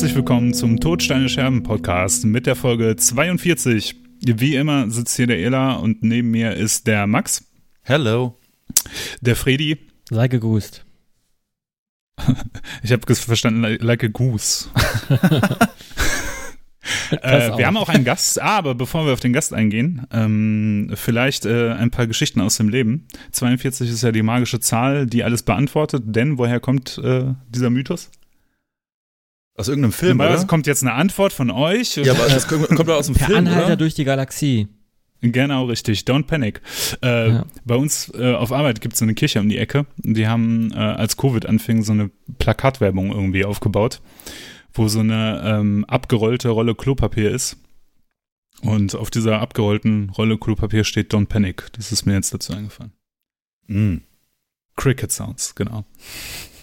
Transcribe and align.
Herzlich 0.00 0.16
willkommen 0.16 0.54
zum 0.54 0.80
Todsteine 0.80 1.28
Scherben 1.28 1.62
Podcast 1.62 2.24
mit 2.24 2.46
der 2.46 2.56
Folge 2.56 2.96
42. 2.96 3.96
Wie 4.24 4.56
immer 4.56 4.90
sitzt 4.90 5.14
hier 5.14 5.26
der 5.26 5.38
Ela 5.38 5.74
und 5.74 6.02
neben 6.02 6.30
mir 6.30 6.54
ist 6.54 6.86
der 6.86 7.06
Max. 7.06 7.44
Hello. 7.82 8.40
Der 9.20 9.36
Fredi. 9.36 9.76
Sei 10.08 10.28
gegrüßt. 10.28 10.86
Ich 12.82 12.92
habe 12.92 13.14
verstanden, 13.14 13.60
like 13.60 14.02
a 14.02 14.06
goose. 14.06 14.70
äh, 17.10 17.58
wir 17.58 17.66
haben 17.66 17.76
auch 17.76 17.90
einen 17.90 18.04
Gast, 18.04 18.40
aber 18.40 18.74
bevor 18.74 19.04
wir 19.04 19.12
auf 19.12 19.20
den 19.20 19.34
Gast 19.34 19.52
eingehen, 19.52 20.06
ähm, 20.12 20.92
vielleicht 20.94 21.44
äh, 21.44 21.72
ein 21.72 21.90
paar 21.90 22.06
Geschichten 22.06 22.40
aus 22.40 22.56
dem 22.56 22.70
Leben. 22.70 23.06
42 23.32 23.90
ist 23.90 24.02
ja 24.02 24.12
die 24.12 24.22
magische 24.22 24.60
Zahl, 24.60 25.04
die 25.04 25.24
alles 25.24 25.42
beantwortet, 25.42 26.04
denn 26.06 26.38
woher 26.38 26.58
kommt 26.58 26.96
äh, 27.04 27.34
dieser 27.50 27.68
Mythos? 27.68 28.10
Aus 29.56 29.68
irgendeinem 29.68 29.92
Film, 29.92 30.16
Normalerweise 30.16 30.46
kommt 30.46 30.66
jetzt 30.66 30.82
eine 30.82 30.92
Antwort 30.92 31.32
von 31.32 31.50
euch. 31.50 31.96
Ja, 31.96 32.12
aber 32.14 32.28
das 32.28 32.46
kommt 32.48 32.70
doch 32.88 32.96
aus 32.96 33.06
dem 33.06 33.14
Film, 33.16 33.38
Anhalter 33.38 33.66
oder? 33.66 33.76
durch 33.76 33.94
die 33.94 34.04
Galaxie. 34.04 34.68
Genau, 35.22 35.66
richtig. 35.66 36.00
Don't 36.00 36.24
panic. 36.24 36.62
Äh, 37.02 37.28
Ja. 37.30 37.46
Bei 37.64 37.74
uns 37.74 38.10
äh, 38.14 38.32
auf 38.32 38.52
Arbeit 38.52 38.80
gibt 38.80 38.94
es 38.94 39.00
so 39.00 39.04
eine 39.04 39.14
Kirche 39.14 39.38
um 39.40 39.48
die 39.50 39.58
Ecke. 39.58 39.84
Die 39.98 40.26
haben, 40.26 40.72
äh, 40.72 40.76
als 40.76 41.16
Covid 41.18 41.44
anfing, 41.44 41.82
so 41.82 41.92
eine 41.92 42.10
Plakatwerbung 42.38 43.10
irgendwie 43.12 43.44
aufgebaut, 43.44 44.00
wo 44.72 44.88
so 44.88 45.00
eine 45.00 45.42
ähm, 45.44 45.84
abgerollte 45.86 46.48
Rolle 46.48 46.74
Klopapier 46.74 47.30
ist. 47.30 47.58
Und 48.62 48.94
auf 48.94 49.10
dieser 49.10 49.40
abgerollten 49.40 50.10
Rolle 50.10 50.38
Klopapier 50.38 50.84
steht 50.84 51.12
Don't 51.12 51.26
panic. 51.26 51.66
Das 51.72 51.92
ist 51.92 52.06
mir 52.06 52.14
jetzt 52.14 52.32
dazu 52.32 52.54
eingefallen. 52.54 52.92
Mm. 53.66 53.96
Cricket 54.76 55.12
Sounds, 55.12 55.54
genau. 55.54 55.84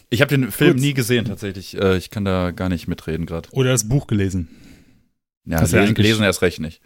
Ich 0.10 0.22
habe 0.22 0.30
den 0.30 0.52
Film 0.52 0.74
Gut. 0.74 0.82
nie 0.82 0.94
gesehen, 0.94 1.26
tatsächlich. 1.26 1.78
Äh, 1.80 1.98
Ich 1.98 2.10
kann 2.10 2.26
da 2.26 2.52
gar 2.52 2.70
nicht 2.70 2.88
mitreden 2.88 3.26
gerade. 3.26 3.50
Oder 3.52 3.72
das 3.72 3.88
Buch 3.90 4.08
gelesen. 4.08 4.48
Ja, 5.46 5.60
Das 5.60 5.72
lesen, 5.72 5.96
lesen 5.96 6.24
erst 6.24 6.42
recht 6.42 6.60
nicht. 6.60 6.82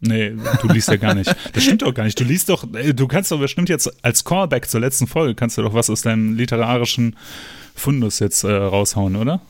Nee, 0.00 0.34
du 0.62 0.68
liest 0.68 0.88
ja 0.88 0.96
gar 0.96 1.14
nicht. 1.14 1.34
Das 1.52 1.64
stimmt 1.64 1.82
doch 1.82 1.92
gar 1.92 2.04
nicht. 2.04 2.18
Du 2.20 2.24
liest 2.24 2.48
doch, 2.48 2.72
äh, 2.74 2.94
du 2.94 3.08
kannst 3.08 3.32
doch 3.32 3.40
bestimmt 3.40 3.68
jetzt 3.68 3.92
als 4.04 4.24
Callback 4.24 4.68
zur 4.68 4.80
letzten 4.80 5.08
Folge, 5.08 5.34
kannst 5.34 5.58
du 5.58 5.62
doch 5.62 5.74
was 5.74 5.90
aus 5.90 6.02
deinem 6.02 6.36
literarischen 6.36 7.16
Fundus 7.74 8.20
jetzt 8.20 8.44
äh, 8.44 8.52
raushauen, 8.52 9.16
oder? 9.16 9.40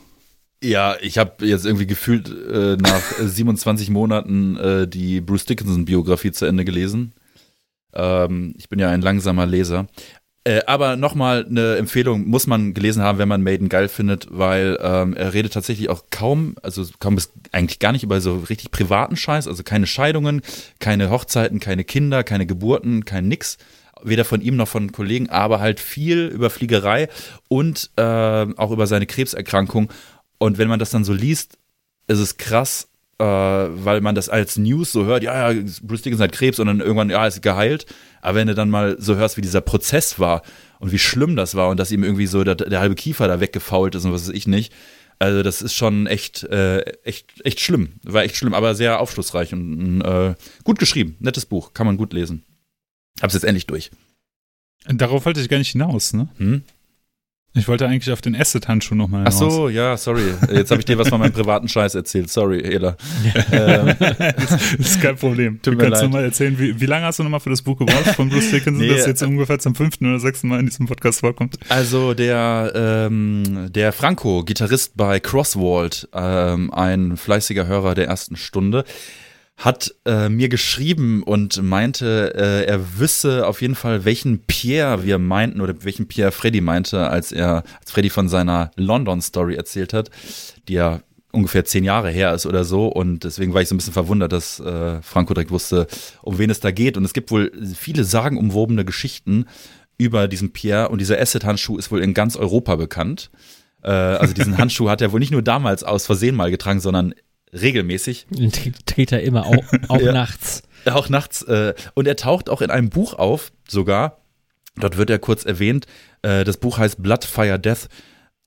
Ja, 0.63 0.95
ich 1.01 1.17
habe 1.19 1.45
jetzt 1.45 1.65
irgendwie 1.65 1.85
gefühlt 1.87 2.29
äh, 2.29 2.77
nach 2.77 3.19
äh, 3.19 3.27
27 3.27 3.91
Monaten 3.91 4.57
äh, 4.57 4.87
die 4.87 5.21
Bruce 5.21 5.45
Dickinson-Biografie 5.45 6.31
zu 6.31 6.45
Ende 6.45 6.65
gelesen. 6.65 7.13
Ähm, 7.93 8.55
ich 8.57 8.69
bin 8.69 8.79
ja 8.79 8.89
ein 8.89 9.01
langsamer 9.01 9.45
Leser. 9.45 9.87
Äh, 10.45 10.61
aber 10.67 10.95
nochmal 10.95 11.45
eine 11.45 11.75
Empfehlung 11.75 12.27
muss 12.27 12.47
man 12.47 12.73
gelesen 12.73 13.03
haben, 13.03 13.17
wenn 13.17 13.27
man 13.27 13.43
Maiden 13.43 13.67
geil 13.67 13.89
findet, 13.89 14.27
weil 14.31 14.77
ähm, 14.81 15.13
er 15.13 15.33
redet 15.33 15.53
tatsächlich 15.53 15.89
auch 15.89 16.03
kaum, 16.11 16.55
also 16.63 16.85
kaum 16.99 17.15
bis 17.15 17.31
eigentlich 17.51 17.79
gar 17.79 17.91
nicht 17.91 18.03
über 18.03 18.21
so 18.21 18.37
richtig 18.49 18.71
privaten 18.71 19.17
Scheiß, 19.17 19.47
also 19.47 19.63
keine 19.63 19.85
Scheidungen, 19.85 20.41
keine 20.79 21.09
Hochzeiten, 21.09 21.59
keine 21.59 21.83
Kinder, 21.83 22.23
keine 22.23 22.45
Geburten, 22.45 23.05
kein 23.05 23.27
nix. 23.27 23.57
Weder 24.01 24.23
von 24.23 24.39
ihm 24.39 24.55
noch 24.55 24.69
von 24.69 24.93
Kollegen, 24.93 25.29
aber 25.29 25.59
halt 25.59 25.81
viel 25.81 26.27
über 26.27 26.49
Fliegerei 26.49 27.09
und 27.49 27.91
äh, 27.97 28.01
auch 28.01 28.71
über 28.71 28.87
seine 28.87 29.05
Krebserkrankung. 29.05 29.91
Und 30.37 30.57
wenn 30.57 30.69
man 30.69 30.79
das 30.79 30.89
dann 30.89 31.03
so 31.03 31.13
liest, 31.13 31.57
ist 32.07 32.19
es 32.19 32.37
krass, 32.37 32.88
äh, 33.19 33.23
weil 33.23 34.01
man 34.01 34.15
das 34.15 34.29
als 34.29 34.57
News 34.57 34.91
so 34.91 35.05
hört, 35.05 35.23
ja, 35.23 35.51
ja, 35.51 35.61
Bruce 35.83 36.01
Dickinson 36.01 36.23
hat 36.23 36.31
Krebs 36.31 36.59
und 36.59 36.67
dann 36.67 36.79
irgendwann, 36.79 37.09
ja, 37.09 37.27
ist 37.27 37.41
geheilt. 37.41 37.85
Aber 38.21 38.35
wenn 38.39 38.47
du 38.47 38.55
dann 38.55 38.69
mal 38.69 38.95
so 38.99 39.15
hörst, 39.15 39.37
wie 39.37 39.41
dieser 39.41 39.61
Prozess 39.61 40.19
war 40.19 40.41
und 40.79 40.91
wie 40.91 40.99
schlimm 40.99 41.35
das 41.35 41.55
war 41.55 41.69
und 41.69 41.79
dass 41.79 41.91
ihm 41.91 42.03
irgendwie 42.03 42.27
so 42.27 42.43
der, 42.43 42.55
der 42.55 42.79
halbe 42.79 42.95
Kiefer 42.95 43.27
da 43.27 43.39
weggefault 43.39 43.95
ist 43.95 44.05
und 44.05 44.13
was 44.13 44.27
weiß 44.27 44.35
ich 44.35 44.47
nicht, 44.47 44.73
also 45.19 45.43
das 45.43 45.61
ist 45.61 45.73
schon 45.73 46.07
echt, 46.07 46.43
äh, 46.45 46.79
echt, 47.03 47.27
echt 47.43 47.59
schlimm. 47.59 47.93
War 48.03 48.23
echt 48.23 48.37
schlimm, 48.37 48.53
aber 48.53 48.73
sehr 48.73 49.01
aufschlussreich 49.01 49.51
und 49.51 50.01
äh, 50.01 50.35
gut 50.63 50.79
geschrieben. 50.79 51.17
Nettes 51.19 51.45
Buch, 51.45 51.73
kann 51.73 51.85
man 51.85 51.97
gut 51.97 52.13
lesen. 52.13 52.45
Hab's 53.21 53.33
jetzt 53.33 53.43
endlich 53.43 53.67
durch. 53.67 53.91
Darauf 54.87 55.25
wollte 55.25 55.41
ich 55.41 55.49
gar 55.49 55.57
nicht 55.57 55.71
hinaus, 55.73 56.13
ne? 56.13 56.29
Hm? 56.37 56.63
Ich 57.55 57.67
wollte 57.67 57.87
eigentlich 57.87 58.11
auf 58.11 58.21
den 58.21 58.35
Asset-Handschuh 58.35 58.93
nochmal 58.93 59.23
Ach 59.27 59.31
so, 59.31 59.69
ja, 59.69 59.97
sorry. 59.97 60.21
Jetzt 60.53 60.69
habe 60.69 60.81
ich 60.81 60.85
dir 60.85 60.99
was 60.99 61.09
von 61.09 61.19
meinem 61.19 61.33
privaten 61.33 61.67
Scheiß 61.67 61.95
erzählt. 61.95 62.29
Sorry, 62.29 62.61
Ela. 62.61 62.95
ähm, 63.51 63.95
das 63.99 64.73
ist 64.77 65.01
kein 65.01 65.15
Problem. 65.15 65.59
Tut 65.63 65.73
du 65.73 65.77
kannst 65.79 66.03
nochmal 66.03 66.25
erzählen, 66.25 66.57
wie, 66.59 66.79
wie 66.79 66.85
lange 66.85 67.05
hast 67.05 67.17
du 67.17 67.23
nochmal 67.23 67.39
für 67.39 67.49
das 67.49 67.63
Buch 67.63 67.77
gebraucht 67.77 68.15
von 68.15 68.29
Bruce 68.29 68.51
Dickinson, 68.51 68.85
Nee, 68.85 68.89
das 68.95 69.07
jetzt 69.07 69.23
äh, 69.23 69.25
ungefähr 69.25 69.57
zum 69.57 69.73
fünften 69.73 70.05
oder 70.05 70.19
sechsten 70.19 70.47
Mal 70.47 70.59
in 70.59 70.67
diesem 70.67 70.85
Podcast 70.85 71.21
vorkommt? 71.21 71.57
Also 71.69 72.13
der, 72.13 72.71
ähm, 72.75 73.69
der 73.71 73.93
Franco, 73.93 74.43
Gitarrist 74.43 74.95
bei 74.95 75.19
Crosswald, 75.19 76.07
ähm, 76.13 76.71
ein 76.71 77.17
fleißiger 77.17 77.65
Hörer 77.65 77.95
der 77.95 78.05
ersten 78.05 78.35
Stunde, 78.35 78.85
hat 79.59 79.93
äh, 80.05 80.29
mir 80.29 80.47
geschrieben 80.47 81.21
und 81.21 81.61
meinte, 81.61 82.33
äh, 82.33 82.65
er 82.65 82.97
wüsste 82.97 83.45
auf 83.45 83.61
jeden 83.61 83.75
Fall, 83.75 84.05
welchen 84.05 84.39
Pierre 84.39 85.03
wir 85.03 85.19
meinten 85.19 85.59
oder 85.59 85.83
welchen 85.83 86.07
Pierre 86.07 86.31
Freddy 86.31 86.61
meinte, 86.61 87.09
als 87.09 87.33
er, 87.33 87.63
als 87.81 87.91
Freddy 87.91 88.09
von 88.09 88.29
seiner 88.29 88.71
London-Story 88.77 89.55
erzählt 89.55 89.91
hat, 89.91 90.09
die 90.69 90.73
ja 90.73 91.01
ungefähr 91.33 91.65
zehn 91.65 91.83
Jahre 91.83 92.09
her 92.09 92.33
ist 92.33 92.45
oder 92.45 92.63
so. 92.63 92.87
Und 92.87 93.25
deswegen 93.25 93.53
war 93.53 93.61
ich 93.61 93.67
so 93.67 93.75
ein 93.75 93.77
bisschen 93.77 93.93
verwundert, 93.93 94.31
dass 94.31 94.61
äh, 94.61 95.01
Franco 95.01 95.33
direkt 95.33 95.51
wusste, 95.51 95.87
um 96.21 96.37
wen 96.37 96.49
es 96.49 96.61
da 96.61 96.71
geht. 96.71 96.95
Und 96.95 97.03
es 97.03 97.13
gibt 97.13 97.29
wohl 97.29 97.51
viele 97.75 98.05
sagenumwobene 98.05 98.85
Geschichten 98.85 99.45
über 99.97 100.29
diesen 100.29 100.53
Pierre 100.53 100.87
und 100.87 100.99
dieser 100.99 101.19
Acid-Handschuh 101.19 101.77
ist 101.77 101.91
wohl 101.91 102.01
in 102.01 102.13
ganz 102.13 102.37
Europa 102.37 102.77
bekannt. 102.77 103.29
Äh, 103.83 103.91
also 103.91 104.33
diesen 104.33 104.57
Handschuh 104.57 104.89
hat 104.89 105.01
er 105.01 105.11
wohl 105.11 105.19
nicht 105.19 105.33
nur 105.33 105.41
damals 105.41 105.83
aus 105.83 106.05
Versehen 106.05 106.35
mal 106.35 106.49
getragen, 106.49 106.79
sondern 106.79 107.13
regelmäßig. 107.53 108.27
Den 108.29 108.51
tr- 108.51 108.73
trägt 108.85 109.11
er 109.11 109.21
immer, 109.23 109.45
auch, 109.45 109.63
auch 109.89 110.01
Ja. 110.01 110.11
nachts. 110.11 110.63
Auch 110.85 111.09
nachts. 111.09 111.41
Äh, 111.43 111.73
und 111.93 112.07
er 112.07 112.15
taucht 112.15 112.49
auch 112.49 112.61
in 112.61 112.71
einem 112.71 112.89
Buch 112.89 113.13
auf, 113.13 113.51
sogar. 113.67 114.21
Dort 114.77 114.97
wird 114.97 115.09
er 115.09 115.19
kurz 115.19 115.43
erwähnt. 115.45 115.85
Äh, 116.21 116.43
das 116.45 116.57
Buch 116.57 116.77
heißt 116.77 117.01
Blood, 117.03 117.25
Fire, 117.25 117.59
Death, 117.59 117.89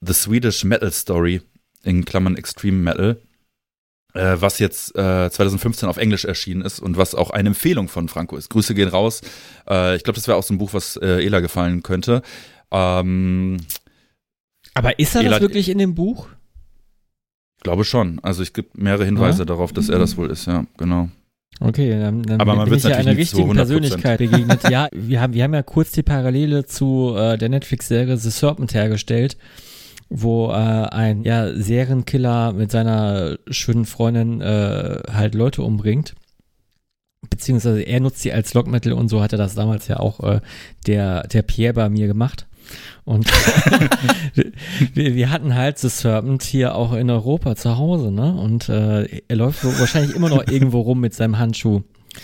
The 0.01 0.13
Swedish 0.15 0.65
Metal 0.65 0.91
Story, 0.93 1.43
in 1.85 2.05
Klammern 2.05 2.37
Extreme 2.37 2.79
Metal, 2.79 3.21
äh, 4.15 4.37
was 4.39 4.59
jetzt 4.61 4.95
äh, 4.97 5.31
2015 5.31 5.89
auf 5.89 5.97
Englisch 5.99 6.25
erschienen 6.25 6.63
ist 6.63 6.79
und 6.81 6.97
was 6.97 7.15
auch 7.15 7.31
eine 7.31 7.49
Empfehlung 7.51 7.89
von 7.89 8.09
Franco 8.09 8.37
ist. 8.37 8.49
Grüße 8.51 8.75
gehen 8.75 8.89
raus. 8.89 9.21
Äh, 9.69 9.97
ich 9.97 10.05
glaube, 10.05 10.17
das 10.17 10.27
wäre 10.29 10.37
auch 10.39 10.43
so 10.43 10.55
ein 10.55 10.59
Buch, 10.59 10.73
was 10.75 10.97
äh, 10.97 11.25
Ela 11.25 11.41
gefallen 11.41 11.83
könnte. 11.83 12.23
Ähm, 12.71 13.59
Aber 14.75 14.99
ist 14.99 15.15
er 15.15 15.23
Ela- 15.23 15.31
das 15.33 15.41
wirklich 15.43 15.69
in 15.69 15.79
dem 15.79 15.95
Buch? 15.95 16.29
Glaube 17.63 17.85
schon. 17.85 18.19
Also 18.23 18.43
es 18.43 18.53
gibt 18.53 18.77
mehrere 18.77 19.05
Hinweise 19.05 19.41
Ja? 19.41 19.45
darauf, 19.45 19.73
dass 19.73 19.89
er 19.89 19.99
das 19.99 20.17
wohl 20.17 20.31
ist, 20.31 20.47
ja, 20.47 20.65
genau. 20.77 21.09
Okay, 21.61 21.91
dann, 21.99 22.23
dann 22.23 22.41
Aber 22.41 22.57
man 22.57 22.69
bin 22.69 22.79
ich 22.79 22.85
ja 22.85 22.97
einer 22.97 23.17
richtigen 23.17 23.51
100%. 23.53 23.55
Persönlichkeit 23.55 24.19
begegnet. 24.19 24.61
ja, 24.71 24.89
wir 24.93 25.21
haben, 25.21 25.35
wir 25.35 25.45
haben 25.45 25.55
ja 25.55 25.63
kurz 25.63 25.93
die 25.93 26.03
Parallele 26.03 26.65
zu 26.65 27.15
äh, 27.17 27.39
der 27.39 27.49
Netflix-Serie 27.51 28.17
The 28.17 28.31
Serpent 28.31 28.75
hergestellt, 28.75 29.37
wo 30.09 30.51
äh, 30.51 30.55
ein 30.55 31.23
ja, 31.23 31.55
Serienkiller 31.55 32.53
mit 32.53 32.71
seiner 32.71 33.39
schönen 33.49 33.85
Freundin 33.85 34.41
äh, 34.41 35.01
halt 35.13 35.35
Leute 35.35 35.63
umbringt. 35.63 36.15
Beziehungsweise 37.31 37.83
er 37.83 38.01
nutzt 38.01 38.21
sie 38.21 38.33
als 38.33 38.53
Lockmittel 38.55 38.93
und 38.93 39.09
so 39.09 39.23
hat 39.23 39.33
er 39.33 39.39
das 39.39 39.55
damals 39.55 39.87
ja 39.87 40.01
auch 40.01 40.21
äh, 40.21 40.41
der, 40.87 41.29
der 41.29 41.43
Pierre 41.43 41.75
bei 41.75 41.89
mir 41.89 42.09
gemacht. 42.09 42.47
Und 43.05 43.27
wir, 44.95 45.15
wir 45.15 45.31
hatten 45.31 45.55
halt 45.55 45.79
The 45.79 45.89
Serpent 45.89 46.43
hier 46.43 46.75
auch 46.75 46.93
in 46.93 47.11
Europa 47.11 47.57
zu 47.57 47.77
Hause, 47.79 48.11
ne? 48.13 48.35
Und 48.35 48.69
äh, 48.69 49.23
er 49.29 49.37
läuft 49.37 49.61
so 49.61 49.79
wahrscheinlich 49.79 50.15
immer 50.15 50.29
noch 50.29 50.47
irgendwo 50.47 50.81
rum 50.81 51.01
mit 51.01 51.15
seinem 51.15 51.39
Handschuh. 51.39 51.83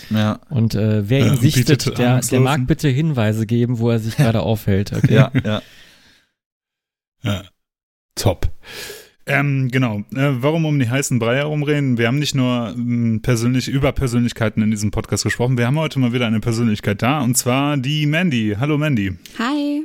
Ja, 0.09 0.39
Und 0.49 0.75
äh, 0.75 1.09
wer 1.09 1.25
ihn 1.25 1.37
sichtet, 1.37 1.97
der, 1.97 2.19
der 2.19 2.39
mag 2.39 2.67
bitte 2.67 2.87
Hinweise 2.87 3.45
geben, 3.45 3.79
wo 3.79 3.89
er 3.89 3.99
sich 3.99 4.15
gerade 4.17 4.41
aufhält. 4.41 4.93
Okay? 4.93 5.13
ja, 5.13 5.31
ja. 5.43 5.61
Ja. 7.23 7.43
Top. 8.15 8.49
Ähm, 9.25 9.69
genau. 9.71 9.99
Äh, 10.15 10.41
warum 10.41 10.65
um 10.65 10.79
die 10.79 10.89
heißen 10.89 11.19
Brei 11.19 11.35
herumreden? 11.37 11.97
Wir 11.97 12.07
haben 12.07 12.19
nicht 12.19 12.33
nur 12.33 12.73
ähm, 12.75 13.21
persönlich 13.21 13.67
über 13.67 13.91
Persönlichkeiten 13.91 14.61
in 14.63 14.71
diesem 14.71 14.89
Podcast 14.91 15.23
gesprochen. 15.23 15.57
Wir 15.57 15.67
haben 15.67 15.77
heute 15.77 15.99
mal 15.99 16.13
wieder 16.13 16.25
eine 16.27 16.39
Persönlichkeit 16.39 17.01
da 17.01 17.21
und 17.21 17.35
zwar 17.35 17.77
die 17.77 18.05
Mandy. 18.07 18.55
Hallo 18.59 18.77
Mandy. 18.77 19.17
Hi. 19.37 19.83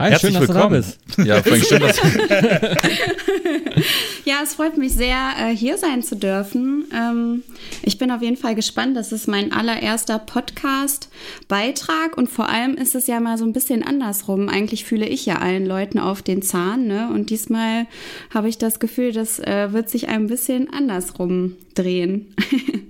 Hi, 0.00 0.10
Herzlich 0.12 0.32
schön, 0.32 0.40
dass 0.40 0.48
willkommen. 0.48 0.72
du 0.72 0.80
da 0.80 0.86
bist. 0.86 0.98
Ja, 1.26 1.42
Frank, 1.42 1.62
schön, 1.66 1.80
dass 1.80 1.98
Ja, 4.24 4.36
es 4.42 4.54
freut 4.54 4.78
mich 4.78 4.94
sehr, 4.94 5.14
äh, 5.38 5.54
hier 5.54 5.76
sein 5.76 6.02
zu 6.02 6.16
dürfen. 6.16 6.86
Ähm, 6.94 7.42
Ich 7.82 7.98
bin 7.98 8.10
auf 8.10 8.22
jeden 8.22 8.38
Fall 8.38 8.54
gespannt. 8.54 8.96
Das 8.96 9.12
ist 9.12 9.28
mein 9.28 9.52
allererster 9.52 10.18
Podcast-Beitrag 10.18 12.16
und 12.16 12.30
vor 12.30 12.48
allem 12.48 12.76
ist 12.76 12.94
es 12.94 13.08
ja 13.08 13.20
mal 13.20 13.36
so 13.36 13.44
ein 13.44 13.52
bisschen 13.52 13.82
andersrum. 13.82 14.48
Eigentlich 14.48 14.86
fühle 14.86 15.06
ich 15.06 15.26
ja 15.26 15.34
allen 15.36 15.66
Leuten 15.66 15.98
auf 15.98 16.22
den 16.22 16.40
Zahn, 16.40 16.86
ne? 16.86 17.10
Und 17.12 17.28
diesmal 17.28 17.84
habe 18.32 18.48
ich 18.48 18.56
das 18.56 18.80
Gefühl, 18.80 19.12
das 19.12 19.38
äh, 19.38 19.68
wird 19.72 19.90
sich 19.90 20.08
ein 20.08 20.28
bisschen 20.28 20.72
andersrum 20.72 21.56
drehen. 21.74 22.34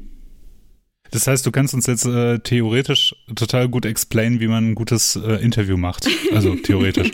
Das 1.10 1.26
heißt, 1.26 1.44
du 1.44 1.50
kannst 1.50 1.74
uns 1.74 1.86
jetzt 1.86 2.06
äh, 2.06 2.38
theoretisch 2.38 3.14
total 3.34 3.68
gut 3.68 3.84
explainen, 3.84 4.40
wie 4.40 4.48
man 4.48 4.70
ein 4.70 4.74
gutes 4.74 5.16
äh, 5.16 5.42
Interview 5.42 5.76
macht. 5.76 6.06
Also 6.32 6.54
theoretisch. 6.62 7.10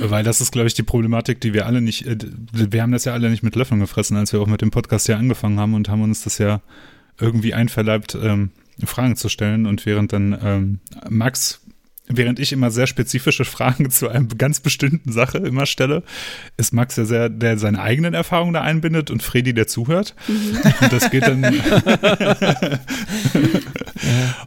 Weil 0.00 0.24
das 0.24 0.40
ist, 0.40 0.52
glaube 0.52 0.68
ich, 0.68 0.74
die 0.74 0.82
Problematik, 0.82 1.40
die 1.40 1.52
wir 1.52 1.66
alle 1.66 1.80
nicht, 1.80 2.06
äh, 2.06 2.16
wir 2.52 2.82
haben 2.82 2.92
das 2.92 3.04
ja 3.04 3.12
alle 3.12 3.30
nicht 3.30 3.42
mit 3.42 3.56
Löffeln 3.56 3.80
gefressen, 3.80 4.16
als 4.16 4.32
wir 4.32 4.40
auch 4.40 4.46
mit 4.46 4.62
dem 4.62 4.70
Podcast 4.70 5.08
ja 5.08 5.16
angefangen 5.16 5.60
haben 5.60 5.74
und 5.74 5.88
haben 5.88 6.02
uns 6.02 6.24
das 6.24 6.38
ja 6.38 6.60
irgendwie 7.20 7.54
einverleibt, 7.54 8.16
ähm, 8.20 8.50
Fragen 8.84 9.16
zu 9.16 9.28
stellen. 9.28 9.66
Und 9.66 9.86
während 9.86 10.12
dann 10.12 10.38
ähm, 10.42 10.78
Max 11.08 11.60
während 12.08 12.38
ich 12.38 12.52
immer 12.52 12.70
sehr 12.70 12.86
spezifische 12.86 13.44
Fragen 13.44 13.90
zu 13.90 14.08
einer 14.08 14.24
ganz 14.24 14.60
bestimmten 14.60 15.12
Sache 15.12 15.38
immer 15.38 15.66
stelle, 15.66 16.02
ist 16.56 16.72
Max 16.72 16.96
ja 16.96 17.04
sehr, 17.04 17.28
der 17.28 17.58
seine 17.58 17.80
eigenen 17.80 18.14
Erfahrungen 18.14 18.54
da 18.54 18.62
einbindet 18.62 19.10
und 19.10 19.22
Fredi, 19.22 19.54
der 19.54 19.66
zuhört. 19.66 20.14
Mhm. 20.26 20.58
Und 20.80 20.92
das 20.92 21.10
geht 21.10 21.24
dann. 21.24 21.42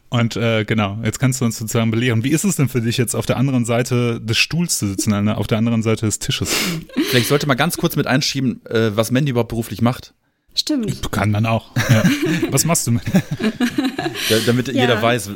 und 0.10 0.36
äh, 0.36 0.66
genau, 0.66 1.00
jetzt 1.04 1.20
kannst 1.20 1.42
du 1.42 1.46
uns 1.46 1.58
sozusagen 1.58 1.92
belehren. 1.92 2.24
Wie 2.24 2.32
ist 2.32 2.44
es 2.44 2.56
denn 2.56 2.70
für 2.70 2.82
dich 2.82 2.98
jetzt 2.98 3.16
auf 3.16 3.26
der 3.26 3.38
anderen 3.38 3.66
Seite 3.66 4.20
des 4.22 4.38
Stuhls 4.38 4.80
zu 4.80 4.88
sitzen, 4.88 5.30
auf 5.30 5.48
der 5.48 5.58
anderen 5.58 5.84
Seite 5.84 6.06
des 6.06 6.20
Tisches? 6.20 6.56
Vielleicht 7.10 7.28
sollte 7.28 7.48
man 7.48 7.58
ganz 7.58 7.78
kurz 7.78 7.96
mit 7.96 8.08
einschieben, 8.08 8.66
äh, 8.66 8.96
was 8.96 9.12
Mandy 9.12 9.32
überhaupt 9.32 9.50
beruflich 9.50 9.82
macht. 9.82 10.14
Stimmt. 10.54 11.12
Kann 11.12 11.32
man 11.32 11.46
auch. 11.46 11.72
Ja. 11.90 12.04
Was 12.50 12.66
machst 12.66 12.88
du? 12.88 13.00
damit 14.46 14.68
ja. 14.68 14.74
jeder 14.74 15.02
weiß, 15.02 15.32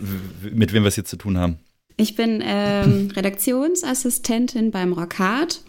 mit 0.52 0.74
wem 0.74 0.84
wir 0.84 0.90
es 0.90 0.96
hier 0.96 1.06
zu 1.06 1.16
tun 1.16 1.38
haben. 1.38 1.58
Ich 1.98 2.16
bin 2.16 2.42
ähm, 2.44 3.10
Redaktionsassistentin 3.16 4.72
beim 4.72 4.94
Rockhard. 4.94 5.62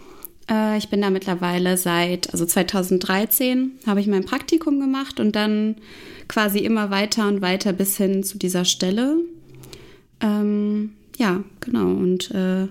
Äh, 0.51 0.79
ich 0.79 0.89
bin 0.89 1.01
da 1.01 1.11
mittlerweile 1.11 1.77
seit, 1.77 2.33
also 2.33 2.47
2013 2.47 3.73
habe 3.87 4.01
ich 4.01 4.07
mein 4.07 4.25
Praktikum 4.25 4.81
gemacht 4.81 5.21
und 5.21 5.37
dann 5.37 5.77
quasi 6.29 6.59
immer 6.59 6.91
weiter 6.91 7.29
und 7.29 7.43
weiter 7.43 7.73
bis 7.73 7.97
hin 7.97 8.23
zu 8.23 8.39
dieser 8.39 8.65
Stelle. 8.65 9.19
Ähm, 10.21 10.93
ja, 11.17 11.45
genau. 11.61 11.91
Und 11.91 12.31
äh, 12.33 12.69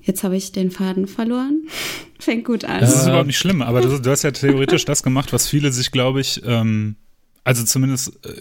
jetzt 0.00 0.24
habe 0.24 0.36
ich 0.36 0.52
den 0.52 0.70
Faden 0.70 1.06
verloren. 1.06 1.62
Fängt 2.18 2.46
gut 2.46 2.64
an. 2.64 2.80
Das 2.80 2.94
ist 2.94 3.06
überhaupt 3.06 3.26
nicht 3.26 3.38
schlimm, 3.38 3.60
aber 3.60 3.82
du, 3.82 3.98
du 4.00 4.10
hast 4.10 4.22
ja 4.22 4.30
theoretisch 4.30 4.86
das 4.86 5.02
gemacht, 5.02 5.32
was 5.34 5.48
viele 5.48 5.70
sich, 5.70 5.92
glaube 5.92 6.20
ich, 6.20 6.40
ähm, 6.46 6.96
also 7.46 7.62
zumindest 7.62 8.08
äh, 8.26 8.32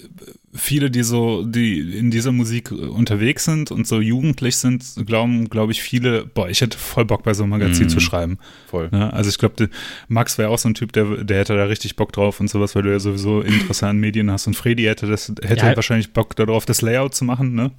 viele, 0.52 0.90
die 0.90 1.04
so, 1.04 1.46
die 1.46 1.96
in 1.96 2.10
dieser 2.10 2.32
Musik 2.32 2.72
unterwegs 2.72 3.46
sind 3.46 3.70
und 3.70 3.86
so 3.86 4.02
jugendlich 4.02 4.58
sind, 4.58 4.84
glauben, 5.06 5.48
glaube 5.48 5.74
ich, 5.74 5.84
viele, 5.84 6.26
boah, 6.26 6.50
ich 6.50 6.62
hätte 6.62 6.76
voll 6.76 7.06
Bock 7.06 7.22
bei 7.22 7.36
so 7.36 7.44
einem 7.44 7.52
Magazin 7.52 7.86
mm, 7.86 7.90
zu 7.90 8.00
schreiben. 8.00 8.40
Voll. 8.66 8.90
Ja, 8.92 9.12
also 9.12 9.30
ich 9.30 9.38
glaube, 9.38 9.70
Max 10.08 10.40
wäre 10.40 10.50
auch 10.50 10.58
so 10.58 10.70
ein 10.70 10.74
Typ, 10.74 10.92
der, 10.92 11.24
der 11.24 11.38
hätte 11.38 11.56
da 11.56 11.66
richtig 11.66 11.96
Bock 11.96 12.14
drauf 12.14 12.40
und 12.40 12.50
sowas, 12.50 12.74
weil 12.76 12.82
du 12.82 12.92
ja 12.92 13.00
sowieso 13.00 13.42
Interesse 13.42 13.86
an 13.86 14.00
Medien 14.00 14.32
hast. 14.32 14.48
Und 14.48 14.56
Freddy 14.56 14.86
hätte 14.86 15.06
das, 15.06 15.32
hätte 15.44 15.68
ja. 15.68 15.76
wahrscheinlich 15.76 16.12
Bock 16.12 16.36
darauf, 16.36 16.66
das 16.66 16.82
Layout 16.82 17.14
zu 17.14 17.26
machen, 17.26 17.54
ne? 17.54 17.70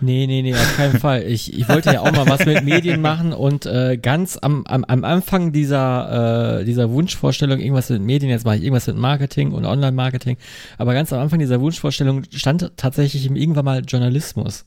Nee, 0.00 0.26
nee, 0.26 0.42
nee, 0.42 0.54
auf 0.54 0.76
keinen 0.76 0.98
Fall. 0.98 1.22
Ich, 1.22 1.56
ich 1.56 1.68
wollte 1.68 1.92
ja 1.92 2.00
auch 2.00 2.12
mal 2.12 2.28
was 2.28 2.44
mit 2.44 2.64
Medien 2.64 3.00
machen 3.00 3.32
und 3.32 3.64
äh, 3.66 3.96
ganz 3.96 4.36
am, 4.36 4.66
am, 4.66 4.84
am 4.84 5.04
Anfang 5.04 5.52
dieser, 5.52 6.60
äh, 6.60 6.64
dieser 6.64 6.90
Wunschvorstellung, 6.90 7.58
irgendwas 7.58 7.90
mit 7.90 8.02
Medien, 8.02 8.30
jetzt 8.30 8.44
mache 8.44 8.56
ich 8.56 8.62
irgendwas 8.62 8.86
mit 8.86 8.96
Marketing 8.96 9.52
und 9.52 9.64
Online-Marketing, 9.64 10.36
aber 10.78 10.94
ganz 10.94 11.12
am 11.12 11.20
Anfang 11.20 11.38
dieser 11.38 11.60
Wunschvorstellung 11.60 12.24
stand 12.30 12.72
tatsächlich 12.76 13.30
irgendwann 13.30 13.64
mal 13.64 13.82
Journalismus. 13.86 14.64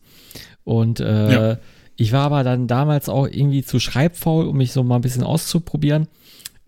Und 0.64 1.00
äh, 1.00 1.32
ja. 1.32 1.58
ich 1.96 2.12
war 2.12 2.26
aber 2.26 2.44
dann 2.44 2.68
damals 2.68 3.10
auch 3.10 3.28
irgendwie 3.28 3.64
zu 3.64 3.80
schreibfaul, 3.80 4.48
um 4.48 4.58
mich 4.58 4.72
so 4.72 4.84
mal 4.84 4.96
ein 4.96 5.02
bisschen 5.02 5.24
auszuprobieren. 5.24 6.08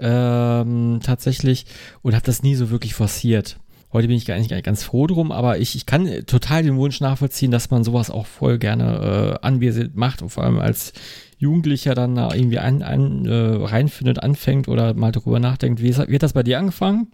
Ähm, 0.01 1.01
tatsächlich 1.03 1.65
und 2.01 2.15
habe 2.15 2.25
das 2.25 2.41
nie 2.41 2.55
so 2.55 2.69
wirklich 2.69 2.93
forciert. 2.93 3.57
Heute 3.91 4.07
bin 4.07 4.17
ich 4.17 4.25
gar 4.25 4.37
nicht, 4.37 4.51
ganz 4.63 4.83
froh 4.83 5.07
drum, 5.07 5.31
aber 5.31 5.57
ich, 5.57 5.75
ich 5.75 5.87
kann 5.87 6.07
total 6.27 6.61
den 6.61 6.77
Wunsch 6.77 7.01
nachvollziehen, 7.01 7.49
dass 7.49 7.71
man 7.71 7.83
sowas 7.83 8.11
auch 8.11 8.27
voll 8.27 8.59
gerne 8.59 9.39
äh, 9.41 9.45
anwesend 9.45 9.95
macht 9.95 10.21
und 10.21 10.29
vor 10.29 10.43
allem 10.43 10.59
als 10.59 10.93
Jugendlicher 11.39 11.95
dann 11.95 12.13
da 12.13 12.31
irgendwie 12.33 12.59
ein, 12.59 12.83
ein, 12.83 13.25
äh, 13.25 13.33
reinfindet, 13.33 14.21
anfängt 14.21 14.67
oder 14.67 14.93
mal 14.93 15.11
darüber 15.11 15.39
nachdenkt. 15.39 15.81
Wie, 15.81 15.89
ist, 15.89 16.07
wie 16.07 16.15
hat 16.15 16.23
das 16.23 16.33
bei 16.33 16.43
dir 16.43 16.59
angefangen? 16.59 17.07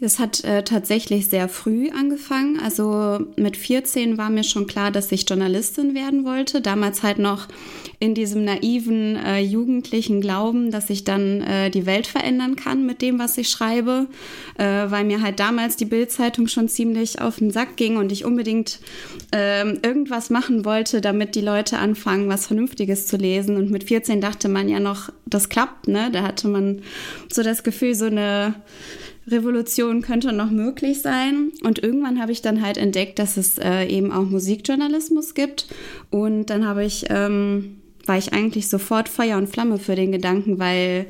Es 0.00 0.20
hat 0.20 0.44
äh, 0.44 0.62
tatsächlich 0.62 1.28
sehr 1.28 1.48
früh 1.48 1.90
angefangen. 1.90 2.60
Also 2.60 3.18
mit 3.36 3.56
14 3.56 4.16
war 4.16 4.30
mir 4.30 4.44
schon 4.44 4.68
klar, 4.68 4.92
dass 4.92 5.10
ich 5.10 5.28
Journalistin 5.28 5.94
werden 5.94 6.24
wollte. 6.24 6.60
Damals 6.60 7.02
halt 7.02 7.18
noch 7.18 7.48
in 7.98 8.14
diesem 8.14 8.44
naiven 8.44 9.16
äh, 9.16 9.40
jugendlichen 9.40 10.20
Glauben, 10.20 10.70
dass 10.70 10.88
ich 10.88 11.02
dann 11.02 11.42
äh, 11.42 11.70
die 11.70 11.84
Welt 11.84 12.06
verändern 12.06 12.54
kann 12.54 12.86
mit 12.86 13.02
dem, 13.02 13.18
was 13.18 13.36
ich 13.38 13.48
schreibe, 13.50 14.06
äh, 14.56 14.64
weil 14.64 15.04
mir 15.04 15.20
halt 15.20 15.40
damals 15.40 15.74
die 15.74 15.84
Bildzeitung 15.84 16.46
schon 16.46 16.68
ziemlich 16.68 17.20
auf 17.20 17.38
den 17.38 17.50
Sack 17.50 17.76
ging 17.76 17.96
und 17.96 18.12
ich 18.12 18.24
unbedingt 18.24 18.78
ähm, 19.32 19.80
irgendwas 19.82 20.30
machen 20.30 20.64
wollte, 20.64 21.00
damit 21.00 21.34
die 21.34 21.40
Leute 21.40 21.78
anfangen, 21.78 22.28
was 22.28 22.46
Vernünftiges 22.46 23.08
zu 23.08 23.16
lesen. 23.16 23.56
Und 23.56 23.72
mit 23.72 23.82
14 23.84 24.20
dachte 24.20 24.48
man 24.48 24.68
ja 24.68 24.78
noch, 24.78 25.10
das 25.26 25.48
klappt, 25.48 25.88
ne? 25.88 26.10
Da 26.12 26.22
hatte 26.22 26.46
man 26.46 26.82
so 27.32 27.42
das 27.42 27.64
Gefühl, 27.64 27.96
so 27.96 28.06
eine 28.06 28.54
Revolution 29.30 30.02
könnte 30.02 30.32
noch 30.32 30.50
möglich 30.50 31.02
sein. 31.02 31.52
Und 31.62 31.82
irgendwann 31.82 32.20
habe 32.20 32.32
ich 32.32 32.42
dann 32.42 32.62
halt 32.62 32.76
entdeckt, 32.76 33.18
dass 33.18 33.36
es 33.36 33.58
äh, 33.58 33.84
eben 33.84 34.12
auch 34.12 34.24
Musikjournalismus 34.24 35.34
gibt. 35.34 35.66
Und 36.10 36.46
dann 36.46 36.66
habe 36.66 36.84
ich, 36.84 37.06
ähm, 37.08 37.78
war 38.06 38.18
ich 38.18 38.32
eigentlich 38.32 38.68
sofort 38.68 39.08
Feuer 39.08 39.38
und 39.38 39.48
Flamme 39.48 39.78
für 39.78 39.94
den 39.94 40.12
Gedanken, 40.12 40.58
weil 40.58 41.06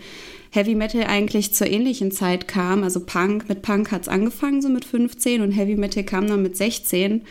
Heavy 0.51 0.75
Metal 0.75 1.05
eigentlich 1.05 1.55
zur 1.55 1.67
ähnlichen 1.67 2.11
Zeit 2.11 2.49
kam. 2.49 2.83
Also 2.83 3.01
Punk, 3.01 3.49
mit 3.49 3.63
Punk 3.63 3.93
hat 3.93 4.03
es 4.03 4.09
angefangen, 4.09 4.63
so 4.63 4.69
mit 4.69 4.85
15 4.85 5.43
und 5.43 5.53
Heavy 5.53 5.77
Metal 5.77 6.05
kam 6.05 6.27
dann 6.27 6.43
mit 6.43 6.57
16. 6.57 7.23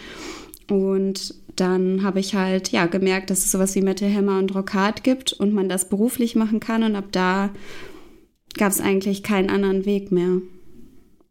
Und 0.69 1.33
dann 1.55 2.03
habe 2.03 2.19
ich 2.19 2.35
halt 2.35 2.71
ja 2.71 2.85
gemerkt, 2.85 3.29
dass 3.29 3.39
es 3.39 3.51
sowas 3.51 3.73
wie 3.75 3.81
Metal 3.81 4.13
Hammer 4.13 4.37
und 4.37 4.53
Rock 4.53 4.73
Hard 4.73 5.03
gibt 5.03 5.33
und 5.33 5.53
man 5.53 5.69
das 5.69 5.89
beruflich 5.89 6.35
machen 6.35 6.59
kann. 6.59 6.83
Und 6.83 6.95
ab 6.95 7.05
da 7.11 7.49
gab 8.57 8.71
es 8.71 8.79
eigentlich 8.79 9.23
keinen 9.23 9.49
anderen 9.49 9.85
Weg 9.85 10.11
mehr. 10.11 10.41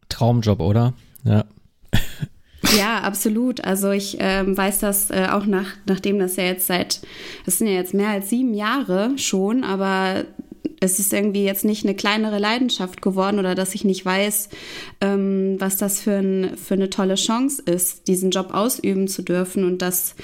Traumjob, 0.08 0.60
oder? 0.60 0.94
Ja. 1.24 1.44
Ja, 2.76 3.00
absolut. 3.00 3.64
Also 3.64 3.90
ich 3.90 4.16
ähm, 4.18 4.56
weiß 4.56 4.78
das 4.80 5.10
äh, 5.10 5.28
auch 5.30 5.46
nach, 5.46 5.74
nachdem 5.86 6.18
das 6.18 6.36
ja 6.36 6.44
jetzt 6.44 6.66
seit, 6.66 7.00
das 7.44 7.58
sind 7.58 7.68
ja 7.68 7.74
jetzt 7.74 7.94
mehr 7.94 8.10
als 8.10 8.30
sieben 8.30 8.54
Jahre 8.54 9.12
schon, 9.18 9.62
aber 9.62 10.24
es 10.80 10.98
ist 10.98 11.12
irgendwie 11.12 11.44
jetzt 11.44 11.64
nicht 11.64 11.84
eine 11.84 11.94
kleinere 11.94 12.38
Leidenschaft 12.38 13.02
geworden 13.02 13.38
oder 13.38 13.54
dass 13.54 13.74
ich 13.74 13.84
nicht 13.84 14.04
weiß, 14.04 14.48
ähm, 15.00 15.56
was 15.58 15.76
das 15.76 16.00
für, 16.00 16.16
ein, 16.18 16.56
für 16.56 16.74
eine 16.74 16.90
tolle 16.90 17.14
Chance 17.14 17.62
ist, 17.62 18.08
diesen 18.08 18.30
Job 18.30 18.52
ausüben 18.52 19.08
zu 19.08 19.22
dürfen. 19.22 19.64
Und 19.64 19.80
das 19.80 20.14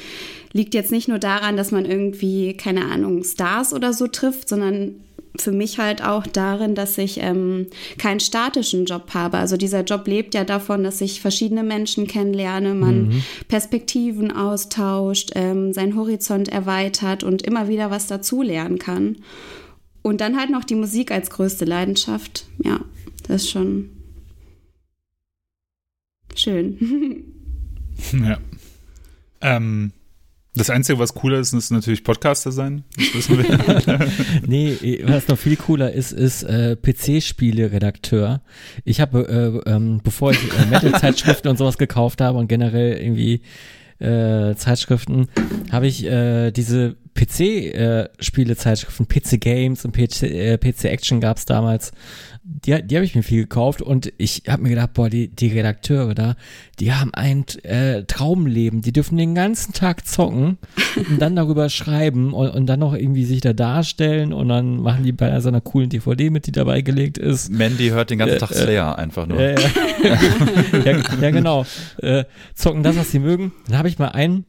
liegt 0.53 0.75
jetzt 0.75 0.93
nicht 0.93 1.09
nur 1.09 1.19
daran, 1.19 1.57
dass 1.57 1.71
man 1.71 1.87
irgendwie, 1.87 2.57
keine 2.57 2.85
Ahnung, 2.87 3.25
Stars 3.25 3.73
oder 3.73 3.93
so 3.93 4.07
trifft, 4.07 4.49
sondern 4.49 4.97
für 5.37 5.53
mich 5.53 5.79
halt 5.79 6.05
auch 6.05 6.27
darin, 6.27 6.75
dass 6.75 6.99
ich 6.99 7.19
ähm, 7.21 7.69
keinen 7.99 8.21
statischen 8.21 8.85
Job 8.85 9.15
habe. 9.15 9.39
Also 9.39 9.57
dieser 9.57 9.83
Job 9.83 10.07
lebt 10.07 10.35
ja 10.35 10.45
davon, 10.45 10.85
dass 10.85 11.01
ich 11.01 11.21
verschiedene 11.21 11.63
Menschen 11.63 12.07
kennenlerne, 12.07 12.75
man 12.75 13.09
mhm. 13.09 13.23
Perspektiven 13.49 14.31
austauscht, 14.31 15.31
ähm, 15.35 15.73
seinen 15.73 15.97
Horizont 15.97 16.49
erweitert 16.49 17.25
und 17.25 17.43
immer 17.43 17.69
wieder 17.69 17.91
was 17.91 18.07
dazulernen 18.07 18.79
kann. 18.79 19.17
Und 20.03 20.21
dann 20.21 20.37
halt 20.39 20.51
noch 20.51 20.65
die 20.65 20.75
Musik 20.75 21.11
als 21.11 21.31
größte 21.31 21.65
Leidenschaft. 21.65 22.47
Ja, 22.63 22.81
das 23.27 23.43
ist 23.43 23.51
schon 23.51 23.91
schön. 26.35 27.25
ja. 28.13 28.39
Ähm, 29.41 29.93
das 30.55 30.69
Einzige, 30.69 30.99
was 30.99 31.15
cooler 31.15 31.39
ist, 31.39 31.55
ist 31.55 31.71
natürlich 31.71 32.05
Podcaster 32.05 32.53
sein. 32.53 32.85
Das 32.97 33.15
wissen 33.15 33.39
wir. 33.39 34.09
nee, 34.47 35.03
was 35.05 35.27
noch 35.29 35.39
viel 35.39 35.57
cooler 35.57 35.93
ist, 35.93 36.13
ist 36.13 36.43
äh, 36.43 36.77
PC-Spiele-Redakteur. 36.77 38.43
Ich 38.85 39.01
habe, 39.01 39.63
äh, 39.67 39.71
ähm, 39.71 40.01
bevor 40.05 40.33
ich 40.33 40.39
äh, 40.39 40.67
Metal-Zeitschriften 40.71 41.49
und 41.49 41.57
sowas 41.57 41.79
gekauft 41.79 42.21
habe 42.21 42.39
und 42.39 42.49
generell 42.49 42.99
irgendwie 42.99 43.41
äh, 43.99 44.55
Zeitschriften, 44.55 45.29
habe 45.71 45.87
ich 45.87 46.05
äh, 46.05 46.51
diese 46.51 46.97
PC-Spiele-Zeitschriften, 47.15 49.05
äh, 49.05 49.21
PC 49.21 49.41
Games 49.41 49.87
und 49.87 49.93
PC, 49.97 50.23
äh, 50.25 50.59
PC 50.59 50.85
Action 50.87 51.21
gab 51.21 51.39
es 51.39 51.47
damals 51.47 51.93
die, 52.45 52.83
die 52.83 52.97
habe 52.97 53.05
ich 53.05 53.15
mir 53.15 53.23
viel 53.23 53.43
gekauft 53.43 53.83
und 53.83 54.13
ich 54.19 54.43
habe 54.49 54.63
mir 54.63 54.71
gedacht, 54.71 54.95
boah, 54.95 55.09
die, 55.09 55.29
die 55.29 55.49
Redakteure 55.49 56.15
da, 56.15 56.35
die 56.81 56.93
haben 56.93 57.15
ein 57.15 57.45
äh, 57.63 58.03
Traumleben. 58.05 58.83
Die 58.83 58.93
dürfen 58.93 59.17
den 59.17 59.35
ganzen 59.35 59.73
Tag 59.73 60.07
zocken 60.07 60.59
und 60.97 61.21
dann 61.21 61.37
darüber 61.37 61.69
schreiben 61.69 62.33
und, 62.33 62.51
und 62.51 62.67
dann 62.67 62.81
noch 62.81 62.95
irgendwie 62.95 63.25
sich 63.25 63.43
da 63.43 63.53
darstellen 63.53 64.33
und 64.33 64.49
dann 64.49 64.83
machen 64.83 65.05
die 65.05 65.13
bei 65.13 65.39
so 65.41 65.49
einer 65.49 65.61
coolen 65.61 65.89
DVD 65.89 66.31
mit, 66.31 66.47
die 66.47 66.53
dabei 66.53 66.81
gelegt 66.83 67.17
ist. 67.17 67.51
Mandy 67.51 67.91
hört 67.91 68.11
den 68.11 68.19
ganzen 68.19 68.37
äh, 68.37 68.41
Tag 68.41 68.51
äh, 68.51 68.55
Slayer 68.55 68.93
äh, 68.97 69.01
einfach 69.01 69.27
nur. 69.27 69.41
Ja, 70.85 70.99
ja, 71.21 71.31
genau. 71.31 71.65
Äh, 71.99 72.25
zocken 72.55 72.83
das, 72.83 72.97
was 72.97 73.11
sie 73.13 73.19
mögen. 73.19 73.53
Dann 73.69 73.79
habe 73.79 73.89
ich 73.89 73.99
mal 73.99 74.09
einen 74.09 74.47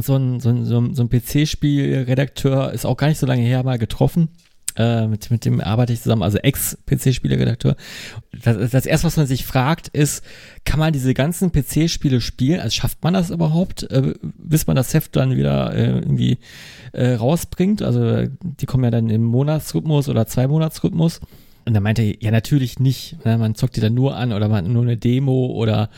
so 0.00 0.16
ein, 0.16 0.40
so 0.40 0.48
ein, 0.48 0.64
so 0.64 0.80
ein, 0.80 0.94
so 0.94 1.02
ein 1.02 1.10
PC-Spiel-Redakteur, 1.10 2.72
ist 2.72 2.86
auch 2.86 2.96
gar 2.96 3.08
nicht 3.08 3.18
so 3.18 3.26
lange 3.26 3.42
her, 3.42 3.62
mal 3.62 3.78
getroffen 3.78 4.28
Äh, 4.76 5.06
mit, 5.06 5.30
mit 5.30 5.44
dem 5.44 5.60
arbeite 5.60 5.92
ich 5.92 6.02
zusammen, 6.02 6.22
also 6.22 6.38
Ex-PC-Spieleredakteur. 6.38 7.76
Das, 8.42 8.70
das 8.70 8.86
erste, 8.86 9.06
was 9.06 9.16
man 9.16 9.26
sich 9.26 9.44
fragt, 9.44 9.88
ist, 9.88 10.24
kann 10.64 10.78
man 10.78 10.92
diese 10.92 11.14
ganzen 11.14 11.50
PC-Spiele 11.52 12.20
spielen? 12.20 12.60
Also 12.60 12.74
schafft 12.74 13.02
man 13.02 13.14
das 13.14 13.30
überhaupt, 13.30 13.90
äh, 13.90 14.14
bis 14.22 14.66
man 14.66 14.76
das 14.76 14.94
Heft 14.94 15.16
dann 15.16 15.36
wieder 15.36 15.74
äh, 15.74 15.86
irgendwie 15.86 16.38
äh, 16.92 17.14
rausbringt? 17.14 17.82
Also 17.82 18.26
die 18.42 18.66
kommen 18.66 18.84
ja 18.84 18.90
dann 18.90 19.10
im 19.10 19.24
Monatsrhythmus 19.24 20.08
oder 20.08 20.26
zwei 20.26 20.46
Monatsrhythmus. 20.46 21.20
Und 21.66 21.74
er 21.74 21.80
meinte, 21.80 22.02
ja, 22.02 22.30
natürlich 22.30 22.78
nicht. 22.78 23.24
Ne? 23.24 23.36
Man 23.38 23.54
zockt 23.54 23.76
die 23.76 23.80
dann 23.80 23.94
nur 23.94 24.16
an 24.16 24.32
oder 24.32 24.48
man 24.48 24.64
hat 24.64 24.72
nur 24.72 24.82
eine 24.82 24.96
Demo 24.96 25.46
oder 25.46 25.90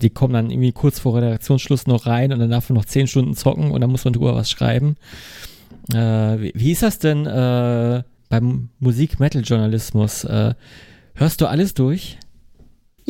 die 0.00 0.10
kommen 0.10 0.32
dann 0.32 0.50
irgendwie 0.50 0.72
kurz 0.72 0.98
vor 0.98 1.16
Redaktionsschluss 1.16 1.86
noch 1.86 2.06
rein 2.06 2.32
und 2.32 2.38
dann 2.38 2.50
darf 2.50 2.68
man 2.68 2.76
noch 2.76 2.84
zehn 2.84 3.06
Stunden 3.06 3.34
zocken 3.34 3.70
und 3.70 3.80
dann 3.80 3.90
muss 3.90 4.04
man 4.04 4.14
drüber 4.14 4.34
was 4.34 4.50
schreiben. 4.50 4.96
Äh, 5.92 6.40
wie, 6.40 6.52
wie 6.54 6.72
ist 6.72 6.82
das 6.82 6.98
denn 6.98 7.26
äh, 7.26 8.02
beim 8.30 8.70
Musik-Metal-Journalismus? 8.78 10.24
Äh, 10.24 10.54
hörst 11.14 11.42
du 11.42 11.46
alles 11.46 11.74
durch? 11.74 12.18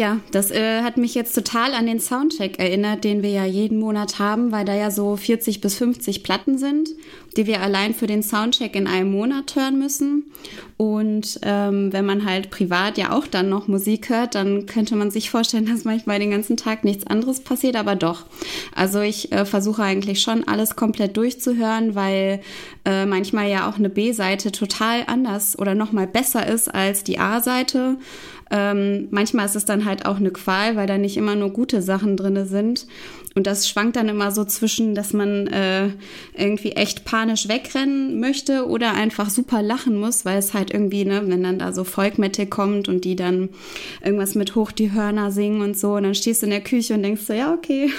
Ja, 0.01 0.19
das 0.31 0.51
äh, 0.51 0.81
hat 0.81 0.97
mich 0.97 1.15
jetzt 1.15 1.35
total 1.35 1.75
an 1.75 1.85
den 1.85 2.01
Soundcheck 2.01 2.59
erinnert, 2.59 3.05
den 3.05 3.23
wir 3.23 3.29
ja 3.29 3.45
jeden 3.45 3.79
Monat 3.79 4.19
haben, 4.19 4.51
weil 4.51 4.65
da 4.65 4.75
ja 4.75 4.91
so 4.91 5.15
40 5.15 5.61
bis 5.61 5.75
50 5.75 6.23
Platten 6.23 6.57
sind, 6.57 6.89
die 7.37 7.47
wir 7.47 7.61
allein 7.61 7.93
für 7.93 8.07
den 8.07 8.23
Soundcheck 8.23 8.75
in 8.77 8.87
einem 8.87 9.11
Monat 9.11 9.55
hören 9.57 9.79
müssen. 9.79 10.33
Und 10.79 11.41
ähm, 11.43 11.93
wenn 11.93 12.07
man 12.07 12.25
halt 12.25 12.49
privat 12.49 12.97
ja 12.97 13.13
auch 13.13 13.27
dann 13.27 13.51
noch 13.51 13.69
Musik 13.69 14.09
hört, 14.09 14.37
dann 14.37 14.65
könnte 14.65 14.97
man 14.97 15.11
sich 15.11 15.29
vorstellen, 15.29 15.67
dass 15.71 15.85
manchmal 15.85 16.19
den 16.19 16.31
ganzen 16.31 16.57
Tag 16.57 16.83
nichts 16.83 17.07
anderes 17.07 17.41
passiert, 17.41 17.77
aber 17.77 17.95
doch. 17.95 18.25
Also 18.75 19.03
ich 19.03 19.33
äh, 19.33 19.45
versuche 19.45 19.83
eigentlich 19.83 20.23
schon 20.23 20.49
alles 20.49 20.77
komplett 20.77 21.19
durchzuhören, 21.19 21.95
weil 21.95 22.41
äh, 22.87 23.05
manchmal 23.05 23.51
ja 23.51 23.69
auch 23.69 23.77
eine 23.77 23.91
B-Seite 23.91 24.51
total 24.51 25.03
anders 25.09 25.59
oder 25.59 25.75
nochmal 25.75 26.07
besser 26.07 26.47
ist 26.47 26.75
als 26.75 27.05
die 27.05 27.19
A-Seite. 27.19 27.99
Ähm, 28.51 29.09
manchmal 29.11 29.47
ist 29.47 29.57
es 29.57 29.65
dann 29.65 29.85
halt 29.85 30.07
auch 30.07 30.17
eine 30.17 30.31
Qual, 30.31 30.77
weil 30.77 30.87
da 30.87 30.99
nicht 30.99 31.17
immer 31.17 31.37
nur 31.37 31.51
gute 31.51 31.83
Sachen 31.83 32.17
drin 32.17 32.47
sind. 32.47 32.87
Und 33.37 33.47
das 33.47 33.69
schwankt 33.69 33.95
dann 33.95 34.09
immer 34.09 34.33
so 34.33 34.45
zwischen, 34.45 34.97
dass 34.97 35.13
man 35.13 35.47
äh, 35.47 35.91
irgendwie 36.37 36.73
echt 36.73 37.05
panisch 37.05 37.47
wegrennen 37.47 38.19
möchte 38.19 38.67
oder 38.67 38.95
einfach 38.95 39.31
super 39.31 39.63
lachen 39.63 39.97
muss, 39.97 40.25
weil 40.25 40.39
es 40.39 40.53
halt 40.53 40.73
irgendwie, 40.73 41.05
ne, 41.05 41.23
wenn 41.27 41.45
dann 41.45 41.61
da 41.61 41.73
so 41.73 41.85
Folkmetal 41.85 42.47
kommt 42.47 42.89
und 42.89 43.05
die 43.05 43.15
dann 43.15 43.51
irgendwas 44.05 44.35
mit 44.35 44.57
hoch 44.57 44.73
die 44.73 44.93
Hörner 44.93 45.31
singen 45.31 45.61
und 45.63 45.79
so, 45.79 45.93
und 45.93 46.03
dann 46.03 46.17
stehst 46.17 46.43
du 46.43 46.47
in 46.47 46.51
der 46.51 46.61
Küche 46.61 46.95
und 46.95 47.05
denkst 47.05 47.23
so, 47.23 47.33
ja, 47.33 47.55
okay, 47.55 47.91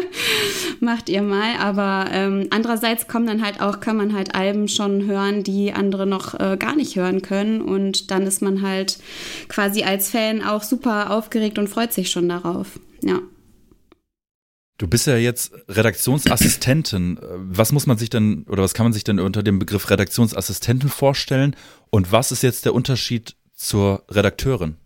macht 0.80 1.08
ihr 1.08 1.22
mal. 1.22 1.56
Aber 1.58 2.10
ähm, 2.12 2.48
andererseits 2.50 3.08
kommen 3.08 3.26
dann 3.26 3.42
halt 3.42 3.62
auch, 3.62 3.80
kann 3.80 3.96
man 3.96 4.14
halt 4.14 4.34
Alben 4.34 4.68
schon 4.68 5.06
hören, 5.06 5.42
die 5.42 5.72
andere 5.72 6.06
noch 6.06 6.38
äh, 6.38 6.58
gar 6.58 6.76
nicht 6.76 6.96
hören 6.96 7.22
können. 7.22 7.62
Und 7.62 8.10
dann 8.10 8.26
ist 8.26 8.42
man 8.42 8.60
halt 8.60 8.98
quasi 9.48 9.84
als 9.84 10.10
Fan 10.10 10.42
auch 10.44 10.62
super 10.62 11.12
aufgeregt 11.12 11.58
und 11.58 11.68
freut 11.68 11.94
sich 11.94 12.10
schon 12.10 12.28
darauf. 12.28 12.78
Ja. 13.02 13.20
Du 14.80 14.88
bist 14.88 15.06
ja 15.06 15.18
jetzt 15.18 15.52
Redaktionsassistentin. 15.68 17.20
Was 17.20 17.70
muss 17.70 17.86
man 17.86 17.98
sich 17.98 18.08
denn 18.08 18.46
oder 18.48 18.62
was 18.62 18.72
kann 18.72 18.86
man 18.86 18.94
sich 18.94 19.04
denn 19.04 19.20
unter 19.20 19.42
dem 19.42 19.58
Begriff 19.58 19.90
Redaktionsassistentin 19.90 20.88
vorstellen? 20.88 21.54
Und 21.90 22.12
was 22.12 22.32
ist 22.32 22.42
jetzt 22.42 22.64
der 22.64 22.72
Unterschied 22.72 23.36
zur 23.54 24.04
Redakteurin? 24.08 24.76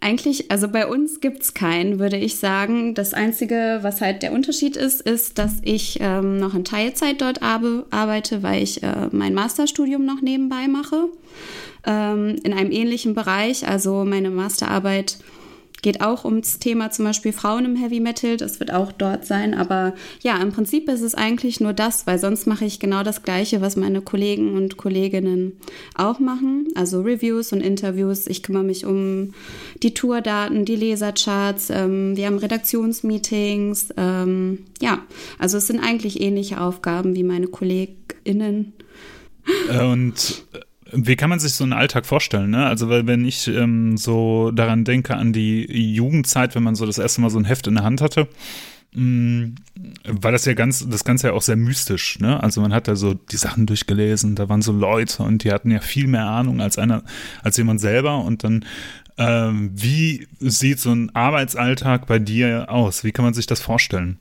Eigentlich, 0.00 0.50
also 0.50 0.68
bei 0.68 0.86
uns 0.86 1.20
gibt 1.20 1.40
es 1.40 1.54
keinen, 1.54 1.98
würde 1.98 2.18
ich 2.18 2.36
sagen. 2.36 2.94
Das 2.94 3.14
Einzige, 3.14 3.78
was 3.80 4.02
halt 4.02 4.22
der 4.22 4.32
Unterschied 4.32 4.76
ist, 4.76 5.00
ist, 5.00 5.38
dass 5.38 5.54
ich 5.62 5.96
ähm, 6.02 6.36
noch 6.36 6.52
in 6.52 6.64
Teilzeit 6.64 7.22
dort 7.22 7.40
arbeite, 7.40 8.42
weil 8.42 8.62
ich 8.62 8.82
äh, 8.82 9.08
mein 9.12 9.32
Masterstudium 9.32 10.04
noch 10.04 10.20
nebenbei 10.20 10.68
mache. 10.68 11.08
Ähm, 11.86 12.36
in 12.44 12.52
einem 12.52 12.70
ähnlichen 12.70 13.14
Bereich. 13.14 13.66
Also 13.66 14.04
meine 14.04 14.28
Masterarbeit 14.28 15.16
Geht 15.82 16.00
auch 16.00 16.24
ums 16.24 16.58
Thema 16.60 16.90
zum 16.90 17.04
Beispiel 17.04 17.32
Frauen 17.32 17.64
im 17.64 17.76
Heavy 17.76 18.00
Metal, 18.00 18.36
das 18.36 18.60
wird 18.60 18.72
auch 18.72 18.92
dort 18.92 19.26
sein. 19.26 19.52
Aber 19.52 19.94
ja, 20.22 20.40
im 20.40 20.52
Prinzip 20.52 20.88
ist 20.88 21.02
es 21.02 21.14
eigentlich 21.14 21.60
nur 21.60 21.72
das, 21.72 22.06
weil 22.06 22.18
sonst 22.18 22.46
mache 22.46 22.64
ich 22.64 22.78
genau 22.78 23.02
das 23.02 23.22
Gleiche, 23.22 23.60
was 23.60 23.76
meine 23.76 24.00
Kollegen 24.00 24.54
und 24.54 24.76
Kolleginnen 24.76 25.58
auch 25.94 26.20
machen. 26.20 26.68
Also 26.76 27.02
Reviews 27.02 27.52
und 27.52 27.60
Interviews. 27.60 28.28
Ich 28.28 28.42
kümmere 28.42 28.62
mich 28.62 28.86
um 28.86 29.34
die 29.82 29.92
Tourdaten, 29.92 30.64
die 30.64 30.76
Lesercharts. 30.76 31.70
Ähm, 31.70 32.16
wir 32.16 32.26
haben 32.26 32.38
Redaktionsmeetings. 32.38 33.88
Ähm, 33.96 34.60
ja, 34.80 35.00
also 35.38 35.58
es 35.58 35.66
sind 35.66 35.80
eigentlich 35.80 36.20
ähnliche 36.20 36.60
Aufgaben 36.60 37.16
wie 37.16 37.24
meine 37.24 37.48
KollegInnen. 37.48 38.72
Äh, 39.68 39.84
und 39.84 40.44
wie 40.92 41.16
kann 41.16 41.30
man 41.30 41.40
sich 41.40 41.54
so 41.54 41.64
einen 41.64 41.72
Alltag 41.72 42.06
vorstellen? 42.06 42.50
Ne? 42.50 42.66
Also, 42.66 42.88
weil 42.88 43.06
wenn 43.06 43.24
ich 43.24 43.48
ähm, 43.48 43.96
so 43.96 44.50
daran 44.50 44.84
denke 44.84 45.16
an 45.16 45.32
die 45.32 45.64
Jugendzeit, 45.94 46.54
wenn 46.54 46.62
man 46.62 46.74
so 46.74 46.86
das 46.86 46.98
erste 46.98 47.20
Mal 47.20 47.30
so 47.30 47.38
ein 47.38 47.44
Heft 47.44 47.66
in 47.66 47.74
der 47.74 47.84
Hand 47.84 48.00
hatte, 48.00 48.28
mh, 48.94 49.02
mm, 49.02 49.54
war 50.04 50.32
das 50.32 50.44
ja 50.44 50.54
ganz, 50.54 50.86
das 50.88 51.04
Ganze 51.04 51.28
ja 51.28 51.32
auch 51.32 51.42
sehr 51.42 51.56
mystisch. 51.56 52.18
Ne? 52.18 52.42
Also 52.42 52.60
man 52.60 52.72
hat 52.72 52.88
da 52.88 52.96
so 52.96 53.14
die 53.14 53.36
Sachen 53.36 53.66
durchgelesen, 53.66 54.34
da 54.34 54.48
waren 54.48 54.62
so 54.62 54.72
Leute 54.72 55.22
und 55.22 55.44
die 55.44 55.52
hatten 55.52 55.70
ja 55.70 55.80
viel 55.80 56.06
mehr 56.06 56.26
Ahnung 56.26 56.60
als 56.60 56.78
einer, 56.78 57.02
als 57.42 57.56
jemand 57.56 57.80
selber. 57.80 58.18
Und 58.18 58.44
dann, 58.44 58.64
ähm, 59.18 59.70
wie 59.74 60.26
sieht 60.40 60.78
so 60.78 60.92
ein 60.92 61.14
Arbeitsalltag 61.14 62.06
bei 62.06 62.18
dir 62.18 62.70
aus? 62.70 63.04
Wie 63.04 63.12
kann 63.12 63.24
man 63.24 63.34
sich 63.34 63.46
das 63.46 63.60
vorstellen? 63.60 64.18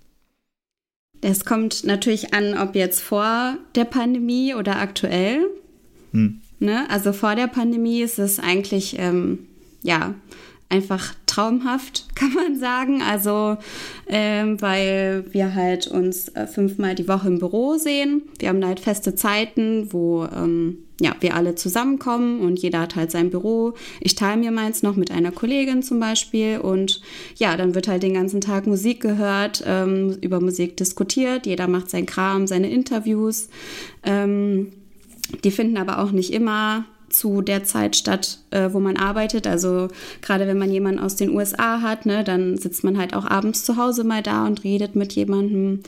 Es 1.21 1.45
kommt 1.45 1.83
natürlich 1.83 2.33
an, 2.33 2.57
ob 2.57 2.75
jetzt 2.75 3.01
vor 3.01 3.57
der 3.75 3.85
Pandemie 3.85 4.55
oder 4.55 4.77
aktuell. 4.77 5.45
Hm. 6.13 6.41
Ne? 6.62 6.88
Also 6.89 7.12
vor 7.12 7.36
der 7.36 7.48
Pandemie 7.48 8.01
ist 8.01 8.20
es 8.20 8.39
eigentlich, 8.39 8.98
ähm, 9.00 9.48
ja, 9.82 10.13
einfach 10.70 11.15
traumhaft, 11.25 12.06
kann 12.15 12.34
man 12.34 12.56
sagen. 12.58 13.01
Also, 13.01 13.58
ähm, 14.08 14.62
weil 14.62 15.25
wir 15.32 15.56
halt 15.56 15.88
uns 15.88 16.30
äh, 16.30 16.46
fünfmal 16.46 16.94
die 16.94 17.08
Woche 17.08 17.27
im 17.27 17.39
Büro 17.39 17.77
sehen. 17.77 18.22
Wir 18.38 18.50
haben 18.50 18.63
halt 18.63 18.80
feste 18.80 19.15
Zeiten, 19.15 19.91
wo 19.91 20.25
ähm, 20.25 20.77
ja, 21.01 21.15
wir 21.20 21.36
alle 21.36 21.56
zusammenkommen 21.56 22.41
und 22.41 22.60
jeder 22.60 22.82
hat 22.82 22.96
halt 22.96 23.10
sein 23.10 23.32
Büro. 23.32 23.74
Ich 24.00 24.13
teile 24.13 24.39
mir 24.39 24.51
meins 24.51 24.84
noch 24.84 24.96
mit 24.96 25.10
einer 25.10 25.32
Kollegin 25.32 25.82
zum 25.82 26.00
Beispiel 26.00 26.60
und 26.60 27.01
ja, 27.38 27.58
dann 27.58 27.74
wird 27.74 27.88
halt 27.88 28.03
den 28.03 28.13
ganzen 28.13 28.39
Tag 28.39 28.68
Musik 28.68 29.01
gehört, 29.01 29.63
ähm, 29.65 30.15
über 30.22 30.39
Musik 30.39 30.77
diskutiert, 30.77 31.48
jeder 31.48 31.68
macht 31.68 31.89
sein 31.89 32.06
Kram, 32.06 32.46
seine 32.46 32.70
Interviews. 32.70 33.50
Ähm, 34.03 34.74
die 35.43 35.51
finden 35.51 35.77
aber 35.77 36.00
auch 36.00 36.11
nicht 36.11 36.33
immer 36.33 36.85
zu 37.11 37.41
der 37.41 37.63
Zeit 37.63 37.95
statt, 37.95 38.39
äh, 38.51 38.69
wo 38.71 38.79
man 38.79 38.97
arbeitet. 38.97 39.45
Also 39.47 39.89
gerade 40.21 40.47
wenn 40.47 40.57
man 40.57 40.71
jemanden 40.71 41.00
aus 41.00 41.15
den 41.15 41.31
USA 41.31 41.81
hat, 41.81 42.05
ne, 42.05 42.23
dann 42.23 42.57
sitzt 42.57 42.83
man 42.83 42.97
halt 42.97 43.13
auch 43.13 43.25
abends 43.25 43.63
zu 43.63 43.77
Hause 43.77 44.03
mal 44.03 44.23
da 44.23 44.45
und 44.45 44.63
redet 44.63 44.95
mit 44.95 45.13
jemandem. 45.13 45.81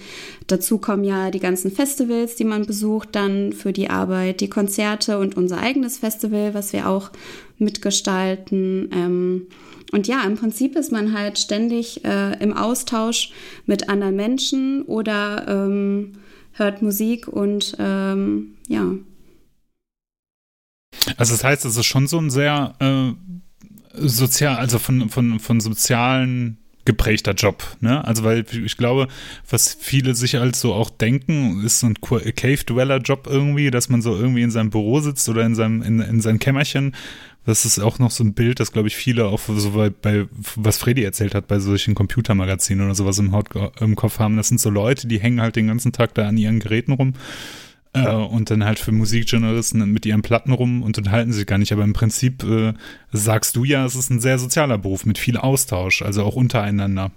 Dazu 0.47 0.77
kommen 0.77 1.03
ja 1.03 1.31
die 1.31 1.39
ganzen 1.39 1.71
Festivals, 1.71 2.35
die 2.35 2.43
man 2.43 2.65
besucht, 2.65 3.09
dann 3.13 3.53
für 3.53 3.73
die 3.73 3.89
Arbeit, 3.89 4.41
die 4.41 4.49
Konzerte 4.49 5.17
und 5.17 5.37
unser 5.37 5.59
eigenes 5.59 5.97
Festival, 5.97 6.53
was 6.53 6.73
wir 6.73 6.87
auch 6.87 7.11
mitgestalten. 7.57 8.89
Ähm, 8.93 9.47
und 9.91 10.07
ja, 10.07 10.23
im 10.23 10.35
Prinzip 10.35 10.75
ist 10.75 10.91
man 10.91 11.17
halt 11.17 11.37
ständig 11.37 12.03
äh, 12.03 12.33
im 12.41 12.53
Austausch 12.53 13.31
mit 13.65 13.89
anderen 13.89 14.15
Menschen 14.15 14.81
oder 14.83 15.45
ähm, 15.47 16.13
hört 16.53 16.81
Musik 16.81 17.27
und 17.27 17.75
ähm, 17.79 18.55
ja, 18.67 18.91
also 21.17 21.33
das 21.33 21.43
heißt, 21.43 21.65
es 21.65 21.77
ist 21.77 21.85
schon 21.85 22.07
so 22.07 22.19
ein 22.19 22.29
sehr 22.29 22.75
äh, 22.79 23.13
sozial, 23.93 24.57
also 24.57 24.79
von, 24.79 25.09
von, 25.09 25.39
von 25.39 25.59
sozialen 25.59 26.57
geprägter 26.85 27.33
Job, 27.33 27.63
ne? 27.79 28.03
Also 28.05 28.23
weil 28.23 28.45
ich 28.51 28.75
glaube, 28.75 29.07
was 29.49 29.73
viele 29.79 30.15
sich 30.15 30.37
als 30.37 30.59
so 30.59 30.73
auch 30.73 30.89
denken, 30.89 31.63
ist 31.63 31.79
so 31.79 31.87
ein 31.87 31.95
Cave-Dweller-Job 32.01 33.27
irgendwie, 33.29 33.71
dass 33.71 33.87
man 33.87 34.01
so 34.01 34.15
irgendwie 34.15 34.41
in 34.41 34.51
seinem 34.51 34.69
Büro 34.69 34.99
sitzt 34.99 35.29
oder 35.29 35.45
in 35.45 35.55
seinem, 35.55 35.81
in, 35.81 36.01
in 36.01 36.19
seinem 36.19 36.39
Kämmerchen. 36.39 36.93
Das 37.45 37.65
ist 37.65 37.79
auch 37.79 37.99
noch 37.99 38.11
so 38.11 38.23
ein 38.23 38.33
Bild, 38.33 38.59
das 38.59 38.71
glaube 38.71 38.87
ich 38.87 38.95
viele 38.95 39.25
auch 39.25 39.39
so 39.47 39.71
bei, 39.71 39.89
bei, 39.89 40.27
was 40.55 40.77
Freddy 40.77 41.03
erzählt 41.03 41.35
hat, 41.35 41.47
bei 41.47 41.59
solchen 41.59 41.93
Computermagazinen 41.93 42.85
oder 42.85 42.95
sowas 42.95 43.17
im, 43.19 43.31
Haut, 43.33 43.49
im 43.79 43.95
Kopf 43.95 44.19
haben. 44.19 44.37
Das 44.37 44.49
sind 44.49 44.59
so 44.59 44.69
Leute, 44.69 45.07
die 45.07 45.19
hängen 45.19 45.41
halt 45.41 45.55
den 45.55 45.67
ganzen 45.67 45.91
Tag 45.91 46.13
da 46.15 46.27
an 46.27 46.37
ihren 46.37 46.59
Geräten 46.59 46.93
rum 46.93 47.13
äh, 47.93 48.11
und 48.11 48.49
dann 48.49 48.63
halt 48.63 48.79
für 48.79 48.91
Musikjournalisten 48.91 49.89
mit 49.91 50.05
ihren 50.05 50.21
Platten 50.21 50.51
rum 50.51 50.83
und 50.83 50.97
unterhalten 50.97 51.31
sich 51.31 51.45
gar 51.45 51.57
nicht. 51.57 51.71
Aber 51.71 51.83
im 51.83 51.93
Prinzip 51.93 52.43
äh, 52.43 52.73
sagst 53.11 53.55
du 53.55 53.63
ja, 53.63 53.85
es 53.85 53.95
ist 53.95 54.09
ein 54.09 54.19
sehr 54.19 54.39
sozialer 54.39 54.77
Beruf 54.77 55.05
mit 55.05 55.17
viel 55.17 55.37
Austausch, 55.37 56.01
also 56.01 56.23
auch 56.23 56.35
untereinander. 56.35 57.11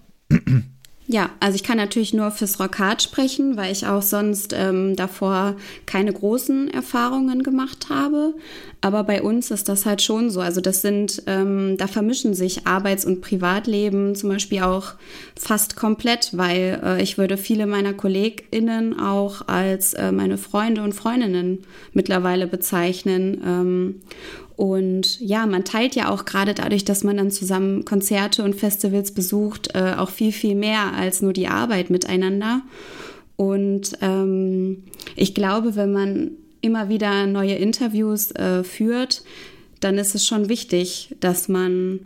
Ja, 1.09 1.31
also 1.39 1.55
ich 1.55 1.63
kann 1.63 1.77
natürlich 1.77 2.13
nur 2.15 2.33
fürs 2.33 2.59
Rockhard 2.59 3.01
sprechen, 3.01 3.57
weil 3.57 3.71
ich 3.71 3.87
auch 3.87 4.03
sonst 4.03 4.53
ähm, 4.53 4.97
davor 4.97 5.55
keine 5.87 6.13
großen 6.13 6.69
Erfahrungen 6.69 7.45
gemacht 7.45 7.87
habe. 7.91 8.35
Aber 8.81 9.05
bei 9.05 9.23
uns 9.23 9.53
ist 9.53 9.69
das 9.69 9.87
halt 9.87 10.03
schon 10.03 10.31
so. 10.31 10.41
Also 10.41 10.61
das 10.61 10.83
sind, 10.83 11.23
ähm, 11.29 11.77
da 11.77 11.87
vermischen 11.87 12.35
sich 12.35 12.67
Arbeits- 12.67 13.05
und 13.05 13.21
Privatleben 13.21 14.17
zum 14.17 14.31
Beispiel 14.31 14.63
auch 14.63 14.95
fast 15.39 15.77
komplett, 15.77 16.37
weil 16.37 16.81
äh, 16.85 17.03
ich 17.03 17.19
würde 17.19 17.37
viele 17.37 17.67
meiner 17.67 17.95
KollegInnen 17.95 18.99
auch 18.99 19.47
als 19.47 19.95
äh, 19.95 20.11
meine 20.11 20.39
Freunde 20.39 20.83
und 20.83 20.93
Freundinnen 20.93 21.61
mittlerweile 21.93 22.49
bezeichnen. 22.49 23.41
Ähm, 23.45 24.01
und 24.57 25.21
ja, 25.21 25.45
man 25.45 25.65
teilt 25.65 25.95
ja 25.95 26.09
auch 26.09 26.25
gerade 26.25 26.55
dadurch, 26.55 26.85
dass 26.85 27.05
man 27.05 27.19
dann 27.19 27.31
zusammen 27.31 27.85
Konzerte 27.85 28.43
und 28.43 28.57
Festivals 28.57 29.13
besucht, 29.13 29.75
äh, 29.75 29.95
auch 29.99 30.09
viel, 30.09 30.33
viel 30.33 30.55
mehr 30.55 30.95
als 30.95 31.21
nur 31.21 31.35
die 31.35 31.49
Arbeit 31.49 31.91
miteinander. 31.91 32.63
Und 33.37 33.99
ähm, 34.01 34.85
ich 35.15 35.35
glaube, 35.35 35.77
wenn 35.77 35.93
man 35.93 36.31
immer 36.63 36.89
wieder 36.89 37.27
neue 37.27 37.55
Interviews 37.55 38.31
äh, 38.33 38.65
führt, 38.65 39.23
dann 39.81 39.99
ist 39.99 40.15
es 40.15 40.27
schon 40.27 40.49
wichtig, 40.49 41.15
dass 41.21 41.49
man 41.49 42.01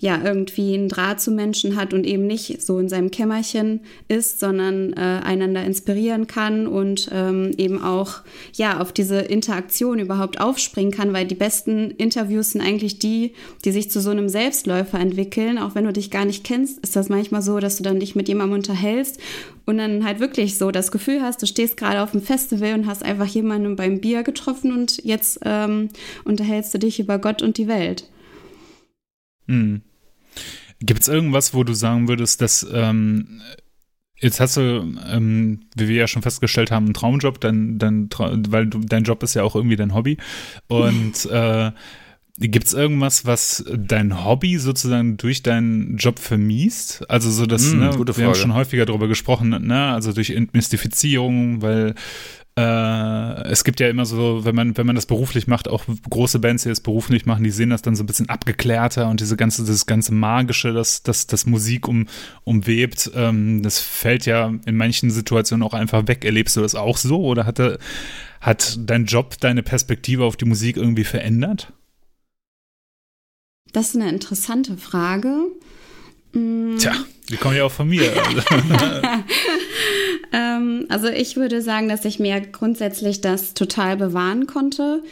ja 0.00 0.18
irgendwie 0.24 0.74
einen 0.74 0.88
Draht 0.88 1.20
zu 1.20 1.30
Menschen 1.30 1.76
hat 1.76 1.92
und 1.92 2.06
eben 2.06 2.26
nicht 2.26 2.62
so 2.62 2.78
in 2.78 2.88
seinem 2.88 3.10
Kämmerchen 3.10 3.80
ist, 4.08 4.40
sondern 4.40 4.94
äh, 4.94 5.20
einander 5.22 5.62
inspirieren 5.62 6.26
kann 6.26 6.66
und 6.66 7.10
ähm, 7.12 7.52
eben 7.58 7.82
auch 7.82 8.22
ja 8.54 8.80
auf 8.80 8.92
diese 8.92 9.18
Interaktion 9.18 9.98
überhaupt 9.98 10.40
aufspringen 10.40 10.90
kann, 10.90 11.12
weil 11.12 11.26
die 11.26 11.34
besten 11.34 11.90
Interviews 11.90 12.52
sind 12.52 12.62
eigentlich 12.62 12.98
die, 12.98 13.34
die 13.66 13.72
sich 13.72 13.90
zu 13.90 14.00
so 14.00 14.08
einem 14.08 14.30
Selbstläufer 14.30 14.98
entwickeln. 14.98 15.58
Auch 15.58 15.74
wenn 15.74 15.84
du 15.84 15.92
dich 15.92 16.10
gar 16.10 16.24
nicht 16.24 16.44
kennst, 16.44 16.78
ist 16.78 16.96
das 16.96 17.10
manchmal 17.10 17.42
so, 17.42 17.60
dass 17.60 17.76
du 17.76 17.82
dann 17.82 18.00
dich 18.00 18.16
mit 18.16 18.26
jemandem 18.26 18.56
unterhältst 18.56 19.20
und 19.66 19.76
dann 19.76 20.06
halt 20.06 20.18
wirklich 20.18 20.56
so 20.56 20.70
das 20.70 20.92
Gefühl 20.92 21.20
hast, 21.20 21.42
du 21.42 21.46
stehst 21.46 21.76
gerade 21.76 22.00
auf 22.00 22.12
dem 22.12 22.22
Festival 22.22 22.72
und 22.72 22.86
hast 22.86 23.04
einfach 23.04 23.26
jemanden 23.26 23.76
beim 23.76 24.00
Bier 24.00 24.22
getroffen 24.22 24.72
und 24.72 25.04
jetzt 25.04 25.40
ähm, 25.44 25.90
unterhältst 26.24 26.72
du 26.72 26.78
dich 26.78 27.00
über 27.00 27.18
Gott 27.18 27.42
und 27.42 27.58
die 27.58 27.68
Welt. 27.68 28.08
Mhm. 29.46 29.82
Gibt 30.80 31.02
es 31.02 31.08
irgendwas, 31.08 31.54
wo 31.54 31.64
du 31.64 31.74
sagen 31.74 32.08
würdest, 32.08 32.40
dass 32.40 32.66
ähm, 32.72 33.42
jetzt 34.16 34.40
hast 34.40 34.56
du, 34.56 34.94
ähm, 35.10 35.60
wie 35.76 35.88
wir 35.88 35.96
ja 35.96 36.06
schon 36.06 36.22
festgestellt 36.22 36.70
haben, 36.70 36.86
einen 36.86 36.94
Traumjob, 36.94 37.40
dein, 37.40 37.78
dein, 37.78 38.08
weil 38.48 38.66
du, 38.66 38.80
dein 38.80 39.04
Job 39.04 39.22
ist 39.22 39.34
ja 39.34 39.42
auch 39.42 39.56
irgendwie 39.56 39.76
dein 39.76 39.94
Hobby. 39.94 40.18
Und 40.68 41.24
äh, 41.30 41.72
Gibt 42.42 42.68
es 42.68 42.72
irgendwas, 42.72 43.26
was 43.26 43.66
dein 43.76 44.24
Hobby 44.24 44.56
sozusagen 44.56 45.18
durch 45.18 45.42
deinen 45.42 45.98
Job 45.98 46.18
vermiest? 46.18 47.04
Also 47.10 47.30
so, 47.30 47.44
dass, 47.44 47.74
mm, 47.74 47.78
ne, 47.78 47.90
wir 48.16 48.26
haben 48.26 48.34
schon 48.34 48.54
häufiger 48.54 48.86
darüber 48.86 49.08
gesprochen, 49.08 49.50
ne, 49.50 49.92
also 49.92 50.14
durch 50.14 50.30
Entmystifizierung, 50.30 51.60
weil 51.60 51.94
äh, 52.60 53.48
es 53.48 53.64
gibt 53.64 53.80
ja 53.80 53.88
immer 53.88 54.04
so, 54.04 54.44
wenn 54.44 54.54
man, 54.54 54.76
wenn 54.76 54.86
man 54.86 54.94
das 54.94 55.06
beruflich 55.06 55.46
macht, 55.46 55.68
auch 55.68 55.84
große 56.10 56.38
Bands, 56.40 56.64
die 56.64 56.68
das 56.68 56.80
beruflich 56.80 57.24
machen, 57.24 57.42
die 57.42 57.50
sehen 57.50 57.70
das 57.70 57.80
dann 57.80 57.96
so 57.96 58.02
ein 58.02 58.06
bisschen 58.06 58.28
abgeklärter 58.28 59.08
und 59.08 59.20
diese 59.20 59.36
ganze, 59.36 59.64
das 59.64 59.86
ganze 59.86 60.12
Magische, 60.12 60.74
das, 60.74 61.02
das, 61.02 61.26
das 61.26 61.46
Musik 61.46 61.88
um, 61.88 62.06
umwebt, 62.44 63.10
ähm, 63.14 63.62
das 63.62 63.78
fällt 63.78 64.26
ja 64.26 64.52
in 64.66 64.76
manchen 64.76 65.10
Situationen 65.10 65.66
auch 65.66 65.72
einfach 65.72 66.06
weg. 66.06 66.24
Erlebst 66.24 66.56
du 66.56 66.60
das 66.60 66.74
auch 66.74 66.98
so 66.98 67.24
oder 67.24 67.46
hat, 67.46 67.78
hat 68.40 68.78
dein 68.78 69.06
Job 69.06 69.36
deine 69.40 69.62
Perspektive 69.62 70.24
auf 70.24 70.36
die 70.36 70.44
Musik 70.44 70.76
irgendwie 70.76 71.04
verändert? 71.04 71.72
Das 73.72 73.90
ist 73.90 73.96
eine 73.96 74.10
interessante 74.10 74.76
Frage. 74.76 75.34
Tja, 76.32 76.92
die 77.28 77.36
kommen 77.36 77.56
ja 77.56 77.64
auch 77.64 77.72
von 77.72 77.88
mir. 77.88 78.02
ähm, 80.32 80.86
also 80.88 81.08
ich 81.08 81.36
würde 81.36 81.62
sagen, 81.62 81.88
dass 81.88 82.04
ich 82.04 82.18
mir 82.18 82.40
grundsätzlich 82.40 83.20
das 83.20 83.54
total 83.54 83.96
bewahren 83.96 84.46
konnte. 84.46 85.02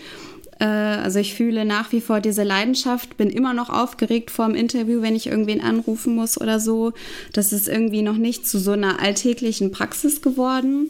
Äh, 0.58 0.64
also 0.64 1.18
ich 1.18 1.34
fühle 1.34 1.64
nach 1.64 1.92
wie 1.92 2.00
vor 2.00 2.20
diese 2.20 2.42
Leidenschaft, 2.42 3.16
bin 3.16 3.30
immer 3.30 3.54
noch 3.54 3.70
aufgeregt 3.70 4.30
vor 4.30 4.46
dem 4.46 4.54
Interview, 4.54 5.02
wenn 5.02 5.16
ich 5.16 5.26
irgendwen 5.26 5.60
anrufen 5.60 6.14
muss 6.14 6.40
oder 6.40 6.60
so. 6.60 6.92
Das 7.32 7.52
ist 7.52 7.68
irgendwie 7.68 8.02
noch 8.02 8.16
nicht 8.16 8.46
zu 8.46 8.58
so 8.58 8.72
einer 8.72 9.00
alltäglichen 9.00 9.70
Praxis 9.72 10.22
geworden. 10.22 10.88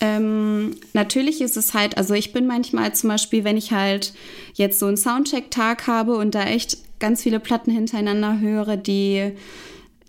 Ähm, 0.00 0.76
natürlich 0.94 1.42
ist 1.42 1.56
es 1.58 1.74
halt, 1.74 1.98
also 1.98 2.14
ich 2.14 2.32
bin 2.32 2.46
manchmal 2.46 2.94
zum 2.94 3.10
Beispiel, 3.10 3.44
wenn 3.44 3.58
ich 3.58 3.72
halt 3.72 4.14
jetzt 4.54 4.78
so 4.78 4.86
einen 4.86 4.96
Soundcheck-Tag 4.96 5.86
habe 5.86 6.16
und 6.16 6.34
da 6.34 6.44
echt 6.44 6.78
ganz 7.00 7.22
viele 7.22 7.40
Platten 7.40 7.70
hintereinander 7.70 8.40
höre, 8.40 8.76
die 8.76 9.32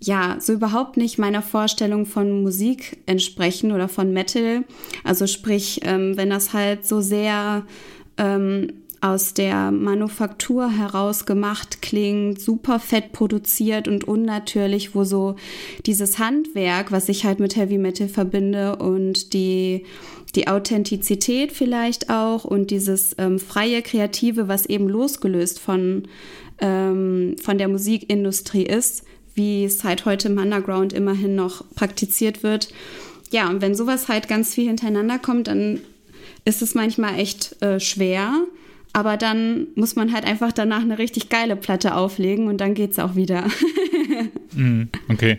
ja 0.02 0.36
so 0.40 0.52
überhaupt 0.52 0.96
nicht 0.96 1.18
meiner 1.18 1.42
Vorstellung 1.42 2.06
von 2.06 2.42
Musik 2.42 2.98
entsprechen 3.06 3.72
oder 3.72 3.88
von 3.88 4.12
Metal. 4.12 4.64
Also 5.04 5.26
sprich, 5.26 5.80
ähm, 5.84 6.16
wenn 6.16 6.30
das 6.30 6.52
halt 6.52 6.86
so 6.86 7.00
sehr 7.00 7.64
ähm, 8.18 8.72
aus 9.00 9.34
der 9.34 9.72
Manufaktur 9.72 10.70
heraus 10.70 11.26
gemacht 11.26 11.82
klingt, 11.82 12.40
super 12.40 12.78
fett 12.78 13.12
produziert 13.12 13.88
und 13.88 14.04
unnatürlich, 14.04 14.94
wo 14.94 15.02
so 15.02 15.34
dieses 15.86 16.20
Handwerk, 16.20 16.92
was 16.92 17.08
ich 17.08 17.24
halt 17.24 17.40
mit 17.40 17.56
Heavy 17.56 17.78
Metal 17.78 18.08
verbinde 18.08 18.76
und 18.76 19.32
die 19.34 19.84
die 20.34 20.48
Authentizität 20.48 21.52
vielleicht 21.52 22.08
auch 22.08 22.46
und 22.46 22.70
dieses 22.70 23.14
ähm, 23.18 23.38
freie 23.38 23.82
Kreative, 23.82 24.48
was 24.48 24.64
eben 24.64 24.88
losgelöst 24.88 25.58
von 25.58 26.04
ähm, 26.58 27.36
von 27.42 27.58
der 27.58 27.68
Musikindustrie 27.68 28.64
ist, 28.64 29.04
wie 29.34 29.64
es 29.64 29.84
halt 29.84 30.04
heute 30.04 30.28
im 30.28 30.38
Underground 30.38 30.92
immerhin 30.92 31.34
noch 31.34 31.64
praktiziert 31.74 32.42
wird. 32.42 32.68
Ja, 33.30 33.48
und 33.48 33.62
wenn 33.62 33.74
sowas 33.74 34.08
halt 34.08 34.28
ganz 34.28 34.54
viel 34.54 34.66
hintereinander 34.66 35.18
kommt, 35.18 35.48
dann 35.48 35.80
ist 36.44 36.62
es 36.62 36.74
manchmal 36.74 37.18
echt 37.18 37.60
äh, 37.62 37.80
schwer. 37.80 38.44
Aber 38.92 39.16
dann 39.16 39.68
muss 39.74 39.96
man 39.96 40.12
halt 40.12 40.26
einfach 40.26 40.52
danach 40.52 40.82
eine 40.82 40.98
richtig 40.98 41.30
geile 41.30 41.56
Platte 41.56 41.94
auflegen 41.94 42.48
und 42.48 42.58
dann 42.60 42.74
geht's 42.74 42.98
auch 42.98 43.16
wieder. 43.16 43.46
mm, 44.54 44.82
okay. 45.08 45.38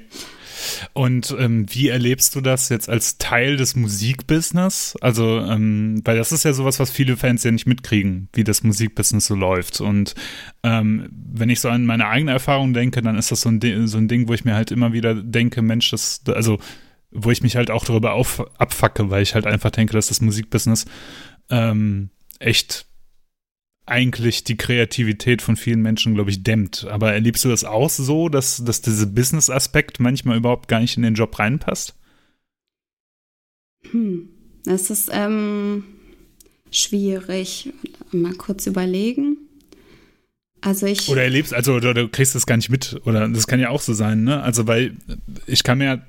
Und 0.93 1.35
ähm, 1.37 1.65
wie 1.69 1.89
erlebst 1.89 2.35
du 2.35 2.41
das 2.41 2.69
jetzt 2.69 2.89
als 2.89 3.17
Teil 3.17 3.57
des 3.57 3.75
Musikbusiness? 3.75 4.95
Also, 5.01 5.39
ähm, 5.39 6.01
weil 6.03 6.17
das 6.17 6.31
ist 6.31 6.43
ja 6.43 6.53
sowas, 6.53 6.79
was 6.79 6.91
viele 6.91 7.17
Fans 7.17 7.43
ja 7.43 7.51
nicht 7.51 7.67
mitkriegen, 7.67 8.29
wie 8.33 8.43
das 8.43 8.63
Musikbusiness 8.63 9.27
so 9.27 9.35
läuft. 9.35 9.81
Und 9.81 10.15
ähm, 10.63 11.09
wenn 11.11 11.49
ich 11.49 11.59
so 11.59 11.69
an 11.69 11.85
meine 11.85 12.07
eigene 12.07 12.31
Erfahrung 12.31 12.73
denke, 12.73 13.01
dann 13.01 13.17
ist 13.17 13.31
das 13.31 13.41
so 13.41 13.49
ein, 13.49 13.87
so 13.87 13.97
ein 13.97 14.07
Ding, 14.07 14.27
wo 14.27 14.33
ich 14.33 14.45
mir 14.45 14.55
halt 14.55 14.71
immer 14.71 14.93
wieder 14.93 15.15
denke, 15.15 15.61
Mensch, 15.61 15.91
das, 15.91 16.21
also 16.27 16.59
wo 17.11 17.31
ich 17.31 17.43
mich 17.43 17.55
halt 17.55 17.69
auch 17.69 17.85
darüber 17.85 18.13
auf, 18.13 18.43
abfacke, 18.59 19.09
weil 19.09 19.21
ich 19.21 19.35
halt 19.35 19.45
einfach 19.45 19.71
denke, 19.71 19.93
dass 19.93 20.07
das 20.07 20.21
Musikbusiness 20.21 20.85
ähm, 21.49 22.09
echt 22.39 22.87
eigentlich 23.85 24.43
die 24.43 24.57
Kreativität 24.57 25.41
von 25.41 25.55
vielen 25.55 25.81
Menschen, 25.81 26.13
glaube 26.13 26.29
ich, 26.29 26.43
dämmt. 26.43 26.85
Aber 26.89 27.13
erlebst 27.13 27.43
du 27.43 27.49
das 27.49 27.63
auch 27.63 27.89
so, 27.89 28.29
dass, 28.29 28.63
dass 28.63 28.81
dieser 28.81 29.05
Business-Aspekt 29.05 29.99
manchmal 29.99 30.37
überhaupt 30.37 30.67
gar 30.67 30.79
nicht 30.79 30.95
in 30.95 31.03
den 31.03 31.15
Job 31.15 31.37
reinpasst? 31.37 31.95
Hm, 33.91 34.29
das 34.63 34.89
ist 34.89 35.09
ähm, 35.11 35.83
schwierig. 36.71 37.73
Mal 38.11 38.33
kurz 38.33 38.67
überlegen. 38.67 39.37
Also 40.61 40.85
ich. 40.85 41.09
Oder 41.09 41.23
erlebst, 41.23 41.53
also 41.53 41.73
oder 41.73 41.93
du 41.93 42.07
kriegst 42.07 42.35
das 42.35 42.45
gar 42.45 42.55
nicht 42.55 42.69
mit. 42.69 43.01
Oder 43.05 43.27
das 43.27 43.47
kann 43.47 43.59
ja 43.59 43.69
auch 43.69 43.81
so 43.81 43.93
sein, 43.93 44.23
ne? 44.23 44.41
Also, 44.41 44.65
weil 44.65 44.95
ich 45.45 45.63
kann 45.63 45.79
mir 45.79 46.05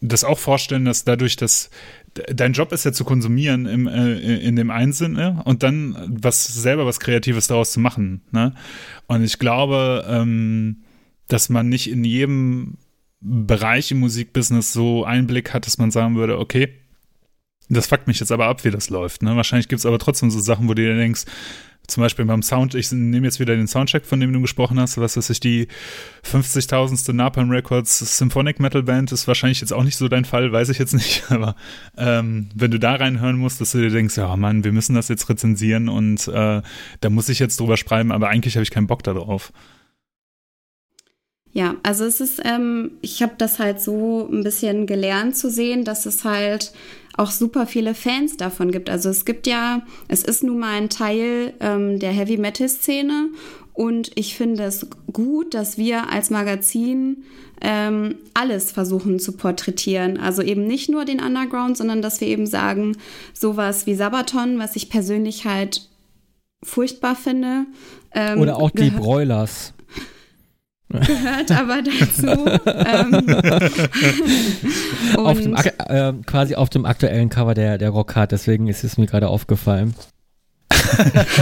das 0.00 0.24
auch 0.24 0.38
vorstellen, 0.38 0.86
dass 0.86 1.04
dadurch, 1.04 1.36
dass 1.36 1.70
dein 2.14 2.52
Job 2.52 2.72
ist 2.72 2.84
ja 2.84 2.92
zu 2.92 3.04
konsumieren 3.04 3.66
im, 3.66 3.86
äh, 3.86 4.38
in 4.38 4.56
dem 4.56 4.70
einen 4.70 4.92
Sinne 4.92 5.42
und 5.44 5.62
dann 5.62 5.96
was 6.08 6.44
selber 6.46 6.86
was 6.86 7.00
Kreatives 7.00 7.46
daraus 7.46 7.72
zu 7.72 7.80
machen. 7.80 8.22
Ne? 8.32 8.54
Und 9.06 9.22
ich 9.22 9.38
glaube, 9.38 10.04
ähm, 10.08 10.82
dass 11.28 11.48
man 11.48 11.68
nicht 11.68 11.90
in 11.90 12.04
jedem 12.04 12.78
Bereich 13.20 13.90
im 13.90 14.00
Musikbusiness 14.00 14.72
so 14.72 15.04
Einblick 15.04 15.52
hat, 15.52 15.66
dass 15.66 15.78
man 15.78 15.90
sagen 15.90 16.16
würde, 16.16 16.38
okay, 16.38 16.68
das 17.68 17.86
fuckt 17.86 18.08
mich 18.08 18.18
jetzt 18.18 18.32
aber 18.32 18.46
ab, 18.46 18.64
wie 18.64 18.70
das 18.70 18.90
läuft. 18.90 19.22
Ne? 19.22 19.36
Wahrscheinlich 19.36 19.68
gibt 19.68 19.78
es 19.78 19.86
aber 19.86 19.98
trotzdem 19.98 20.30
so 20.30 20.40
Sachen, 20.40 20.68
wo 20.68 20.74
du 20.74 20.82
dir 20.82 20.96
denkst, 20.96 21.24
zum 21.86 22.02
Beispiel 22.02 22.24
beim 22.24 22.42
Sound, 22.42 22.74
ich 22.74 22.90
nehme 22.92 23.26
jetzt 23.26 23.40
wieder 23.40 23.56
den 23.56 23.66
Soundcheck, 23.66 24.06
von 24.06 24.20
dem 24.20 24.32
du 24.32 24.40
gesprochen 24.40 24.78
hast, 24.78 24.98
was 24.98 25.16
weiß 25.16 25.30
ich, 25.30 25.40
die 25.40 25.68
50.000. 26.24 27.12
Napalm 27.12 27.50
Records 27.50 27.98
Symphonic 28.18 28.60
Metal 28.60 28.82
Band 28.82 29.12
ist 29.12 29.26
wahrscheinlich 29.26 29.60
jetzt 29.60 29.72
auch 29.72 29.82
nicht 29.82 29.96
so 29.96 30.08
dein 30.08 30.24
Fall, 30.24 30.52
weiß 30.52 30.68
ich 30.68 30.78
jetzt 30.78 30.94
nicht, 30.94 31.24
aber 31.30 31.56
ähm, 31.96 32.48
wenn 32.54 32.70
du 32.70 32.78
da 32.78 32.94
reinhören 32.94 33.36
musst, 33.36 33.60
dass 33.60 33.72
du 33.72 33.78
dir 33.78 33.90
denkst, 33.90 34.16
ja 34.16 34.34
Mann, 34.36 34.64
wir 34.64 34.72
müssen 34.72 34.94
das 34.94 35.08
jetzt 35.08 35.28
rezensieren 35.28 35.88
und 35.88 36.28
äh, 36.28 36.62
da 37.00 37.10
muss 37.10 37.28
ich 37.28 37.38
jetzt 37.38 37.58
drüber 37.60 37.76
schreiben, 37.76 38.12
aber 38.12 38.28
eigentlich 38.28 38.56
habe 38.56 38.62
ich 38.62 38.70
keinen 38.70 38.86
Bock 38.86 39.02
darauf. 39.02 39.52
Ja, 41.52 41.74
also 41.82 42.04
es 42.04 42.20
ist, 42.20 42.40
ähm, 42.44 42.92
ich 43.00 43.22
habe 43.22 43.32
das 43.36 43.58
halt 43.58 43.80
so 43.80 44.28
ein 44.30 44.44
bisschen 44.44 44.86
gelernt 44.86 45.36
zu 45.36 45.50
sehen, 45.50 45.84
dass 45.84 46.06
es 46.06 46.24
halt 46.24 46.72
auch 47.20 47.30
super 47.30 47.66
viele 47.66 47.94
Fans 47.94 48.36
davon 48.36 48.72
gibt. 48.72 48.88
Also 48.88 49.10
es 49.10 49.24
gibt 49.24 49.46
ja, 49.46 49.82
es 50.08 50.24
ist 50.24 50.42
nun 50.42 50.58
mal 50.58 50.72
ein 50.72 50.88
Teil 50.88 51.52
ähm, 51.60 51.98
der 51.98 52.12
Heavy 52.12 52.38
Metal 52.38 52.68
Szene 52.68 53.28
Und 53.74 54.10
ich 54.14 54.34
finde 54.36 54.64
es 54.64 54.86
gut, 55.12 55.54
dass 55.54 55.76
wir 55.76 56.10
als 56.10 56.30
Magazin 56.30 57.24
ähm, 57.60 58.16
alles 58.32 58.72
versuchen 58.72 59.18
zu 59.18 59.32
porträtieren. 59.32 60.18
Also 60.18 60.40
eben 60.40 60.66
nicht 60.66 60.88
nur 60.88 61.04
den 61.04 61.20
Underground, 61.20 61.76
sondern 61.76 62.00
dass 62.00 62.20
wir 62.22 62.28
eben 62.28 62.46
sagen, 62.46 62.96
sowas 63.34 63.86
wie 63.86 63.94
Sabaton, 63.94 64.58
was 64.58 64.74
ich 64.76 64.88
persönlich 64.88 65.44
halt 65.44 65.88
furchtbar 66.64 67.16
finde. 67.16 67.66
Ähm, 68.14 68.40
Oder 68.40 68.56
auch 68.56 68.70
die 68.70 68.90
Broilers 68.90 69.74
gehört 70.90 71.50
aber 71.50 71.82
dazu. 71.82 72.26
ähm, 72.66 73.14
auf 75.16 75.40
dem, 75.40 75.54
äh, 75.54 76.12
quasi 76.26 76.54
auf 76.54 76.70
dem 76.70 76.84
aktuellen 76.84 77.28
Cover 77.28 77.54
der, 77.54 77.78
der 77.78 77.90
Rockhard, 77.90 78.32
deswegen 78.32 78.66
ist 78.68 78.84
es 78.84 78.98
mir 78.98 79.06
gerade 79.06 79.28
aufgefallen. 79.28 79.94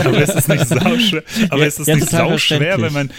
aber 0.04 0.22
ist 0.22 0.34
es 0.34 0.48
nicht 0.48 0.66
sauschwer, 0.66 1.22
aber 1.50 1.60
ja, 1.60 1.66
ist 1.66 1.80
es 1.80 1.86
ja, 1.86 1.94
nicht 1.96 2.10
sauschwer, 2.10 2.80
wenn 2.80 2.92
man 2.92 3.10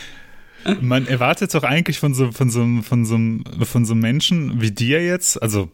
man 0.81 1.07
erwartet 1.07 1.53
doch 1.53 1.63
eigentlich 1.63 1.99
von 1.99 2.13
so 2.13 2.31
von 2.31 2.49
so 2.49 2.65
von 2.83 3.05
so 3.05 3.17
von 3.65 3.85
so 3.85 3.95
Menschen 3.95 4.61
wie 4.61 4.71
dir 4.71 5.03
jetzt, 5.03 5.41
also 5.41 5.71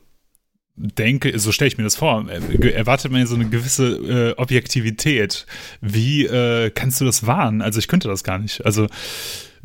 denke, 0.75 1.37
so 1.39 1.51
stelle 1.51 1.69
ich 1.69 1.77
mir 1.77 1.83
das 1.85 1.95
vor, 1.95 2.29
erwartet 2.29 3.11
man 3.11 3.21
ja 3.21 3.27
so 3.27 3.35
eine 3.35 3.47
gewisse 3.49 3.87
äh, 3.87 4.33
Objektivität. 4.37 5.45
Wie 5.81 6.25
äh, 6.25 6.69
kannst 6.69 6.99
du 6.99 7.05
das 7.05 7.25
wahren? 7.25 7.61
Also 7.61 7.79
ich 7.79 7.87
könnte 7.87 8.07
das 8.07 8.23
gar 8.23 8.39
nicht. 8.39 8.65
Also 8.65 8.87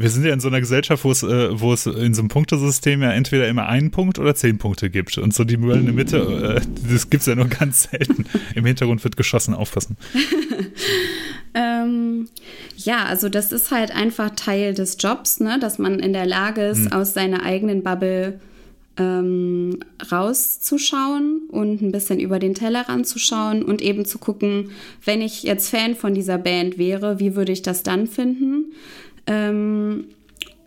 wir 0.00 0.08
sind 0.08 0.24
ja 0.24 0.32
in 0.32 0.40
so 0.40 0.48
einer 0.48 0.60
Gesellschaft, 0.60 1.04
wo 1.04 1.10
es, 1.10 1.22
äh, 1.22 1.60
wo 1.60 1.72
es 1.72 1.86
in 1.86 2.14
so 2.14 2.22
einem 2.22 2.28
Punktesystem 2.28 3.02
ja 3.02 3.12
entweder 3.12 3.48
immer 3.48 3.66
einen 3.66 3.90
Punkt 3.90 4.18
oder 4.18 4.34
zehn 4.34 4.56
Punkte 4.56 4.88
gibt. 4.88 5.18
Und 5.18 5.34
so 5.34 5.44
die 5.44 5.58
goldene 5.58 5.92
Mitte, 5.92 6.60
äh, 6.60 6.90
das 6.90 7.10
gibt 7.10 7.20
es 7.20 7.26
ja 7.26 7.34
nur 7.34 7.46
ganz 7.48 7.88
selten. 7.90 8.24
Im 8.54 8.64
Hintergrund 8.64 9.04
wird 9.04 9.16
geschossen, 9.16 9.54
aufpassen. 9.54 9.98
ähm, 11.54 12.28
ja, 12.76 13.04
also 13.04 13.28
das 13.28 13.52
ist 13.52 13.70
halt 13.70 13.94
einfach 13.94 14.30
Teil 14.30 14.72
des 14.72 14.96
Jobs, 14.98 15.38
ne? 15.40 15.58
dass 15.60 15.78
man 15.78 15.98
in 15.98 16.14
der 16.14 16.26
Lage 16.26 16.62
ist, 16.62 16.86
hm. 16.86 16.92
aus 16.92 17.12
seiner 17.12 17.44
eigenen 17.44 17.82
Bubble 17.82 18.40
ähm, 18.96 19.78
rauszuschauen 20.10 21.42
und 21.48 21.80
ein 21.80 21.92
bisschen 21.92 22.20
über 22.20 22.38
den 22.38 22.54
Tellerrand 22.54 23.06
zu 23.06 23.18
schauen 23.18 23.62
und 23.62 23.80
eben 23.80 24.04
zu 24.04 24.18
gucken, 24.18 24.70
wenn 25.04 25.22
ich 25.22 25.42
jetzt 25.42 25.70
Fan 25.70 25.94
von 25.94 26.14
dieser 26.14 26.38
Band 26.38 26.76
wäre, 26.76 27.18
wie 27.20 27.34
würde 27.34 27.52
ich 27.52 27.62
das 27.62 27.82
dann 27.82 28.06
finden? 28.06 28.72
Ähm, 29.26 30.04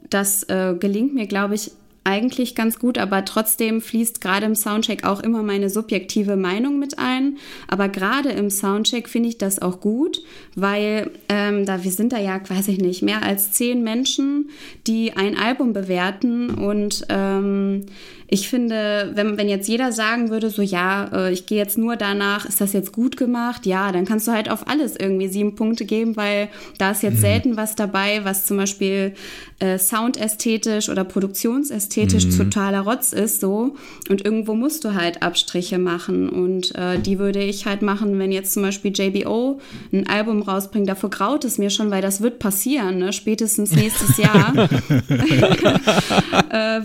das 0.09 0.43
äh, 0.43 0.75
gelingt 0.79 1.13
mir, 1.13 1.27
glaube 1.27 1.55
ich, 1.55 1.71
eigentlich 2.05 2.53
ganz 2.53 2.79
gut, 2.79 2.97
aber 2.97 3.23
trotzdem 3.23 3.81
fließt 3.81 4.19
gerade 4.19 4.45
im 4.45 4.55
Soundcheck 4.55 5.05
auch 5.05 5.21
immer 5.21 5.41
meine 5.41 5.69
subjektive 5.69 6.35
Meinung 6.35 6.77
mit 6.77 6.99
ein. 6.99 7.37
Aber 7.67 7.87
gerade 7.87 8.29
im 8.29 8.49
Soundcheck 8.49 9.07
finde 9.07 9.29
ich 9.29 9.37
das 9.37 9.59
auch 9.59 9.79
gut, 9.79 10.21
weil 10.55 11.11
ähm, 11.29 11.65
da 11.65 11.83
wir 11.83 11.91
sind 11.91 12.11
da 12.11 12.19
ja, 12.19 12.39
ich 12.67 12.77
nicht, 12.77 13.03
mehr 13.03 13.23
als 13.23 13.53
zehn 13.53 13.83
Menschen, 13.83 14.49
die 14.85 15.13
ein 15.13 15.37
Album 15.37 15.71
bewerten 15.71 16.49
und 16.49 17.05
ähm, 17.07 17.85
ich 18.27 18.49
finde, 18.49 19.11
wenn, 19.15 19.37
wenn 19.37 19.49
jetzt 19.49 19.67
jeder 19.67 19.91
sagen 19.91 20.29
würde, 20.29 20.49
so 20.49 20.61
ja, 20.61 21.09
äh, 21.13 21.33
ich 21.33 21.45
gehe 21.45 21.57
jetzt 21.57 21.77
nur 21.77 21.95
danach, 21.95 22.45
ist 22.45 22.61
das 22.61 22.73
jetzt 22.73 22.91
gut 22.91 23.17
gemacht? 23.17 23.65
Ja, 23.65 23.91
dann 23.91 24.05
kannst 24.05 24.27
du 24.27 24.31
halt 24.31 24.49
auf 24.49 24.67
alles 24.67 24.95
irgendwie 24.95 25.27
sieben 25.27 25.55
Punkte 25.55 25.85
geben, 25.85 26.15
weil 26.15 26.49
da 26.77 26.91
ist 26.91 27.03
jetzt 27.03 27.17
mhm. 27.17 27.21
selten 27.21 27.57
was 27.57 27.75
dabei, 27.75 28.21
was 28.23 28.45
zum 28.45 28.57
Beispiel 28.57 29.13
äh, 29.59 29.77
soundästhetisch 29.77 30.89
oder 30.89 31.03
produktionsästhetisch 31.03 32.25
mhm. 32.25 32.37
totaler 32.37 32.81
Rotz 32.81 33.13
ist, 33.13 33.39
so. 33.39 33.75
Und 34.09 34.25
irgendwo 34.25 34.55
musst 34.55 34.83
du 34.83 34.93
halt 34.93 35.21
Abstriche 35.21 35.77
machen. 35.77 36.29
Und 36.29 36.75
äh, 36.75 36.99
die 36.99 37.19
würde 37.19 37.41
ich 37.41 37.65
halt 37.65 37.81
machen, 37.81 38.19
wenn 38.19 38.31
jetzt 38.31 38.53
zum 38.53 38.63
Beispiel 38.63 38.91
JBO 38.93 39.59
ein 39.91 40.07
Album 40.07 40.41
rausbringt. 40.41 40.89
Davor 40.89 41.09
graut 41.09 41.45
es 41.45 41.57
mir 41.57 41.69
schon, 41.69 41.91
weil 41.91 42.01
das 42.01 42.21
wird 42.21 42.39
passieren, 42.39 42.97
ne? 42.99 43.13
spätestens 43.13 43.71
nächstes 43.71 44.17
Jahr. 44.17 44.53
äh, 44.57 44.69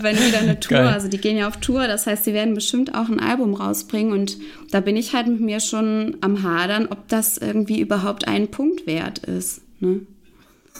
wenn 0.01 0.17
wieder 0.17 0.39
eine 0.39 0.59
Tour, 0.59 0.77
Geil. 0.77 0.87
also 0.87 1.07
die 1.07 1.17
gehen 1.29 1.37
ja 1.37 1.47
auf 1.47 1.57
Tour, 1.57 1.87
das 1.87 2.07
heißt, 2.07 2.23
sie 2.23 2.33
werden 2.33 2.55
bestimmt 2.55 2.95
auch 2.95 3.07
ein 3.07 3.19
Album 3.19 3.53
rausbringen 3.53 4.13
und 4.13 4.37
da 4.71 4.79
bin 4.79 4.97
ich 4.97 5.13
halt 5.13 5.27
mit 5.27 5.39
mir 5.39 5.59
schon 5.59 6.17
am 6.21 6.41
Hadern, 6.41 6.87
ob 6.89 7.07
das 7.07 7.37
irgendwie 7.37 7.79
überhaupt 7.81 8.27
einen 8.27 8.49
Punkt 8.49 8.87
wert 8.87 9.19
ist. 9.19 9.61
Ne? 9.79 10.01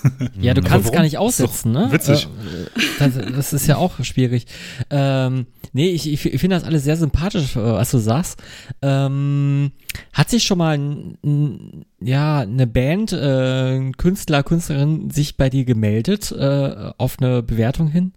Ja, 0.39 0.53
du 0.53 0.61
kannst 0.61 0.93
gar 0.93 1.01
nicht 1.01 1.17
aussetzen, 1.17 1.73
ne? 1.73 1.91
Witzig. 1.91 2.25
Äh, 2.25 2.69
das, 2.99 3.15
das, 3.35 3.53
ist 3.53 3.67
ja 3.67 3.75
auch 3.75 4.01
schwierig. 4.03 4.45
Ähm, 4.89 5.47
nee, 5.73 5.89
ich, 5.89 6.07
ich, 6.07 6.21
finde 6.21 6.55
das 6.55 6.63
alles 6.63 6.85
sehr 6.85 6.95
sympathisch, 6.95 7.57
äh, 7.57 7.59
was 7.59 7.91
du 7.91 7.97
sagst. 7.97 8.41
Ähm, 8.81 9.71
hat 10.13 10.29
sich 10.29 10.43
schon 10.43 10.57
mal 10.57 10.75
n, 10.75 11.85
ja 11.99 12.39
eine 12.39 12.65
Band, 12.65 13.11
äh, 13.11 13.75
ein 13.75 13.97
Künstler, 13.97 14.41
Künstlerin 14.43 15.09
sich 15.09 15.35
bei 15.35 15.49
dir 15.49 15.65
gemeldet 15.65 16.31
äh, 16.31 16.91
auf 16.97 17.17
eine 17.19 17.43
Bewertung 17.43 17.89
hin? 17.89 18.13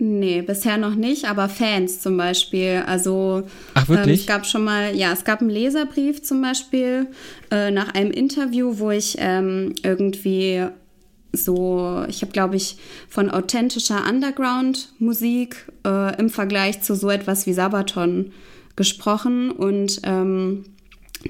Nee, 0.00 0.42
bisher 0.42 0.78
noch 0.78 0.94
nicht, 0.94 1.28
aber 1.28 1.48
Fans 1.48 2.00
zum 2.00 2.16
Beispiel. 2.16 2.84
Also 2.86 3.42
Ach, 3.74 3.88
wirklich? 3.88 4.06
Ähm, 4.06 4.20
es 4.20 4.26
gab 4.26 4.46
schon 4.46 4.62
mal, 4.62 4.94
ja, 4.94 5.12
es 5.12 5.24
gab 5.24 5.40
einen 5.40 5.50
Leserbrief 5.50 6.22
zum 6.22 6.40
Beispiel 6.40 7.08
äh, 7.50 7.72
nach 7.72 7.94
einem 7.94 8.12
Interview, 8.12 8.78
wo 8.78 8.92
ich 8.92 9.16
ähm, 9.18 9.74
irgendwie 9.82 10.66
so, 11.32 12.04
ich 12.08 12.22
habe, 12.22 12.30
glaube 12.30 12.56
ich, 12.56 12.76
von 13.08 13.28
authentischer 13.28 14.08
Underground-Musik 14.08 15.66
äh, 15.84 16.18
im 16.18 16.30
Vergleich 16.30 16.80
zu 16.80 16.94
so 16.94 17.10
etwas 17.10 17.46
wie 17.46 17.52
Sabaton 17.52 18.32
gesprochen 18.76 19.50
und 19.50 20.00
ähm, 20.04 20.64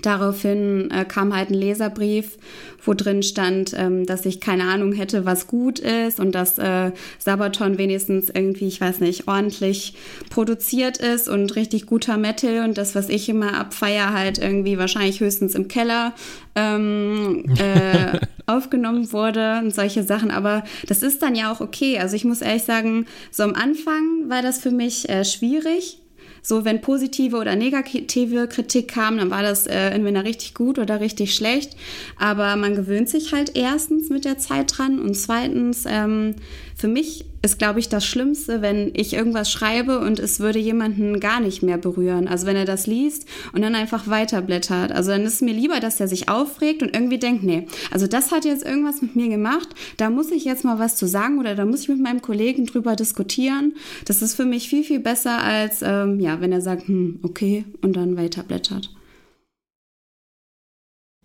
Daraufhin 0.02 0.90
äh, 0.90 1.04
kam 1.06 1.34
halt 1.34 1.50
ein 1.50 1.54
Leserbrief, 1.54 2.36
wo 2.84 2.92
drin 2.92 3.22
stand, 3.22 3.72
ähm, 3.74 4.04
dass 4.04 4.26
ich 4.26 4.38
keine 4.38 4.64
Ahnung 4.64 4.92
hätte, 4.92 5.24
was 5.24 5.46
gut 5.46 5.78
ist 5.78 6.20
und 6.20 6.32
dass 6.34 6.58
äh, 6.58 6.92
Sabaton 7.18 7.78
wenigstens 7.78 8.28
irgendwie, 8.28 8.68
ich 8.68 8.80
weiß 8.80 9.00
nicht, 9.00 9.28
ordentlich 9.28 9.94
produziert 10.28 10.98
ist 10.98 11.28
und 11.28 11.56
richtig 11.56 11.86
guter 11.86 12.18
Metal 12.18 12.64
und 12.64 12.76
das, 12.76 12.94
was 12.94 13.08
ich 13.08 13.30
immer 13.30 13.58
abfeier, 13.58 14.12
halt 14.12 14.38
irgendwie 14.38 14.78
wahrscheinlich 14.78 15.20
höchstens 15.20 15.54
im 15.54 15.68
Keller 15.68 16.12
ähm, 16.54 17.44
äh, 17.58 18.18
aufgenommen 18.46 19.10
wurde 19.12 19.60
und 19.62 19.74
solche 19.74 20.02
Sachen. 20.02 20.30
Aber 20.30 20.64
das 20.86 21.02
ist 21.02 21.22
dann 21.22 21.34
ja 21.34 21.50
auch 21.50 21.60
okay. 21.60 21.98
Also 21.98 22.14
ich 22.14 22.24
muss 22.24 22.42
ehrlich 22.42 22.64
sagen, 22.64 23.06
so 23.30 23.42
am 23.42 23.54
Anfang 23.54 24.28
war 24.28 24.42
das 24.42 24.58
für 24.60 24.70
mich 24.70 25.08
äh, 25.08 25.24
schwierig 25.24 25.97
so, 26.42 26.64
wenn 26.64 26.80
positive 26.80 27.36
oder 27.36 27.56
negative 27.56 28.48
Kritik 28.48 28.88
kam, 28.88 29.18
dann 29.18 29.30
war 29.30 29.42
das 29.42 29.66
äh, 29.66 29.90
entweder 29.90 30.24
richtig 30.24 30.54
gut 30.54 30.78
oder 30.78 31.00
richtig 31.00 31.34
schlecht. 31.34 31.76
Aber 32.18 32.56
man 32.56 32.74
gewöhnt 32.74 33.08
sich 33.08 33.32
halt 33.32 33.52
erstens 33.56 34.10
mit 34.10 34.24
der 34.24 34.38
Zeit 34.38 34.78
dran 34.78 35.00
und 35.00 35.14
zweitens, 35.14 35.84
ähm, 35.86 36.34
für 36.78 36.88
mich 36.88 37.24
ist, 37.42 37.58
glaube 37.58 37.80
ich, 37.80 37.88
das 37.88 38.06
Schlimmste, 38.06 38.62
wenn 38.62 38.92
ich 38.94 39.12
irgendwas 39.12 39.50
schreibe 39.50 39.98
und 39.98 40.20
es 40.20 40.38
würde 40.38 40.60
jemanden 40.60 41.18
gar 41.18 41.40
nicht 41.40 41.60
mehr 41.60 41.76
berühren. 41.76 42.28
Also 42.28 42.46
wenn 42.46 42.54
er 42.54 42.64
das 42.64 42.86
liest 42.86 43.26
und 43.52 43.62
dann 43.62 43.74
einfach 43.74 44.06
weiterblättert. 44.06 44.92
Also 44.92 45.10
dann 45.10 45.22
ist 45.22 45.34
es 45.34 45.40
mir 45.40 45.52
lieber, 45.52 45.80
dass 45.80 45.98
er 45.98 46.06
sich 46.06 46.28
aufregt 46.28 46.82
und 46.82 46.94
irgendwie 46.94 47.18
denkt, 47.18 47.42
nee, 47.42 47.66
also 47.90 48.06
das 48.06 48.30
hat 48.30 48.44
jetzt 48.44 48.64
irgendwas 48.64 49.02
mit 49.02 49.16
mir 49.16 49.28
gemacht, 49.28 49.68
da 49.96 50.08
muss 50.08 50.30
ich 50.30 50.44
jetzt 50.44 50.64
mal 50.64 50.78
was 50.78 50.96
zu 50.96 51.08
sagen 51.08 51.40
oder 51.40 51.56
da 51.56 51.64
muss 51.64 51.82
ich 51.82 51.88
mit 51.88 52.00
meinem 52.00 52.22
Kollegen 52.22 52.64
drüber 52.64 52.94
diskutieren. 52.94 53.74
Das 54.04 54.22
ist 54.22 54.36
für 54.36 54.44
mich 54.44 54.68
viel, 54.68 54.84
viel 54.84 55.00
besser 55.00 55.42
als, 55.42 55.82
ähm, 55.82 56.20
ja, 56.20 56.40
wenn 56.40 56.52
er 56.52 56.60
sagt, 56.60 56.86
hm, 56.86 57.18
okay, 57.24 57.64
und 57.82 57.96
dann 57.96 58.16
weiterblättert. 58.16 58.90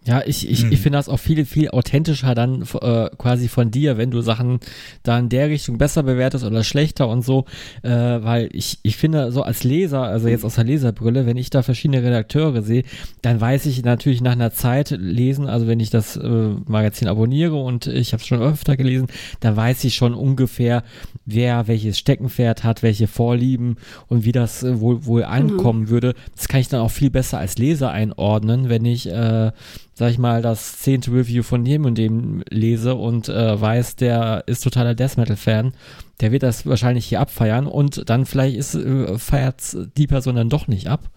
Ja, 0.06 0.22
ich, 0.26 0.50
ich, 0.50 0.64
hm. 0.64 0.72
ich 0.74 0.82
finde 0.82 0.98
das 0.98 1.08
auch 1.08 1.18
viel, 1.18 1.46
viel 1.46 1.70
authentischer 1.70 2.36
dann 2.36 2.64
äh, 2.82 3.10
quasi 3.18 3.48
von 3.48 3.72
dir, 3.72 3.98
wenn 3.98 4.12
du 4.12 4.22
Sachen 4.22 4.60
da 5.04 5.18
in 5.18 5.30
der 5.30 5.50
Richtung 5.50 5.78
besser 5.78 6.04
bewertest 6.04 6.44
oder 6.44 6.64
schlechter 6.64 7.08
und 7.08 7.24
so, 7.24 7.46
äh, 7.84 7.90
weil 7.90 8.50
ich, 8.52 8.80
ich 8.84 8.98
finde 8.98 9.32
so 9.32 9.44
als 9.44 9.64
Leser, 9.64 10.02
also 10.02 10.28
jetzt 10.28 10.44
aus 10.44 10.56
der 10.56 10.66
Leserbrille, 10.66 11.26
wenn 11.26 11.38
ich 11.38 11.50
da 11.50 11.64
verschiedene 11.64 12.04
Redakteure 12.04 12.62
sehe, 12.64 12.84
dann 13.22 13.40
weiß 13.40 13.66
ich 13.66 13.84
natürlich 13.86 14.22
nach 14.22 14.34
einer 14.34 14.52
Zeit 14.52 14.92
lesen, 14.92 15.48
also 15.48 15.68
wenn 15.68 15.80
ich 15.80 15.90
das 15.90 16.18
äh, 16.18 16.50
Magazin 16.68 17.08
abonniere 17.08 17.56
und 17.56 17.88
ich 17.88 18.12
habe 18.12 18.22
es 18.22 18.28
schon 18.28 18.42
öfter 18.42 18.76
gelesen, 18.76 19.08
dann 19.40 19.56
weiß 19.56 19.86
ich 19.86 19.96
schon 19.96 20.14
ungefähr, 20.14 20.84
wer 21.26 21.68
welches 21.70 21.98
Steckenpferd 21.98 22.66
hat, 22.66 22.84
welche 22.84 23.08
Vorlieben 23.08 23.78
und 24.10 24.26
wie 24.26 24.34
das 24.34 24.64
äh, 24.64 24.82
wohl, 24.82 25.06
wohl 25.06 25.24
ankommen 25.24 25.84
mhm. 25.84 25.90
würde. 25.90 26.14
Das 26.36 26.50
kann 26.50 26.60
ich 26.60 26.68
dann 26.68 26.82
auch 26.82 26.92
viel 26.92 27.10
besser 27.10 27.38
als 27.38 27.58
Leser 27.58 27.92
einordnen, 27.92 28.68
wenn 28.68 28.84
ich 28.84 29.10
äh, 29.10 29.52
sag 29.94 30.12
ich 30.12 30.18
mal, 30.18 30.42
das 30.42 30.80
zehnte 30.80 31.12
Review 31.12 31.44
von 31.44 31.64
dem 31.64 31.86
und 31.86 31.98
dem 31.98 32.44
lese 32.50 32.96
und 32.96 33.30
äh, 33.30 33.60
weiß, 33.60 33.96
der 33.96 34.44
ist 34.48 34.64
totaler 34.64 34.96
Death 34.96 35.18
Metal 35.18 35.36
Fan, 35.36 35.74
der 36.22 36.32
wird 36.32 36.44
das 36.44 36.66
wahrscheinlich 36.66 37.06
hier 37.06 37.20
abfeiern 37.20 37.68
und 37.68 38.10
dann 38.10 38.26
vielleicht 38.26 38.58
ist, 38.58 38.76
äh, 38.76 39.18
feiert 39.18 39.76
die 39.98 40.08
Person 40.08 40.36
dann 40.36 40.50
doch 40.50 40.68
nicht 40.68 40.88
ab. 40.88 41.10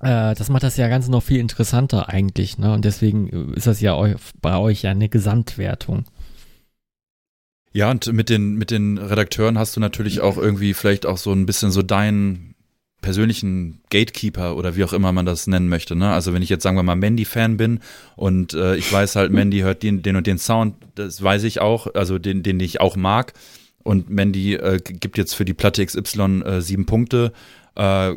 Äh, 0.00 0.34
das 0.34 0.48
macht 0.48 0.64
das 0.64 0.76
ja 0.76 0.88
ganz 0.88 1.08
noch 1.08 1.22
viel 1.22 1.38
interessanter 1.38 2.08
eigentlich, 2.08 2.58
ne? 2.58 2.72
Und 2.72 2.84
deswegen 2.84 3.28
ist 3.54 3.66
das 3.66 3.80
ja 3.80 3.96
eu 3.96 4.14
bei 4.40 4.56
euch 4.56 4.82
ja 4.82 4.90
eine 4.90 5.08
Gesamtwertung. 5.08 6.04
Ja, 7.72 7.90
und 7.90 8.12
mit 8.12 8.28
den, 8.28 8.54
mit 8.54 8.70
den 8.70 8.98
Redakteuren 8.98 9.58
hast 9.58 9.74
du 9.76 9.80
natürlich 9.80 10.20
auch 10.20 10.36
irgendwie 10.36 10.74
vielleicht 10.74 11.06
auch 11.06 11.16
so 11.16 11.32
ein 11.32 11.44
bisschen 11.44 11.72
so 11.72 11.82
dein 11.82 12.53
persönlichen 13.04 13.82
Gatekeeper 13.90 14.56
oder 14.56 14.76
wie 14.76 14.84
auch 14.84 14.94
immer 14.94 15.12
man 15.12 15.26
das 15.26 15.46
nennen 15.46 15.68
möchte. 15.68 15.94
Ne? 15.94 16.10
Also 16.10 16.32
wenn 16.32 16.40
ich 16.40 16.48
jetzt 16.48 16.62
sagen 16.62 16.76
wir 16.76 16.82
mal 16.82 16.96
Mandy-Fan 16.96 17.58
bin 17.58 17.80
und 18.16 18.54
äh, 18.54 18.76
ich 18.76 18.90
weiß 18.90 19.16
halt, 19.16 19.30
Mandy 19.30 19.60
hört 19.60 19.82
den, 19.82 20.00
den 20.00 20.16
und 20.16 20.26
den 20.26 20.38
Sound, 20.38 20.76
das 20.94 21.22
weiß 21.22 21.44
ich 21.44 21.60
auch, 21.60 21.94
also 21.94 22.18
den, 22.18 22.42
den 22.42 22.58
ich 22.60 22.80
auch 22.80 22.96
mag. 22.96 23.34
Und 23.82 24.08
Mandy 24.08 24.54
äh, 24.54 24.80
gibt 24.82 25.18
jetzt 25.18 25.34
für 25.34 25.44
die 25.44 25.52
Platte 25.52 25.84
XY 25.84 26.42
äh, 26.44 26.60
sieben 26.62 26.86
Punkte. 26.86 27.32
Äh, 27.76 28.14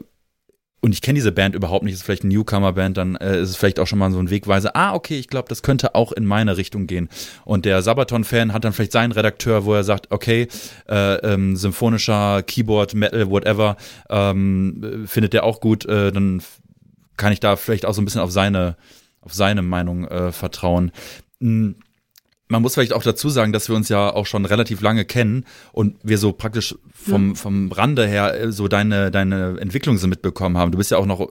und 0.79 0.93
ich 0.93 1.01
kenne 1.01 1.15
diese 1.15 1.31
Band 1.31 1.55
überhaupt 1.55 1.83
nicht, 1.83 1.95
ist 1.95 2.03
vielleicht 2.03 2.23
eine 2.23 2.33
Newcomer-Band, 2.33 2.97
dann 2.97 3.15
äh, 3.15 3.41
ist 3.41 3.49
es 3.49 3.55
vielleicht 3.55 3.79
auch 3.79 3.87
schon 3.87 3.97
mal 3.97 4.11
so 4.11 4.19
ein 4.19 4.29
Wegweise, 4.29 4.75
ah, 4.75 4.93
okay, 4.93 5.17
ich 5.17 5.27
glaube, 5.27 5.49
das 5.49 5.63
könnte 5.63 5.95
auch 5.95 6.11
in 6.11 6.25
meine 6.25 6.55
Richtung 6.55 6.85
gehen. 6.85 7.09
Und 7.45 7.65
der 7.65 7.81
Sabaton-Fan 7.81 8.53
hat 8.53 8.63
dann 8.63 8.73
vielleicht 8.73 8.91
seinen 8.91 9.11
Redakteur, 9.11 9.65
wo 9.65 9.73
er 9.73 9.83
sagt, 9.83 10.11
okay, 10.11 10.47
äh, 10.87 11.15
ähm, 11.15 11.55
symphonischer 11.55 12.43
Keyboard, 12.43 12.93
Metal, 12.93 13.29
whatever, 13.29 13.75
ähm, 14.09 15.05
findet 15.07 15.33
der 15.33 15.45
auch 15.45 15.61
gut, 15.61 15.85
äh, 15.85 16.11
dann 16.11 16.43
kann 17.17 17.33
ich 17.33 17.39
da 17.39 17.55
vielleicht 17.55 17.85
auch 17.85 17.93
so 17.93 18.01
ein 18.01 18.05
bisschen 18.05 18.21
auf 18.21 18.31
seine, 18.31 18.75
auf 19.21 19.33
seine 19.33 19.63
Meinung 19.63 20.07
äh, 20.07 20.31
vertrauen. 20.31 20.91
Hm 21.41 21.75
man 22.49 22.61
muss 22.61 22.75
vielleicht 22.75 22.93
auch 22.93 23.03
dazu 23.03 23.29
sagen, 23.29 23.51
dass 23.51 23.67
wir 23.67 23.75
uns 23.75 23.89
ja 23.89 24.13
auch 24.13 24.25
schon 24.25 24.45
relativ 24.45 24.81
lange 24.81 25.05
kennen 25.05 25.45
und 25.73 25.97
wir 26.03 26.17
so 26.17 26.31
praktisch 26.31 26.75
vom, 26.93 27.35
vom 27.35 27.71
Rande 27.71 28.07
her 28.07 28.39
äh, 28.39 28.51
so 28.51 28.67
deine, 28.67 29.11
deine 29.11 29.59
Entwicklung 29.59 29.97
so 29.97 30.07
mitbekommen 30.07 30.57
haben. 30.57 30.71
Du 30.71 30.77
bist 30.77 30.91
ja 30.91 30.97
auch 30.97 31.05
noch, 31.05 31.29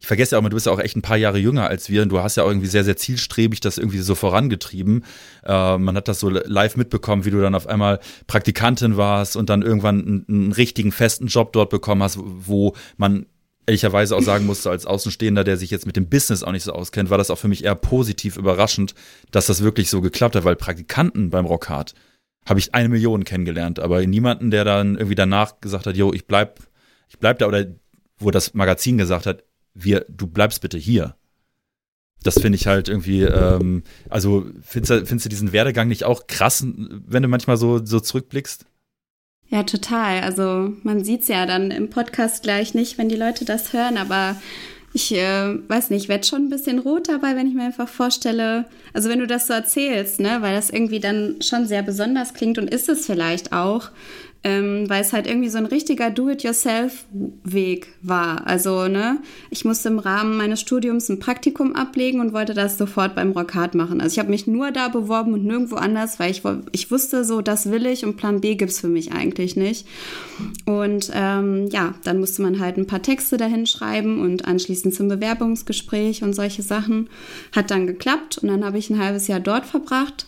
ich 0.00 0.06
vergesse 0.06 0.34
ja 0.34 0.38
auch 0.38 0.42
mal, 0.42 0.48
du 0.48 0.56
bist 0.56 0.66
ja 0.66 0.72
auch 0.72 0.80
echt 0.80 0.96
ein 0.96 1.02
paar 1.02 1.16
Jahre 1.16 1.38
jünger 1.38 1.68
als 1.68 1.88
wir 1.88 2.02
und 2.02 2.08
du 2.08 2.20
hast 2.20 2.36
ja 2.36 2.42
auch 2.42 2.48
irgendwie 2.48 2.66
sehr, 2.66 2.84
sehr 2.84 2.96
zielstrebig 2.96 3.60
das 3.60 3.78
irgendwie 3.78 3.98
so 3.98 4.14
vorangetrieben. 4.14 5.04
Äh, 5.44 5.78
man 5.78 5.96
hat 5.96 6.08
das 6.08 6.20
so 6.20 6.30
live 6.30 6.76
mitbekommen, 6.76 7.24
wie 7.24 7.30
du 7.30 7.40
dann 7.40 7.54
auf 7.54 7.68
einmal 7.68 8.00
Praktikantin 8.26 8.96
warst 8.96 9.36
und 9.36 9.48
dann 9.48 9.62
irgendwann 9.62 10.00
einen, 10.00 10.26
einen 10.28 10.52
richtigen 10.52 10.90
festen 10.90 11.28
Job 11.28 11.52
dort 11.52 11.70
bekommen 11.70 12.02
hast, 12.02 12.18
wo 12.20 12.74
man 12.96 13.26
ehrlicherweise 13.66 14.16
auch 14.16 14.22
sagen 14.22 14.46
musste, 14.46 14.70
als 14.70 14.86
Außenstehender, 14.86 15.44
der 15.44 15.56
sich 15.56 15.70
jetzt 15.70 15.86
mit 15.86 15.96
dem 15.96 16.08
Business 16.08 16.42
auch 16.42 16.52
nicht 16.52 16.62
so 16.62 16.72
auskennt, 16.72 17.10
war 17.10 17.18
das 17.18 17.30
auch 17.30 17.38
für 17.38 17.48
mich 17.48 17.64
eher 17.64 17.74
positiv 17.74 18.36
überraschend, 18.36 18.94
dass 19.30 19.46
das 19.46 19.62
wirklich 19.62 19.90
so 19.90 20.00
geklappt 20.00 20.36
hat, 20.36 20.44
weil 20.44 20.56
Praktikanten 20.56 21.30
beim 21.30 21.46
Rockhard 21.46 21.94
habe 22.46 22.60
ich 22.60 22.74
eine 22.74 22.88
Million 22.88 23.24
kennengelernt, 23.24 23.80
aber 23.80 24.06
niemanden, 24.06 24.50
der 24.52 24.64
dann 24.64 24.94
irgendwie 24.94 25.16
danach 25.16 25.60
gesagt 25.60 25.86
hat, 25.86 25.96
yo, 25.96 26.12
ich 26.12 26.26
bleib, 26.26 26.60
ich 27.08 27.18
bleib 27.18 27.40
da 27.40 27.48
oder 27.48 27.66
wo 28.18 28.30
das 28.30 28.54
Magazin 28.54 28.98
gesagt 28.98 29.26
hat, 29.26 29.42
wir, 29.74 30.06
du 30.08 30.26
bleibst 30.26 30.60
bitte 30.60 30.78
hier. 30.78 31.16
Das 32.22 32.40
finde 32.40 32.56
ich 32.56 32.66
halt 32.66 32.88
irgendwie, 32.88 33.22
ähm, 33.22 33.82
also 34.08 34.46
findest 34.62 34.90
du, 34.90 35.06
findest 35.06 35.26
du 35.26 35.28
diesen 35.28 35.52
Werdegang 35.52 35.88
nicht 35.88 36.04
auch 36.04 36.26
krass, 36.26 36.64
wenn 36.64 37.22
du 37.22 37.28
manchmal 37.28 37.56
so, 37.56 37.84
so 37.84 38.00
zurückblickst? 38.00 38.64
Ja, 39.48 39.62
total. 39.62 40.22
Also 40.22 40.74
man 40.82 41.04
sieht's 41.04 41.28
ja 41.28 41.46
dann 41.46 41.70
im 41.70 41.88
Podcast 41.88 42.42
gleich 42.42 42.74
nicht, 42.74 42.98
wenn 42.98 43.08
die 43.08 43.16
Leute 43.16 43.44
das 43.44 43.72
hören, 43.72 43.96
aber 43.96 44.36
ich 44.92 45.12
äh, 45.12 45.68
weiß 45.68 45.90
nicht, 45.90 46.04
ich 46.04 46.08
werde 46.08 46.26
schon 46.26 46.46
ein 46.46 46.50
bisschen 46.50 46.78
rot 46.78 47.08
dabei, 47.08 47.36
wenn 47.36 47.46
ich 47.46 47.54
mir 47.54 47.64
einfach 47.64 47.88
vorstelle, 47.88 48.64
also 48.94 49.10
wenn 49.10 49.18
du 49.18 49.26
das 49.26 49.46
so 49.46 49.52
erzählst, 49.52 50.20
ne, 50.20 50.38
weil 50.40 50.54
das 50.54 50.70
irgendwie 50.70 51.00
dann 51.00 51.36
schon 51.42 51.66
sehr 51.66 51.82
besonders 51.82 52.32
klingt 52.32 52.56
und 52.56 52.70
ist 52.72 52.88
es 52.88 53.04
vielleicht 53.04 53.52
auch, 53.52 53.90
ähm, 54.44 54.88
weil 54.88 55.02
es 55.02 55.12
halt 55.12 55.26
irgendwie 55.26 55.48
so 55.48 55.58
ein 55.58 55.66
richtiger 55.66 56.10
Do-it-yourself-Weg 56.10 57.88
war. 58.02 58.46
Also, 58.46 58.86
ne, 58.86 59.18
ich 59.50 59.64
musste 59.64 59.88
im 59.88 59.98
Rahmen 59.98 60.36
meines 60.36 60.60
Studiums 60.60 61.08
ein 61.08 61.18
Praktikum 61.18 61.74
ablegen 61.74 62.20
und 62.20 62.32
wollte 62.32 62.54
das 62.54 62.78
sofort 62.78 63.14
beim 63.14 63.32
Rockhard 63.32 63.74
machen. 63.74 64.00
Also 64.00 64.14
ich 64.14 64.18
habe 64.18 64.30
mich 64.30 64.46
nur 64.46 64.70
da 64.70 64.88
beworben 64.88 65.32
und 65.34 65.44
nirgendwo 65.44 65.76
anders, 65.76 66.20
weil 66.20 66.30
ich, 66.30 66.42
ich 66.72 66.90
wusste 66.90 67.24
so, 67.24 67.40
das 67.40 67.70
will 67.70 67.86
ich 67.86 68.04
und 68.04 68.16
Plan 68.16 68.40
B 68.40 68.54
gibt's 68.54 68.80
für 68.80 68.88
mich 68.88 69.12
eigentlich 69.12 69.56
nicht. 69.56 69.86
Und 70.64 71.10
ähm, 71.14 71.68
ja, 71.70 71.94
dann 72.04 72.20
musste 72.20 72.42
man 72.42 72.60
halt 72.60 72.76
ein 72.76 72.86
paar 72.86 73.02
Texte 73.02 73.36
dahin 73.36 73.66
schreiben 73.66 74.20
und 74.20 74.46
anschließend 74.46 74.94
zum 74.94 75.08
Bewerbungsgespräch 75.08 76.22
und 76.22 76.34
solche 76.34 76.62
Sachen. 76.62 77.08
Hat 77.52 77.70
dann 77.70 77.86
geklappt 77.86 78.38
und 78.38 78.48
dann 78.48 78.64
habe 78.64 78.78
ich 78.78 78.90
ein 78.90 78.98
halbes 78.98 79.26
Jahr 79.26 79.40
dort 79.40 79.66
verbracht 79.66 80.26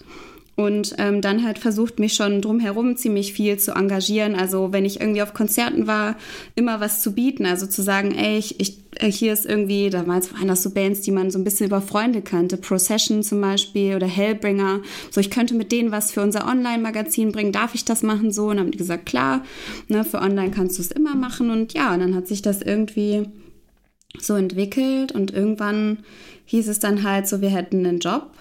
und 0.59 0.97
ähm, 0.99 1.21
dann 1.21 1.45
halt 1.45 1.57
versucht, 1.57 2.01
mich 2.01 2.15
schon 2.15 2.43
drumherum 2.43 2.97
ziemlich 2.97 3.33
viel 3.33 3.61
zu 3.61 3.77
engagieren. 3.77 4.35
Also 4.35 4.73
wenn 4.73 4.85
ich 4.85 5.01
irgendwie 5.01 5.23
auf 5.23 5.33
Konzerten 5.33 5.87
war, 5.87 6.17
immer 6.57 6.81
was 6.81 7.01
zu 7.01 7.13
bieten. 7.13 7.47
Also 7.47 7.69
zu 7.69 7.81
sagen, 7.81 8.13
ey, 8.13 8.39
ich, 8.39 8.59
ich 8.59 8.79
äh, 8.97 9.09
hier 9.09 9.33
ist 9.33 9.47
irgendwie, 9.47 9.89
damals 9.89 10.35
waren 10.35 10.49
das 10.49 10.65
so 10.65 10.71
Bands, 10.71 11.03
die 11.03 11.13
man 11.13 11.31
so 11.31 11.39
ein 11.39 11.45
bisschen 11.45 11.69
über 11.69 11.81
Freunde 11.81 12.23
kannte, 12.23 12.57
Procession 12.57 13.23
zum 13.23 13.41
Beispiel 13.41 13.95
oder 13.95 14.09
Hellbringer. 14.09 14.81
So, 15.13 15.21
ich 15.21 15.31
könnte 15.31 15.55
mit 15.55 15.71
denen 15.71 15.93
was 15.93 16.11
für 16.11 16.23
unser 16.23 16.49
Online-Magazin 16.49 17.31
bringen. 17.31 17.53
Darf 17.53 17.77
ich 17.77 17.85
das 17.85 18.03
machen? 18.03 18.33
So, 18.33 18.47
und 18.47 18.57
dann 18.57 18.67
haben 18.67 18.73
die 18.73 18.79
gesagt, 18.79 19.07
klar, 19.07 19.45
ne, 19.87 20.05
für 20.05 20.21
Online 20.21 20.51
kannst 20.51 20.77
du 20.79 20.83
es 20.83 20.91
immer 20.91 21.15
machen. 21.15 21.53
Und 21.53 21.73
ja, 21.73 21.95
und 21.95 22.01
dann 22.01 22.17
hat 22.17 22.27
sich 22.27 22.43
das 22.43 22.63
irgendwie 22.63 23.29
so 24.19 24.35
entwickelt 24.35 25.13
und 25.13 25.33
irgendwann 25.33 25.99
hieß 26.47 26.67
es 26.67 26.81
dann 26.81 27.05
halt 27.05 27.29
so, 27.29 27.41
wir 27.43 27.51
hätten 27.51 27.87
einen 27.87 28.01
Job 28.01 28.33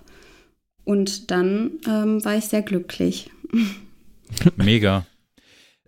und 0.87 1.31
dann 1.31 1.71
ähm, 1.85 2.23
war 2.23 2.37
ich 2.37 2.45
sehr 2.45 2.61
glücklich. 2.61 3.29
Mega. 4.55 5.05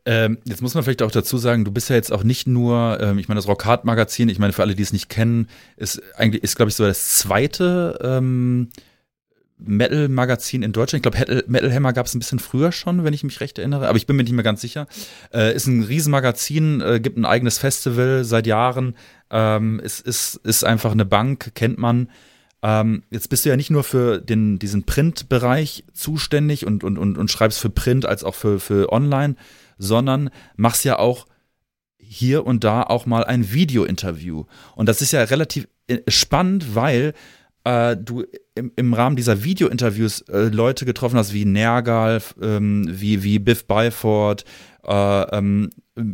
Ähm, 0.05 0.39
jetzt 0.43 0.61
muss 0.61 0.73
man 0.73 0.83
vielleicht 0.83 1.01
auch 1.03 1.11
dazu 1.11 1.37
sagen, 1.37 1.63
du 1.63 1.71
bist 1.71 1.89
ja 1.89 1.95
jetzt 1.95 2.11
auch 2.11 2.23
nicht 2.23 2.47
nur, 2.47 2.99
ähm, 2.99 3.17
ich 3.17 3.29
meine, 3.29 3.37
das 3.37 3.47
Rock 3.47 3.63
Hard 3.63 3.85
Magazin, 3.85 4.27
ich 4.27 4.39
meine, 4.39 4.51
für 4.51 4.61
alle, 4.61 4.75
die 4.75 4.83
es 4.83 4.91
nicht 4.91 5.07
kennen, 5.07 5.47
ist 5.77 6.01
eigentlich, 6.17 6.43
ist, 6.43 6.57
glaube 6.57 6.67
ich, 6.67 6.75
so 6.75 6.85
das 6.85 7.15
zweite 7.15 7.97
ähm, 8.01 8.71
Metal-Magazin 9.57 10.63
in 10.63 10.73
Deutschland. 10.73 11.05
Ich 11.05 11.11
glaube, 11.11 11.43
Metal 11.47 11.73
Hammer 11.73 11.93
gab 11.93 12.07
es 12.07 12.13
ein 12.13 12.19
bisschen 12.19 12.39
früher 12.39 12.73
schon, 12.73 13.05
wenn 13.05 13.13
ich 13.13 13.23
mich 13.23 13.39
recht 13.39 13.57
erinnere, 13.57 13.87
aber 13.87 13.97
ich 13.97 14.05
bin 14.05 14.17
mir 14.17 14.23
nicht 14.23 14.33
mehr 14.33 14.43
ganz 14.43 14.59
sicher. 14.59 14.87
Äh, 15.33 15.55
ist 15.55 15.67
ein 15.67 15.83
Riesenmagazin, 15.83 16.81
äh, 16.81 16.99
gibt 16.99 17.17
ein 17.17 17.25
eigenes 17.25 17.57
Festival 17.57 18.25
seit 18.25 18.47
Jahren, 18.47 18.97
ähm, 19.31 19.79
ist, 19.79 20.01
ist, 20.01 20.41
ist 20.43 20.65
einfach 20.65 20.91
eine 20.91 21.05
Bank, 21.05 21.51
kennt 21.55 21.77
man. 21.77 22.09
Ähm, 22.61 23.03
jetzt 23.09 23.29
bist 23.29 23.45
du 23.45 23.49
ja 23.49 23.55
nicht 23.55 23.69
nur 23.69 23.83
für 23.83 24.19
den, 24.19 24.59
diesen 24.59 24.83
Print-Bereich 24.83 25.85
zuständig 25.93 26.65
und, 26.65 26.83
und, 26.83 26.97
und, 26.97 27.17
und 27.17 27.31
schreibst 27.31 27.59
für 27.59 27.69
Print 27.69 28.05
als 28.05 28.23
auch 28.23 28.35
für, 28.35 28.59
für 28.59 28.91
Online, 28.91 29.35
sondern 29.77 30.29
machst 30.55 30.83
ja 30.83 30.99
auch 30.99 31.25
hier 31.97 32.45
und 32.45 32.63
da 32.63 32.83
auch 32.83 33.05
mal 33.05 33.23
ein 33.23 33.53
Video-Interview. 33.53 34.45
Und 34.75 34.89
das 34.89 35.01
ist 35.01 35.13
ja 35.13 35.23
relativ 35.23 35.67
äh, 35.87 35.99
spannend, 36.07 36.75
weil 36.75 37.13
äh, 37.63 37.95
du 37.95 38.25
im, 38.55 38.71
im, 38.75 38.93
Rahmen 38.93 39.15
dieser 39.15 39.43
Video-Interviews 39.43 40.21
äh, 40.21 40.49
Leute 40.49 40.85
getroffen 40.85 41.17
hast 41.17 41.33
wie 41.33 41.45
Nergal, 41.45 42.21
ähm, 42.41 42.87
wie, 42.89 43.23
wie 43.23 43.39
Biff 43.39 43.65
Byford, 43.65 44.43
äh, 44.85 45.37
ähm, 45.37 45.69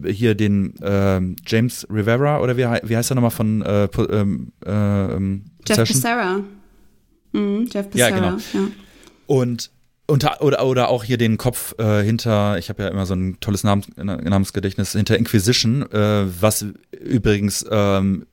hier 0.06 0.36
den 0.36 0.76
äh, 0.82 1.22
James 1.46 1.88
Rivera 1.90 2.40
oder 2.42 2.58
wie, 2.58 2.64
wie 2.64 2.98
heißt 2.98 3.12
er 3.12 3.16
nochmal 3.16 3.32
von 3.32 3.62
äh, 3.62 3.88
ähm, 4.10 4.52
ähm, 4.66 5.46
Jeff 5.68 5.88
Becerra. 5.88 6.42
Mhm, 7.32 7.70
Jeff 7.72 7.90
Becerra, 7.90 8.10
ja. 8.10 8.16
Genau. 8.16 8.38
Ja. 8.54 8.72
Und 9.28 9.72
unter, 10.08 10.42
oder, 10.42 10.66
oder 10.66 10.90
auch 10.90 11.04
hier 11.04 11.18
den 11.18 11.38
Kopf 11.38 11.74
äh, 11.80 12.04
hinter, 12.04 12.58
ich 12.58 12.70
habe 12.70 12.84
ja 12.84 12.90
immer 12.90 13.06
so 13.06 13.16
ein 13.16 13.40
tolles 13.40 13.64
Namens, 13.64 13.88
Namensgedächtnis, 13.98 14.92
hinter 14.92 15.18
Inquisition, 15.18 15.90
äh, 15.92 16.26
was 16.42 16.66
übrigens 16.92 17.66
ähm, 17.70 18.26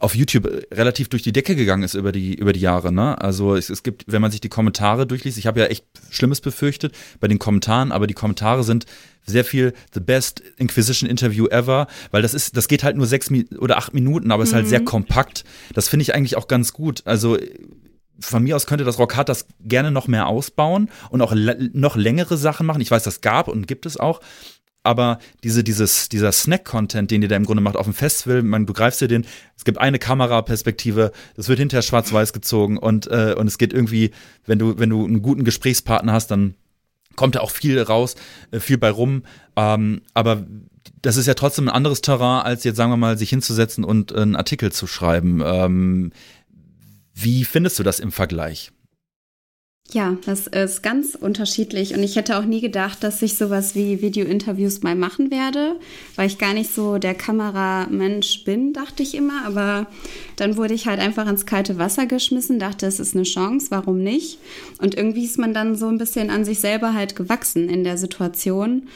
auf 0.00 0.14
YouTube 0.14 0.48
relativ 0.72 1.08
durch 1.08 1.22
die 1.22 1.32
Decke 1.32 1.54
gegangen 1.54 1.82
ist 1.82 1.94
über 1.94 2.10
die, 2.10 2.34
über 2.34 2.52
die 2.52 2.60
Jahre. 2.60 2.90
Ne? 2.90 3.20
Also 3.20 3.54
es, 3.54 3.70
es 3.70 3.82
gibt, 3.82 4.04
wenn 4.06 4.22
man 4.22 4.30
sich 4.30 4.40
die 4.40 4.48
Kommentare 4.48 5.06
durchliest, 5.06 5.38
ich 5.38 5.46
habe 5.46 5.60
ja 5.60 5.66
echt 5.66 5.84
Schlimmes 6.10 6.40
befürchtet 6.40 6.94
bei 7.20 7.28
den 7.28 7.38
Kommentaren, 7.38 7.92
aber 7.92 8.06
die 8.06 8.14
Kommentare 8.14 8.64
sind 8.64 8.86
sehr 9.26 9.44
viel 9.44 9.74
The 9.92 10.00
Best 10.00 10.42
Inquisition 10.56 11.08
Interview 11.08 11.46
ever, 11.46 11.86
weil 12.10 12.22
das 12.22 12.32
ist, 12.32 12.56
das 12.56 12.66
geht 12.66 12.82
halt 12.82 12.96
nur 12.96 13.06
sechs 13.06 13.30
oder 13.58 13.76
acht 13.76 13.92
Minuten, 13.92 14.32
aber 14.32 14.42
es 14.42 14.48
mhm. 14.48 14.52
ist 14.52 14.56
halt 14.56 14.68
sehr 14.68 14.80
mhm. 14.80 14.86
kompakt. 14.86 15.44
Das 15.74 15.88
finde 15.88 16.02
ich 16.02 16.14
eigentlich 16.14 16.36
auch 16.36 16.48
ganz 16.48 16.72
gut. 16.72 17.02
Also 17.04 17.36
von 18.20 18.42
mir 18.42 18.56
aus 18.56 18.66
könnte 18.66 18.84
das 18.84 18.98
Rock 18.98 19.14
das 19.26 19.46
gerne 19.60 19.90
noch 19.90 20.08
mehr 20.08 20.26
ausbauen 20.26 20.90
und 21.10 21.20
auch 21.20 21.34
noch 21.34 21.96
längere 21.96 22.36
Sachen 22.36 22.66
machen. 22.66 22.80
Ich 22.80 22.90
weiß, 22.90 23.02
das 23.02 23.20
gab 23.20 23.48
und 23.48 23.66
gibt 23.66 23.86
es 23.86 23.98
auch 23.98 24.20
aber 24.82 25.18
diese, 25.44 25.62
dieses, 25.62 26.08
dieser 26.08 26.32
Snack-Content, 26.32 27.10
den 27.10 27.22
ihr 27.22 27.28
da 27.28 27.36
im 27.36 27.44
Grunde 27.44 27.62
macht 27.62 27.76
auf 27.76 27.86
dem 27.86 27.94
Festival, 27.94 28.42
man, 28.42 28.66
du 28.66 28.72
greifst 28.72 29.00
dir 29.00 29.08
den, 29.08 29.26
es 29.56 29.64
gibt 29.64 29.78
eine 29.78 29.98
Kameraperspektive, 29.98 31.12
das 31.36 31.48
wird 31.48 31.58
hinterher 31.58 31.82
schwarz-weiß 31.82 32.32
gezogen 32.32 32.78
und, 32.78 33.06
äh, 33.08 33.34
und 33.36 33.46
es 33.46 33.58
geht 33.58 33.72
irgendwie, 33.72 34.10
wenn 34.46 34.58
du, 34.58 34.78
wenn 34.78 34.90
du 34.90 35.04
einen 35.04 35.22
guten 35.22 35.44
Gesprächspartner 35.44 36.12
hast, 36.12 36.30
dann 36.30 36.54
kommt 37.16 37.34
da 37.34 37.40
auch 37.40 37.50
viel 37.50 37.80
raus, 37.80 38.16
äh, 38.50 38.60
viel 38.60 38.78
bei 38.78 38.90
rum. 38.90 39.24
Ähm, 39.56 40.00
aber 40.14 40.46
das 41.02 41.16
ist 41.16 41.26
ja 41.26 41.34
trotzdem 41.34 41.68
ein 41.68 41.74
anderes 41.74 42.00
Terrain, 42.00 42.42
als 42.42 42.64
jetzt, 42.64 42.76
sagen 42.76 42.90
wir 42.90 42.96
mal, 42.96 43.18
sich 43.18 43.30
hinzusetzen 43.30 43.84
und 43.84 44.14
einen 44.14 44.36
Artikel 44.36 44.72
zu 44.72 44.86
schreiben. 44.86 45.42
Ähm, 45.44 46.12
wie 47.14 47.44
findest 47.44 47.78
du 47.78 47.82
das 47.82 48.00
im 48.00 48.12
Vergleich? 48.12 48.72
Ja, 49.92 50.16
das 50.24 50.46
ist 50.46 50.82
ganz 50.84 51.16
unterschiedlich 51.16 51.94
und 51.94 52.02
ich 52.04 52.14
hätte 52.14 52.38
auch 52.38 52.44
nie 52.44 52.60
gedacht, 52.60 53.02
dass 53.02 53.22
ich 53.22 53.36
sowas 53.36 53.74
wie 53.74 54.00
Video-Interviews 54.00 54.82
mal 54.82 54.94
machen 54.94 55.32
werde, 55.32 55.80
weil 56.14 56.28
ich 56.28 56.38
gar 56.38 56.54
nicht 56.54 56.72
so 56.72 56.98
der 56.98 57.14
Kameramensch 57.14 58.44
bin, 58.44 58.72
dachte 58.72 59.02
ich 59.02 59.16
immer. 59.16 59.44
Aber 59.44 59.88
dann 60.36 60.56
wurde 60.56 60.74
ich 60.74 60.86
halt 60.86 61.00
einfach 61.00 61.26
ins 61.26 61.44
kalte 61.44 61.76
Wasser 61.76 62.06
geschmissen, 62.06 62.60
dachte, 62.60 62.86
es 62.86 63.00
ist 63.00 63.16
eine 63.16 63.24
Chance, 63.24 63.66
warum 63.70 64.00
nicht? 64.00 64.38
Und 64.78 64.96
irgendwie 64.96 65.24
ist 65.24 65.38
man 65.38 65.54
dann 65.54 65.74
so 65.74 65.88
ein 65.88 65.98
bisschen 65.98 66.30
an 66.30 66.44
sich 66.44 66.60
selber 66.60 66.94
halt 66.94 67.16
gewachsen 67.16 67.68
in 67.68 67.82
der 67.82 67.96
Situation. 67.96 68.86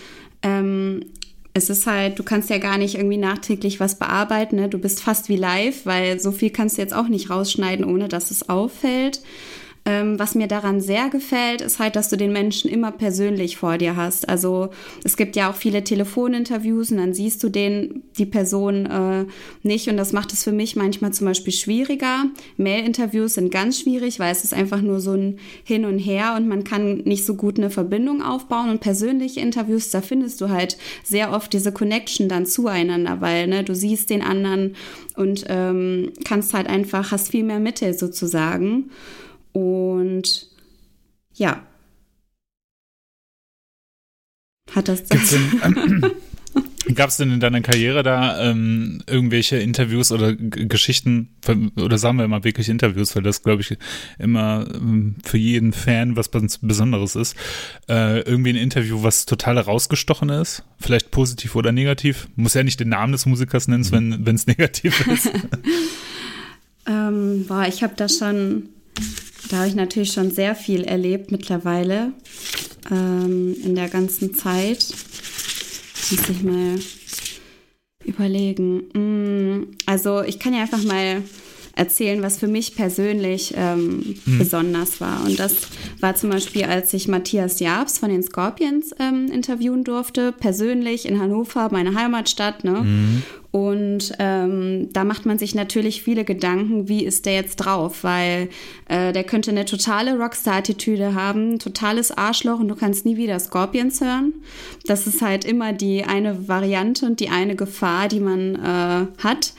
Ähm, 0.42 1.06
es 1.54 1.70
ist 1.70 1.88
halt, 1.88 2.20
du 2.20 2.22
kannst 2.22 2.50
ja 2.50 2.58
gar 2.58 2.78
nicht 2.78 2.94
irgendwie 2.94 3.16
nachträglich 3.16 3.80
was 3.80 3.98
bearbeiten. 3.98 4.56
Ne? 4.56 4.68
Du 4.68 4.78
bist 4.78 5.02
fast 5.02 5.28
wie 5.28 5.36
live, 5.36 5.86
weil 5.86 6.20
so 6.20 6.30
viel 6.30 6.50
kannst 6.50 6.78
du 6.78 6.82
jetzt 6.82 6.94
auch 6.94 7.08
nicht 7.08 7.30
rausschneiden, 7.30 7.84
ohne 7.84 8.06
dass 8.06 8.30
es 8.30 8.48
auffällt. 8.48 9.22
Ähm, 9.86 10.18
was 10.18 10.34
mir 10.34 10.46
daran 10.46 10.80
sehr 10.80 11.10
gefällt, 11.10 11.60
ist 11.60 11.78
halt, 11.78 11.94
dass 11.94 12.08
du 12.08 12.16
den 12.16 12.32
Menschen 12.32 12.70
immer 12.70 12.90
persönlich 12.90 13.58
vor 13.58 13.76
dir 13.76 13.96
hast. 13.96 14.26
Also 14.30 14.70
es 15.04 15.18
gibt 15.18 15.36
ja 15.36 15.50
auch 15.50 15.54
viele 15.54 15.84
Telefoninterviews 15.84 16.90
und 16.90 16.96
dann 16.96 17.12
siehst 17.12 17.42
du 17.42 17.50
den, 17.50 18.02
die 18.16 18.24
Person 18.24 18.86
äh, 18.86 19.26
nicht 19.62 19.88
und 19.90 19.98
das 19.98 20.14
macht 20.14 20.32
es 20.32 20.42
für 20.42 20.52
mich 20.52 20.74
manchmal 20.74 21.12
zum 21.12 21.26
Beispiel 21.26 21.52
schwieriger. 21.52 22.24
Mail-Interviews 22.56 23.34
sind 23.34 23.50
ganz 23.50 23.78
schwierig, 23.78 24.18
weil 24.18 24.32
es 24.32 24.42
ist 24.42 24.54
einfach 24.54 24.80
nur 24.80 25.00
so 25.00 25.12
ein 25.12 25.38
Hin 25.64 25.84
und 25.84 25.98
Her 25.98 26.34
und 26.38 26.48
man 26.48 26.64
kann 26.64 27.02
nicht 27.04 27.26
so 27.26 27.34
gut 27.34 27.58
eine 27.58 27.68
Verbindung 27.68 28.22
aufbauen 28.22 28.70
und 28.70 28.80
persönliche 28.80 29.40
Interviews, 29.40 29.90
da 29.90 30.00
findest 30.00 30.40
du 30.40 30.48
halt 30.48 30.78
sehr 31.02 31.30
oft 31.30 31.52
diese 31.52 31.72
Connection 31.72 32.30
dann 32.30 32.46
zueinander, 32.46 33.20
weil 33.20 33.48
ne, 33.48 33.64
du 33.64 33.74
siehst 33.74 34.08
den 34.08 34.22
anderen 34.22 34.76
und 35.14 35.44
ähm, 35.48 36.12
kannst 36.24 36.54
halt 36.54 36.68
einfach, 36.68 37.12
hast 37.12 37.30
viel 37.30 37.44
mehr 37.44 37.60
Mitte 37.60 37.92
sozusagen. 37.92 38.90
Und 39.54 40.48
ja. 41.34 41.62
Hat 44.72 44.88
das 44.88 45.04
dann. 45.04 46.12
Gab 46.94 47.08
es 47.08 47.16
denn 47.16 47.32
in 47.32 47.40
deiner 47.40 47.62
Karriere 47.62 48.02
da 48.02 48.50
ähm, 48.50 49.02
irgendwelche 49.06 49.56
Interviews 49.56 50.12
oder 50.12 50.34
G 50.34 50.66
Geschichten, 50.66 51.30
oder 51.76 51.96
sagen 51.98 52.18
wir 52.18 52.28
mal 52.28 52.44
wirklich 52.44 52.68
Interviews, 52.68 53.16
weil 53.16 53.22
das, 53.22 53.42
glaube 53.42 53.62
ich, 53.62 53.76
immer 54.18 54.66
ähm, 54.74 55.16
für 55.24 55.38
jeden 55.38 55.72
Fan 55.72 56.16
was 56.16 56.28
Besonderes 56.28 57.16
ist. 57.16 57.36
Äh, 57.88 58.20
irgendwie 58.20 58.50
ein 58.50 58.56
Interview, 58.56 59.02
was 59.02 59.24
total 59.24 59.56
herausgestochen 59.56 60.28
ist, 60.28 60.64
vielleicht 60.78 61.10
positiv 61.10 61.56
oder 61.56 61.72
negativ. 61.72 62.28
Muss 62.36 62.54
ja 62.54 62.62
nicht 62.62 62.80
den 62.80 62.90
Namen 62.90 63.12
des 63.12 63.24
Musikers 63.24 63.66
nennen, 63.66 63.84
mhm. 63.90 64.26
wenn 64.26 64.34
es 64.34 64.46
negativ 64.46 65.06
ist. 65.06 65.30
ähm, 66.86 67.46
boah, 67.48 67.66
ich 67.66 67.82
habe 67.82 67.94
da 67.96 68.08
schon 68.08 68.68
da 69.48 69.58
habe 69.58 69.68
ich 69.68 69.74
natürlich 69.74 70.12
schon 70.12 70.30
sehr 70.30 70.54
viel 70.54 70.84
erlebt 70.84 71.30
mittlerweile 71.30 72.12
ähm, 72.90 73.54
in 73.62 73.74
der 73.74 73.88
ganzen 73.88 74.34
Zeit. 74.34 74.86
Muss 76.10 76.28
ich 76.28 76.42
mal 76.42 76.78
überlegen. 78.04 78.88
Mm, 78.92 79.76
also 79.86 80.22
ich 80.22 80.38
kann 80.38 80.54
ja 80.54 80.62
einfach 80.62 80.82
mal 80.82 81.22
erzählen, 81.76 82.22
was 82.22 82.38
für 82.38 82.46
mich 82.46 82.76
persönlich 82.76 83.54
ähm, 83.56 84.16
mhm. 84.24 84.38
besonders 84.38 85.00
war. 85.00 85.24
Und 85.24 85.38
das 85.38 85.54
war 86.00 86.14
zum 86.14 86.30
Beispiel, 86.30 86.64
als 86.64 86.92
ich 86.94 87.08
Matthias 87.08 87.60
Jabs 87.60 87.98
von 87.98 88.10
den 88.10 88.22
Scorpions 88.22 88.92
ähm, 88.98 89.26
interviewen 89.30 89.84
durfte, 89.84 90.32
persönlich 90.32 91.06
in 91.06 91.20
Hannover, 91.20 91.68
meine 91.70 91.94
Heimatstadt. 91.94 92.64
Ne? 92.64 92.82
Mhm. 92.82 93.22
Und 93.54 94.12
ähm, 94.18 94.88
da 94.92 95.04
macht 95.04 95.26
man 95.26 95.38
sich 95.38 95.54
natürlich 95.54 96.02
viele 96.02 96.24
Gedanken, 96.24 96.88
wie 96.88 97.04
ist 97.04 97.24
der 97.24 97.34
jetzt 97.34 97.54
drauf? 97.56 98.02
Weil 98.02 98.48
äh, 98.88 99.12
der 99.12 99.22
könnte 99.22 99.52
eine 99.52 99.64
totale 99.64 100.18
Rockstar-Attitüde 100.18 101.14
haben, 101.14 101.60
totales 101.60 102.10
Arschloch 102.10 102.58
und 102.58 102.66
du 102.66 102.74
kannst 102.74 103.06
nie 103.06 103.16
wieder 103.16 103.38
Scorpions 103.38 104.00
hören. 104.00 104.32
Das 104.86 105.06
ist 105.06 105.22
halt 105.22 105.44
immer 105.44 105.72
die 105.72 106.02
eine 106.02 106.48
Variante 106.48 107.06
und 107.06 107.20
die 107.20 107.28
eine 107.28 107.54
Gefahr, 107.54 108.08
die 108.08 108.18
man 108.18 108.56
äh, 108.56 109.22
hat. 109.22 109.52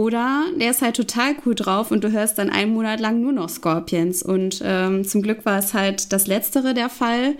Oder 0.00 0.46
der 0.58 0.70
ist 0.70 0.80
halt 0.80 0.96
total 0.96 1.34
cool 1.44 1.54
drauf 1.54 1.90
und 1.90 2.02
du 2.02 2.10
hörst 2.10 2.38
dann 2.38 2.48
einen 2.48 2.72
Monat 2.72 3.00
lang 3.00 3.20
nur 3.20 3.32
noch 3.32 3.50
Scorpions. 3.50 4.22
Und 4.22 4.62
ähm, 4.64 5.04
zum 5.04 5.20
Glück 5.20 5.44
war 5.44 5.58
es 5.58 5.74
halt 5.74 6.14
das 6.14 6.26
Letztere 6.26 6.72
der 6.72 6.88
Fall. 6.88 7.34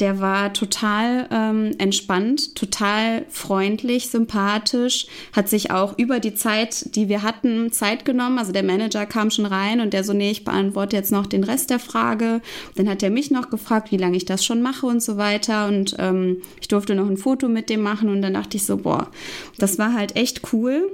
Der 0.00 0.18
war 0.18 0.52
total 0.52 1.28
ähm, 1.30 1.76
entspannt, 1.78 2.56
total 2.56 3.24
freundlich, 3.28 4.10
sympathisch, 4.10 5.06
hat 5.32 5.48
sich 5.48 5.70
auch 5.70 5.96
über 5.96 6.18
die 6.18 6.34
Zeit, 6.34 6.96
die 6.96 7.08
wir 7.08 7.22
hatten, 7.22 7.70
Zeit 7.70 8.04
genommen. 8.04 8.40
Also 8.40 8.50
der 8.50 8.64
Manager 8.64 9.06
kam 9.06 9.30
schon 9.30 9.46
rein 9.46 9.80
und 9.80 9.92
der 9.92 10.02
so, 10.02 10.12
nee, 10.12 10.32
ich 10.32 10.42
beantworte 10.42 10.96
jetzt 10.96 11.12
noch 11.12 11.26
den 11.26 11.44
Rest 11.44 11.70
der 11.70 11.78
Frage. 11.78 12.40
Dann 12.74 12.88
hat 12.88 13.04
er 13.04 13.10
mich 13.10 13.30
noch 13.30 13.48
gefragt, 13.48 13.92
wie 13.92 13.96
lange 13.96 14.16
ich 14.16 14.24
das 14.24 14.44
schon 14.44 14.60
mache 14.60 14.86
und 14.86 15.04
so 15.04 15.18
weiter. 15.18 15.68
Und 15.68 15.94
ähm, 16.00 16.42
ich 16.60 16.66
durfte 16.66 16.96
noch 16.96 17.08
ein 17.08 17.16
Foto 17.16 17.46
mit 17.46 17.70
dem 17.70 17.82
machen 17.82 18.08
und 18.08 18.22
dann 18.22 18.34
dachte 18.34 18.56
ich 18.56 18.66
so, 18.66 18.78
boah, 18.78 19.08
das 19.56 19.78
war 19.78 19.94
halt 19.94 20.16
echt 20.16 20.52
cool. 20.52 20.90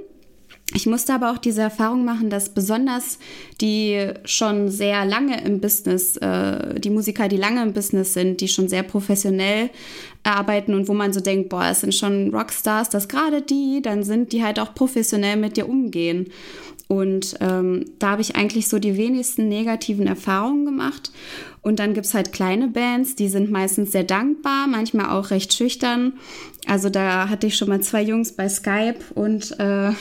Ich 0.75 0.87
musste 0.87 1.13
aber 1.13 1.31
auch 1.31 1.37
diese 1.37 1.61
Erfahrung 1.61 2.03
machen, 2.03 2.29
dass 2.29 2.49
besonders 2.49 3.19
die 3.61 4.07
schon 4.25 4.69
sehr 4.69 5.05
lange 5.05 5.43
im 5.43 5.59
Business, 5.59 6.17
äh, 6.17 6.79
die 6.79 6.89
Musiker, 6.89 7.27
die 7.27 7.37
lange 7.37 7.61
im 7.61 7.73
Business 7.73 8.13
sind, 8.13 8.41
die 8.41 8.47
schon 8.47 8.67
sehr 8.69 8.83
professionell 8.83 9.69
arbeiten 10.23 10.73
und 10.73 10.87
wo 10.87 10.93
man 10.93 11.13
so 11.13 11.19
denkt, 11.19 11.49
boah, 11.49 11.65
es 11.65 11.81
sind 11.81 11.93
schon 11.93 12.33
Rockstars, 12.33 12.89
dass 12.89 13.07
gerade 13.07 13.41
die, 13.41 13.81
dann 13.83 14.03
sind 14.03 14.31
die 14.31 14.43
halt 14.43 14.59
auch 14.59 14.73
professionell 14.73 15.35
mit 15.35 15.57
dir 15.57 15.69
umgehen. 15.69 16.27
Und 16.87 17.35
ähm, 17.39 17.85
da 17.99 18.11
habe 18.11 18.21
ich 18.21 18.35
eigentlich 18.35 18.67
so 18.67 18.79
die 18.79 18.97
wenigsten 18.97 19.47
negativen 19.47 20.07
Erfahrungen 20.07 20.65
gemacht. 20.65 21.11
Und 21.63 21.79
dann 21.79 21.93
gibt 21.93 22.05
es 22.05 22.13
halt 22.13 22.33
kleine 22.33 22.67
Bands, 22.67 23.15
die 23.15 23.29
sind 23.29 23.49
meistens 23.49 23.93
sehr 23.93 24.03
dankbar, 24.03 24.67
manchmal 24.67 25.09
auch 25.11 25.31
recht 25.31 25.53
schüchtern. 25.53 26.13
Also 26.67 26.89
da 26.89 27.29
hatte 27.29 27.47
ich 27.47 27.55
schon 27.55 27.69
mal 27.69 27.79
zwei 27.79 28.03
Jungs 28.03 28.33
bei 28.33 28.49
Skype 28.49 28.99
und 29.15 29.57
äh, 29.59 29.91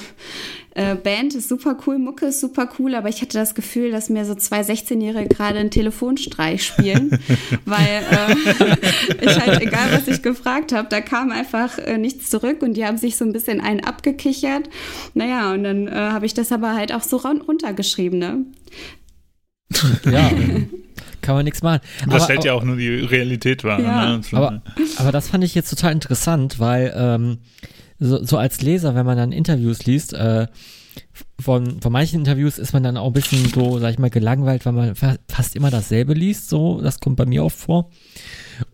äh, 0.75 0.95
Band 0.97 1.35
ist 1.35 1.49
super 1.49 1.77
cool, 1.87 1.99
Mucke 1.99 2.27
ist 2.27 2.41
super 2.41 2.69
cool, 2.79 2.95
aber 2.95 3.09
ich 3.09 3.21
hatte 3.21 3.39
das 3.39 3.55
Gefühl, 3.55 3.91
dass 3.91 4.09
mir 4.09 4.25
so 4.25 4.35
zwei 4.35 4.63
16-Jährige 4.63 5.29
gerade 5.29 5.59
einen 5.59 5.71
Telefonstreich 5.71 6.65
spielen, 6.65 7.19
weil 7.65 8.03
äh, 8.11 8.77
ich 9.21 9.41
halt, 9.41 9.61
egal 9.61 9.93
was 9.93 10.09
ich 10.09 10.23
gefragt 10.23 10.73
habe, 10.73 10.89
da 10.89 11.01
kam 11.01 11.31
einfach 11.31 11.79
äh, 11.79 11.99
nichts 11.99 12.31
zurück 12.31 12.63
und 12.63 12.75
die 12.75 12.87
haben 12.87 12.97
sich 12.97 13.17
so 13.17 13.25
ein 13.25 13.33
bisschen 13.33 13.61
einen 13.61 13.81
abgekichert. 13.81 14.69
Naja, 15.15 15.53
und 15.53 15.63
dann 15.63 15.89
äh, 15.89 15.93
habe 15.93 16.27
ich 16.27 16.35
das 16.35 16.51
aber 16.51 16.75
halt 16.75 16.93
auch 16.93 17.03
so 17.03 17.19
runtergeschrieben, 17.19 18.19
ne? 18.19 18.45
Ja. 20.11 20.31
kann 21.23 21.35
man 21.35 21.45
nichts 21.45 21.63
machen. 21.63 21.81
Das 22.05 22.15
aber, 22.15 22.25
stellt 22.25 22.45
ja 22.45 22.53
auch 22.53 22.65
nur 22.65 22.77
die 22.77 22.89
Realität 22.89 23.65
wahr. 23.65 23.81
Ja. 23.81 24.17
Ne? 24.17 24.21
Aber, 24.33 24.63
aber 24.97 25.13
das 25.13 25.29
fand 25.29 25.45
ich 25.45 25.55
jetzt 25.55 25.71
total 25.71 25.93
interessant, 25.93 26.59
weil 26.61 26.93
ähm, 26.97 27.39
so, 27.99 28.23
so 28.25 28.37
als 28.37 28.61
Leser, 28.61 28.95
wenn 28.95 29.07
man 29.07 29.17
dann 29.17 29.33
Interviews 29.33 29.87
liest, 29.87 30.13
äh, 30.13 30.49
von, 31.41 31.81
von 31.81 31.93
manchen 31.93 32.21
Interviews 32.21 32.59
ist 32.59 32.73
man 32.73 32.83
dann 32.83 32.97
auch 32.97 33.09
ein 33.09 33.13
bisschen 33.13 33.49
so, 33.49 33.79
sag 33.79 33.93
ich 33.93 33.99
mal, 33.99 34.11
gelangweilt, 34.11 34.65
weil 34.67 34.73
man 34.73 34.95
fa 34.95 35.17
fast 35.29 35.57
immer 35.57 35.71
dasselbe 35.71 36.15
liest. 36.15 36.49
So, 36.49 36.81
das 36.81 37.01
kommt 37.01 37.17
bei 37.17 37.27
mir 37.27 37.45
oft 37.45 37.59
vor. 37.59 37.91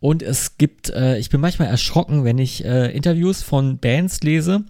Und 0.00 0.22
es 0.22 0.58
gibt, 0.58 0.90
äh, 0.90 1.18
ich 1.18 1.30
bin 1.30 1.40
manchmal 1.40 1.68
erschrocken, 1.68 2.24
wenn 2.24 2.38
ich 2.38 2.64
äh, 2.64 2.90
Interviews 2.94 3.42
von 3.42 3.78
Bands 3.78 4.20
lese, 4.22 4.64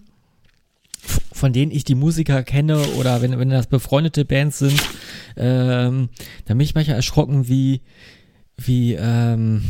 von 1.31 1.53
denen 1.53 1.71
ich 1.71 1.83
die 1.83 1.95
Musiker 1.95 2.43
kenne 2.43 2.79
oder 2.99 3.21
wenn, 3.21 3.37
wenn 3.39 3.49
das 3.49 3.67
befreundete 3.67 4.25
Bands 4.25 4.59
sind, 4.59 4.81
ähm, 5.37 6.09
dann 6.45 6.57
bin 6.57 6.65
ich 6.65 6.75
manchmal 6.75 6.97
erschrocken, 6.97 7.47
wie, 7.47 7.81
wie, 8.57 8.93
ähm, 8.93 9.63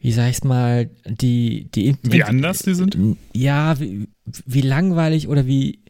wie 0.00 0.12
sag 0.12 0.30
ich's 0.30 0.44
mal, 0.44 0.90
die, 1.06 1.70
die. 1.70 1.96
Wie 2.02 2.24
anders 2.24 2.58
die 2.58 2.74
sind? 2.74 2.98
Ja, 3.34 3.78
wie, 3.78 4.08
wie 4.44 4.60
langweilig 4.60 5.28
oder 5.28 5.46
wie 5.46 5.84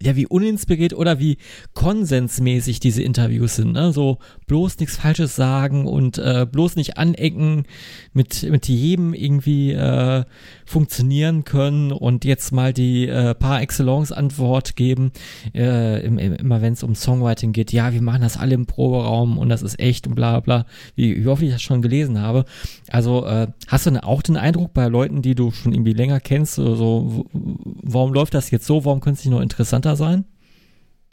ja, 0.00 0.14
wie 0.14 0.26
uninspiriert 0.26 0.92
oder 0.94 1.18
wie 1.18 1.38
konsensmäßig 1.74 2.78
diese 2.78 3.02
Interviews 3.02 3.56
sind. 3.56 3.72
Ne? 3.72 3.92
So 3.92 4.18
bloß 4.46 4.78
nichts 4.78 4.96
Falsches 4.96 5.34
sagen 5.34 5.86
und 5.86 6.18
äh, 6.18 6.46
bloß 6.50 6.76
nicht 6.76 6.98
anecken, 6.98 7.64
mit, 8.12 8.44
mit 8.44 8.68
jedem 8.68 9.12
irgendwie 9.12 9.72
äh, 9.72 10.24
funktionieren 10.68 11.44
können 11.44 11.92
und 11.92 12.24
jetzt 12.24 12.52
mal 12.52 12.72
die 12.72 13.08
äh, 13.08 13.34
par 13.34 13.62
excellence 13.62 14.12
Antwort 14.12 14.76
geben, 14.76 15.12
äh, 15.54 16.04
im, 16.04 16.18
im, 16.18 16.34
immer 16.34 16.60
wenn 16.60 16.74
es 16.74 16.82
um 16.82 16.94
Songwriting 16.94 17.52
geht. 17.52 17.72
Ja, 17.72 17.92
wir 17.92 18.02
machen 18.02 18.20
das 18.20 18.36
alle 18.36 18.54
im 18.54 18.66
Proberaum 18.66 19.38
und 19.38 19.48
das 19.48 19.62
ist 19.62 19.80
echt 19.80 20.06
und 20.06 20.14
bla 20.14 20.40
bla, 20.40 20.66
wie, 20.94 21.24
wie 21.24 21.26
oft 21.28 21.42
ich 21.42 21.52
das 21.52 21.62
schon 21.62 21.82
gelesen 21.82 22.20
habe. 22.20 22.44
Also 22.90 23.24
äh, 23.24 23.48
hast 23.66 23.86
du 23.86 24.04
auch 24.04 24.22
den 24.22 24.36
Eindruck 24.36 24.74
bei 24.74 24.86
Leuten, 24.88 25.22
die 25.22 25.34
du 25.34 25.50
schon 25.50 25.72
irgendwie 25.72 25.94
länger 25.94 26.20
kennst, 26.20 26.56
so, 26.56 26.74
so 26.74 27.24
warum 27.32 28.12
läuft 28.12 28.34
das 28.34 28.50
jetzt 28.50 28.66
so, 28.66 28.84
warum 28.84 29.00
könnte 29.00 29.20
es 29.20 29.24
nicht 29.24 29.32
noch 29.32 29.40
interessanter 29.40 29.96
sein? 29.96 30.24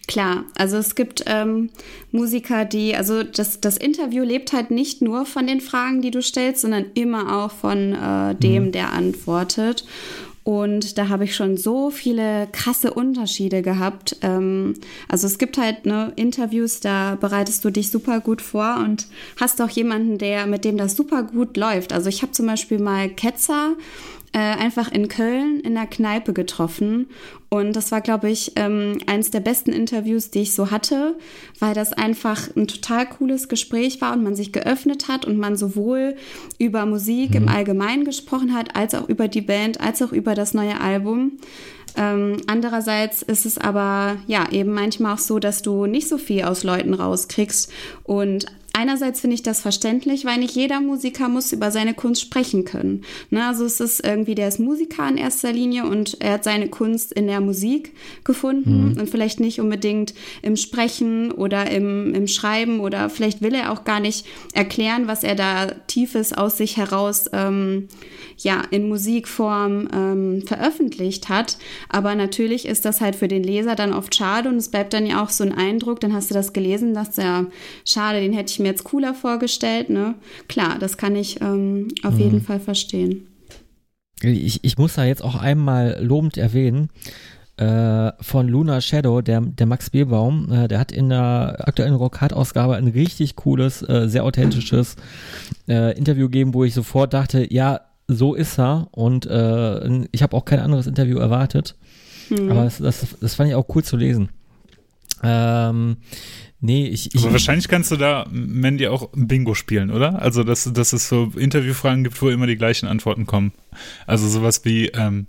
Klar, 0.08 0.44
also 0.56 0.78
es 0.78 0.94
gibt 0.94 1.24
ähm, 1.26 1.70
Musiker, 2.12 2.64
die, 2.64 2.96
also 2.96 3.24
das, 3.24 3.60
das 3.60 3.78
Interview 3.78 4.24
lebt 4.24 4.54
halt 4.54 4.70
nicht 4.70 5.02
nur 5.02 5.26
von 5.26 5.48
den 5.48 5.62
Fragen, 5.62 6.02
die 6.02 6.12
du 6.12 6.22
stellst, 6.22 6.62
sondern 6.62 6.86
immer 6.94 7.44
auch 7.44 7.52
von 7.52 7.94
äh, 7.94 8.36
dem, 8.36 8.66
mhm. 8.66 8.72
der 8.72 8.94
antwortet. 8.94 9.86
Und 10.44 11.00
da 11.00 11.10
habe 11.10 11.24
ich 11.24 11.36
schon 11.36 11.58
so 11.58 11.90
viele 11.90 12.48
krasse 12.52 12.94
Unterschiede 12.94 13.64
gehabt. 13.64 14.18
Ähm, 14.22 14.76
also 15.10 15.26
es 15.26 15.40
gibt 15.40 15.58
halt 15.58 15.88
ne, 15.88 16.14
Interviews, 16.18 16.82
da 16.82 17.18
bereitest 17.20 17.66
du 17.66 17.72
dich 17.72 17.90
super 17.90 18.20
gut 18.20 18.44
vor 18.44 18.78
und 18.78 19.08
hast 19.42 19.60
auch 19.60 19.72
jemanden, 19.72 20.20
der 20.20 20.46
mit 20.46 20.64
dem 20.64 20.78
das 20.78 20.96
super 20.96 21.24
gut 21.24 21.58
läuft. 21.58 21.94
Also 21.94 22.10
ich 22.10 22.22
habe 22.22 22.32
zum 22.32 22.46
Beispiel 22.46 22.78
mal 22.78 23.10
Ketzer 23.10 23.74
äh, 24.34 24.38
einfach 24.38 24.92
in 24.92 25.08
Köln 25.08 25.62
in 25.62 25.74
der 25.74 25.88
Kneipe 25.88 26.32
getroffen. 26.32 27.08
Und 27.56 27.74
das 27.76 27.92
war, 27.92 28.02
glaube 28.02 28.30
ich, 28.30 28.52
ähm, 28.58 28.98
eines 29.08 29.32
der 29.32 29.40
besten 29.40 29.72
Interviews, 29.72 30.30
die 30.30 30.42
ich 30.42 30.54
so 30.54 30.72
hatte, 30.72 31.16
weil 31.60 31.74
das 31.74 31.94
einfach 31.94 32.54
ein 32.56 32.68
total 32.68 33.08
cooles 33.08 33.48
Gespräch 33.48 34.02
war 34.02 34.14
und 34.14 34.24
man 34.24 34.36
sich 34.36 34.52
geöffnet 34.52 35.08
hat 35.08 35.26
und 35.26 35.38
man 35.38 35.56
sowohl 35.56 36.16
über 36.60 36.86
Musik 36.86 37.30
mhm. 37.30 37.36
im 37.38 37.48
Allgemeinen 37.48 38.04
gesprochen 38.04 38.54
hat, 38.54 38.76
als 38.76 38.94
auch 38.94 39.08
über 39.08 39.30
die 39.30 39.42
Band, 39.42 39.80
als 39.80 40.02
auch 40.02 40.12
über 40.12 40.36
das 40.36 40.54
neue 40.54 40.82
Album. 40.82 41.40
Ähm, 41.98 42.38
andererseits 42.48 43.22
ist 43.22 43.46
es 43.46 43.58
aber 43.58 44.18
ja 44.28 44.52
eben 44.52 44.74
manchmal 44.74 45.14
auch 45.14 45.20
so, 45.20 45.40
dass 45.40 45.62
du 45.62 45.86
nicht 45.86 46.10
so 46.10 46.18
viel 46.18 46.44
aus 46.44 46.66
Leuten 46.66 46.94
rauskriegst 46.94 47.72
und 48.04 48.48
einerseits 48.76 49.22
finde 49.22 49.36
ich 49.36 49.44
das 49.44 49.62
verständlich, 49.62 50.26
weil 50.26 50.40
nicht 50.40 50.56
jeder 50.56 50.82
Musiker 50.82 51.30
muss 51.30 51.52
über 51.54 51.72
seine 51.72 51.94
Kunst 51.94 52.22
sprechen 52.22 52.66
können. 52.66 53.04
Ne? 53.30 53.46
Also 53.46 53.66
es 53.66 53.80
ist 53.80 54.06
irgendwie, 54.06 54.36
der 54.36 54.50
ist 54.50 54.60
Musiker 54.60 55.08
in 55.08 55.18
erster 55.18 55.52
Linie 55.52 55.86
und 55.86 56.18
er 56.22 56.34
hat 56.34 56.44
seine 56.44 56.68
Kunst 56.68 57.14
in 57.14 57.28
der 57.28 57.42
Musik 57.42 57.94
gefunden 58.24 58.92
mhm. 58.92 59.00
und 59.00 59.10
vielleicht 59.10 59.40
nicht 59.40 59.62
unbedingt 59.62 60.14
im 60.42 60.58
Sprechen 60.58 61.32
oder 61.32 61.72
im, 61.72 62.14
im 62.14 62.28
Schreiben 62.28 62.82
oder 62.82 63.10
vielleicht 63.10 63.42
will 63.42 63.54
er 63.54 63.72
auch 63.72 63.86
gar 63.86 64.00
nicht 64.00 64.26
erklären, 64.54 65.08
was 65.08 65.24
er 65.24 65.36
da 65.36 65.68
Tiefes 65.88 66.34
aus 66.34 66.58
sich 66.58 66.78
heraus 66.78 67.30
ähm, 67.32 67.88
ja 68.38 68.62
in 68.72 68.90
Musikform 68.90 69.88
ähm, 69.94 70.44
veröffentlicht 70.46 71.30
hat. 71.30 71.58
Aber 71.90 72.16
natürlich 72.16 72.66
ist 72.66 72.84
das 72.84 73.00
halt 73.00 73.16
für 73.16 73.28
den 73.28 73.44
Leser 73.44 73.76
dann 73.76 73.94
oft 73.94 74.14
schade 74.16 74.50
und 74.50 74.58
es 74.58 74.70
bleibt 74.70 74.94
dann 74.94 75.06
ja 75.06 75.24
auch 75.24 75.30
so 75.30 75.44
ein 75.44 75.54
Eindruck, 75.54 76.02
dann 76.02 76.14
hast 76.14 76.30
du 76.30 76.34
das 76.34 76.52
gelesen, 76.52 76.94
dass 76.94 77.16
ja, 77.16 77.46
schade, 77.86 78.20
den 78.20 78.34
hätte 78.34 78.52
ich 78.52 78.60
mir 78.60 78.65
jetzt 78.66 78.84
cooler 78.84 79.14
vorgestellt. 79.14 79.90
Ne? 79.90 80.16
Klar, 80.48 80.78
das 80.80 80.98
kann 80.98 81.16
ich 81.16 81.42
ähm, 81.42 81.90
auf 82.04 82.16
mhm. 82.16 82.20
jeden 82.20 82.42
Fall 82.42 82.60
verstehen. 82.60 83.28
Ich, 84.22 84.64
ich 84.64 84.78
muss 84.78 84.96
da 84.96 85.06
jetzt 85.06 85.24
auch 85.24 85.36
einmal 85.36 86.00
lobend 86.02 86.38
erwähnen, 86.38 86.90
äh, 87.58 88.12
von 88.20 88.48
Luna 88.48 88.82
Shadow, 88.82 89.22
der, 89.22 89.42
der 89.42 89.66
Max 89.66 89.90
Bierbaum, 89.90 90.52
äh, 90.52 90.68
der 90.68 90.80
hat 90.80 90.92
in 90.92 91.10
der 91.10 91.56
aktuellen 91.66 91.96
Rockhard-Ausgabe 91.96 92.76
ein 92.76 92.88
richtig 92.88 93.36
cooles, 93.36 93.82
äh, 93.82 94.08
sehr 94.08 94.26
authentisches 94.26 94.96
äh, 95.68 95.98
Interview 95.98 96.26
gegeben, 96.26 96.54
wo 96.54 96.64
ich 96.64 96.74
sofort 96.74 97.14
dachte, 97.14 97.48
ja, 97.54 97.82
so 98.08 98.36
ist 98.36 98.60
er 98.60 98.88
und 98.92 99.26
äh, 99.26 100.06
ich 100.12 100.22
habe 100.22 100.36
auch 100.36 100.46
kein 100.46 100.60
anderes 100.60 100.86
Interview 100.86 101.18
erwartet. 101.18 101.76
Hm. 102.28 102.52
Aber 102.52 102.66
das, 102.66 102.78
das, 102.78 103.16
das 103.20 103.36
fand 103.36 103.50
ich 103.50 103.56
auch 103.56 103.68
cool 103.74 103.84
zu 103.84 103.98
lesen. 103.98 104.30
Ähm, 105.26 105.98
nee, 106.60 106.88
ich, 106.88 107.14
ich. 107.16 107.22
Aber 107.24 107.34
wahrscheinlich 107.34 107.68
kannst 107.68 107.92
du 107.92 107.98
da, 107.98 108.28
Mandy, 108.32 108.88
auch 108.88 109.10
Bingo 109.14 109.54
spielen, 109.56 109.92
oder? 109.92 110.22
Also, 110.22 110.44
dass, 110.44 110.72
dass 110.72 110.94
es 110.94 111.10
so 111.10 111.32
Interviewfragen 111.36 112.04
gibt, 112.04 112.22
wo 112.22 112.30
immer 112.30 112.48
die 112.48 112.58
gleichen 112.58 112.88
Antworten 112.88 113.26
kommen. 113.26 113.54
Also 114.06 114.28
sowas 114.28 114.64
wie, 114.66 114.88
ähm, 114.88 115.28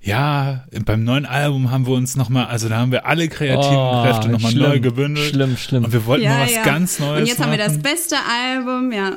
ja, 0.00 0.64
beim 0.84 1.02
neuen 1.02 1.26
Album 1.26 1.72
haben 1.72 1.86
wir 1.86 1.94
uns 1.94 2.14
nochmal, 2.14 2.46
also 2.46 2.68
da 2.68 2.76
haben 2.76 2.92
wir 2.92 3.04
alle 3.06 3.28
kreativen 3.28 3.76
oh, 3.76 4.02
Kräfte 4.04 4.28
nochmal 4.28 4.54
neu 4.54 4.78
gebündelt. 4.78 5.30
Schlimm, 5.30 5.56
schlimm. 5.56 5.84
Und 5.84 5.92
wir 5.92 6.06
wollten 6.06 6.24
ja, 6.24 6.34
mal 6.34 6.44
was 6.44 6.54
ja. 6.54 6.62
ganz 6.62 7.00
Neues 7.00 7.20
Und 7.20 7.26
jetzt 7.26 7.38
machen. 7.40 7.50
haben 7.50 7.58
wir 7.58 7.64
das 7.64 7.78
beste 7.78 8.16
Album, 8.16 8.92
ja. 8.92 9.16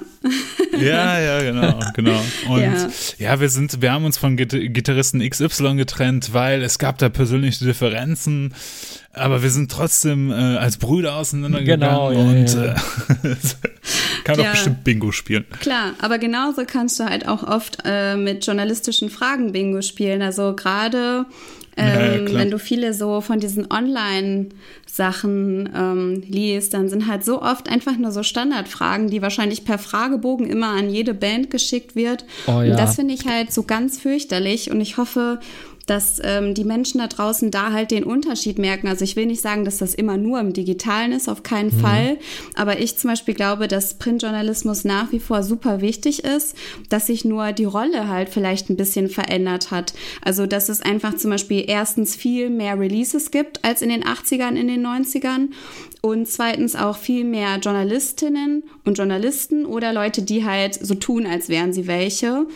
Ja, 0.79 1.19
ja, 1.19 1.41
genau, 1.43 1.79
genau. 1.93 2.19
Und 2.49 2.61
ja, 2.61 2.87
ja 3.19 3.39
wir 3.39 3.49
sind, 3.49 3.81
wir 3.81 3.91
haben 3.91 4.05
uns 4.05 4.17
von 4.17 4.35
Gitarristen 4.35 5.19
XY 5.27 5.75
getrennt, 5.75 6.33
weil 6.33 6.63
es 6.63 6.79
gab 6.79 6.97
da 6.97 7.09
persönliche 7.09 7.63
Differenzen 7.63 8.55
aber 9.13 9.43
wir 9.43 9.49
sind 9.49 9.69
trotzdem 9.71 10.31
äh, 10.31 10.33
als 10.33 10.77
Brüder 10.77 11.15
auseinandergegangen 11.15 11.81
genau, 11.81 12.11
ja, 12.11 12.19
und 12.19 12.53
ja. 12.53 12.73
Äh, 13.23 13.35
kann 14.23 14.39
ja, 14.39 14.47
auch 14.47 14.51
bestimmt 14.51 14.83
Bingo 14.83 15.11
spielen. 15.11 15.45
Klar, 15.59 15.93
aber 15.99 16.17
genauso 16.17 16.63
kannst 16.65 16.99
du 16.99 17.05
halt 17.05 17.27
auch 17.27 17.43
oft 17.43 17.79
äh, 17.85 18.15
mit 18.15 18.45
journalistischen 18.45 19.09
Fragen 19.09 19.51
Bingo 19.51 19.81
spielen. 19.81 20.21
Also 20.21 20.55
gerade 20.55 21.25
ähm, 21.77 22.27
ja, 22.27 22.33
wenn 22.39 22.51
du 22.51 22.59
viele 22.59 22.93
so 22.93 23.21
von 23.21 23.39
diesen 23.39 23.71
Online-Sachen 23.71 25.69
ähm, 25.73 26.21
liest, 26.27 26.73
dann 26.73 26.89
sind 26.89 27.07
halt 27.07 27.23
so 27.23 27.41
oft 27.41 27.69
einfach 27.69 27.97
nur 27.97 28.11
so 28.11 28.23
Standardfragen, 28.23 29.09
die 29.09 29.21
wahrscheinlich 29.21 29.63
per 29.63 29.77
Fragebogen 29.77 30.49
immer 30.49 30.67
an 30.69 30.89
jede 30.89 31.13
Band 31.13 31.49
geschickt 31.49 31.95
wird. 31.95 32.25
Oh, 32.47 32.61
ja. 32.61 32.71
Und 32.71 32.79
das 32.79 32.95
finde 32.95 33.13
ich 33.13 33.25
halt 33.25 33.53
so 33.53 33.63
ganz 33.63 33.99
fürchterlich 33.99 34.69
und 34.69 34.81
ich 34.81 34.97
hoffe, 34.97 35.39
dass 35.85 36.19
ähm, 36.23 36.53
die 36.53 36.63
Menschen 36.63 36.99
da 36.99 37.07
draußen 37.07 37.51
da 37.51 37.71
halt 37.71 37.91
den 37.91 38.03
Unterschied 38.03 38.59
merken. 38.59 38.87
Also 38.87 39.03
ich 39.03 39.15
will 39.15 39.25
nicht 39.25 39.41
sagen, 39.41 39.65
dass 39.65 39.77
das 39.77 39.93
immer 39.93 40.17
nur 40.17 40.39
im 40.39 40.53
Digitalen 40.53 41.11
ist, 41.11 41.29
auf 41.29 41.43
keinen 41.43 41.75
mhm. 41.75 41.79
Fall. 41.79 42.17
Aber 42.55 42.79
ich 42.79 42.97
zum 42.97 43.09
Beispiel 43.09 43.33
glaube, 43.33 43.67
dass 43.67 43.95
Printjournalismus 43.95 44.83
nach 44.83 45.11
wie 45.11 45.19
vor 45.19 45.43
super 45.43 45.81
wichtig 45.81 46.23
ist, 46.23 46.55
dass 46.89 47.07
sich 47.07 47.25
nur 47.25 47.51
die 47.51 47.65
Rolle 47.65 48.07
halt 48.07 48.29
vielleicht 48.29 48.69
ein 48.69 48.77
bisschen 48.77 49.09
verändert 49.09 49.71
hat. 49.71 49.93
Also 50.21 50.45
dass 50.45 50.69
es 50.69 50.81
einfach 50.81 51.15
zum 51.15 51.31
Beispiel 51.31 51.65
erstens 51.67 52.15
viel 52.15 52.49
mehr 52.49 52.79
Releases 52.79 53.31
gibt 53.31 53.63
als 53.63 53.81
in 53.81 53.89
den 53.89 54.03
80ern, 54.03 54.55
in 54.55 54.67
den 54.67 54.85
90ern 54.85 55.49
und 56.01 56.27
zweitens 56.27 56.75
auch 56.75 56.97
viel 56.97 57.23
mehr 57.23 57.57
Journalistinnen 57.57 58.63
und 58.85 58.97
Journalisten 58.97 59.65
oder 59.65 59.93
Leute, 59.93 60.23
die 60.23 60.43
halt 60.43 60.73
so 60.73 60.95
tun, 60.95 61.27
als 61.27 61.47
wären 61.47 61.73
sie 61.73 61.85
welche. 61.85 62.47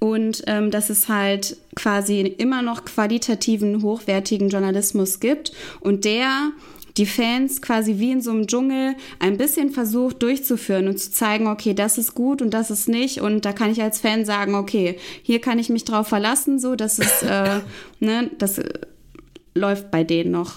Und 0.00 0.44
ähm, 0.46 0.70
dass 0.70 0.90
es 0.90 1.08
halt 1.08 1.56
quasi 1.74 2.20
immer 2.20 2.62
noch 2.62 2.84
qualitativen, 2.84 3.82
hochwertigen 3.82 4.48
Journalismus 4.48 5.18
gibt 5.18 5.52
und 5.80 6.04
der 6.04 6.52
die 6.98 7.06
Fans 7.06 7.62
quasi 7.62 7.98
wie 7.98 8.10
in 8.10 8.20
so 8.20 8.32
einem 8.32 8.46
Dschungel 8.46 8.96
ein 9.20 9.38
bisschen 9.38 9.70
versucht 9.70 10.22
durchzuführen 10.22 10.88
und 10.88 10.98
zu 10.98 11.12
zeigen, 11.12 11.46
okay, 11.46 11.72
das 11.72 11.96
ist 11.96 12.14
gut 12.14 12.42
und 12.42 12.52
das 12.52 12.70
ist 12.70 12.88
nicht. 12.88 13.20
Und 13.20 13.44
da 13.44 13.52
kann 13.52 13.70
ich 13.70 13.80
als 13.80 14.00
Fan 14.00 14.24
sagen, 14.24 14.54
okay, 14.54 14.98
hier 15.22 15.40
kann 15.40 15.58
ich 15.58 15.68
mich 15.68 15.84
drauf 15.84 16.08
verlassen, 16.08 16.58
so, 16.58 16.74
das 16.74 16.98
ist, 16.98 17.22
äh, 17.22 17.60
ne, 18.00 18.30
das 18.38 18.58
äh, 18.58 18.68
läuft 19.54 19.90
bei 19.90 20.04
denen 20.04 20.32
noch. 20.32 20.56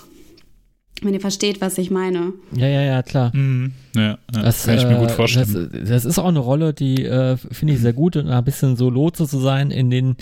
Wenn 1.02 1.14
ihr 1.14 1.22
versteht, 1.22 1.62
was 1.62 1.78
ich 1.80 1.90
meine. 1.90 2.34
Ja, 2.56 2.68
ja, 2.68 2.82
ja, 2.82 3.02
klar. 3.02 3.36
Mhm. 3.36 3.74
Ja, 3.96 4.02
ja 4.02 4.18
das 4.32 4.66
kann 4.66 4.78
ich 4.78 4.86
mir 4.86 4.98
gut 4.98 5.10
äh, 5.10 5.14
vorstellen. 5.14 5.70
Das, 5.72 5.90
das, 5.90 6.06
ist 6.06 6.20
auch 6.20 6.28
eine 6.28 6.40
Rolle, 6.40 6.74
die 6.74 7.04
äh, 7.04 7.38
finde 7.38 7.74
ich 7.74 7.80
sehr 7.80 7.94
gut 7.94 8.16
und 8.16 8.30
ein 8.30 8.44
bisschen 8.44 8.76
so 8.76 8.90
Lotse 8.90 9.28
zu 9.28 9.40
sein 9.40 9.72
in 9.72 9.90
den 9.90 10.16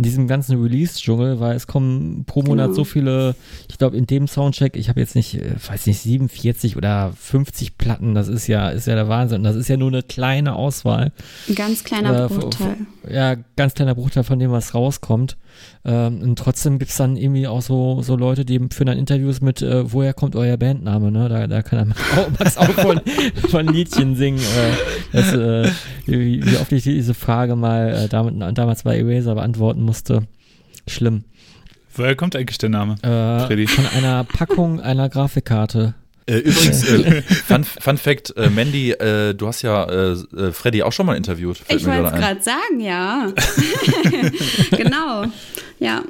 in 0.00 0.04
diesem 0.04 0.28
ganzen 0.28 0.58
Release-Dschungel, 0.62 1.40
weil 1.40 1.54
es 1.54 1.66
kommen 1.66 2.24
pro 2.24 2.40
Monat 2.40 2.68
genau. 2.68 2.76
so 2.76 2.84
viele, 2.84 3.34
ich 3.68 3.76
glaube 3.76 3.98
in 3.98 4.06
dem 4.06 4.28
Soundcheck, 4.28 4.74
ich 4.74 4.88
habe 4.88 4.98
jetzt 4.98 5.14
nicht, 5.14 5.34
äh, 5.34 5.56
weiß 5.68 5.84
nicht, 5.84 6.00
47 6.00 6.78
oder 6.78 7.12
50 7.20 7.76
Platten, 7.76 8.14
das 8.14 8.28
ist 8.28 8.46
ja, 8.46 8.70
ist 8.70 8.86
ja 8.86 8.94
der 8.94 9.10
Wahnsinn. 9.10 9.38
Und 9.40 9.44
das 9.44 9.56
ist 9.56 9.68
ja 9.68 9.76
nur 9.76 9.88
eine 9.88 10.02
kleine 10.02 10.54
Auswahl. 10.54 11.12
Ein 11.50 11.54
ganz 11.54 11.84
kleiner 11.84 12.24
äh, 12.24 12.28
Bruchteil. 12.28 12.76
Ja, 13.12 13.36
ganz 13.56 13.74
kleiner 13.74 13.94
Bruchteil 13.94 14.24
von 14.24 14.38
dem, 14.38 14.50
was 14.52 14.74
rauskommt. 14.74 15.36
Ähm, 15.84 16.20
und 16.22 16.38
trotzdem 16.38 16.78
gibt 16.78 16.90
es 16.90 16.96
dann 16.96 17.16
irgendwie 17.16 17.46
auch 17.46 17.62
so, 17.62 18.02
so 18.02 18.16
Leute, 18.16 18.44
die 18.44 18.58
führen 18.70 18.86
dann 18.86 18.98
Interviews 18.98 19.40
mit, 19.40 19.62
äh, 19.62 19.90
woher 19.92 20.14
kommt 20.14 20.36
euer 20.36 20.56
Bandname, 20.56 21.10
ne? 21.10 21.28
Da, 21.28 21.46
da 21.46 21.62
kann 21.62 21.78
er 21.78 22.30
Max 22.38 22.56
auch 22.58 22.68
von, 22.70 23.00
von 23.48 23.66
Liedchen 23.66 24.16
singen. 24.16 24.38
Äh, 24.38 25.12
das, 25.12 25.32
äh, 25.32 25.70
wie, 26.06 26.44
wie, 26.44 26.56
oft 26.56 26.72
ich 26.72 26.84
diese 26.84 27.14
Frage 27.14 27.56
mal 27.56 27.90
äh, 27.90 28.08
damit, 28.08 28.34
damals 28.56 28.82
bei 28.82 28.98
Eraser 28.98 29.34
beantworten 29.34 29.82
musste. 29.82 30.26
Schlimm. 30.86 31.24
Woher 31.94 32.14
kommt 32.14 32.36
eigentlich 32.36 32.58
der 32.58 32.68
Name? 32.68 32.94
Äh, 33.02 33.46
Freddy? 33.46 33.66
Von 33.66 33.86
einer 33.86 34.24
Packung 34.24 34.80
einer 34.80 35.08
Grafikkarte. 35.08 35.94
Äh, 36.30 36.38
übrigens, 36.38 36.88
äh, 36.88 37.22
Fun, 37.46 37.64
Fun, 37.64 37.98
Fact, 37.98 38.34
äh, 38.36 38.48
Mandy, 38.50 38.92
äh, 38.92 39.34
du 39.34 39.48
hast 39.48 39.62
ja 39.62 39.84
äh, 39.84 40.12
äh, 40.12 40.52
Freddy 40.52 40.82
auch 40.82 40.92
schon 40.92 41.06
mal 41.06 41.16
interviewt. 41.16 41.60
Ich 41.68 41.84
wollte 41.84 42.06
es 42.06 42.12
gerade 42.12 42.42
sagen, 42.42 42.80
ja. 42.80 43.32
genau. 44.70 45.24
Ja, 45.80 46.02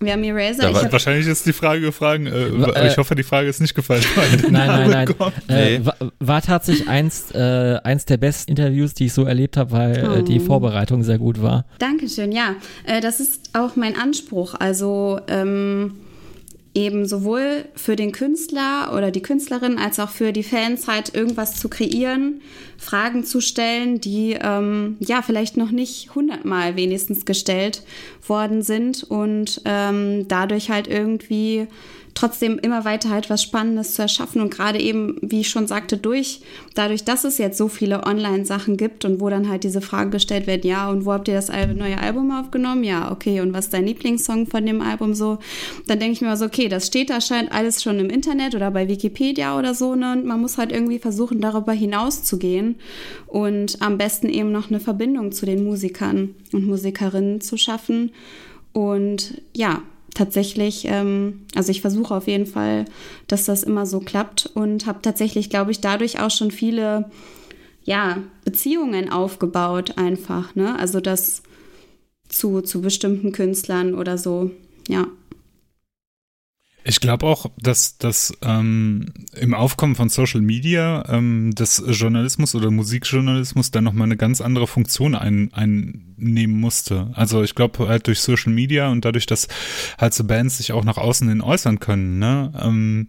wir 0.00 0.12
haben 0.12 0.22
Eraser. 0.22 0.72
Da 0.72 0.92
wahrscheinlich 0.92 1.26
ist 1.26 1.46
die 1.46 1.52
Frage 1.52 1.80
gefragt, 1.80 2.24
äh, 2.26 2.48
äh, 2.48 2.88
ich 2.88 2.96
hoffe, 2.98 3.16
die 3.16 3.24
Frage 3.24 3.48
ist 3.48 3.60
nicht 3.60 3.74
gefallen. 3.74 4.04
nein, 4.50 4.90
nein, 4.90 5.14
nein. 5.48 5.48
Äh, 5.48 5.84
war, 5.84 5.96
war, 6.20 6.42
tatsächlich 6.42 6.88
eins, 6.88 7.32
äh, 7.32 7.78
eins 7.82 8.04
der 8.04 8.18
besten 8.18 8.52
Interviews, 8.52 8.94
die 8.94 9.06
ich 9.06 9.12
so 9.12 9.24
erlebt 9.24 9.56
habe, 9.56 9.72
weil 9.72 10.18
oh. 10.18 10.22
die 10.22 10.38
Vorbereitung 10.38 11.02
sehr 11.02 11.18
gut 11.18 11.42
war. 11.42 11.64
Dankeschön, 11.78 12.30
ja. 12.30 12.54
Äh, 12.84 13.00
das 13.00 13.18
ist 13.18 13.50
auch 13.54 13.74
mein 13.74 13.96
Anspruch. 13.96 14.54
Also, 14.54 15.20
ähm, 15.26 15.94
eben 16.74 17.06
sowohl 17.06 17.66
für 17.76 17.94
den 17.94 18.12
Künstler 18.12 18.92
oder 18.94 19.10
die 19.10 19.22
Künstlerin 19.22 19.78
als 19.78 20.00
auch 20.00 20.10
für 20.10 20.32
die 20.32 20.42
Fans 20.42 20.88
halt 20.88 21.14
irgendwas 21.14 21.58
zu 21.58 21.68
kreieren, 21.68 22.40
Fragen 22.76 23.24
zu 23.24 23.40
stellen, 23.40 24.00
die 24.00 24.36
ähm, 24.40 24.96
ja 24.98 25.22
vielleicht 25.22 25.56
noch 25.56 25.70
nicht 25.70 26.14
hundertmal 26.14 26.76
wenigstens 26.76 27.24
gestellt 27.24 27.82
worden 28.26 28.62
sind 28.62 29.04
und 29.04 29.62
ähm, 29.64 30.26
dadurch 30.26 30.70
halt 30.70 30.88
irgendwie 30.88 31.68
trotzdem 32.14 32.58
immer 32.58 32.84
weiter 32.84 33.10
halt 33.10 33.28
was 33.28 33.42
Spannendes 33.42 33.94
zu 33.94 34.02
erschaffen 34.02 34.40
und 34.40 34.50
gerade 34.50 34.80
eben, 34.80 35.16
wie 35.20 35.40
ich 35.40 35.48
schon 35.48 35.66
sagte, 35.66 35.96
durch, 35.96 36.40
dadurch, 36.74 37.04
dass 37.04 37.24
es 37.24 37.38
jetzt 37.38 37.58
so 37.58 37.68
viele 37.68 38.04
Online-Sachen 38.04 38.76
gibt 38.76 39.04
und 39.04 39.20
wo 39.20 39.28
dann 39.28 39.48
halt 39.48 39.64
diese 39.64 39.80
Frage 39.80 40.10
gestellt 40.10 40.46
wird, 40.46 40.64
ja, 40.64 40.88
und 40.88 41.04
wo 41.04 41.12
habt 41.12 41.28
ihr 41.28 41.34
das 41.34 41.48
neue 41.48 41.98
Album 41.98 42.30
aufgenommen? 42.30 42.84
Ja, 42.84 43.10
okay, 43.10 43.40
und 43.40 43.52
was 43.52 43.66
ist 43.66 43.74
dein 43.74 43.86
Lieblingssong 43.86 44.46
von 44.46 44.64
dem 44.64 44.80
Album 44.80 45.14
so? 45.14 45.38
Dann 45.86 45.98
denke 45.98 46.12
ich 46.12 46.20
mir 46.20 46.36
so, 46.36 46.44
okay, 46.44 46.68
das 46.68 46.86
steht 46.86 47.10
da 47.10 47.20
scheint 47.20 47.52
alles 47.52 47.82
schon 47.82 47.98
im 47.98 48.10
Internet 48.10 48.54
oder 48.54 48.70
bei 48.70 48.88
Wikipedia 48.88 49.58
oder 49.58 49.74
so, 49.74 49.94
ne? 49.94 50.12
Und 50.12 50.24
man 50.24 50.40
muss 50.40 50.58
halt 50.58 50.72
irgendwie 50.72 50.98
versuchen, 50.98 51.40
darüber 51.40 51.72
hinaus 51.72 52.22
zu 52.22 52.38
gehen 52.38 52.76
und 53.26 53.82
am 53.82 53.98
besten 53.98 54.28
eben 54.28 54.52
noch 54.52 54.70
eine 54.70 54.80
Verbindung 54.80 55.32
zu 55.32 55.46
den 55.46 55.64
Musikern 55.64 56.34
und 56.52 56.66
Musikerinnen 56.66 57.40
zu 57.40 57.56
schaffen. 57.56 58.12
Und 58.72 59.42
ja, 59.54 59.82
tatsächlich, 60.14 60.86
ähm, 60.86 61.46
also 61.54 61.70
ich 61.70 61.80
versuche 61.80 62.14
auf 62.14 62.26
jeden 62.26 62.46
Fall, 62.46 62.86
dass 63.26 63.44
das 63.44 63.62
immer 63.62 63.86
so 63.86 64.00
klappt 64.00 64.50
und 64.54 64.86
habe 64.86 65.02
tatsächlich, 65.02 65.50
glaube 65.50 65.70
ich, 65.70 65.80
dadurch 65.80 66.20
auch 66.20 66.30
schon 66.30 66.50
viele 66.50 67.10
ja, 67.84 68.18
Beziehungen 68.44 69.10
aufgebaut 69.10 69.98
einfach, 69.98 70.54
ne? 70.54 70.78
Also 70.78 71.00
das 71.00 71.42
zu, 72.28 72.62
zu 72.62 72.80
bestimmten 72.80 73.32
Künstlern 73.32 73.94
oder 73.94 74.16
so, 74.16 74.50
ja. 74.88 75.06
Ich 76.86 77.00
glaube 77.00 77.24
auch, 77.24 77.50
dass 77.58 77.96
das 77.96 78.34
ähm, 78.42 79.06
im 79.34 79.54
Aufkommen 79.54 79.94
von 79.94 80.10
Social 80.10 80.42
Media 80.42 81.02
ähm, 81.08 81.54
des 81.54 81.82
Journalismus 81.88 82.54
oder 82.54 82.70
Musikjournalismus 82.70 83.70
dann 83.70 83.84
nochmal 83.84 84.04
eine 84.04 84.18
ganz 84.18 84.42
andere 84.42 84.66
Funktion 84.66 85.14
ein, 85.14 85.50
einnehmen 85.54 86.60
musste. 86.60 87.10
Also 87.14 87.42
ich 87.42 87.54
glaube 87.54 87.88
halt 87.88 88.06
durch 88.06 88.20
Social 88.20 88.52
Media 88.52 88.90
und 88.90 89.06
dadurch, 89.06 89.24
dass 89.24 89.48
halt 89.96 90.12
so 90.12 90.24
Bands 90.24 90.58
sich 90.58 90.72
auch 90.72 90.84
nach 90.84 90.98
außen 90.98 91.26
hin 91.26 91.40
äußern 91.40 91.80
können, 91.80 92.18
ne? 92.18 92.52
Ähm, 92.60 93.08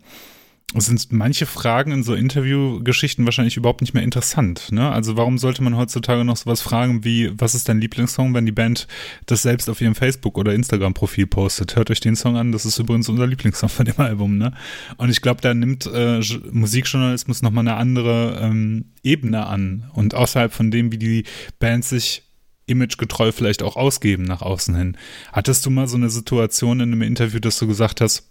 sind 0.74 1.12
manche 1.12 1.46
Fragen 1.46 1.92
in 1.92 2.04
so 2.04 2.16
Interviewgeschichten 2.16 3.24
wahrscheinlich 3.26 3.56
überhaupt 3.56 3.82
nicht 3.82 3.94
mehr 3.94 4.04
interessant. 4.04 4.72
Ne? 4.72 4.92
Also 4.92 5.16
warum 5.16 5.38
sollte 5.38 5.64
man 5.64 5.78
heutzutage 5.78 6.26
noch 6.26 6.38
sowas 6.38 6.62
fragen 6.62 7.04
wie, 7.04 7.32
was 7.40 7.56
ist 7.56 7.70
dein 7.70 7.80
Lieblingssong, 7.80 8.34
wenn 8.34 8.46
die 8.46 8.52
Band 8.52 8.88
das 9.26 9.44
selbst 9.44 9.70
auf 9.70 9.80
ihrem 9.80 9.96
Facebook- 9.96 10.38
oder 10.38 10.54
Instagram-Profil 10.54 11.28
postet? 11.28 11.76
Hört 11.76 11.92
euch 11.92 12.00
den 12.00 12.16
Song 12.16 12.36
an, 12.36 12.52
das 12.52 12.66
ist 12.66 12.80
übrigens 12.80 13.08
unser 13.08 13.28
Lieblingssong 13.28 13.70
von 13.70 13.86
dem 13.86 14.00
Album. 14.00 14.38
Ne? 14.38 14.54
Und 14.98 15.10
ich 15.10 15.22
glaube, 15.22 15.40
da 15.42 15.54
nimmt 15.54 15.86
äh, 15.86 16.20
Musikjournalismus 16.52 17.42
nochmal 17.42 17.68
eine 17.68 17.78
andere 17.78 18.40
ähm, 18.42 18.86
Ebene 19.04 19.46
an. 19.46 19.90
Und 19.94 20.16
außerhalb 20.16 20.52
von 20.52 20.72
dem, 20.72 20.92
wie 20.92 20.98
die 20.98 21.24
Bands 21.60 21.90
sich 21.90 22.24
imagegetreu 22.66 23.32
vielleicht 23.32 23.64
auch 23.64 23.76
ausgeben 23.76 24.24
nach 24.24 24.42
außen 24.42 24.76
hin. 24.76 24.98
Hattest 25.32 25.66
du 25.66 25.70
mal 25.70 25.88
so 25.88 25.98
eine 25.98 26.10
Situation 26.10 26.80
in 26.80 26.92
einem 26.92 27.04
Interview, 27.04 27.40
dass 27.40 27.60
du 27.60 27.68
gesagt 27.68 28.02
hast, 28.02 28.28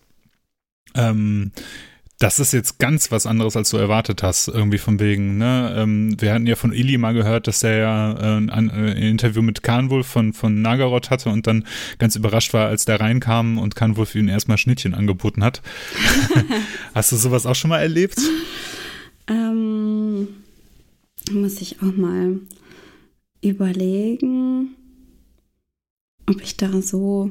ähm, 0.97 1.53
das 2.19 2.39
ist 2.39 2.53
jetzt 2.53 2.79
ganz 2.79 3.11
was 3.11 3.27
anderes, 3.27 3.57
als 3.57 3.71
du 3.71 3.77
erwartet 3.77 4.23
hast, 4.23 4.49
irgendwie 4.49 4.79
von 4.79 5.01
wegen, 5.01 5.37
ne? 5.37 5.75
Ähm, 5.77 6.21
wir 6.21 6.33
hatten 6.33 6.47
ja 6.47 6.55
von 6.55 6.73
Ili 6.73 6.97
mal 6.97 7.13
gehört, 7.13 7.49
dass 7.49 7.63
er 7.63 7.77
ja 7.77 8.13
äh, 8.13 8.37
ein, 8.37 8.51
ein, 8.51 8.71
Interview 8.71 9.43
mit 9.43 9.63
Kanwulf 9.63 10.07
von, 10.07 10.33
von 10.33 10.63
Nagaroth 10.63 11.11
hatte 11.11 11.31
und 11.31 11.47
dann 11.47 11.67
ganz 11.99 12.15
überrascht 12.15 12.55
war, 12.55 12.69
als 12.69 12.85
der 12.85 13.01
reinkam 13.01 13.59
und 13.59 13.75
Kanwulf 13.75 14.15
ihm 14.15 14.29
erstmal 14.29 14.59
Schnittchen 14.59 14.95
angeboten 14.95 15.43
hat. 15.43 15.61
hast 16.95 17.11
du 17.11 17.17
sowas 17.17 17.47
auch 17.47 17.57
schon 17.57 17.71
mal 17.71 17.81
erlebt? 17.81 18.19
Ähm, 19.27 20.29
muss 21.33 21.61
ich 21.61 21.83
auch 21.83 21.97
mal 21.97 22.39
überlegen, 23.43 24.77
ob 26.27 26.41
ich 26.41 26.57
da 26.57 26.81
so 26.81 27.31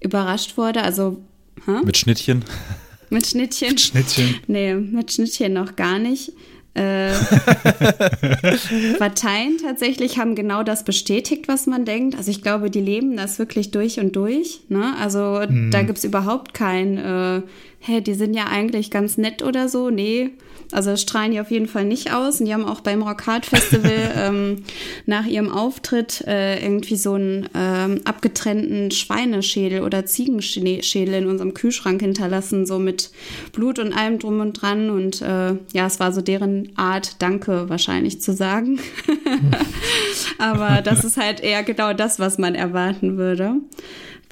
überrascht 0.00 0.56
wurde. 0.56 0.82
Also, 0.82 1.22
hä? 1.66 1.82
Mit 1.84 1.98
Schnittchen? 1.98 2.44
Mit 3.12 3.26
Schnittchen? 3.26 3.68
Mit 3.68 3.80
Schnittchen. 3.80 4.36
Nee, 4.46 4.74
mit 4.74 5.12
Schnittchen 5.12 5.52
noch 5.52 5.76
gar 5.76 5.98
nicht. 5.98 6.32
Äh, 6.72 7.12
Parteien 8.98 9.58
tatsächlich 9.62 10.18
haben 10.18 10.34
genau 10.34 10.62
das 10.62 10.84
bestätigt, 10.84 11.46
was 11.46 11.66
man 11.66 11.84
denkt. 11.84 12.16
Also 12.16 12.30
ich 12.30 12.40
glaube, 12.40 12.70
die 12.70 12.80
leben 12.80 13.14
das 13.18 13.38
wirklich 13.38 13.70
durch 13.70 14.00
und 14.00 14.16
durch. 14.16 14.60
Ne? 14.70 14.94
Also 14.98 15.42
hm. 15.42 15.70
da 15.70 15.82
gibt 15.82 15.98
es 15.98 16.04
überhaupt 16.04 16.54
kein, 16.54 16.96
äh, 16.96 17.42
hä, 17.82 18.00
die 18.00 18.14
sind 18.14 18.34
ja 18.34 18.46
eigentlich 18.46 18.90
ganz 18.90 19.18
nett 19.18 19.42
oder 19.42 19.68
so. 19.68 19.90
Nee, 19.90 20.30
also 20.70 20.96
strahlen 20.96 21.32
die 21.32 21.40
auf 21.40 21.50
jeden 21.50 21.66
Fall 21.66 21.84
nicht 21.84 22.14
aus. 22.14 22.40
Und 22.40 22.46
die 22.46 22.54
haben 22.54 22.64
auch 22.64 22.80
beim 22.80 23.02
Rock 23.02 23.26
Hard 23.26 23.44
Festival 23.44 24.12
ähm, 24.16 24.62
nach 25.04 25.26
ihrem 25.26 25.50
Auftritt 25.50 26.22
äh, 26.26 26.62
irgendwie 26.62 26.96
so 26.96 27.14
einen 27.14 27.48
ähm, 27.54 28.00
abgetrennten 28.04 28.92
Schweineschädel 28.92 29.82
oder 29.82 30.06
Ziegenschädel 30.06 31.14
in 31.14 31.26
unserem 31.26 31.54
Kühlschrank 31.54 32.00
hinterlassen, 32.00 32.66
so 32.66 32.78
mit 32.78 33.10
Blut 33.52 33.80
und 33.80 33.92
allem 33.92 34.20
drum 34.20 34.40
und 34.40 34.62
dran. 34.62 34.88
Und 34.88 35.20
äh, 35.20 35.54
ja, 35.72 35.86
es 35.86 35.98
war 35.98 36.12
so 36.12 36.22
deren 36.22 36.70
Art, 36.76 37.20
Danke 37.20 37.68
wahrscheinlich 37.68 38.20
zu 38.20 38.32
sagen. 38.32 38.78
Aber 40.38 40.82
das 40.82 41.04
ist 41.04 41.16
halt 41.16 41.40
eher 41.40 41.64
genau 41.64 41.92
das, 41.92 42.20
was 42.20 42.38
man 42.38 42.54
erwarten 42.54 43.16
würde 43.18 43.56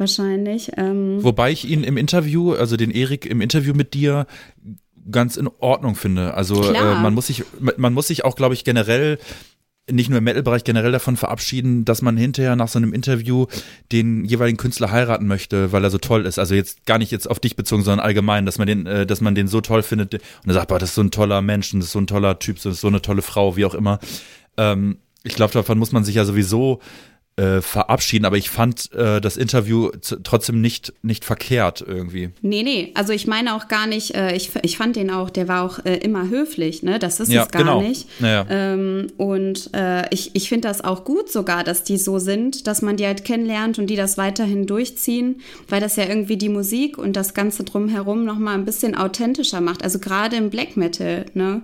wahrscheinlich. 0.01 0.73
Ähm. 0.77 1.23
Wobei 1.23 1.53
ich 1.53 1.69
ihn 1.69 1.85
im 1.85 1.97
Interview, 1.97 2.53
also 2.53 2.77
den 2.77 2.91
Erik 2.91 3.27
im 3.27 3.41
Interview 3.41 3.75
mit 3.75 3.95
dir, 3.95 4.27
ganz 5.11 5.37
in 5.37 5.49
Ordnung 5.59 5.95
finde. 5.95 6.35
Also 6.35 6.63
äh, 6.73 6.95
man 6.95 7.15
muss 7.15 7.29
sich, 7.29 7.45
man 7.77 7.93
muss 7.93 8.09
sich 8.09 8.25
auch, 8.25 8.37
glaube 8.37 8.55
ich, 8.55 8.65
generell 8.65 9.19
nicht 9.91 10.09
nur 10.09 10.19
im 10.19 10.25
Metal-Bereich 10.25 10.63
generell 10.63 10.93
davon 10.93 11.17
verabschieden, 11.17 11.85
dass 11.85 12.03
man 12.03 12.17
hinterher 12.17 12.55
nach 12.55 12.69
so 12.69 12.79
einem 12.79 12.93
Interview 12.93 13.47
den 13.93 14.25
jeweiligen 14.25 14.57
Künstler 14.57 14.91
heiraten 14.91 15.27
möchte, 15.27 15.73
weil 15.73 15.83
er 15.83 15.91
so 15.91 15.99
toll 15.99 16.27
ist. 16.27 16.39
Also 16.39 16.55
jetzt 16.55 16.87
gar 16.87 16.99
nicht 16.99 17.11
jetzt 17.11 17.29
auf 17.29 17.41
dich 17.41 17.57
bezogen, 17.57 17.83
sondern 17.83 18.05
allgemein, 18.05 18.47
dass 18.47 18.59
man 18.59 18.67
den, 18.67 18.87
äh, 18.87 19.07
dass 19.07 19.21
man 19.21 19.35
den 19.35 19.49
so 19.49 19.61
toll 19.61 19.83
findet 19.83 20.15
und 20.15 20.23
er 20.47 20.55
sagt, 20.55 20.69
boah, 20.69 20.79
das 20.79 20.91
ist 20.91 20.95
so 20.95 21.03
ein 21.03 21.11
toller 21.11 21.43
Mensch, 21.43 21.73
das 21.73 21.87
ist 21.87 21.93
so 21.93 21.99
ein 21.99 22.07
toller 22.07 22.39
Typ, 22.39 22.57
das 22.57 22.67
ist 22.67 22.81
so 22.81 22.89
eine 22.89 23.03
tolle 23.03 23.23
Frau, 23.23 23.57
wie 23.57 23.65
auch 23.65 23.75
immer. 23.75 23.99
Ähm, 24.57 24.99
ich 25.23 25.35
glaube, 25.35 25.53
davon 25.53 25.79
muss 25.79 25.93
man 25.93 26.05
sich 26.05 26.15
ja 26.15 26.25
sowieso 26.25 26.81
äh, 27.41 27.63
verabschieden, 27.63 28.27
aber 28.27 28.37
ich 28.37 28.51
fand 28.51 28.93
äh, 28.93 29.19
das 29.21 29.39
Interview 29.39 29.91
trotzdem 30.25 30.61
nicht, 30.61 30.93
nicht 31.01 31.25
verkehrt 31.25 31.83
irgendwie. 31.87 32.31
Nee, 32.43 32.63
nee, 32.63 32.93
also 32.95 33.15
ich 33.15 33.27
meine 33.27 33.55
auch 33.55 33.69
gar 33.69 33.87
nicht, 33.87 34.15
äh, 34.15 34.37
ich, 34.37 34.51
ich 34.63 34.77
fand 34.77 34.97
den 34.97 35.11
auch, 35.11 35.31
der 35.31 35.49
war 35.49 35.63
auch 35.63 35.79
äh, 35.87 35.97
immer 35.97 36.29
höflich, 36.29 36.83
ne? 36.83 36.99
Das 36.99 37.19
ist 37.19 37.33
ja, 37.33 37.45
es 37.45 37.51
gar 37.51 37.63
genau. 37.63 37.81
nicht. 37.81 38.21
Naja. 38.21 38.47
Ähm, 38.51 39.07
und 39.17 39.71
äh, 39.75 40.13
ich, 40.13 40.33
ich 40.35 40.51
finde 40.51 40.69
das 40.69 40.85
auch 40.85 41.05
gut 41.05 41.33
sogar, 41.33 41.65
dass 41.65 41.83
die 41.83 41.97
so 41.97 42.19
sind, 42.19 42.67
dass 42.67 42.83
man 42.83 42.99
die 42.99 43.07
halt 43.07 43.25
kennenlernt 43.25 43.79
und 43.79 43.87
die 43.87 43.97
das 43.97 44.19
weiterhin 44.19 44.67
durchziehen, 44.67 45.41
weil 45.69 45.81
das 45.81 45.97
ja 45.97 46.05
irgendwie 46.05 46.37
die 46.37 46.51
Musik 46.51 46.99
und 46.99 47.15
das 47.15 47.33
Ganze 47.33 47.65
drumherum 47.65 48.25
nochmal 48.27 48.55
ein 48.55 48.67
bisschen 48.67 48.95
authentischer 48.95 49.63
macht. 49.63 49.83
Also 49.83 49.99
gerade 49.99 50.37
im 50.37 50.51
Black 50.51 50.77
Metal, 50.77 51.25
ne? 51.33 51.63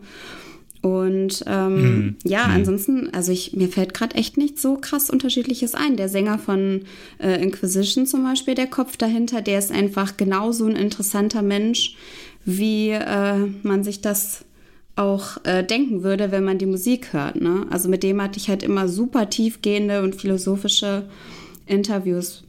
Und 0.87 1.43
ähm, 1.49 1.81
mhm. 1.81 2.17
ja, 2.23 2.47
mhm. 2.47 2.55
ansonsten, 2.55 3.11
also 3.13 3.33
ich, 3.33 3.55
mir 3.55 3.69
fällt 3.69 3.93
gerade 3.93 4.15
echt 4.15 4.37
nicht 4.37 4.61
so 4.61 4.77
krass 4.77 5.11
Unterschiedliches 5.11 5.75
ein. 5.75 5.97
Der 5.97 6.09
Sänger 6.09 6.39
von 6.39 6.83
äh, 7.19 7.43
Inquisition 7.43 8.07
zum 8.07 8.23
Beispiel, 8.23 8.55
der 8.55 8.69
Kopf 8.69 8.97
dahinter, 8.97 9.43
der 9.43 9.59
ist 9.59 9.73
einfach 9.73 10.17
genauso 10.17 10.65
ein 10.67 10.77
interessanter 10.77 11.43
Mensch, 11.43 11.97
wie 12.45 12.91
äh, 12.91 13.49
man 13.65 13.83
sich 13.83 14.01
das 14.01 14.45
auch 14.95 15.45
äh, 15.45 15.65
denken 15.65 16.05
würde, 16.05 16.31
wenn 16.31 16.45
man 16.45 16.59
die 16.59 16.67
Musik 16.67 17.13
hört. 17.13 17.35
Ne? 17.35 17.67
Also 17.69 17.89
mit 17.89 18.05
dem 18.05 18.23
hatte 18.23 18.39
ich 18.39 18.49
halt 18.49 18.63
immer 18.63 18.87
super 18.87 19.29
tiefgehende 19.29 20.03
und 20.03 20.15
philosophische 20.15 21.09
Interviews. 21.67 22.45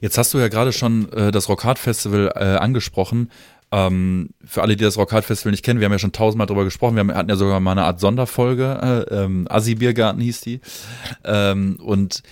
Jetzt 0.00 0.16
hast 0.16 0.32
du 0.32 0.38
ja 0.38 0.48
gerade 0.48 0.72
schon 0.72 1.12
äh, 1.12 1.32
das 1.32 1.48
Rockhard 1.48 1.78
Festival 1.78 2.32
äh, 2.36 2.56
angesprochen. 2.56 3.30
Ähm, 3.74 4.30
für 4.44 4.62
alle, 4.62 4.76
die 4.76 4.84
das 4.84 4.96
Rockhard 4.96 5.24
Festival 5.24 5.50
nicht 5.50 5.64
kennen, 5.64 5.80
wir 5.80 5.86
haben 5.86 5.92
ja 5.92 5.98
schon 5.98 6.12
tausendmal 6.12 6.46
drüber 6.46 6.62
gesprochen. 6.62 6.94
Wir 6.94 7.00
haben, 7.00 7.12
hatten 7.12 7.28
ja 7.28 7.34
sogar 7.34 7.58
mal 7.58 7.72
eine 7.72 7.82
Art 7.82 7.98
Sonderfolge. 7.98 9.06
Äh, 9.10 9.14
ähm, 9.14 9.48
Assi 9.50 9.74
Biergarten 9.74 10.20
hieß 10.20 10.42
die. 10.42 10.60
Ähm, 11.24 11.76
und 11.82 12.22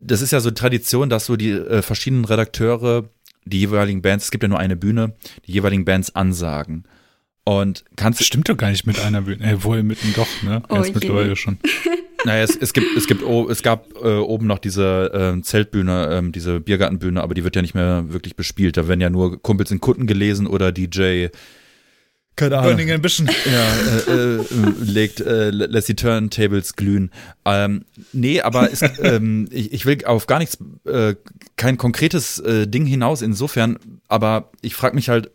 das 0.00 0.22
ist 0.22 0.30
ja 0.30 0.38
so 0.38 0.52
Tradition, 0.52 1.10
dass 1.10 1.26
so 1.26 1.34
die 1.34 1.50
äh, 1.50 1.82
verschiedenen 1.82 2.24
Redakteure 2.24 3.08
die 3.44 3.60
jeweiligen 3.60 4.02
Bands, 4.02 4.26
es 4.26 4.30
gibt 4.30 4.42
ja 4.42 4.48
nur 4.48 4.58
eine 4.58 4.76
Bühne, 4.76 5.14
die 5.46 5.52
jeweiligen 5.52 5.84
Bands 5.84 6.14
ansagen. 6.14 6.84
Und 7.48 7.84
kannst 7.94 8.18
das 8.18 8.26
stimmt 8.26 8.48
doch 8.48 8.56
gar 8.56 8.70
nicht 8.70 8.88
mit 8.88 8.98
einer 8.98 9.22
Bühne, 9.22 9.44
äh, 9.44 9.62
wohl 9.62 9.84
mitten 9.84 10.12
doch, 10.16 10.26
ne? 10.42 10.64
Oh, 10.68 10.74
Erst 10.76 10.94
mittlerweile 10.94 11.36
schon. 11.36 11.58
Naja, 12.24 12.42
es, 12.42 12.56
es 12.56 12.72
gibt, 12.72 12.96
es 12.96 13.06
gibt, 13.06 13.22
oh, 13.22 13.48
es 13.48 13.62
gab 13.62 13.94
äh, 14.02 14.16
oben 14.16 14.48
noch 14.48 14.58
diese 14.58 15.36
äh, 15.38 15.42
Zeltbühne, 15.42 16.08
ähm, 16.10 16.32
diese 16.32 16.58
Biergartenbühne, 16.58 17.22
aber 17.22 17.34
die 17.34 17.44
wird 17.44 17.54
ja 17.54 17.62
nicht 17.62 17.74
mehr 17.74 18.06
wirklich 18.08 18.34
bespielt. 18.34 18.76
Da 18.76 18.88
werden 18.88 19.00
ja 19.00 19.10
nur 19.10 19.40
Kumpels 19.40 19.70
in 19.70 19.80
Kutten 19.80 20.08
gelesen 20.08 20.48
oder 20.48 20.72
DJ 20.72 21.28
keine 22.36 22.58
Ahnung. 22.58 22.72
Burning 22.72 22.92
Ambition. 22.92 23.30
Ja, 23.46 24.12
äh, 24.12 24.36
äh, 24.36 24.44
legt, 24.80 25.20
äh, 25.20 25.50
lässt 25.50 25.88
die 25.88 25.96
Turntables 25.96 26.76
glühen. 26.76 27.10
Ähm, 27.44 27.84
nee, 28.12 28.42
aber 28.42 28.70
es, 28.70 28.82
ähm, 29.02 29.48
ich, 29.50 29.72
ich 29.72 29.86
will 29.86 30.04
auf 30.04 30.26
gar 30.26 30.38
nichts, 30.38 30.58
äh, 30.84 31.14
kein 31.56 31.78
konkretes 31.78 32.38
äh, 32.40 32.66
Ding 32.66 32.84
hinaus 32.84 33.22
insofern, 33.22 33.78
aber 34.08 34.50
ich 34.60 34.74
frage 34.74 34.94
mich 34.94 35.08
halt, 35.08 35.30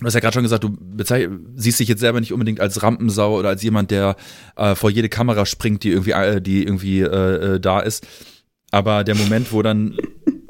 Du 0.00 0.06
hast 0.06 0.14
ja 0.14 0.20
gerade 0.20 0.34
schon 0.34 0.42
gesagt, 0.42 0.64
du 0.64 0.76
siehst 1.54 1.78
dich 1.78 1.88
jetzt 1.88 2.00
selber 2.00 2.20
nicht 2.20 2.32
unbedingt 2.32 2.60
als 2.60 2.82
Rampensau 2.82 3.38
oder 3.38 3.50
als 3.50 3.62
jemand, 3.62 3.90
der 3.90 4.16
äh, 4.56 4.74
vor 4.74 4.90
jede 4.90 5.08
Kamera 5.08 5.46
springt, 5.46 5.84
die 5.84 5.90
irgendwie, 5.90 6.10
äh, 6.10 6.40
die 6.40 6.64
irgendwie 6.64 7.00
äh, 7.00 7.54
äh, 7.54 7.60
da 7.60 7.80
ist. 7.80 8.06
Aber 8.72 9.04
der 9.04 9.14
Moment, 9.14 9.52
wo 9.52 9.62
dann 9.62 9.96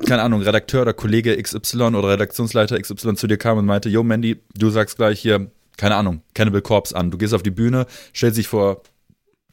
keine 0.04 0.22
Ahnung, 0.22 0.42
Redakteur 0.42 0.82
oder 0.82 0.92
Kollege 0.92 1.40
XY 1.40 1.82
oder 1.82 2.10
Redaktionsleiter 2.10 2.80
XY 2.80 3.14
zu 3.14 3.26
dir 3.26 3.36
kam 3.36 3.58
und 3.58 3.66
meinte, 3.66 3.88
yo 3.88 4.02
Mandy, 4.02 4.40
du 4.54 4.70
sagst 4.70 4.96
gleich 4.96 5.20
hier, 5.20 5.50
keine 5.76 5.96
Ahnung, 5.96 6.22
Cannibal 6.34 6.62
Corpse 6.62 6.94
an. 6.94 7.10
Du 7.10 7.18
gehst 7.18 7.34
auf 7.34 7.42
die 7.42 7.50
Bühne, 7.50 7.86
stellst 8.14 8.38
dich 8.38 8.48
vor, 8.48 8.82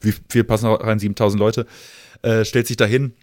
wie 0.00 0.14
viel 0.28 0.44
passen 0.44 0.66
rein, 0.66 0.98
7000 0.98 1.40
Leute, 1.40 1.66
äh, 2.22 2.44
stellst 2.44 2.70
dich 2.70 2.76
dahin 2.76 3.14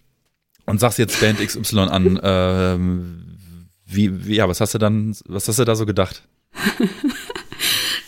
und 0.66 0.80
sagst 0.80 1.00
jetzt 1.00 1.20
Band 1.20 1.40
XY 1.40 1.80
an. 1.80 2.20
Ähm, 2.24 3.38
wie, 3.86 4.28
wie, 4.28 4.36
ja, 4.36 4.48
was 4.48 4.62
hast 4.62 4.74
du 4.74 4.78
dann, 4.78 5.16
was 5.28 5.48
hast 5.48 5.60
du 5.60 5.66
da 5.66 5.76
so 5.76 5.86
gedacht? 5.86 6.24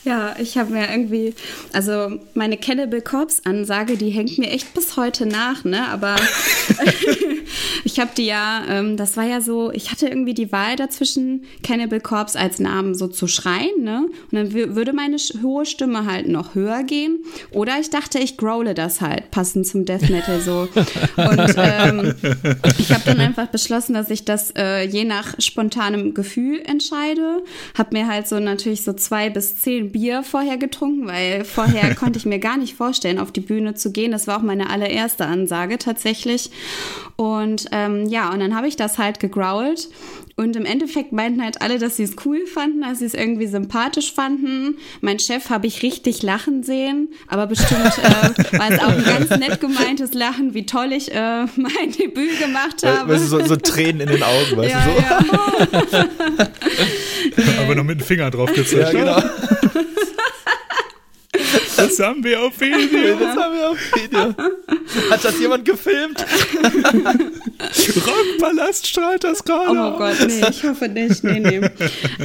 Ja, 0.04 0.36
ich 0.39 0.58
habe 0.58 0.72
mir 0.72 0.89
irgendwie, 0.89 1.36
also 1.74 2.20
meine 2.34 2.58
Cannibal 2.58 3.02
Corpse 3.02 3.42
Ansage, 3.46 3.98
die 3.98 4.10
hängt 4.10 4.39
mir 4.39 4.50
echt 4.50 4.74
bis 4.74 4.98
heute 4.98 5.28
nach, 5.28 5.64
ne? 5.64 5.88
Aber 5.89 6.16
ich 7.84 7.99
habe 7.99 8.12
die 8.18 8.26
ja, 8.26 8.64
ähm, 8.68 8.97
das 8.97 9.18
war 9.18 9.26
ja 9.26 9.41
so, 9.41 9.72
ich 9.72 9.91
hatte 9.91 10.08
irgendwie 10.08 10.34
die 10.34 10.52
Wahl 10.52 10.76
dazwischen, 10.76 11.43
Cannibal 11.64 11.99
Corpse 11.99 12.39
als 12.39 12.60
Namen 12.60 12.95
so 12.95 13.08
zu 13.08 13.28
schreien, 13.28 13.84
ne? 13.84 14.08
Und 14.32 14.38
dann 14.38 14.54
würde 14.54 14.93
meine 14.93 15.18
hohe 15.41 15.66
Stimme 15.66 16.06
halt 16.06 16.28
noch 16.28 16.56
höher 16.56 16.84
gehen. 16.84 17.20
Oder 17.52 17.80
ich 17.80 17.89
dachte, 17.89 18.20
ich 18.20 18.38
growle 18.38 18.74
das 18.74 19.02
halt, 19.02 19.32
passend 19.32 19.68
zum 19.68 19.86
Death 19.86 20.10
Metal 20.10 20.39
so. 20.39 20.68
Und 21.18 21.56
ähm, 21.58 22.16
ich 22.78 22.91
habe 22.91 23.04
dann 23.06 23.20
einfach 23.20 23.47
beschlossen, 23.47 23.93
dass 23.93 24.10
ich 24.10 24.26
das 24.26 24.52
äh, 24.58 24.86
je 24.86 25.04
nach 25.04 25.36
spontanem 25.39 26.14
Gefühl 26.14 26.62
entscheide. 26.66 27.43
Hab 27.78 27.91
mir 27.91 28.08
halt 28.08 28.28
so 28.28 28.39
natürlich 28.39 28.84
so 28.84 28.93
zwei 28.93 29.30
bis 29.30 29.56
zehn 29.56 29.91
Bier 29.91 30.24
vorher 30.24 30.58
getrunken, 30.58 31.08
weil 31.08 31.43
vorher 31.43 31.93
konnte 32.02 32.18
ich 32.20 32.26
mir 32.26 32.39
gar 32.39 32.58
nicht 32.58 32.76
vorstellen, 32.76 33.20
auf 33.20 33.32
die 33.32 33.41
Bühne 33.41 33.76
zu 33.76 33.91
gehen. 33.91 34.12
Das 34.12 34.28
war 34.28 34.38
auch 34.38 34.43
meine 34.43 34.70
allererste 34.70 35.26
Ansage 35.26 35.78
tatsächlich. 35.78 36.52
Und 37.16 37.41
ähm, 37.72 38.08
ja, 38.08 38.32
und 38.32 38.39
dann 38.39 38.56
habe 38.56 38.68
ich 38.68 38.76
das 38.76 38.98
halt 38.98 39.20
gegrowlt. 39.20 39.89
Und 40.38 40.56
im 40.56 40.66
Endeffekt 40.66 41.12
meinten 41.12 41.44
halt 41.44 41.62
alle, 41.62 41.78
dass 41.78 41.98
sie 41.98 42.04
es 42.04 42.16
cool 42.26 42.48
fanden, 42.48 42.82
dass 42.82 43.00
sie 43.00 43.06
es 43.06 43.14
irgendwie 43.14 43.48
sympathisch 43.48 44.14
fanden. 44.14 44.78
Mein 45.02 45.20
Chef 45.20 45.50
habe 45.50 45.68
ich 45.68 45.84
richtig 45.84 46.24
lachen 46.24 46.64
sehen, 46.64 47.10
aber 47.28 47.48
bestimmt 47.48 47.92
äh, 48.00 48.58
war 48.58 48.72
es 48.72 48.80
auch 48.80 48.89
ein 48.89 49.04
ganz 49.04 49.30
nett 49.32 49.60
gemeintes 49.60 50.14
Lachen, 50.14 50.54
wie 50.54 50.66
toll 50.66 50.94
ich 50.94 51.12
äh, 51.12 51.46
mein 51.56 51.92
Debüt 52.00 52.39
gemacht 52.39 52.84
habe. 52.84 53.14
Weißt 53.14 53.26
du, 53.26 53.28
so, 53.28 53.46
so 53.46 53.56
Tränen 53.56 54.02
in 54.02 54.10
den 54.10 54.24
Augen, 54.24 54.58
weißt 54.58 54.72
ja, 54.72 54.86
du 54.86 54.92
so. 54.92 55.98
Ja. 55.98 56.48
aber 57.64 57.76
noch 57.76 57.84
mit 57.84 58.00
dem 58.00 58.06
Finger 58.06 58.32
drauf 58.32 58.52
gezeigt. 58.56 58.94
Ja, 58.94 59.20
genau. 59.20 59.22
Das 61.82 62.00
haben 62.00 62.24
wir 62.24 62.42
auf 62.42 62.60
Video. 62.60 63.16
Das 63.20 63.36
haben 63.36 63.56
wir 63.56 63.70
auf 63.72 63.78
Video. 63.96 64.36
Hat 65.10 65.24
das 65.24 65.40
jemand 65.40 65.66
gefilmt? 65.66 66.24
Rockpalast 67.62 68.88
strahlt 68.88 69.24
das 69.24 69.44
gerade. 69.44 69.72
Oh 69.72 69.98
Gott, 69.98 70.16
nee, 70.28 70.42
ich 70.50 70.64
hoffe 70.64 70.88
nicht. 70.88 71.24
Nee, 71.24 71.40
nee. 71.40 71.62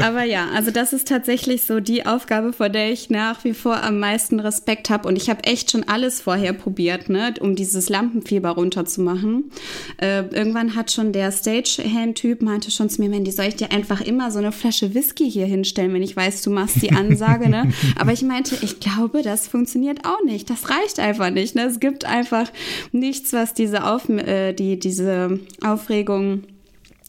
Aber 0.00 0.24
ja, 0.24 0.48
also 0.54 0.70
das 0.70 0.92
ist 0.92 1.08
tatsächlich 1.08 1.64
so 1.64 1.80
die 1.80 2.06
Aufgabe, 2.06 2.52
vor 2.52 2.68
der 2.68 2.90
ich 2.90 3.10
nach 3.10 3.44
wie 3.44 3.54
vor 3.54 3.82
am 3.82 3.98
meisten 3.98 4.40
Respekt 4.40 4.90
habe. 4.90 5.08
Und 5.08 5.16
ich 5.16 5.30
habe 5.30 5.44
echt 5.44 5.70
schon 5.70 5.84
alles 5.84 6.20
vorher 6.20 6.52
probiert, 6.52 7.08
ne, 7.08 7.34
um 7.40 7.54
dieses 7.54 7.88
Lampenfieber 7.88 8.50
runterzumachen. 8.50 9.50
Äh, 9.98 10.24
irgendwann 10.30 10.74
hat 10.74 10.90
schon 10.90 11.12
der 11.12 11.32
Stagehand-Typ 11.32 12.42
meinte 12.42 12.70
schon 12.70 12.90
zu 12.90 13.00
mir, 13.00 13.08
Mandy, 13.08 13.30
soll 13.30 13.46
ich 13.46 13.56
dir 13.56 13.72
einfach 13.72 14.00
immer 14.00 14.30
so 14.30 14.38
eine 14.38 14.52
Flasche 14.52 14.94
Whisky 14.94 15.30
hier 15.30 15.46
hinstellen, 15.46 15.92
wenn 15.94 16.02
ich 16.02 16.16
weiß, 16.16 16.42
du 16.42 16.50
machst 16.50 16.82
die 16.82 16.92
Ansage, 16.92 17.48
ne? 17.48 17.72
Aber 17.98 18.12
ich 18.12 18.22
meinte, 18.22 18.56
ich 18.62 18.80
glaube, 18.80 19.22
das 19.22 19.45
funktioniert 19.46 20.04
auch 20.04 20.22
nicht. 20.24 20.50
Das 20.50 20.70
reicht 20.70 20.98
einfach 20.98 21.30
nicht. 21.30 21.54
Ne? 21.54 21.64
Es 21.64 21.80
gibt 21.80 22.04
einfach 22.04 22.50
nichts, 22.92 23.32
was 23.32 23.54
diese, 23.54 23.84
Auf, 23.84 24.08
äh, 24.08 24.52
die, 24.52 24.78
diese 24.78 25.40
Aufregung 25.64 26.44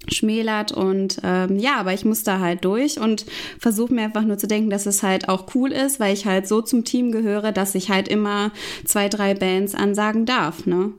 schmälert 0.10 0.72
und 0.72 1.18
ähm, 1.24 1.60
ja, 1.60 1.78
aber 1.78 1.94
ich 1.94 2.06
muss 2.06 2.24
da 2.24 2.40
halt 2.40 2.64
durch 2.64 3.00
und 3.00 3.26
versuche 3.60 3.94
mir 3.94 4.04
einfach 4.04 4.24
nur 4.24 4.38
zu 4.38 4.48
denken, 4.48 4.70
dass 4.70 4.86
es 4.86 5.04
halt 5.04 5.28
auch 5.28 5.54
cool 5.54 5.72
ist, 5.72 6.00
weil 6.00 6.14
ich 6.14 6.26
halt 6.26 6.48
so 6.48 6.62
zum 6.62 6.86
Team 6.86 7.12
gehöre, 7.12 7.52
dass 7.52 7.76
ich 7.76 7.90
halt 7.90 8.08
immer 8.08 8.52
zwei, 8.86 9.10
drei 9.10 9.34
Bands 9.34 9.76
ansagen 9.76 10.26
darf, 10.26 10.66
ne? 10.66 10.92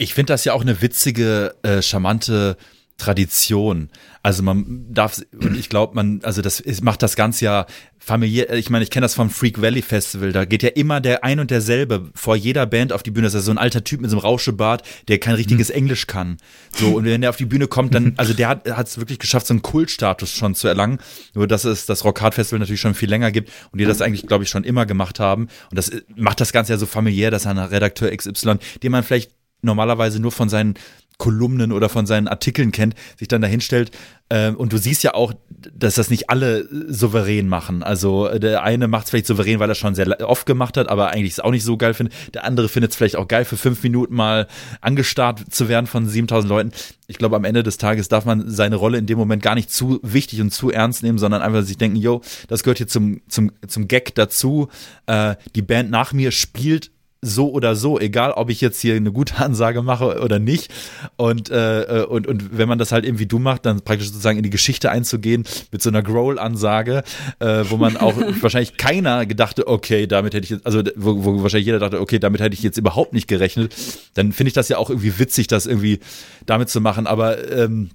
Ich 0.00 0.14
finde 0.14 0.32
das 0.32 0.44
ja 0.44 0.52
auch 0.52 0.62
eine 0.62 0.80
witzige, 0.80 1.56
äh, 1.62 1.82
charmante 1.82 2.56
Tradition. 2.98 3.90
Also 4.24 4.42
man 4.42 4.86
darf, 4.92 5.22
und 5.32 5.56
ich 5.56 5.68
glaube, 5.68 5.94
man, 5.94 6.20
also 6.24 6.42
das 6.42 6.58
ist, 6.58 6.82
macht 6.82 7.00
das 7.02 7.14
Ganze 7.14 7.44
ja 7.44 7.66
familiär. 7.98 8.52
Ich 8.54 8.70
meine, 8.70 8.82
ich 8.82 8.90
kenne 8.90 9.04
das 9.04 9.14
vom 9.14 9.30
Freak 9.30 9.62
Valley 9.62 9.82
Festival. 9.82 10.32
Da 10.32 10.44
geht 10.44 10.64
ja 10.64 10.70
immer 10.70 11.00
der 11.00 11.22
ein 11.22 11.38
und 11.38 11.50
derselbe 11.50 12.10
vor 12.14 12.34
jeder 12.34 12.66
Band 12.66 12.92
auf 12.92 13.04
die 13.04 13.12
Bühne. 13.12 13.28
Das 13.28 13.34
ist 13.34 13.44
so 13.44 13.52
ein 13.52 13.58
alter 13.58 13.84
Typ 13.84 14.00
mit 14.00 14.10
so 14.10 14.16
einem 14.16 14.24
Rauschebart, 14.24 14.82
der 15.06 15.18
kein 15.18 15.36
richtiges 15.36 15.68
mhm. 15.68 15.76
Englisch 15.76 16.08
kann. 16.08 16.38
So 16.74 16.96
und 16.96 17.04
wenn 17.04 17.20
der 17.20 17.30
auf 17.30 17.36
die 17.36 17.46
Bühne 17.46 17.68
kommt, 17.68 17.94
dann, 17.94 18.14
also 18.16 18.34
der 18.34 18.48
hat 18.48 18.66
es 18.66 18.98
wirklich 18.98 19.20
geschafft, 19.20 19.46
so 19.46 19.54
einen 19.54 19.62
Kultstatus 19.62 20.32
schon 20.32 20.56
zu 20.56 20.66
erlangen. 20.66 20.98
Nur 21.34 21.46
dass 21.46 21.64
es 21.64 21.86
das 21.86 22.04
Rock 22.04 22.20
Hard 22.20 22.34
Festival 22.34 22.58
natürlich 22.58 22.80
schon 22.80 22.94
viel 22.94 23.08
länger 23.08 23.30
gibt 23.30 23.52
und 23.70 23.80
die 23.80 23.84
das 23.84 24.02
eigentlich, 24.02 24.26
glaube 24.26 24.42
ich, 24.42 24.50
schon 24.50 24.64
immer 24.64 24.86
gemacht 24.86 25.20
haben. 25.20 25.42
Und 25.70 25.78
das 25.78 25.92
macht 26.16 26.40
das 26.40 26.52
Ganze 26.52 26.72
ja 26.72 26.78
so 26.78 26.86
familiär, 26.86 27.30
dass 27.30 27.46
ein 27.46 27.58
Redakteur 27.58 28.14
XY, 28.14 28.56
den 28.82 28.90
man 28.90 29.04
vielleicht 29.04 29.30
normalerweise 29.62 30.20
nur 30.20 30.32
von 30.32 30.48
seinen 30.48 30.74
Kolumnen 31.18 31.72
oder 31.72 31.88
von 31.88 32.06
seinen 32.06 32.28
Artikeln 32.28 32.70
kennt, 32.72 32.94
sich 33.18 33.28
dann 33.28 33.42
dahinstellt. 33.42 33.90
Ähm, 34.30 34.56
und 34.56 34.72
du 34.72 34.78
siehst 34.78 35.02
ja 35.02 35.14
auch, 35.14 35.32
dass 35.48 35.96
das 35.96 36.10
nicht 36.10 36.30
alle 36.30 36.68
souverän 36.88 37.48
machen. 37.48 37.82
Also 37.82 38.28
äh, 38.28 38.38
der 38.38 38.62
eine 38.62 38.86
macht 38.86 39.04
es 39.04 39.10
vielleicht 39.10 39.26
souverän, 39.26 39.58
weil 39.58 39.68
er 39.68 39.74
schon 39.74 39.96
sehr 39.96 40.28
oft 40.28 40.46
gemacht 40.46 40.76
hat, 40.76 40.88
aber 40.88 41.10
eigentlich 41.10 41.32
es 41.32 41.40
auch 41.40 41.50
nicht 41.50 41.64
so 41.64 41.76
geil 41.76 41.94
findet. 41.94 42.14
Der 42.34 42.44
andere 42.44 42.68
findet 42.68 42.92
es 42.92 42.96
vielleicht 42.96 43.16
auch 43.16 43.26
geil, 43.26 43.44
für 43.44 43.56
fünf 43.56 43.82
Minuten 43.82 44.14
mal 44.14 44.46
angestarrt 44.80 45.52
zu 45.52 45.68
werden 45.68 45.86
von 45.86 46.06
7000 46.06 46.48
Leuten. 46.48 46.72
Ich 47.08 47.18
glaube, 47.18 47.36
am 47.36 47.44
Ende 47.44 47.62
des 47.62 47.78
Tages 47.78 48.08
darf 48.08 48.24
man 48.24 48.48
seine 48.48 48.76
Rolle 48.76 48.98
in 48.98 49.06
dem 49.06 49.18
Moment 49.18 49.42
gar 49.42 49.56
nicht 49.56 49.72
zu 49.72 49.98
wichtig 50.02 50.40
und 50.40 50.50
zu 50.50 50.70
ernst 50.70 51.02
nehmen, 51.02 51.18
sondern 51.18 51.42
einfach 51.42 51.62
sich 51.62 51.78
denken, 51.78 51.96
yo, 51.96 52.20
das 52.46 52.62
gehört 52.62 52.78
hier 52.78 52.86
zum, 52.86 53.22
zum, 53.28 53.50
zum 53.66 53.88
Gag 53.88 54.14
dazu. 54.14 54.68
Äh, 55.06 55.34
die 55.56 55.62
Band 55.62 55.90
nach 55.90 56.12
mir 56.12 56.30
spielt 56.30 56.92
so 57.20 57.50
oder 57.50 57.74
so, 57.74 57.98
egal 57.98 58.32
ob 58.32 58.48
ich 58.48 58.60
jetzt 58.60 58.80
hier 58.80 58.94
eine 58.94 59.12
gute 59.12 59.36
Ansage 59.38 59.82
mache 59.82 60.20
oder 60.20 60.38
nicht. 60.38 60.72
Und, 61.16 61.50
äh, 61.50 62.04
und, 62.08 62.26
und 62.26 62.56
wenn 62.56 62.68
man 62.68 62.78
das 62.78 62.92
halt 62.92 63.04
irgendwie 63.04 63.26
du 63.26 63.38
macht, 63.38 63.66
dann 63.66 63.80
praktisch 63.82 64.08
sozusagen 64.08 64.38
in 64.38 64.44
die 64.44 64.50
Geschichte 64.50 64.90
einzugehen 64.90 65.44
mit 65.72 65.82
so 65.82 65.90
einer 65.90 66.02
Growl-Ansage, 66.02 67.02
äh, 67.40 67.64
wo 67.68 67.76
man 67.76 67.96
auch 67.96 68.14
wahrscheinlich 68.40 68.76
keiner 68.76 69.26
gedachte, 69.26 69.66
okay, 69.66 70.06
damit 70.06 70.34
hätte 70.34 70.44
ich 70.44 70.50
jetzt, 70.50 70.66
also 70.66 70.82
wo, 70.96 71.24
wo 71.24 71.42
wahrscheinlich 71.42 71.66
jeder 71.66 71.78
dachte, 71.78 72.00
okay, 72.00 72.18
damit 72.18 72.40
hätte 72.40 72.54
ich 72.54 72.62
jetzt 72.62 72.78
überhaupt 72.78 73.12
nicht 73.12 73.28
gerechnet, 73.28 73.74
dann 74.14 74.32
finde 74.32 74.48
ich 74.48 74.54
das 74.54 74.68
ja 74.68 74.78
auch 74.78 74.90
irgendwie 74.90 75.18
witzig, 75.18 75.48
das 75.48 75.66
irgendwie 75.66 76.00
damit 76.46 76.68
zu 76.68 76.80
machen. 76.80 77.06
Aber 77.06 77.50
ähm, 77.50 77.90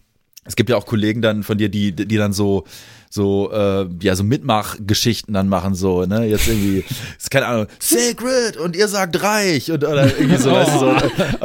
es 0.46 0.56
gibt 0.56 0.70
ja 0.70 0.76
auch 0.76 0.86
Kollegen 0.86 1.22
dann 1.22 1.44
von 1.44 1.58
dir, 1.58 1.70
die, 1.70 1.94
die 1.94 2.18
dann 2.18 2.34
so 2.34 2.66
so 3.10 3.52
äh, 3.52 3.88
ja 4.02 4.16
so 4.16 4.24
Mitmachgeschichten 4.24 5.36
dann 5.36 5.48
machen 5.48 5.76
so 5.76 6.06
ne 6.06 6.26
jetzt 6.26 6.48
irgendwie 6.48 6.84
ist 7.18 7.30
keine 7.30 7.46
Ahnung 7.46 7.68
Sacred 7.78 8.58
und 8.58 8.76
ihr 8.76 8.88
sagt 8.88 9.22
reich 9.22 9.72
und 9.72 9.84
oder 9.84 10.06
irgendwie 10.06 10.38
so, 10.38 10.52
weißt 10.52 10.74
du, 10.74 10.80
so. 10.80 10.96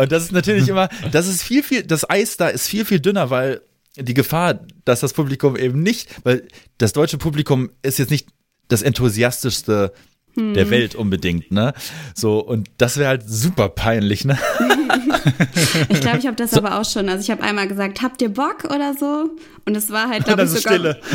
und 0.01 0.11
das 0.11 0.25
ist 0.25 0.33
natürlich 0.33 0.69
immer 0.69 0.89
das 1.13 1.29
ist 1.29 1.43
viel 1.43 1.63
viel 1.63 1.83
das 1.83 2.09
Eis 2.09 2.39
da 2.39 2.49
ist 2.49 2.69
viel 2.69 2.87
viel 2.87 3.01
dünner 3.01 3.29
weil 3.29 3.61
die 3.97 4.15
Gefahr 4.15 4.61
dass 4.87 5.01
das 5.01 5.13
Publikum 5.13 5.57
eben 5.57 5.83
nicht 5.83 6.09
weil 6.25 6.49
das 6.79 6.95
deutsche 6.95 7.19
Publikum 7.19 7.69
ist 7.83 7.99
jetzt 7.99 8.11
nicht 8.11 8.29
das 8.69 8.81
enthusiastischste 8.81 9.93
der 10.39 10.65
hm. 10.65 10.71
Welt 10.71 10.95
unbedingt, 10.95 11.51
ne? 11.51 11.73
So, 12.15 12.39
und 12.39 12.69
das 12.79 12.97
wäre 12.97 13.09
halt 13.09 13.25
super 13.27 13.69
peinlich, 13.69 14.25
ne? 14.25 14.39
ich 15.89 16.01
glaube, 16.01 16.19
ich 16.19 16.27
habe 16.27 16.37
das 16.37 16.53
so. 16.53 16.59
aber 16.59 16.79
auch 16.79 16.85
schon. 16.85 17.09
Also 17.09 17.23
ich 17.23 17.31
habe 17.31 17.43
einmal 17.43 17.69
gesagt, 17.69 18.03
habt 18.03 18.23
ihr 18.23 18.29
Bock 18.29 18.65
oder 18.65 18.95
so? 18.95 19.31
Und 19.65 19.77
es 19.77 19.91
war 19.91 20.09
halt, 20.09 20.25
glaube 20.25 20.45
ich, 20.45 20.51
sogar. 20.51 20.75
Stille. 20.75 21.01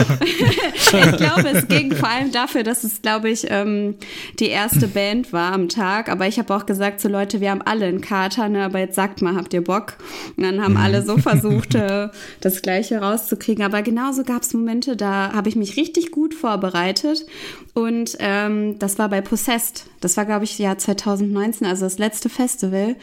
ich 0.67 1.17
glaube, 1.17 1.49
es 1.49 1.67
ging 1.67 1.95
vor 1.95 2.09
allem 2.09 2.31
dafür, 2.31 2.63
dass 2.63 2.83
es, 2.83 3.01
glaube 3.01 3.29
ich, 3.29 3.47
ähm, 3.49 3.95
die 4.39 4.47
erste 4.47 4.87
Band 4.87 5.33
war 5.33 5.53
am 5.53 5.69
Tag. 5.69 6.09
Aber 6.09 6.27
ich 6.27 6.37
habe 6.37 6.53
auch 6.55 6.65
gesagt 6.65 7.01
so 7.01 7.09
Leute, 7.09 7.41
wir 7.41 7.51
haben 7.51 7.61
alle 7.63 7.85
einen 7.85 8.01
Kater, 8.01 8.49
ne? 8.49 8.63
Aber 8.63 8.79
jetzt 8.79 8.95
sagt 8.95 9.21
mal, 9.21 9.35
habt 9.35 9.53
ihr 9.53 9.63
Bock? 9.63 9.97
Und 10.37 10.43
dann 10.43 10.61
haben 10.61 10.73
mhm. 10.73 10.81
alle 10.81 11.01
so 11.03 11.17
versucht, 11.17 11.75
äh, 11.75 12.09
das 12.41 12.61
Gleiche 12.61 12.99
rauszukriegen. 12.99 13.63
Aber 13.63 13.81
genauso 13.81 14.23
gab 14.23 14.43
es 14.43 14.53
Momente, 14.53 14.95
da 14.95 15.33
habe 15.33 15.49
ich 15.49 15.55
mich 15.55 15.75
richtig 15.75 16.11
gut 16.11 16.33
vorbereitet. 16.33 17.25
Und 17.73 18.17
ähm, 18.19 18.77
das 18.77 18.99
war 18.99 19.09
bei 19.09 19.21
Possessed. 19.21 19.85
Das 19.99 20.15
war, 20.15 20.25
glaube 20.25 20.43
ich, 20.43 20.59
Jahr 20.59 20.77
2019, 20.77 21.65
also 21.65 21.85
das 21.85 21.97
letzte 21.97 22.29
Festival. 22.29 22.95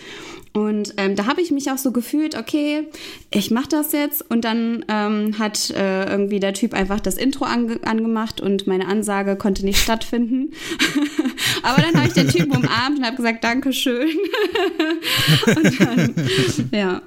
Und 0.53 0.95
ähm, 0.97 1.15
da 1.15 1.27
habe 1.27 1.41
ich 1.41 1.53
mich 1.53 1.71
auch 1.71 1.79
so 1.79 1.93
gefühlt, 1.93 2.37
okay, 2.37 2.89
ich 3.31 3.53
mache 3.53 3.69
das 3.69 3.93
jetzt. 3.93 4.29
Und 4.31 4.45
dann 4.45 4.85
ähm, 4.89 5.39
hat 5.39 5.71
äh, 5.71 6.11
irgendwie 6.11 6.41
der 6.41 6.55
Typ 6.55 6.75
einfach 6.75 6.99
das 6.99 7.17
Intro 7.17 7.45
ange 7.45 7.79
angemacht 7.85 8.41
und 8.41 8.67
meine 8.67 8.89
Ansage 8.89 9.37
konnte 9.37 9.65
nicht 9.65 9.79
stattfinden. 9.79 10.53
Aber 11.63 11.83
dann 11.83 11.95
habe 11.95 12.09
ich 12.09 12.15
den 12.15 12.29
Typen 12.29 12.57
umarmt 12.57 12.99
und 12.99 13.07
habe 13.07 13.17
gesagt, 13.17 13.45
Dankeschön. 13.45 14.09
und 15.47 15.81
dann, 15.81 16.15
ja. 16.73 17.03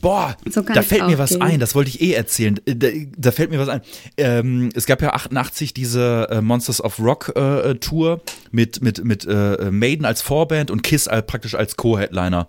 Boah, 0.00 0.36
so 0.50 0.62
da 0.62 0.82
fällt 0.82 1.06
mir 1.06 1.18
was 1.18 1.30
gehen. 1.30 1.42
ein, 1.42 1.60
das 1.60 1.74
wollte 1.74 1.88
ich 1.88 2.00
eh 2.00 2.12
erzählen. 2.12 2.58
Äh, 2.66 2.74
da, 2.74 2.88
da 3.16 3.30
fällt 3.30 3.50
mir 3.50 3.58
was 3.58 3.68
ein. 3.68 3.82
Ähm, 4.16 4.70
es 4.74 4.86
gab 4.86 5.00
ja 5.00 5.12
88 5.12 5.72
diese 5.74 6.28
äh, 6.30 6.40
Monsters 6.40 6.82
of 6.82 6.98
Rock 6.98 7.32
äh, 7.36 7.76
Tour 7.76 8.20
mit, 8.50 8.82
mit, 8.82 9.04
mit 9.04 9.24
äh, 9.26 9.70
Maiden 9.70 10.04
als 10.04 10.20
Vorband 10.20 10.70
und 10.70 10.82
Kiss 10.82 11.08
als, 11.08 11.26
praktisch 11.26 11.54
als 11.54 11.76
Co-Headliner. 11.76 12.48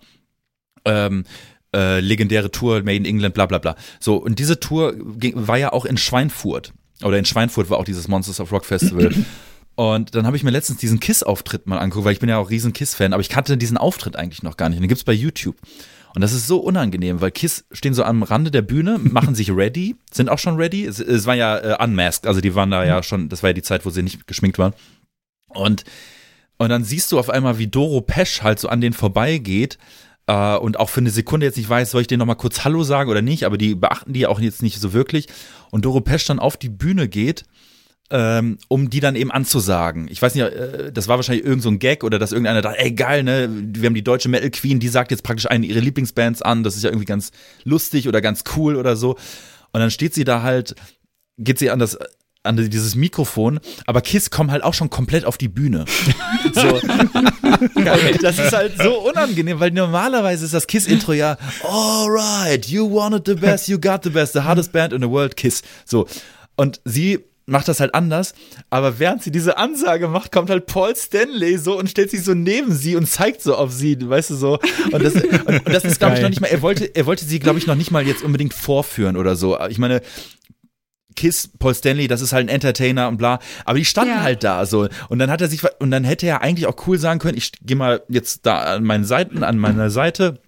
Ähm, 0.86 1.24
äh, 1.76 2.00
legendäre 2.00 2.52
Tour, 2.52 2.84
Made 2.84 2.98
in 2.98 3.06
England, 3.06 3.34
bla 3.34 3.46
bla 3.46 3.58
bla. 3.58 3.76
So, 4.00 4.18
und 4.18 4.40
diese 4.40 4.60
Tour 4.60 4.94
ging, 5.18 5.34
war 5.36 5.58
ja 5.58 5.74
auch 5.74 5.86
in 5.86 5.98
Schweinfurt. 5.98 6.74
Oder 7.04 7.18
in 7.18 7.26
Schweinfurt 7.26 7.70
war 7.70 7.80
auch 7.80 7.86
dieses 7.86 8.08
Monsters 8.08 8.40
of 8.40 8.52
Rock 8.52 8.66
Festival. 8.66 9.12
Und 9.76 10.14
dann 10.14 10.28
habe 10.28 10.38
ich 10.38 10.44
mir 10.44 10.52
letztens 10.52 10.80
diesen 10.80 11.00
Kiss-Auftritt 11.00 11.66
mal 11.66 11.80
angeguckt, 11.80 12.06
weil 12.06 12.14
ich 12.14 12.20
bin 12.20 12.30
ja 12.30 12.38
auch 12.38 12.52
riesen 12.52 12.74
Kiss-Fan, 12.74 13.12
aber 13.12 13.22
ich 13.22 13.30
kannte 13.30 13.58
diesen 13.58 13.78
Auftritt 13.78 14.16
eigentlich 14.16 14.44
noch 14.44 14.56
gar 14.56 14.70
nicht. 14.70 14.80
Den 14.80 14.88
gibt's 14.88 15.04
bei 15.04 15.14
YouTube. 15.14 15.56
Und 16.14 16.22
das 16.22 16.32
ist 16.32 16.46
so 16.46 16.60
unangenehm, 16.60 17.22
weil 17.22 17.32
Kiss 17.32 17.66
stehen 17.72 17.96
so 17.96 18.04
am 18.04 18.22
Rande 18.22 18.52
der 18.52 18.62
Bühne, 18.62 19.00
machen 19.00 19.34
sich 19.34 19.50
ready, 19.50 19.96
sind 20.12 20.30
auch 20.30 20.38
schon 20.38 20.58
ready. 20.58 20.86
Es, 20.86 21.00
es 21.00 21.26
war 21.26 21.34
ja 21.34 21.58
äh, 21.58 21.84
unmasked, 21.84 22.28
also 22.28 22.40
die 22.40 22.54
waren 22.54 22.70
da 22.70 22.86
ja 22.86 23.02
schon, 23.02 23.30
das 23.30 23.42
war 23.42 23.50
ja 23.50 23.54
die 23.56 23.64
Zeit, 23.64 23.84
wo 23.84 23.90
sie 23.90 24.04
nicht 24.04 24.28
geschminkt 24.28 24.60
waren. 24.60 24.74
Und, 25.48 25.86
und 26.58 26.70
dann 26.70 26.84
siehst 26.84 27.12
du 27.12 27.18
auf 27.18 27.32
einmal, 27.32 27.58
wie 27.58 27.68
Doro 27.68 28.02
Pesch 28.02 28.44
halt 28.44 28.60
so 28.60 28.70
an 28.70 28.80
denen 28.80 28.94
vorbeigeht 28.94 29.80
äh, 30.28 30.56
und 30.58 30.80
auch 30.80 30.90
für 30.90 31.02
eine 31.02 31.10
Sekunde 31.10 31.46
jetzt 31.46 31.58
nicht 31.58 31.70
weiß, 31.70 31.92
soll 31.92 32.02
ich 32.02 32.08
denen 32.08 32.20
nochmal 32.20 32.36
kurz 32.36 32.64
Hallo 32.64 32.84
sagen 32.84 33.10
oder 33.10 33.22
nicht, 33.22 33.46
aber 33.46 33.58
die 33.58 33.76
beachten 33.76 34.14
die 34.14 34.28
auch 34.28 34.40
jetzt 34.40 34.62
nicht 34.62 34.80
so 34.80 34.94
wirklich. 34.94 35.28
Und 35.72 35.86
Doro 35.86 36.02
Pesch 36.02 36.26
dann 36.26 36.40
auf 36.40 36.58
die 36.58 36.70
Bühne 36.70 37.08
geht 37.08 37.46
ähm, 38.14 38.60
um 38.68 38.92
die 38.92 39.00
dann 39.00 39.16
eben 39.16 39.32
anzusagen. 39.32 40.08
Ich 40.08 40.22
weiß 40.22 40.36
nicht, 40.36 40.46
äh, 40.46 40.92
das 40.92 41.08
war 41.08 41.18
wahrscheinlich 41.18 41.46
irgend 41.46 41.64
so 41.64 41.72
Gag 41.78 42.04
oder 42.04 42.20
dass 42.20 42.32
irgendeiner 42.32 42.62
dachte, 42.62 42.80
ey 42.80 42.92
geil, 42.92 43.24
ne, 43.24 43.50
wir 43.50 43.88
haben 43.88 43.96
die 43.96 44.04
deutsche 44.04 44.30
Metal 44.30 44.52
Queen, 44.52 44.80
die 44.80 44.88
sagt 44.88 45.10
jetzt 45.10 45.24
praktisch 45.24 45.50
eine 45.50 45.66
ihrer 45.66 45.80
Lieblingsbands 45.82 46.44
an, 46.44 46.64
das 46.64 46.76
ist 46.76 46.84
ja 46.84 46.90
irgendwie 46.90 47.06
ganz 47.06 47.32
lustig 47.64 48.08
oder 48.08 48.22
ganz 48.22 48.44
cool 48.56 48.76
oder 48.76 48.96
so. 48.96 49.12
Und 49.72 49.80
dann 49.80 49.90
steht 49.90 50.14
sie 50.14 50.26
da 50.26 50.44
halt, 50.44 50.76
geht 51.40 51.58
sie 51.58 51.72
an 51.72 51.80
das 51.80 51.98
an 52.44 52.58
dieses 52.58 52.96
Mikrofon, 52.96 53.60
aber 53.86 54.02
Kiss 54.02 54.30
kommen 54.30 54.52
halt 54.52 54.64
auch 54.64 54.74
schon 54.74 54.90
komplett 54.90 55.26
auf 55.26 55.38
die 55.38 55.48
Bühne. 55.48 55.86
So. 56.54 56.80
das 58.22 58.38
ist 58.38 58.54
halt 58.54 58.74
so 58.78 59.00
unangenehm, 59.00 59.60
weil 59.60 59.72
normalerweise 59.72 60.46
ist 60.46 60.54
das 60.54 60.68
Kiss-Intro 60.68 61.14
ja, 61.14 61.38
alright, 61.64 62.66
you 62.68 62.90
wanted 62.92 63.26
the 63.26 63.34
best, 63.34 63.68
you 63.68 63.80
got 63.80 64.04
the 64.04 64.10
best, 64.10 64.34
the 64.34 64.42
hardest 64.42 64.72
band 64.72 64.94
in 64.94 65.02
the 65.02 65.10
world, 65.10 65.36
Kiss. 65.36 65.64
So. 65.86 66.06
Und 66.56 66.82
sie 66.86 67.20
macht 67.46 67.68
das 67.68 67.80
halt 67.80 67.94
anders, 67.96 68.34
aber 68.70 69.00
während 69.00 69.24
sie 69.24 69.32
diese 69.32 69.58
Ansage 69.58 70.08
macht, 70.08 70.32
kommt 70.32 70.50
halt 70.50 70.66
Paul 70.66 70.96
Stanley 70.96 71.58
so 71.58 71.78
und 71.78 71.90
stellt 71.90 72.12
sich 72.12 72.24
so 72.24 72.34
neben 72.34 72.74
sie 72.74 72.96
und 72.96 73.08
zeigt 73.08 73.42
so 73.42 73.56
auf 73.56 73.72
sie, 73.72 73.98
weißt 74.00 74.32
du 74.32 74.36
so. 74.36 74.60
Und 74.92 75.04
das, 75.04 75.16
und, 75.16 75.48
und 75.48 75.74
das 75.74 75.84
ist, 75.86 76.00
glaube 76.00 76.16
ich, 76.16 76.22
noch 76.22 76.30
nicht 76.30 76.42
mal, 76.42 76.48
er 76.48 76.62
wollte, 76.62 76.86
er 76.96 77.06
wollte 77.06 77.26
sie, 77.26 77.40
glaube 77.40 77.60
ich, 77.60 77.68
noch 77.68 77.76
nicht 77.76 77.92
mal 77.92 78.06
jetzt 78.06 78.24
unbedingt 78.24 78.54
vorführen 78.54 79.18
oder 79.18 79.36
so. 79.36 79.60
Ich 79.70 79.78
meine, 79.78 80.02
Kiss, 81.16 81.50
Paul 81.60 81.74
Stanley, 81.74 82.08
das 82.08 82.22
ist 82.22 82.34
halt 82.34 82.48
ein 82.48 82.54
Entertainer 82.54 83.08
und 83.08 83.18
bla. 83.18 83.40
Aber 83.66 83.78
die 83.78 83.86
standen 83.86 84.16
ja. 84.16 84.22
halt 84.22 84.44
da 84.44 84.66
so. 84.66 84.88
Und 85.10 85.20
dann 85.20 85.30
hat 85.30 85.42
er 85.42 85.48
sich, 85.48 85.62
und 85.80 85.92
dann 85.92 86.04
hätte 86.04 86.26
er 86.26 86.42
eigentlich 86.42 86.68
auch 86.68 86.88
cool 86.88 86.98
sagen 86.98 87.20
können, 87.20 87.38
ich 87.38 87.52
gehe 87.62 87.78
mal 87.78 88.02
jetzt 88.10 88.46
da 88.46 88.76
an 88.76 88.84
meinen 88.84 89.06
Seiten, 89.06 89.44
an 89.44 89.58
meiner 89.58 89.90
Seite 89.90 90.40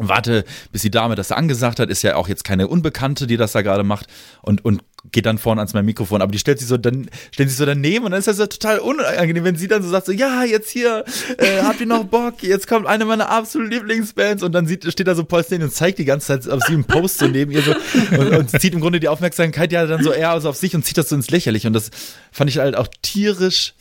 warte, 0.00 0.44
bis 0.72 0.82
die 0.82 0.90
Dame 0.90 1.14
das 1.14 1.28
da 1.28 1.34
angesagt 1.34 1.78
hat, 1.78 1.90
ist 1.90 2.02
ja 2.02 2.16
auch 2.16 2.28
jetzt 2.28 2.44
keine 2.44 2.68
Unbekannte, 2.68 3.26
die 3.26 3.36
das 3.36 3.52
da 3.52 3.62
gerade 3.62 3.84
macht 3.84 4.06
und, 4.42 4.64
und 4.64 4.82
geht 5.12 5.26
dann 5.26 5.38
vorne 5.38 5.60
ans 5.60 5.74
mein 5.74 5.84
Mikrofon, 5.84 6.22
aber 6.22 6.32
die 6.32 6.38
stellt 6.38 6.58
sich 6.58 6.68
so 6.68 6.76
dann 6.76 7.08
stellt 7.32 7.48
sich 7.48 7.58
so 7.58 7.66
daneben 7.66 8.04
und 8.04 8.12
dann 8.12 8.18
ist 8.18 8.28
das 8.28 8.38
ja 8.38 8.46
total 8.46 8.78
unangenehm, 8.78 9.44
wenn 9.44 9.56
sie 9.56 9.68
dann 9.68 9.82
so 9.82 9.88
sagt 9.88 10.06
so 10.06 10.12
ja 10.12 10.44
jetzt 10.44 10.70
hier 10.70 11.04
äh, 11.38 11.62
habt 11.62 11.80
ihr 11.80 11.86
noch 11.86 12.04
Bock, 12.04 12.42
jetzt 12.42 12.66
kommt 12.66 12.86
eine 12.86 13.04
meiner 13.04 13.30
absoluten 13.30 13.70
Lieblingsbands 13.70 14.42
und 14.42 14.52
dann 14.52 14.66
sieht, 14.66 14.90
steht 14.90 15.06
da 15.06 15.14
so 15.14 15.24
Paul 15.24 15.44
Stanley 15.44 15.64
und 15.64 15.72
zeigt 15.72 15.98
die 15.98 16.04
ganze 16.04 16.26
Zeit 16.28 16.48
auf 16.48 16.62
sie 16.66 16.74
einen 16.74 16.84
Post 16.84 17.18
so 17.18 17.26
neben 17.26 17.50
ihr 17.50 17.62
so 17.62 17.74
und, 18.16 18.28
und 18.30 18.50
zieht 18.50 18.74
im 18.74 18.80
Grunde 18.80 19.00
die 19.00 19.08
Aufmerksamkeit 19.08 19.72
ja 19.72 19.86
dann 19.86 20.02
so 20.02 20.12
eher 20.12 20.30
also 20.30 20.48
auf 20.48 20.56
sich 20.56 20.74
und 20.74 20.84
zieht 20.84 20.98
das 20.98 21.08
so 21.08 21.16
ins 21.16 21.30
Lächerliche 21.30 21.66
und 21.66 21.72
das 21.72 21.90
fand 22.32 22.50
ich 22.50 22.58
halt 22.58 22.76
auch 22.76 22.88
tierisch 23.02 23.74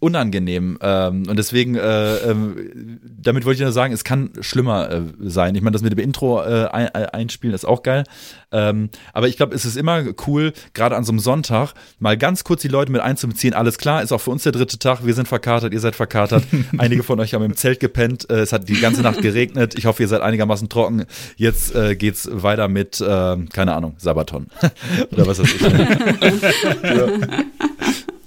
unangenehm. 0.00 0.78
Ähm, 0.80 1.24
und 1.28 1.36
deswegen, 1.38 1.74
äh, 1.74 2.16
ähm, 2.16 3.00
damit 3.20 3.44
wollte 3.44 3.56
ich 3.56 3.62
nur 3.62 3.72
sagen, 3.72 3.92
es 3.92 4.04
kann 4.04 4.30
schlimmer 4.40 4.90
äh, 4.90 5.00
sein. 5.20 5.54
Ich 5.54 5.62
meine, 5.62 5.72
das 5.72 5.82
mit 5.82 5.92
dem 5.92 5.98
Intro 5.98 6.42
äh, 6.42 6.66
ein, 6.66 6.86
äh, 6.86 7.08
einspielen 7.12 7.54
ist 7.54 7.64
auch 7.64 7.82
geil. 7.82 8.04
Ähm, 8.50 8.90
aber 9.12 9.28
ich 9.28 9.36
glaube, 9.36 9.54
es 9.54 9.64
ist 9.64 9.76
immer 9.76 10.04
cool, 10.26 10.52
gerade 10.72 10.96
an 10.96 11.04
so 11.04 11.12
einem 11.12 11.18
Sonntag, 11.18 11.74
mal 11.98 12.16
ganz 12.16 12.44
kurz 12.44 12.62
die 12.62 12.68
Leute 12.68 12.90
mit 12.92 13.00
einzubeziehen. 13.00 13.54
Alles 13.54 13.78
klar, 13.78 14.02
ist 14.02 14.12
auch 14.12 14.20
für 14.20 14.30
uns 14.30 14.42
der 14.44 14.52
dritte 14.52 14.78
Tag. 14.78 15.04
Wir 15.04 15.14
sind 15.14 15.28
verkatert, 15.28 15.72
ihr 15.72 15.80
seid 15.80 15.96
verkatert. 15.96 16.44
Einige 16.78 17.02
von 17.02 17.20
euch 17.20 17.34
haben 17.34 17.44
im 17.44 17.56
Zelt 17.56 17.80
gepennt. 17.80 18.30
Äh, 18.30 18.40
es 18.40 18.52
hat 18.52 18.68
die 18.68 18.80
ganze 18.80 19.02
Nacht 19.02 19.20
geregnet. 19.20 19.74
Ich 19.76 19.86
hoffe, 19.86 20.02
ihr 20.02 20.08
seid 20.08 20.22
einigermaßen 20.22 20.68
trocken. 20.68 21.04
Jetzt 21.36 21.74
äh, 21.74 21.96
geht's 21.96 22.28
weiter 22.30 22.68
mit, 22.68 23.00
äh, 23.00 23.36
keine 23.52 23.74
Ahnung, 23.74 23.94
Sabaton. 23.98 24.46
Oder 25.12 25.26
was 25.26 25.38
weiß 25.40 25.54
ich. 25.54 25.60
ja. 26.82 27.06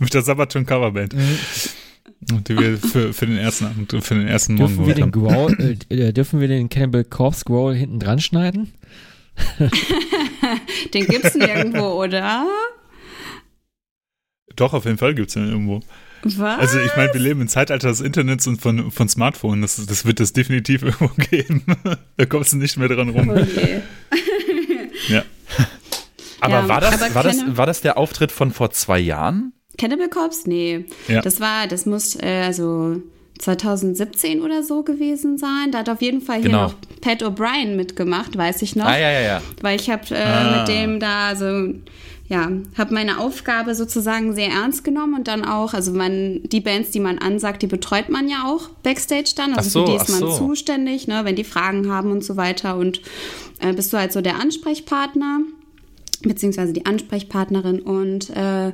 Mit 0.05 0.15
der 0.15 0.23
Sabaton 0.23 0.65
Coverband. 0.65 1.13
Mhm. 1.13 1.37
Die 2.43 2.57
wir 2.57 2.77
für, 2.79 3.13
für 3.13 3.27
den 3.27 3.37
ersten 3.37 3.87
für 4.01 4.15
den 4.15 4.27
ersten 4.27 4.57
dürfen 4.57 4.75
Morgen 4.77 4.87
wir 4.87 4.95
den 4.95 5.11
Growl, 5.11 5.77
äh, 5.89 6.11
Dürfen 6.11 6.39
wir 6.39 6.47
den 6.47 6.69
Cannibal 6.69 7.03
Corpse 7.03 7.45
Growl 7.45 7.75
hinten 7.75 7.99
dran 7.99 8.19
schneiden? 8.19 8.73
den 10.93 11.05
gibt's 11.05 11.35
nirgendwo, 11.35 12.01
oder? 12.03 12.47
Doch, 14.55 14.73
auf 14.73 14.85
jeden 14.85 14.97
Fall 14.97 15.13
gibt's 15.13 15.35
den 15.35 15.49
irgendwo. 15.49 15.81
Was? 16.23 16.59
Also 16.59 16.79
ich 16.79 16.95
meine, 16.95 17.13
wir 17.13 17.21
leben 17.21 17.41
im 17.41 17.47
Zeitalter 17.47 17.89
des 17.89 18.01
Internets 18.01 18.47
und 18.47 18.59
von, 18.59 18.91
von 18.91 19.07
Smartphones. 19.07 19.75
Das, 19.75 19.85
das 19.85 20.05
wird 20.05 20.19
das 20.19 20.33
definitiv 20.33 20.81
irgendwo 20.83 21.09
geben. 21.29 21.63
da 22.17 22.25
kommst 22.25 22.53
du 22.53 22.57
nicht 22.57 22.75
mehr 22.77 22.87
dran 22.87 23.09
rum. 23.09 23.29
Okay. 23.29 23.81
ja. 25.09 25.23
Aber, 26.39 26.53
ja, 26.53 26.67
war, 26.67 26.81
das, 26.81 27.01
aber 27.01 27.15
war, 27.15 27.23
das, 27.23 27.57
war 27.57 27.65
das 27.67 27.81
der 27.81 27.97
Auftritt 27.99 28.31
von 28.31 28.51
vor 28.51 28.71
zwei 28.71 28.99
Jahren? 28.99 29.53
Cannibal 29.81 30.09
Corpse? 30.09 30.47
Nee. 30.47 30.85
Ja. 31.07 31.21
Das 31.21 31.39
war, 31.39 31.65
das 31.65 31.87
muss, 31.87 32.15
äh, 32.15 32.43
also 32.45 33.01
2017 33.39 34.41
oder 34.41 34.61
so 34.61 34.83
gewesen 34.83 35.39
sein. 35.39 35.71
Da 35.71 35.79
hat 35.79 35.89
auf 35.89 36.03
jeden 36.03 36.21
Fall 36.21 36.37
hier 36.37 36.51
genau. 36.51 36.63
noch 36.65 36.75
Pat 37.01 37.23
O'Brien 37.23 37.75
mitgemacht, 37.75 38.37
weiß 38.37 38.61
ich 38.61 38.75
noch. 38.75 38.85
Ah, 38.85 38.99
ja, 38.99 39.11
ja, 39.11 39.21
ja. 39.21 39.41
Weil 39.61 39.79
ich 39.79 39.89
habe 39.89 40.03
äh, 40.13 40.21
ah. 40.21 40.59
mit 40.59 40.67
dem 40.67 40.99
da, 40.99 41.29
also 41.29 41.73
ja, 42.27 42.49
habe 42.77 42.93
meine 42.93 43.17
Aufgabe 43.17 43.73
sozusagen 43.73 44.35
sehr 44.35 44.49
ernst 44.49 44.83
genommen 44.83 45.15
und 45.15 45.27
dann 45.27 45.43
auch, 45.43 45.73
also 45.73 45.91
man, 45.91 46.41
die 46.43 46.61
Bands, 46.61 46.91
die 46.91 46.99
man 46.99 47.17
ansagt, 47.17 47.63
die 47.63 47.67
betreut 47.67 48.09
man 48.09 48.29
ja 48.29 48.43
auch 48.45 48.69
backstage 48.83 49.33
dann. 49.35 49.55
Also 49.55 49.69
so, 49.71 49.85
für 49.85 49.91
die 49.91 49.97
ist 49.97 50.09
man 50.09 50.19
so. 50.19 50.37
zuständig, 50.37 51.07
ne, 51.07 51.25
wenn 51.25 51.35
die 51.35 51.43
Fragen 51.43 51.91
haben 51.91 52.11
und 52.11 52.23
so 52.23 52.37
weiter. 52.37 52.77
Und 52.77 53.01
äh, 53.59 53.73
bist 53.73 53.91
du 53.91 53.97
halt 53.97 54.13
so 54.13 54.21
der 54.21 54.39
Ansprechpartner 54.39 55.39
beziehungsweise 56.21 56.73
die 56.73 56.85
Ansprechpartnerin 56.85 57.79
und 57.79 58.29
äh, 58.31 58.71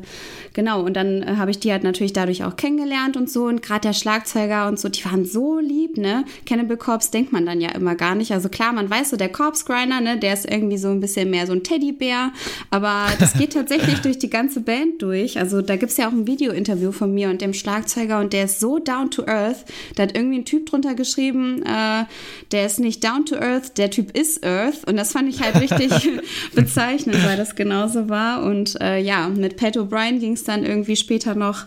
genau 0.54 0.82
und 0.84 0.96
dann 0.96 1.24
äh, 1.24 1.36
habe 1.38 1.52
ich 1.52 1.60
die 1.60 1.72
halt 1.72 1.84
natürlich 1.84 2.14
dadurch 2.14 2.44
auch 2.44 2.56
kennengelernt 2.56 3.18
und 3.18 3.30
so. 3.30 3.46
Und 3.46 3.62
gerade 3.62 3.82
der 3.82 3.94
Schlagzeuger 3.94 4.68
und 4.68 4.80
so 4.80 4.90
die 4.90 5.04
waren 5.06 5.26
so 5.26 5.60
lieb 5.60 5.98
ne? 5.98 6.26
Cannibal 6.46 6.78
Corpse 6.78 7.12
denkt 7.12 7.32
man 7.32 7.46
dann 7.46 7.62
ja 7.62 7.70
immer 7.70 7.96
gar 7.96 8.16
nicht. 8.16 8.32
Also 8.32 8.50
klar 8.50 8.74
man 8.74 8.90
weiß 8.90 9.12
so 9.12 9.18
der 9.18 9.30
Corpse 9.30 9.66
Grinder 9.66 10.02
ne 10.02 10.18
der 10.18 10.34
ist 10.34 10.50
irgendwie 10.50 10.78
so 10.78 10.90
ein 10.90 11.00
bisschen 11.00 11.30
mehr 11.30 11.48
so 11.48 11.54
ein 11.54 11.64
Teddybär. 11.64 12.32
Aber 12.70 13.08
das 13.20 13.34
geht 13.34 13.54
tatsächlich 13.54 14.00
durch 14.02 14.20
die 14.20 14.30
ganze 14.30 14.62
Band 14.62 15.02
durch. 15.02 15.40
Also 15.40 15.62
da 15.62 15.76
gibt's 15.76 15.98
ja 15.98 16.08
auch 16.08 16.14
ein 16.14 16.28
Video-Interview 16.28 16.92
von 16.92 17.14
mir 17.14 17.30
und 17.30 17.42
dem 17.42 17.54
Schlagzeuger 17.54 18.20
und 18.20 18.34
der 18.34 18.46
ist 18.46 18.60
so 18.60 18.80
down 18.80 19.12
to 19.12 19.26
earth. 19.26 19.66
Da 19.96 20.04
hat 20.04 20.16
irgendwie 20.16 20.40
ein 20.40 20.46
Typ 20.46 20.66
drunter 20.66 20.96
geschrieben 20.96 21.64
äh, 21.64 22.06
der 22.52 22.66
ist 22.66 22.80
nicht 22.80 23.04
down 23.04 23.26
to 23.26 23.36
earth 23.36 23.78
der 23.78 23.92
Typ 23.92 24.18
ist 24.18 24.44
earth. 24.46 24.88
Und 24.88 24.98
das 24.98 25.12
fand 25.12 25.30
ich 25.30 25.42
halt 25.42 25.56
richtig 25.60 25.92
bezeichnend 26.56 27.26
weil 27.26 27.37
das 27.38 27.56
genauso 27.56 28.10
war. 28.10 28.44
Und 28.44 28.80
äh, 28.82 29.00
ja, 29.00 29.30
mit 29.30 29.58
Pat 29.58 29.78
O'Brien 29.78 30.20
ging 30.20 30.34
es 30.34 30.44
dann 30.44 30.66
irgendwie 30.66 30.96
später 30.96 31.36
noch 31.36 31.66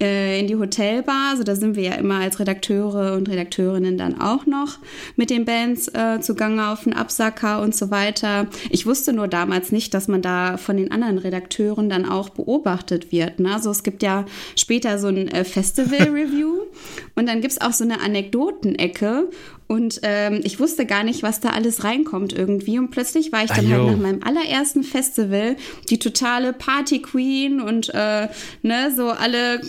äh, 0.00 0.38
in 0.40 0.46
die 0.46 0.56
Hotelbar. 0.56 1.30
Also 1.30 1.42
da 1.42 1.56
sind 1.56 1.76
wir 1.76 1.82
ja 1.82 1.94
immer 1.94 2.20
als 2.20 2.38
Redakteure 2.38 3.14
und 3.14 3.28
Redakteurinnen 3.28 3.98
dann 3.98 4.20
auch 4.20 4.46
noch 4.46 4.78
mit 5.16 5.30
den 5.30 5.44
Bands 5.44 5.88
äh, 5.88 6.20
zugange 6.20 6.68
auf 6.68 6.84
den 6.84 6.92
Absacker 6.92 7.60
und 7.62 7.74
so 7.74 7.90
weiter. 7.90 8.46
Ich 8.70 8.86
wusste 8.86 9.12
nur 9.12 9.28
damals 9.28 9.72
nicht, 9.72 9.94
dass 9.94 10.08
man 10.08 10.22
da 10.22 10.56
von 10.56 10.76
den 10.76 10.92
anderen 10.92 11.18
Redakteuren 11.18 11.88
dann 11.88 12.06
auch 12.06 12.28
beobachtet 12.28 13.12
wird. 13.12 13.40
Ne? 13.40 13.54
Also 13.54 13.70
es 13.70 13.82
gibt 13.82 14.02
ja 14.02 14.24
später 14.56 14.98
so 14.98 15.08
ein 15.08 15.28
äh, 15.28 15.44
Festival-Review 15.44 16.60
und 17.14 17.28
dann 17.28 17.40
gibt 17.40 17.52
es 17.52 17.60
auch 17.60 17.72
so 17.72 17.84
eine 17.84 18.00
Anekdotenecke. 18.00 19.30
Und 19.68 20.00
ähm, 20.02 20.40
ich 20.44 20.60
wusste 20.60 20.86
gar 20.86 21.02
nicht, 21.02 21.24
was 21.24 21.40
da 21.40 21.50
alles 21.50 21.82
reinkommt 21.82 22.32
irgendwie. 22.32 22.78
Und 22.78 22.90
plötzlich 22.90 23.32
war 23.32 23.42
ich 23.42 23.50
dann 23.50 23.66
Ayo. 23.66 23.78
halt 23.78 23.96
nach 23.96 24.02
meinem 24.02 24.22
allerersten 24.22 24.84
Festival 24.84 25.56
die 25.90 25.98
totale 25.98 26.52
Party 26.52 27.02
Queen 27.02 27.60
und 27.60 27.92
äh, 27.92 28.28
ne, 28.62 28.92
so 28.94 29.10
alle 29.10 29.60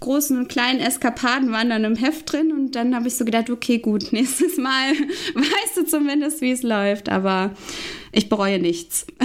großen 0.00 0.36
und 0.36 0.48
kleinen 0.48 0.80
Eskapaden 0.80 1.52
waren 1.52 1.70
dann 1.70 1.84
im 1.84 1.94
Heft 1.94 2.32
drin. 2.32 2.52
Und 2.52 2.72
dann 2.74 2.96
habe 2.96 3.06
ich 3.06 3.16
so 3.16 3.24
gedacht, 3.24 3.48
okay, 3.48 3.78
gut, 3.78 4.08
nächstes 4.12 4.56
Mal 4.56 4.92
weißt 5.34 5.76
du 5.76 5.86
zumindest, 5.86 6.40
wie 6.40 6.50
es 6.50 6.62
läuft. 6.62 7.08
Aber 7.08 7.52
ich 8.10 8.28
bereue 8.28 8.58
nichts. 8.58 9.06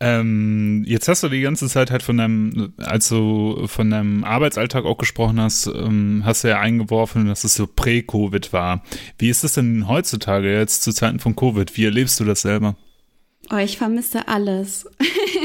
Ähm, 0.00 0.84
jetzt 0.86 1.08
hast 1.08 1.22
du 1.22 1.28
die 1.28 1.40
ganze 1.40 1.68
Zeit 1.68 1.90
halt 1.90 2.02
von 2.02 2.16
deinem, 2.16 2.72
als 2.78 3.08
du 3.08 3.66
von 3.66 3.90
deinem 3.90 4.22
Arbeitsalltag 4.22 4.84
auch 4.84 4.98
gesprochen 4.98 5.40
hast, 5.40 5.66
ähm, 5.66 6.22
hast 6.24 6.44
du 6.44 6.48
ja 6.48 6.60
eingeworfen, 6.60 7.26
dass 7.26 7.44
es 7.44 7.54
so 7.54 7.66
prä-Covid 7.66 8.52
war. 8.52 8.84
Wie 9.18 9.28
ist 9.28 9.42
es 9.42 9.54
denn 9.54 9.88
heutzutage 9.88 10.52
jetzt 10.56 10.82
zu 10.82 10.92
Zeiten 10.92 11.18
von 11.18 11.34
Covid? 11.34 11.76
Wie 11.76 11.84
erlebst 11.84 12.20
du 12.20 12.24
das 12.24 12.42
selber? 12.42 12.76
Oh, 13.50 13.56
ich 13.56 13.78
vermisse 13.78 14.28
alles. 14.28 14.86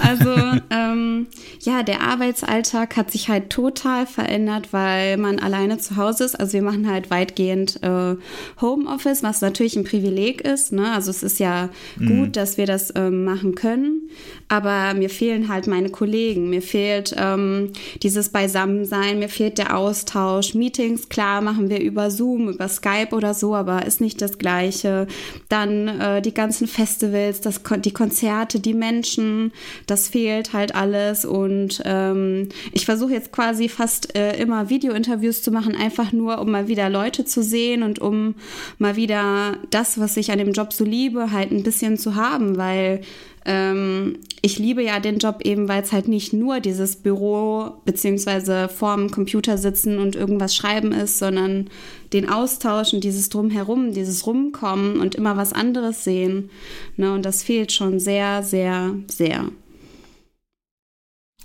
Also 0.00 0.34
ähm, 0.70 1.26
ja, 1.60 1.82
der 1.82 2.00
Arbeitsalltag 2.00 2.96
hat 2.96 3.10
sich 3.10 3.28
halt 3.28 3.50
total 3.50 4.06
verändert, 4.06 4.72
weil 4.72 5.16
man 5.16 5.38
alleine 5.38 5.78
zu 5.78 5.96
Hause 5.96 6.24
ist. 6.24 6.38
Also 6.38 6.54
wir 6.54 6.62
machen 6.62 6.90
halt 6.90 7.10
weitgehend 7.10 7.82
äh, 7.82 8.16
Homeoffice, 8.60 9.22
was 9.22 9.40
natürlich 9.40 9.76
ein 9.76 9.84
Privileg 9.84 10.40
ist. 10.40 10.72
Ne? 10.72 10.92
Also 10.92 11.10
es 11.10 11.22
ist 11.22 11.38
ja 11.38 11.70
mhm. 11.96 12.06
gut, 12.08 12.36
dass 12.36 12.56
wir 12.56 12.66
das 12.66 12.92
ähm, 12.94 13.24
machen 13.24 13.54
können. 13.54 14.08
Aber 14.48 14.94
mir 14.94 15.10
fehlen 15.10 15.48
halt 15.48 15.66
meine 15.66 15.90
Kollegen. 15.90 16.50
Mir 16.50 16.62
fehlt 16.62 17.14
ähm, 17.18 17.72
dieses 18.02 18.28
Beisammensein, 18.28 19.18
mir 19.18 19.28
fehlt 19.28 19.58
der 19.58 19.76
Austausch. 19.76 20.54
Meetings, 20.54 21.08
klar, 21.08 21.40
machen 21.40 21.68
wir 21.68 21.80
über 21.80 22.12
Zoom, 22.12 22.48
über 22.48 22.68
Skype 22.68 23.08
oder 23.10 23.34
so, 23.34 23.56
aber 23.56 23.84
ist 23.86 24.00
nicht 24.00 24.22
das 24.22 24.38
Gleiche. 24.38 25.08
Dann 25.48 25.88
äh, 25.88 26.22
die 26.22 26.32
ganzen 26.34 26.68
Festivals, 26.68 27.40
das, 27.40 27.60
die 27.78 27.92
Konzerte, 27.92 28.60
die 28.60 28.74
Menschen, 28.74 29.52
das 29.86 30.08
fehlt 30.08 30.52
halt 30.52 30.76
alles. 30.76 31.24
Und 31.24 31.82
ähm, 31.84 32.48
ich 32.72 32.84
versuche 32.84 33.14
jetzt 33.14 33.32
quasi 33.32 33.68
fast 33.68 34.16
äh, 34.16 34.36
immer 34.40 34.70
Video-Interviews 34.70 35.42
zu 35.42 35.50
machen, 35.50 35.74
einfach 35.74 36.12
nur, 36.12 36.40
um 36.40 36.52
mal 36.52 36.68
wieder 36.68 36.88
Leute 36.88 37.24
zu 37.24 37.42
sehen 37.42 37.82
und 37.82 37.98
um 37.98 38.36
mal 38.78 38.94
wieder 38.94 39.56
das, 39.70 39.98
was 39.98 40.16
ich 40.16 40.30
an 40.30 40.38
dem 40.38 40.52
Job 40.52 40.72
so 40.72 40.84
liebe, 40.84 41.32
halt 41.32 41.50
ein 41.50 41.64
bisschen 41.64 41.98
zu 41.98 42.14
haben, 42.14 42.56
weil 42.56 43.00
ähm, 43.46 44.18
ich 44.42 44.58
liebe 44.58 44.82
ja 44.82 44.98
den 44.98 45.18
Job 45.18 45.40
eben, 45.44 45.68
weil 45.68 45.82
es 45.82 45.92
halt 45.92 46.08
nicht 46.08 46.32
nur 46.32 46.58
dieses 46.58 46.96
Büro 46.96 47.80
beziehungsweise 47.84 48.68
vorm 48.68 49.10
Computer 49.10 49.56
sitzen 49.56 49.98
und 49.98 50.16
irgendwas 50.16 50.54
schreiben 50.54 50.90
ist, 50.90 51.18
sondern 51.18 51.70
den 52.12 52.28
Austausch 52.28 52.92
und 52.92 53.04
dieses 53.04 53.28
Drumherum, 53.28 53.92
dieses 53.92 54.26
Rumkommen 54.26 55.00
und 55.00 55.14
immer 55.14 55.36
was 55.36 55.52
anderes 55.52 56.02
sehen. 56.02 56.50
Ne, 56.96 57.12
und 57.14 57.24
das 57.24 57.44
fehlt 57.44 57.70
schon 57.70 58.00
sehr, 58.00 58.42
sehr, 58.42 58.94
sehr. 59.06 59.48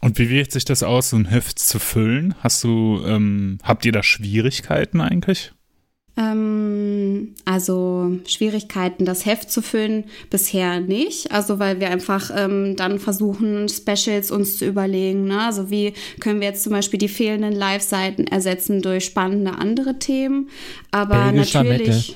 Und 0.02 0.18
wie 0.18 0.30
wirkt 0.30 0.52
sich 0.52 0.66
das 0.66 0.82
aus, 0.82 1.12
so 1.12 1.18
ein 1.18 1.26
Heft 1.26 1.60
zu 1.60 1.78
füllen? 1.78 2.34
Hast 2.40 2.64
du, 2.64 3.02
ähm, 3.06 3.60
habt 3.62 3.86
ihr 3.86 3.92
da 3.92 4.02
Schwierigkeiten 4.02 5.00
eigentlich? 5.00 5.54
Ähm, 6.18 7.36
also 7.46 8.12
Schwierigkeiten, 8.28 9.06
das 9.06 9.26
Heft 9.26 9.50
zu 9.50 9.62
füllen, 9.62 10.06
bisher 10.30 10.82
nicht. 10.82 11.32
Also 11.32 11.60
weil 11.60 11.80
wir 11.80 11.90
einfach 11.90 12.32
ähm, 12.36 12.76
dann 12.76 13.00
versuchen, 13.00 13.70
Specials 13.70 14.30
uns 14.32 14.58
zu 14.58 14.66
überlegen. 14.66 15.26
Ne? 15.26 15.42
Also 15.42 15.70
wie 15.70 15.94
können 16.20 16.42
wir 16.42 16.48
jetzt 16.48 16.64
zum 16.64 16.74
Beispiel 16.74 17.00
die 17.00 17.08
fehlenden 17.08 17.54
Live-Seiten 17.54 18.28
ersetzen 18.28 18.82
durch 18.82 19.06
spannende 19.06 19.54
andere 19.54 20.00
Themen. 20.00 20.50
Aber 20.92 21.32
Belgischer 21.32 21.64
natürlich. 21.64 22.10
Metal. 22.10 22.16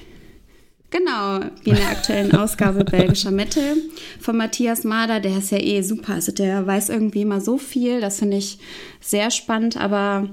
Genau, 0.91 1.39
wie 1.64 1.72
in 1.72 1.76
der 1.76 1.89
aktuellen 1.89 2.32
Ausgabe 2.38 2.86
Belgischer 2.86 3.32
Metal 3.32 3.76
von 4.20 4.38
Matthias 4.38 4.84
Mader. 4.84 5.20
Der 5.20 5.38
ist 5.38 5.52
ja 5.52 5.58
eh 5.58 5.82
super. 5.82 6.14
Also 6.14 6.32
der 6.32 6.66
weiß 6.66 6.89
irgendwie 6.89 7.24
immer 7.24 7.41
so 7.41 7.58
viel. 7.58 8.00
Das 8.02 8.20
finde 8.20 8.38
ich 8.38 8.60
sehr 9.02 9.32
spannend. 9.32 9.78
Aber 9.78 10.30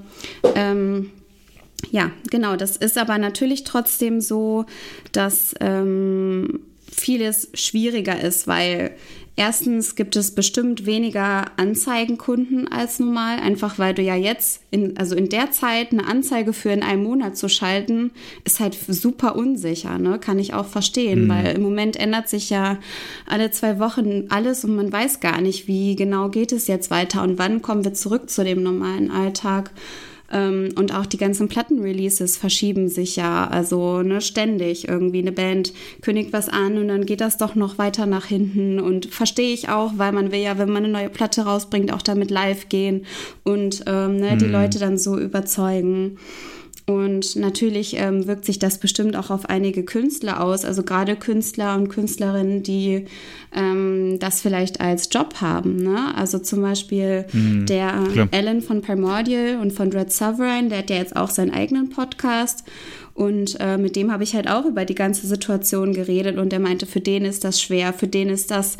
ähm, 0.55 1.09
ja, 1.91 2.11
genau. 2.29 2.55
Das 2.55 2.77
ist 2.77 2.97
aber 2.97 3.17
natürlich 3.17 3.63
trotzdem 3.63 4.21
so, 4.21 4.65
dass 5.11 5.53
ähm, 5.59 6.61
vieles 6.91 7.49
schwieriger 7.53 8.19
ist, 8.21 8.47
weil 8.47 8.95
erstens 9.35 9.95
gibt 9.95 10.15
es 10.15 10.35
bestimmt 10.35 10.85
weniger 10.85 11.45
Anzeigenkunden 11.57 12.67
als 12.71 12.99
normal, 12.99 13.39
einfach 13.39 13.79
weil 13.79 13.93
du 13.93 14.01
ja 14.01 14.15
jetzt, 14.15 14.61
in, 14.69 14.97
also 14.97 15.15
in 15.15 15.29
der 15.29 15.51
Zeit 15.51 15.91
eine 15.91 16.05
Anzeige 16.05 16.53
für 16.53 16.69
in 16.69 16.83
einem 16.83 17.03
Monat 17.03 17.35
zu 17.35 17.49
schalten, 17.49 18.11
ist 18.43 18.59
halt 18.59 18.77
super 18.87 19.35
unsicher, 19.35 19.97
ne? 19.97 20.19
Kann 20.19 20.37
ich 20.39 20.53
auch 20.53 20.67
verstehen, 20.67 21.25
mhm. 21.25 21.29
weil 21.29 21.55
im 21.55 21.63
Moment 21.63 21.95
ändert 21.95 22.29
sich 22.29 22.49
ja 22.49 22.77
alle 23.25 23.49
zwei 23.51 23.79
Wochen 23.79 24.25
alles 24.29 24.63
und 24.65 24.75
man 24.75 24.91
weiß 24.91 25.19
gar 25.19 25.41
nicht, 25.41 25.67
wie 25.67 25.95
genau 25.95 26.29
geht 26.29 26.51
es 26.51 26.67
jetzt 26.67 26.91
weiter 26.91 27.23
und 27.23 27.39
wann 27.39 27.61
kommen 27.61 27.83
wir 27.83 27.93
zurück 27.93 28.29
zu 28.29 28.43
dem 28.43 28.61
normalen 28.61 29.09
Alltag. 29.09 29.71
Ähm, 30.31 30.69
und 30.75 30.93
auch 30.93 31.05
die 31.05 31.17
ganzen 31.17 31.47
Plattenreleases 31.47 32.37
verschieben 32.37 32.87
sich 32.87 33.15
ja, 33.15 33.47
also 33.47 34.01
ne, 34.01 34.21
ständig 34.21 34.87
irgendwie. 34.87 35.19
Eine 35.19 35.31
Band 35.31 35.73
kündigt 36.01 36.33
was 36.33 36.49
an 36.49 36.77
und 36.77 36.87
dann 36.87 37.05
geht 37.05 37.21
das 37.21 37.37
doch 37.37 37.55
noch 37.55 37.77
weiter 37.77 38.05
nach 38.05 38.25
hinten. 38.25 38.79
Und 38.79 39.07
verstehe 39.07 39.53
ich 39.53 39.69
auch, 39.69 39.93
weil 39.97 40.11
man 40.11 40.31
will 40.31 40.39
ja, 40.39 40.57
wenn 40.57 40.69
man 40.69 40.83
eine 40.83 40.93
neue 40.93 41.09
Platte 41.09 41.43
rausbringt, 41.43 41.93
auch 41.93 42.01
damit 42.01 42.31
live 42.31 42.69
gehen 42.69 43.05
und 43.43 43.83
ähm, 43.87 44.17
ne, 44.17 44.31
mhm. 44.31 44.39
die 44.39 44.45
Leute 44.45 44.79
dann 44.79 44.97
so 44.97 45.17
überzeugen. 45.17 46.17
Und 46.85 47.37
natürlich 47.37 47.95
ähm, 47.97 48.27
wirkt 48.27 48.43
sich 48.43 48.59
das 48.59 48.77
bestimmt 48.77 49.15
auch 49.15 49.29
auf 49.29 49.45
einige 49.49 49.83
Künstler 49.83 50.43
aus, 50.43 50.65
also 50.65 50.83
gerade 50.83 51.15
Künstler 51.15 51.75
und 51.75 51.87
Künstlerinnen, 51.87 52.61
die 52.61 53.05
ähm, 53.55 54.17
das 54.19 54.41
vielleicht 54.41 54.81
als 54.81 55.07
Job 55.09 55.35
haben. 55.39 55.77
Ne? 55.77 56.13
Also 56.15 56.39
zum 56.39 56.61
Beispiel 56.61 57.25
mhm, 57.31 57.65
der 57.67 58.03
klar. 58.11 58.27
Alan 58.33 58.61
von 58.61 58.81
Primordial 58.81 59.59
und 59.61 59.71
von 59.71 59.91
Dread 59.91 60.11
Sovereign, 60.11 60.67
der 60.67 60.79
hat 60.79 60.89
ja 60.89 60.97
jetzt 60.97 61.15
auch 61.15 61.29
seinen 61.29 61.51
eigenen 61.51 61.89
Podcast. 61.89 62.65
Und 63.13 63.57
äh, 63.59 63.77
mit 63.77 63.95
dem 63.95 64.11
habe 64.11 64.23
ich 64.23 64.33
halt 64.33 64.49
auch 64.49 64.65
über 64.65 64.85
die 64.85 64.95
ganze 64.95 65.27
Situation 65.27 65.93
geredet 65.93 66.37
und 66.37 66.51
der 66.51 66.59
meinte, 66.59 66.85
für 66.85 66.99
den 66.99 67.25
ist 67.25 67.43
das 67.43 67.61
schwer, 67.61 67.93
für 67.93 68.07
den 68.07 68.27
ist 68.27 68.49
das, 68.49 68.77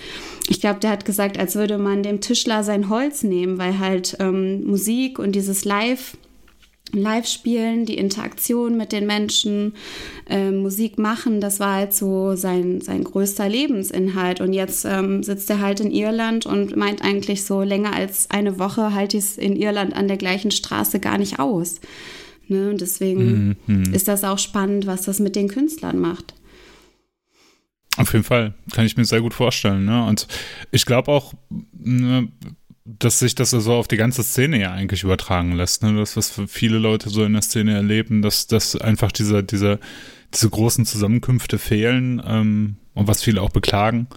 ich 0.49 0.60
glaube, 0.60 0.80
der 0.80 0.89
hat 0.89 1.06
gesagt, 1.06 1.38
als 1.38 1.56
würde 1.56 1.78
man 1.78 2.01
dem 2.01 2.20
Tischler 2.20 2.64
sein 2.64 2.89
Holz 2.89 3.24
nehmen, 3.24 3.60
weil 3.60 3.78
halt 3.78 4.18
ähm, 4.20 4.66
Musik 4.66 5.20
und 5.20 5.34
dieses 5.34 5.66
Live 5.66 6.18
Live-Spielen, 6.92 7.86
die 7.86 7.98
Interaktion 7.98 8.78
mit 8.78 8.92
den 8.92 9.08
Menschen, 9.08 9.74
äh, 10.30 10.52
Musik 10.52 11.00
machen, 11.00 11.42
das 11.42 11.60
war 11.60 11.76
halt 11.76 11.94
so 11.94 12.36
sein, 12.36 12.82
sein 12.82 13.04
größter 13.04 13.50
Lebensinhalt. 13.50 14.42
Und 14.42 14.54
jetzt 14.54 14.86
ähm, 14.86 15.24
sitzt 15.24 15.50
er 15.50 15.60
halt 15.60 15.80
in 15.80 15.92
Irland 15.92 16.46
und 16.46 16.76
meint 16.76 17.02
eigentlich 17.02 17.46
so 17.46 17.64
länger 17.64 17.94
als 17.94 18.30
eine 18.30 18.60
Woche 18.60 18.94
halt 18.94 19.14
es 19.14 19.38
in 19.38 19.56
Irland 19.56 19.96
an 19.96 20.08
der 20.08 20.18
gleichen 20.18 20.52
Straße 20.52 21.00
gar 21.00 21.18
nicht 21.18 21.40
aus. 21.40 21.80
Ne? 22.48 22.70
Und 22.70 22.82
deswegen 22.82 23.58
mhm. 23.66 23.94
ist 23.94 24.08
das 24.08 24.24
auch 24.24 24.40
spannend, 24.40 24.86
was 24.86 25.04
das 25.04 25.20
mit 25.20 25.36
den 25.36 25.48
Künstlern 25.48 26.00
macht. 26.00 26.36
Auf 27.96 28.12
jeden 28.14 28.26
Fall, 28.26 28.56
kann 28.72 28.86
ich 28.86 28.98
mir 28.98 29.06
sehr 29.06 29.22
gut 29.22 29.34
vorstellen. 29.34 29.86
Ne? 29.86 30.06
Und 30.06 30.28
ich 30.72 30.86
glaube 30.86 31.12
auch, 31.12 31.34
ne, 31.74 32.28
dass 32.86 33.20
sich 33.20 33.36
das 33.36 33.54
also 33.54 33.74
auf 33.74 33.88
die 33.88 33.98
ganze 33.98 34.24
Szene 34.24 34.60
ja 34.60 34.74
eigentlich 34.74 35.04
übertragen 35.04 35.54
lässt. 35.54 35.84
Ne? 35.84 35.96
Das, 35.96 36.18
was 36.18 36.42
viele 36.48 36.78
Leute 36.78 37.10
so 37.10 37.24
in 37.24 37.34
der 37.34 37.42
Szene 37.42 37.74
erleben, 37.74 38.22
dass, 38.22 38.48
dass 38.48 38.76
einfach 38.76 39.12
diese, 39.12 39.44
diese, 39.44 39.80
diese 40.34 40.50
großen 40.50 40.86
Zusammenkünfte 40.86 41.60
fehlen 41.60 42.22
ähm, 42.26 42.78
und 42.94 43.08
was 43.08 43.24
viele 43.24 43.42
auch 43.42 43.52
beklagen. 43.52 44.08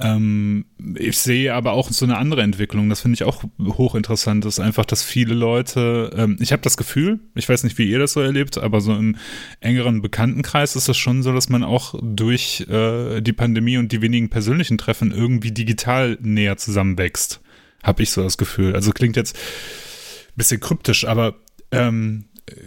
Ähm, 0.00 0.64
ich 0.96 1.18
sehe 1.18 1.54
aber 1.54 1.72
auch 1.72 1.90
so 1.90 2.04
eine 2.04 2.16
andere 2.16 2.42
Entwicklung, 2.42 2.88
das 2.88 3.02
finde 3.02 3.14
ich 3.14 3.24
auch 3.24 3.44
hochinteressant, 3.62 4.44
ist 4.46 4.58
einfach, 4.58 4.86
dass 4.86 5.02
viele 5.02 5.34
Leute, 5.34 6.10
ähm, 6.16 6.36
ich 6.40 6.52
habe 6.52 6.62
das 6.62 6.76
Gefühl, 6.76 7.20
ich 7.34 7.48
weiß 7.48 7.64
nicht, 7.64 7.76
wie 7.76 7.88
ihr 7.88 7.98
das 7.98 8.14
so 8.14 8.20
erlebt, 8.20 8.56
aber 8.58 8.80
so 8.80 8.94
im 8.94 9.16
engeren 9.60 10.00
Bekanntenkreis 10.00 10.74
ist 10.74 10.88
es 10.88 10.96
schon 10.96 11.22
so, 11.22 11.32
dass 11.32 11.50
man 11.50 11.62
auch 11.62 11.94
durch 12.02 12.66
äh, 12.68 13.20
die 13.20 13.34
Pandemie 13.34 13.76
und 13.76 13.92
die 13.92 14.00
wenigen 14.00 14.30
persönlichen 14.30 14.78
Treffen 14.78 15.12
irgendwie 15.12 15.52
digital 15.52 16.18
näher 16.22 16.56
zusammenwächst. 16.56 17.42
Habe 17.82 18.02
ich 18.02 18.10
so 18.10 18.22
das 18.22 18.38
Gefühl. 18.38 18.74
Also 18.74 18.92
klingt 18.92 19.16
jetzt 19.16 19.36
ein 19.36 20.36
bisschen 20.36 20.60
kryptisch, 20.60 21.06
aber 21.06 21.34
ähm, 21.70 22.24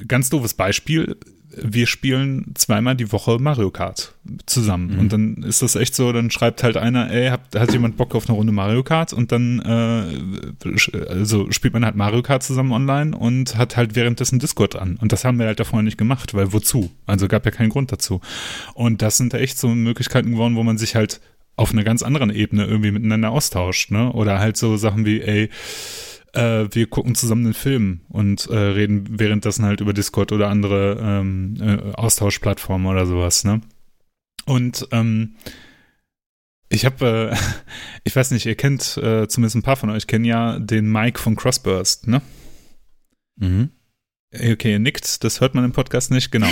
ganz 0.07 0.29
doofes 0.29 0.53
Beispiel. 0.53 1.17
Wir 1.55 1.85
spielen 1.85 2.53
zweimal 2.55 2.95
die 2.95 3.11
Woche 3.11 3.37
Mario 3.39 3.69
Kart 3.69 4.15
zusammen. 4.47 4.93
Mhm. 4.93 4.99
Und 4.99 5.13
dann 5.13 5.43
ist 5.43 5.61
das 5.61 5.75
echt 5.75 5.93
so, 5.93 6.11
dann 6.11 6.31
schreibt 6.31 6.63
halt 6.63 6.77
einer, 6.77 7.11
ey, 7.11 7.29
hat, 7.29 7.41
hat 7.55 7.71
jemand 7.71 7.95
Bock 7.95 8.15
auf 8.15 8.27
eine 8.27 8.35
Runde 8.35 8.51
Mario 8.51 8.81
Kart? 8.81 9.13
Und 9.13 9.31
dann 9.31 9.59
äh, 9.59 11.07
also 11.07 11.51
spielt 11.51 11.75
man 11.75 11.85
halt 11.85 11.95
Mario 11.95 12.23
Kart 12.23 12.41
zusammen 12.41 12.71
online 12.71 13.15
und 13.15 13.55
hat 13.55 13.77
halt 13.77 13.95
währenddessen 13.95 14.39
Discord 14.39 14.75
an. 14.75 14.97
Und 14.99 15.11
das 15.11 15.25
haben 15.25 15.37
wir 15.37 15.45
halt 15.45 15.59
davor 15.59 15.83
nicht 15.83 15.99
gemacht, 15.99 16.33
weil 16.33 16.53
wozu? 16.53 16.89
Also 17.05 17.27
gab 17.27 17.45
ja 17.45 17.51
keinen 17.51 17.69
Grund 17.69 17.91
dazu. 17.91 18.19
Und 18.73 19.03
das 19.03 19.17
sind 19.17 19.35
echt 19.35 19.59
so 19.59 19.67
Möglichkeiten 19.67 20.31
geworden, 20.31 20.55
wo 20.55 20.63
man 20.63 20.79
sich 20.79 20.95
halt 20.95 21.21
auf 21.55 21.71
einer 21.71 21.83
ganz 21.83 22.03
anderen 22.03 22.29
Ebene 22.29 22.65
irgendwie 22.65 22.91
miteinander 22.91 23.31
austauscht, 23.31 23.91
ne? 23.91 24.11
Oder 24.11 24.39
halt 24.39 24.57
so 24.57 24.75
Sachen 24.77 25.05
wie, 25.05 25.21
ey, 25.21 25.49
äh, 26.33 26.67
wir 26.71 26.87
gucken 26.87 27.15
zusammen 27.15 27.45
einen 27.45 27.53
Film 27.53 28.01
und 28.09 28.47
äh, 28.47 28.57
reden 28.57 29.19
währenddessen 29.19 29.65
halt 29.65 29.81
über 29.81 29.93
Discord 29.93 30.31
oder 30.31 30.49
andere 30.49 30.97
ähm, 31.01 31.55
äh, 31.59 31.93
Austauschplattformen 31.93 32.87
oder 32.87 33.05
sowas, 33.05 33.43
ne? 33.43 33.61
Und 34.45 34.87
ähm, 34.91 35.35
ich 36.69 36.85
habe, 36.85 37.31
äh, 37.31 37.37
ich 38.03 38.15
weiß 38.15 38.31
nicht, 38.31 38.45
ihr 38.45 38.55
kennt, 38.55 38.97
äh, 38.97 39.27
zumindest 39.27 39.55
ein 39.55 39.63
paar 39.63 39.75
von 39.75 39.91
euch 39.91 40.07
kennen 40.07 40.25
ja 40.25 40.59
den 40.59 40.91
Mike 40.91 41.19
von 41.19 41.35
Crossburst, 41.35 42.07
ne? 42.07 42.21
Mhm. 43.35 43.69
Okay, 44.35 44.71
ihr 44.71 44.79
nickt, 44.79 45.23
das 45.23 45.41
hört 45.41 45.53
man 45.53 45.63
im 45.63 45.73
Podcast 45.73 46.09
nicht, 46.09 46.31
genau. 46.31 46.47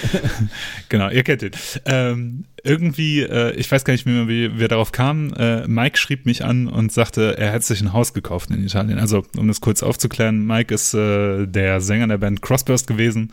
genau, 0.90 1.08
ihr 1.08 1.22
kennt 1.22 1.42
ihn. 1.42 1.52
Ähm, 1.86 2.44
irgendwie, 2.62 3.22
äh, 3.22 3.54
ich 3.54 3.72
weiß 3.72 3.84
gar 3.84 3.92
nicht 3.92 4.04
mehr, 4.04 4.28
wie 4.28 4.58
wir 4.58 4.68
darauf 4.68 4.92
kamen. 4.92 5.32
Äh, 5.32 5.66
Mike 5.66 5.96
schrieb 5.96 6.26
mich 6.26 6.44
an 6.44 6.66
und 6.68 6.92
sagte, 6.92 7.38
er 7.38 7.52
hätte 7.52 7.64
sich 7.64 7.80
ein 7.80 7.94
Haus 7.94 8.12
gekauft 8.12 8.50
in 8.50 8.62
Italien. 8.62 8.98
Also, 8.98 9.24
um 9.36 9.48
das 9.48 9.62
kurz 9.62 9.82
aufzuklären, 9.82 10.46
Mike 10.46 10.74
ist 10.74 10.92
äh, 10.92 11.46
der 11.46 11.80
Sänger 11.80 12.08
der 12.08 12.18
Band 12.18 12.42
Crossburst 12.42 12.86
gewesen 12.86 13.32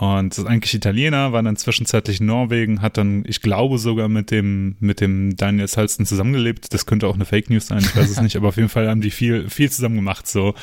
Und 0.00 0.30
das 0.30 0.38
ist 0.38 0.46
eigentlich 0.46 0.72
Italiener, 0.72 1.34
war 1.34 1.42
dann 1.42 1.56
zwischenzeitlich 1.56 2.20
in 2.20 2.26
Norwegen, 2.26 2.80
hat 2.80 2.96
dann, 2.96 3.22
ich 3.26 3.42
glaube, 3.42 3.76
sogar 3.76 4.08
mit 4.08 4.30
dem, 4.30 4.76
mit 4.80 5.02
dem 5.02 5.36
Daniel 5.36 5.68
Salsten 5.68 6.06
zusammengelebt. 6.06 6.72
Das 6.72 6.86
könnte 6.86 7.06
auch 7.06 7.16
eine 7.16 7.26
Fake 7.26 7.50
News 7.50 7.66
sein, 7.66 7.80
ich 7.80 7.94
weiß 7.94 8.08
es 8.08 8.22
nicht, 8.22 8.34
aber 8.34 8.48
auf 8.48 8.56
jeden 8.56 8.70
Fall 8.70 8.88
haben 8.88 9.02
die 9.02 9.10
viel, 9.10 9.50
viel 9.50 9.70
zusammen 9.70 9.96
gemacht, 9.96 10.26
so. 10.26 10.54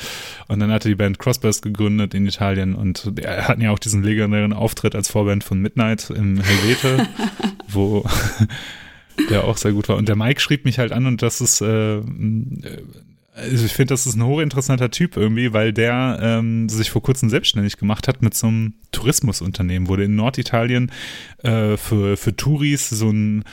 Und 0.48 0.58
dann 0.58 0.72
hatte 0.72 0.88
die 0.88 0.96
Band 0.96 1.20
Crossbears 1.20 1.62
gegründet 1.62 2.14
in 2.14 2.26
Italien 2.26 2.74
und 2.74 3.12
er 3.22 3.46
hatten 3.46 3.60
ja 3.60 3.70
auch 3.70 3.78
diesen 3.78 4.02
legendären 4.02 4.52
Auftritt 4.52 4.96
als 4.96 5.08
Vorband 5.08 5.44
von 5.44 5.62
Midnight 5.62 6.10
im 6.10 6.40
Helvete, 6.40 7.06
wo 7.68 8.04
der 9.30 9.44
auch 9.44 9.56
sehr 9.56 9.70
gut 9.70 9.88
war. 9.88 9.98
Und 9.98 10.08
der 10.08 10.16
Mike 10.16 10.40
schrieb 10.40 10.64
mich 10.64 10.80
halt 10.80 10.90
an 10.90 11.06
und 11.06 11.22
das 11.22 11.40
ist, 11.40 11.60
äh, 11.60 12.00
also 13.38 13.64
ich 13.64 13.72
finde, 13.72 13.94
das 13.94 14.06
ist 14.06 14.16
ein 14.16 14.24
hochinteressanter 14.24 14.90
Typ 14.90 15.16
irgendwie, 15.16 15.52
weil 15.52 15.72
der 15.72 16.18
ähm, 16.20 16.68
sich 16.68 16.90
vor 16.90 17.02
kurzem 17.02 17.30
selbstständig 17.30 17.76
gemacht 17.76 18.08
hat 18.08 18.22
mit 18.22 18.34
so 18.34 18.48
einem 18.48 18.74
Tourismusunternehmen, 18.92 19.88
wurde 19.88 20.04
in 20.04 20.16
Norditalien 20.16 20.90
äh, 21.42 21.76
für, 21.76 22.16
für 22.16 22.36
Touris 22.36 22.88
so 22.90 23.10
ein 23.10 23.44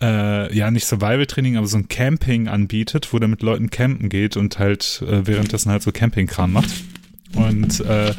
äh, 0.00 0.54
ja, 0.54 0.70
nicht 0.70 0.86
Survival-Training, 0.86 1.56
aber 1.56 1.66
so 1.66 1.76
ein 1.76 1.88
Camping 1.88 2.48
anbietet, 2.48 3.12
wo 3.12 3.18
der 3.18 3.28
mit 3.28 3.42
Leuten 3.42 3.70
campen 3.70 4.08
geht 4.08 4.36
und 4.36 4.58
halt 4.58 5.02
äh, 5.06 5.26
währenddessen 5.26 5.70
halt 5.70 5.82
so 5.82 5.90
Campingkram 5.90 6.52
macht. 6.52 6.70
Und 7.34 7.80
äh, 7.80 8.14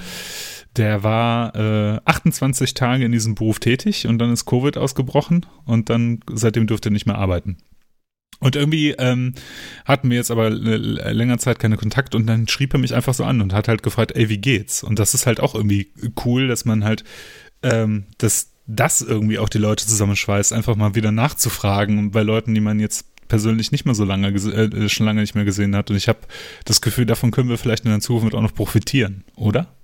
der 0.75 1.03
war 1.03 1.55
äh, 1.55 1.99
28 2.05 2.73
Tage 2.73 3.05
in 3.05 3.11
diesem 3.11 3.35
Beruf 3.35 3.59
tätig 3.59 4.07
und 4.07 4.19
dann 4.19 4.31
ist 4.31 4.45
Covid 4.45 4.77
ausgebrochen 4.77 5.45
und 5.65 5.89
dann 5.89 6.19
seitdem 6.31 6.67
durfte 6.67 6.89
er 6.89 6.93
nicht 6.93 7.05
mehr 7.05 7.17
arbeiten. 7.17 7.57
Und 8.39 8.55
irgendwie 8.55 8.91
ähm, 8.91 9.33
hatten 9.83 10.09
wir 10.09 10.17
jetzt 10.17 10.31
aber 10.31 10.49
länger 10.49 11.37
Zeit 11.39 11.59
keine 11.59 11.75
Kontakt 11.75 12.15
und 12.15 12.25
dann 12.25 12.47
schrieb 12.47 12.73
er 12.73 12.79
mich 12.79 12.95
einfach 12.95 13.13
so 13.13 13.25
an 13.25 13.41
und 13.41 13.53
hat 13.53 13.67
halt 13.67 13.83
gefragt, 13.83 14.13
ey, 14.15 14.29
wie 14.29 14.37
geht's? 14.37 14.81
Und 14.81 14.97
das 14.97 15.13
ist 15.13 15.25
halt 15.25 15.41
auch 15.41 15.55
irgendwie 15.55 15.91
cool, 16.25 16.47
dass 16.47 16.63
man 16.63 16.85
halt, 16.85 17.03
ähm, 17.63 18.05
dass 18.17 18.51
das 18.65 19.01
irgendwie 19.01 19.39
auch 19.39 19.49
die 19.49 19.57
Leute 19.57 19.85
zusammenschweißt, 19.85 20.53
einfach 20.53 20.75
mal 20.75 20.95
wieder 20.95 21.11
nachzufragen 21.11 22.11
bei 22.11 22.21
Leuten, 22.21 22.53
die 22.53 22.61
man 22.61 22.79
jetzt 22.79 23.07
persönlich 23.27 23.71
nicht 23.71 23.85
mehr 23.85 23.95
so 23.95 24.05
lange, 24.05 24.29
äh, 24.29 24.89
schon 24.89 25.05
lange 25.05 25.21
nicht 25.21 25.35
mehr 25.35 25.45
gesehen 25.45 25.75
hat. 25.75 25.89
Und 25.89 25.97
ich 25.97 26.07
habe 26.07 26.19
das 26.65 26.79
Gefühl, 26.81 27.05
davon 27.05 27.31
können 27.31 27.49
wir 27.49 27.57
vielleicht 27.57 27.85
in 27.85 27.91
der 27.91 27.99
Zukunft 27.99 28.35
auch 28.35 28.41
noch 28.41 28.53
profitieren, 28.53 29.23
oder? 29.35 29.75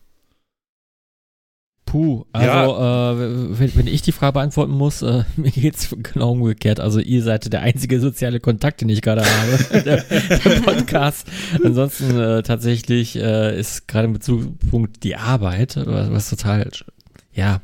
Puh, 1.86 2.26
also 2.32 2.48
ja. 2.48 3.12
äh, 3.12 3.60
wenn, 3.60 3.76
wenn, 3.76 3.88
ich 3.88 4.02
die 4.02 4.12
Frage 4.12 4.34
beantworten 4.34 4.72
muss, 4.72 5.04
äh, 5.04 5.24
mir 5.36 5.52
geht's 5.52 5.96
genau 6.02 6.32
umgekehrt. 6.32 6.80
Also 6.80 7.00
ihr 7.00 7.22
seid 7.22 7.52
der 7.54 7.62
einzige 7.62 8.00
soziale 8.00 8.40
Kontakt, 8.40 8.82
den 8.82 8.90
ich 8.90 9.02
gerade 9.02 9.24
habe, 9.24 9.84
der, 9.84 10.04
der, 10.04 10.62
Podcast. 10.62 11.28
Ansonsten 11.64 12.20
äh, 12.20 12.44
tatsächlich 12.44 13.16
äh, 13.18 13.58
ist 13.58 13.88
gerade 13.88 14.08
im 14.08 14.14
Bezugspunkt 14.14 15.04
die 15.04 15.16
Arbeit, 15.16 15.78
was, 15.78 16.12
was 16.12 16.30
total, 16.30 16.70
ja, 17.34 17.62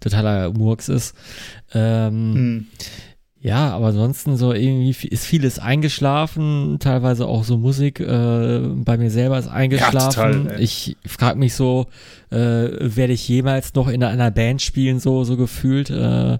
totaler 0.00 0.52
Murks 0.52 0.88
ist. 0.88 1.14
Ähm, 1.72 2.34
hm. 2.34 2.66
Ja, 3.40 3.70
aber 3.70 3.86
ansonsten 3.88 4.36
so 4.36 4.52
irgendwie 4.52 5.08
ist 5.08 5.24
vieles 5.24 5.60
eingeschlafen, 5.60 6.78
teilweise 6.80 7.26
auch 7.26 7.44
so 7.44 7.56
Musik 7.56 8.00
äh, 8.00 8.60
bei 8.74 8.96
mir 8.96 9.10
selber 9.10 9.38
ist 9.38 9.46
eingeschlafen. 9.46 9.94
Ja, 9.94 10.08
total, 10.08 10.60
ich 10.60 10.96
frage 11.06 11.38
mich 11.38 11.54
so, 11.54 11.86
äh, 12.30 12.36
werde 12.36 13.12
ich 13.12 13.28
jemals 13.28 13.74
noch 13.74 13.86
in 13.88 14.02
einer 14.02 14.32
Band 14.32 14.60
spielen, 14.60 14.98
so, 14.98 15.22
so 15.22 15.36
gefühlt. 15.36 15.88
Äh, 15.90 16.38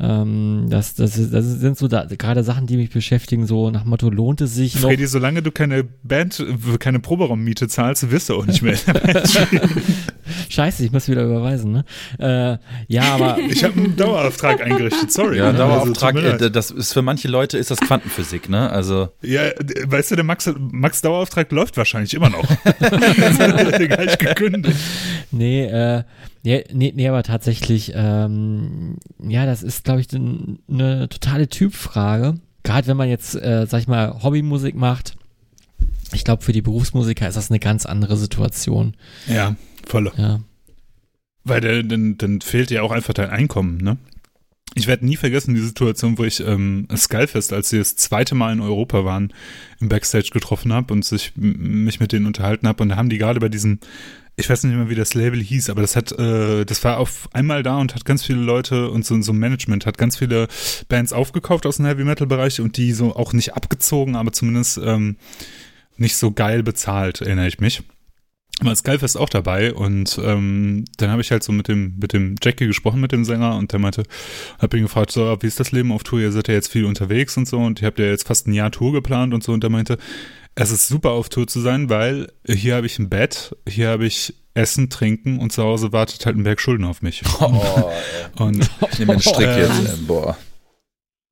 ähm, 0.00 0.66
das, 0.70 0.94
das, 0.94 1.30
das 1.30 1.44
sind 1.44 1.78
so 1.78 1.86
da, 1.86 2.04
gerade 2.06 2.42
Sachen, 2.42 2.66
die 2.66 2.76
mich 2.76 2.90
beschäftigen, 2.90 3.46
so 3.46 3.70
nach 3.70 3.84
Motto, 3.84 4.10
lohnt 4.10 4.40
es 4.40 4.56
sich 4.56 4.74
noch? 4.74 4.88
Freddy, 4.88 5.06
solange 5.06 5.40
du 5.40 5.52
keine 5.52 5.84
Band, 5.84 6.44
keine 6.80 6.98
Proberaummiete 6.98 7.68
zahlst, 7.68 8.10
wirst 8.10 8.28
du 8.28 8.34
auch 8.34 8.46
nicht 8.46 8.60
mehr 8.60 8.72
in 8.72 8.92
der 8.92 9.00
Band 9.00 9.28
spielen. 9.30 9.70
Scheiße, 10.48 10.84
ich 10.84 10.92
muss 10.92 11.08
wieder 11.08 11.24
überweisen, 11.24 11.72
ne? 11.72 11.84
Äh, 12.18 12.58
ja, 12.92 13.02
aber. 13.14 13.38
Ich 13.54 13.62
habe 13.62 13.74
einen 13.78 13.96
Dauerauftrag 13.96 14.60
eingerichtet, 14.62 15.12
sorry. 15.12 15.38
Ja, 15.38 15.52
Dauerauftrag, 15.52 16.16
also, 16.16 16.48
das 16.48 16.70
ist 16.70 16.92
für 16.92 17.02
manche 17.02 17.28
Leute 17.28 17.58
ist 17.58 17.70
das 17.70 17.78
Quantenphysik, 17.78 18.48
ne? 18.48 18.70
Also. 18.70 19.10
Ja, 19.22 19.42
weißt 19.86 20.12
du, 20.12 20.16
der 20.16 20.24
Max, 20.24 20.50
Max 20.58 21.02
Dauerauftrag 21.02 21.50
läuft 21.52 21.76
wahrscheinlich 21.76 22.14
immer 22.14 22.30
noch. 22.30 22.44
das 22.80 23.38
hat 23.38 23.80
er 23.80 23.88
gar 23.88 24.04
nicht 24.04 24.18
gekündigt. 24.18 24.76
Nee, 25.30 25.66
äh, 25.66 26.02
ja, 26.42 26.58
nee, 26.72 26.92
nee, 26.94 27.08
aber 27.08 27.22
tatsächlich, 27.22 27.92
ähm, 27.94 28.96
ja, 29.22 29.46
das 29.46 29.62
ist, 29.62 29.84
glaube 29.84 30.00
ich, 30.00 30.08
eine 30.12 31.08
totale 31.08 31.48
Typfrage. 31.48 32.34
Gerade 32.62 32.86
wenn 32.86 32.96
man 32.96 33.08
jetzt, 33.08 33.34
äh, 33.34 33.66
sag 33.68 33.80
ich 33.80 33.88
mal, 33.88 34.22
Hobbymusik 34.22 34.74
macht, 34.74 35.16
ich 36.12 36.24
glaube, 36.24 36.42
für 36.42 36.52
die 36.52 36.62
Berufsmusiker 36.62 37.26
ist 37.26 37.36
das 37.36 37.50
eine 37.50 37.60
ganz 37.60 37.86
andere 37.86 38.16
Situation. 38.16 38.94
Ja, 39.26 39.56
voll. 39.94 40.12
Ja. 40.16 40.40
Weil 41.44 41.60
der, 41.60 41.82
dann, 41.82 42.16
dann 42.18 42.40
fehlt 42.40 42.70
ja 42.70 42.82
auch 42.82 42.92
einfach 42.92 43.14
dein 43.14 43.30
Einkommen, 43.30 43.78
ne? 43.78 43.98
Ich 44.76 44.88
werde 44.88 45.06
nie 45.06 45.16
vergessen 45.16 45.54
die 45.54 45.60
Situation, 45.60 46.18
wo 46.18 46.24
ich 46.24 46.40
ähm, 46.40 46.88
Skullfest, 46.96 47.52
als 47.52 47.68
sie 47.68 47.78
das 47.78 47.94
zweite 47.94 48.34
Mal 48.34 48.52
in 48.52 48.60
Europa 48.60 49.04
waren, 49.04 49.32
im 49.80 49.88
Backstage 49.88 50.30
getroffen 50.32 50.72
habe 50.72 50.92
und 50.92 51.04
sich 51.04 51.32
mich 51.36 52.00
mit 52.00 52.10
denen 52.10 52.26
unterhalten 52.26 52.66
habe. 52.66 52.82
Und 52.82 52.88
da 52.88 52.96
haben 52.96 53.08
die 53.08 53.18
gerade 53.18 53.38
bei 53.38 53.48
diesem 53.48 53.78
ich 54.36 54.50
weiß 54.50 54.64
nicht 54.64 54.74
mehr, 54.74 54.88
wie 54.88 54.94
das 54.94 55.14
Label 55.14 55.40
hieß, 55.40 55.70
aber 55.70 55.80
das 55.80 55.94
hat, 55.94 56.12
äh, 56.12 56.64
das 56.64 56.82
war 56.82 56.98
auf 56.98 57.28
einmal 57.32 57.62
da 57.62 57.78
und 57.78 57.94
hat 57.94 58.04
ganz 58.04 58.24
viele 58.24 58.40
Leute 58.40 58.90
und 58.90 59.06
so, 59.06 59.20
so 59.22 59.32
ein 59.32 59.38
Management 59.38 59.86
hat 59.86 59.96
ganz 59.96 60.16
viele 60.16 60.48
Bands 60.88 61.12
aufgekauft 61.12 61.66
aus 61.66 61.76
dem 61.76 61.86
Heavy 61.86 62.04
Metal 62.04 62.26
Bereich 62.26 62.60
und 62.60 62.76
die 62.76 62.92
so 62.92 63.14
auch 63.14 63.32
nicht 63.32 63.54
abgezogen, 63.54 64.16
aber 64.16 64.32
zumindest 64.32 64.78
ähm, 64.78 65.16
nicht 65.96 66.16
so 66.16 66.32
geil 66.32 66.62
bezahlt, 66.64 67.20
erinnere 67.20 67.46
ich 67.46 67.60
mich. 67.60 67.84
Aber 68.60 68.74
Skyfest 68.74 69.18
auch 69.18 69.28
dabei 69.28 69.74
und 69.74 70.18
ähm, 70.22 70.84
dann 70.96 71.10
habe 71.10 71.20
ich 71.22 71.32
halt 71.32 71.42
so 71.42 71.50
mit 71.50 71.66
dem 71.66 71.96
mit 72.00 72.12
dem 72.12 72.36
Jackie 72.40 72.68
gesprochen 72.68 73.00
mit 73.00 73.10
dem 73.10 73.24
Sänger 73.24 73.56
und 73.56 73.72
der 73.72 73.80
meinte, 73.80 74.04
habe 74.60 74.76
ihn 74.76 74.84
gefragt 74.84 75.10
so, 75.10 75.36
wie 75.40 75.46
ist 75.48 75.58
das 75.58 75.72
Leben 75.72 75.90
auf 75.90 76.04
Tour? 76.04 76.20
Ihr 76.20 76.30
seid 76.30 76.46
ja 76.46 76.54
jetzt 76.54 76.70
viel 76.70 76.84
unterwegs 76.84 77.36
und 77.36 77.48
so 77.48 77.58
und 77.58 77.82
ihr 77.82 77.86
habt 77.86 77.98
ja 77.98 78.06
jetzt 78.06 78.28
fast 78.28 78.46
ein 78.46 78.52
Jahr 78.52 78.70
Tour 78.70 78.92
geplant 78.92 79.34
und 79.34 79.42
so 79.42 79.52
und 79.52 79.62
der 79.64 79.70
meinte, 79.70 79.98
es 80.54 80.70
ist 80.70 80.86
super 80.86 81.10
auf 81.10 81.28
Tour 81.28 81.48
zu 81.48 81.60
sein, 81.60 81.90
weil 81.90 82.28
hier 82.46 82.76
habe 82.76 82.86
ich 82.86 82.98
ein 83.00 83.08
Bett, 83.08 83.56
hier 83.68 83.88
habe 83.88 84.06
ich 84.06 84.34
Essen, 84.54 84.88
Trinken 84.88 85.40
und 85.40 85.52
zu 85.52 85.64
Hause 85.64 85.92
wartet 85.92 86.24
halt 86.24 86.36
ein 86.36 86.44
Berg 86.44 86.60
Schulden 86.60 86.84
auf 86.84 87.02
mich. 87.02 87.22
Oh, 87.40 87.90
und 88.38 88.70
ich 88.92 88.98
nehme 89.00 89.14
den 89.14 89.20
Strick 89.20 89.46
äh, 89.48 89.62
jetzt, 89.62 90.06
boah. 90.06 90.36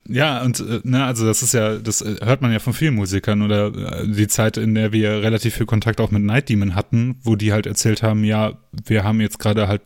Ja, 0.08 0.42
und 0.42 0.58
äh, 0.58 0.80
ne, 0.82 1.04
also 1.04 1.24
das 1.24 1.42
ist 1.42 1.54
ja, 1.54 1.76
das 1.76 2.02
äh, 2.02 2.16
hört 2.22 2.42
man 2.42 2.52
ja 2.52 2.58
von 2.58 2.72
vielen 2.72 2.94
Musikern 2.94 3.42
oder 3.42 3.66
äh, 4.02 4.08
die 4.08 4.26
Zeit, 4.26 4.56
in 4.56 4.74
der 4.74 4.92
wir 4.92 5.22
relativ 5.22 5.54
viel 5.54 5.66
Kontakt 5.66 6.00
auch 6.00 6.10
mit 6.10 6.22
Night 6.22 6.48
Demon 6.48 6.74
hatten, 6.74 7.16
wo 7.22 7.36
die 7.36 7.52
halt 7.52 7.66
erzählt 7.66 8.02
haben, 8.02 8.24
ja, 8.24 8.54
wir 8.84 9.04
haben 9.04 9.20
jetzt 9.20 9.38
gerade 9.38 9.68
halt, 9.68 9.82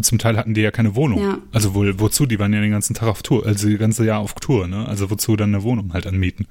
zum 0.00 0.18
Teil 0.18 0.36
hatten 0.36 0.54
die 0.54 0.60
ja 0.60 0.70
keine 0.70 0.94
Wohnung. 0.94 1.20
Ja. 1.20 1.38
Also 1.52 1.74
wo, 1.74 1.84
wozu, 1.98 2.26
die 2.26 2.38
waren 2.38 2.52
ja 2.52 2.60
den 2.60 2.70
ganzen 2.70 2.94
Tag 2.94 3.08
auf 3.08 3.22
Tour, 3.22 3.44
also 3.44 3.66
die 3.68 3.76
ganze 3.76 4.04
Jahr 4.04 4.20
auf 4.20 4.34
Tour, 4.34 4.68
ne? 4.68 4.86
Also 4.86 5.10
wozu 5.10 5.34
dann 5.34 5.52
eine 5.52 5.64
Wohnung 5.64 5.92
halt 5.92 6.06
anmieten. 6.06 6.46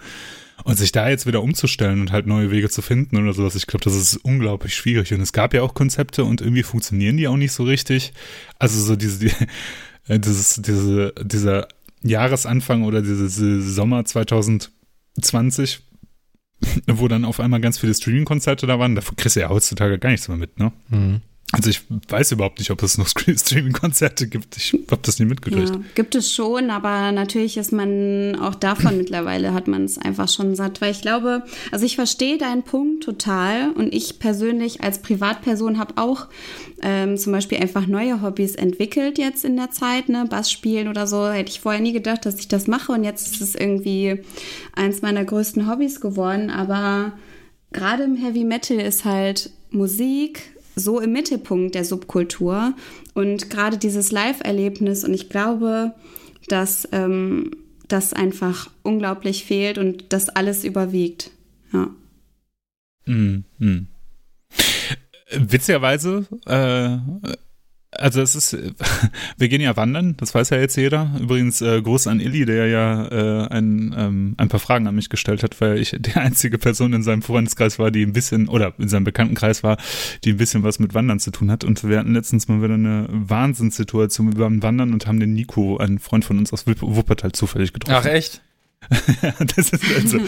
Und 0.64 0.78
sich 0.78 0.92
da 0.92 1.08
jetzt 1.10 1.26
wieder 1.26 1.42
umzustellen 1.42 2.02
und 2.02 2.12
halt 2.12 2.28
neue 2.28 2.50
Wege 2.52 2.70
zu 2.70 2.82
finden 2.82 3.18
oder 3.18 3.34
sowas, 3.34 3.56
ich 3.56 3.68
glaube, 3.68 3.84
das 3.84 3.96
ist 3.96 4.18
unglaublich 4.18 4.74
schwierig. 4.74 5.14
Und 5.14 5.22
es 5.22 5.32
gab 5.32 5.54
ja 5.54 5.62
auch 5.62 5.74
Konzepte 5.74 6.24
und 6.24 6.42
irgendwie 6.42 6.64
funktionieren 6.64 7.18
die 7.18 7.28
auch 7.28 7.38
nicht 7.38 7.52
so 7.52 7.64
richtig. 7.64 8.14
Also 8.58 8.82
so 8.82 8.96
diese, 8.96 9.20
die, 9.20 9.32
dieses, 10.20 10.56
diese, 10.56 11.14
dieser 11.24 11.68
Jahresanfang 12.06 12.84
oder 12.84 13.02
diese 13.02 13.62
Sommer 13.62 14.06
2020, 14.06 15.82
wo 16.88 17.08
dann 17.08 17.26
auf 17.26 17.40
einmal 17.40 17.62
ganz 17.62 17.80
viele 17.80 17.94
Streaming-Konzerte 17.94 18.68
da 18.68 18.80
waren, 18.80 18.96
da 18.96 19.02
kriegst 19.16 19.36
du 19.36 19.42
ja 19.42 19.50
heutzutage 19.50 19.98
gar 20.00 20.10
nichts 20.12 20.28
mehr 20.28 20.38
mit, 20.38 20.60
ne? 20.60 20.72
Mhm. 20.90 21.22
Also 21.52 21.70
ich 21.70 21.82
weiß 22.10 22.32
überhaupt 22.32 22.60
nicht, 22.60 22.72
ob 22.72 22.82
es 22.82 22.98
noch 22.98 23.08
Streaming-Konzerte 23.08 24.28
gibt. 24.28 24.58
Ich 24.58 24.74
habe 24.90 25.02
das 25.04 25.20
nie 25.20 25.26
mitgekriegt. 25.26 25.70
Ja, 25.70 25.80
gibt 25.94 26.16
es 26.16 26.34
schon, 26.34 26.72
aber 26.72 27.12
natürlich 27.12 27.58
ist 27.58 27.72
man 27.72 28.36
auch 28.42 28.56
davon 28.56 28.98
mittlerweile 28.98 29.54
hat 29.54 29.68
man 29.68 29.86
es 29.86 29.98
einfach 29.98 30.28
schon 30.28 30.56
satt. 30.56 30.82
Weil 30.82 30.92
ich 30.92 31.02
glaube, 31.02 31.44
also 31.72 31.86
ich 31.86 31.96
verstehe 31.96 32.38
deinen 32.38 32.64
Punkt 32.64 33.04
total 33.04 33.72
und 33.72 33.94
ich 33.94 34.18
persönlich 34.20 34.82
als 34.82 35.00
Privatperson 35.02 35.78
habe 35.78 35.94
auch 35.98 36.28
ähm, 36.82 37.16
zum 37.16 37.32
Beispiel 37.32 37.60
einfach 37.60 37.86
neue 37.86 38.22
Hobbys 38.22 38.56
entwickelt 38.56 39.18
jetzt 39.18 39.46
in 39.46 39.56
der 39.56 39.72
Zeit, 39.72 40.10
ne, 40.10 40.26
Bass 40.28 40.52
spielen 40.52 40.88
oder 40.88 41.06
so. 41.06 41.30
Hätte 41.30 41.52
ich 41.52 41.60
vorher 41.60 41.82
nie 41.82 41.94
gedacht, 41.94 42.26
dass 42.26 42.40
ich 42.40 42.48
das 42.48 42.66
mache 42.66 42.92
und 42.92 43.04
jetzt 43.04 43.32
ist 43.32 43.42
es 43.42 43.56
irgendwie 43.56 44.20
eins 44.76 45.04
meiner 45.04 45.24
größten 45.24 45.70
Hobbys 45.70 46.02
geworden. 46.02 46.50
Aber 46.50 47.14
gerade 47.72 48.04
im 48.04 48.16
Heavy 48.16 48.44
Metal 48.44 48.78
ist 48.78 49.06
halt 49.06 49.52
Musik 49.70 50.55
so 50.76 51.00
im 51.00 51.12
Mittelpunkt 51.12 51.76
der 51.76 51.86
Subkultur 51.86 52.74
und 53.14 53.50
gerade 53.50 53.78
dieses 53.78 54.12
Live-Erlebnis 54.12 55.04
und 55.04 55.14
ich 55.14 55.30
glaube, 55.30 55.94
dass 56.48 56.88
ähm, 56.92 57.52
das 57.88 58.14
einfach 58.14 58.70
unglaublich 58.84 59.46
fehlt 59.46 59.78
und 59.78 60.12
das 60.14 60.30
alles 60.30 60.64
überwiegt. 60.64 61.32
Ja. 61.72 61.90
Mm, 63.06 63.44
mm. 63.60 63.88
Witzigerweise 65.32 66.26
äh, 66.46 66.98
also 68.00 68.22
es 68.22 68.36
ist, 68.36 68.58
wir 69.38 69.48
gehen 69.48 69.62
ja 69.62 69.76
wandern, 69.76 70.16
das 70.18 70.34
weiß 70.34 70.50
ja 70.52 70.58
jetzt 70.58 70.76
jeder. 70.76 71.12
Übrigens 71.20 71.62
äh, 71.62 71.82
Gruß 71.82 72.08
an 72.08 72.20
Illy, 72.20 72.46
der 72.46 72.68
ja 72.68 73.06
äh, 73.08 73.48
ein, 73.48 73.96
ähm, 73.98 74.36
ein 74.38 74.48
paar 74.48 74.60
Fragen 74.60 74.88
an 74.88 74.96
mich 74.96 75.10
gestellt 75.10 75.44
hat, 75.44 75.60
weil 75.62 75.80
ich 75.80 75.96
die 75.98 76.14
einzige 76.16 76.58
Person 76.58 76.94
in 76.94 77.04
seinem 77.04 77.22
Freundeskreis 77.22 77.80
war, 77.80 77.92
die 77.92 78.04
ein 78.06 78.14
bisschen, 78.14 78.48
oder 78.48 78.74
in 78.78 78.90
seinem 78.90 79.04
Bekanntenkreis 79.04 79.64
war, 79.64 79.78
die 80.24 80.32
ein 80.32 80.38
bisschen 80.38 80.64
was 80.64 80.80
mit 80.80 80.94
Wandern 80.94 81.20
zu 81.20 81.32
tun 81.32 81.52
hat. 81.52 81.64
Und 81.64 81.88
wir 81.88 82.00
hatten 82.00 82.14
letztens 82.14 82.48
mal 82.48 82.62
wieder 82.62 82.76
eine 82.76 83.08
Wahnsinnssituation 83.10 84.32
beim 84.32 84.62
Wandern 84.64 84.94
und 84.94 85.08
haben 85.08 85.20
den 85.20 85.34
Nico, 85.34 85.78
einen 85.78 86.00
Freund 86.00 86.26
von 86.26 86.38
uns 86.38 86.54
aus 86.54 86.66
Wuppertal, 86.68 87.32
zufällig 87.32 87.74
getroffen. 87.74 87.98
Ach 88.00 88.06
echt? 88.06 88.42
das 89.56 89.70
ist 89.70 89.84
also 89.96 90.20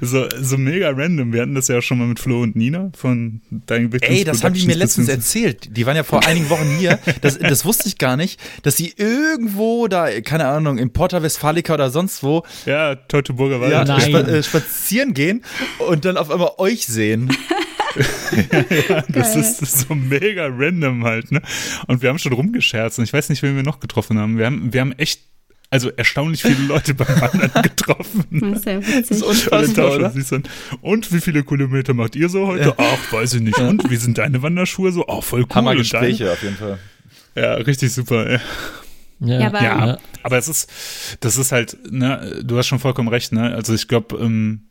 so, 0.00 0.28
so 0.40 0.58
mega 0.58 0.90
random. 0.90 1.32
Wir 1.32 1.42
hatten 1.42 1.54
das 1.54 1.68
ja 1.68 1.80
schon 1.82 1.98
mal 1.98 2.06
mit 2.06 2.18
Flo 2.18 2.42
und 2.42 2.56
Nina 2.56 2.90
von 2.96 3.40
Victims 3.50 4.02
Ey, 4.02 4.24
das 4.24 4.44
haben 4.44 4.54
die 4.54 4.66
mir 4.66 4.76
letztens 4.76 5.08
erzählt. 5.08 5.76
Die 5.76 5.86
waren 5.86 5.96
ja 5.96 6.02
vor 6.02 6.26
einigen 6.26 6.50
Wochen 6.50 6.76
hier. 6.78 6.98
Das, 7.20 7.38
das 7.38 7.64
wusste 7.64 7.88
ich 7.88 7.98
gar 7.98 8.16
nicht, 8.16 8.40
dass 8.62 8.76
sie 8.76 8.94
irgendwo 8.96 9.88
da, 9.88 10.20
keine 10.20 10.46
Ahnung, 10.46 10.78
in 10.78 10.92
Porta 10.92 11.22
Westfalica 11.22 11.74
oder 11.74 11.90
sonst 11.90 12.22
wo. 12.22 12.44
Ja, 12.66 12.94
Teutoburger 12.94 13.60
Wald. 13.60 13.72
Ja, 13.72 14.00
spa 14.00 14.20
äh, 14.20 14.42
spazieren 14.42 15.14
gehen 15.14 15.42
und 15.78 16.04
dann 16.04 16.16
auf 16.16 16.30
einmal 16.30 16.52
euch 16.58 16.86
sehen. 16.86 17.30
ja, 18.88 19.02
das 19.08 19.36
ist, 19.36 19.62
das 19.62 19.74
ist, 19.74 19.88
so 19.88 19.94
mega 19.94 20.46
random 20.50 21.04
halt, 21.04 21.32
ne? 21.32 21.42
Und 21.86 22.02
wir 22.02 22.08
haben 22.08 22.18
schon 22.18 22.32
rumgescherzt 22.32 22.98
und 22.98 23.04
ich 23.04 23.12
weiß 23.12 23.28
nicht, 23.30 23.42
wen 23.42 23.56
wir 23.56 23.62
noch 23.62 23.80
getroffen 23.80 24.18
haben. 24.18 24.38
Wir 24.38 24.46
haben, 24.46 24.72
wir 24.72 24.80
haben 24.80 24.92
echt 24.92 25.22
also 25.70 25.90
erstaunlich 25.90 26.42
viele 26.42 26.66
Leute 26.66 26.94
beim 26.94 27.20
Wandern 27.20 27.62
getroffen. 27.62 28.24
Das 28.30 28.58
ist 28.58 28.66
ja 28.66 28.78
witzig. 28.78 29.08
Das 29.08 29.10
ist 29.18 29.22
unfassbar, 29.22 29.94
oder? 29.94 30.12
Und 30.80 31.12
wie 31.12 31.20
viele 31.20 31.44
Kilometer 31.44 31.94
macht 31.94 32.16
ihr 32.16 32.28
so 32.28 32.48
heute? 32.48 32.70
Ja. 32.70 32.74
Ach, 32.76 33.12
weiß 33.12 33.34
ich 33.34 33.40
nicht. 33.40 33.58
Und 33.58 33.88
wie 33.88 33.96
sind 33.96 34.18
deine 34.18 34.42
Wanderschuhe 34.42 34.90
so? 34.90 35.06
Ach, 35.08 35.22
voll 35.22 35.42
cool. 35.42 35.54
Hammer 35.54 35.76
Gespräche 35.76 36.32
auf 36.32 36.42
jeden 36.42 36.56
Fall. 36.56 36.78
Ja, 37.36 37.54
richtig 37.54 37.92
super. 37.92 38.32
Ja. 38.32 38.40
Ja, 39.22 39.46
aber, 39.48 39.62
ja, 39.62 39.98
aber 40.22 40.38
es 40.38 40.48
ist, 40.48 40.70
das 41.20 41.36
ist 41.36 41.52
halt, 41.52 41.76
ne, 41.90 42.40
du 42.42 42.56
hast 42.56 42.68
schon 42.68 42.78
vollkommen 42.78 43.08
recht, 43.08 43.32
ne? 43.32 43.54
Also 43.54 43.74
ich 43.74 43.86
glaube, 43.86 44.16
ähm, 44.16 44.70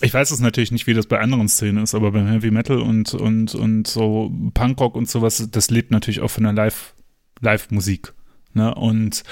ich 0.00 0.14
weiß 0.14 0.30
es 0.30 0.38
natürlich 0.38 0.70
nicht, 0.70 0.86
wie 0.86 0.94
das 0.94 1.06
bei 1.06 1.18
anderen 1.18 1.48
Szenen 1.48 1.82
ist, 1.82 1.92
aber 1.92 2.12
beim 2.12 2.28
Heavy 2.28 2.52
Metal 2.52 2.78
und, 2.78 3.14
und, 3.14 3.54
und 3.56 3.88
so 3.88 4.32
Punkrock 4.54 4.94
und 4.94 5.08
sowas, 5.08 5.48
das 5.50 5.70
lebt 5.70 5.90
natürlich 5.90 6.20
auch 6.20 6.30
von 6.30 6.44
der 6.44 6.52
Live, 6.52 6.94
Live-Musik. 7.40 8.12
Ne? 8.52 8.72
Und 8.74 9.24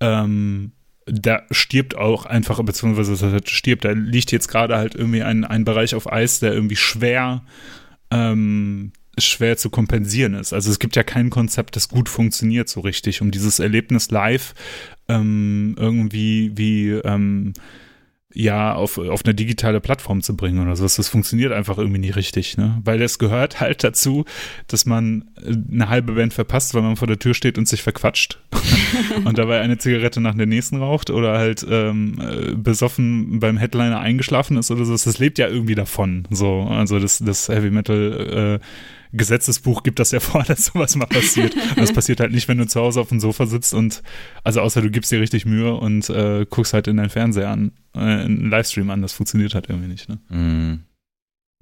ähm, 0.00 0.72
da 1.06 1.42
stirbt 1.50 1.96
auch 1.96 2.26
einfach, 2.26 2.62
beziehungsweise 2.62 3.40
stirbt, 3.46 3.84
da 3.84 3.92
liegt 3.92 4.30
jetzt 4.32 4.48
gerade 4.48 4.76
halt 4.76 4.94
irgendwie 4.94 5.22
ein, 5.22 5.44
ein 5.44 5.64
Bereich 5.64 5.94
auf 5.94 6.10
Eis, 6.12 6.40
der 6.40 6.52
irgendwie 6.52 6.76
schwer, 6.76 7.44
ähm, 8.10 8.92
schwer 9.18 9.56
zu 9.56 9.70
kompensieren 9.70 10.34
ist. 10.34 10.52
Also 10.52 10.70
es 10.70 10.78
gibt 10.78 10.96
ja 10.96 11.02
kein 11.02 11.30
Konzept, 11.30 11.76
das 11.76 11.88
gut 11.88 12.08
funktioniert 12.08 12.68
so 12.68 12.80
richtig, 12.80 13.22
um 13.22 13.30
dieses 13.30 13.58
Erlebnis 13.58 14.10
live 14.10 14.54
ähm, 15.08 15.74
irgendwie 15.78 16.52
wie 16.54 16.90
ähm, 16.90 17.54
ja 18.34 18.74
auf, 18.74 18.98
auf 18.98 19.24
eine 19.24 19.34
digitale 19.34 19.80
Plattform 19.80 20.22
zu 20.22 20.36
bringen 20.36 20.60
oder 20.60 20.76
sowas. 20.76 20.96
Das 20.96 21.08
funktioniert 21.08 21.52
einfach 21.52 21.78
irgendwie 21.78 21.98
nicht 21.98 22.16
richtig, 22.16 22.58
ne? 22.58 22.80
Weil 22.84 23.00
es 23.00 23.18
gehört 23.18 23.60
halt 23.60 23.82
dazu, 23.82 24.26
dass 24.66 24.84
man 24.84 25.30
äh, 25.42 25.54
eine 25.72 25.88
halbe 25.88 26.12
Band 26.12 26.34
verpasst, 26.34 26.74
weil 26.74 26.82
man 26.82 26.96
vor 26.96 27.08
der 27.08 27.18
Tür 27.18 27.32
steht 27.32 27.56
und 27.56 27.66
sich 27.66 27.82
verquatscht 27.82 28.38
und 29.24 29.38
dabei 29.38 29.60
eine 29.60 29.78
Zigarette 29.78 30.20
nach 30.20 30.34
der 30.34 30.46
nächsten 30.46 30.76
raucht 30.76 31.10
oder 31.10 31.38
halt 31.38 31.66
ähm, 31.68 32.18
äh, 32.20 32.54
besoffen 32.54 33.40
beim 33.40 33.56
Headliner 33.56 34.00
eingeschlafen 34.00 34.58
ist 34.58 34.70
oder 34.70 34.84
so. 34.84 34.92
Das 34.92 35.18
lebt 35.18 35.38
ja 35.38 35.48
irgendwie 35.48 35.74
davon. 35.74 36.28
So, 36.30 36.62
also 36.70 36.98
das, 36.98 37.18
das 37.18 37.48
Heavy 37.48 37.70
Metal 37.70 38.60
äh, 38.60 38.64
Gesetzesbuch 39.12 39.82
gibt 39.82 39.98
das 39.98 40.10
ja 40.10 40.20
vor, 40.20 40.42
dass 40.44 40.66
sowas 40.66 40.96
mal 40.96 41.06
passiert. 41.06 41.54
Und 41.54 41.78
das 41.78 41.92
passiert 41.92 42.20
halt 42.20 42.32
nicht, 42.32 42.48
wenn 42.48 42.58
du 42.58 42.66
zu 42.66 42.80
Hause 42.80 43.00
auf 43.00 43.08
dem 43.08 43.20
Sofa 43.20 43.46
sitzt 43.46 43.74
und, 43.74 44.02
also 44.44 44.60
außer 44.60 44.82
du 44.82 44.90
gibst 44.90 45.10
dir 45.10 45.20
richtig 45.20 45.46
Mühe 45.46 45.74
und 45.74 46.08
äh, 46.10 46.46
guckst 46.48 46.72
halt 46.72 46.88
in 46.88 46.96
deinen 46.96 47.10
Fernseher 47.10 47.50
an, 47.50 47.72
äh, 47.94 48.00
einen 48.00 48.50
Livestream 48.50 48.90
an. 48.90 49.02
Das 49.02 49.12
funktioniert 49.12 49.54
halt 49.54 49.68
irgendwie 49.68 49.88
nicht, 49.88 50.08
ne? 50.08 50.18
Mhm. 50.28 50.80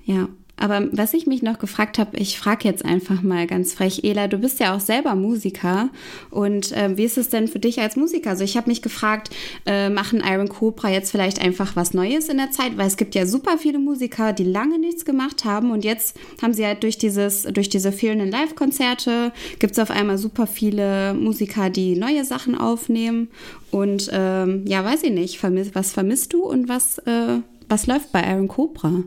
Ja, 0.05 0.29
aber 0.59 0.89
was 0.93 1.13
ich 1.13 1.27
mich 1.27 1.43
noch 1.43 1.59
gefragt 1.59 1.99
habe, 1.99 2.17
ich 2.17 2.39
frage 2.39 2.67
jetzt 2.67 2.85
einfach 2.85 3.23
mal 3.23 3.47
ganz 3.47 3.75
frech, 3.75 4.05
Ela, 4.05 4.27
du 4.27 4.39
bist 4.39 4.59
ja 4.59 4.75
auch 4.75 4.81
selber 4.81 5.15
Musiker 5.15 5.91
und 6.31 6.73
äh, 6.73 6.97
wie 6.97 7.05
ist 7.05 7.19
es 7.19 7.29
denn 7.29 7.47
für 7.47 7.59
dich 7.59 7.81
als 7.81 7.97
Musiker? 7.97 8.31
Also 8.31 8.45
ich 8.45 8.57
habe 8.57 8.71
mich 8.71 8.81
gefragt, 8.81 9.31
äh, 9.67 9.91
machen 9.91 10.23
Iron 10.27 10.49
Cobra 10.49 10.91
jetzt 10.91 11.11
vielleicht 11.11 11.43
einfach 11.43 11.77
was 11.77 11.93
Neues 11.93 12.29
in 12.29 12.39
der 12.39 12.51
Zeit? 12.51 12.79
Weil 12.79 12.87
es 12.87 12.97
gibt 12.97 13.15
ja 13.15 13.27
super 13.27 13.59
viele 13.59 13.79
Musiker, 13.79 14.33
die 14.33 14.45
lange 14.45 14.79
nichts 14.79 15.05
gemacht 15.05 15.45
haben 15.45 15.71
und 15.71 15.85
jetzt 15.85 16.17
haben 16.41 16.55
sie 16.55 16.65
halt 16.65 16.83
durch 16.83 16.97
dieses, 16.97 17.43
durch 17.43 17.69
diese 17.69 17.93
fehlenden 17.93 18.31
Live-Konzerte 18.31 19.33
gibt 19.59 19.75
es 19.75 19.79
auf 19.79 19.91
einmal 19.91 20.17
super 20.17 20.47
viele 20.47 21.13
Musiker, 21.13 21.69
die 21.69 21.97
neue 21.97 22.25
Sachen 22.25 22.57
aufnehmen 22.57 23.29
und 23.71 24.09
ähm, 24.11 24.65
ja, 24.67 24.83
weiß 24.83 25.03
ich 25.03 25.13
nicht, 25.13 25.39
vermiss, 25.39 25.75
was 25.75 25.93
vermisst 25.93 26.33
du 26.33 26.45
und 26.45 26.69
was, 26.69 26.97
äh, 26.99 27.41
was 27.69 27.87
läuft 27.87 28.11
bei 28.13 28.23
Iron 28.23 28.49
Cobra? 28.49 29.03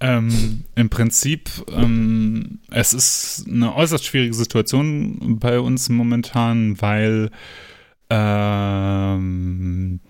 Ähm, 0.00 0.64
Im 0.76 0.90
Prinzip, 0.90 1.50
ähm, 1.72 2.60
es 2.70 2.94
ist 2.94 3.46
eine 3.48 3.74
äußerst 3.74 4.04
schwierige 4.04 4.34
Situation 4.34 5.38
bei 5.40 5.58
uns 5.58 5.88
momentan, 5.88 6.80
weil 6.80 7.30
ähm, 8.10 10.00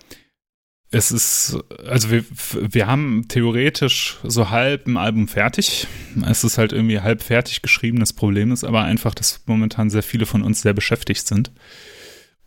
es 0.91 1.11
ist, 1.11 1.59
also 1.87 2.11
wir, 2.11 2.25
wir 2.53 2.87
haben 2.87 3.27
theoretisch 3.29 4.19
so 4.25 4.51
halb 4.51 4.87
ein 4.87 4.97
Album 4.97 5.27
fertig. 5.27 5.87
Es 6.27 6.45
ist 6.45 6.59
halt 6.59 6.73
irgendwie 6.73 7.01
halb 7.01 7.23
fertig 7.23 7.63
geschrieben. 7.63 8.01
Das 8.01 8.13
Problem 8.13 8.53
ist 8.53 8.65
aber 8.65 8.83
einfach, 8.83 9.15
dass 9.15 9.43
momentan 9.47 9.91
sehr 9.91 10.03
viele 10.03 10.27
von 10.27 10.43
uns 10.43 10.63
sehr 10.63 10.75
beschäftigt 10.75 11.27
sind 11.27 11.51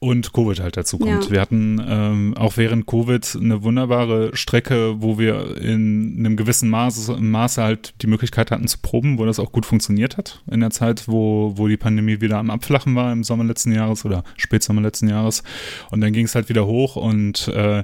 und 0.04 0.34
Covid 0.34 0.60
halt 0.62 0.78
dazu 0.78 0.98
kommt. 0.98 1.26
Ja. 1.26 1.30
Wir 1.30 1.42
hatten 1.42 1.80
ähm, 1.88 2.34
auch 2.36 2.58
während 2.58 2.88
Covid 2.88 3.38
eine 3.40 3.62
wunderbare 3.62 4.36
Strecke, 4.36 5.00
wo 5.00 5.20
wir 5.20 5.58
in 5.58 6.16
einem 6.18 6.38
gewissen 6.38 6.72
Maße, 6.72 7.18
Maße 7.18 7.62
halt 7.62 7.94
die 8.02 8.08
Möglichkeit 8.08 8.50
hatten 8.50 8.68
zu 8.68 8.80
proben, 8.82 9.20
wo 9.20 9.26
das 9.26 9.40
auch 9.40 9.52
gut 9.52 9.68
funktioniert 9.68 10.18
hat 10.18 10.42
in 10.50 10.62
der 10.62 10.72
Zeit, 10.72 11.08
wo, 11.08 11.54
wo 11.56 11.68
die 11.68 11.78
Pandemie 11.78 12.20
wieder 12.20 12.40
am 12.40 12.50
Abflachen 12.50 12.96
war 12.96 13.14
im 13.14 13.24
Sommer 13.24 13.44
letzten 13.44 13.74
Jahres 13.74 14.04
oder 14.04 14.24
Spätsommer 14.38 14.82
letzten 14.82 15.08
Jahres. 15.08 15.44
Und 15.92 16.02
dann 16.02 16.14
ging 16.14 16.26
es 16.26 16.34
halt 16.34 16.50
wieder 16.50 16.66
hoch 16.66 16.96
und 16.96 17.48
äh, 17.50 17.84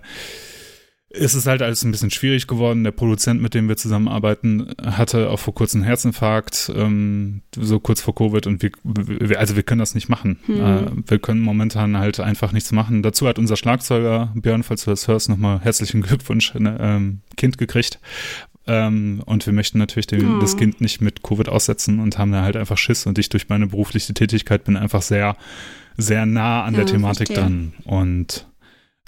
ist 1.17 1.33
es 1.33 1.45
halt 1.45 1.61
alles 1.61 1.83
ein 1.83 1.91
bisschen 1.91 2.11
schwierig 2.11 2.47
geworden. 2.47 2.83
Der 2.83 2.91
Produzent, 2.91 3.41
mit 3.41 3.53
dem 3.53 3.67
wir 3.67 3.77
zusammenarbeiten, 3.77 4.73
hatte 4.83 5.29
auch 5.29 5.39
vor 5.39 5.53
kurzem 5.53 5.81
einen 5.81 5.87
Herzinfarkt, 5.87 6.71
ähm, 6.75 7.41
so 7.55 7.79
kurz 7.79 8.01
vor 8.01 8.15
Covid 8.15 8.47
und 8.47 8.61
wir, 8.61 8.71
wir, 8.83 9.39
also 9.39 9.55
wir 9.55 9.63
können 9.63 9.79
das 9.79 9.95
nicht 9.95 10.09
machen. 10.09 10.39
Hm. 10.45 10.55
Äh, 10.55 10.81
wir 11.07 11.19
können 11.19 11.41
momentan 11.41 11.97
halt 11.97 12.19
einfach 12.19 12.51
nichts 12.51 12.71
machen. 12.71 13.03
Dazu 13.03 13.27
hat 13.27 13.39
unser 13.39 13.57
Schlagzeuger 13.57 14.31
Björn, 14.35 14.63
falls 14.63 14.85
du 14.85 14.91
das 14.91 15.07
hörst, 15.07 15.29
nochmal 15.29 15.59
herzlichen 15.61 16.01
Glückwunsch, 16.01 16.55
ein 16.55 16.63
ne, 16.63 16.77
ähm, 16.79 17.21
Kind 17.35 17.57
gekriegt. 17.57 17.99
Ähm, 18.67 19.21
und 19.25 19.45
wir 19.45 19.53
möchten 19.53 19.77
natürlich 19.77 20.07
den, 20.07 20.37
oh. 20.37 20.39
das 20.39 20.57
Kind 20.57 20.81
nicht 20.81 20.99
mit 21.01 21.23
Covid 21.23 21.49
aussetzen 21.49 21.99
und 21.99 22.17
haben 22.17 22.31
da 22.31 22.43
halt 22.43 22.57
einfach 22.57 22.77
Schiss. 22.77 23.05
Und 23.05 23.17
ich 23.17 23.29
durch 23.29 23.49
meine 23.49 23.67
berufliche 23.67 24.13
Tätigkeit 24.13 24.65
bin 24.65 24.75
einfach 24.75 25.01
sehr, 25.01 25.37
sehr 25.95 26.25
nah 26.25 26.63
an 26.63 26.73
ja, 26.73 26.81
der 26.81 26.87
Thematik 26.87 27.27
verstehe. 27.27 27.37
dran. 27.37 27.73
Und 27.85 28.47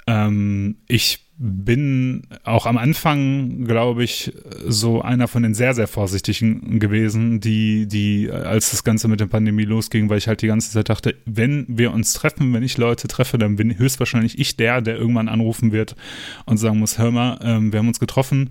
ähm, 0.06 0.76
ich 0.88 1.29
bin 1.42 2.26
auch 2.44 2.66
am 2.66 2.76
Anfang, 2.76 3.64
glaube 3.64 4.04
ich, 4.04 4.30
so 4.66 5.00
einer 5.00 5.26
von 5.26 5.42
den 5.42 5.54
sehr, 5.54 5.72
sehr 5.72 5.88
Vorsichtigen 5.88 6.78
gewesen, 6.78 7.40
die, 7.40 7.88
die, 7.88 8.30
als 8.30 8.72
das 8.72 8.84
Ganze 8.84 9.08
mit 9.08 9.20
der 9.20 9.26
Pandemie 9.26 9.64
losging, 9.64 10.10
weil 10.10 10.18
ich 10.18 10.28
halt 10.28 10.42
die 10.42 10.48
ganze 10.48 10.70
Zeit 10.70 10.90
dachte, 10.90 11.16
wenn 11.24 11.64
wir 11.66 11.92
uns 11.92 12.12
treffen, 12.12 12.52
wenn 12.52 12.62
ich 12.62 12.76
Leute 12.76 13.08
treffe, 13.08 13.38
dann 13.38 13.56
bin 13.56 13.78
höchstwahrscheinlich 13.78 14.38
ich 14.38 14.58
der, 14.58 14.82
der 14.82 14.98
irgendwann 14.98 15.28
anrufen 15.28 15.72
wird 15.72 15.96
und 16.44 16.58
sagen 16.58 16.78
muss, 16.78 16.98
hör 16.98 17.10
mal, 17.10 17.40
ähm, 17.42 17.72
wir 17.72 17.78
haben 17.78 17.88
uns 17.88 18.00
getroffen. 18.00 18.50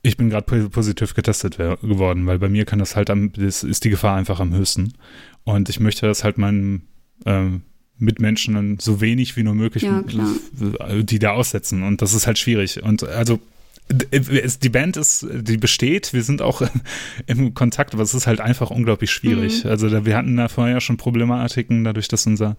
Ich 0.00 0.16
bin 0.16 0.30
gerade 0.30 0.68
positiv 0.70 1.12
getestet 1.12 1.58
geworden, 1.58 2.26
weil 2.26 2.38
bei 2.38 2.48
mir 2.48 2.64
kann 2.64 2.78
das 2.78 2.96
halt 2.96 3.10
am, 3.10 3.32
das 3.32 3.62
ist 3.64 3.84
die 3.84 3.90
Gefahr 3.90 4.16
einfach 4.16 4.40
am 4.40 4.54
höchsten. 4.54 4.94
Und 5.44 5.68
ich 5.68 5.78
möchte 5.78 6.06
das 6.06 6.24
halt 6.24 6.38
meinen 6.38 6.88
ähm, 7.26 7.62
Mitmenschen 7.98 8.78
so 8.80 9.00
wenig 9.00 9.36
wie 9.36 9.42
nur 9.42 9.54
möglich, 9.54 9.84
ja, 9.84 10.02
die 11.02 11.18
da 11.18 11.32
aussetzen. 11.32 11.82
Und 11.82 12.02
das 12.02 12.14
ist 12.14 12.26
halt 12.26 12.38
schwierig. 12.38 12.82
Und 12.82 13.04
also 13.04 13.38
die 13.90 14.68
Band 14.68 14.96
ist, 14.96 15.26
die 15.30 15.56
besteht, 15.56 16.12
wir 16.12 16.22
sind 16.22 16.40
auch 16.40 16.62
im 17.26 17.54
Kontakt, 17.54 17.94
aber 17.94 18.02
es 18.02 18.14
ist 18.14 18.26
halt 18.26 18.40
einfach 18.40 18.70
unglaublich 18.70 19.10
schwierig. 19.10 19.64
Mhm. 19.64 19.70
Also 19.70 20.04
wir 20.06 20.16
hatten 20.16 20.36
da 20.36 20.48
vorher 20.48 20.80
schon 20.80 20.96
Problematiken, 20.96 21.84
dadurch, 21.84 22.08
dass 22.08 22.26
unser 22.26 22.56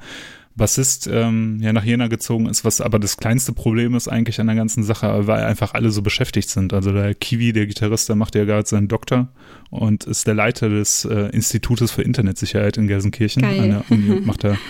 Bassist 0.56 1.10
ähm, 1.12 1.58
ja 1.62 1.74
nach 1.74 1.84
Jena 1.84 2.08
gezogen 2.08 2.46
ist, 2.46 2.64
was 2.64 2.80
aber 2.80 3.00
das 3.00 3.18
kleinste 3.18 3.54
Problem 3.54 3.96
ist 3.96 4.08
eigentlich 4.08 4.40
an 4.40 4.48
der 4.48 4.56
ganzen 4.56 4.84
Sache, 4.84 5.26
weil 5.26 5.44
einfach 5.44 5.74
alle 5.74 5.90
so 5.90 6.04
beschäftigt 6.04 6.50
sind. 6.50 6.74
Also 6.74 6.92
der 6.92 7.16
Kiwi, 7.16 7.54
der 7.54 7.66
Gitarrist, 7.66 8.10
der 8.10 8.16
macht 8.16 8.36
ja 8.36 8.46
gerade 8.46 8.68
seinen 8.68 8.88
Doktor 8.88 9.30
und 9.72 10.04
ist 10.04 10.28
der 10.28 10.36
Leiter 10.36 10.70
des 10.70 11.06
äh, 11.06 11.30
Institutes 11.30 11.92
für 11.92 12.04
Internetsicherheit 12.04 12.78
in 12.78 12.88
Gelsenkirchen 12.88 13.42
Geil. 13.42 13.60
an 13.60 13.70
der 13.70 13.86
Uni 13.90 14.12
und 14.12 14.26
macht 14.28 14.44
da 14.44 14.56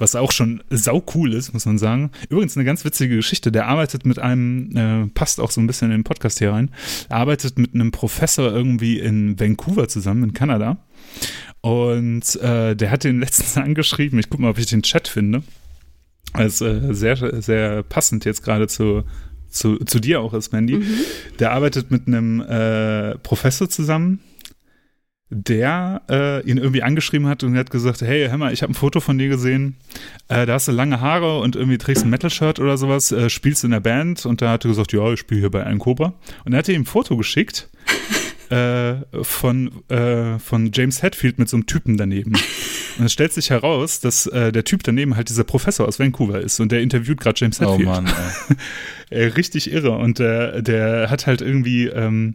was 0.00 0.16
auch 0.16 0.32
schon 0.32 0.62
sau 0.70 1.04
cool 1.14 1.34
ist, 1.34 1.52
muss 1.52 1.66
man 1.66 1.78
sagen. 1.78 2.10
Übrigens 2.28 2.56
eine 2.56 2.64
ganz 2.64 2.84
witzige 2.84 3.16
Geschichte. 3.16 3.52
Der 3.52 3.66
arbeitet 3.66 4.06
mit 4.06 4.18
einem, 4.18 4.76
äh, 4.76 5.06
passt 5.08 5.40
auch 5.40 5.50
so 5.50 5.60
ein 5.60 5.66
bisschen 5.66 5.90
in 5.90 5.98
den 5.98 6.04
Podcast 6.04 6.38
hier 6.38 6.52
rein, 6.52 6.70
arbeitet 7.08 7.58
mit 7.58 7.74
einem 7.74 7.92
Professor 7.92 8.50
irgendwie 8.50 8.98
in 8.98 9.38
Vancouver 9.38 9.88
zusammen, 9.88 10.24
in 10.24 10.32
Kanada. 10.32 10.78
Und 11.60 12.36
äh, 12.36 12.74
der 12.74 12.90
hat 12.90 13.04
den 13.04 13.20
letztens 13.20 13.56
angeschrieben. 13.56 14.18
Ich 14.18 14.30
guck 14.30 14.40
mal, 14.40 14.50
ob 14.50 14.58
ich 14.58 14.66
den 14.66 14.82
Chat 14.82 15.06
finde. 15.06 15.42
Also 16.32 16.66
äh, 16.66 16.94
sehr, 16.94 17.42
sehr 17.42 17.82
passend 17.82 18.24
jetzt 18.24 18.42
gerade 18.42 18.68
zu, 18.68 19.04
zu, 19.50 19.76
zu 19.78 20.00
dir 20.00 20.20
auch 20.20 20.32
ist, 20.32 20.52
Mandy. 20.52 20.76
Mhm. 20.76 20.94
Der 21.38 21.52
arbeitet 21.52 21.90
mit 21.90 22.06
einem 22.06 22.40
äh, 22.40 23.18
Professor 23.18 23.68
zusammen, 23.68 24.20
der 25.30 26.02
äh, 26.10 26.42
ihn 26.48 26.58
irgendwie 26.58 26.82
angeschrieben 26.82 27.28
hat 27.28 27.44
und 27.44 27.56
hat 27.56 27.70
gesagt, 27.70 28.02
hey, 28.02 28.28
hör 28.28 28.36
mal, 28.36 28.52
ich 28.52 28.62
habe 28.62 28.72
ein 28.72 28.74
Foto 28.74 28.98
von 28.98 29.16
dir 29.16 29.28
gesehen, 29.28 29.76
äh, 30.28 30.44
da 30.44 30.54
hast 30.54 30.66
du 30.66 30.72
lange 30.72 31.00
Haare 31.00 31.38
und 31.38 31.54
irgendwie 31.54 31.78
trägst 31.78 32.04
ein 32.04 32.10
Metal-Shirt 32.10 32.58
oder 32.58 32.76
sowas, 32.76 33.12
äh, 33.12 33.30
spielst 33.30 33.62
in 33.62 33.70
der 33.70 33.80
Band 33.80 34.26
und 34.26 34.42
da 34.42 34.50
hat 34.50 34.64
er 34.64 34.68
gesagt, 34.68 34.92
ja, 34.92 35.12
ich 35.12 35.20
spiele 35.20 35.40
hier 35.40 35.50
bei 35.50 35.64
einem 35.64 35.78
Cobra. 35.78 36.14
Und 36.44 36.52
er 36.52 36.58
hat 36.58 36.68
ihm 36.68 36.82
ein 36.82 36.86
Foto 36.86 37.16
geschickt 37.16 37.68
äh, 38.50 38.94
von, 39.22 39.88
äh, 39.88 40.40
von 40.40 40.72
James 40.72 41.02
Hetfield 41.02 41.38
mit 41.38 41.48
so 41.48 41.56
einem 41.56 41.66
Typen 41.66 41.96
daneben. 41.96 42.32
Und 42.98 43.04
es 43.04 43.12
stellt 43.12 43.32
sich 43.32 43.50
heraus, 43.50 44.00
dass 44.00 44.26
äh, 44.26 44.50
der 44.50 44.64
Typ 44.64 44.82
daneben 44.82 45.14
halt 45.14 45.28
dieser 45.28 45.44
Professor 45.44 45.86
aus 45.86 46.00
Vancouver 46.00 46.40
ist 46.40 46.58
und 46.58 46.72
der 46.72 46.80
interviewt 46.80 47.20
gerade 47.20 47.38
James 47.38 47.60
Hetfield. 47.60 47.86
Oh 47.86 47.90
Mann, 47.90 48.12
ey. 49.10 49.26
Richtig 49.36 49.70
irre 49.72 49.92
und 49.92 50.18
der, 50.18 50.60
der 50.60 51.08
hat 51.08 51.28
halt 51.28 51.40
irgendwie 51.40 51.86
ähm, 51.86 52.34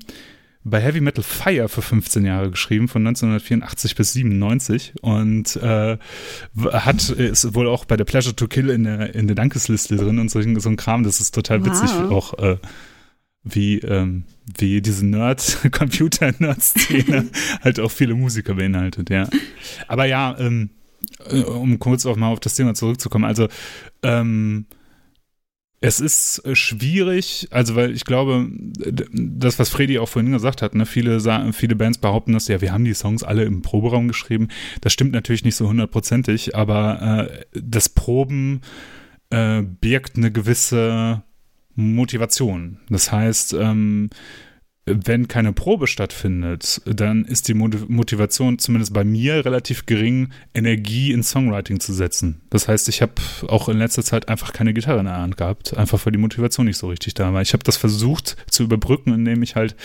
bei 0.68 0.82
Heavy 0.82 1.00
Metal 1.00 1.24
Fire 1.24 1.70
für 1.70 1.84
15 1.84 2.26
Jahre 2.26 2.50
geschrieben, 2.50 2.88
von 2.88 3.06
1984 3.06 3.96
bis 3.96 4.14
97 4.14 4.94
und 5.02 5.56
äh, 5.58 5.98
hat 6.72 7.10
ist 7.10 7.54
wohl 7.54 7.68
auch 7.68 7.86
bei 7.86 7.96
der 7.96 8.04
Pleasure 8.04 8.36
to 8.36 8.48
Kill 8.48 8.72
in 8.72 8.84
der 8.84 9.14
in 9.14 9.28
der 9.28 9.36
Dankesliste 9.36 9.96
drin 9.96 10.18
und 10.18 10.30
so, 10.30 10.42
so 10.42 10.70
ein 10.70 10.76
Kram. 10.76 11.04
Das 11.04 11.22
ist 11.22 11.36
total 11.36 11.62
wow. 11.62 11.68
witzig, 11.68 11.92
auch 12.10 12.34
äh, 12.40 12.58
wie 13.44 13.78
ähm, 13.78 14.24
wie 14.58 14.82
diese 14.82 15.06
Nerd 15.06 15.60
Computer 15.72 16.34
Nerd 16.40 16.64
Szene 16.64 17.30
halt 17.62 17.80
auch 17.80 17.92
viele 17.92 18.16
Musiker 18.16 18.56
beinhaltet, 18.56 19.12
ja. 19.12 19.30
Aber 19.88 20.06
ja, 20.06 20.36
ähm, 20.40 20.72
äh, 21.30 21.44
um 21.44 21.78
kurz 21.78 22.08
auch 22.08 22.16
mal 22.16 22.30
auf 22.30 22.40
das 22.40 22.56
Thema 22.56 22.74
zurückzukommen, 22.74 23.26
also 23.26 23.50
ähm, 24.02 24.66
es 25.82 26.00
ist 26.00 26.40
äh, 26.46 26.56
schwierig, 26.56 27.48
also 27.52 27.76
weil 27.76 27.92
ich 27.92 28.06
glaube, 28.06 28.48
das, 29.12 29.60
was 29.60 29.70
Freddy 29.70 30.00
auch 30.00 30.10
vorhin 30.10 30.32
gesagt 30.32 30.62
hat, 30.62 30.76
ne, 30.76 30.86
viele, 30.86 31.20
viele 31.54 31.76
Bands 31.76 31.98
behaupten 31.98 32.34
das, 32.34 32.48
ja, 32.48 32.62
wir 32.62 32.72
haben 32.72 32.86
die 32.86 32.94
Songs 32.94 33.24
alle 33.24 33.44
im 33.44 33.62
Proberaum 33.62 34.08
geschrieben. 34.08 34.48
Das 34.82 34.94
stimmt 34.94 35.12
natürlich 35.12 35.44
nicht 35.44 35.56
so 35.56 35.68
hundertprozentig, 35.68 36.56
aber 36.56 37.30
äh, 37.30 37.60
das 37.62 37.90
Proben 37.90 38.62
äh, 39.30 39.62
birgt 39.62 40.18
eine 40.18 40.32
gewisse 40.32 41.24
Motivation. 41.76 42.80
Das 42.90 43.12
heißt, 43.12 43.54
ähm, 43.54 44.10
wenn 44.86 45.28
keine 45.28 45.52
Probe 45.52 45.88
stattfindet, 45.88 46.82
dann 46.86 47.26
ist 47.26 47.48
die 47.48 47.56
Motivation 47.56 48.60
zumindest 48.60 48.94
bei 48.94 49.04
mir 49.04 49.44
relativ 49.44 49.88
gering, 49.88 50.30
Energie 50.54 51.12
in 51.12 51.24
Songwriting 51.24 51.80
zu 51.80 51.92
setzen. 51.92 52.42
Das 52.52 52.68
heißt, 52.68 52.88
ich 52.90 53.02
habe 53.02 53.14
auch 53.48 53.68
in 53.68 53.80
letzter 53.80 54.04
Zeit 54.04 54.30
einfach 54.30 54.54
keine 54.54 54.76
Gitarre 54.76 55.00
in 55.00 55.06
der 55.06 55.18
Hand 55.18 55.38
gehabt, 55.38 55.76
einfach 55.76 56.06
weil 56.06 56.14
die 56.14 56.20
Motivation 56.20 56.68
nicht 56.68 56.78
so 56.78 56.88
richtig 56.88 57.16
da 57.16 57.34
war. 57.34 57.42
Ich 57.42 57.54
habe 57.54 57.64
das 57.64 57.78
versucht 57.78 58.38
zu 58.50 58.64
überbrücken, 58.64 59.12
indem 59.12 59.42
ich 59.42 59.56
halt 59.56 59.76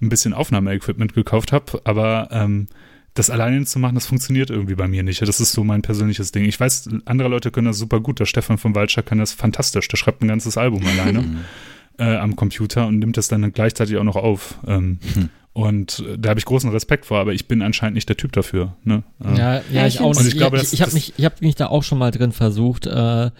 ein 0.00 0.08
bisschen 0.08 0.32
Aufnahmeequipment 0.32 1.14
gekauft 1.14 1.50
habe, 1.50 1.80
aber 1.82 2.28
ähm, 2.30 2.68
das 3.14 3.30
alleine 3.30 3.64
zu 3.64 3.80
machen, 3.80 3.96
das 3.96 4.06
funktioniert 4.06 4.50
irgendwie 4.50 4.74
bei 4.76 4.86
mir 4.86 5.02
nicht. 5.02 5.20
Das 5.22 5.40
ist 5.40 5.52
so 5.52 5.64
mein 5.64 5.82
persönliches 5.82 6.30
Ding. 6.30 6.44
Ich 6.44 6.58
weiß, 6.58 6.88
andere 7.06 7.28
Leute 7.28 7.50
können 7.50 7.68
das 7.68 7.78
super 7.78 8.00
gut. 8.00 8.20
Der 8.20 8.26
Stefan 8.26 8.58
von 8.58 8.74
Waldscher 8.74 9.02
kann 9.02 9.18
das 9.18 9.32
fantastisch. 9.32 9.86
Der 9.88 9.96
schreibt 9.96 10.22
ein 10.22 10.28
ganzes 10.28 10.56
Album 10.56 10.84
alleine. 10.86 11.24
äh, 11.98 12.16
am 12.16 12.36
Computer 12.36 12.86
und 12.86 12.98
nimmt 12.98 13.16
das 13.16 13.28
dann 13.28 13.52
gleichzeitig 13.52 13.96
auch 13.96 14.04
noch 14.04 14.16
auf. 14.16 14.58
Ähm, 14.66 14.98
hm. 15.14 15.30
Und 15.54 16.00
äh, 16.00 16.18
da 16.18 16.30
habe 16.30 16.40
ich 16.40 16.46
großen 16.46 16.68
Respekt 16.70 17.06
vor, 17.06 17.18
aber 17.18 17.32
ich 17.32 17.46
bin 17.46 17.62
anscheinend 17.62 17.94
nicht 17.94 18.08
der 18.08 18.16
Typ 18.16 18.32
dafür. 18.32 18.74
Ne? 18.82 19.04
Ja, 19.36 19.62
ja, 19.72 19.86
ich, 19.86 20.00
auch 20.00 20.14
nicht. 20.14 20.26
ich, 20.26 20.36
glaube, 20.36 20.58
ich, 20.58 20.72
ich 20.72 20.82
habe 20.82 20.92
mich, 20.92 21.14
ich 21.16 21.24
hab 21.24 21.40
mich 21.40 21.54
da 21.54 21.68
auch 21.68 21.84
schon 21.84 21.98
mal 21.98 22.10
drin 22.10 22.32
versucht. 22.32 22.86
Äh, 22.86 23.30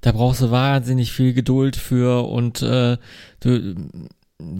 da 0.00 0.12
brauchst 0.12 0.40
du 0.40 0.50
wahnsinnig 0.50 1.12
viel 1.12 1.32
Geduld 1.32 1.76
für 1.76 2.28
und 2.28 2.60
äh, 2.62 2.96
du 3.40 3.76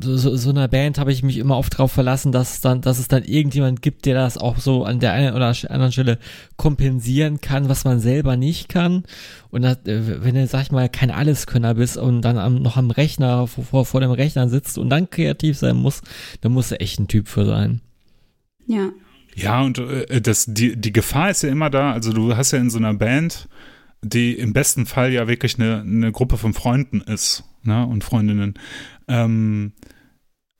so, 0.00 0.36
so 0.36 0.50
einer 0.50 0.68
Band 0.68 0.98
habe 0.98 1.12
ich 1.12 1.22
mich 1.22 1.38
immer 1.38 1.56
oft 1.56 1.74
darauf 1.74 1.92
verlassen, 1.92 2.32
dass 2.32 2.60
dann, 2.60 2.80
dass 2.80 2.98
es 2.98 3.08
dann 3.08 3.24
irgendjemand 3.24 3.82
gibt, 3.82 4.06
der 4.06 4.14
das 4.14 4.38
auch 4.38 4.58
so 4.58 4.84
an 4.84 5.00
der 5.00 5.12
einen 5.12 5.34
oder 5.34 5.54
anderen 5.68 5.92
Stelle 5.92 6.18
kompensieren 6.56 7.40
kann, 7.40 7.68
was 7.68 7.84
man 7.84 8.00
selber 8.00 8.36
nicht 8.36 8.68
kann. 8.68 9.04
Und 9.50 9.62
das, 9.62 9.78
äh, 9.86 10.22
wenn 10.24 10.34
du, 10.34 10.46
sag 10.46 10.62
ich 10.62 10.72
mal, 10.72 10.88
kein 10.88 11.10
Alleskönner 11.10 11.74
bist 11.74 11.96
und 11.96 12.22
dann 12.22 12.38
am, 12.38 12.56
noch 12.56 12.76
am 12.76 12.90
Rechner, 12.90 13.46
vor, 13.46 13.84
vor 13.84 14.00
dem 14.00 14.10
Rechner 14.10 14.48
sitzt 14.48 14.78
und 14.78 14.90
dann 14.90 15.10
kreativ 15.10 15.58
sein 15.58 15.76
muss, 15.76 16.02
dann 16.40 16.52
musst 16.52 16.70
du 16.70 16.80
echt 16.80 16.98
ein 16.98 17.08
Typ 17.08 17.28
für 17.28 17.44
sein. 17.44 17.80
Ja. 18.66 18.90
Ja, 19.34 19.62
und 19.62 19.78
äh, 19.78 20.20
das, 20.20 20.46
die, 20.48 20.76
die 20.76 20.92
Gefahr 20.92 21.30
ist 21.30 21.42
ja 21.42 21.48
immer 21.50 21.70
da, 21.70 21.92
also 21.92 22.12
du 22.12 22.36
hast 22.36 22.50
ja 22.52 22.58
in 22.58 22.70
so 22.70 22.78
einer 22.78 22.94
Band, 22.94 23.48
die 24.02 24.34
im 24.34 24.52
besten 24.52 24.86
Fall 24.86 25.12
ja 25.12 25.28
wirklich 25.28 25.58
eine, 25.58 25.80
eine 25.80 26.12
Gruppe 26.12 26.36
von 26.38 26.54
Freunden 26.54 27.00
ist 27.00 27.44
ne, 27.62 27.86
und 27.86 28.04
Freundinnen 28.04 28.54
ähm, 29.08 29.72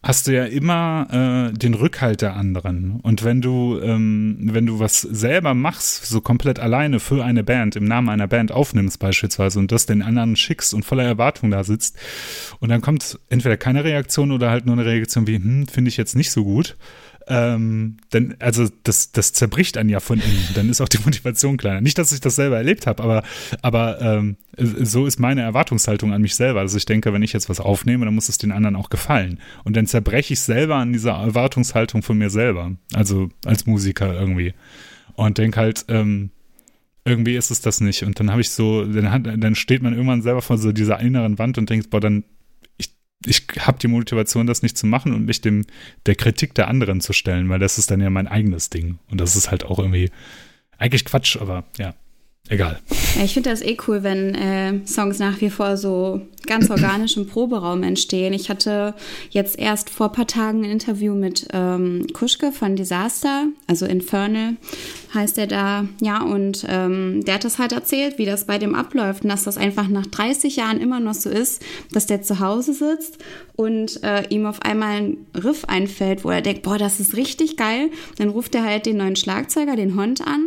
hast 0.02 0.26
du 0.26 0.34
ja 0.34 0.44
immer 0.44 1.50
äh, 1.50 1.52
den 1.52 1.74
Rückhalt 1.74 2.22
der 2.22 2.34
anderen. 2.34 3.00
Und 3.02 3.22
wenn 3.22 3.42
du, 3.42 3.78
ähm, 3.82 4.38
wenn 4.52 4.64
du 4.64 4.78
was 4.78 5.02
selber 5.02 5.52
machst, 5.52 6.06
so 6.06 6.22
komplett 6.22 6.58
alleine 6.58 7.00
für 7.00 7.22
eine 7.22 7.44
Band, 7.44 7.76
im 7.76 7.84
Namen 7.84 8.08
einer 8.08 8.26
Band 8.26 8.50
aufnimmst 8.50 8.98
beispielsweise 8.98 9.58
und 9.58 9.72
das 9.72 9.84
den 9.84 10.00
anderen 10.02 10.36
schickst 10.36 10.72
und 10.72 10.84
voller 10.84 11.04
Erwartung 11.04 11.50
da 11.50 11.64
sitzt 11.64 11.98
und 12.60 12.70
dann 12.70 12.80
kommt 12.80 13.18
entweder 13.28 13.58
keine 13.58 13.84
Reaktion 13.84 14.32
oder 14.32 14.50
halt 14.50 14.64
nur 14.64 14.74
eine 14.74 14.86
Reaktion 14.86 15.26
wie, 15.26 15.36
hm, 15.36 15.66
finde 15.66 15.90
ich 15.90 15.98
jetzt 15.98 16.16
nicht 16.16 16.30
so 16.30 16.44
gut, 16.44 16.78
ähm, 17.30 17.98
dann, 18.10 18.34
also 18.40 18.66
das, 18.82 19.12
das 19.12 19.32
zerbricht 19.32 19.78
einen 19.78 19.88
ja 19.88 20.00
von 20.00 20.18
innen. 20.18 20.48
Dann 20.54 20.68
ist 20.68 20.80
auch 20.80 20.88
die 20.88 20.98
Motivation 21.04 21.56
kleiner. 21.56 21.80
Nicht, 21.80 21.96
dass 21.96 22.10
ich 22.10 22.20
das 22.20 22.34
selber 22.34 22.56
erlebt 22.56 22.88
habe, 22.88 23.02
aber, 23.02 23.22
aber 23.62 24.00
ähm, 24.02 24.36
so 24.58 25.06
ist 25.06 25.20
meine 25.20 25.42
Erwartungshaltung 25.42 26.12
an 26.12 26.20
mich 26.20 26.34
selber. 26.34 26.60
Also 26.60 26.76
ich 26.76 26.86
denke, 26.86 27.12
wenn 27.12 27.22
ich 27.22 27.32
jetzt 27.32 27.48
was 27.48 27.60
aufnehme, 27.60 28.04
dann 28.04 28.14
muss 28.14 28.28
es 28.28 28.38
den 28.38 28.50
anderen 28.50 28.74
auch 28.74 28.90
gefallen. 28.90 29.38
Und 29.62 29.76
dann 29.76 29.86
zerbreche 29.86 30.32
ich 30.32 30.40
selber 30.40 30.76
an 30.76 30.92
dieser 30.92 31.12
Erwartungshaltung 31.12 32.02
von 32.02 32.18
mir 32.18 32.30
selber. 32.30 32.72
Also 32.92 33.30
als 33.44 33.64
Musiker 33.64 34.12
irgendwie. 34.12 34.52
Und 35.14 35.38
denke 35.38 35.60
halt, 35.60 35.84
ähm, 35.88 36.30
irgendwie 37.04 37.36
ist 37.36 37.52
es 37.52 37.60
das 37.60 37.80
nicht. 37.80 38.02
Und 38.02 38.18
dann 38.18 38.30
habe 38.30 38.40
ich 38.40 38.50
so, 38.50 38.84
dann, 38.84 39.40
dann 39.40 39.54
steht 39.54 39.82
man 39.82 39.94
irgendwann 39.94 40.22
selber 40.22 40.42
vor 40.42 40.58
so 40.58 40.72
dieser 40.72 40.98
inneren 40.98 41.38
Wand 41.38 41.58
und 41.58 41.70
denkt, 41.70 41.90
boah, 41.90 42.00
dann 42.00 42.24
ich 43.26 43.46
habe 43.58 43.78
die 43.78 43.88
Motivation, 43.88 44.46
das 44.46 44.62
nicht 44.62 44.78
zu 44.78 44.86
machen 44.86 45.14
und 45.14 45.26
mich 45.26 45.40
dem 45.40 45.66
der 46.06 46.14
Kritik 46.14 46.54
der 46.54 46.68
anderen 46.68 47.00
zu 47.00 47.12
stellen, 47.12 47.48
weil 47.48 47.58
das 47.58 47.78
ist 47.78 47.90
dann 47.90 48.00
ja 48.00 48.10
mein 48.10 48.28
eigenes 48.28 48.70
Ding. 48.70 48.98
Und 49.10 49.20
das 49.20 49.36
ist 49.36 49.50
halt 49.50 49.64
auch 49.64 49.78
irgendwie 49.78 50.10
eigentlich 50.78 51.04
Quatsch, 51.04 51.36
aber 51.36 51.64
ja, 51.78 51.94
egal. 52.50 52.78
Ich 53.24 53.34
finde 53.34 53.50
das 53.50 53.62
eh 53.62 53.76
cool, 53.86 54.02
wenn 54.02 54.34
äh, 54.34 54.86
Songs 54.86 55.18
nach 55.18 55.40
wie 55.40 55.50
vor 55.50 55.76
so 55.76 56.20
ganz 56.46 56.70
organisch 56.70 57.16
im 57.16 57.26
Proberaum 57.26 57.82
entstehen. 57.82 58.32
Ich 58.32 58.48
hatte 58.50 58.94
jetzt 59.30 59.58
erst 59.58 59.90
vor 59.90 60.06
ein 60.06 60.12
paar 60.12 60.26
Tagen 60.26 60.64
ein 60.64 60.70
Interview 60.70 61.14
mit 61.14 61.48
ähm, 61.52 62.06
Kuschke 62.12 62.52
von 62.52 62.76
Disaster, 62.76 63.46
also 63.66 63.86
Infernal 63.86 64.56
heißt 65.14 65.38
er 65.38 65.46
da. 65.46 65.86
Ja, 66.00 66.22
und 66.22 66.64
ähm, 66.68 67.24
der 67.24 67.34
hat 67.34 67.44
das 67.44 67.58
halt 67.58 67.72
erzählt, 67.72 68.18
wie 68.18 68.26
das 68.26 68.46
bei 68.46 68.58
dem 68.58 68.74
abläuft 68.74 69.24
und 69.24 69.30
dass 69.30 69.44
das 69.44 69.58
einfach 69.58 69.88
nach 69.88 70.06
30 70.06 70.56
Jahren 70.56 70.80
immer 70.80 71.00
noch 71.00 71.14
so 71.14 71.30
ist, 71.30 71.62
dass 71.92 72.06
der 72.06 72.22
zu 72.22 72.40
Hause 72.40 72.72
sitzt 72.72 73.18
und 73.56 74.02
äh, 74.02 74.26
ihm 74.28 74.46
auf 74.46 74.62
einmal 74.62 74.96
ein 74.96 75.16
Riff 75.34 75.64
einfällt, 75.64 76.24
wo 76.24 76.30
er 76.30 76.42
denkt, 76.42 76.62
boah, 76.62 76.78
das 76.78 77.00
ist 77.00 77.16
richtig 77.16 77.56
geil. 77.56 77.90
Dann 78.18 78.28
ruft 78.28 78.54
er 78.54 78.64
halt 78.64 78.86
den 78.86 78.98
neuen 78.98 79.16
Schlagzeuger, 79.16 79.76
den 79.76 79.96
Hond 79.96 80.26
an, 80.26 80.46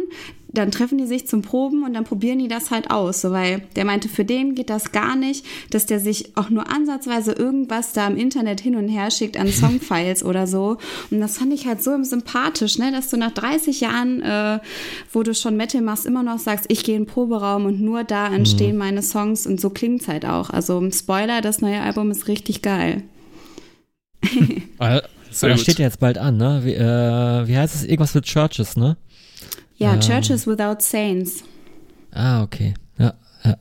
dann 0.53 0.71
treffen 0.71 0.99
die 0.99 1.07
sich 1.07 1.27
zum 1.27 1.41
Proben 1.41 1.83
und 1.83 1.93
dann 1.93 2.03
probieren 2.03 2.39
die 2.39 2.47
das 2.47 2.69
halt 2.69 2.91
aus, 2.91 3.21
so, 3.21 3.31
weil 3.31 3.63
der 3.75 3.85
meinte, 3.85 4.07
für 4.07 4.23
den 4.23 4.53
geht 4.53 4.69
das 4.69 4.91
gar 4.91 5.15
nicht, 5.15 5.45
dass 5.71 5.87
der 5.87 5.99
sich 5.99 6.37
auch 6.37 6.49
nur 6.49 6.71
ansatzweise 6.71 7.31
irgendwas 7.31 7.93
da 7.93 8.07
im 8.07 8.15
Internet 8.15 8.61
hin 8.61 8.75
und 8.75 8.87
her 8.87 9.09
schickt 9.09 9.37
an 9.37 9.47
Songfiles 9.51 10.23
oder 10.23 10.45
so. 10.45 10.77
Und 11.09 11.19
das 11.19 11.37
fand 11.39 11.53
ich 11.53 11.65
halt 11.65 11.83
so 11.83 11.91
sympathisch, 12.03 12.77
ne, 12.77 12.91
dass 12.91 13.09
du 13.09 13.17
nach 13.17 13.31
30 13.31 13.81
Jahren, 13.81 14.21
äh, 14.21 14.59
wo 15.11 15.23
du 15.23 15.33
schon 15.33 15.57
Metal 15.57 15.81
machst, 15.81 16.05
immer 16.05 16.23
noch 16.23 16.39
sagst, 16.39 16.65
ich 16.69 16.83
gehe 16.83 16.95
in 16.95 17.03
den 17.03 17.07
Proberaum 17.07 17.65
und 17.65 17.81
nur 17.81 18.03
da 18.03 18.27
entstehen 18.27 18.73
mhm. 18.73 18.79
meine 18.79 19.01
Songs 19.01 19.47
und 19.47 19.59
so 19.59 19.71
klingt's 19.71 20.07
halt 20.07 20.25
auch. 20.25 20.51
Also 20.51 20.89
Spoiler, 20.91 21.41
das 21.41 21.61
neue 21.61 21.81
Album 21.81 22.11
ist 22.11 22.27
richtig 22.27 22.61
geil. 22.61 23.03
Ah, 24.79 25.01
das 25.29 25.61
steht 25.61 25.79
ja 25.79 25.85
jetzt 25.85 25.99
bald 25.99 26.17
an, 26.17 26.37
ne? 26.37 26.61
Wie, 26.63 26.73
äh, 26.73 27.47
wie 27.47 27.57
heißt 27.57 27.73
es? 27.73 27.83
Irgendwas 27.83 28.13
mit 28.13 28.25
Churches, 28.25 28.75
ne? 28.75 28.97
Ja, 29.83 29.95
ähm. 29.95 29.99
Churches 29.99 30.47
Without 30.47 30.77
Saints. 30.79 31.43
Ah, 32.11 32.41
okay. 32.41 32.73
Ja, 32.97 33.13
ja. 33.43 33.57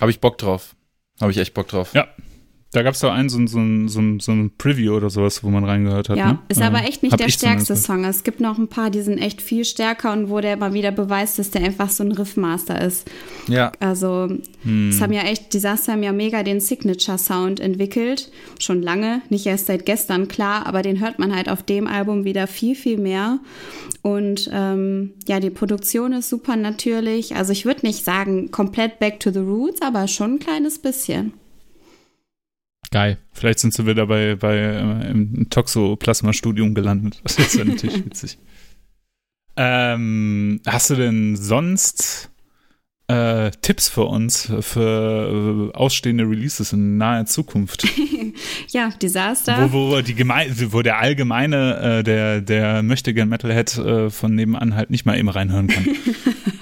Habe 0.00 0.10
ich 0.10 0.20
Bock 0.20 0.38
drauf. 0.38 0.76
Habe 1.20 1.32
ich 1.32 1.38
echt 1.38 1.52
Bock 1.52 1.66
drauf. 1.68 1.94
Ja. 1.94 2.06
Da 2.74 2.82
gab 2.82 2.94
es 2.94 3.00
doch 3.00 3.12
einen, 3.12 3.28
so, 3.28 3.38
ein- 3.38 3.46
so, 3.46 3.58
ein- 3.58 3.88
so, 3.88 4.00
ein- 4.00 4.20
so 4.20 4.32
ein 4.32 4.50
Preview 4.58 4.94
oder 4.94 5.08
sowas, 5.08 5.42
wo 5.42 5.48
man 5.48 5.64
reingehört 5.64 6.08
hat. 6.10 6.16
Ja, 6.18 6.32
ne? 6.32 6.38
ist 6.48 6.60
aber 6.60 6.84
echt 6.84 7.02
nicht 7.02 7.12
hab 7.12 7.18
der 7.20 7.28
stärkste 7.30 7.76
Song. 7.76 8.04
Es 8.04 8.24
gibt 8.24 8.40
noch 8.40 8.58
ein 8.58 8.68
paar, 8.68 8.90
die 8.90 9.00
sind 9.00 9.18
echt 9.18 9.40
viel 9.40 9.64
stärker 9.64 10.12
und 10.12 10.28
wo 10.28 10.40
der 10.40 10.56
mal 10.56 10.74
wieder 10.74 10.90
beweist, 10.92 11.38
dass 11.38 11.50
der 11.50 11.62
einfach 11.62 11.88
so 11.88 12.04
ein 12.04 12.12
Riffmaster 12.12 12.80
ist. 12.80 13.08
Ja. 13.48 13.72
Also, 13.80 14.28
Hm. 14.64 14.88
es 14.90 15.00
haben 15.00 15.12
ja 15.12 15.22
echt, 15.22 15.54
Disaster 15.54 15.92
haben 15.92 16.02
ja 16.02 16.12
mega 16.12 16.42
den 16.42 16.60
Signature-Sound 16.60 17.60
entwickelt. 17.60 18.30
Schon 18.58 18.82
lange, 18.82 19.22
nicht 19.30 19.46
erst 19.46 19.66
seit 19.66 19.86
gestern, 19.86 20.28
klar, 20.28 20.66
aber 20.66 20.82
den 20.82 21.00
hört 21.00 21.18
man 21.18 21.34
halt 21.34 21.48
auf 21.48 21.62
dem 21.62 21.86
Album 21.86 22.24
wieder 22.24 22.46
viel, 22.46 22.74
viel 22.74 22.98
mehr. 22.98 23.38
Und 24.02 24.50
ähm, 24.52 25.12
ja, 25.26 25.40
die 25.40 25.50
Produktion 25.50 26.12
ist 26.12 26.28
super 26.28 26.56
natürlich. 26.56 27.36
Also, 27.36 27.52
ich 27.52 27.64
würde 27.64 27.86
nicht 27.86 28.04
sagen 28.04 28.50
komplett 28.50 28.98
back 28.98 29.20
to 29.20 29.30
the 29.30 29.38
roots, 29.38 29.80
aber 29.80 30.08
schon 30.08 30.34
ein 30.34 30.38
kleines 30.40 30.78
bisschen. 30.78 31.32
Geil. 32.94 33.18
Vielleicht 33.32 33.58
sind 33.58 33.74
sie 33.74 33.88
wieder 33.88 34.06
bei, 34.06 34.36
bei 34.36 34.56
äh, 34.56 35.10
im 35.10 35.50
Toxoplasma-Studium 35.50 36.76
gelandet. 36.76 37.20
Das 37.24 37.36
ist 37.40 37.56
ja 37.56 37.64
natürlich 37.64 38.04
witzig. 38.04 38.38
Ähm, 39.56 40.60
hast 40.64 40.90
du 40.90 40.94
denn 40.94 41.34
sonst 41.34 42.30
äh, 43.08 43.50
Tipps 43.62 43.88
für 43.88 44.04
uns 44.04 44.48
für 44.60 45.72
äh, 45.72 45.76
ausstehende 45.76 46.22
Releases 46.22 46.72
in 46.72 46.96
naher 46.96 47.26
Zukunft? 47.26 47.84
Ja, 48.70 48.90
Disaster. 49.00 49.70
wo, 49.70 49.92
wo, 49.92 50.00
die 50.00 50.14
Geme 50.14 50.34
wo 50.70 50.82
der 50.82 50.98
allgemeine, 50.98 51.98
äh, 51.98 52.02
der, 52.02 52.40
der 52.40 52.82
möchte 52.82 53.14
gern 53.14 53.28
Metalhead 53.28 53.78
äh, 53.78 54.10
von 54.10 54.34
nebenan 54.34 54.74
halt 54.74 54.90
nicht 54.90 55.06
mal 55.06 55.16
eben 55.16 55.28
reinhören 55.28 55.68
kann. 55.68 55.84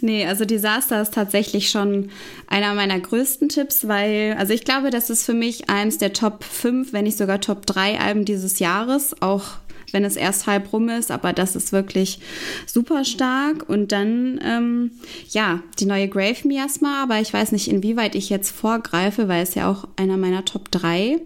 Nee, 0.00 0.26
also 0.26 0.44
Disaster 0.44 1.00
ist 1.02 1.14
tatsächlich 1.14 1.70
schon 1.70 2.10
einer 2.46 2.74
meiner 2.74 2.98
größten 2.98 3.48
Tipps, 3.48 3.88
weil, 3.88 4.36
also 4.38 4.52
ich 4.52 4.64
glaube, 4.64 4.90
das 4.90 5.10
ist 5.10 5.24
für 5.24 5.34
mich 5.34 5.68
eins 5.70 5.98
der 5.98 6.12
Top 6.12 6.44
5, 6.44 6.92
wenn 6.92 7.04
nicht 7.04 7.18
sogar 7.18 7.40
Top 7.40 7.66
3 7.66 7.98
Alben 7.98 8.24
dieses 8.24 8.58
Jahres, 8.58 9.20
auch 9.20 9.44
wenn 9.92 10.04
es 10.04 10.16
erst 10.16 10.46
halb 10.46 10.72
rum 10.72 10.88
ist, 10.88 11.10
aber 11.10 11.32
das 11.32 11.56
ist 11.56 11.72
wirklich 11.72 12.18
super 12.66 13.04
stark. 13.04 13.68
Und 13.68 13.92
dann, 13.92 14.40
ähm, 14.44 14.90
ja, 15.30 15.62
die 15.78 15.86
neue 15.86 16.08
Grave 16.08 16.46
Miasma, 16.46 17.02
aber 17.02 17.20
ich 17.20 17.32
weiß 17.32 17.52
nicht, 17.52 17.68
inwieweit 17.68 18.14
ich 18.14 18.28
jetzt 18.28 18.50
vorgreife, 18.50 19.28
weil 19.28 19.42
es 19.42 19.54
ja 19.54 19.70
auch 19.70 19.88
einer 19.96 20.16
meiner 20.16 20.44
Top 20.44 20.70
3 20.70 21.20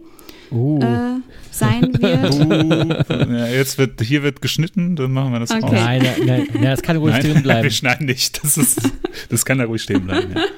Uh. 0.51 0.81
äh, 0.81 1.21
sein 1.51 1.93
wird. 2.01 2.35
Uh, 2.35 3.33
ja, 3.33 3.47
jetzt 3.47 3.79
wird, 3.79 4.01
hier 4.01 4.23
wird 4.23 4.41
geschnitten, 4.43 4.97
dann 4.97 5.13
machen 5.13 5.33
wir 5.33 5.41
das 5.41 5.51
Okay. 5.51 5.65
auch. 5.65 5.73
Nein, 5.73 6.03
nein, 6.25 6.49
nein, 6.53 6.63
das 6.63 6.83
kann 6.83 6.97
ruhig 6.97 7.15
Nein, 7.15 7.23
drin 7.23 7.43
bleiben. 7.43 7.65
wir 7.65 7.71
schneiden 7.71 8.07
nicht. 8.07 8.43
Das, 8.43 8.57
ist, 8.57 8.81
das 9.29 9.45
kann 9.45 9.59
da 9.59 9.65
ruhig 9.65 9.83
stehen 9.83 10.05
bleiben. 10.07 10.33
Ja. 10.35 10.43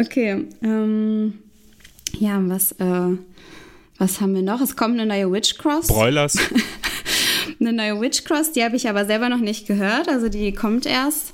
Okay, 0.00 0.44
ähm, 0.62 1.34
ja, 2.18 2.38
was, 2.42 2.72
äh, 2.72 3.16
was 3.96 4.20
haben 4.20 4.34
wir 4.34 4.42
noch? 4.42 4.60
Es 4.60 4.76
kommt 4.76 5.00
eine 5.00 5.06
neue 5.06 5.32
Witchcross. 5.32 5.88
Broilers. 5.88 6.36
eine 7.60 7.72
neue 7.72 8.00
Witchcross, 8.00 8.52
die 8.52 8.62
habe 8.62 8.76
ich 8.76 8.88
aber 8.88 9.06
selber 9.06 9.28
noch 9.28 9.40
nicht 9.40 9.66
gehört. 9.66 10.08
Also 10.08 10.28
die 10.28 10.52
kommt 10.52 10.86
erst 10.86 11.32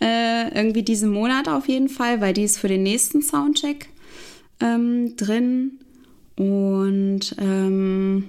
äh, 0.00 0.54
irgendwie 0.54 0.82
diesen 0.82 1.10
Monat 1.10 1.48
auf 1.48 1.68
jeden 1.68 1.88
Fall, 1.88 2.20
weil 2.20 2.34
die 2.34 2.42
ist 2.42 2.58
für 2.58 2.68
den 2.68 2.82
nächsten 2.82 3.22
Soundcheck 3.22 3.88
ähm, 4.60 5.16
drin. 5.16 5.78
Und 6.36 7.36
ähm, 7.38 8.24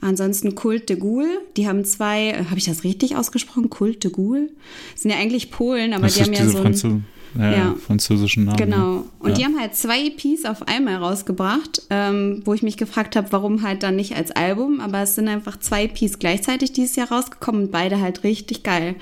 ansonsten 0.00 0.54
Kult 0.54 0.88
de 0.88 0.96
Ghoul. 0.96 1.28
Die 1.56 1.68
haben 1.68 1.84
zwei, 1.84 2.28
äh, 2.30 2.44
habe 2.46 2.58
ich 2.58 2.64
das 2.64 2.84
richtig 2.84 3.16
ausgesprochen? 3.16 3.68
Kult 3.70 4.04
de 4.04 4.10
Ghoul? 4.10 4.50
Das 4.92 5.02
sind 5.02 5.10
ja 5.10 5.18
eigentlich 5.18 5.50
Polen, 5.50 5.92
aber 5.92 6.04
Das 6.04 6.14
die 6.14 6.20
ist 6.20 6.26
haben 6.28 6.34
ja 6.34 6.46
so 6.48 6.56
ein, 6.58 6.62
Franzö 6.62 6.96
ja, 7.38 7.52
Ja. 7.52 7.74
französischen 7.86 8.44
Namen. 8.46 8.56
Genau. 8.56 9.04
Und 9.20 9.28
Ja. 9.30 9.34
die 9.36 9.44
haben 9.44 9.58
halt 9.60 9.74
zwei 9.76 10.06
EPs 10.06 10.44
auf 10.46 10.66
einmal 10.66 10.96
rausgebracht, 10.96 11.82
ähm, 11.90 12.42
wo 12.44 12.54
ich 12.54 12.62
mich 12.62 12.76
gefragt 12.76 13.14
habe, 13.14 13.30
warum 13.30 13.62
halt 13.62 13.82
dann 13.84 13.94
nicht 13.96 14.16
als 14.16 14.32
Album, 14.32 14.80
aber 14.80 15.02
es 15.02 15.14
sind 15.14 15.28
einfach 15.28 15.58
zwei 15.60 15.84
EPs 15.84 16.18
gleichzeitig 16.18 16.72
dieses 16.72 16.96
Jahr 16.96 17.12
rausgekommen 17.12 17.64
und 17.66 17.70
beide 17.70 18.00
halt 18.00 18.24
richtig 18.24 18.64
geil. 18.64 18.96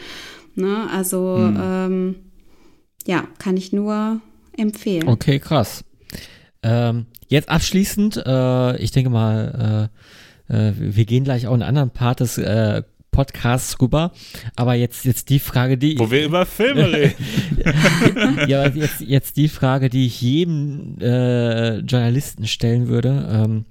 Ne? 0.56 0.88
Also, 0.92 1.36
Hm. 1.38 1.56
ähm, 1.62 2.14
ja, 3.06 3.24
kann 3.38 3.56
ich 3.56 3.72
nur 3.72 4.20
empfehlen. 4.56 5.08
Okay, 5.08 5.38
krass. 5.38 5.82
Ähm, 6.62 7.06
jetzt 7.28 7.48
abschließend, 7.48 8.22
äh, 8.26 8.76
ich 8.78 8.90
denke 8.90 9.10
mal, 9.10 9.88
äh, 10.48 10.68
äh, 10.68 10.72
wir 10.76 11.04
gehen 11.04 11.24
gleich 11.24 11.46
auch 11.46 11.54
in 11.54 11.62
einen 11.62 11.68
anderen 11.68 11.90
Part 11.90 12.20
des 12.20 12.38
äh, 12.38 12.82
Podcasts 13.18 13.80
rüber. 13.80 14.12
Aber 14.54 14.74
jetzt, 14.74 15.04
jetzt 15.04 15.28
die 15.28 15.40
Frage, 15.40 15.76
die 15.76 15.98
Wo 15.98 16.10
wir 16.10 16.24
über 16.24 16.46
Filme 16.46 16.92
reden. 16.92 17.14
ja, 18.46 18.62
aber 18.64 18.76
jetzt, 18.76 19.00
jetzt 19.00 19.36
die 19.36 19.48
Frage, 19.48 19.88
die 19.88 20.06
ich 20.06 20.20
jedem 20.20 20.98
äh, 21.00 21.78
Journalisten 21.78 22.46
stellen 22.46 22.86
würde. 22.86 23.28
Ähm, 23.28 23.64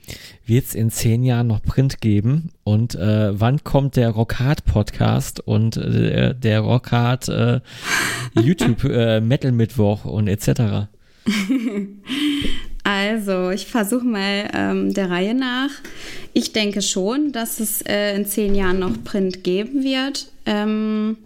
Wird 0.45 0.65
es 0.65 0.75
in 0.75 0.89
zehn 0.89 1.23
Jahren 1.23 1.47
noch 1.47 1.61
Print 1.61 2.01
geben? 2.01 2.51
Und 2.65 2.95
äh, 2.95 3.39
wann 3.39 3.63
kommt 3.63 3.95
der 3.95 4.09
Rockhard 4.09 4.65
Podcast 4.65 5.39
und 5.39 5.77
äh, 5.77 6.35
der 6.35 6.59
Rockhard 6.59 7.29
äh, 7.29 7.61
YouTube 8.33 8.83
äh, 8.83 9.21
Metal 9.21 9.53
Mittwoch 9.53 10.03
und 10.03 10.27
etc.? 10.27 10.89
Also, 12.87 13.49
ich 13.49 13.65
versuche 13.65 14.05
mal 14.05 14.49
ähm, 14.53 14.93
der 14.93 15.09
Reihe 15.09 15.33
nach. 15.33 15.71
Ich 16.31 16.53
denke 16.53 16.81
schon, 16.81 17.33
dass 17.33 17.59
es 17.59 17.81
äh, 17.81 18.15
in 18.15 18.25
zehn 18.25 18.55
Jahren 18.55 18.79
noch 18.79 19.03
Print 19.03 19.43
geben 19.43 19.83
wird. 19.83 20.31
Ähm, 20.45 21.17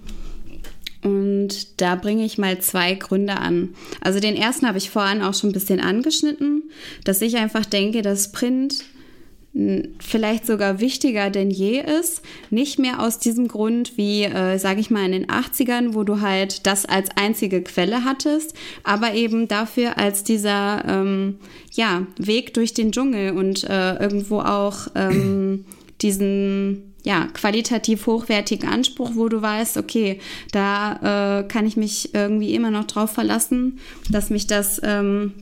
und 1.04 1.80
da 1.80 1.94
bringe 1.94 2.26
ich 2.26 2.40
mal 2.40 2.58
zwei 2.62 2.96
Gründe 2.96 3.38
an. 3.38 3.76
Also 4.02 4.20
den 4.20 4.36
ersten 4.36 4.68
habe 4.68 4.80
ich 4.80 4.90
vorhin 4.90 5.22
auch 5.22 5.36
schon 5.36 5.52
ein 5.52 5.54
bisschen 5.54 5.80
angeschnitten, 5.80 6.64
dass 7.04 7.22
ich 7.22 7.38
einfach 7.38 7.68
denke, 7.68 8.02
dass 8.02 8.32
Print 8.32 8.84
vielleicht 10.00 10.48
sogar 10.48 10.80
wichtiger 10.80 11.30
denn 11.30 11.52
je 11.52 11.82
ist. 11.82 12.22
Nicht 12.50 12.80
mehr 12.80 13.02
aus 13.02 13.20
diesem 13.20 13.50
Grund 13.50 13.98
wie, 13.98 14.24
äh, 14.24 14.58
sage 14.58 14.80
ich 14.80 14.90
mal, 14.90 15.06
in 15.06 15.12
den 15.12 15.28
80ern, 15.28 15.94
wo 15.94 16.04
du 16.04 16.22
halt 16.22 16.66
das 16.66 16.86
als 16.86 17.10
einzige 17.16 17.62
Quelle 17.62 18.06
hattest, 18.06 18.56
aber 18.84 19.14
eben 19.14 19.50
dafür 19.50 19.98
als 19.98 20.24
dieser 20.24 20.86
ähm, 20.88 21.36
ja, 21.74 22.08
Weg 22.18 22.54
durch 22.54 22.74
den 22.74 22.94
Dschungel 22.94 23.32
und 23.32 23.66
äh, 23.66 23.96
irgendwo 23.98 24.40
auch 24.40 24.88
ähm, 24.96 25.66
diesen 26.02 26.94
ja, 27.04 27.28
qualitativ 27.34 28.06
hochwertigen 28.06 28.70
Anspruch, 28.70 29.12
wo 29.16 29.28
du 29.28 29.42
weißt, 29.42 29.78
okay, 29.78 30.20
da 30.52 31.40
äh, 31.40 31.48
kann 31.48 31.66
ich 31.66 31.76
mich 31.76 32.14
irgendwie 32.14 32.54
immer 32.54 32.72
noch 32.72 32.86
drauf 32.86 33.12
verlassen, 33.12 33.80
dass 34.10 34.30
mich 34.30 34.48
das 34.48 34.80
ähm, 34.84 35.34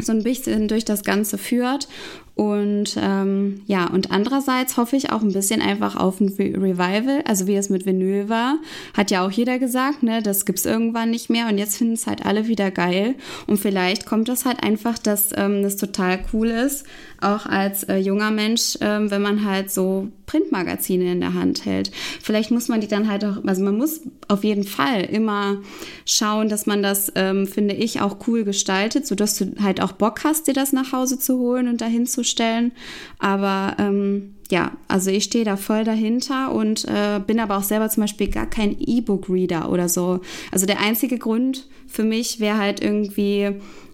so 0.00 0.12
ein 0.12 0.22
bisschen 0.22 0.68
durch 0.68 0.84
das 0.84 1.04
Ganze 1.04 1.38
führt. 1.38 1.88
Und 2.36 2.96
ähm, 3.00 3.62
ja, 3.66 3.86
und 3.86 4.10
andererseits 4.10 4.76
hoffe 4.76 4.96
ich 4.96 5.12
auch 5.12 5.22
ein 5.22 5.32
bisschen 5.32 5.62
einfach 5.62 5.94
auf 5.94 6.20
ein 6.20 6.28
Re 6.28 6.52
Revival, 6.54 7.22
also 7.26 7.46
wie 7.46 7.54
es 7.54 7.70
mit 7.70 7.86
Vinyl 7.86 8.28
war. 8.28 8.58
Hat 8.92 9.12
ja 9.12 9.24
auch 9.24 9.30
jeder 9.30 9.60
gesagt, 9.60 10.02
ne, 10.02 10.20
das 10.20 10.44
gibt's 10.44 10.64
irgendwann 10.64 11.10
nicht 11.10 11.30
mehr 11.30 11.46
und 11.46 11.58
jetzt 11.58 11.76
finden 11.76 11.94
es 11.94 12.08
halt 12.08 12.26
alle 12.26 12.48
wieder 12.48 12.72
geil. 12.72 13.14
Und 13.46 13.58
vielleicht 13.58 14.04
kommt 14.04 14.28
das 14.28 14.46
halt 14.46 14.64
einfach, 14.64 14.98
dass 14.98 15.30
ähm, 15.36 15.62
das 15.62 15.76
total 15.76 16.18
cool 16.32 16.48
ist, 16.48 16.84
auch 17.20 17.46
als 17.46 17.84
äh, 17.84 17.98
junger 17.98 18.32
Mensch, 18.32 18.78
ähm, 18.80 19.12
wenn 19.12 19.22
man 19.22 19.44
halt 19.44 19.70
so 19.70 20.08
Printmagazine 20.26 21.12
in 21.12 21.20
der 21.20 21.34
Hand 21.34 21.64
hält. 21.64 21.90
Vielleicht 22.20 22.50
muss 22.50 22.68
man 22.68 22.80
die 22.80 22.88
dann 22.88 23.08
halt 23.08 23.24
auch, 23.24 23.44
also 23.44 23.62
man 23.62 23.76
muss 23.76 24.00
auf 24.26 24.42
jeden 24.42 24.64
Fall 24.64 25.02
immer 25.02 25.58
schauen, 26.04 26.48
dass 26.48 26.66
man 26.66 26.82
das, 26.82 27.12
ähm, 27.14 27.46
finde 27.46 27.74
ich, 27.74 28.00
auch 28.00 28.16
cool 28.26 28.44
gestaltet, 28.44 29.06
sodass 29.06 29.36
du 29.36 29.54
halt 29.62 29.80
auch 29.80 29.92
Bock 29.92 30.24
hast, 30.24 30.48
dir 30.48 30.54
das 30.54 30.72
nach 30.72 30.92
Hause 30.92 31.18
zu 31.18 31.38
holen 31.38 31.68
und 31.68 31.80
dahin 31.80 32.06
zu 32.06 32.23
stellen. 32.24 32.72
Aber 33.18 33.76
ähm, 33.78 34.34
ja, 34.50 34.72
also 34.88 35.10
ich 35.10 35.24
stehe 35.24 35.44
da 35.44 35.56
voll 35.56 35.84
dahinter 35.84 36.52
und 36.52 36.84
äh, 36.84 37.20
bin 37.26 37.40
aber 37.40 37.56
auch 37.56 37.62
selber 37.62 37.88
zum 37.88 38.02
Beispiel 38.02 38.28
gar 38.28 38.46
kein 38.46 38.76
E-Book-Reader 38.78 39.70
oder 39.70 39.88
so. 39.88 40.20
Also 40.52 40.66
der 40.66 40.80
einzige 40.80 41.18
Grund 41.18 41.66
für 41.86 42.04
mich 42.04 42.40
wäre 42.40 42.58
halt 42.58 42.82
irgendwie 42.82 43.50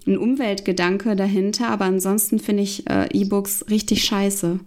ein 0.06 0.18
Umweltgedanke 0.18 1.14
dahinter, 1.14 1.68
aber 1.68 1.84
ansonsten 1.84 2.38
finde 2.38 2.62
ich 2.62 2.88
äh, 2.88 3.08
E-Books 3.12 3.66
richtig 3.70 4.04
scheiße. 4.04 4.60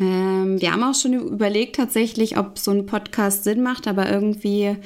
Ähm, 0.00 0.60
wir 0.60 0.72
haben 0.72 0.82
auch 0.82 0.94
schon 0.94 1.14
überlegt 1.14 1.76
tatsächlich, 1.76 2.38
ob 2.38 2.58
so 2.58 2.70
ein 2.70 2.86
Podcast 2.86 3.44
Sinn 3.44 3.62
macht, 3.62 3.88
aber 3.88 4.10
irgendwie 4.10 4.76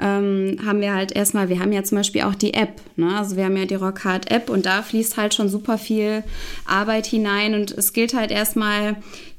ähm, 0.00 0.56
haben 0.64 0.80
wir 0.80 0.94
halt 0.94 1.12
erstmal, 1.12 1.48
wir 1.48 1.60
haben 1.60 1.72
ja 1.72 1.82
zum 1.84 1.98
Beispiel 1.98 2.22
auch 2.22 2.34
die 2.34 2.54
App, 2.54 2.80
ne? 2.96 3.16
also 3.18 3.36
wir 3.36 3.44
haben 3.44 3.56
ja 3.56 3.66
die 3.66 3.74
Rockhard 3.74 4.30
App 4.30 4.48
und 4.48 4.66
da 4.66 4.82
fließt 4.82 5.16
halt 5.16 5.34
schon 5.34 5.48
super 5.48 5.78
viel 5.78 6.24
Arbeit 6.64 7.06
hinein 7.06 7.54
und 7.54 7.72
es 7.72 7.92
gilt 7.92 8.14
halt 8.14 8.30
erstmal 8.30 8.96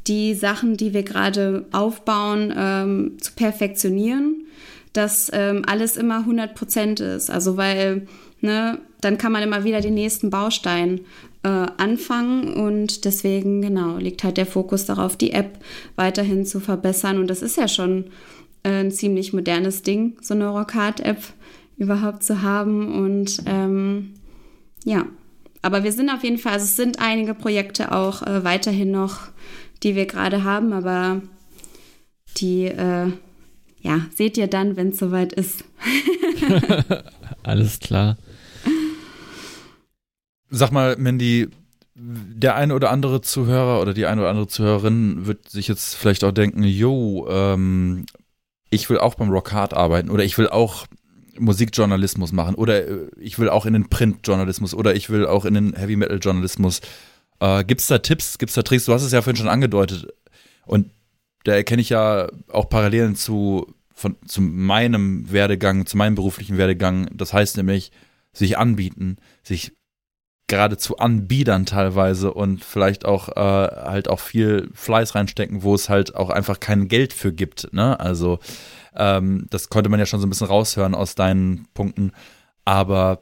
die 0.07 0.35
Sachen, 0.35 0.77
die 0.77 0.93
wir 0.93 1.03
gerade 1.03 1.65
aufbauen, 1.71 2.53
ähm, 2.55 3.17
zu 3.19 3.33
perfektionieren, 3.33 4.45
dass 4.93 5.31
ähm, 5.33 5.63
alles 5.65 5.97
immer 5.97 6.19
100 6.19 6.53
Prozent 6.53 6.99
ist, 6.99 7.31
also 7.31 7.57
weil, 7.57 8.07
ne, 8.41 8.77
dann 9.01 9.17
kann 9.17 9.31
man 9.31 9.43
immer 9.43 9.63
wieder 9.63 9.81
den 9.81 9.95
nächsten 9.95 10.29
Baustein 10.29 11.01
äh, 11.43 11.47
anfangen 11.47 12.53
und 12.53 13.05
deswegen, 13.05 13.61
genau, 13.61 13.97
liegt 13.97 14.23
halt 14.23 14.37
der 14.37 14.45
Fokus 14.45 14.85
darauf, 14.85 15.17
die 15.17 15.31
App 15.31 15.57
weiterhin 15.95 16.45
zu 16.45 16.59
verbessern 16.59 17.17
und 17.17 17.27
das 17.27 17.41
ist 17.41 17.57
ja 17.57 17.67
schon 17.67 18.05
ein 18.63 18.91
ziemlich 18.91 19.33
modernes 19.33 19.81
Ding, 19.81 20.17
so 20.21 20.33
eine 20.33 20.47
Rockhard-App 20.47 21.21
überhaupt 21.77 22.23
zu 22.23 22.41
haben. 22.41 22.93
Und 22.93 23.43
ähm, 23.45 24.13
ja, 24.85 25.05
aber 25.61 25.83
wir 25.83 25.91
sind 25.91 26.09
auf 26.09 26.23
jeden 26.23 26.37
Fall, 26.37 26.53
also 26.53 26.65
es 26.65 26.75
sind 26.75 26.99
einige 26.99 27.33
Projekte 27.33 27.91
auch 27.91 28.21
äh, 28.21 28.43
weiterhin 28.43 28.91
noch, 28.91 29.19
die 29.83 29.95
wir 29.95 30.05
gerade 30.05 30.43
haben, 30.43 30.73
aber 30.73 31.21
die, 32.37 32.65
äh, 32.65 33.11
ja, 33.81 34.05
seht 34.15 34.37
ihr 34.37 34.47
dann, 34.47 34.75
wenn 34.75 34.89
es 34.89 34.99
soweit 34.99 35.33
ist. 35.33 35.65
Alles 37.43 37.79
klar. 37.79 38.17
Sag 40.49 40.71
mal, 40.71 40.95
Mandy, 40.97 41.49
der 41.95 42.55
eine 42.55 42.75
oder 42.75 42.91
andere 42.91 43.21
Zuhörer 43.21 43.81
oder 43.81 43.93
die 43.93 44.05
eine 44.05 44.21
oder 44.21 44.29
andere 44.29 44.47
Zuhörerin 44.47 45.25
wird 45.25 45.49
sich 45.49 45.67
jetzt 45.67 45.95
vielleicht 45.95 46.23
auch 46.23 46.31
denken, 46.31 46.63
yo, 46.63 47.27
ähm, 47.29 48.05
ich 48.73 48.89
will 48.89 48.97
auch 48.97 49.15
beim 49.15 49.29
Rockhard 49.29 49.73
arbeiten 49.73 50.09
oder 50.09 50.23
ich 50.23 50.37
will 50.37 50.49
auch 50.49 50.87
Musikjournalismus 51.37 52.31
machen 52.31 52.55
oder 52.55 52.87
äh, 52.87 53.09
ich 53.19 53.39
will 53.39 53.49
auch 53.49 53.65
in 53.65 53.73
den 53.73 53.89
Printjournalismus 53.89 54.73
oder 54.73 54.95
ich 54.95 55.09
will 55.09 55.25
auch 55.25 55.45
in 55.45 55.53
den 55.53 55.73
Heavy 55.75 55.95
Metal 55.95 56.19
Journalismus. 56.19 56.81
Äh, 57.39 57.63
Gibt 57.63 57.81
es 57.81 57.87
da 57.87 57.99
Tipps, 57.99 58.37
gibt 58.37 58.49
es 58.49 58.55
da 58.55 58.63
Tricks? 58.63 58.85
Du 58.85 58.93
hast 58.93 59.03
es 59.03 59.11
ja 59.11 59.21
vorhin 59.21 59.37
schon 59.37 59.47
angedeutet 59.47 60.07
und 60.65 60.91
da 61.43 61.53
erkenne 61.53 61.81
ich 61.81 61.89
ja 61.89 62.29
auch 62.49 62.69
Parallelen 62.69 63.15
zu, 63.15 63.73
von, 63.93 64.15
zu 64.25 64.41
meinem 64.41 65.31
Werdegang, 65.31 65.85
zu 65.85 65.97
meinem 65.97 66.15
beruflichen 66.15 66.57
Werdegang. 66.57 67.09
Das 67.13 67.33
heißt 67.33 67.57
nämlich, 67.57 67.91
sich 68.31 68.57
anbieten, 68.57 69.17
sich 69.43 69.73
geradezu 70.47 70.97
anbiedern 70.97 71.65
teilweise 71.65 72.33
und 72.33 72.63
vielleicht 72.63 73.05
auch 73.05 73.29
äh, 73.29 73.39
halt 73.39 74.09
auch 74.09 74.19
viel 74.19 74.69
Fleiß 74.73 75.15
reinstecken, 75.15 75.63
wo 75.63 75.73
es 75.73 75.89
halt 75.89 76.15
auch 76.15 76.29
einfach 76.29 76.59
kein 76.59 76.87
Geld 76.87 77.13
für 77.13 77.31
gibt. 77.31 77.73
Ne? 77.73 77.99
Also 77.99 78.39
ähm, 78.95 79.47
das 79.49 79.69
konnte 79.69 79.89
man 79.89 79.99
ja 79.99 80.05
schon 80.05 80.19
so 80.19 80.27
ein 80.27 80.29
bisschen 80.29 80.47
raushören 80.47 80.95
aus 80.95 81.15
deinen 81.15 81.67
Punkten. 81.73 82.11
Aber 82.65 83.21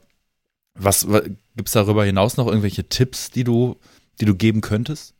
was, 0.74 1.08
was 1.10 1.22
gibt 1.56 1.68
es 1.68 1.72
darüber 1.72 2.04
hinaus 2.04 2.36
noch 2.36 2.46
irgendwelche 2.46 2.88
Tipps, 2.88 3.30
die 3.30 3.44
du, 3.44 3.76
die 4.20 4.24
du 4.24 4.34
geben 4.34 4.60
könntest? 4.60 5.14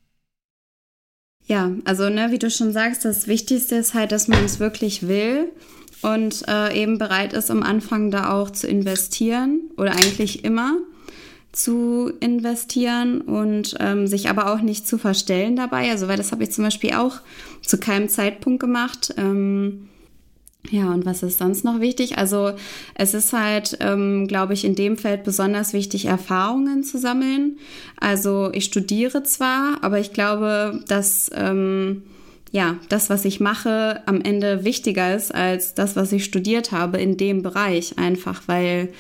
Ja, 1.44 1.70
also 1.84 2.08
ne, 2.08 2.30
wie 2.30 2.38
du 2.38 2.50
schon 2.50 2.72
sagst, 2.72 3.04
das 3.04 3.26
Wichtigste 3.26 3.76
ist 3.76 3.94
halt, 3.94 4.12
dass 4.12 4.28
man 4.28 4.44
es 4.44 4.60
wirklich 4.60 5.06
will 5.08 5.52
und 6.00 6.46
äh, 6.48 6.80
eben 6.80 6.98
bereit 6.98 7.32
ist, 7.32 7.50
am 7.50 7.62
Anfang 7.62 8.10
da 8.10 8.32
auch 8.32 8.50
zu 8.50 8.66
investieren 8.66 9.70
oder 9.76 9.92
eigentlich 9.92 10.44
immer 10.44 10.78
zu 11.52 12.10
investieren 12.20 13.20
und 13.20 13.76
ähm, 13.78 14.06
sich 14.06 14.30
aber 14.30 14.52
auch 14.52 14.62
nicht 14.62 14.88
zu 14.88 14.98
verstellen 14.98 15.54
dabei. 15.54 15.90
Also, 15.90 16.08
weil 16.08 16.16
das 16.16 16.32
habe 16.32 16.42
ich 16.42 16.52
zum 16.52 16.64
Beispiel 16.64 16.94
auch 16.94 17.20
zu 17.60 17.78
keinem 17.78 18.08
Zeitpunkt 18.08 18.60
gemacht. 18.60 19.14
Ähm, 19.18 19.88
ja, 20.70 20.92
und 20.92 21.04
was 21.04 21.22
ist 21.22 21.38
sonst 21.38 21.64
noch 21.64 21.80
wichtig? 21.80 22.18
Also 22.18 22.52
es 22.94 23.14
ist 23.14 23.32
halt, 23.32 23.76
ähm, 23.80 24.28
glaube 24.28 24.54
ich, 24.54 24.64
in 24.64 24.74
dem 24.74 24.96
Feld 24.96 25.24
besonders 25.24 25.72
wichtig, 25.72 26.04
Erfahrungen 26.04 26.84
zu 26.84 26.98
sammeln. 26.98 27.58
Also 27.98 28.50
ich 28.52 28.64
studiere 28.64 29.24
zwar, 29.24 29.82
aber 29.82 29.98
ich 29.98 30.12
glaube, 30.12 30.80
dass 30.86 31.30
ähm, 31.34 32.04
ja 32.52 32.76
das, 32.88 33.10
was 33.10 33.24
ich 33.24 33.40
mache, 33.40 34.02
am 34.06 34.20
Ende 34.20 34.64
wichtiger 34.64 35.14
ist 35.14 35.34
als 35.34 35.74
das, 35.74 35.96
was 35.96 36.12
ich 36.12 36.24
studiert 36.24 36.70
habe 36.70 36.98
in 36.98 37.16
dem 37.16 37.42
Bereich, 37.42 37.98
einfach 37.98 38.42
weil 38.46 38.90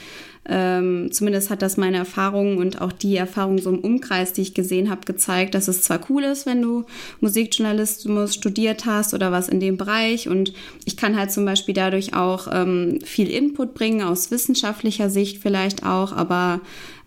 ähm, 0.48 1.10
zumindest 1.12 1.50
hat 1.50 1.62
das 1.62 1.76
meine 1.76 1.98
Erfahrung 1.98 2.56
und 2.56 2.80
auch 2.80 2.90
die 2.90 3.16
Erfahrung 3.16 3.58
so 3.58 3.70
im 3.70 3.78
Umkreis, 3.78 4.32
die 4.32 4.42
ich 4.42 4.54
gesehen 4.54 4.90
habe, 4.90 5.02
gezeigt, 5.04 5.54
dass 5.54 5.68
es 5.68 5.82
zwar 5.82 6.00
cool 6.10 6.24
ist, 6.24 6.46
wenn 6.46 6.60
du 6.60 6.84
Musikjournalismus 7.20 8.34
studiert 8.34 8.84
hast 8.84 9.14
oder 9.14 9.30
was 9.30 9.48
in 9.48 9.60
dem 9.60 9.76
Bereich 9.76 10.28
und 10.28 10.52
ich 10.84 10.96
kann 10.96 11.16
halt 11.16 11.30
zum 11.30 11.44
Beispiel 11.44 11.74
dadurch 11.74 12.14
auch 12.14 12.48
ähm, 12.52 12.98
viel 13.04 13.30
Input 13.30 13.74
bringen, 13.74 14.02
aus 14.02 14.32
wissenschaftlicher 14.32 15.10
Sicht 15.10 15.38
vielleicht 15.40 15.86
auch, 15.86 16.12
aber 16.12 16.60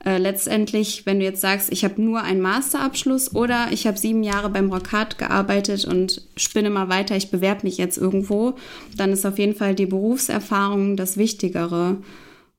äh, 0.06 0.18
letztendlich, 0.18 1.06
wenn 1.06 1.20
du 1.20 1.26
jetzt 1.26 1.42
sagst, 1.42 1.74
ich 1.74 1.84
habe 1.84 2.02
nur 2.02 2.22
einen 2.22 2.40
Masterabschluss 2.40 3.34
oder 3.36 3.68
ich 3.72 3.88
habe 3.88 3.98
sieben 3.98 4.24
Jahre 4.24 4.50
beim 4.50 4.72
Rockhard 4.72 5.18
gearbeitet 5.18 5.84
und 5.84 6.22
spinne 6.38 6.70
mal 6.70 6.88
weiter, 6.90 7.18
ich 7.18 7.32
bewerbe 7.32 7.64
mich 7.64 7.78
jetzt 7.78 7.98
irgendwo, 7.98 8.54
dann 8.96 9.12
ist 9.12 9.26
auf 9.26 9.40
jeden 9.40 9.56
Fall 9.56 9.74
die 9.74 9.88
Berufserfahrung 9.88 10.96
das 10.96 11.18
Wichtigere. 11.18 11.98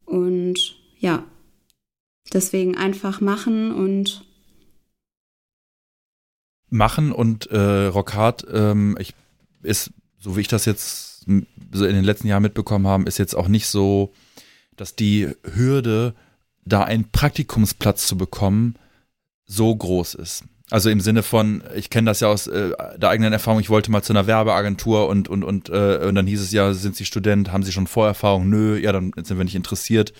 Und 0.06 0.76
ja, 0.98 1.24
deswegen 2.32 2.76
einfach 2.76 3.20
machen 3.20 3.72
und 3.72 4.24
machen 6.68 7.12
und 7.12 7.46
äh, 7.46 7.86
Rockhard 7.86 8.46
ähm, 8.52 8.96
ich, 8.98 9.14
ist, 9.62 9.92
so 10.18 10.36
wie 10.36 10.40
ich 10.40 10.48
das 10.48 10.64
jetzt 10.64 11.26
so 11.72 11.84
in 11.84 11.94
den 11.94 12.04
letzten 12.04 12.28
Jahren 12.28 12.42
mitbekommen 12.42 12.86
habe, 12.86 13.04
ist 13.04 13.18
jetzt 13.18 13.34
auch 13.34 13.48
nicht 13.48 13.66
so, 13.66 14.12
dass 14.76 14.94
die 14.94 15.28
Hürde, 15.54 16.14
da 16.64 16.82
einen 16.82 17.10
Praktikumsplatz 17.10 18.06
zu 18.06 18.16
bekommen, 18.16 18.74
so 19.44 19.74
groß 19.74 20.14
ist. 20.14 20.44
Also 20.70 20.90
im 20.90 21.00
Sinne 21.00 21.22
von, 21.22 21.62
ich 21.76 21.90
kenne 21.90 22.10
das 22.10 22.20
ja 22.20 22.28
aus 22.28 22.48
äh, 22.48 22.72
der 22.96 23.08
eigenen 23.08 23.32
Erfahrung, 23.32 23.60
ich 23.60 23.70
wollte 23.70 23.90
mal 23.90 24.02
zu 24.02 24.12
einer 24.12 24.26
Werbeagentur 24.26 25.08
und, 25.08 25.28
und, 25.28 25.44
und, 25.44 25.68
äh, 25.68 26.06
und 26.08 26.16
dann 26.16 26.26
hieß 26.26 26.40
es 26.40 26.50
ja, 26.50 26.74
sind 26.74 26.96
Sie 26.96 27.04
Student, 27.04 27.52
haben 27.52 27.62
Sie 27.62 27.70
schon 27.70 27.86
Vorerfahrung? 27.86 28.48
Nö, 28.48 28.76
ja, 28.76 28.90
dann 28.90 29.12
sind 29.16 29.38
wir 29.38 29.44
nicht 29.44 29.54
interessiert. 29.54 30.12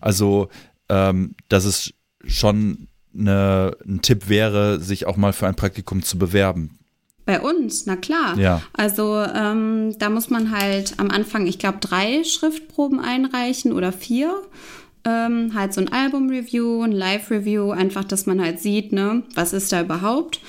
Also, 0.00 0.48
ähm, 0.88 1.36
dass 1.48 1.64
es 1.64 1.94
schon 2.26 2.88
eine, 3.16 3.76
ein 3.86 4.02
Tipp 4.02 4.28
wäre, 4.28 4.80
sich 4.80 5.06
auch 5.06 5.16
mal 5.16 5.32
für 5.32 5.46
ein 5.46 5.54
Praktikum 5.54 6.02
zu 6.02 6.18
bewerben. 6.18 6.78
Bei 7.24 7.40
uns, 7.40 7.86
na 7.86 7.94
klar. 7.94 8.36
Ja. 8.36 8.62
Also 8.72 9.20
ähm, 9.20 9.96
da 9.98 10.10
muss 10.10 10.28
man 10.28 10.50
halt 10.50 10.94
am 10.98 11.10
Anfang, 11.10 11.46
ich 11.46 11.60
glaube, 11.60 11.78
drei 11.80 12.24
Schriftproben 12.24 12.98
einreichen 12.98 13.72
oder 13.72 13.92
vier 13.92 14.34
ähm, 15.04 15.52
halt 15.54 15.74
so 15.74 15.80
ein 15.80 15.92
Album-Review, 15.92 16.82
ein 16.82 16.92
Live-Review, 16.92 17.70
einfach, 17.70 18.04
dass 18.04 18.26
man 18.26 18.40
halt 18.40 18.60
sieht, 18.60 18.92
ne, 18.92 19.22
was 19.34 19.52
ist 19.52 19.72
da 19.72 19.82
überhaupt. 19.82 20.40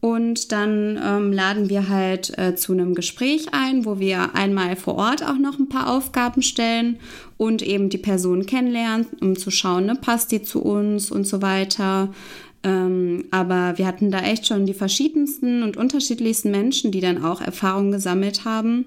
Und 0.00 0.52
dann 0.52 1.00
ähm, 1.02 1.32
laden 1.32 1.68
wir 1.68 1.88
halt 1.88 2.36
äh, 2.38 2.54
zu 2.54 2.72
einem 2.72 2.94
Gespräch 2.94 3.48
ein, 3.52 3.84
wo 3.84 3.98
wir 3.98 4.34
einmal 4.36 4.76
vor 4.76 4.94
Ort 4.96 5.24
auch 5.24 5.38
noch 5.38 5.58
ein 5.58 5.68
paar 5.68 5.90
Aufgaben 5.90 6.42
stellen 6.42 6.98
und 7.38 7.62
eben 7.62 7.88
die 7.88 7.98
Person 7.98 8.46
kennenlernen, 8.46 9.06
um 9.20 9.36
zu 9.36 9.50
schauen, 9.50 9.86
ne, 9.86 9.96
passt 9.96 10.30
die 10.32 10.42
zu 10.42 10.62
uns 10.62 11.10
und 11.10 11.26
so 11.26 11.42
weiter. 11.42 12.12
Ähm, 12.62 13.24
aber 13.30 13.78
wir 13.78 13.86
hatten 13.86 14.10
da 14.10 14.20
echt 14.20 14.46
schon 14.46 14.66
die 14.66 14.74
verschiedensten 14.74 15.62
und 15.62 15.76
unterschiedlichsten 15.76 16.50
Menschen, 16.50 16.92
die 16.92 17.00
dann 17.00 17.24
auch 17.24 17.40
Erfahrungen 17.40 17.90
gesammelt 17.90 18.44
haben 18.44 18.86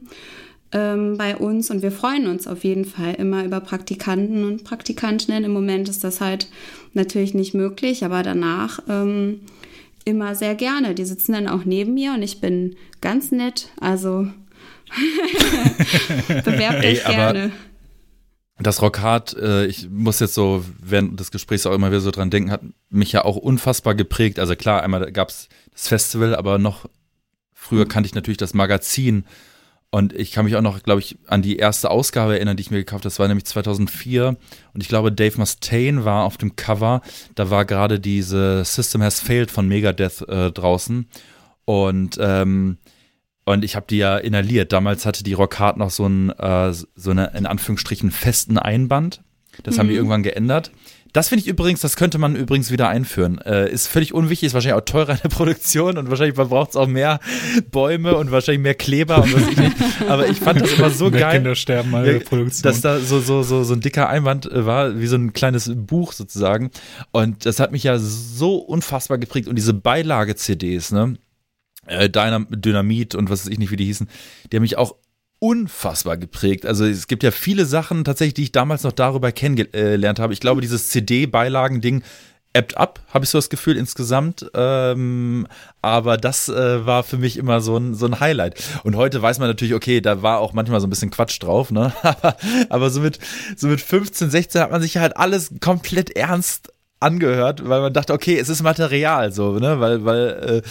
ähm, 0.71 1.17
bei 1.17 1.35
uns 1.35 1.71
und 1.71 1.81
wir 1.81 1.91
freuen 1.91 2.27
uns 2.27 2.47
auf 2.47 2.63
jeden 2.63 2.85
Fall 2.85 3.15
immer 3.15 3.43
über 3.43 3.59
Praktikanten 3.59 4.43
und 4.45 4.63
Praktikantinnen. 4.63 5.43
Im 5.43 5.51
Moment 5.51 5.89
ist 5.89 6.03
das 6.03 6.21
halt 6.21 6.47
natürlich 6.93 7.33
nicht 7.33 7.53
möglich, 7.53 8.05
aber 8.05 8.21
danach 8.23 8.79
ähm, 8.87 9.41
immer 10.05 10.35
sehr 10.35 10.55
gerne. 10.55 10.93
Die 10.93 11.05
sitzen 11.05 11.33
dann 11.33 11.47
auch 11.47 11.65
neben 11.65 11.93
mir 11.93 12.13
und 12.13 12.21
ich 12.21 12.39
bin 12.39 12.75
ganz 13.01 13.31
nett, 13.31 13.69
also 13.79 14.27
bewerbt 16.27 16.85
euch 16.85 17.03
gerne. 17.03 17.51
Das 18.61 18.81
Rockhard, 18.81 19.37
äh, 19.37 19.65
ich 19.67 19.89
muss 19.89 20.19
jetzt 20.19 20.33
so 20.33 20.65
während 20.83 21.17
des 21.19 21.31
Gesprächs 21.31 21.65
auch 21.65 21.73
immer 21.73 21.91
wieder 21.91 22.01
so 22.01 22.11
dran 22.11 22.29
denken, 22.29 22.51
hat 22.51 22.61
mich 22.89 23.13
ja 23.13 23.23
auch 23.23 23.37
unfassbar 23.37 23.95
geprägt. 23.95 24.37
Also 24.37 24.55
klar, 24.55 24.83
einmal 24.83 25.11
gab 25.13 25.29
es 25.29 25.47
das 25.71 25.87
Festival, 25.87 26.35
aber 26.35 26.57
noch 26.57 26.89
früher 27.53 27.87
kannte 27.87 28.07
ich 28.07 28.15
natürlich 28.15 28.37
das 28.37 28.53
Magazin 28.53 29.23
und 29.91 30.13
ich 30.13 30.31
kann 30.31 30.45
mich 30.45 30.55
auch 30.55 30.61
noch, 30.61 30.83
glaube 30.83 30.99
ich, 30.99 31.17
an 31.25 31.41
die 31.41 31.57
erste 31.57 31.89
Ausgabe 31.89 32.35
erinnern, 32.35 32.55
die 32.55 32.61
ich 32.61 32.69
mir 32.69 32.77
gekauft 32.77 33.01
habe. 33.01 33.09
Das 33.09 33.17
war 33.17 33.27
nämlich 33.27 33.45
2004. 33.45 34.37
Und 34.73 34.81
ich 34.81 34.87
glaube, 34.87 35.11
Dave 35.11 35.37
Mustaine 35.39 36.05
war 36.05 36.25
auf 36.25 36.37
dem 36.37 36.55
Cover. 36.55 37.01
Da 37.33 37.49
war 37.49 37.65
gerade 37.65 37.99
diese 37.99 38.63
System 38.65 39.01
Has 39.01 39.19
Failed 39.19 39.49
von 39.49 39.67
Megadeth 39.67 40.21
äh, 40.29 40.51
draußen. 40.51 41.07
Und, 41.65 42.17
ähm, 42.21 42.77
und 43.45 43.65
ich 43.65 43.75
habe 43.75 43.87
die 43.89 43.97
ja 43.97 44.17
inhaliert. 44.17 44.73
Damals 44.73 45.07
hatte 45.07 45.23
die 45.23 45.33
Rockhard 45.33 45.77
noch 45.77 45.89
so, 45.89 46.05
ein, 46.05 46.29
äh, 46.37 46.71
so 46.71 47.09
eine, 47.09 47.31
in 47.35 47.47
Anführungsstrichen, 47.47 48.11
festen 48.11 48.59
Einband. 48.59 49.23
Das 49.63 49.75
mhm. 49.75 49.79
haben 49.79 49.87
die 49.87 49.93
mhm. 49.93 49.99
irgendwann 49.99 50.23
geändert. 50.23 50.71
Das 51.13 51.29
finde 51.29 51.43
ich 51.43 51.47
übrigens, 51.47 51.81
das 51.81 51.95
könnte 51.95 52.17
man 52.17 52.35
übrigens 52.35 52.71
wieder 52.71 52.87
einführen. 52.87 53.39
Äh, 53.39 53.71
ist 53.71 53.87
völlig 53.87 54.13
unwichtig, 54.13 54.47
ist 54.47 54.53
wahrscheinlich 54.53 54.81
auch 54.81 54.85
teurer 54.85 55.13
in 55.13 55.19
der 55.23 55.29
Produktion 55.35 55.97
und 55.97 56.09
wahrscheinlich 56.09 56.35
braucht 56.35 56.71
es 56.71 56.75
auch 56.75 56.87
mehr 56.87 57.19
Bäume 57.71 58.15
und 58.15 58.31
wahrscheinlich 58.31 58.61
mehr 58.61 58.75
Kleber 58.75 59.23
und 59.23 59.33
was 59.33 59.47
ich 59.49 59.57
nicht. 59.57 59.75
Aber 60.07 60.27
ich 60.27 60.39
fand 60.39 60.61
das 60.61 60.73
immer 60.73 60.89
so 60.89 61.09
mehr 61.09 61.21
geil. 61.21 61.35
Kinder 61.37 61.55
sterben 61.55 61.93
in 61.95 62.03
der 62.03 62.19
Produktion. 62.19 62.63
Dass 62.63 62.81
da 62.81 62.99
so, 62.99 63.19
so, 63.19 63.43
so, 63.43 63.63
so 63.63 63.73
ein 63.73 63.81
dicker 63.81 64.09
Einwand 64.09 64.51
äh, 64.51 64.65
war, 64.65 64.99
wie 64.99 65.07
so 65.07 65.15
ein 65.15 65.33
kleines 65.33 65.71
Buch 65.73 66.13
sozusagen. 66.13 66.71
Und 67.11 67.45
das 67.45 67.59
hat 67.59 67.71
mich 67.71 67.83
ja 67.83 67.97
so 67.97 68.57
unfassbar 68.57 69.17
geprägt. 69.17 69.47
Und 69.47 69.55
diese 69.55 69.73
Beilage-CDs, 69.73 70.91
ne? 70.91 71.17
Äh, 71.85 72.09
Dynamit 72.09 73.15
und 73.15 73.29
was 73.29 73.45
weiß 73.45 73.51
ich 73.51 73.57
nicht, 73.57 73.71
wie 73.71 73.75
die 73.75 73.85
hießen, 73.85 74.07
die 74.51 74.57
haben 74.57 74.61
mich 74.61 74.77
auch 74.77 74.95
unfassbar 75.39 76.17
geprägt. 76.17 76.65
Also 76.65 76.85
es 76.85 77.07
gibt 77.07 77.23
ja 77.23 77.31
viele 77.31 77.65
Sachen 77.65 78.03
tatsächlich, 78.03 78.33
die 78.33 78.43
ich 78.43 78.51
damals 78.51 78.83
noch 78.83 78.91
darüber 78.91 79.31
kennengelernt 79.31 80.19
habe. 80.19 80.33
Ich 80.33 80.39
glaube, 80.39 80.61
dieses 80.61 80.89
CD-Beilagen-Ding 80.89 82.03
ebbt 82.53 82.77
ab, 82.77 82.99
habe 83.13 83.25
ich 83.25 83.29
so 83.29 83.37
das 83.37 83.49
Gefühl 83.49 83.77
insgesamt. 83.77 84.49
Ähm, 84.53 85.47
aber 85.81 86.17
das 86.17 86.49
äh, 86.49 86.85
war 86.85 87.03
für 87.03 87.17
mich 87.17 87.37
immer 87.37 87.61
so 87.61 87.77
ein, 87.77 87.93
so 87.95 88.05
ein 88.05 88.19
Highlight. 88.19 88.61
Und 88.83 88.95
heute 88.95 89.21
weiß 89.21 89.39
man 89.39 89.47
natürlich, 89.47 89.73
okay, 89.73 90.01
da 90.01 90.21
war 90.21 90.39
auch 90.39 90.53
manchmal 90.53 90.81
so 90.81 90.87
ein 90.87 90.89
bisschen 90.89 91.11
Quatsch 91.11 91.41
drauf, 91.41 91.71
ne? 91.71 91.93
aber, 92.03 92.35
aber 92.69 92.89
so, 92.89 93.01
mit, 93.01 93.19
so 93.55 93.67
mit 93.67 93.81
15, 93.81 94.29
16 94.29 94.61
hat 94.61 94.71
man 94.71 94.81
sich 94.81 94.97
halt 94.97 95.15
alles 95.15 95.53
komplett 95.59 96.15
ernst 96.15 96.73
angehört, 96.99 97.67
weil 97.67 97.81
man 97.81 97.93
dachte, 97.93 98.13
okay, 98.13 98.37
es 98.37 98.49
ist 98.49 98.61
Material, 98.61 99.31
so, 99.31 99.57
ne, 99.57 99.79
weil, 99.79 100.03
weil, 100.03 100.27
äh, 100.27 100.61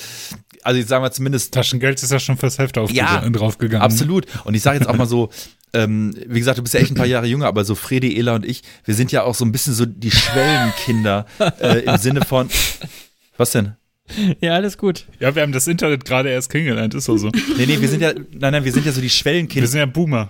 also 0.68 0.80
ich 0.80 0.86
sage 0.86 1.00
mal 1.00 1.10
zumindest. 1.10 1.54
Taschengeld 1.54 2.02
ist 2.02 2.12
ja 2.12 2.20
schon 2.20 2.36
fürs 2.36 2.58
Heft 2.58 2.76
ja, 2.90 3.26
draufgegangen. 3.30 3.82
Absolut. 3.82 4.26
Und 4.44 4.54
ich 4.54 4.60
sage 4.60 4.78
jetzt 4.78 4.86
auch 4.86 4.96
mal 4.96 5.06
so, 5.06 5.30
ähm, 5.72 6.14
wie 6.26 6.38
gesagt, 6.38 6.58
du 6.58 6.62
bist 6.62 6.74
ja 6.74 6.80
echt 6.80 6.90
ein 6.90 6.94
paar 6.94 7.06
Jahre 7.06 7.26
jünger, 7.26 7.46
aber 7.46 7.64
so 7.64 7.74
Fredi, 7.74 8.18
Ela 8.18 8.34
und 8.34 8.44
ich, 8.44 8.62
wir 8.84 8.94
sind 8.94 9.10
ja 9.10 9.22
auch 9.22 9.34
so 9.34 9.46
ein 9.46 9.52
bisschen 9.52 9.72
so 9.72 9.86
die 9.86 10.10
Schwellenkinder 10.10 11.24
äh, 11.60 11.84
im 11.84 11.96
Sinne 11.96 12.20
von. 12.22 12.50
Was 13.38 13.52
denn? 13.52 13.76
Ja, 14.40 14.54
alles 14.54 14.76
gut. 14.76 15.06
Ja, 15.20 15.34
wir 15.34 15.42
haben 15.42 15.52
das 15.52 15.66
Internet 15.66 16.04
gerade 16.04 16.28
erst 16.28 16.50
kennengelernt, 16.50 16.94
ist 16.94 17.08
auch 17.08 17.16
so. 17.16 17.30
Nee, 17.56 17.66
nee, 17.66 17.80
wir 17.80 17.88
sind 17.88 18.02
ja, 18.02 18.12
nein, 18.12 18.52
nein, 18.52 18.64
wir 18.64 18.72
sind 18.72 18.84
ja 18.84 18.92
so 18.92 19.00
die 19.00 19.10
Schwellenkinder. 19.10 19.62
Wir 19.62 19.68
sind 19.68 19.80
ja 19.80 19.86
Boomer. 19.86 20.28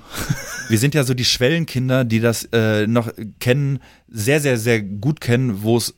Wir 0.69 0.79
sind 0.79 0.95
ja 0.95 1.03
so 1.03 1.15
die 1.15 1.25
Schwellenkinder, 1.25 2.05
die 2.05 2.21
das 2.21 2.49
äh, 2.53 2.87
noch 2.87 3.11
kennen, 3.41 3.81
sehr, 4.09 4.41
sehr, 4.41 4.57
sehr 4.59 4.83
gut 4.83 5.21
kennen, 5.21 5.63
wo 5.63 5.77
es 5.77 5.95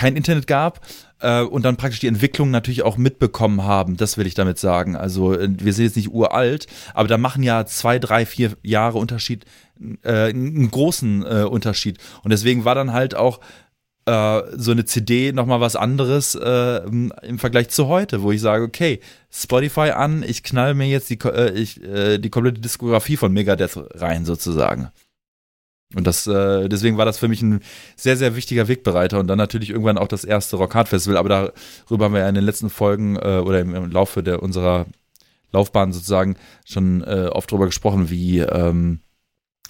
kein 0.00 0.16
Internet 0.16 0.46
gab 0.46 0.80
äh, 1.20 1.42
und 1.42 1.62
dann 1.62 1.76
praktisch 1.76 2.00
die 2.00 2.06
Entwicklung 2.06 2.50
natürlich 2.50 2.82
auch 2.82 2.96
mitbekommen 2.96 3.64
haben. 3.64 3.98
Das 3.98 4.16
will 4.16 4.26
ich 4.26 4.32
damit 4.32 4.58
sagen. 4.58 4.96
Also 4.96 5.34
äh, 5.34 5.48
wir 5.58 5.74
sind 5.74 5.84
jetzt 5.84 5.96
nicht 5.96 6.10
uralt, 6.10 6.66
aber 6.94 7.06
da 7.06 7.18
machen 7.18 7.42
ja 7.42 7.66
zwei, 7.66 7.98
drei, 7.98 8.24
vier 8.24 8.56
Jahre 8.62 8.96
Unterschied 8.96 9.44
äh, 10.02 10.30
einen 10.30 10.70
großen 10.70 11.22
äh, 11.22 11.44
Unterschied. 11.44 11.98
Und 12.22 12.30
deswegen 12.30 12.64
war 12.64 12.74
dann 12.74 12.94
halt 12.94 13.14
auch 13.14 13.40
äh, 14.06 14.40
so 14.56 14.70
eine 14.70 14.86
CD 14.86 15.32
nochmal 15.32 15.60
was 15.60 15.76
anderes 15.76 16.34
äh, 16.34 16.80
im 16.86 17.38
Vergleich 17.38 17.68
zu 17.68 17.86
heute, 17.86 18.22
wo 18.22 18.32
ich 18.32 18.40
sage, 18.40 18.64
okay, 18.64 19.00
Spotify 19.30 19.90
an, 19.90 20.22
ich 20.26 20.42
knall 20.42 20.72
mir 20.72 20.88
jetzt 20.88 21.10
die, 21.10 21.18
äh, 21.26 21.52
ich, 21.52 21.82
äh, 21.84 22.16
die 22.16 22.30
komplette 22.30 22.62
Diskografie 22.62 23.18
von 23.18 23.34
Megadeth 23.34 23.78
rein 23.96 24.24
sozusagen. 24.24 24.88
Und 25.94 26.06
das, 26.06 26.26
äh, 26.26 26.68
deswegen 26.68 26.98
war 26.98 27.04
das 27.04 27.18
für 27.18 27.28
mich 27.28 27.42
ein 27.42 27.60
sehr, 27.96 28.16
sehr 28.16 28.36
wichtiger 28.36 28.68
Wegbereiter 28.68 29.18
und 29.18 29.26
dann 29.26 29.38
natürlich 29.38 29.70
irgendwann 29.70 29.98
auch 29.98 30.06
das 30.06 30.24
erste 30.24 30.56
Rock 30.56 30.74
Hard 30.74 30.88
Festival. 30.88 31.16
Aber 31.16 31.28
darüber 31.28 32.04
haben 32.04 32.14
wir 32.14 32.20
ja 32.20 32.28
in 32.28 32.34
den 32.36 32.44
letzten 32.44 32.70
Folgen 32.70 33.16
äh, 33.16 33.42
oder 33.44 33.60
im, 33.60 33.74
im 33.74 33.90
Laufe 33.90 34.22
der, 34.22 34.42
unserer 34.42 34.86
Laufbahn 35.52 35.92
sozusagen 35.92 36.36
schon 36.64 37.02
äh, 37.02 37.28
oft 37.32 37.50
drüber 37.50 37.66
gesprochen, 37.66 38.08
wie, 38.08 38.38
ähm, 38.38 39.00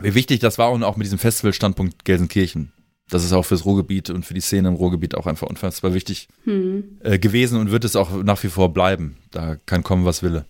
wie 0.01 0.15
wichtig 0.15 0.41
das 0.41 0.59
war 0.59 0.73
und 0.73 0.85
auch 0.85 0.97
mit 0.97 1.07
diesem 1.07 1.19
Festivalstandpunkt 1.19 2.05
Gelsenkirchen. 2.05 2.73
Das 3.09 3.25
ist 3.25 3.33
auch 3.33 3.45
fürs 3.45 3.65
Ruhrgebiet 3.65 4.11
und 4.11 4.25
für 4.25 4.35
die 4.35 4.41
Szene 4.41 4.69
im 4.69 4.75
Ruhrgebiet 4.75 5.17
auch 5.17 5.27
einfach 5.27 5.49
unfassbar 5.49 5.95
wichtig 5.95 6.29
hm. 6.45 6.99
äh, 7.01 7.19
gewesen 7.19 7.59
und 7.59 7.71
wird 7.71 7.85
es 7.85 7.97
auch 7.97 8.23
nach 8.23 8.43
wie 8.43 8.49
vor 8.49 8.73
bleiben. 8.73 9.17
Da 9.31 9.57
kann 9.67 9.83
kommen, 9.83 10.05
was 10.05 10.23
wille. 10.23 10.45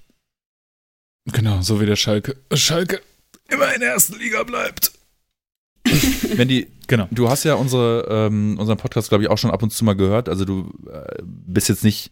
Genau, 1.32 1.62
so 1.62 1.80
wie 1.80 1.86
der 1.86 1.96
Schalke. 1.96 2.36
Schalke 2.52 3.00
immer 3.48 3.72
in 3.72 3.80
der 3.80 3.92
ersten 3.92 4.18
Liga 4.18 4.42
bleibt. 4.42 4.92
Wenn 6.34 6.48
die, 6.48 6.68
genau. 6.86 7.08
Du 7.10 7.28
hast 7.28 7.44
ja 7.44 7.54
unsere, 7.54 8.06
ähm, 8.10 8.58
unseren 8.58 8.76
Podcast, 8.76 9.08
glaube 9.08 9.24
ich, 9.24 9.30
auch 9.30 9.38
schon 9.38 9.50
ab 9.50 9.62
und 9.62 9.70
zu 9.72 9.84
mal 9.84 9.94
gehört. 9.94 10.28
Also 10.28 10.44
du 10.44 10.72
äh, 10.92 11.22
bist 11.22 11.68
jetzt 11.68 11.84
nicht 11.84 12.10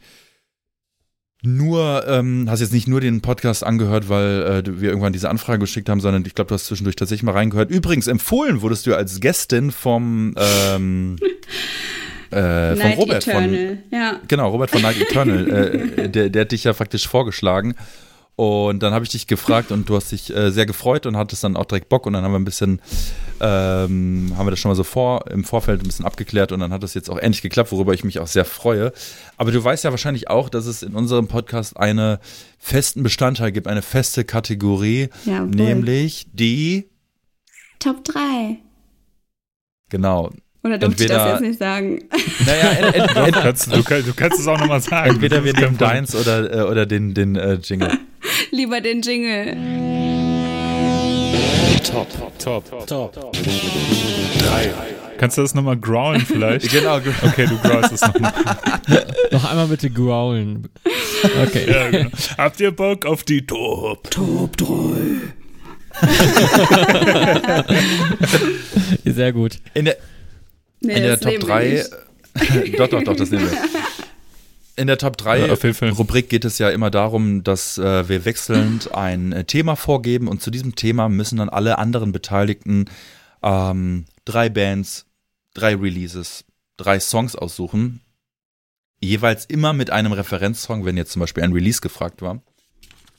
nur, 1.42 2.04
ähm, 2.08 2.46
hast 2.48 2.60
jetzt 2.60 2.72
nicht 2.72 2.88
nur 2.88 3.00
den 3.00 3.20
Podcast 3.20 3.64
angehört, 3.64 4.08
weil 4.08 4.64
äh, 4.66 4.80
wir 4.80 4.88
irgendwann 4.88 5.12
diese 5.12 5.30
Anfrage 5.30 5.60
geschickt 5.60 5.88
haben, 5.88 6.00
sondern 6.00 6.24
ich 6.26 6.34
glaube, 6.34 6.48
du 6.48 6.54
hast 6.54 6.66
zwischendurch 6.66 6.96
tatsächlich 6.96 7.22
mal 7.22 7.32
reingehört. 7.32 7.70
Übrigens, 7.70 8.08
empfohlen 8.08 8.60
wurdest 8.60 8.86
du 8.86 8.94
als 8.94 9.20
Gästin 9.20 9.70
vom 9.70 10.34
ähm, 10.36 11.16
äh, 12.30 12.74
von 12.74 12.92
Robert 12.92 13.26
Eternal. 13.26 13.78
von 13.90 13.98
ja. 13.98 14.20
genau 14.26 14.50
Robert 14.50 14.70
von 14.70 14.82
Night 14.82 15.00
Eternal 15.00 15.48
äh, 15.96 16.08
der, 16.08 16.28
der 16.30 16.42
hat 16.42 16.52
dich 16.52 16.64
ja 16.64 16.72
praktisch 16.72 17.06
vorgeschlagen 17.06 17.74
und 18.38 18.84
dann 18.84 18.94
habe 18.94 19.04
ich 19.04 19.10
dich 19.10 19.26
gefragt 19.26 19.72
und 19.72 19.88
du 19.88 19.96
hast 19.96 20.12
dich 20.12 20.32
äh, 20.32 20.52
sehr 20.52 20.64
gefreut 20.64 21.06
und 21.06 21.16
hattest 21.16 21.42
dann 21.42 21.56
auch 21.56 21.64
direkt 21.64 21.88
Bock 21.88 22.06
und 22.06 22.12
dann 22.12 22.22
haben 22.22 22.30
wir 22.30 22.38
ein 22.38 22.44
bisschen, 22.44 22.80
ähm, 23.40 24.32
haben 24.36 24.46
wir 24.46 24.52
das 24.52 24.60
schon 24.60 24.70
mal 24.70 24.76
so 24.76 24.84
vor, 24.84 25.28
im 25.28 25.42
Vorfeld 25.42 25.82
ein 25.82 25.88
bisschen 25.88 26.04
abgeklärt 26.04 26.52
und 26.52 26.60
dann 26.60 26.72
hat 26.72 26.84
das 26.84 26.94
jetzt 26.94 27.10
auch 27.10 27.18
endlich 27.18 27.42
geklappt, 27.42 27.72
worüber 27.72 27.94
ich 27.94 28.04
mich 28.04 28.20
auch 28.20 28.28
sehr 28.28 28.44
freue. 28.44 28.92
Aber 29.38 29.50
du 29.50 29.64
weißt 29.64 29.82
ja 29.82 29.90
wahrscheinlich 29.90 30.30
auch, 30.30 30.50
dass 30.50 30.66
es 30.66 30.84
in 30.84 30.94
unserem 30.94 31.26
Podcast 31.26 31.76
einen 31.76 32.18
festen 32.60 33.02
Bestandteil 33.02 33.50
gibt, 33.50 33.66
eine 33.66 33.82
feste 33.82 34.24
Kategorie, 34.24 35.08
ja, 35.24 35.40
nämlich 35.40 36.28
die 36.32 36.88
Top 37.80 38.04
3. 38.04 38.56
Genau. 39.88 40.30
Oder 40.64 40.78
durfte 40.78 41.04
ich 41.04 41.08
das 41.08 41.32
jetzt 41.32 41.40
nicht 41.40 41.58
sagen? 41.58 42.02
Naja, 42.46 42.70
ent, 42.70 42.94
ent, 42.94 43.16
ent, 43.16 43.36
du, 43.36 43.40
kannst, 43.40 43.66
du, 43.66 43.82
kannst, 43.82 44.08
du, 44.08 44.14
kannst, 44.14 44.40
es 44.40 44.46
auch 44.46 44.58
nochmal 44.58 44.80
sagen. 44.80 45.10
Entweder 45.10 45.44
wir 45.44 45.52
nehmen 45.52 45.76
deins 45.76 46.14
oder, 46.14 46.52
äh, 46.52 46.62
oder 46.62 46.86
den, 46.86 47.14
den 47.14 47.36
uh, 47.36 47.58
Jingle. 47.62 47.98
Lieber 48.50 48.80
den 48.80 49.02
Jingle. 49.02 49.56
Top, 51.84 52.08
top, 52.38 52.38
top, 52.38 52.86
top. 52.86 53.32
Drei. 54.38 54.72
Kannst 55.18 55.36
du 55.36 55.42
das 55.42 55.54
nochmal 55.54 55.76
growlen 55.76 56.20
vielleicht? 56.20 56.70
genau. 56.72 56.96
Okay, 56.96 57.46
du 57.46 57.58
growlst 57.58 57.92
es 57.92 58.00
nochmal. 58.02 58.32
Noch 59.32 59.50
einmal 59.50 59.66
bitte 59.66 59.90
growlen. 59.90 60.68
Okay. 61.42 61.70
Ja, 61.70 61.90
genau. 61.90 62.10
Habt 62.38 62.60
ihr 62.60 62.70
Bock 62.70 63.04
auf 63.04 63.24
die 63.24 63.44
Top? 63.44 64.10
Top 64.10 64.56
3. 64.56 64.66
Sehr 69.04 69.32
gut. 69.32 69.58
In 69.74 69.86
der, 69.86 69.96
Nee, 70.80 70.94
in 70.94 71.02
der 71.02 71.20
Top 71.20 71.38
3. 71.40 71.84
doch, 72.76 72.88
doch, 72.88 73.02
doch, 73.02 73.16
das 73.16 73.30
nehmen 73.30 73.50
wir. 73.50 73.58
In 74.76 74.86
der 74.86 74.96
Top 74.96 75.16
3 75.16 75.46
ja, 75.46 75.90
Rubrik 75.90 76.28
geht 76.28 76.44
es 76.44 76.58
ja 76.58 76.70
immer 76.70 76.90
darum, 76.90 77.42
dass 77.42 77.78
äh, 77.78 78.08
wir 78.08 78.24
wechselnd 78.24 78.94
ein 78.94 79.32
äh, 79.32 79.44
Thema 79.44 79.74
vorgeben 79.74 80.28
und 80.28 80.40
zu 80.40 80.52
diesem 80.52 80.76
Thema 80.76 81.08
müssen 81.08 81.38
dann 81.38 81.48
alle 81.48 81.78
anderen 81.78 82.12
Beteiligten 82.12 82.84
ähm, 83.42 84.04
drei 84.24 84.48
Bands, 84.48 85.06
drei 85.52 85.74
Releases, 85.74 86.44
drei 86.76 87.00
Songs 87.00 87.34
aussuchen. 87.34 88.02
Jeweils 89.00 89.46
immer 89.46 89.72
mit 89.72 89.90
einem 89.90 90.12
Referenzsong, 90.12 90.84
wenn 90.84 90.96
jetzt 90.96 91.10
zum 91.10 91.20
Beispiel 91.20 91.42
ein 91.42 91.52
Release 91.52 91.80
gefragt 91.80 92.22
war. 92.22 92.40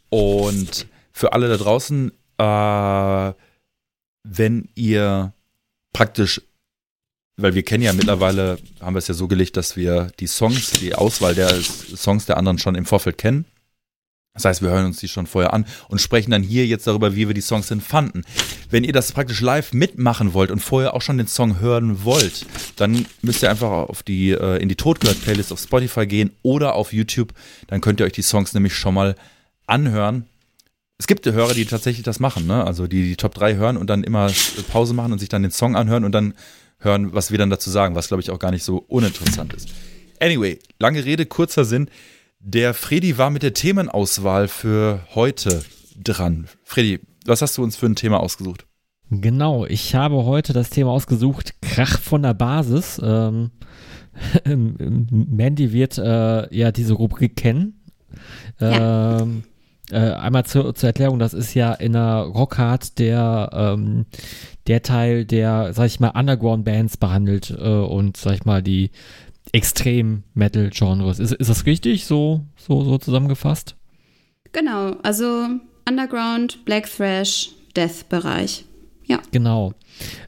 Und 0.07 0.87
für 1.11 1.33
alle 1.33 1.49
da 1.49 1.57
draußen, 1.57 2.11
äh, 2.37 3.33
wenn 4.23 4.69
ihr 4.75 5.33
praktisch 5.91 6.41
weil 7.41 7.55
wir 7.55 7.63
kennen 7.63 7.83
ja 7.83 7.93
mittlerweile, 7.93 8.59
haben 8.81 8.95
wir 8.95 8.99
es 8.99 9.07
ja 9.07 9.13
so 9.13 9.27
gelegt, 9.27 9.57
dass 9.57 9.75
wir 9.75 10.11
die 10.19 10.27
Songs, 10.27 10.71
die 10.71 10.95
Auswahl 10.95 11.35
der 11.35 11.49
Songs 11.95 12.25
der 12.25 12.37
anderen 12.37 12.57
schon 12.57 12.75
im 12.75 12.85
Vorfeld 12.85 13.17
kennen. 13.17 13.45
Das 14.39 14.45
heißt, 14.45 14.61
wir 14.61 14.69
hören 14.69 14.85
uns 14.85 14.99
die 14.99 15.07
schon 15.07 15.27
vorher 15.27 15.53
an 15.53 15.65
und 15.89 15.99
sprechen 15.99 16.31
dann 16.31 16.43
hier 16.43 16.65
jetzt 16.65 16.87
darüber, 16.87 17.15
wie 17.15 17.27
wir 17.27 17.33
die 17.33 17.41
Songs 17.41 17.67
denn 17.67 17.81
fanden. 17.81 18.21
Wenn 18.69 18.85
ihr 18.85 18.93
das 18.93 19.11
praktisch 19.11 19.41
live 19.41 19.73
mitmachen 19.73 20.33
wollt 20.33 20.49
und 20.51 20.59
vorher 20.59 20.93
auch 20.93 21.01
schon 21.01 21.17
den 21.17 21.27
Song 21.27 21.59
hören 21.59 22.05
wollt, 22.05 22.45
dann 22.77 23.05
müsst 23.21 23.43
ihr 23.43 23.49
einfach 23.49 23.69
auf 23.69 24.01
die, 24.01 24.31
äh, 24.31 24.61
in 24.61 24.69
die 24.69 24.75
Totgehört-Playlist 24.75 25.51
auf 25.51 25.59
Spotify 25.59 26.07
gehen 26.07 26.31
oder 26.41 26.75
auf 26.75 26.93
YouTube. 26.93 27.33
Dann 27.67 27.81
könnt 27.81 27.99
ihr 27.99 28.05
euch 28.05 28.13
die 28.13 28.21
Songs 28.21 28.53
nämlich 28.53 28.75
schon 28.75 28.93
mal 28.93 29.15
anhören. 29.65 30.25
Es 30.97 31.07
gibt 31.07 31.25
Hörer, 31.25 31.53
die 31.53 31.65
tatsächlich 31.65 32.03
das 32.03 32.19
machen, 32.19 32.45
ne? 32.45 32.63
Also 32.65 32.87
die 32.87 33.03
die 33.03 33.15
Top 33.15 33.33
3 33.33 33.55
hören 33.55 33.77
und 33.77 33.89
dann 33.89 34.03
immer 34.03 34.31
Pause 34.69 34.93
machen 34.93 35.11
und 35.13 35.19
sich 35.19 35.29
dann 35.29 35.41
den 35.41 35.51
Song 35.51 35.75
anhören 35.75 36.03
und 36.05 36.11
dann 36.13 36.33
hören, 36.79 37.13
was 37.13 37.31
wir 37.31 37.37
dann 37.37 37.49
dazu 37.49 37.69
sagen, 37.69 37.95
was 37.95 38.07
glaube 38.07 38.21
ich 38.21 38.31
auch 38.31 38.39
gar 38.39 38.51
nicht 38.51 38.63
so 38.63 38.77
uninteressant 38.87 39.53
ist. 39.53 39.69
Anyway, 40.19 40.59
lange 40.79 41.05
Rede, 41.05 41.25
kurzer 41.25 41.65
Sinn. 41.65 41.89
Der 42.39 42.73
Freddy 42.73 43.17
war 43.17 43.29
mit 43.29 43.43
der 43.43 43.53
Themenauswahl 43.53 44.47
für 44.47 45.01
heute 45.13 45.63
dran. 46.01 46.47
Freddy, 46.63 46.99
was 47.25 47.41
hast 47.41 47.57
du 47.57 47.63
uns 47.63 47.75
für 47.75 47.85
ein 47.85 47.95
Thema 47.95 48.19
ausgesucht? 48.19 48.65
Genau, 49.11 49.65
ich 49.65 49.95
habe 49.95 50.23
heute 50.25 50.53
das 50.53 50.69
Thema 50.69 50.91
ausgesucht, 50.91 51.55
Krach 51.61 51.99
von 51.99 52.21
der 52.21 52.33
Basis. 52.33 53.01
Ähm, 53.03 53.51
Mandy 54.45 55.73
wird 55.73 55.97
äh, 55.97 56.55
ja 56.55 56.71
diese 56.71 56.93
Rubrik 56.93 57.35
kennen. 57.35 57.81
Ja. 58.59 59.21
Ähm, 59.21 59.43
äh, 59.91 60.13
einmal 60.13 60.45
zur, 60.45 60.75
zur, 60.75 60.87
Erklärung, 60.87 61.19
das 61.19 61.33
ist 61.33 61.53
ja 61.53 61.73
in 61.73 61.93
der 61.93 62.21
Rockhard 62.21 62.99
der, 62.99 63.49
ähm, 63.53 64.05
der 64.67 64.81
Teil, 64.81 65.25
der, 65.25 65.73
sag 65.73 65.87
ich 65.87 65.99
mal, 65.99 66.11
Underground-Bands 66.11 66.97
behandelt 66.97 67.51
äh, 67.51 67.63
und, 67.63 68.17
sag 68.17 68.33
ich 68.33 68.45
mal, 68.45 68.61
die 68.61 68.91
Extrem-Metal-Genres. 69.51 71.19
Ist, 71.19 71.33
ist 71.33 71.49
das 71.49 71.65
richtig, 71.65 72.05
so, 72.05 72.41
so, 72.55 72.83
so 72.83 72.97
zusammengefasst? 72.97 73.75
Genau, 74.51 74.95
also 75.03 75.47
Underground, 75.87 76.65
Black 76.65 76.89
Thrash, 76.89 77.49
Death-Bereich. 77.75 78.65
Ja. 79.09 79.19
Genau. 79.31 79.73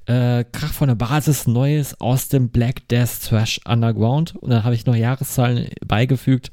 Äh, 0.08 0.44
Krach 0.52 0.74
von 0.74 0.88
der 0.88 0.96
Basis, 0.96 1.46
Neues 1.46 2.02
aus 2.02 2.30
dem 2.30 2.50
Black 2.50 2.88
Death 2.88 3.22
Thrash 3.24 3.62
Underground. 3.66 4.36
Und 4.36 4.50
dann 4.50 4.64
habe 4.64 4.74
ich 4.74 4.88
noch 4.88 4.96
Jahreszahlen 4.96 5.70
beigefügt, 5.86 6.52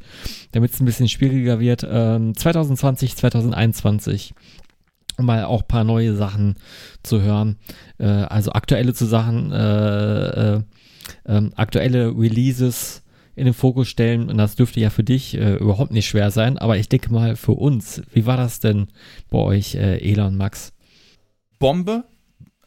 damit 0.52 0.74
es 0.74 0.80
ein 0.80 0.84
bisschen 0.84 1.08
schwieriger 1.08 1.58
wird. 1.58 1.86
Ähm, 1.90 2.36
2020, 2.36 3.16
2021 3.16 4.34
um 5.16 5.26
mal 5.26 5.44
auch 5.44 5.62
ein 5.62 5.68
paar 5.68 5.82
neue 5.82 6.14
Sachen 6.14 6.54
zu 7.02 7.22
hören. 7.22 7.56
Äh, 7.98 8.06
also 8.06 8.52
aktuelle 8.52 8.94
zu 8.94 9.04
Sachen, 9.06 9.50
äh, 9.50 10.56
äh, 10.56 10.62
ähm, 11.26 11.52
aktuelle 11.56 12.16
Releases 12.16 13.02
in 13.34 13.46
den 13.46 13.54
Fokus 13.54 13.88
stellen. 13.88 14.28
Und 14.28 14.38
das 14.38 14.54
dürfte 14.54 14.78
ja 14.78 14.90
für 14.90 15.02
dich 15.02 15.36
äh, 15.36 15.54
überhaupt 15.54 15.90
nicht 15.90 16.06
schwer 16.06 16.30
sein. 16.30 16.56
Aber 16.58 16.76
ich 16.76 16.88
denke 16.88 17.12
mal 17.12 17.36
für 17.36 17.52
uns, 17.52 18.02
wie 18.12 18.26
war 18.26 18.36
das 18.36 18.60
denn 18.60 18.88
bei 19.28 19.38
euch, 19.38 19.74
äh, 19.74 19.98
Elon 19.98 20.36
Max? 20.36 20.72
Bombe. 21.58 22.04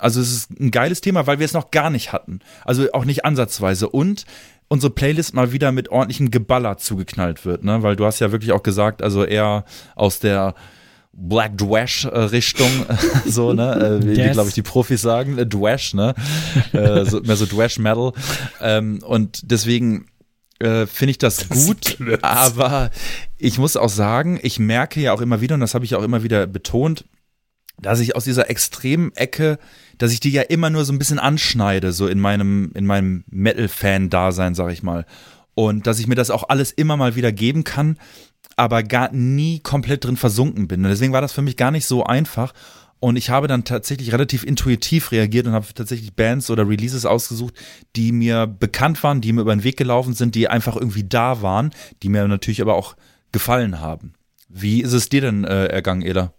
Also 0.02 0.22
es 0.22 0.32
ist 0.32 0.60
ein 0.60 0.72
geiles 0.72 1.02
Thema, 1.02 1.28
weil 1.28 1.40
wir 1.40 1.45
es 1.45 1.53
noch 1.53 1.72
gar 1.72 1.90
nicht 1.90 2.11
hatten. 2.11 2.40
Also 2.65 2.91
auch 2.94 3.06
nicht 3.06 3.26
ansatzweise. 3.26 3.90
Und 3.90 4.26
unsere 4.68 4.91
Playlist 4.91 5.34
mal 5.34 5.52
wieder 5.52 5.72
mit 5.72 5.90
ordentlichem 5.90 6.32
Geballer 6.32 6.78
zugeknallt 6.78 7.45
wird, 7.45 7.64
ne? 7.64 7.84
Weil 7.84 7.95
du 7.95 8.06
hast 8.06 8.19
ja 8.19 8.32
wirklich 8.32 8.53
auch 8.53 8.64
gesagt, 8.64 9.02
also 9.02 9.26
eher 9.26 9.65
aus 9.95 10.19
der 10.19 10.56
Black 11.14 11.57
Dwash 11.57 12.06
Richtung, 12.06 12.69
so, 13.26 13.53
ne, 13.53 13.99
äh, 14.02 14.06
wie, 14.06 14.14
yes. 14.14 14.32
glaube 14.32 14.48
ich 14.49 14.56
die 14.56 14.61
Profis 14.61 15.02
sagen, 15.02 15.38
äh, 15.38 15.45
Dwash, 15.45 15.94
ne, 15.94 16.15
äh, 16.72 17.03
so, 17.06 17.19
mehr 17.22 17.36
so 17.36 17.45
Dwash 17.45 17.80
Metal, 17.80 18.14
ähm, 18.61 18.99
und 19.03 19.41
deswegen 19.44 20.06
äh, 20.60 20.86
finde 20.86 21.11
ich 21.11 21.18
das, 21.18 21.48
das 21.49 21.65
gut, 21.65 21.98
aber 22.22 22.91
ich 23.38 23.57
muss 23.57 23.76
auch 23.76 23.90
sagen, 23.90 24.40
ich 24.41 24.57
merke 24.57 25.02
ja 25.02 25.11
auch 25.11 25.22
immer 25.22 25.41
wieder, 25.41 25.56
und 25.56 25.61
das 25.61 25.73
habe 25.73 25.84
ich 25.84 25.95
auch 25.95 26.03
immer 26.03 26.23
wieder 26.23 26.48
betont, 26.48 27.03
dass 27.82 27.99
ich 27.99 28.15
aus 28.15 28.23
dieser 28.23 28.49
extremen 28.49 29.11
Ecke, 29.15 29.57
dass 30.02 30.11
ich 30.11 30.19
die 30.19 30.32
ja 30.32 30.41
immer 30.41 30.72
nur 30.72 30.84
so 30.84 30.91
ein 30.91 30.98
bisschen 30.98 31.19
anschneide, 31.19 31.91
so 31.91 32.07
in 32.07 32.19
meinem, 32.19 32.72
in 32.73 32.88
meinem 32.88 33.23
Metal-Fan-Dasein, 33.30 34.56
sag 34.56 34.72
ich 34.72 34.82
mal. 34.82 35.06
Und 35.53 35.86
dass 35.86 35.99
ich 35.99 36.07
mir 36.07 36.15
das 36.15 36.32
auch 36.32 36.49
alles 36.49 36.72
immer 36.72 36.98
mal 36.98 37.15
wieder 37.15 37.32
geben 37.32 37.64
kann, 37.64 37.99
aber 38.56 38.82
gar 38.82 39.11
nie 39.11 39.60
komplett 39.60 40.03
drin 40.03 40.18
versunken 40.18 40.68
bin. 40.68 40.84
Und 40.84 40.90
deswegen 40.90 41.14
war 41.14 41.22
das 41.22 41.34
für 41.34 41.44
mich 41.44 41.56
gar 41.56 41.69
nicht 41.69 41.86
so 41.86 42.03
einfach. 42.03 42.52
Und 42.99 43.15
ich 43.15 43.30
habe 43.30 43.48
dann 43.48 43.64
tatsächlich 43.64 44.11
relativ 44.11 44.44
intuitiv 44.44 45.11
reagiert 45.11 45.45
und 45.45 45.53
habe 45.53 45.68
tatsächlich 45.76 46.15
Bands 46.15 46.49
oder 46.49 46.68
Releases 46.68 47.06
ausgesucht, 47.06 47.53
die 47.95 48.11
mir 48.11 48.48
bekannt 48.48 49.03
waren, 49.03 49.22
die 49.22 49.34
mir 49.34 49.41
über 49.41 49.56
den 49.56 49.64
Weg 49.64 49.78
gelaufen 49.78 50.14
sind, 50.14 50.34
die 50.34 50.48
einfach 50.48 50.76
irgendwie 50.76 51.03
da 51.03 51.44
waren, 51.44 51.69
die 52.02 52.10
mir 52.10 52.28
natürlich 52.28 52.61
aber 52.61 52.73
auch 52.73 52.95
gefallen 53.32 53.80
haben. 53.80 54.14
Wie 54.49 54.82
ist 54.82 54.94
es 54.94 55.10
dir 55.10 55.22
denn 55.22 55.44
äh, 55.44 55.65
ergangen, 55.65 56.02
Ela? 56.02 56.34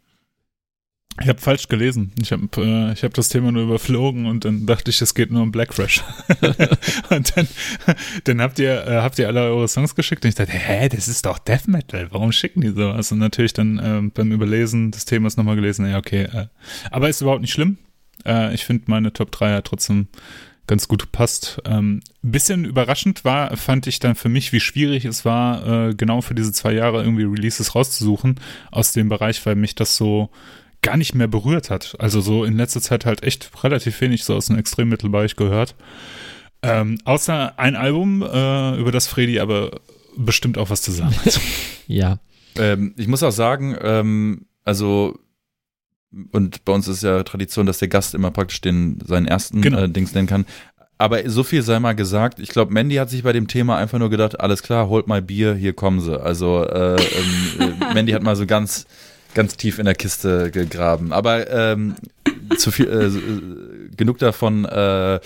Ich 1.21 1.29
habe 1.29 1.41
falsch 1.41 1.69
gelesen. 1.69 2.13
Ich 2.21 2.33
habe 2.33 2.49
äh, 2.57 2.93
ich 2.93 3.05
hab 3.05 3.13
das 3.15 3.29
Thema 3.29 3.53
nur 3.53 3.65
überflogen 3.65 4.27
und 4.27 4.45
dann 4.45 4.65
dachte 4.65 4.91
ich, 4.91 5.03
es 5.03 5.15
geht 5.15 5.31
nur 5.31 5.43
um 5.43 5.53
Blackfresh. 5.53 6.03
und 7.11 7.37
dann, 7.37 7.49
dann 8.25 8.41
habt 8.41 8.59
ihr 8.59 8.87
äh, 8.87 9.03
habt 9.03 9.19
ihr 9.19 9.29
alle 9.29 9.43
eure 9.43 9.69
Songs 9.69 9.95
geschickt 9.95 10.25
und 10.25 10.31
ich 10.31 10.35
dachte, 10.37 10.53
hä, 10.53 10.89
das 10.89 11.09
ist 11.09 11.27
doch 11.27 11.39
Death 11.39 11.69
Metal. 11.69 12.09
Warum 12.11 12.33
schicken 12.33 12.63
die 12.63 12.71
sowas? 12.71 13.13
Und 13.13 13.19
natürlich 13.19 13.53
dann 13.53 13.79
äh, 13.79 14.11
beim 14.15 14.33
Überlesen 14.33 14.91
des 14.91 15.05
Themas 15.05 15.37
nochmal 15.37 15.57
gelesen, 15.57 15.89
ja 15.89 15.99
okay. 15.99 16.23
Äh, 16.23 16.47
aber 16.91 17.11
ist 17.11 17.21
überhaupt 17.21 17.43
nicht 17.43 17.53
schlimm. 17.53 17.77
Äh, 18.25 18.55
ich 18.55 18.65
finde 18.65 18.85
meine 18.87 19.13
Top 19.13 19.31
3 19.33 19.51
ja 19.51 19.61
trotzdem 19.61 20.09
ganz 20.67 20.89
gut 20.89 21.13
passt. 21.13 21.61
Ähm, 21.67 22.01
bisschen 22.23 22.65
überraschend 22.65 23.25
war, 23.25 23.57
fand 23.57 23.87
ich 23.87 23.99
dann 23.99 24.15
für 24.15 24.29
mich, 24.29 24.53
wie 24.53 24.61
schwierig 24.61 25.05
es 25.05 25.25
war, 25.25 25.89
äh, 25.89 25.95
genau 25.95 26.21
für 26.23 26.35
diese 26.35 26.53
zwei 26.53 26.73
Jahre 26.73 27.03
irgendwie 27.03 27.25
Releases 27.25 27.75
rauszusuchen 27.75 28.37
aus 28.71 28.93
dem 28.93 29.09
Bereich, 29.09 29.45
weil 29.45 29.57
mich 29.57 29.75
das 29.75 29.97
so 29.97 30.31
gar 30.83 30.97
nicht 30.97 31.15
mehr 31.15 31.29
berührt 31.29 31.71
hat. 31.71 31.97
Also 31.99 32.21
so 32.21 32.45
in 32.45 32.57
letzter 32.57 32.81
Zeit 32.81 33.07
halt 33.07 33.23
echt 33.23 33.51
relativ 33.65 34.01
wenig 34.01 34.25
so 34.25 34.35
aus 34.35 34.47
dem 34.47 34.59
Extremmittelbereich 34.59 35.37
gehört. 35.37 35.75
Ähm, 36.63 36.99
außer 37.05 37.59
ein 37.59 37.77
Album, 37.77 38.23
äh, 38.23 38.77
über 38.77 38.93
das 38.93 39.07
Freddy 39.07 39.41
aber 39.41 39.81
bestimmt 40.17 40.59
auch 40.59 40.71
was 40.71 40.83
zu 40.83 40.93
sagen 40.93 41.17
hat. 41.25 41.41
ja. 41.87 42.19
Ähm, 42.57 42.95
ich 42.97 43.09
muss 43.09 43.23
auch 43.23 43.33
sagen, 43.33 43.77
ähm, 43.81 44.47
also 44.65 45.19
und 46.31 46.65
bei 46.65 46.73
uns 46.73 46.89
ist 46.89 47.03
ja 47.03 47.23
Tradition, 47.23 47.65
dass 47.65 47.79
der 47.79 47.89
Gast 47.89 48.15
immer 48.15 48.31
praktisch 48.31 48.61
den 48.61 48.99
seinen 49.05 49.27
ersten 49.27 49.63
genau. 49.63 49.79
äh, 49.79 49.89
Dings 49.89 50.15
nennen 50.15 50.29
kann. 50.29 50.45
Aber 50.99 51.29
so 51.29 51.43
viel 51.43 51.63
sei 51.63 51.81
mal 51.81 51.95
gesagt. 51.95 52.39
Ich 52.39 52.51
glaube, 52.51 52.73
Mandy 52.73 52.97
hat 52.97 53.11
sich 53.11 53.23
bei 53.23 53.33
dem 53.33 53.49
Thema 53.49 53.77
einfach 53.77 53.99
nur 53.99 54.11
gedacht, 54.11 54.39
alles 54.39 54.63
klar, 54.63 54.89
holt 54.89 55.09
mal 55.09 55.23
Bier, 55.23 55.55
hier 55.55 55.73
kommen 55.73 56.01
sie. 56.01 56.21
Also 56.21 56.65
äh, 56.65 56.97
ähm, 56.97 57.73
äh, 57.81 57.95
Mandy 57.95 58.13
hat 58.13 58.23
mal 58.23 58.37
so 58.37 58.47
ganz 58.47 58.87
ganz 59.35 59.57
tief 59.57 59.79
in 59.79 59.85
der 59.85 59.95
Kiste 59.95 60.51
gegraben. 60.51 61.13
Aber 61.13 61.51
ähm, 61.51 61.95
zu 62.57 62.71
viel, 62.71 62.89
äh, 62.89 63.97
genug 63.97 64.19
davon. 64.19 64.65
Äh, 64.65 65.21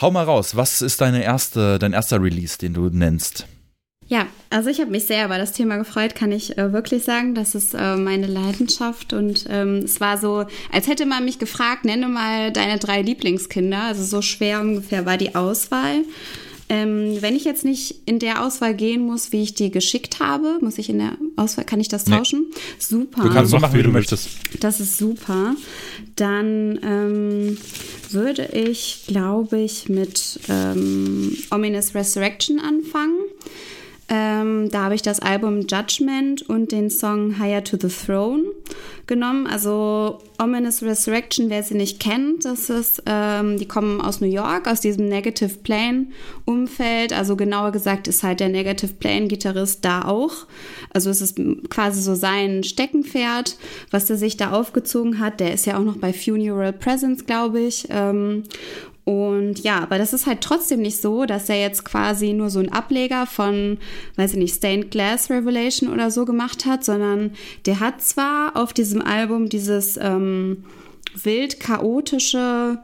hau 0.00 0.10
mal 0.10 0.24
raus. 0.24 0.56
Was 0.56 0.82
ist 0.82 1.00
deine 1.00 1.22
erste, 1.22 1.78
dein 1.78 1.92
erster 1.92 2.22
Release, 2.22 2.58
den 2.58 2.74
du 2.74 2.88
nennst? 2.90 3.46
Ja, 4.10 4.26
also 4.50 4.70
ich 4.70 4.80
habe 4.80 4.90
mich 4.90 5.06
sehr 5.06 5.24
über 5.24 5.38
das 5.38 5.52
Thema 5.52 5.76
gefreut, 5.76 6.16
kann 6.16 6.32
ich 6.32 6.58
äh, 6.58 6.72
wirklich 6.72 7.04
sagen. 7.04 7.36
Das 7.36 7.54
ist 7.54 7.74
äh, 7.74 7.94
meine 7.94 8.26
Leidenschaft 8.26 9.12
und 9.12 9.46
ähm, 9.48 9.82
es 9.84 10.00
war 10.00 10.18
so, 10.18 10.46
als 10.72 10.88
hätte 10.88 11.06
man 11.06 11.24
mich 11.24 11.38
gefragt, 11.38 11.84
nenne 11.84 12.08
mal 12.08 12.52
deine 12.52 12.78
drei 12.78 13.02
Lieblingskinder. 13.02 13.84
Also 13.84 14.02
so 14.02 14.20
schwer 14.20 14.60
ungefähr 14.60 15.06
war 15.06 15.16
die 15.16 15.36
Auswahl. 15.36 16.02
Ähm, 16.70 17.20
wenn 17.20 17.34
ich 17.34 17.44
jetzt 17.44 17.64
nicht 17.64 17.96
in 18.06 18.20
der 18.20 18.44
Auswahl 18.44 18.74
gehen 18.74 19.04
muss, 19.04 19.32
wie 19.32 19.42
ich 19.42 19.54
die 19.54 19.72
geschickt 19.72 20.20
habe, 20.20 20.58
muss 20.60 20.78
ich 20.78 20.88
in 20.88 20.98
der 20.98 21.16
Auswahl, 21.34 21.64
kann 21.64 21.80
ich 21.80 21.88
das 21.88 22.04
tauschen? 22.04 22.46
Nee. 22.48 22.56
Super. 22.78 23.22
Du 23.22 23.30
kannst 23.30 23.50
so 23.50 23.58
machen, 23.58 23.76
wie 23.76 23.82
du 23.82 23.90
möchtest. 23.90 24.28
Das 24.60 24.78
ist 24.78 24.96
super. 24.96 25.56
Dann 26.14 26.78
ähm, 26.84 27.58
würde 28.10 28.50
ich, 28.52 29.02
glaube 29.08 29.58
ich, 29.58 29.88
mit 29.88 30.38
ähm, 30.48 31.36
Ominous 31.50 31.92
Resurrection 31.96 32.60
anfangen. 32.60 33.18
Ähm, 34.12 34.68
da 34.70 34.82
habe 34.82 34.96
ich 34.96 35.02
das 35.02 35.20
Album 35.20 35.60
Judgment 35.68 36.42
und 36.42 36.72
den 36.72 36.90
Song 36.90 37.38
Higher 37.38 37.62
to 37.62 37.76
the 37.80 37.88
Throne 37.88 38.42
genommen. 39.06 39.46
Also 39.46 40.18
Ominous 40.42 40.82
Resurrection, 40.82 41.48
wer 41.48 41.62
sie 41.62 41.74
nicht 41.74 42.00
kennt, 42.00 42.44
das 42.44 42.70
ist, 42.70 43.04
ähm, 43.06 43.56
die 43.56 43.68
kommen 43.68 44.00
aus 44.00 44.20
New 44.20 44.26
York, 44.26 44.66
aus 44.66 44.80
diesem 44.80 45.08
Negative 45.08 45.58
Plane 45.62 46.06
Umfeld. 46.44 47.12
Also 47.12 47.36
genauer 47.36 47.70
gesagt 47.70 48.08
ist 48.08 48.24
halt 48.24 48.40
der 48.40 48.48
Negative 48.48 48.94
Plane 48.94 49.28
Gitarrist 49.28 49.84
da 49.84 50.06
auch. 50.06 50.46
Also 50.92 51.10
es 51.10 51.20
ist 51.20 51.38
quasi 51.68 52.02
so 52.02 52.16
sein 52.16 52.64
Steckenpferd, 52.64 53.58
was 53.92 54.10
er 54.10 54.16
sich 54.16 54.36
da 54.36 54.50
aufgezogen 54.50 55.20
hat. 55.20 55.38
Der 55.38 55.54
ist 55.54 55.66
ja 55.66 55.78
auch 55.78 55.84
noch 55.84 55.98
bei 55.98 56.12
Funeral 56.12 56.72
Presence, 56.72 57.26
glaube 57.26 57.60
ich. 57.60 57.86
Ähm, 57.90 58.42
und 59.04 59.60
ja, 59.60 59.80
aber 59.80 59.98
das 59.98 60.12
ist 60.12 60.26
halt 60.26 60.40
trotzdem 60.40 60.82
nicht 60.82 61.00
so, 61.00 61.24
dass 61.24 61.48
er 61.48 61.60
jetzt 61.60 61.84
quasi 61.84 62.32
nur 62.32 62.50
so 62.50 62.58
einen 62.58 62.70
Ableger 62.70 63.26
von, 63.26 63.78
weiß 64.16 64.32
ich 64.32 64.38
nicht, 64.38 64.54
Stained 64.54 64.90
Glass 64.90 65.30
Revelation 65.30 65.90
oder 65.90 66.10
so 66.10 66.24
gemacht 66.24 66.66
hat, 66.66 66.84
sondern 66.84 67.32
der 67.66 67.80
hat 67.80 68.02
zwar 68.02 68.56
auf 68.56 68.72
diesem 68.72 69.02
Album 69.02 69.48
dieses 69.48 69.96
ähm, 69.96 70.64
wild 71.22 71.60
chaotische, 71.60 72.78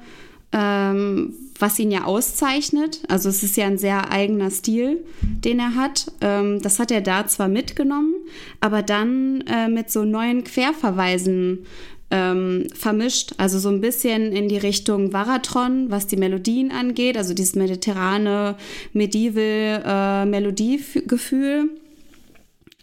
ähm, 0.52 1.34
was 1.58 1.78
ihn 1.78 1.90
ja 1.90 2.04
auszeichnet. 2.04 3.02
Also 3.08 3.28
es 3.28 3.42
ist 3.42 3.56
ja 3.56 3.66
ein 3.66 3.78
sehr 3.78 4.10
eigener 4.10 4.50
Stil, 4.50 5.04
den 5.20 5.58
er 5.58 5.74
hat. 5.74 6.10
Ähm, 6.22 6.60
das 6.62 6.78
hat 6.78 6.90
er 6.90 7.02
da 7.02 7.26
zwar 7.26 7.48
mitgenommen, 7.48 8.14
aber 8.60 8.82
dann 8.82 9.42
äh, 9.42 9.68
mit 9.68 9.90
so 9.90 10.04
neuen 10.04 10.44
Querverweisen 10.44 11.66
ähm, 12.10 12.66
vermischt. 12.74 13.34
Also 13.38 13.58
so 13.58 13.68
ein 13.68 13.80
bisschen 13.80 14.32
in 14.32 14.48
die 14.48 14.58
Richtung 14.58 15.12
Varatron, 15.12 15.90
was 15.90 16.06
die 16.06 16.16
Melodien 16.16 16.70
angeht, 16.70 17.16
also 17.16 17.34
dieses 17.34 17.54
mediterrane 17.54 18.56
Medieval 18.92 19.82
äh, 19.84 20.26
Melodiegefühl. 20.26 21.70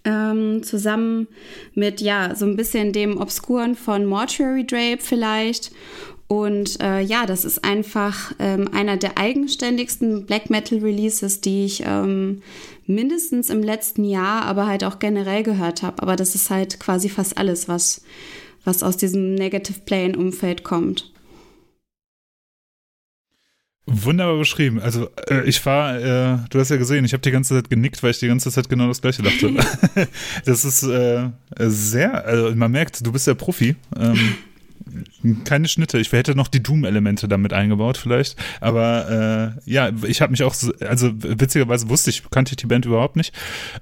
Ähm, 0.06 0.64
zusammen 0.64 1.30
mit 1.76 2.02
ja 2.02 2.36
so 2.36 2.46
ein 2.46 2.58
bisschen 2.58 2.92
dem 2.92 3.22
Obskuren 3.22 3.74
von 3.74 4.06
Mortuary 4.06 4.68
Drape 4.68 4.98
vielleicht 5.00 5.72
und 6.28 6.82
äh, 6.82 7.02
ja, 7.02 7.28
das 7.28 7.46
ist 7.46 7.64
einfach 7.64 8.34
ähm, 8.40 8.68
einer 8.74 8.98
der 8.98 9.20
eigenständigsten 9.20 10.26
Black 10.26 10.50
Metal 10.50 10.80
Releases, 10.80 11.42
die 11.42 11.66
ich 11.66 11.84
ähm, 11.86 12.42
mindestens 12.88 13.52
im 13.52 13.62
letzten 13.62 14.04
Jahr, 14.04 14.44
aber 14.44 14.66
halt 14.66 14.84
auch 14.84 14.98
generell 14.98 15.44
gehört 15.44 15.84
habe. 15.84 16.02
Aber 16.02 16.16
das 16.16 16.34
ist 16.34 16.50
halt 16.50 16.80
quasi 16.80 17.10
fast 17.10 17.38
alles, 17.38 17.68
was 17.68 18.02
was 18.64 18.84
aus 18.84 18.98
diesem 18.98 19.36
Negative 19.36 19.80
Plane-Umfeld 19.86 20.64
kommt. 20.64 21.14
Wunderbar 23.86 24.38
beschrieben. 24.38 24.80
Also 24.80 25.10
äh, 25.30 25.44
ich 25.44 25.66
war, 25.66 25.98
äh, 25.98 26.38
du 26.50 26.60
hast 26.60 26.70
ja 26.70 26.78
gesehen, 26.78 27.04
ich 27.04 27.12
habe 27.12 27.22
die 27.22 27.32
ganze 27.32 27.54
Zeit 27.56 27.70
genickt, 27.70 28.02
weil 28.02 28.12
ich 28.12 28.20
die 28.20 28.28
ganze 28.28 28.50
Zeit 28.50 28.70
genau 28.70 28.88
das 28.88 29.02
gleiche 29.02 29.24
dachte. 29.24 29.54
das 30.46 30.64
ist 30.64 30.84
äh, 30.84 31.30
sehr, 31.60 32.26
also 32.26 32.56
man 32.56 32.72
merkt, 32.72 33.06
du 33.06 33.12
bist 33.12 33.28
ja 33.28 33.34
Profi. 33.34 33.76
Ähm, 34.00 34.18
keine 35.46 35.68
Schnitte. 35.68 36.00
Ich 36.00 36.12
hätte 36.12 36.36
noch 36.36 36.48
die 36.48 36.62
Doom-Elemente 36.64 37.28
damit 37.28 37.54
eingebaut, 37.54 37.98
vielleicht. 37.98 38.36
Aber 38.62 39.56
äh, 39.66 39.72
ja, 39.72 39.92
ich 40.06 40.22
habe 40.22 40.32
mich 40.32 40.44
auch, 40.44 40.56
also 40.82 41.12
witzigerweise 41.16 41.90
wusste 41.90 42.10
ich, 42.10 42.30
kannte 42.30 42.54
ich 42.54 42.58
die 42.58 42.68
Band 42.68 42.86
überhaupt 42.86 43.16
nicht. 43.16 43.34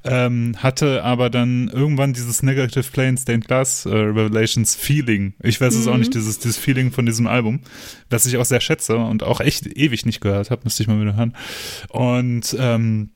Ähm, 0.04 0.56
hatte 0.58 1.04
aber 1.04 1.30
dann 1.30 1.70
irgendwann 1.70 2.14
dieses 2.14 2.44
Negative 2.44 2.90
Plane 2.92 3.18
Stained 3.18 3.48
Glass 3.48 3.86
äh, 3.86 3.90
Revelations 3.90 4.76
Feeling. 4.76 5.34
Ich 5.42 5.60
weiß 5.60 5.76
es 5.76 5.86
mhm. 5.86 5.94
auch 5.94 5.98
nicht, 5.98 6.14
dieses, 6.14 6.40
dieses 6.40 6.58
Feeling 6.58 6.92
von 6.92 7.06
diesem 7.06 7.28
Album, 7.28 7.62
das 8.10 8.26
ich 8.26 8.38
auch 8.38 8.46
sehr 8.46 8.62
schätze 8.62 8.98
und 8.98 9.24
auch 9.24 9.42
echt 9.42 9.68
ewig 9.68 10.06
nicht 10.06 10.22
gehört 10.22 10.52
habe, 10.52 10.62
müsste 10.64 10.84
ich 10.84 10.88
mal 10.88 11.00
wieder 11.00 11.16
hören. 11.16 11.36
Und 11.90 12.56
ähm, 12.60 13.10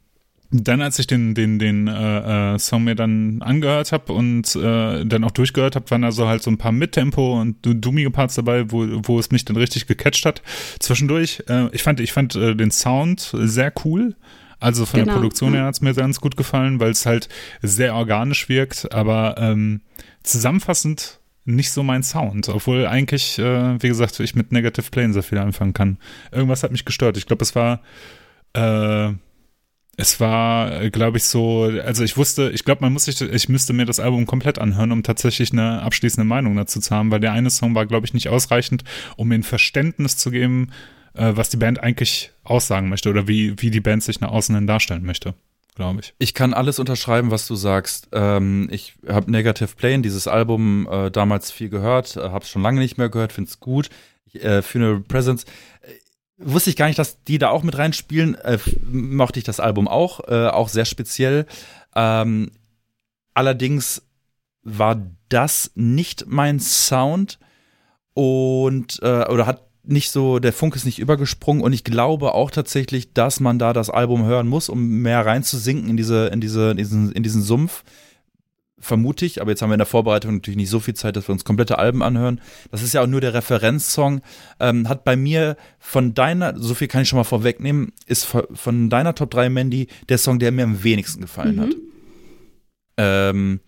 dann, 0.52 0.82
als 0.82 1.00
ich 1.00 1.08
den, 1.08 1.34
den, 1.34 1.60
den 1.60 1.88
äh, 1.88 2.54
äh, 2.56 2.60
Song 2.60 2.84
mir 2.84 2.96
dann 2.96 3.42
angehört 3.42 3.92
habe 3.92 4.14
und 4.14 4.56
äh, 4.56 5.06
dann 5.06 5.24
auch 5.24 5.32
durchgehört 5.32 5.76
habe, 5.76 5.90
waren 5.92 6.04
da 6.04 6.12
so 6.12 6.28
halt 6.28 6.44
so 6.44 6.52
ein 6.52 6.58
paar 6.58 6.72
Mittempo 6.72 7.40
und 7.42 7.58
dummige 7.64 8.12
Parts 8.12 8.36
dabei, 8.36 8.72
wo, 8.72 8.86
wo 9.04 9.20
es 9.20 9.32
mich 9.32 9.46
dann 9.46 9.56
richtig 9.56 9.88
gecatcht 9.88 10.26
hat. 10.26 10.42
Zwischendurch, 10.80 11.44
äh, 11.50 11.68
ich 11.72 11.84
fand, 11.84 12.00
ich 12.00 12.14
fand 12.14 12.36
äh, 12.36 12.56
den 12.56 12.72
Sound 12.72 13.34
sehr 13.34 13.74
cool. 13.84 14.16
Also 14.60 14.86
von 14.86 15.00
genau. 15.00 15.12
der 15.12 15.20
Produktion 15.20 15.54
her 15.54 15.66
hat 15.66 15.76
es 15.76 15.82
mir 15.82 15.94
ganz 15.94 16.22
gut 16.22 16.38
gefallen, 16.38 16.80
weil 16.80 16.92
es 16.92 17.06
halt 17.06 17.28
sehr 17.62 17.94
organisch 17.94 18.48
wirkt, 18.48 18.94
aber 18.94 19.36
ähm, 19.38 19.82
zusammenfassend 20.24 21.20
nicht 21.44 21.72
so 21.72 21.84
mein 21.84 22.02
Sound, 22.04 22.50
obwohl 22.50 22.88
eigentlich, 22.88 23.38
äh, 23.38 23.82
wie 23.82 23.88
gesagt, 23.88 24.20
ich 24.20 24.34
mit 24.34 24.52
Negative 24.52 24.90
Plane 24.90 25.14
sehr 25.14 25.24
viel 25.24 25.38
anfangen 25.38 25.74
kann. 25.74 25.98
Irgendwas 26.32 26.64
hat 26.64 26.72
mich 26.72 26.86
gestört. 26.86 27.18
Ich 27.18 27.28
glaube, 27.28 27.44
es 27.44 27.56
war, 27.56 27.82
es 29.98 30.20
war, 30.20 30.90
glaube 30.90 31.18
ich, 31.18 31.24
so, 31.24 31.64
also 31.64 32.04
ich 32.04 32.18
wusste, 32.18 32.52
ich 32.52 32.66
glaube, 32.66 32.82
man 32.82 32.94
muss 32.94 33.06
sich, 33.06 33.22
ich 33.22 33.50
müsste 33.50 33.74
mir 33.74 33.86
das 33.86 34.00
Album 34.00 34.26
komplett 34.26 34.60
anhören, 34.60 34.92
um 34.92 35.04
tatsächlich 35.04 35.52
eine 35.52 35.82
abschließende 35.82 36.28
Meinung 36.28 36.56
dazu 36.56 36.80
zu 36.80 36.94
haben, 36.94 37.12
weil 37.12 37.20
der 37.20 37.32
eine 37.32 37.50
Song 37.50 37.76
war, 37.76 37.86
glaube 37.86 38.06
ich, 38.06 38.14
nicht 38.14 38.30
ausreichend, 38.30 38.84
um 39.16 39.30
mir 39.30 39.36
ein 39.36 39.44
Verständnis 39.44 40.18
zu 40.18 40.32
geben, 40.32 40.72
äh, 41.14 41.32
was 41.36 41.50
die 41.50 41.58
Band 41.58 41.82
eigentlich 41.82 42.32
aussagen 42.44 42.90
möchte 42.90 43.10
oder 43.10 43.28
wie, 43.28 43.62
wie 43.62 43.72
die 43.72 43.82
Band 43.82 44.04
sich 44.04 44.20
nach 44.20 44.32
außen 44.32 44.56
hin 44.56 44.68
darstellen 44.68 45.04
möchte 45.04 45.34
glaube 45.76 46.00
ich. 46.00 46.14
Ich 46.18 46.34
kann 46.34 46.54
alles 46.54 46.80
unterschreiben, 46.80 47.32
was 47.32 47.48
du 47.48 47.56
sagst. 47.56 48.08
Ähm, 48.14 48.70
ich 48.72 48.94
habe 49.08 49.30
Negative 49.30 49.76
Plane, 49.76 50.02
dieses 50.02 50.28
Album, 50.28 50.88
äh, 50.90 51.12
damals 51.12 51.52
viel 51.52 51.70
gehört, 51.70 52.16
äh, 52.16 52.22
habe 52.22 52.44
es 52.44 52.50
schon 52.50 52.62
lange 52.62 52.80
nicht 52.80 52.98
mehr 52.98 53.10
gehört, 53.10 53.34
finde 53.34 53.50
es 53.50 53.60
gut. 53.60 53.90
Äh, 54.34 54.62
Funeral 54.62 55.02
Presence. 55.02 55.46
Wusste 56.38 56.70
ich 56.70 56.76
gar 56.76 56.88
nicht, 56.88 57.00
dass 57.00 57.24
die 57.24 57.38
da 57.38 57.50
auch 57.50 57.64
mit 57.64 57.78
reinspielen. 57.78 58.36
Äh, 58.36 58.60
mochte 58.84 59.40
ich 59.40 59.46
das 59.46 59.60
Album 59.60 59.88
auch, 59.88 60.28
äh, 60.28 60.48
auch 60.48 60.68
sehr 60.68 60.86
speziell. 60.86 61.46
Ähm, 61.96 62.52
allerdings 63.34 64.02
war 64.62 65.02
das 65.30 65.72
nicht 65.76 66.26
mein 66.28 66.60
Sound 66.60 67.40
und 68.14 69.00
äh, 69.02 69.28
oder 69.28 69.46
hat 69.46 69.66
nicht 69.84 70.12
so, 70.12 70.40
der 70.40 70.52
Funk 70.52 70.76
ist 70.76 70.86
nicht 70.86 71.00
übergesprungen 71.00 71.64
und 71.64 71.72
ich 71.72 71.84
glaube 71.84 72.34
auch 72.34 72.52
tatsächlich, 72.52 73.14
dass 73.14 73.40
man 73.40 73.60
da 73.60 73.72
das 73.72 73.90
Album 73.90 74.26
hören 74.26 74.48
muss, 74.48 74.68
um 74.68 75.02
mehr 75.02 75.26
reinzusinken 75.26 75.90
in 75.90 75.98
diese, 75.98 76.28
in 76.28 76.42
diese, 76.42 76.72
in 76.72 76.78
diesen, 76.78 77.12
in 77.12 77.24
diesen 77.24 77.44
Sumpf. 77.44 77.84
Vermute 78.86 79.26
ich, 79.26 79.42
aber 79.42 79.50
jetzt 79.50 79.64
haben 79.64 79.72
wir 79.72 79.74
in 79.74 79.80
der 79.80 79.88
Vorbereitung 79.88 80.36
natürlich 80.36 80.58
nicht 80.58 80.70
so 80.70 80.80
viel 80.80 80.94
Zeit, 80.94 81.16
dass 81.16 81.28
wir 81.28 81.34
uns 81.34 81.44
komplette 81.44 81.80
Alben 81.80 82.04
anhören. 82.04 82.40
Das 82.70 82.84
ist 82.84 82.94
ja 82.94 83.02
auch 83.02 83.08
nur 83.08 83.20
der 83.20 83.34
Referenzsong. 83.34 84.22
Ähm, 84.60 84.88
hat 84.88 85.04
bei 85.04 85.16
mir 85.16 85.58
von 85.80 86.14
deiner, 86.14 86.56
so 86.60 86.76
viel 86.76 86.88
kann 86.88 87.02
ich 87.02 87.10
schon 87.10 87.18
mal 87.18 87.24
vorwegnehmen, 87.24 87.94
ist 88.06 88.26
von 88.26 88.90
deiner 88.92 89.16
Top 89.16 89.32
3 89.32 89.50
Mandy 89.50 89.88
der 90.08 90.20
Song, 90.20 90.38
der 90.38 90.52
mir 90.52 90.66
am 90.66 90.84
wenigsten 90.84 91.22
gefallen 91.22 91.56
mhm. 91.56 91.62
hat. 91.62 91.76
Ähm, 92.98 93.60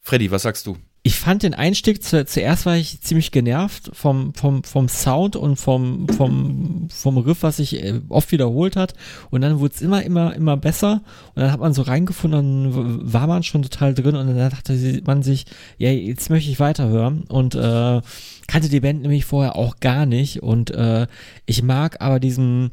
Freddy, 0.00 0.30
was 0.30 0.42
sagst 0.42 0.66
du? 0.66 0.78
Ich 1.08 1.18
fand 1.18 1.42
den 1.42 1.54
Einstieg 1.54 2.02
zu, 2.02 2.26
zuerst 2.26 2.66
war 2.66 2.76
ich 2.76 3.00
ziemlich 3.00 3.32
genervt 3.32 3.88
vom, 3.94 4.34
vom, 4.34 4.62
vom 4.62 4.90
Sound 4.90 5.36
und 5.36 5.56
vom, 5.56 6.06
vom, 6.06 6.88
vom 6.90 7.16
Riff, 7.16 7.42
was 7.42 7.56
sich 7.56 7.82
äh, 7.82 8.02
oft 8.10 8.30
wiederholt 8.30 8.76
hat. 8.76 8.92
Und 9.30 9.40
dann 9.40 9.58
wurde 9.58 9.72
es 9.74 9.80
immer, 9.80 10.02
immer, 10.02 10.36
immer 10.36 10.58
besser. 10.58 11.00
Und 11.34 11.40
dann 11.40 11.50
hat 11.50 11.60
man 11.60 11.72
so 11.72 11.80
reingefunden, 11.80 12.72
dann 12.74 13.10
war 13.10 13.26
man 13.26 13.42
schon 13.42 13.62
total 13.62 13.94
drin 13.94 14.16
und 14.16 14.26
dann 14.26 14.50
dachte 14.50 15.02
man 15.06 15.22
sich, 15.22 15.46
ja, 15.78 15.90
jetzt 15.90 16.28
möchte 16.28 16.50
ich 16.50 16.60
weiterhören. 16.60 17.22
Und 17.22 17.54
äh, 17.54 18.02
kannte 18.46 18.68
die 18.68 18.80
Band 18.80 19.00
nämlich 19.00 19.24
vorher 19.24 19.56
auch 19.56 19.80
gar 19.80 20.04
nicht. 20.04 20.42
Und 20.42 20.70
äh, 20.72 21.06
ich 21.46 21.62
mag 21.62 22.02
aber 22.02 22.20
diesen 22.20 22.72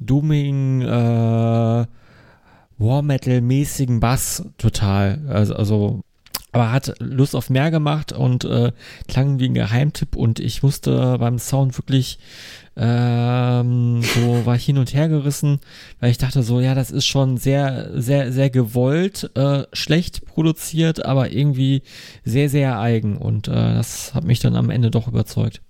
Dooming, 0.00 0.82
äh, 0.82 1.86
War 2.80 3.02
Metal 3.02 3.40
mäßigen 3.40 4.00
Bass 4.00 4.42
total. 4.58 5.20
Also, 5.28 5.54
also 5.54 6.02
aber 6.52 6.72
hat 6.72 6.94
Lust 6.98 7.36
auf 7.36 7.50
mehr 7.50 7.70
gemacht 7.70 8.12
und 8.12 8.44
äh, 8.44 8.72
klang 9.06 9.38
wie 9.38 9.46
ein 9.46 9.54
Geheimtipp 9.54 10.16
und 10.16 10.40
ich 10.40 10.62
musste 10.62 11.18
beim 11.18 11.38
Sound 11.38 11.76
wirklich 11.78 12.18
ähm, 12.76 14.02
so 14.02 14.46
war 14.46 14.56
ich 14.56 14.64
hin 14.64 14.78
und 14.78 14.94
her 14.94 15.08
gerissen, 15.08 15.60
weil 16.00 16.10
ich 16.10 16.18
dachte 16.18 16.42
so, 16.42 16.60
ja, 16.60 16.74
das 16.74 16.90
ist 16.90 17.06
schon 17.06 17.36
sehr, 17.36 17.90
sehr, 17.94 18.32
sehr 18.32 18.50
gewollt, 18.50 19.30
äh, 19.34 19.64
schlecht 19.72 20.24
produziert, 20.26 21.04
aber 21.04 21.30
irgendwie 21.30 21.82
sehr, 22.24 22.48
sehr 22.48 22.78
eigen 22.80 23.18
und 23.18 23.48
äh, 23.48 23.52
das 23.52 24.14
hat 24.14 24.24
mich 24.24 24.40
dann 24.40 24.56
am 24.56 24.70
Ende 24.70 24.90
doch 24.90 25.08
überzeugt. 25.08 25.60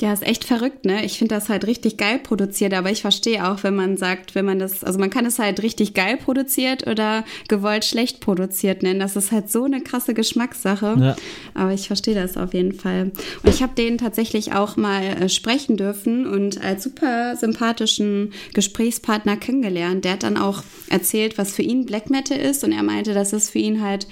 Ja, 0.00 0.12
ist 0.12 0.26
echt 0.26 0.44
verrückt, 0.44 0.86
ne? 0.86 1.04
Ich 1.04 1.18
finde 1.18 1.34
das 1.34 1.50
halt 1.50 1.66
richtig 1.66 1.98
geil 1.98 2.18
produziert, 2.18 2.72
aber 2.72 2.90
ich 2.90 3.02
verstehe 3.02 3.46
auch, 3.46 3.62
wenn 3.62 3.76
man 3.76 3.98
sagt, 3.98 4.34
wenn 4.34 4.46
man 4.46 4.58
das, 4.58 4.82
also 4.82 4.98
man 4.98 5.10
kann 5.10 5.26
es 5.26 5.38
halt 5.38 5.62
richtig 5.62 5.92
geil 5.92 6.16
produziert 6.16 6.86
oder 6.86 7.24
gewollt 7.46 7.84
schlecht 7.84 8.20
produziert 8.20 8.82
nennen. 8.82 8.98
Das 8.98 9.16
ist 9.16 9.32
halt 9.32 9.50
so 9.50 9.64
eine 9.64 9.82
krasse 9.82 10.14
Geschmackssache. 10.14 10.96
Ja. 10.98 11.16
Aber 11.54 11.72
ich 11.72 11.86
verstehe 11.86 12.14
das 12.14 12.38
auf 12.38 12.54
jeden 12.54 12.72
Fall. 12.72 13.12
Und 13.42 13.48
ich 13.48 13.62
habe 13.62 13.74
den 13.74 13.98
tatsächlich 13.98 14.54
auch 14.54 14.76
mal 14.76 15.02
äh, 15.02 15.28
sprechen 15.28 15.76
dürfen 15.76 16.26
und 16.26 16.60
als 16.64 16.84
super 16.84 17.36
sympathischen 17.36 18.32
Gesprächspartner 18.54 19.36
kennengelernt. 19.36 20.06
Der 20.06 20.12
hat 20.12 20.22
dann 20.22 20.38
auch 20.38 20.62
erzählt, 20.88 21.36
was 21.36 21.54
für 21.54 21.62
ihn 21.62 21.84
Black 21.84 22.08
Metal 22.08 22.38
ist 22.38 22.64
und 22.64 22.72
er 22.72 22.82
meinte, 22.82 23.12
das 23.12 23.34
ist 23.34 23.50
für 23.50 23.58
ihn 23.58 23.82
halt 23.82 24.06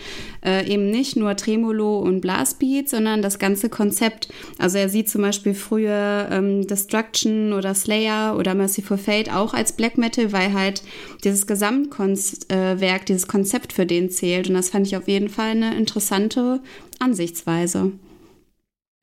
äh, 0.45 0.71
eben 0.71 0.91
nicht 0.91 1.17
nur 1.17 1.37
Tremolo 1.37 1.99
und 1.99 2.21
Blastbeat, 2.21 2.89
sondern 2.89 3.23
das 3.23 3.39
ganze 3.39 3.69
Konzept. 3.69 4.29
Also 4.59 4.79
er 4.79 4.89
sieht 4.89 5.09
zum 5.09 5.23
Beispiel 5.23 5.55
früher 5.71 6.27
ähm, 6.33 6.67
Destruction 6.67 7.53
oder 7.53 7.77
Slayer 7.77 8.37
oder 8.37 8.57
Merciful 8.57 8.99
Fate 8.99 9.33
auch 9.33 9.55
als 9.55 9.71
Black 9.71 9.99
Metal, 9.99 10.33
weil 10.33 10.53
halt 10.53 10.83
dieses 11.23 11.47
Gesamtwerk, 11.47 13.03
äh, 13.03 13.05
dieses 13.07 13.29
Konzept 13.29 13.73
für 13.73 13.87
den 13.87 14.11
zählt. 14.11 14.49
Und 14.49 14.55
das 14.55 14.71
fand 14.71 14.89
ich 14.89 14.97
auf 14.97 15.07
jeden 15.07 15.29
Fall 15.29 15.51
eine 15.51 15.77
interessante 15.77 16.61
Ansichtsweise. 16.99 17.93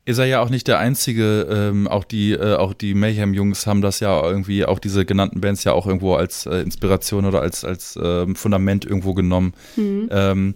Ist 0.04 0.18
er 0.18 0.26
ja 0.26 0.42
auch 0.42 0.50
nicht 0.50 0.68
der 0.68 0.80
Einzige, 0.80 1.48
ähm, 1.50 1.88
auch 1.88 2.04
die, 2.04 2.34
äh, 2.34 2.56
auch 2.56 2.74
die 2.74 2.94
Mayhem-Jungs 2.94 3.66
haben 3.66 3.82
das 3.82 4.02
ja 4.02 4.22
irgendwie, 4.30 4.66
auch 4.66 4.80
diese 4.80 5.06
genannten 5.06 5.40
Bands 5.40 5.64
ja 5.64 5.72
auch 5.72 5.88
irgendwo 5.88 6.16
als 6.16 6.48
äh, 6.48 6.58
Inspiration 6.60 7.26
oder 7.26 7.42
als, 7.42 7.64
als 7.64 7.98
ähm, 8.02 8.36
Fundament 8.36 8.84
irgendwo 8.84 9.14
genommen. 9.14 9.54
Mhm. 9.78 10.10
Ähm, 10.12 10.56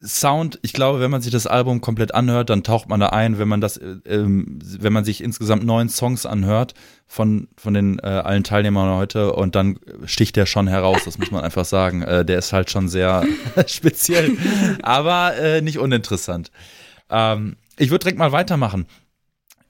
Sound, 0.00 0.60
ich 0.62 0.72
glaube, 0.72 1.00
wenn 1.00 1.10
man 1.10 1.22
sich 1.22 1.32
das 1.32 1.48
Album 1.48 1.80
komplett 1.80 2.14
anhört, 2.14 2.50
dann 2.50 2.62
taucht 2.62 2.88
man 2.88 3.00
da 3.00 3.08
ein, 3.08 3.38
wenn 3.38 3.48
man 3.48 3.60
das, 3.60 3.78
äh, 3.78 3.96
ähm, 4.06 4.60
wenn 4.62 4.92
man 4.92 5.04
sich 5.04 5.22
insgesamt 5.22 5.64
neun 5.64 5.88
Songs 5.88 6.24
anhört 6.24 6.74
von, 7.08 7.48
von 7.56 7.74
den 7.74 7.98
äh, 7.98 8.06
allen 8.06 8.44
Teilnehmern 8.44 8.96
heute 8.96 9.32
und 9.32 9.56
dann 9.56 9.80
sticht 10.04 10.36
der 10.36 10.46
schon 10.46 10.68
heraus, 10.68 11.00
das 11.04 11.18
muss 11.18 11.32
man 11.32 11.42
einfach 11.42 11.64
sagen. 11.64 12.02
Äh, 12.02 12.24
der 12.24 12.38
ist 12.38 12.52
halt 12.52 12.70
schon 12.70 12.88
sehr 12.88 13.24
speziell, 13.66 14.36
aber 14.82 15.36
äh, 15.36 15.62
nicht 15.62 15.78
uninteressant. 15.78 16.52
Ähm, 17.10 17.56
ich 17.76 17.90
würde 17.90 18.04
direkt 18.04 18.18
mal 18.18 18.30
weitermachen. 18.30 18.86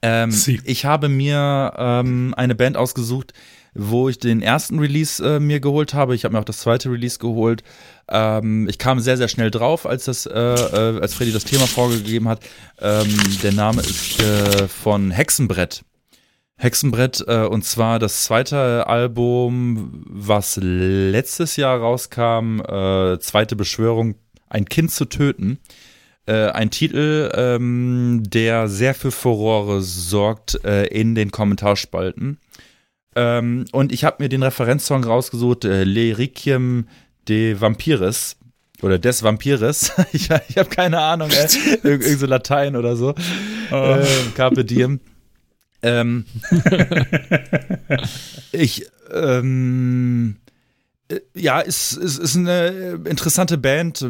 Ähm, 0.01 0.31
ich 0.63 0.85
habe 0.85 1.09
mir 1.09 1.73
ähm, 1.75 2.33
eine 2.37 2.55
Band 2.55 2.77
ausgesucht, 2.77 3.33
wo 3.73 4.09
ich 4.09 4.19
den 4.19 4.41
ersten 4.41 4.79
Release 4.79 5.23
äh, 5.23 5.39
mir 5.39 5.59
geholt 5.59 5.93
habe. 5.93 6.15
Ich 6.15 6.25
habe 6.25 6.33
mir 6.33 6.39
auch 6.39 6.45
das 6.45 6.59
zweite 6.59 6.91
Release 6.91 7.19
geholt. 7.19 7.63
Ähm, 8.09 8.67
ich 8.67 8.77
kam 8.77 8.99
sehr, 8.99 9.17
sehr 9.17 9.27
schnell 9.27 9.51
drauf, 9.51 9.85
als 9.85 10.05
das, 10.05 10.25
äh, 10.25 10.31
äh, 10.31 10.99
als 10.99 11.13
Freddy 11.13 11.31
das 11.31 11.43
Thema 11.43 11.67
vorgegeben 11.67 12.27
hat. 12.27 12.41
Ähm, 12.81 13.17
der 13.43 13.53
Name 13.53 13.81
ist 13.81 14.21
äh, 14.21 14.67
von 14.67 15.11
Hexenbrett. 15.11 15.83
Hexenbrett, 16.57 17.23
äh, 17.27 17.45
und 17.45 17.63
zwar 17.63 17.99
das 17.99 18.23
zweite 18.23 18.87
Album, 18.87 20.03
was 20.07 20.59
letztes 20.61 21.55
Jahr 21.55 21.79
rauskam, 21.79 22.59
äh, 22.59 23.19
Zweite 23.19 23.55
Beschwörung, 23.55 24.15
ein 24.49 24.65
Kind 24.65 24.91
zu 24.91 25.05
töten. 25.05 25.59
Ein 26.25 26.69
Titel, 26.69 27.31
ähm, 27.33 28.21
der 28.23 28.67
sehr 28.67 28.93
für 28.93 29.09
Furore 29.09 29.81
sorgt 29.81 30.63
äh, 30.63 30.85
in 30.85 31.15
den 31.15 31.31
Kommentarspalten. 31.31 32.37
Ähm, 33.15 33.65
und 33.71 33.91
ich 33.91 34.03
habe 34.03 34.23
mir 34.23 34.29
den 34.29 34.43
Referenzsong 34.43 35.03
rausgesucht, 35.03 35.65
äh, 35.65 35.83
Lyriciem 35.83 36.87
de 37.27 37.59
Vampires 37.59 38.37
oder 38.81 38.99
des 38.99 39.23
Vampires. 39.23 39.91
ich 40.13 40.29
ich 40.47 40.57
habe 40.57 40.69
keine 40.69 40.99
Ahnung, 40.99 41.29
äh, 41.31 41.47
irgendwie 41.83 42.13
so 42.13 42.25
Latein 42.25 42.75
oder 42.75 42.95
so. 42.95 43.15
Oh. 43.71 43.75
Äh, 43.75 44.05
Carpe 44.35 44.65
diem. 44.65 44.99
Ähm, 45.81 46.25
ich 48.51 48.85
ähm, 49.13 50.35
äh, 50.35 50.48
ja, 51.33 51.59
ist, 51.59 51.93
ist, 51.93 52.19
ist 52.19 52.35
eine 52.35 52.99
interessante 53.05 53.57
Band. 53.57 54.05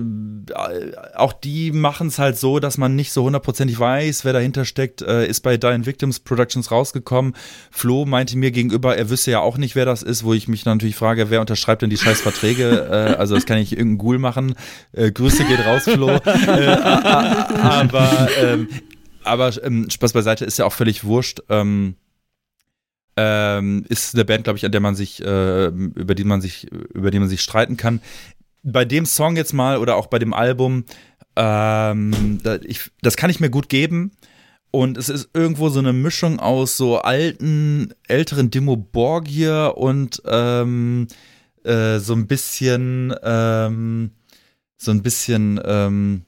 Auch 1.16 1.32
die 1.32 1.72
machen 1.72 2.08
es 2.08 2.20
halt 2.20 2.38
so, 2.38 2.60
dass 2.60 2.78
man 2.78 2.96
nicht 2.96 3.14
so 3.14 3.24
hundertprozentig 3.24 3.80
weiß, 3.80 4.26
wer 4.26 4.34
dahinter 4.34 4.66
steckt. 4.66 5.02
Äh, 5.02 5.26
ist 5.26 5.40
bei 5.42 5.56
Dying 5.56 5.86
Victims 5.86 6.20
Productions 6.20 6.72
rausgekommen. 6.72 7.36
Flo 7.72 8.06
meinte 8.06 8.38
mir 8.38 8.52
gegenüber, 8.52 8.98
er 8.98 9.10
wüsste 9.10 9.32
ja 9.32 9.40
auch 9.40 9.58
nicht, 9.58 9.76
wer 9.76 9.86
das 9.86 10.04
ist, 10.04 10.26
wo 10.26 10.34
ich 10.34 10.50
mich 10.50 10.66
natürlich 10.66 10.98
frage, 10.98 11.30
wer 11.30 11.40
unterschreibt 11.40 11.82
denn 11.82 11.90
die 11.90 11.98
scheiß 11.98 12.22
Verträge? 12.22 12.60
Äh, 12.90 13.16
also 13.16 13.36
das 13.36 13.46
kann 13.46 13.58
ich 13.60 13.74
irgendein 13.74 13.98
Ghoul 14.00 14.20
machen. 14.20 14.56
Grüße 14.94 15.44
geht 15.46 15.64
raus, 15.66 15.84
Flo. 15.84 16.10
aber 17.62 18.30
ähm, 18.42 18.68
aber 19.24 19.52
ähm, 19.64 19.90
Spaß 19.90 20.14
beiseite 20.14 20.46
ist 20.46 20.58
ja 20.58 20.66
auch 20.66 20.74
völlig 20.74 21.04
wurscht. 21.04 21.42
Ähm, 21.50 21.96
ähm, 23.22 23.84
ist 23.90 24.16
eine 24.16 24.24
Band, 24.24 24.46
glaube 24.46 24.56
ich, 24.56 24.66
an 24.66 24.72
der 24.72 24.80
man 24.80 24.96
sich, 24.96 25.22
äh, 25.22 25.66
über 25.66 26.16
die 26.16 26.24
man 26.24 26.40
sich, 26.40 26.72
über 26.72 27.12
die 27.12 27.20
man 27.20 27.28
sich 27.28 27.42
streiten 27.42 27.76
kann. 27.76 28.00
Bei 28.64 28.86
dem 28.86 29.06
Song 29.06 29.36
jetzt 29.36 29.52
mal 29.54 29.78
oder 29.78 29.98
auch 29.98 30.08
bei 30.08 30.20
dem 30.20 30.34
Album, 30.34 30.86
ähm, 31.36 32.40
da, 32.42 32.56
ich, 32.64 32.92
das 33.02 33.18
kann 33.18 33.30
ich 33.30 33.42
mir 33.42 33.50
gut 33.50 33.68
geben. 33.68 34.12
Und 34.72 34.98
es 34.98 35.10
ist 35.10 35.30
irgendwo 35.34 35.68
so 35.68 35.80
eine 35.80 35.92
Mischung 35.94 36.40
aus 36.40 36.78
so 36.78 37.00
alten, 37.00 37.94
älteren 38.08 38.52
Dimo 38.52 38.78
Borgir 38.78 39.74
und 39.76 40.22
ähm, 40.26 41.08
äh, 41.64 41.98
so 42.00 42.14
ein 42.14 42.28
bisschen, 42.28 43.14
ähm, 43.24 44.12
so 44.78 44.92
ein 44.92 45.02
bisschen, 45.02 45.60
ähm, 45.66 46.22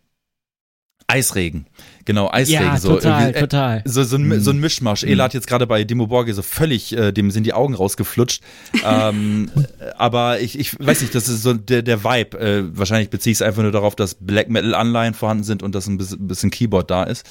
Eisregen. 1.07 1.67
Genau, 2.05 2.29
Eisregen. 2.31 2.63
Ja, 2.63 2.77
so, 2.77 2.95
total, 2.95 3.35
äh, 3.35 3.39
total. 3.39 3.81
So, 3.85 4.03
so, 4.03 4.17
ein, 4.17 4.41
so 4.41 4.51
ein 4.51 4.59
Mischmasch. 4.59 5.03
Ela 5.03 5.25
hat 5.25 5.33
jetzt 5.33 5.47
gerade 5.47 5.67
bei 5.67 5.83
Dimo 5.83 6.07
Borge 6.07 6.33
so 6.33 6.41
völlig, 6.41 6.95
äh, 6.95 7.11
dem 7.11 7.31
sind 7.31 7.45
die 7.45 7.53
Augen 7.53 7.73
rausgeflutscht. 7.73 8.41
ähm, 8.85 9.51
aber 9.97 10.39
ich, 10.39 10.57
ich 10.57 10.77
weiß 10.79 11.01
nicht, 11.01 11.13
das 11.15 11.29
ist 11.29 11.43
so 11.43 11.53
der, 11.53 11.81
der 11.81 12.03
Vibe. 12.03 12.39
Äh, 12.39 12.77
wahrscheinlich 12.77 13.09
beziehe 13.09 13.31
ich 13.31 13.37
es 13.37 13.41
einfach 13.41 13.61
nur 13.61 13.71
darauf, 13.71 13.95
dass 13.95 14.15
Black 14.15 14.49
Metal-Anleihen 14.49 15.13
vorhanden 15.13 15.43
sind 15.43 15.63
und 15.63 15.75
dass 15.75 15.87
ein 15.87 15.97
bisschen, 15.97 16.27
bisschen 16.27 16.51
Keyboard 16.51 16.89
da 16.89 17.03
ist. 17.03 17.25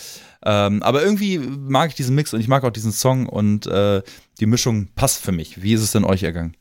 Ähm, 0.45 0.83
aber 0.83 1.03
irgendwie 1.03 1.39
mag 1.39 1.91
ich 1.91 1.95
diesen 1.95 2.15
Mix 2.15 2.33
und 2.33 2.41
ich 2.41 2.49
mag 2.49 2.65
auch 2.65 2.71
diesen 2.71 2.93
Song 2.93 3.27
und 3.27 3.67
äh, 3.67 4.03
die 4.39 4.47
Mischung 4.47 4.89
passt 4.95 5.23
für 5.23 5.33
mich. 5.33 5.63
Wie 5.63 5.75
ist 5.75 5.83
es 5.83 5.93
denn 5.93 6.05
euch 6.05 6.23
ergangen? 6.23 6.55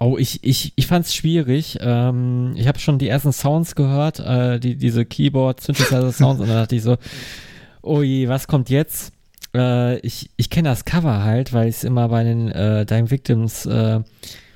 Oh, 0.00 0.16
ich, 0.16 0.44
ich, 0.44 0.72
ich 0.76 0.86
fand's 0.86 1.12
schwierig. 1.12 1.78
Ähm, 1.80 2.52
ich 2.56 2.68
habe 2.68 2.78
schon 2.78 2.98
die 2.98 3.08
ersten 3.08 3.32
Sounds 3.32 3.74
gehört, 3.74 4.20
äh, 4.20 4.60
die, 4.60 4.76
diese 4.76 5.04
Keyboard-Synthesizer-Sounds, 5.04 6.40
und 6.40 6.48
dann 6.48 6.56
dachte 6.56 6.76
ich 6.76 6.82
so, 6.82 6.98
oh 7.82 8.02
je, 8.02 8.28
was 8.28 8.46
kommt 8.46 8.70
jetzt? 8.70 9.12
Äh, 9.54 9.98
ich 10.00 10.30
ich 10.36 10.50
kenne 10.50 10.68
das 10.68 10.84
Cover 10.84 11.24
halt, 11.24 11.52
weil 11.52 11.68
ich 11.68 11.76
es 11.76 11.84
immer 11.84 12.08
bei 12.08 12.22
den 12.22 12.48
äh, 12.48 12.86
Dying 12.86 13.10
Victims 13.10 13.66
äh, 13.66 14.00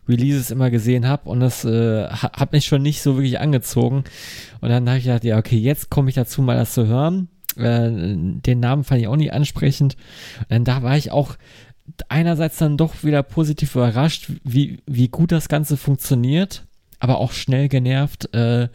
Releases 0.08 0.50
immer 0.50 0.70
gesehen 0.70 1.06
habe 1.08 1.28
und 1.28 1.40
das 1.40 1.64
äh, 1.64 2.08
hat 2.08 2.52
mich 2.52 2.66
schon 2.66 2.82
nicht 2.82 3.02
so 3.02 3.16
wirklich 3.16 3.40
angezogen. 3.40 4.04
Und 4.60 4.68
dann 4.68 4.88
habe 4.88 4.98
ich 4.98 5.04
gedacht, 5.04 5.24
ja, 5.24 5.38
okay, 5.38 5.56
jetzt 5.56 5.90
komme 5.90 6.08
ich 6.08 6.14
dazu, 6.14 6.42
mal 6.42 6.56
das 6.56 6.74
zu 6.74 6.86
hören. 6.86 7.28
Äh, 7.56 7.90
den 7.90 8.60
Namen 8.60 8.84
fand 8.84 9.00
ich 9.00 9.08
auch 9.08 9.16
nicht 9.16 9.32
ansprechend. 9.32 9.96
Und 10.40 10.50
dann 10.50 10.64
da 10.64 10.82
war 10.82 10.96
ich 10.96 11.10
auch 11.10 11.36
einerseits 12.08 12.58
dann 12.58 12.76
doch 12.76 13.04
wieder 13.04 13.22
positiv 13.22 13.74
überrascht, 13.74 14.30
wie, 14.44 14.78
wie 14.86 15.08
gut 15.08 15.32
das 15.32 15.48
Ganze 15.48 15.76
funktioniert, 15.76 16.66
aber 17.00 17.18
auch 17.18 17.32
schnell 17.32 17.68
genervt 17.68 18.32
äh, 18.34 18.68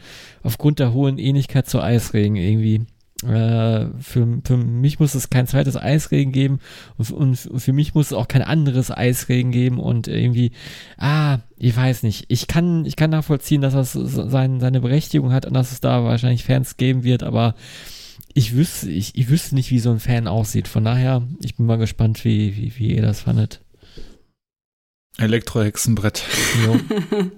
aufgrund 0.43 0.79
der 0.79 0.93
hohen 0.93 1.17
Ähnlichkeit 1.17 1.67
zu 1.67 1.81
Eisregen 1.81 2.35
irgendwie. 2.35 2.85
Äh, 3.23 3.88
für, 3.99 4.41
für 4.43 4.57
mich 4.57 4.99
muss 4.99 5.15
es 5.15 5.31
kein 5.31 5.47
zweites 5.47 5.75
Eisregen 5.75 6.31
geben 6.31 6.59
und, 6.97 7.09
und 7.11 7.35
für 7.35 7.73
mich 7.73 7.95
muss 7.95 8.07
es 8.07 8.13
auch 8.13 8.27
kein 8.27 8.43
anderes 8.43 8.91
Eisregen 8.91 9.51
geben 9.51 9.79
und 9.79 10.07
irgendwie, 10.07 10.51
ah, 10.97 11.39
ich 11.57 11.75
weiß 11.75 12.03
nicht. 12.03 12.25
Ich 12.27 12.45
kann, 12.45 12.85
ich 12.85 12.95
kann 12.95 13.09
nachvollziehen, 13.09 13.61
dass 13.61 13.73
das 13.73 13.93
sein, 13.93 14.59
seine 14.59 14.81
Berechtigung 14.81 15.31
hat 15.31 15.47
und 15.47 15.55
dass 15.55 15.71
es 15.71 15.81
da 15.81 16.03
wahrscheinlich 16.03 16.43
Fans 16.43 16.77
geben 16.77 17.03
wird, 17.03 17.23
aber 17.23 17.55
ich 18.33 18.55
wüsste, 18.55 18.89
ich, 18.89 19.15
ich 19.15 19.29
wüsste 19.29 19.55
nicht, 19.55 19.71
wie 19.71 19.79
so 19.79 19.89
ein 19.89 19.99
Fan 19.99 20.27
aussieht. 20.27 20.67
Von 20.67 20.85
daher, 20.85 21.27
ich 21.43 21.55
bin 21.55 21.65
mal 21.65 21.77
gespannt, 21.77 22.23
wie, 22.23 22.55
wie, 22.55 22.73
wie 22.77 22.95
ihr 22.95 23.01
das 23.01 23.21
fandet. 23.21 23.61
Elektrohexenbrett. 25.17 26.23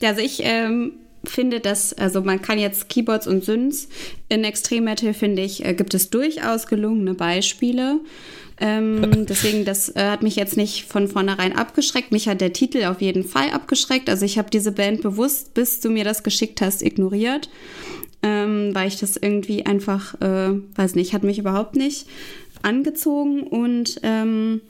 ja, 0.00 0.08
also 0.08 0.20
ich 0.20 0.40
ähm, 0.42 0.94
finde, 1.24 1.60
dass, 1.60 1.92
also 1.94 2.20
man 2.20 2.42
kann 2.42 2.58
jetzt 2.58 2.88
Keyboards 2.88 3.26
und 3.26 3.44
Synths 3.44 3.88
in 4.28 4.44
Extreme 4.44 4.82
Metal, 4.82 5.14
finde 5.14 5.42
ich, 5.42 5.64
äh, 5.64 5.74
gibt 5.74 5.94
es 5.94 6.10
durchaus 6.10 6.66
gelungene 6.66 7.14
Beispiele. 7.14 8.00
Ähm, 8.60 9.26
deswegen, 9.28 9.64
das 9.64 9.94
äh, 9.94 10.10
hat 10.10 10.22
mich 10.22 10.36
jetzt 10.36 10.56
nicht 10.56 10.86
von 10.86 11.06
vornherein 11.08 11.56
abgeschreckt. 11.56 12.10
Mich 12.10 12.28
hat 12.28 12.40
der 12.40 12.52
Titel 12.52 12.84
auf 12.84 13.00
jeden 13.00 13.24
Fall 13.24 13.50
abgeschreckt. 13.50 14.10
Also 14.10 14.24
ich 14.24 14.38
habe 14.38 14.50
diese 14.50 14.72
Band 14.72 15.02
bewusst, 15.02 15.54
bis 15.54 15.80
du 15.80 15.90
mir 15.90 16.04
das 16.04 16.24
geschickt 16.24 16.60
hast, 16.60 16.82
ignoriert 16.82 17.48
ähm, 18.22 18.74
weil 18.74 18.88
ich 18.88 18.98
das 18.98 19.16
irgendwie 19.16 19.66
einfach, 19.66 20.20
äh, 20.20 20.52
weiß 20.76 20.94
nicht, 20.94 21.12
hat 21.12 21.22
mich 21.22 21.38
überhaupt 21.38 21.76
nicht 21.76 22.06
angezogen 22.62 23.42
und 23.42 24.00
ähm, 24.02 24.60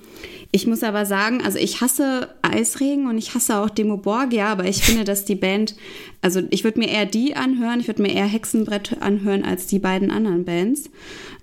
ich 0.51 0.67
muss 0.67 0.83
aber 0.83 1.07
sagen, 1.07 1.41
also 1.43 1.59
ich 1.59 1.81
hasse 1.81 2.29
Eisregen 2.43 3.07
und 3.09 3.17
ich 3.17 3.35
hasse 3.35 3.57
auch 3.57 3.71
Demo 3.71 3.97
Borgia, 3.97 4.53
aber 4.53 4.65
ich 4.65 4.83
finde, 4.83 5.05
dass 5.05 5.25
die 5.25 5.35
Band, 5.35 5.75
also 6.21 6.43
ich 6.51 6.65
würde 6.65 6.79
mir 6.79 6.91
eher 6.91 7.07
die 7.07 7.35
anhören, 7.37 7.81
ich 7.81 7.87
würde 7.87 8.03
mir 8.03 8.13
eher 8.13 8.27
Hexenbrett 8.27 9.01
anhören 9.01 9.45
als 9.45 9.67
die 9.67 9.79
beiden 9.79 10.11
anderen 10.11 10.45
Bands. 10.45 10.91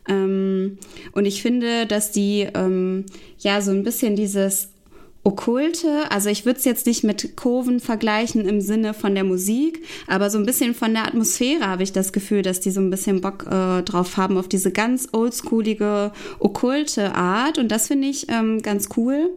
Ähm, 0.07 0.77
und 1.11 1.25
ich 1.25 1.41
finde, 1.41 1.85
dass 1.85 2.11
die 2.11 2.47
ähm, 2.53 3.05
ja 3.39 3.61
so 3.61 3.71
ein 3.71 3.83
bisschen 3.83 4.15
dieses 4.15 4.69
Okkulte, 5.23 6.09
also 6.11 6.29
ich 6.29 6.45
würde 6.45 6.59
es 6.59 6.65
jetzt 6.65 6.85
nicht 6.85 7.03
mit 7.03 7.35
Kurven 7.35 7.81
vergleichen 7.81 8.47
im 8.47 8.61
Sinne 8.61 8.93
von 8.93 9.15
der 9.15 9.25
Musik, 9.25 9.83
aber 10.07 10.29
so 10.29 10.37
ein 10.37 10.45
bisschen 10.45 10.73
von 10.73 10.93
der 10.93 11.05
Atmosphäre 11.07 11.67
habe 11.67 11.83
ich 11.83 11.91
das 11.91 12.13
Gefühl, 12.13 12.41
dass 12.41 12.61
die 12.61 12.71
so 12.71 12.79
ein 12.79 12.89
bisschen 12.89 13.19
Bock 13.19 13.45
äh, 13.45 13.83
drauf 13.83 14.15
haben, 14.15 14.37
auf 14.37 14.47
diese 14.47 14.71
ganz 14.71 15.09
oldschoolige, 15.11 16.13
okkulte 16.39 17.15
Art. 17.15 17.57
Und 17.57 17.69
das 17.69 17.87
finde 17.87 18.07
ich 18.07 18.27
ähm, 18.29 18.61
ganz 18.61 18.89
cool. 18.95 19.29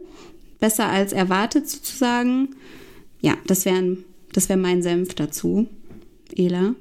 Besser 0.59 0.87
als 0.87 1.11
erwartet 1.11 1.69
sozusagen. 1.69 2.55
Ja, 3.19 3.35
das 3.45 3.65
wäre 3.65 3.97
das 4.31 4.49
wär 4.49 4.57
mein 4.57 4.81
Senf 4.81 5.13
dazu. 5.13 5.67
Ela. 6.35 6.75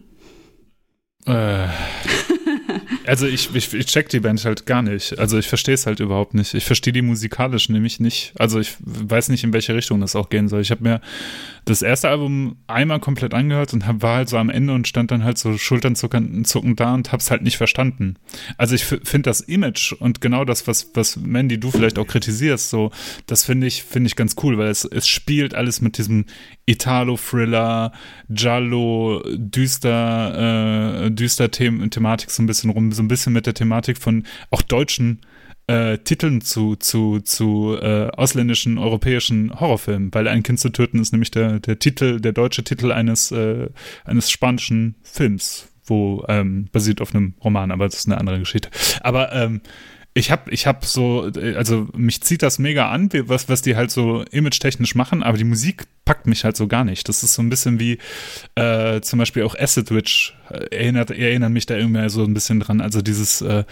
Äh. 1.27 1.66
Also 3.07 3.27
ich, 3.27 3.55
ich, 3.55 3.73
ich 3.74 3.87
check 3.87 4.09
die 4.09 4.20
Band 4.20 4.45
halt 4.45 4.66
gar 4.66 4.83
nicht. 4.83 5.19
Also 5.19 5.39
ich 5.39 5.49
verstehe 5.49 5.74
es 5.74 5.87
halt 5.87 6.01
überhaupt 6.01 6.35
nicht. 6.35 6.55
Ich 6.55 6.65
verstehe 6.65 6.93
die 6.93 7.03
musikalisch 7.03 7.69
nämlich 7.69 8.01
nicht. 8.01 8.33
Also 8.39 8.61
ich 8.61 8.74
weiß 8.81 9.29
nicht, 9.29 9.45
in 9.45 9.53
welche 9.53 9.74
Richtung 9.74 10.01
das 10.01 10.16
auch 10.16 10.29
gehen 10.29 10.49
soll. 10.49 10.61
Ich 10.61 10.70
habe 10.70 10.83
mir 10.83 11.01
das 11.65 11.83
erste 11.83 12.09
Album 12.09 12.57
einmal 12.67 12.99
komplett 12.99 13.35
angehört 13.35 13.73
und 13.73 13.87
hab, 13.87 14.03
war 14.03 14.17
halt 14.17 14.29
so 14.29 14.37
am 14.37 14.51
Ende 14.51 14.73
und 14.73 14.89
stand 14.89 15.11
dann 15.11 15.23
halt 15.23 15.39
so 15.39 15.57
schulternzuckend 15.57 16.47
zuckend 16.47 16.81
da 16.81 16.95
und 16.95 17.13
hab's 17.13 17.31
halt 17.31 17.43
nicht 17.43 17.57
verstanden. 17.57 18.17
Also 18.59 18.75
ich 18.75 18.85
finde 18.85 19.23
das 19.23 19.41
Image 19.41 19.93
und 19.93 20.21
genau 20.21 20.45
das, 20.45 20.67
was, 20.67 20.91
was 20.95 21.17
Mandy, 21.17 21.61
du 21.61 21.71
vielleicht 21.71 21.99
auch 21.99 22.07
kritisierst, 22.07 22.71
so, 22.71 22.91
das 23.27 23.45
finde 23.45 23.69
ich, 23.69 23.85
finde 23.85 24.09
ich 24.09 24.17
ganz 24.17 24.35
cool, 24.43 24.59
weil 24.59 24.69
es, 24.69 24.85
es 24.85 25.07
spielt 25.07 25.55
alles 25.55 25.81
mit 25.81 25.99
diesem 25.99 26.27
Italo-Thriller, 26.67 27.93
Giallo, 28.29 29.23
düster, 29.37 31.05
äh, 31.07 31.11
düster 31.11 31.49
The 31.53 31.89
Thematik 31.89 32.31
so 32.31 32.43
ein 32.43 32.47
bisschen 32.47 32.71
rum, 32.71 32.93
so 32.93 33.03
ein 33.03 33.09
bisschen 33.09 33.33
mit 33.33 33.47
der 33.47 33.55
Thematik 33.55 33.99
von 33.99 34.25
auch 34.51 34.63
deutschen 34.63 35.21
äh, 35.67 35.99
Titeln 35.99 36.41
zu, 36.41 36.77
zu, 36.77 37.21
zu 37.21 37.77
äh, 37.81 38.09
ausländischen 38.09 38.79
europäischen 38.79 39.59
Horrorfilmen, 39.59 40.13
weil 40.13 40.29
ein 40.29 40.43
Kind 40.43 40.61
zu 40.61 40.71
töten 40.71 40.99
ist 41.01 41.13
nämlich 41.13 41.31
der, 41.31 41.61
der 41.61 41.79
Titel, 41.79 42.21
der 42.21 42.33
deutsche 42.33 42.65
Titel 42.65 42.93
eines, 42.93 43.31
äh, 43.31 43.69
eines 44.05 44.31
spanischen 44.31 44.97
Films, 45.03 45.69
wo 45.85 46.25
ähm, 46.29 46.69
basiert 46.73 47.01
auf 47.01 47.15
einem 47.15 47.35
Roman, 47.43 47.71
aber 47.71 47.87
das 47.87 47.97
ist 47.97 48.07
eine 48.07 48.19
andere 48.19 48.39
Geschichte. 48.39 48.71
Aber 49.03 49.33
ähm, 49.33 49.61
ich 50.15 50.31
habe 50.31 50.51
ich 50.51 50.67
hab 50.67 50.85
so, 50.85 51.31
also 51.57 51.89
mich 51.97 52.21
zieht 52.23 52.43
das 52.43 52.59
mega 52.59 52.91
an, 52.91 53.09
was, 53.29 53.49
was 53.49 53.63
die 53.63 53.77
halt 53.77 53.91
so 53.91 54.23
image-technisch 54.31 54.95
machen, 54.95 55.23
aber 55.23 55.39
die 55.39 55.45
Musik 55.45 55.85
packt 56.05 56.27
mich 56.27 56.45
halt 56.45 56.57
so 56.57 56.67
gar 56.67 56.85
nicht. 56.85 57.09
Das 57.09 57.23
ist 57.23 57.33
so 57.33 57.41
ein 57.41 57.49
bisschen 57.49 57.81
wie 57.81 57.99
äh, 58.55 59.01
zum 59.01 59.19
Beispiel 59.19 59.45
auch 59.45 59.55
Acid 59.55 59.91
Witch, 59.91 60.35
äh, 60.51 60.67
erinnert, 60.77 61.11
erinnern 61.13 61.53
mich 61.55 61.65
da 61.65 61.77
irgendwie 61.77 62.11
so 62.11 62.25
ein 62.25 62.35
bisschen 62.35 62.61
dran. 62.61 62.83
Also 62.83 63.01
dieses 63.01 63.41
äh, 63.41 63.65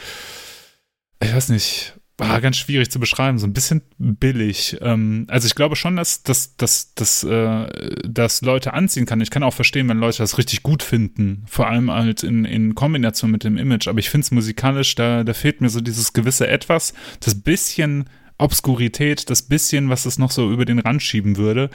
ich 1.23 1.35
weiß 1.35 1.51
nicht, 1.51 1.95
war 2.21 2.41
ganz 2.41 2.59
schwierig 2.59 2.91
zu 2.91 3.01
beschreiben, 3.01 3.39
so 3.39 3.47
ein 3.47 3.53
bisschen 3.53 3.83
billig. 3.99 4.77
Ähm, 4.81 5.27
also 5.29 5.47
ich 5.47 5.55
glaube 5.55 5.75
schon, 5.75 5.97
dass, 5.97 6.23
dass, 6.23 6.57
dass, 6.57 6.95
dass 6.95 7.25
äh, 7.25 7.67
das 8.07 8.43
Leute 8.43 8.75
anziehen 8.75 9.07
kann. 9.07 9.21
Ich 9.21 9.31
kann 9.31 9.43
auch 9.43 9.55
verstehen, 9.55 9.89
wenn 9.89 9.99
Leute 9.99 10.19
das 10.19 10.39
richtig 10.39 10.63
gut 10.63 10.83
finden, 10.83 11.45
vor 11.49 11.67
allem 11.67 11.91
halt 11.91 12.23
in, 12.23 12.45
in 12.45 12.75
Kombination 12.75 13.31
mit 13.31 13.43
dem 13.43 13.57
Image. 13.57 13.89
Aber 13.89 13.99
ich 13.99 14.11
finde 14.11 14.27
es 14.27 14.31
musikalisch, 14.31 14.95
da, 14.95 15.25
da 15.25 15.33
fehlt 15.33 15.61
mir 15.61 15.71
so 15.71 15.81
dieses 15.81 16.13
gewisse 16.13 16.47
Etwas, 16.47 16.93
das 17.21 17.41
bisschen 17.41 18.05
Obskurität, 18.39 19.29
das 19.29 19.43
bisschen, 19.43 19.89
was 19.89 20.07
es 20.07 20.19
noch 20.19 20.31
so 20.31 20.51
über 20.51 20.65
den 20.65 20.79
Rand 20.79 21.03
schieben 21.03 21.37
würde, 21.37 21.71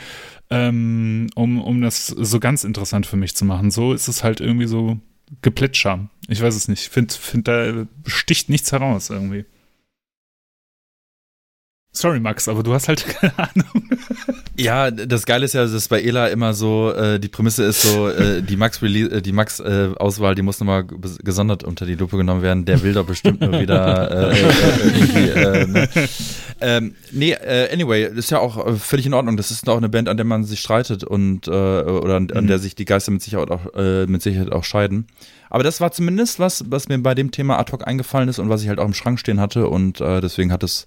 ähm, 0.49 1.27
um, 1.35 1.61
um 1.61 1.81
das 1.81 2.07
so 2.07 2.39
ganz 2.39 2.63
interessant 2.63 3.05
für 3.05 3.17
mich 3.17 3.35
zu 3.35 3.45
machen. 3.45 3.71
So 3.71 3.93
ist 3.93 4.07
es 4.07 4.23
halt 4.23 4.41
irgendwie 4.41 4.67
so 4.67 4.99
Geplitscher. 5.41 6.09
Ich 6.27 6.41
weiß 6.41 6.55
es 6.55 6.67
nicht. 6.67 6.89
Finde, 6.89 7.13
find, 7.13 7.47
da 7.47 7.87
sticht 8.05 8.49
nichts 8.49 8.71
heraus 8.71 9.09
irgendwie. 9.09 9.45
Sorry, 11.95 12.19
Max, 12.19 12.49
aber 12.49 12.61
du 12.61 12.73
hast 12.73 12.89
halt 12.89 13.05
keine 13.21 13.33
Ahnung. 13.37 13.89
Ja, 14.57 14.91
das 14.91 15.25
Geile 15.25 15.45
ist 15.45 15.53
ja, 15.53 15.65
dass 15.65 15.87
bei 15.87 16.01
Ela 16.01 16.27
immer 16.27 16.53
so, 16.53 16.91
äh, 16.91 17.19
die 17.19 17.29
Prämisse 17.29 17.63
ist 17.63 17.81
so, 17.81 18.09
äh, 18.09 18.41
die 18.41 18.57
Max 18.57 18.81
äh, 18.81 19.21
die 19.21 19.31
Max 19.31 19.61
äh, 19.61 19.89
Auswahl, 19.97 20.35
die 20.35 20.41
muss 20.41 20.59
nochmal 20.59 20.85
gesondert 20.85 21.63
unter 21.63 21.85
die 21.85 21.95
Lupe 21.95 22.17
genommen 22.17 22.41
werden. 22.41 22.65
Der 22.65 22.83
will 22.83 22.93
doch 22.93 23.05
bestimmt 23.05 23.39
nur 23.39 23.59
wieder 23.59 24.31
äh, 24.31 24.39
äh, 24.39 25.61
äh, 25.61 25.67
ne? 25.67 25.89
ähm, 26.61 26.95
nee, 27.11 27.31
äh, 27.31 27.71
anyway, 27.71 28.09
ist 28.13 28.29
ja 28.29 28.39
auch 28.39 28.77
völlig 28.77 29.05
in 29.05 29.13
Ordnung. 29.13 29.37
Das 29.37 29.51
ist 29.51 29.67
auch 29.69 29.77
eine 29.77 29.89
Band, 29.89 30.09
an 30.09 30.17
der 30.17 30.25
man 30.25 30.43
sich 30.43 30.59
streitet 30.59 31.05
und 31.05 31.47
äh, 31.47 31.51
oder 31.51 32.17
an, 32.17 32.29
an 32.31 32.43
mhm. 32.43 32.47
der 32.47 32.59
sich 32.59 32.75
die 32.75 32.85
Geister 32.85 33.11
mit 33.11 33.21
Sicherheit 33.21 33.51
auch 33.51 33.73
äh, 33.75 34.05
mit 34.05 34.21
Sicherheit 34.21 34.51
auch 34.51 34.65
scheiden. 34.65 35.07
Aber 35.49 35.63
das 35.63 35.79
war 35.79 35.91
zumindest 35.91 36.39
was, 36.39 36.65
was 36.69 36.89
mir 36.89 36.97
bei 36.97 37.15
dem 37.15 37.31
Thema 37.31 37.57
ad 37.57 37.71
hoc 37.71 37.87
eingefallen 37.87 38.27
ist 38.27 38.39
und 38.39 38.49
was 38.49 38.61
ich 38.61 38.67
halt 38.67 38.79
auch 38.79 38.85
im 38.85 38.93
Schrank 38.93 39.19
stehen 39.19 39.39
hatte 39.39 39.67
und 39.67 40.01
äh, 40.01 40.19
deswegen 40.19 40.51
hat 40.51 40.63
es 40.63 40.85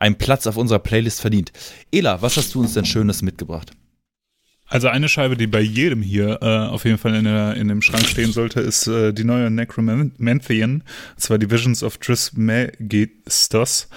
einen 0.00 0.16
Platz 0.16 0.48
auf 0.48 0.56
unserer 0.56 0.80
Playlist 0.80 1.20
verdient. 1.20 1.52
Ela, 1.92 2.20
was 2.20 2.36
hast 2.36 2.54
du 2.54 2.60
uns 2.60 2.74
denn 2.74 2.84
Schönes 2.84 3.22
mitgebracht? 3.22 3.70
Also 4.66 4.88
eine 4.88 5.08
Scheibe, 5.08 5.36
die 5.36 5.48
bei 5.48 5.60
jedem 5.60 6.00
hier 6.00 6.38
äh, 6.42 6.46
auf 6.68 6.84
jeden 6.84 6.98
Fall 6.98 7.14
in, 7.16 7.24
der, 7.24 7.54
in 7.54 7.66
dem 7.68 7.82
Schrank 7.82 8.06
stehen 8.06 8.32
sollte, 8.32 8.60
ist 8.60 8.86
äh, 8.86 9.12
die 9.12 9.24
neue 9.24 9.50
Necromanthean, 9.50 10.72
und 10.72 10.84
zwar 11.16 11.38
die 11.38 11.50
Visions 11.50 11.82
of 11.82 11.98
Trismegistos. 11.98 13.88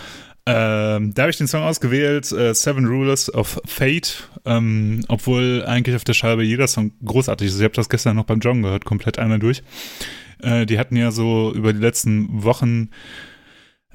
Ähm, 0.46 1.14
da 1.14 1.22
habe 1.22 1.30
ich 1.30 1.38
den 1.38 1.48
Song 1.48 1.62
ausgewählt, 1.62 2.32
äh, 2.32 2.54
Seven 2.54 2.86
Rulers 2.86 3.34
of 3.34 3.62
Fate, 3.66 4.28
ähm, 4.46 5.06
obwohl 5.08 5.64
eigentlich 5.66 5.96
auf 5.96 6.04
der 6.04 6.16
Scheibe 6.16 6.44
jeder 6.44 6.68
Song 6.68 6.92
großartig 7.06 7.48
ist. 7.48 7.58
Ich 7.58 7.64
habe 7.64 7.76
das 7.76 7.88
gestern 7.88 8.16
noch 8.16 8.26
beim 8.26 8.40
Joggen 8.40 8.64
gehört, 8.64 8.84
komplett 8.84 9.20
einmal 9.20 9.40
durch. 9.40 9.62
Äh, 10.42 10.66
die 10.66 10.80
hatten 10.80 10.98
ja 10.98 11.12
so 11.12 11.54
über 11.54 11.72
die 11.72 11.80
letzten 11.80 12.44
Wochen 12.44 12.90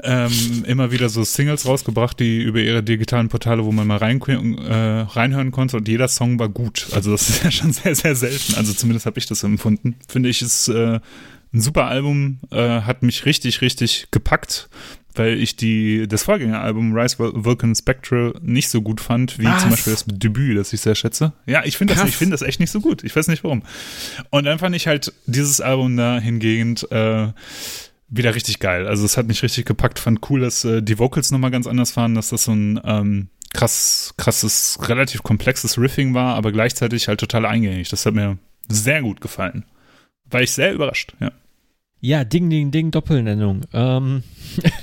ähm, 0.03 0.65
immer 0.67 0.93
wieder 0.93 1.09
so 1.09 1.25
Singles 1.25 1.67
rausgebracht, 1.67 2.21
die 2.21 2.43
über 2.43 2.61
ihre 2.61 2.83
digitalen 2.83 3.29
Portale, 3.29 3.65
wo 3.65 3.73
man 3.73 3.87
mal 3.87 3.99
rein, 3.99 4.21
äh, 4.21 5.01
reinhören 5.01 5.51
konnte 5.51 5.77
und 5.77 5.89
jeder 5.89 6.09
Song 6.09 6.39
war 6.39 6.49
gut. 6.49 6.89
Also 6.93 7.13
das 7.13 7.29
ist 7.29 7.45
ja 7.45 7.51
schon 7.51 7.73
sehr, 7.73 7.95
sehr 7.95 8.15
selten. 8.15 8.55
Also 8.55 8.73
zumindest 8.73 9.07
habe 9.07 9.19
ich 9.19 9.27
das 9.27 9.43
empfunden. 9.43 9.97
Finde 10.09 10.29
ich, 10.29 10.43
ist 10.43 10.69
äh, 10.69 11.01
ein 11.53 11.61
super 11.61 11.87
Album, 11.87 12.39
äh, 12.51 12.83
hat 12.83 13.03
mich 13.03 13.25
richtig, 13.25 13.61
richtig 13.61 14.09
gepackt, 14.11 14.69
weil 15.15 15.41
ich 15.41 15.57
die, 15.57 16.07
das 16.07 16.23
Vorgängeralbum 16.23 16.95
Rise 16.95 17.17
Vulcan 17.19 17.75
Spectral 17.75 18.35
nicht 18.41 18.69
so 18.69 18.83
gut 18.83 19.01
fand, 19.01 19.39
wie 19.39 19.47
Was? 19.47 19.63
zum 19.63 19.71
Beispiel 19.71 19.93
das 19.95 20.05
Debüt, 20.07 20.57
das 20.59 20.73
ich 20.73 20.81
sehr 20.81 20.95
schätze. 20.95 21.33
Ja, 21.47 21.65
ich 21.65 21.77
finde 21.77 21.95
das, 21.95 22.09
ich 22.09 22.17
finde 22.17 22.33
das 22.33 22.43
echt 22.43 22.61
nicht 22.61 22.71
so 22.71 22.81
gut. 22.81 23.03
Ich 23.03 23.17
weiß 23.17 23.29
nicht 23.29 23.43
warum. 23.43 23.63
Und 24.31 24.45
dann 24.45 24.59
fand 24.59 24.77
ich 24.77 24.87
halt 24.87 25.13
dieses 25.27 25.61
Album 25.61 25.97
da 25.97 26.21
hingegen 26.21 26.77
äh, 26.91 27.29
wieder 28.09 28.35
richtig 28.35 28.59
geil. 28.59 28.87
Also 28.87 29.05
es 29.05 29.17
hat 29.17 29.27
mich 29.27 29.43
richtig 29.43 29.67
gepackt. 29.67 29.99
Fand 29.99 30.29
cool, 30.31 30.41
dass 30.41 30.65
äh, 30.65 30.83
die 30.83 30.99
Vocals 30.99 31.31
nochmal 31.31 31.51
ganz 31.51 31.67
anders 31.67 31.97
waren, 31.97 32.15
dass 32.15 32.31
das 32.31 32.45
so 32.45 32.53
ein 32.53 32.81
ähm, 32.85 33.29
krass, 33.53 34.15
krasses, 34.17 34.79
relativ 34.89 35.23
komplexes 35.23 35.79
Riffing 35.79 36.15
war, 36.15 36.35
aber 36.35 36.53
gleichzeitig 36.53 37.09
halt 37.09 37.21
total 37.21 37.47
eingängig. 37.47 37.89
Das 37.89 38.07
hat 38.07 38.15
mir 38.15 38.39
sehr 38.69 39.03
gut 39.03 39.21
gefallen. 39.21 39.65
War 40.31 40.43
ich 40.43 40.53
sehr 40.53 40.73
überrascht, 40.73 41.15
ja. 41.21 41.33
Ja, 42.01 42.25
Ding, 42.25 42.49
Ding, 42.49 42.71
Ding, 42.71 42.93
Doppelnennung. 42.93 43.63
Ähm, 43.73 44.23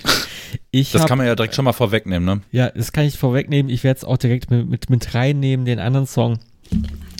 ich 0.72 0.92
das 0.92 1.04
hab, 1.04 1.10
kann 1.10 1.18
man 1.18 1.28
ja 1.28 1.36
direkt 1.36 1.56
schon 1.56 1.66
mal 1.66 1.74
vorwegnehmen, 1.74 2.26
ne? 2.26 2.42
Ja, 2.52 2.70
das 2.70 2.92
kann 2.92 3.06
ich 3.06 3.18
vorwegnehmen. 3.18 3.72
Ich 3.72 3.84
werde 3.86 4.00
es 4.00 4.04
auch 4.04 4.18
direkt 4.18 4.52
mit, 4.52 4.68
mit, 4.68 4.90
mit 4.90 5.14
reinnehmen, 5.14 5.66
den 5.66 5.80
anderen 5.80 6.08
Song. 6.08 6.40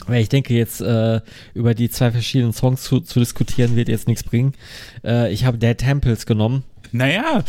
Weil 0.06 0.22
ich 0.22 0.28
denke, 0.28 0.54
jetzt 0.54 0.80
äh, 0.80 1.20
über 1.54 1.74
die 1.74 1.90
zwei 1.90 2.10
verschiedenen 2.10 2.52
Songs 2.52 2.82
zu, 2.82 3.00
zu 3.00 3.18
diskutieren 3.20 3.76
wird 3.76 3.88
jetzt 3.88 4.08
nichts 4.08 4.22
bringen. 4.24 4.54
Äh, 5.04 5.32
ich 5.32 5.44
habe 5.44 5.58
Dead 5.58 5.76
Temples 5.76 6.26
genommen. 6.26 6.64
Naja, 6.92 7.44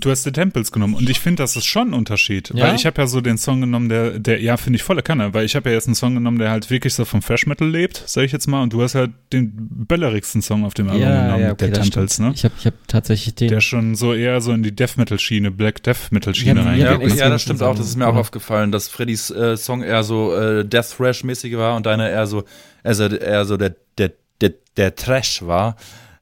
Du 0.00 0.10
hast 0.10 0.24
The 0.24 0.32
Temples 0.32 0.72
genommen 0.72 0.94
und 0.94 1.08
ich 1.08 1.20
finde, 1.20 1.42
das 1.42 1.56
ist 1.56 1.66
schon 1.66 1.90
ein 1.90 1.94
Unterschied. 1.94 2.52
Ja? 2.54 2.66
Weil 2.66 2.74
ich 2.74 2.86
habe 2.86 3.00
ja 3.00 3.06
so 3.06 3.20
den 3.20 3.38
Song 3.38 3.60
genommen, 3.60 3.88
der, 3.88 4.18
der 4.18 4.40
ja, 4.40 4.56
finde 4.56 4.76
ich 4.76 4.82
volle 4.82 5.02
Kanne, 5.02 5.34
weil 5.34 5.44
ich 5.44 5.56
habe 5.56 5.68
ja 5.70 5.74
jetzt 5.74 5.86
einen 5.86 5.94
Song 5.94 6.14
genommen, 6.14 6.38
der 6.38 6.50
halt 6.50 6.70
wirklich 6.70 6.94
so 6.94 7.04
vom 7.04 7.22
Fresh 7.22 7.46
Metal 7.46 7.68
lebt, 7.68 8.02
sag 8.06 8.24
ich 8.24 8.32
jetzt 8.32 8.46
mal, 8.46 8.62
und 8.62 8.72
du 8.72 8.82
hast 8.82 8.94
halt 8.94 9.12
den 9.32 9.52
böllerigsten 9.54 10.42
Song 10.42 10.64
auf 10.64 10.74
dem 10.74 10.88
Album 10.88 11.02
ja, 11.02 11.24
genommen, 11.24 11.42
ja, 11.42 11.52
okay, 11.52 11.70
der 11.70 11.82
Temples, 11.82 12.18
ne? 12.18 12.32
Ich 12.34 12.44
habe 12.44 12.54
ich 12.58 12.66
hab 12.66 12.74
tatsächlich 12.88 13.34
den. 13.34 13.48
Der 13.48 13.60
schon 13.60 13.94
so 13.94 14.14
eher 14.14 14.40
so 14.40 14.52
in 14.52 14.62
die 14.62 14.74
Death 14.74 14.96
Metal 14.96 15.18
Schiene, 15.18 15.50
Black 15.50 15.82
Death 15.82 16.10
Metal 16.10 16.34
Schiene 16.34 16.64
rein. 16.64 16.78
Ja, 16.78 17.00
ja, 17.00 17.08
ja, 17.08 17.28
das 17.28 17.42
stimmt 17.42 17.62
auch, 17.62 17.76
das 17.76 17.86
ist 17.86 17.96
mir 17.96 18.06
auch 18.06 18.16
aufgefallen, 18.16 18.72
dass 18.72 18.88
Freddys 18.88 19.30
äh, 19.30 19.56
Song 19.56 19.82
eher 19.82 20.02
so 20.02 20.34
äh, 20.34 20.64
Death 20.64 20.96
Thrash 20.96 21.24
mäßig 21.24 21.56
war 21.56 21.76
und 21.76 21.86
deiner 21.86 22.08
eher 22.08 22.26
so, 22.26 22.44
also 22.82 23.06
eher 23.06 23.44
so 23.44 23.56
der, 23.56 23.74
der, 23.98 24.12
der, 24.40 24.52
der 24.76 24.94
Trash 24.94 25.42
war. 25.42 25.76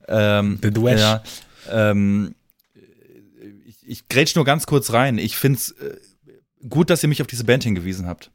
Ähm, 0.06 0.60
der 0.62 0.70
Dwesh. 0.70 1.00
Ja, 1.00 1.22
ähm, 1.70 2.34
ich 3.86 4.08
grätsch 4.08 4.36
nur 4.36 4.44
ganz 4.44 4.66
kurz 4.66 4.92
rein. 4.92 5.18
Ich 5.18 5.36
find's 5.36 5.72
äh, 5.72 5.96
gut, 6.68 6.90
dass 6.90 7.02
ihr 7.02 7.08
mich 7.08 7.20
auf 7.20 7.26
diese 7.26 7.44
Band 7.44 7.64
hingewiesen 7.64 8.06
habt. 8.06 8.30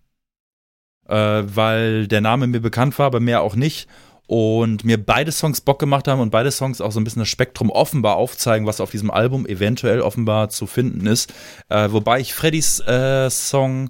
Äh, 1.07 1.15
weil 1.15 2.07
der 2.07 2.21
Name 2.21 2.47
mir 2.47 2.61
bekannt 2.61 2.97
war, 2.99 3.07
aber 3.07 3.19
mehr 3.19 3.41
auch 3.41 3.55
nicht. 3.55 3.87
Und 4.27 4.83
mir 4.83 5.03
beide 5.03 5.31
Songs 5.31 5.61
Bock 5.61 5.79
gemacht 5.79 6.07
haben 6.07 6.21
und 6.21 6.29
beide 6.29 6.51
Songs 6.51 6.81
auch 6.81 6.91
so 6.91 6.99
ein 6.99 7.03
bisschen 7.03 7.21
das 7.21 7.29
Spektrum 7.29 7.71
offenbar 7.71 8.15
aufzeigen, 8.17 8.67
was 8.67 8.79
auf 8.79 8.91
diesem 8.91 9.09
Album 9.09 9.47
eventuell 9.47 10.01
offenbar 10.01 10.49
zu 10.49 10.67
finden 10.67 11.07
ist. 11.07 11.33
Äh, 11.67 11.91
wobei 11.91 12.19
ich 12.19 12.35
Freddys 12.35 12.79
äh, 12.81 13.29
Song 13.31 13.89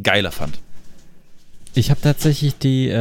geiler 0.00 0.30
fand. 0.30 0.60
Ich 1.76 1.90
habe 1.90 2.00
tatsächlich 2.00 2.56
die, 2.56 2.88
äh, 2.88 2.94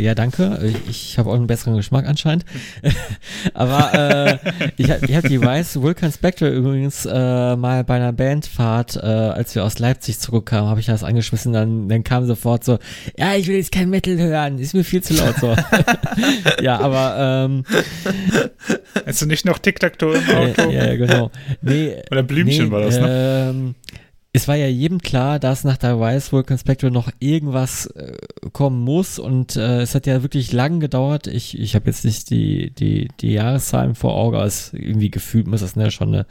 ja 0.00 0.14
danke, 0.14 0.58
ich, 0.88 0.88
ich 0.88 1.18
habe 1.18 1.30
auch 1.30 1.34
einen 1.34 1.46
besseren 1.46 1.76
Geschmack 1.76 2.06
anscheinend. 2.06 2.44
Aber 3.54 3.94
äh, 3.94 4.38
ich, 4.76 4.88
ich 4.88 5.16
habe 5.16 5.28
die 5.28 5.40
Weiß 5.40 5.80
Vulcan 5.80 6.10
Spectre 6.10 6.48
übrigens 6.48 7.06
äh, 7.06 7.56
mal 7.56 7.84
bei 7.84 7.96
einer 7.96 8.12
Bandfahrt, 8.12 8.96
äh, 8.96 9.06
als 9.06 9.54
wir 9.54 9.64
aus 9.64 9.78
Leipzig 9.78 10.18
zurückkamen, 10.18 10.70
habe 10.70 10.80
ich 10.80 10.86
das 10.86 11.04
angeschmissen, 11.04 11.52
dann, 11.52 11.88
dann 11.88 12.02
kam 12.02 12.26
sofort 12.26 12.64
so, 12.64 12.78
ja, 13.18 13.34
ich 13.34 13.46
will 13.46 13.56
jetzt 13.56 13.72
kein 13.72 13.90
Metal 13.90 14.16
hören, 14.16 14.58
ist 14.58 14.74
mir 14.74 14.84
viel 14.84 15.02
zu 15.02 15.14
laut 15.14 15.36
so. 15.36 15.54
ja, 16.62 16.78
aber 16.78 17.46
ähm, 17.46 17.64
Hast 19.06 19.22
du 19.22 19.26
nicht 19.26 19.44
noch 19.44 19.58
Tic-Tac-Toe 19.58 20.14
im 20.14 20.36
Auto? 20.36 20.70
Ja, 20.70 20.86
ja, 20.86 20.96
genau. 20.96 21.30
Nee, 21.62 21.96
Oder 22.10 22.22
Blümchen 22.22 22.66
nee, 22.66 22.70
war 22.70 22.80
das, 22.80 22.98
ne? 22.98 23.50
Ähm, 23.50 23.74
es 24.32 24.46
war 24.46 24.54
ja 24.54 24.68
jedem 24.68 25.00
klar, 25.00 25.40
dass 25.40 25.64
nach 25.64 25.76
der 25.76 26.00
Rise 26.00 26.30
Work 26.32 26.50
Inspector 26.50 26.90
noch 26.90 27.10
irgendwas 27.18 27.86
äh, 27.86 28.16
kommen 28.52 28.80
muss 28.80 29.18
und 29.18 29.56
äh, 29.56 29.80
es 29.80 29.94
hat 29.94 30.06
ja 30.06 30.22
wirklich 30.22 30.52
lang 30.52 30.78
gedauert. 30.78 31.26
Ich, 31.26 31.58
ich 31.58 31.74
habe 31.74 31.86
jetzt 31.86 32.04
nicht 32.04 32.30
die, 32.30 32.70
die, 32.70 33.08
die 33.20 33.32
Jahreszahlen 33.32 33.96
vor 33.96 34.14
Auge, 34.14 34.36
aber 34.36 34.46
es 34.46 34.72
irgendwie 34.72 35.10
gefühlt 35.10 35.48
muss 35.48 35.62
das 35.62 35.74
ne, 35.74 35.90
schon 35.90 36.14
eine 36.14 36.26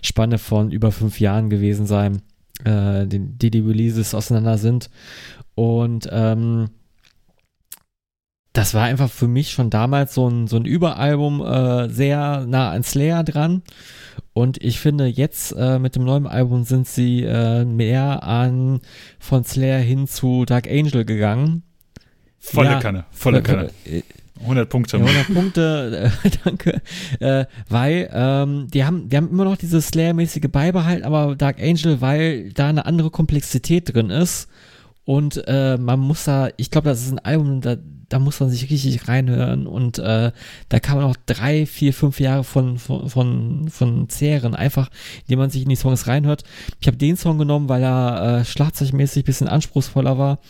Spanne 0.00 0.38
von 0.38 0.70
über 0.70 0.92
fünf 0.92 1.20
Jahren 1.20 1.50
gewesen 1.50 1.86
sein, 1.86 2.22
äh, 2.64 3.06
die, 3.06 3.18
die 3.18 3.50
die 3.50 3.60
Releases 3.60 4.14
auseinander 4.14 4.56
sind. 4.56 4.88
Und 5.54 6.08
ähm, 6.10 6.70
das 8.52 8.74
war 8.74 8.84
einfach 8.84 9.10
für 9.10 9.28
mich 9.28 9.50
schon 9.50 9.70
damals 9.70 10.14
so 10.14 10.28
ein, 10.28 10.46
so 10.46 10.56
ein 10.56 10.64
Überalbum 10.64 11.40
äh, 11.40 11.88
sehr 11.88 12.44
nah 12.46 12.70
an 12.70 12.82
Slayer 12.82 13.24
dran. 13.24 13.62
Und 14.34 14.62
ich 14.62 14.80
finde, 14.80 15.06
jetzt 15.06 15.52
äh, 15.52 15.78
mit 15.78 15.96
dem 15.96 16.04
neuen 16.04 16.26
Album 16.26 16.64
sind 16.64 16.88
sie 16.88 17.22
äh, 17.22 17.64
mehr 17.64 18.22
an 18.22 18.80
von 19.18 19.44
Slayer 19.44 19.78
hin 19.78 20.06
zu 20.06 20.44
Dark 20.44 20.66
Angel 20.68 21.04
gegangen. 21.04 21.62
Volle 22.38 22.70
ja, 22.70 22.80
Kanne, 22.80 23.04
volle 23.10 23.42
Kanne. 23.42 23.70
100 24.40 24.68
Punkte. 24.68 24.96
100 24.96 25.34
Punkte, 25.34 26.10
äh, 26.24 26.30
danke. 26.44 26.82
Äh, 27.20 27.46
weil 27.68 28.10
ähm, 28.12 28.68
die 28.72 28.84
haben, 28.84 29.08
die 29.08 29.16
haben 29.16 29.30
immer 29.30 29.44
noch 29.44 29.56
dieses 29.56 29.88
Slayer-mäßige 29.88 30.50
beibehalten, 30.50 31.04
aber 31.04 31.36
Dark 31.36 31.60
Angel, 31.60 32.00
weil 32.00 32.52
da 32.52 32.68
eine 32.68 32.86
andere 32.86 33.10
Komplexität 33.10 33.94
drin 33.94 34.10
ist. 34.10 34.48
Und 35.04 35.42
äh, 35.46 35.76
man 35.78 36.00
muss 36.00 36.24
da, 36.24 36.48
ich 36.56 36.70
glaube, 36.70 36.88
das 36.88 37.02
ist 37.02 37.12
ein 37.12 37.18
Album, 37.18 37.60
da, 37.60 37.76
da 38.12 38.18
muss 38.18 38.40
man 38.40 38.50
sich 38.50 38.70
richtig 38.70 39.08
reinhören 39.08 39.66
und 39.66 39.98
äh, 39.98 40.32
da 40.68 40.80
kann 40.80 40.96
man 40.96 41.06
auch 41.06 41.16
drei, 41.26 41.64
vier, 41.66 41.94
fünf 41.94 42.20
Jahre 42.20 42.44
von, 42.44 42.78
von, 42.78 43.08
von, 43.08 43.68
von 43.68 44.08
zehren, 44.08 44.54
einfach 44.54 44.90
indem 45.22 45.38
man 45.38 45.50
sich 45.50 45.62
in 45.62 45.68
die 45.68 45.76
Songs 45.76 46.06
reinhört. 46.06 46.44
Ich 46.80 46.86
habe 46.86 46.96
den 46.96 47.16
Song 47.16 47.38
genommen, 47.38 47.68
weil 47.68 47.82
er 47.82 48.40
äh, 48.40 48.44
schlagzeugmäßig 48.44 49.24
bisschen 49.24 49.48
anspruchsvoller 49.48 50.18
war 50.18 50.40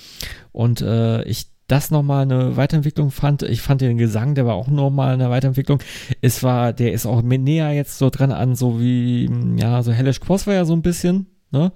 und 0.51 0.81
äh, 0.81 1.23
ich 1.25 1.47
das 1.69 1.91
nochmal 1.91 2.23
eine 2.23 2.57
Weiterentwicklung 2.57 3.11
fand. 3.11 3.43
Ich 3.45 3.63
fand 3.63 3.81
den 3.81 3.97
Gesang, 3.97 4.35
der 4.35 4.45
war 4.45 4.55
auch 4.55 4.69
nochmal 4.69 5.15
eine 5.15 5.31
Weiterentwicklung. 5.31 5.79
Es 6.21 6.43
war, 6.43 6.73
der 6.73 6.93
ist 6.93 7.07
auch 7.07 7.23
näher 7.23 7.73
jetzt 7.73 7.97
so 7.99 8.11
dran 8.11 8.33
an, 8.33 8.57
so 8.57 8.79
wie, 8.81 9.31
ja, 9.57 9.83
so 9.83 9.93
Hellish 9.93 10.21
Cross 10.21 10.47
war 10.47 10.55
ja 10.55 10.65
so 10.65 10.75
ein 10.75 10.83
bisschen, 10.83 11.27
Ne? 11.53 11.71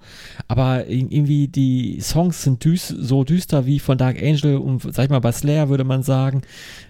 Aber 0.47 0.87
irgendwie 0.87 1.47
die 1.47 2.01
Songs 2.01 2.41
sind 2.41 2.65
düst, 2.65 2.87
so 2.87 3.23
düster 3.23 3.67
wie 3.67 3.77
von 3.77 3.97
Dark 3.97 4.17
Angel 4.21 4.57
und 4.57 4.81
sag 4.81 5.05
ich 5.05 5.09
mal 5.11 5.19
bei 5.19 5.31
Slayer 5.31 5.69
würde 5.69 5.83
man 5.83 6.01
sagen, 6.01 6.41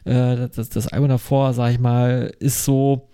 äh, 0.06 0.48
das, 0.56 0.70
das 0.70 0.88
Album 0.88 1.10
davor, 1.10 1.54
sag 1.54 1.74
ich 1.74 1.80
mal, 1.80 2.34
ist 2.40 2.64
so, 2.64 3.10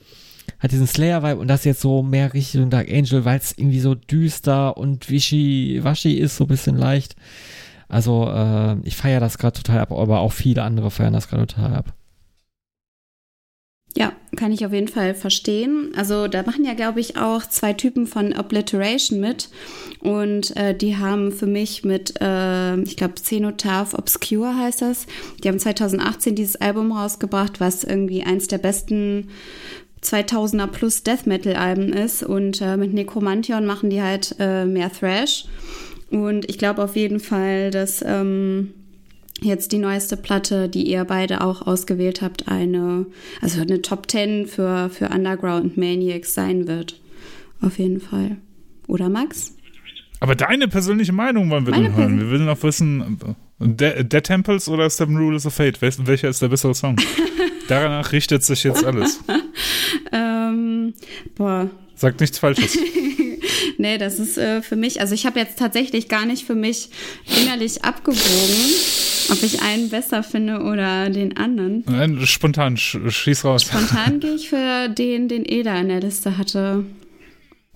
hat 0.60 0.72
diesen 0.72 0.86
Slayer-Vibe 0.86 1.40
und 1.40 1.48
das 1.48 1.66
jetzt 1.66 1.82
so 1.82 2.04
mehr 2.04 2.36
Richtung 2.36 2.70
Dark 2.70 2.88
Angel, 2.92 3.26
weil 3.26 3.40
es 3.40 3.58
irgendwie 3.58 3.80
so 3.80 3.96
düster 3.96 4.78
und 4.78 5.10
wischi-waschi 5.10 6.14
ist, 6.14 6.38
so 6.38 6.44
ein 6.44 6.50
bisschen 6.50 6.78
leicht. 6.78 7.16
Also 7.88 8.30
äh, 8.30 8.78
ich 8.84 8.96
feiere 8.96 9.20
das 9.20 9.40
gerade 9.40 9.58
total 9.60 9.80
ab, 9.80 9.92
aber 9.92 10.20
auch 10.20 10.34
viele 10.34 10.62
andere 10.62 10.92
feiern 10.92 11.14
das 11.14 11.28
gerade 11.28 11.48
total 11.48 11.74
ab. 11.74 11.94
Ja, 13.96 14.14
kann 14.36 14.52
ich 14.52 14.66
auf 14.66 14.74
jeden 14.74 14.88
Fall 14.88 15.14
verstehen. 15.14 15.92
Also 15.96 16.28
da 16.28 16.42
machen 16.42 16.66
ja, 16.66 16.74
glaube 16.74 17.00
ich, 17.00 17.18
auch 17.18 17.46
zwei 17.46 17.74
Typen 17.74 18.08
von 18.08 18.34
Obliteration 18.34 19.20
mit. 19.20 19.50
Und 20.00 20.56
äh, 20.58 20.76
die 20.76 20.98
haben 20.98 21.32
für 21.32 21.46
mich 21.46 21.84
mit, 21.84 22.20
äh, 22.20 22.76
ich 22.82 22.98
glaube, 22.98 23.16
Cenotaph 23.16 23.94
Obscure 23.94 24.58
heißt 24.58 24.82
das. 24.82 25.06
Die 25.44 25.48
haben 25.48 25.60
2018 25.60 26.34
dieses 26.34 26.56
Album 26.56 26.92
rausgebracht, 26.92 27.60
was 27.60 27.84
irgendwie 27.84 28.24
eins 28.24 28.48
der 28.48 28.58
besten 28.58 29.30
2000er 30.02 30.68
plus 30.68 31.04
Death 31.04 31.28
Metal 31.28 31.56
Alben 31.56 31.94
ist. 31.94 32.24
Und 32.24 32.62
äh, 32.62 32.78
mit 32.78 32.94
Necromantion 32.94 33.68
machen 33.68 33.92
die 33.92 34.02
halt 34.02 34.36
äh, 34.40 34.66
mehr 34.66 34.92
Thrash. 34.92 35.46
Und 36.10 36.50
ich 36.50 36.58
glaube 36.58 36.84
auf 36.84 36.96
jeden 36.96 37.20
Fall, 37.20 37.70
dass... 37.70 38.04
Ähm, 38.04 38.74
jetzt 39.44 39.72
die 39.72 39.78
neueste 39.78 40.18
Platte, 40.18 40.70
die 40.70 40.84
ihr 40.84 41.06
beide 41.06 41.42
auch 41.42 41.66
ausgewählt 41.66 42.22
habt, 42.22 42.48
eine, 42.48 43.06
also 43.42 43.62
eine 43.62 43.82
Top 43.82 44.10
10 44.10 44.48
für, 44.48 44.90
für 44.90 45.10
Underground 45.10 45.78
Maniacs 45.78 46.34
sein 46.34 46.68
wird. 46.68 47.00
Auf 47.62 47.80
jeden 47.80 48.02
Fall. 48.02 48.38
Oder 48.88 49.10
Max? 49.10 49.56
Aber 50.20 50.36
deine 50.36 50.68
persönliche 50.68 51.12
Meinung 51.12 51.50
wollen 51.50 51.66
wir 51.66 51.72
Meine 51.72 51.90
denn 51.90 51.98
hören. 51.98 52.20
Wir 52.20 52.30
wollen 52.30 52.46
noch 52.46 52.62
wissen, 52.64 53.20
Dead 53.60 54.12
De 54.12 54.22
Temples 54.22 54.68
oder 54.70 54.90
Seven 54.90 55.18
Rules 55.18 55.46
of 55.46 55.54
Fate? 55.54 55.82
Welcher 55.82 56.30
ist 56.30 56.42
der 56.42 56.50
bessere 56.50 56.74
Song? 56.74 56.96
Danach 57.68 58.12
richtet 58.12 58.44
sich 58.44 58.64
jetzt 58.64 58.84
alles. 58.84 59.20
ähm, 60.12 60.94
boah. 61.36 61.70
Sagt 61.96 62.20
nichts 62.22 62.40
Falsches. 62.40 62.78
nee, 63.78 63.98
das 63.98 64.20
ist 64.20 64.38
äh, 64.38 64.62
für 64.62 64.76
mich, 64.76 65.00
also 65.00 65.14
ich 65.14 65.26
habe 65.26 65.40
jetzt 65.40 65.60
tatsächlich 65.60 66.10
gar 66.10 66.26
nicht 66.26 66.46
für 66.46 66.56
mich 66.56 66.90
innerlich 67.42 67.84
abgewogen 67.84 68.74
ob 69.30 69.44
ich 69.44 69.62
einen 69.62 69.90
besser 69.90 70.24
finde 70.24 70.62
oder 70.62 71.10
den 71.10 71.38
anderen. 71.38 71.84
Nein, 71.88 72.20
spontan, 72.26 72.78
sch 72.78 72.98
schieß 73.08 73.46
raus. 73.46 73.64
Spontan 73.64 74.20
gehe 74.20 74.36
ich 74.36 74.50
für 74.50 74.90
den, 74.90 75.28
den 75.28 75.46
Eda 75.46 75.78
in 75.80 75.90
der 75.90 76.02
Liste 76.02 76.38
hatte. 76.38 76.86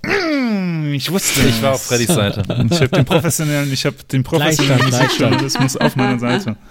Hm, 0.05 0.93
ich 0.93 1.11
wusste 1.11 1.47
Ich 1.47 1.61
war 1.61 1.73
auf 1.73 1.83
Freddys 1.83 2.07
Seite. 2.07 2.43
Ich 2.71 2.81
habe 2.81 2.89
den 2.89 3.05
professionellen, 3.05 3.71
ich 3.71 3.85
habe 3.85 3.97
den 4.11 4.23
professionellen 4.23 4.85
Musikjournalismus 4.85 5.77
auf 5.77 5.95
meiner 5.95 6.19
Seite. 6.19 6.55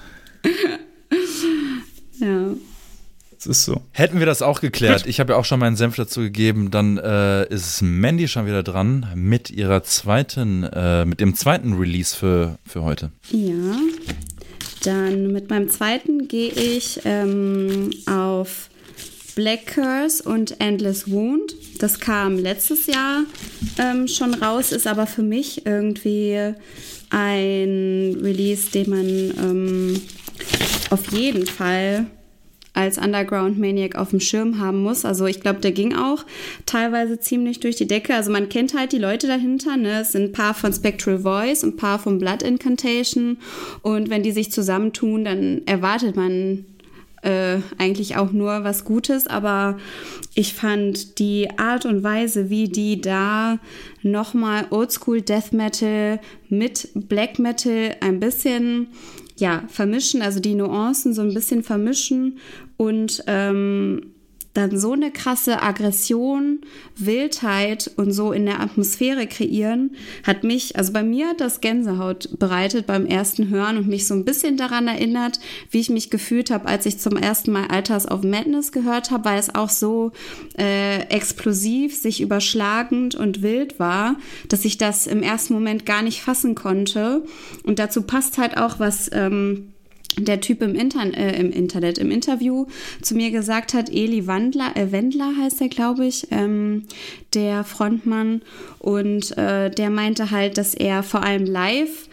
Ja. 2.18 2.48
Das 3.36 3.46
ist 3.46 3.64
so. 3.66 3.82
Hätten 3.92 4.18
wir 4.18 4.26
das 4.26 4.40
auch 4.40 4.62
geklärt, 4.62 5.06
ich 5.06 5.20
habe 5.20 5.34
ja 5.34 5.38
auch 5.38 5.44
schon 5.44 5.60
meinen 5.60 5.76
Senf 5.76 5.96
dazu 5.96 6.20
gegeben, 6.20 6.70
dann 6.70 6.96
äh, 6.96 7.46
ist 7.48 7.82
Mandy 7.82 8.26
schon 8.26 8.46
wieder 8.46 8.62
dran 8.62 9.06
mit 9.14 9.50
ihrer 9.50 9.82
zweiten, 9.82 10.64
äh, 10.64 11.04
mit 11.04 11.20
dem 11.20 11.34
zweiten 11.34 11.74
Release 11.74 12.16
für, 12.16 12.58
für 12.66 12.82
heute. 12.82 13.10
Ja. 13.30 13.76
Dann 14.86 15.32
mit 15.32 15.50
meinem 15.50 15.68
zweiten 15.68 16.28
gehe 16.28 16.52
ich 16.52 17.00
ähm, 17.04 17.90
auf 18.06 18.70
Black 19.34 19.66
Curse 19.74 20.22
und 20.22 20.60
Endless 20.60 21.10
Wound. 21.10 21.56
Das 21.80 21.98
kam 21.98 22.38
letztes 22.38 22.86
Jahr 22.86 23.24
ähm, 23.78 24.06
schon 24.06 24.34
raus, 24.34 24.70
ist 24.70 24.86
aber 24.86 25.08
für 25.08 25.22
mich 25.22 25.66
irgendwie 25.66 26.54
ein 27.10 28.16
Release, 28.22 28.70
den 28.70 28.90
man 28.90 29.06
ähm, 29.06 30.02
auf 30.90 31.10
jeden 31.10 31.46
Fall 31.46 32.06
als 32.76 32.98
Underground 32.98 33.58
Maniac 33.58 33.96
auf 33.96 34.10
dem 34.10 34.20
Schirm 34.20 34.60
haben 34.60 34.82
muss. 34.82 35.04
Also 35.04 35.26
ich 35.26 35.40
glaube, 35.40 35.60
der 35.60 35.72
ging 35.72 35.94
auch 35.94 36.24
teilweise 36.66 37.18
ziemlich 37.18 37.60
durch 37.60 37.76
die 37.76 37.86
Decke. 37.86 38.14
Also 38.14 38.30
man 38.30 38.48
kennt 38.48 38.74
halt 38.74 38.92
die 38.92 38.98
Leute 38.98 39.26
dahinter. 39.26 39.76
Ne? 39.76 40.00
Es 40.00 40.12
sind 40.12 40.24
ein 40.24 40.32
paar 40.32 40.54
von 40.54 40.72
Spectral 40.72 41.20
Voice, 41.20 41.64
ein 41.64 41.76
paar 41.76 41.98
von 41.98 42.18
Blood 42.18 42.42
Incantation. 42.42 43.38
Und 43.82 44.10
wenn 44.10 44.22
die 44.22 44.32
sich 44.32 44.52
zusammentun, 44.52 45.24
dann 45.24 45.62
erwartet 45.66 46.16
man 46.16 46.66
äh, 47.22 47.58
eigentlich 47.78 48.16
auch 48.16 48.30
nur 48.30 48.62
was 48.62 48.84
Gutes, 48.84 49.26
aber 49.26 49.78
ich 50.34 50.54
fand 50.54 51.18
die 51.18 51.48
Art 51.58 51.84
und 51.84 52.02
Weise, 52.02 52.50
wie 52.50 52.68
die 52.68 53.00
da 53.00 53.58
nochmal 54.02 54.66
Oldschool 54.70 55.22
Death 55.22 55.52
Metal 55.52 56.20
mit 56.48 56.88
Black 56.94 57.38
Metal 57.38 57.96
ein 58.00 58.20
bisschen 58.20 58.88
ja, 59.38 59.64
vermischen, 59.68 60.22
also 60.22 60.40
die 60.40 60.54
Nuancen 60.54 61.12
so 61.12 61.22
ein 61.22 61.34
bisschen 61.34 61.62
vermischen 61.62 62.38
und 62.76 63.22
ähm, 63.26 64.12
dann 64.56 64.78
so 64.78 64.92
eine 64.92 65.10
krasse 65.10 65.62
Aggression, 65.62 66.60
Wildheit 66.96 67.90
und 67.96 68.12
so 68.12 68.32
in 68.32 68.46
der 68.46 68.60
Atmosphäre 68.60 69.26
kreieren, 69.26 69.96
hat 70.24 70.44
mich, 70.44 70.76
also 70.76 70.92
bei 70.92 71.02
mir 71.02 71.34
das 71.36 71.60
Gänsehaut 71.60 72.38
bereitet 72.38 72.86
beim 72.86 73.06
ersten 73.06 73.50
Hören 73.50 73.76
und 73.76 73.88
mich 73.88 74.06
so 74.06 74.14
ein 74.14 74.24
bisschen 74.24 74.56
daran 74.56 74.88
erinnert, 74.88 75.40
wie 75.70 75.80
ich 75.80 75.90
mich 75.90 76.10
gefühlt 76.10 76.50
habe, 76.50 76.66
als 76.66 76.86
ich 76.86 76.98
zum 76.98 77.16
ersten 77.16 77.52
Mal 77.52 77.66
Alters 77.68 78.10
of 78.10 78.22
Madness 78.22 78.72
gehört 78.72 79.10
habe, 79.10 79.26
weil 79.26 79.38
es 79.38 79.54
auch 79.54 79.70
so 79.70 80.12
äh, 80.58 81.02
explosiv, 81.08 81.96
sich 81.96 82.20
überschlagend 82.20 83.14
und 83.14 83.42
wild 83.42 83.78
war, 83.78 84.16
dass 84.48 84.64
ich 84.64 84.78
das 84.78 85.06
im 85.06 85.22
ersten 85.22 85.54
Moment 85.54 85.84
gar 85.84 86.02
nicht 86.02 86.22
fassen 86.22 86.54
konnte. 86.54 87.24
Und 87.64 87.78
dazu 87.78 88.02
passt 88.02 88.38
halt 88.38 88.56
auch 88.56 88.78
was. 88.78 89.10
Ähm, 89.12 89.72
der 90.18 90.40
Typ 90.40 90.62
im, 90.62 90.74
Inter 90.74 91.04
äh, 91.14 91.38
im 91.38 91.50
Internet, 91.50 91.98
im 91.98 92.10
Interview 92.10 92.66
zu 93.02 93.14
mir 93.14 93.30
gesagt 93.30 93.74
hat, 93.74 93.90
Eli 93.90 94.26
Wandler, 94.26 94.76
äh, 94.76 94.92
Wendler 94.92 95.36
heißt 95.36 95.60
er, 95.60 95.68
glaube 95.68 96.06
ich, 96.06 96.28
ähm, 96.30 96.84
der 97.34 97.64
Frontmann. 97.64 98.42
Und 98.78 99.36
äh, 99.36 99.70
der 99.70 99.90
meinte 99.90 100.30
halt, 100.30 100.58
dass 100.58 100.74
er 100.74 101.02
vor 101.02 101.22
allem 101.22 101.44
live 101.44 102.08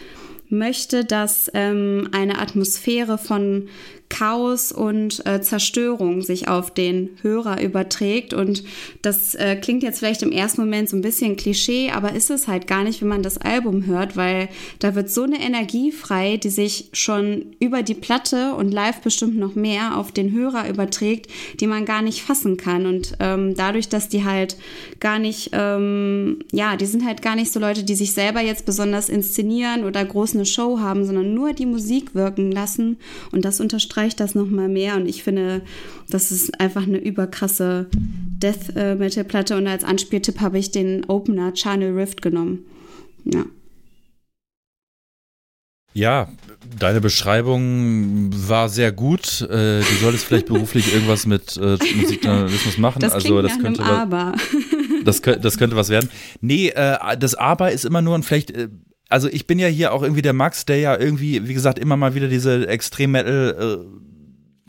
möchte, 0.50 1.06
dass 1.06 1.50
ähm, 1.54 2.10
eine 2.12 2.40
Atmosphäre 2.40 3.18
von 3.18 3.70
Chaos 4.14 4.72
und 4.72 5.26
äh, 5.26 5.41
Zerstörung 5.41 6.22
sich 6.22 6.48
auf 6.48 6.72
den 6.72 7.10
Hörer 7.23 7.61
überträgt. 7.61 8.34
Und 8.35 8.64
das 9.02 9.34
äh, 9.34 9.56
klingt 9.56 9.81
jetzt 9.81 9.99
vielleicht 9.99 10.22
im 10.22 10.31
ersten 10.31 10.61
Moment 10.61 10.88
so 10.88 10.95
ein 10.95 11.02
bisschen 11.02 11.35
Klischee, 11.35 11.90
aber 11.90 12.14
ist 12.14 12.30
es 12.30 12.48
halt 12.48 12.68
gar 12.68 12.84
nicht, 12.84 13.02
wenn 13.02 13.07
man 13.07 13.23
das 13.23 13.40
Album 13.40 13.88
hört, 13.88 14.15
weil 14.15 14.49
da 14.77 14.94
wird 14.94 15.10
so 15.10 15.23
eine 15.23 15.41
Energie 15.41 15.91
frei, 15.91 16.38
die 16.38 16.52
sich 16.52 16.90
schon 16.94 17.56
über 17.60 17.81
die 17.81 17.95
Platte 17.95 18.53
und 18.53 18.72
live 18.72 19.02
bestimmt 19.02 19.35
noch 19.35 19.56
mehr 19.56 19.98
auf 19.98 20.11
den 20.11 20.31
Hörer 20.31 20.69
überträgt, 20.69 21.31
die 21.60 21.68
man 21.68 21.85
gar 21.85 22.03
nicht 22.03 22.22
fassen 22.22 22.56
kann. 22.56 22.85
Und 22.85 23.14
ähm, 23.19 23.56
dadurch, 23.56 23.90
dass 23.90 24.10
die 24.10 24.23
halt 24.23 24.57
gar 24.99 25.18
nicht, 25.18 25.49
ähm, 25.53 26.40
ja, 26.52 26.77
die 26.77 26.85
sind 26.85 27.03
halt 27.03 27.23
gar 27.23 27.35
nicht 27.35 27.52
so 27.52 27.60
Leute, 27.60 27.84
die 27.84 27.95
sich 27.95 28.14
selber 28.14 28.41
jetzt 28.41 28.68
besonders 28.68 29.10
inszenieren 29.10 29.85
oder 29.85 30.06
groß 30.06 30.35
eine 30.35 30.45
Show 30.45 30.80
haben, 30.80 31.03
sondern 31.03 31.34
nur 31.34 31.53
die 31.53 31.65
Musik 31.65 32.14
wirken 32.14 32.52
lassen. 32.52 32.98
Und 33.31 33.44
das 33.44 33.60
unterstreicht 33.60 34.03
unterstreicht 34.04 34.20
das 34.20 34.36
nochmal 34.36 34.68
mehr 34.68 34.96
und 34.96 35.08
ich 35.08 35.24
finde, 35.24 35.62
das 36.10 36.32
ist 36.32 36.60
einfach 36.60 36.84
eine 36.84 36.98
überkrasse 36.98 37.88
Death 37.96 38.76
Metal 38.76 39.24
Platte 39.24 39.58
und 39.58 39.68
als 39.68 39.84
Anspieltipp 39.84 40.42
habe 40.42 40.60
ich 40.60 40.72
den 40.72 41.06
Opener 41.06 41.54
Channel 41.54 41.98
Rift 41.98 42.22
genommen. 42.22 42.66
Ja. 43.24 43.46
Ja, 45.96 46.28
deine 46.80 47.02
Beschreibung 47.02 48.32
war 48.34 48.68
sehr 48.68 48.92
gut. 48.92 49.42
Äh, 49.42 49.82
du 49.82 49.96
solltest 50.02 50.26
vielleicht 50.26 50.48
beruflich 50.48 50.92
irgendwas 50.92 51.28
mit 51.28 51.56
äh, 51.56 51.78
Musikjournalismus 51.96 52.80
machen. 52.80 53.00
Das 53.00 53.14
also 53.14 53.44
das 53.44 53.60
könnte 53.60 53.84
Aber. 53.84 54.34
das, 55.06 55.22
das 55.22 55.58
könnte 55.60 55.76
was 55.76 55.90
werden. 55.90 56.10
Nee, 56.42 56.70
äh, 56.70 56.98
das 57.20 57.36
Aber 57.36 57.72
ist 57.72 57.86
immer 57.86 58.02
nur 58.02 58.16
ein 58.16 58.24
vielleicht. 58.24 58.52
Also 59.14 59.30
ich 59.30 59.45
bin 59.45 59.60
ja 59.60 59.68
hier 59.68 59.94
auch 59.94 60.02
irgendwie 60.02 60.23
der 60.23 60.34
Max, 60.34 60.65
der 60.65 60.80
ja 60.80 60.99
irgendwie, 60.99 61.48
wie 61.48 61.53
gesagt, 61.53 61.77
immer 61.77 61.95
mal 61.95 62.15
wieder 62.15 62.27
diese 62.27 62.68
Extrem-Metal 62.68 63.85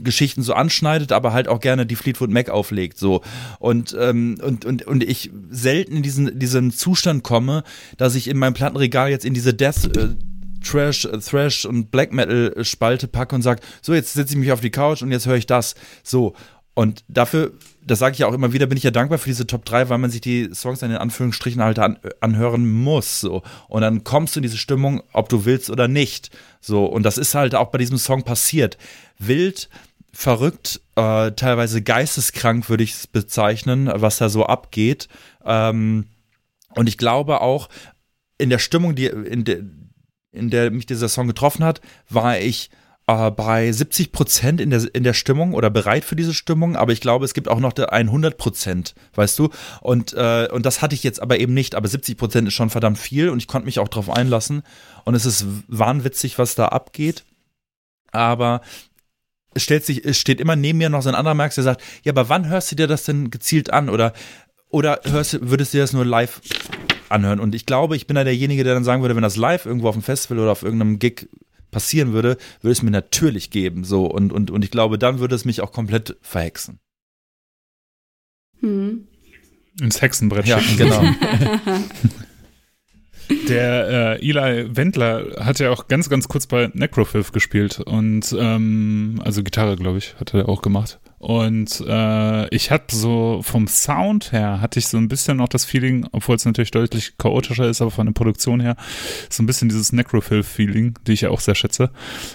äh, 0.04 0.10
so 0.42 0.52
anschneidet, 0.52 1.12
aber 1.12 1.32
halt 1.32 1.48
auch 1.48 1.60
gerne 1.60 1.86
die 1.86 1.96
Fleetwood 1.96 2.28
Mac 2.28 2.50
auflegt, 2.50 2.98
so. 2.98 3.22
Und, 3.58 3.96
ähm, 3.98 4.36
und, 4.42 4.66
und, 4.66 4.86
und 4.86 5.02
ich 5.02 5.30
selten 5.48 5.96
in 5.96 6.02
diesen, 6.02 6.38
diesen 6.38 6.72
Zustand 6.72 7.24
komme, 7.24 7.64
dass 7.96 8.16
ich 8.16 8.28
in 8.28 8.36
meinem 8.36 8.52
Plattenregal 8.52 9.08
jetzt 9.08 9.24
in 9.24 9.32
diese 9.32 9.54
Death, 9.54 9.96
äh, 9.96 10.08
Trash, 10.62 11.06
äh, 11.06 11.18
Thrash 11.20 11.64
und 11.64 11.90
Black 11.90 12.12
Metal 12.12 12.54
Spalte 12.64 13.08
packe 13.08 13.34
und 13.34 13.40
sag, 13.40 13.62
so, 13.80 13.94
jetzt 13.94 14.12
setze 14.12 14.34
ich 14.34 14.38
mich 14.38 14.52
auf 14.52 14.60
die 14.60 14.70
Couch 14.70 15.00
und 15.00 15.10
jetzt 15.10 15.26
höre 15.26 15.36
ich 15.36 15.46
das. 15.46 15.74
So. 16.02 16.34
Und 16.74 17.05
dafür, 17.06 17.52
das 17.82 18.01
sage 18.01 18.14
ich 18.14 18.18
ja 18.18 18.26
auch 18.26 18.32
immer 18.32 18.52
wieder, 18.52 18.66
bin 18.66 18.76
ich 18.76 18.82
ja 18.82 18.90
dankbar 18.90 19.18
für 19.18 19.28
diese 19.28 19.46
Top 19.46 19.64
3, 19.64 19.88
weil 19.88 19.98
man 19.98 20.10
sich 20.10 20.20
die 20.20 20.51
Songs 20.52 20.82
in 20.82 20.88
den 20.88 20.98
Anführungsstrichen 20.98 21.62
halt 21.62 21.78
an, 21.78 21.98
anhören 22.20 22.68
muss. 22.68 23.20
So. 23.20 23.42
Und 23.68 23.82
dann 23.82 24.02
kommst 24.02 24.34
du 24.34 24.40
in 24.40 24.42
diese 24.42 24.56
Stimmung, 24.56 25.02
ob 25.12 25.28
du 25.28 25.44
willst 25.44 25.70
oder 25.70 25.86
nicht. 25.86 26.30
So. 26.60 26.84
Und 26.84 27.05
das 27.05 27.16
ist 27.16 27.36
halt 27.36 27.55
auch 27.55 27.70
bei 27.70 27.78
diesem 27.78 27.98
Song 27.98 28.24
passiert. 28.24 28.76
Wild, 29.18 29.68
verrückt, 30.12 30.80
äh, 30.96 31.30
teilweise 31.32 31.80
geisteskrank 31.82 32.68
würde 32.68 32.82
ich 32.82 32.92
es 32.92 33.06
bezeichnen, 33.06 33.90
was 33.94 34.18
da 34.18 34.28
so 34.28 34.44
abgeht. 34.46 35.09
Ähm, 35.44 36.06
und 36.70 36.88
ich 36.88 36.98
glaube 36.98 37.40
auch, 37.40 37.68
in 38.36 38.51
der 38.51 38.59
Stimmung, 38.59 38.96
die, 38.96 39.06
in, 39.06 39.44
der, 39.44 39.60
in 40.32 40.51
der 40.51 40.72
mich 40.72 40.86
dieser 40.86 41.09
Song 41.09 41.28
getroffen 41.28 41.64
hat, 41.64 41.80
war 42.09 42.38
ich 42.38 42.70
äh, 43.06 43.31
bei 43.31 43.70
70 43.70 44.12
Prozent 44.12 44.60
in 44.60 44.70
der, 44.70 44.82
in 44.94 45.05
der 45.05 45.12
Stimmung 45.12 45.55
oder 45.55 45.70
bereit 45.70 46.05
für 46.05 46.16
diese 46.16 46.35
Stimmung, 46.35 46.76
aber 46.76 46.93
ich 46.93 47.01
glaube, 47.01 47.24
es 47.24 47.35
gibt 47.35 47.48
auch 47.48 47.60
noch 47.60 47.76
100 47.76 48.39
Prozent, 48.39 48.94
weißt 49.14 49.39
du? 49.39 49.51
Und, 49.81 50.14
äh, 50.14 50.48
und 50.51 50.64
das 50.64 50.82
hatte 50.82 50.94
ich 50.94 51.02
jetzt 51.02 51.20
aber 51.20 51.39
eben 51.39 51.55
nicht, 51.55 51.74
aber 51.74 51.89
70 51.89 52.16
Prozent 52.16 52.48
ist 52.48 52.55
schon 52.55 52.70
verdammt 52.70 52.98
viel 52.98 53.28
und 53.28 53.39
ich 53.39 53.47
konnte 53.47 53.66
mich 53.66 53.78
auch 53.78 53.89
drauf 53.89 54.10
einlassen 54.10 54.62
und 55.05 55.14
es 55.14 55.26
ist 55.26 55.47
wahnwitzig, 55.68 56.39
was 56.39 56.55
da 56.55 56.68
abgeht. 56.68 57.24
Aber 58.10 58.60
es 59.55 59.62
stellt 59.62 59.85
sich, 59.85 60.05
es 60.05 60.18
steht 60.18 60.40
immer 60.40 60.56
neben 60.56 60.78
mir 60.78 60.89
noch 60.89 61.02
so 61.02 61.09
ein 61.09 61.14
anderer 61.14 61.35
Max, 61.35 61.56
der 61.56 61.64
sagt, 61.64 61.82
ja, 62.05 62.12
aber 62.12 62.28
wann 62.28 62.48
hörst 62.48 62.72
du 62.72 62.76
dir 62.76 62.86
das 62.86 63.05
denn 63.05 63.31
gezielt 63.31 63.72
an? 63.72 63.89
Oder, 63.89 64.12
oder 64.68 65.01
hörst, 65.05 65.39
würdest 65.43 65.72
du 65.72 65.78
dir 65.78 65.82
das 65.82 65.93
nur 65.93 66.05
live 66.05 66.40
anhören? 67.09 67.40
Und 67.40 67.55
ich 67.55 67.66
glaube, 67.66 67.97
ich 67.97 68.06
bin 68.06 68.16
da 68.16 68.24
derjenige, 68.24 68.64
der 68.64 68.74
dann 68.74 68.85
sagen 68.85 69.02
würde, 69.02 69.14
wenn 69.14 69.22
das 69.22 69.36
live 69.36 69.66
irgendwo 69.66 69.89
auf 69.89 69.94
dem 69.94 70.02
Festival 70.02 70.39
oder 70.43 70.52
auf 70.52 70.62
irgendeinem 70.62 70.98
Gig 70.98 71.28
passieren 71.74 72.12
würde, 72.12 72.38
würde 72.62 72.72
es 72.72 72.82
mir 72.82 72.92
natürlich 72.92 73.51
geben. 73.51 73.82
So, 73.84 74.06
und, 74.06 74.32
und, 74.32 74.51
und 74.51 74.64
ich 74.64 74.70
glaube, 74.70 74.96
dann 74.96 75.18
würde 75.18 75.34
es 75.34 75.44
mich 75.44 75.60
auch 75.60 75.72
komplett 75.72 76.16
verhexen. 76.22 76.78
Hm. 78.60 79.09
Ins 79.80 80.01
Hexenbrett 80.01 80.46
Ja, 80.46 80.60
schicken. 80.60 80.88
genau. 80.88 81.02
Der 83.48 84.18
äh, 84.20 84.28
Eli 84.28 84.76
Wendler 84.76 85.44
hat 85.44 85.59
ja 85.59 85.70
auch 85.70 85.88
ganz, 85.88 86.09
ganz 86.10 86.28
kurz 86.28 86.46
bei 86.46 86.70
Necrofilth 86.74 87.32
gespielt 87.32 87.80
und 87.80 88.34
ähm, 88.38 89.20
also 89.24 89.42
Gitarre, 89.42 89.76
glaube 89.76 89.98
ich, 89.98 90.14
hat 90.20 90.34
er 90.34 90.48
auch 90.48 90.60
gemacht. 90.62 91.01
Und 91.24 91.82
äh, 91.88 92.55
ich 92.55 92.70
hatte 92.70 92.94
so 92.94 93.40
vom 93.42 93.66
Sound 93.66 94.32
her 94.32 94.60
hatte 94.60 94.78
ich 94.78 94.88
so 94.88 94.98
ein 94.98 95.09
bisschen 95.09 95.40
auch 95.40 95.48
das 95.48 95.64
Feeling, 95.64 96.06
obwohl 96.12 96.36
es 96.36 96.44
natürlich 96.44 96.70
deutlich 96.70 97.16
chaotischer 97.16 97.66
ist, 97.66 97.80
aber 97.80 97.90
von 97.90 98.05
der 98.05 98.12
Produktion 98.12 98.60
her 98.60 98.76
so 99.30 99.42
ein 99.42 99.46
bisschen 99.46 99.70
dieses 99.70 99.90
Necrophil-Feeling, 99.94 100.98
die 101.06 101.12
ich 101.12 101.22
ja 101.22 101.30
auch 101.30 101.40
sehr 101.40 101.55
schätze. 101.55 101.90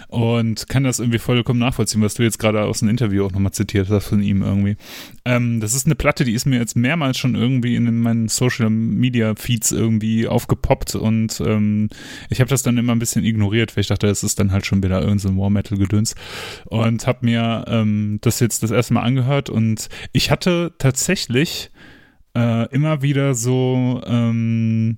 Und 0.08 0.70
kann 0.70 0.86
das 0.86 0.98
irgendwie 0.98 1.20
vollkommen 1.20 1.60
nachvollziehen, 1.60 2.02
was 2.02 2.16
du 2.16 2.24
jetzt 2.24 2.40
gerade 2.40 2.64
aus 2.64 2.80
dem 2.80 2.90
Interview 2.90 3.26
auch 3.26 3.32
nochmal 3.32 3.52
zitiert 3.52 3.90
hast 3.90 4.08
von 4.08 4.24
ihm 4.24 4.42
irgendwie. 4.42 4.76
Ähm, 5.24 5.60
das 5.60 5.76
ist 5.76 5.86
eine 5.86 5.94
Platte, 5.94 6.24
die 6.24 6.34
ist 6.34 6.48
mir 6.48 6.58
jetzt 6.58 6.76
mehrmals 6.76 7.20
schon 7.20 7.36
irgendwie 7.36 7.76
in 7.76 8.02
meinen 8.02 8.28
Social 8.28 8.72
Media 8.72 9.36
Feeds 9.36 9.72
irgendwie 9.72 10.28
aufgepoppt 10.28 10.96
und 10.96 11.40
ähm, 11.42 11.90
ich 12.32 12.42
habe 12.42 12.50
das 12.50 12.64
dann 12.64 12.80
immer 12.80 12.94
ein 12.94 13.00
bisschen 13.00 13.24
ignoriert, 13.24 13.78
weil 13.78 13.82
ich 13.82 13.88
dachte, 13.88 14.08
es 14.08 14.24
ist 14.24 14.40
dann 14.40 14.52
halt 14.52 14.66
schon 14.66 14.82
wieder 14.82 15.02
irgendein 15.02 15.20
so 15.20 15.38
War 15.38 15.52
Metal 15.52 15.78
Gedöns 15.78 16.16
und 16.66 17.06
habe 17.06 17.20
mir 17.22 17.66
ähm, 17.68 18.18
das 18.22 18.40
jetzt 18.40 18.64
das 18.64 18.72
erste 18.72 18.79
Mal 18.90 19.02
angehört 19.02 19.50
und 19.50 19.90
ich 20.14 20.32
hatte 20.32 20.74
tatsächlich 20.78 21.72
äh, 22.36 22.68
immer 22.74 23.02
wieder 23.02 23.36
so 23.36 24.02
ähm, 24.06 24.98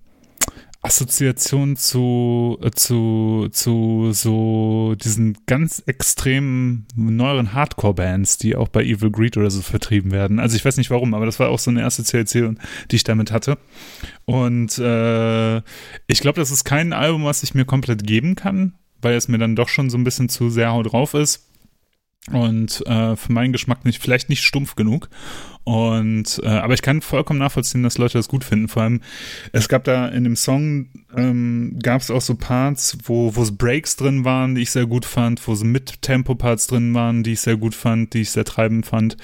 Assoziation 0.83 1.75
zu, 1.75 2.57
äh, 2.61 2.71
zu, 2.71 3.49
zu 3.51 4.09
so 4.13 4.95
diesen 4.95 5.37
ganz 5.45 5.83
extremen 5.85 6.87
neueren 6.95 7.53
Hardcore-Bands, 7.53 8.39
die 8.39 8.55
auch 8.55 8.67
bei 8.67 8.83
Evil 8.83 9.11
Greed 9.11 9.37
oder 9.37 9.51
so 9.51 9.61
vertrieben 9.61 10.11
werden. 10.11 10.39
Also 10.39 10.55
ich 10.55 10.65
weiß 10.65 10.77
nicht 10.77 10.89
warum, 10.89 11.13
aber 11.13 11.27
das 11.27 11.39
war 11.39 11.49
auch 11.49 11.59
so 11.59 11.69
eine 11.69 11.85
Assoziation, 11.85 12.59
die 12.89 12.95
ich 12.95 13.03
damit 13.03 13.31
hatte. 13.31 13.59
Und 14.25 14.79
äh, 14.79 15.57
ich 16.07 16.19
glaube, 16.19 16.39
das 16.39 16.49
ist 16.49 16.63
kein 16.63 16.93
Album, 16.93 17.25
was 17.25 17.43
ich 17.43 17.53
mir 17.53 17.65
komplett 17.65 18.05
geben 18.05 18.35
kann, 18.35 18.73
weil 19.01 19.13
es 19.13 19.27
mir 19.27 19.37
dann 19.37 19.55
doch 19.55 19.69
schon 19.69 19.91
so 19.91 19.97
ein 19.99 20.03
bisschen 20.03 20.29
zu 20.29 20.49
sehr 20.49 20.71
drauf 20.81 21.13
ist 21.13 21.50
und 22.29 22.85
äh, 22.85 23.15
für 23.15 23.31
meinen 23.31 23.51
Geschmack 23.51 23.83
nicht 23.83 24.01
vielleicht 24.01 24.29
nicht 24.29 24.43
stumpf 24.43 24.75
genug 24.75 25.09
und 25.63 26.39
äh, 26.43 26.47
aber 26.47 26.73
ich 26.73 26.81
kann 26.81 27.01
vollkommen 27.01 27.39
nachvollziehen, 27.39 27.83
dass 27.83 27.97
Leute 27.97 28.17
das 28.17 28.27
gut 28.27 28.43
finden. 28.43 28.67
Vor 28.67 28.83
allem 28.83 29.01
es 29.51 29.67
gab 29.67 29.83
da 29.83 30.07
in 30.07 30.23
dem 30.23 30.35
Song 30.35 30.89
ähm, 31.15 31.77
gab 31.81 32.01
es 32.01 32.11
auch 32.11 32.21
so 32.21 32.35
Parts, 32.35 32.97
wo 33.03 33.35
wo 33.35 33.41
es 33.41 33.55
Breaks 33.55 33.95
drin 33.95 34.25
waren, 34.25 34.55
die 34.55 34.61
ich 34.61 34.71
sehr 34.71 34.85
gut 34.85 35.05
fand, 35.05 35.45
wo 35.47 35.55
so 35.55 35.65
mit 35.65 36.01
Tempo 36.01 36.35
Parts 36.35 36.67
drin 36.67 36.93
waren, 36.93 37.23
die 37.23 37.33
ich 37.33 37.41
sehr 37.41 37.57
gut 37.57 37.75
fand, 37.75 38.13
die 38.13 38.21
ich 38.21 38.31
sehr 38.31 38.45
treibend 38.45 38.85
fand. 38.85 39.17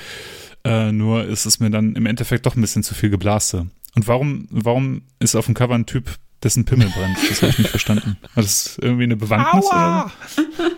Äh, 0.63 0.91
nur 0.91 1.25
ist 1.25 1.45
es 1.45 1.59
mir 1.59 1.69
dann 1.69 1.95
im 1.95 2.05
Endeffekt 2.05 2.45
doch 2.45 2.55
ein 2.55 2.61
bisschen 2.61 2.83
zu 2.83 2.95
viel 2.95 3.09
geblaste. 3.09 3.67
Und 3.95 4.07
warum 4.07 4.47
warum 4.49 5.03
ist 5.19 5.35
auf 5.35 5.45
dem 5.45 5.55
Cover 5.55 5.75
ein 5.75 5.85
Typ 5.85 6.17
dessen 6.43 6.65
Pimmel 6.65 6.89
brennt. 6.89 7.17
Das 7.29 7.41
habe 7.41 7.49
ich 7.49 7.57
nicht 7.57 7.69
verstanden. 7.71 8.17
War 8.35 8.43
das 8.43 8.77
irgendwie 8.79 9.05
eine 9.05 9.15
Bewandtnis? 9.15 9.65
Aua! 9.71 10.11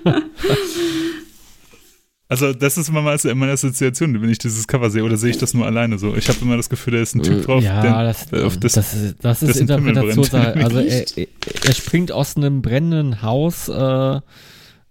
Oder? 0.06 0.24
Also 2.32 2.54
das 2.54 2.78
ist 2.78 2.90
immer 2.90 3.02
mal 3.02 3.18
meine 3.34 3.52
Assoziation, 3.52 4.22
wenn 4.22 4.30
ich 4.30 4.38
dieses 4.38 4.68
Cover 4.68 4.92
sehe, 4.92 5.04
oder 5.04 5.18
sehe 5.18 5.32
ich 5.32 5.40
das 5.40 5.56
nur 5.56 5.66
alleine 5.66 5.98
so? 5.98 6.16
Ich 6.16 6.30
habe 6.30 6.38
immer 6.42 6.58
das 6.58 6.70
Gefühl, 6.70 6.94
da 6.94 7.00
ist 7.02 7.16
ein 7.16 7.24
Typ 7.24 7.44
drauf, 7.44 7.64
ja, 7.64 7.82
der, 7.82 8.04
das, 8.04 8.32
auf 8.44 8.56
das, 8.58 8.74
das 8.74 8.94
ist, 8.94 9.16
das 9.20 9.42
ist 9.42 9.56
Interpretationssache. 9.60 10.54
Also 10.64 10.80
er, 10.80 11.06
er, 11.64 11.74
springt 11.74 12.12
aus 12.12 12.38
einem 12.38 12.62
brennenden 12.62 13.24
Haus. 13.24 13.68
Äh, 13.68 13.74
äh. 13.74 14.20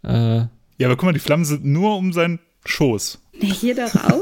Ja, 0.02 0.48
aber 0.81 0.97
guck 0.97 1.05
mal, 1.05 1.12
die 1.12 1.20
Flammen 1.20 1.44
sind 1.44 1.65
nur 1.65 1.97
um 1.97 2.12
seinen 2.12 2.40
Schoß. 2.65 3.20
Nee, 3.40 3.52
hier 3.52 3.77
doch 3.77 3.94
auch. 3.94 4.20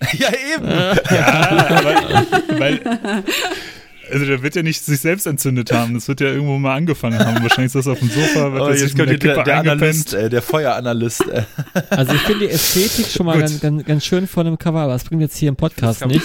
ja, 0.18 0.28
eben. 0.56 0.68
ja, 0.68 2.26
weil, 2.58 2.58
weil 2.58 3.24
also 4.10 4.24
der 4.24 4.42
wird 4.42 4.56
ja 4.56 4.62
nicht 4.62 4.84
sich 4.84 5.00
selbst 5.00 5.26
entzündet 5.26 5.72
haben. 5.72 5.94
Das 5.94 6.08
wird 6.08 6.20
ja 6.20 6.28
irgendwo 6.28 6.58
mal 6.58 6.74
angefangen 6.74 7.18
haben. 7.18 7.42
Wahrscheinlich 7.42 7.74
ist 7.74 7.74
das 7.74 7.86
auf 7.86 7.98
dem 7.98 8.10
Sofa. 8.10 8.48
Oh, 8.48 8.70
jetzt 8.70 8.96
kommt 8.96 9.22
der, 9.22 9.42
der 9.42 9.58
Analyst, 9.58 10.14
äh, 10.14 10.28
der 10.28 10.42
Feueranalyst. 10.42 11.28
Äh. 11.28 11.42
Also 11.90 12.14
ich 12.14 12.20
finde 12.22 12.46
die 12.46 12.52
Ästhetik 12.52 13.06
schon 13.06 13.26
mal 13.26 13.38
ganz, 13.38 13.60
ganz, 13.60 13.84
ganz, 13.84 14.04
schön 14.04 14.26
von 14.26 14.46
dem 14.46 14.58
Cover, 14.58 14.80
aber 14.80 14.92
das 14.92 15.04
bringt 15.04 15.22
jetzt 15.22 15.36
hier 15.36 15.48
im 15.48 15.56
Podcast 15.56 16.04
nicht. 16.06 16.24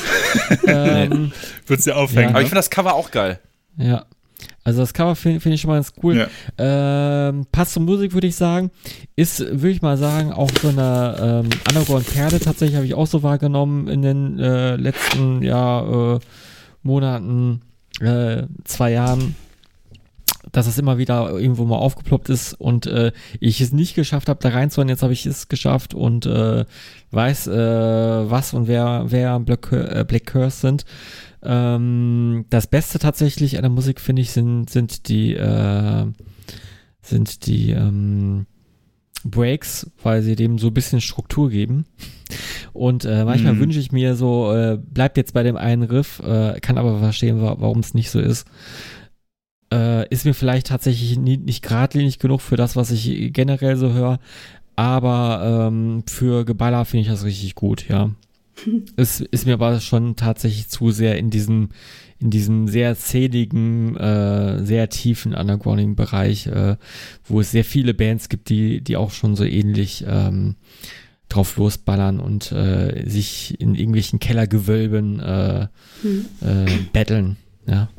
ähm, 0.67 1.31
Wird's 1.67 1.85
ja 1.85 1.95
aufhängen. 1.95 2.29
Ja. 2.29 2.29
Aber 2.29 2.41
ich 2.41 2.47
finde 2.47 2.59
das 2.59 2.69
Cover 2.69 2.93
auch 2.93 3.11
geil. 3.11 3.39
Ja. 3.77 4.05
Also 4.63 4.81
das 4.81 4.93
Cover 4.93 5.15
finde 5.15 5.39
find 5.39 5.55
ich 5.55 5.61
schon 5.61 5.69
mal 5.69 5.77
ganz 5.77 5.93
cool. 6.03 6.17
Ja. 6.17 7.29
Ähm, 7.29 7.45
passt 7.51 7.73
zur 7.73 7.81
Musik, 7.81 8.13
würde 8.13 8.27
ich 8.27 8.35
sagen. 8.35 8.69
Ist, 9.15 9.39
würde 9.39 9.69
ich 9.69 9.81
mal 9.81 9.97
sagen, 9.97 10.31
auch 10.31 10.51
so 10.61 10.69
eine 10.69 11.43
ähm, 11.45 11.49
Underground-Perle 11.69 12.39
tatsächlich 12.39 12.75
habe 12.75 12.85
ich 12.85 12.93
auch 12.93 13.07
so 13.07 13.23
wahrgenommen 13.23 13.87
in 13.87 14.01
den 14.01 14.39
äh, 14.39 14.75
letzten 14.75 15.41
ja, 15.41 16.15
äh, 16.15 16.19
Monaten 16.83 17.61
äh, 18.01 18.47
zwei 18.63 18.91
Jahren, 18.91 19.35
dass 20.51 20.67
es 20.67 20.77
immer 20.77 20.97
wieder 20.97 21.29
irgendwo 21.31 21.65
mal 21.65 21.77
aufgeploppt 21.77 22.29
ist 22.29 22.53
und 22.53 22.85
äh, 22.87 23.11
ich 23.39 23.61
es 23.61 23.71
nicht 23.71 23.95
geschafft 23.95 24.27
habe, 24.27 24.39
da 24.41 24.49
reinzuhören. 24.49 24.89
Jetzt 24.89 25.03
habe 25.03 25.13
ich 25.13 25.25
es 25.25 25.47
geschafft 25.47 25.93
und 25.93 26.25
äh, 26.25 26.65
weiß, 27.11 27.47
äh, 27.47 28.29
was 28.29 28.53
und 28.53 28.67
wer, 28.67 29.05
wer 29.07 29.39
Black, 29.39 29.71
äh, 29.71 30.03
Black 30.07 30.25
Curse 30.25 30.59
sind. 30.59 30.85
Ähm, 31.43 32.45
das 32.49 32.67
Beste 32.67 32.99
tatsächlich 32.99 33.57
an 33.57 33.63
der 33.63 33.71
Musik, 33.71 33.99
finde 34.01 34.21
ich, 34.21 34.31
sind, 34.31 34.69
sind 34.69 35.07
die, 35.07 35.35
äh, 35.35 36.05
sind 37.01 37.45
die, 37.45 37.71
ähm, 37.71 38.45
Breaks, 39.23 39.89
weil 40.03 40.21
sie 40.21 40.35
dem 40.35 40.57
so 40.57 40.67
ein 40.67 40.73
bisschen 40.73 41.01
Struktur 41.01 41.49
geben. 41.49 41.85
Und 42.73 43.05
äh, 43.05 43.25
manchmal 43.25 43.53
mhm. 43.53 43.59
wünsche 43.59 43.79
ich 43.79 43.91
mir 43.91 44.15
so, 44.15 44.53
äh, 44.53 44.77
bleibt 44.77 45.17
jetzt 45.17 45.33
bei 45.33 45.43
dem 45.43 45.57
einen 45.57 45.83
Riff, 45.83 46.19
äh, 46.19 46.59
kann 46.61 46.77
aber 46.77 46.99
verstehen, 46.99 47.41
wa 47.41 47.57
warum 47.59 47.79
es 47.79 47.93
nicht 47.93 48.09
so 48.09 48.19
ist. 48.19 48.47
Äh, 49.73 50.07
ist 50.09 50.25
mir 50.25 50.33
vielleicht 50.33 50.67
tatsächlich 50.67 51.17
nie, 51.17 51.37
nicht 51.37 51.63
geradlinig 51.63 52.19
genug 52.19 52.41
für 52.41 52.57
das, 52.57 52.75
was 52.75 52.91
ich 52.91 53.33
generell 53.33 53.77
so 53.77 53.91
höre. 53.93 54.19
Aber 54.75 55.67
ähm, 55.69 56.03
für 56.07 56.45
Geballer 56.45 56.85
finde 56.85 57.01
ich 57.03 57.07
das 57.09 57.25
richtig 57.25 57.55
gut, 57.55 57.87
ja. 57.87 58.11
es 58.95 59.21
ist 59.21 59.45
mir 59.45 59.53
aber 59.53 59.79
schon 59.79 60.15
tatsächlich 60.15 60.69
zu 60.69 60.91
sehr 60.91 61.17
in 61.17 61.29
diesem, 61.29 61.69
in 62.21 62.29
diesem 62.29 62.67
sehr 62.67 62.95
zähligen, 62.95 63.95
äh, 63.97 64.63
sehr 64.63 64.89
tiefen 64.89 65.33
Undergrounding-Bereich, 65.33 66.47
äh, 66.47 66.77
wo 67.25 67.41
es 67.41 67.51
sehr 67.51 67.65
viele 67.65 67.93
Bands 67.93 68.29
gibt, 68.29 68.49
die, 68.49 68.81
die 68.81 68.95
auch 68.95 69.11
schon 69.11 69.35
so 69.35 69.43
ähnlich 69.43 70.05
ähm, 70.07 70.55
drauf 71.29 71.57
losballern 71.57 72.19
und 72.19 72.51
äh, 72.51 73.09
sich 73.09 73.59
in 73.59 73.75
irgendwelchen 73.75 74.19
Kellergewölben 74.19 75.19
äh, 75.19 75.67
hm. 76.01 76.25
äh, 76.41 76.65
battlen, 76.93 77.37
ja. 77.65 77.89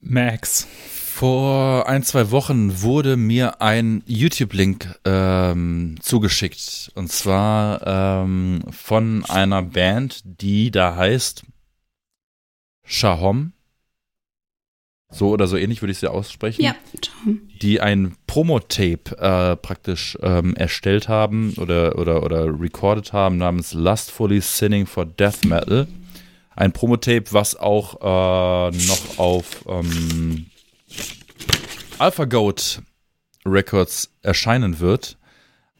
Max. 0.00 0.68
Vor 1.14 1.88
ein, 1.88 2.02
zwei 2.02 2.32
Wochen 2.32 2.82
wurde 2.82 3.16
mir 3.16 3.62
ein 3.62 4.02
YouTube-Link 4.04 4.98
ähm, 5.04 5.94
zugeschickt. 6.00 6.90
Und 6.96 7.12
zwar 7.12 7.86
ähm, 7.86 8.64
von 8.72 9.24
einer 9.26 9.62
Band, 9.62 10.22
die 10.24 10.72
da 10.72 10.96
heißt 10.96 11.44
Shahom. 12.82 13.52
So 15.08 15.28
oder 15.28 15.46
so 15.46 15.56
ähnlich 15.56 15.82
würde 15.82 15.92
ich 15.92 15.98
sie 15.98 16.10
aussprechen. 16.10 16.62
Ja, 16.62 16.74
Die 17.62 17.80
ein 17.80 18.16
Promo-Tape 18.26 19.16
äh, 19.16 19.54
praktisch 19.54 20.18
ähm, 20.20 20.56
erstellt 20.56 21.08
haben 21.08 21.54
oder, 21.58 21.96
oder, 21.96 22.24
oder 22.24 22.60
recorded 22.60 23.12
haben 23.12 23.36
namens 23.36 23.72
Lustfully 23.72 24.40
Sinning 24.40 24.84
for 24.84 25.06
Death 25.06 25.44
Metal. 25.44 25.86
Ein 26.56 26.72
Promo-Tape, 26.72 27.26
was 27.30 27.54
auch 27.54 28.00
äh, 28.00 28.76
noch 28.76 29.18
auf 29.18 29.64
ähm, 29.68 30.46
AlphaGoat 31.98 32.82
Records 33.46 34.10
erscheinen 34.22 34.80
wird. 34.80 35.16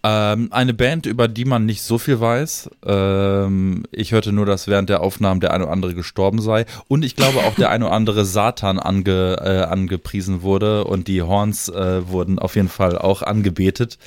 Ähm, 0.06 0.48
eine 0.52 0.74
Band, 0.74 1.06
über 1.06 1.28
die 1.28 1.46
man 1.46 1.64
nicht 1.64 1.82
so 1.82 1.96
viel 1.96 2.20
weiß. 2.20 2.68
Ähm, 2.84 3.84
ich 3.90 4.12
hörte 4.12 4.32
nur, 4.32 4.44
dass 4.44 4.68
während 4.68 4.90
der 4.90 5.00
Aufnahmen 5.00 5.40
der 5.40 5.52
eine 5.52 5.64
oder 5.64 5.72
andere 5.72 5.94
gestorben 5.94 6.42
sei. 6.42 6.66
Und 6.88 7.04
ich 7.04 7.16
glaube 7.16 7.38
auch 7.40 7.54
der 7.54 7.70
eine 7.70 7.86
oder 7.86 7.94
andere 7.94 8.24
Satan 8.26 8.78
ange, 8.78 9.38
äh, 9.40 9.62
angepriesen 9.62 10.42
wurde 10.42 10.84
und 10.84 11.08
die 11.08 11.22
Horns 11.22 11.70
äh, 11.70 12.06
wurden 12.06 12.38
auf 12.38 12.54
jeden 12.54 12.68
Fall 12.68 12.98
auch 12.98 13.22
angebetet. 13.22 13.98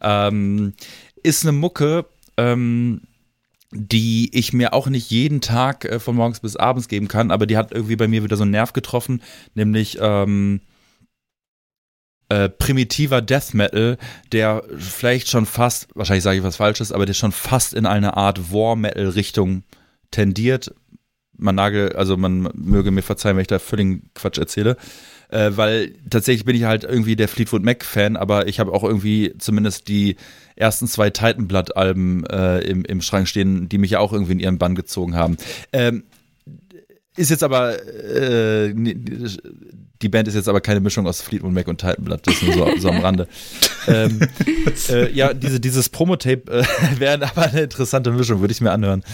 Ähm, 0.00 0.74
ist 1.22 1.44
eine 1.44 1.52
Mucke, 1.52 2.04
ähm, 2.36 3.02
die 3.70 4.36
ich 4.36 4.52
mir 4.52 4.74
auch 4.74 4.88
nicht 4.88 5.10
jeden 5.12 5.40
Tag 5.40 5.84
äh, 5.84 6.00
von 6.00 6.16
morgens 6.16 6.40
bis 6.40 6.56
abends 6.56 6.88
geben 6.88 7.06
kann, 7.06 7.30
aber 7.30 7.46
die 7.46 7.56
hat 7.56 7.70
irgendwie 7.70 7.96
bei 7.96 8.08
mir 8.08 8.24
wieder 8.24 8.36
so 8.36 8.42
einen 8.42 8.50
Nerv 8.50 8.72
getroffen, 8.72 9.22
nämlich 9.54 9.98
ähm, 10.00 10.60
äh, 12.28 12.48
primitiver 12.48 13.20
Death 13.20 13.54
Metal, 13.54 13.98
der 14.32 14.62
vielleicht 14.78 15.28
schon 15.28 15.46
fast, 15.46 15.88
wahrscheinlich 15.94 16.24
sage 16.24 16.38
ich 16.38 16.44
was 16.44 16.56
Falsches, 16.56 16.92
aber 16.92 17.06
der 17.06 17.14
schon 17.14 17.32
fast 17.32 17.74
in 17.74 17.86
eine 17.86 18.16
Art 18.16 18.52
War 18.52 18.76
Metal 18.76 19.08
Richtung 19.08 19.62
tendiert. 20.10 20.74
Man 21.36 21.56
nagel, 21.56 21.92
also 21.94 22.16
man 22.16 22.48
möge 22.54 22.90
mir 22.90 23.02
verzeihen, 23.02 23.36
wenn 23.36 23.42
ich 23.42 23.48
da 23.48 23.58
völligen 23.58 24.10
Quatsch 24.14 24.38
erzähle. 24.38 24.76
Äh, 25.28 25.56
weil 25.56 25.94
tatsächlich 26.08 26.44
bin 26.44 26.54
ich 26.54 26.64
halt 26.64 26.84
irgendwie 26.84 27.16
der 27.16 27.28
Fleetwood 27.28 27.62
Mac-Fan, 27.62 28.16
aber 28.16 28.46
ich 28.46 28.60
habe 28.60 28.72
auch 28.72 28.84
irgendwie 28.84 29.34
zumindest 29.38 29.88
die 29.88 30.16
ersten 30.54 30.86
zwei 30.86 31.10
Titanblatt-Alben 31.10 32.24
äh, 32.26 32.60
im, 32.60 32.84
im 32.84 33.02
Schrank 33.02 33.26
stehen, 33.26 33.68
die 33.68 33.78
mich 33.78 33.92
ja 33.92 33.98
auch 33.98 34.12
irgendwie 34.12 34.32
in 34.32 34.40
ihren 34.40 34.58
Bann 34.58 34.74
gezogen 34.76 35.16
haben. 35.16 35.36
Ähm, 35.72 36.04
Ist 37.16 37.30
jetzt 37.30 37.44
aber, 37.44 37.80
äh, 37.80 38.74
die 38.74 40.08
Band 40.08 40.26
ist 40.26 40.34
jetzt 40.34 40.48
aber 40.48 40.60
keine 40.60 40.80
Mischung 40.80 41.06
aus 41.06 41.22
Fleetwood 41.22 41.52
Mac 41.52 41.68
und 41.68 41.78
Titan 41.80 42.04
Blood, 42.04 42.26
das 42.26 42.34
ist 42.34 42.42
nur 42.42 42.54
so, 42.54 42.78
so 42.78 42.88
am 42.88 42.98
Rande. 42.98 43.28
ähm, 43.86 44.20
äh, 44.88 45.12
ja, 45.12 45.32
diese, 45.32 45.60
dieses 45.60 45.88
Promotape 45.88 46.50
äh, 46.50 46.64
wäre 46.98 47.22
aber 47.22 47.42
eine 47.42 47.62
interessante 47.62 48.10
Mischung, 48.10 48.40
würde 48.40 48.52
ich 48.52 48.60
mir 48.60 48.72
anhören. 48.72 49.04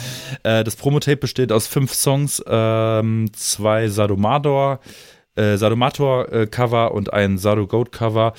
Äh, 0.44 0.64
das 0.64 0.76
Promotape 0.76 1.18
besteht 1.18 1.52
aus 1.52 1.66
fünf 1.66 1.92
Songs, 1.92 2.42
ähm, 2.46 3.30
zwei 3.34 3.88
Sadomador, 3.88 4.80
äh, 5.36 5.58
Sadomator-Cover 5.58 6.86
äh, 6.86 6.94
und 6.94 7.12
ein 7.12 7.36
Sado 7.36 7.66
Goat-Cover 7.66 8.32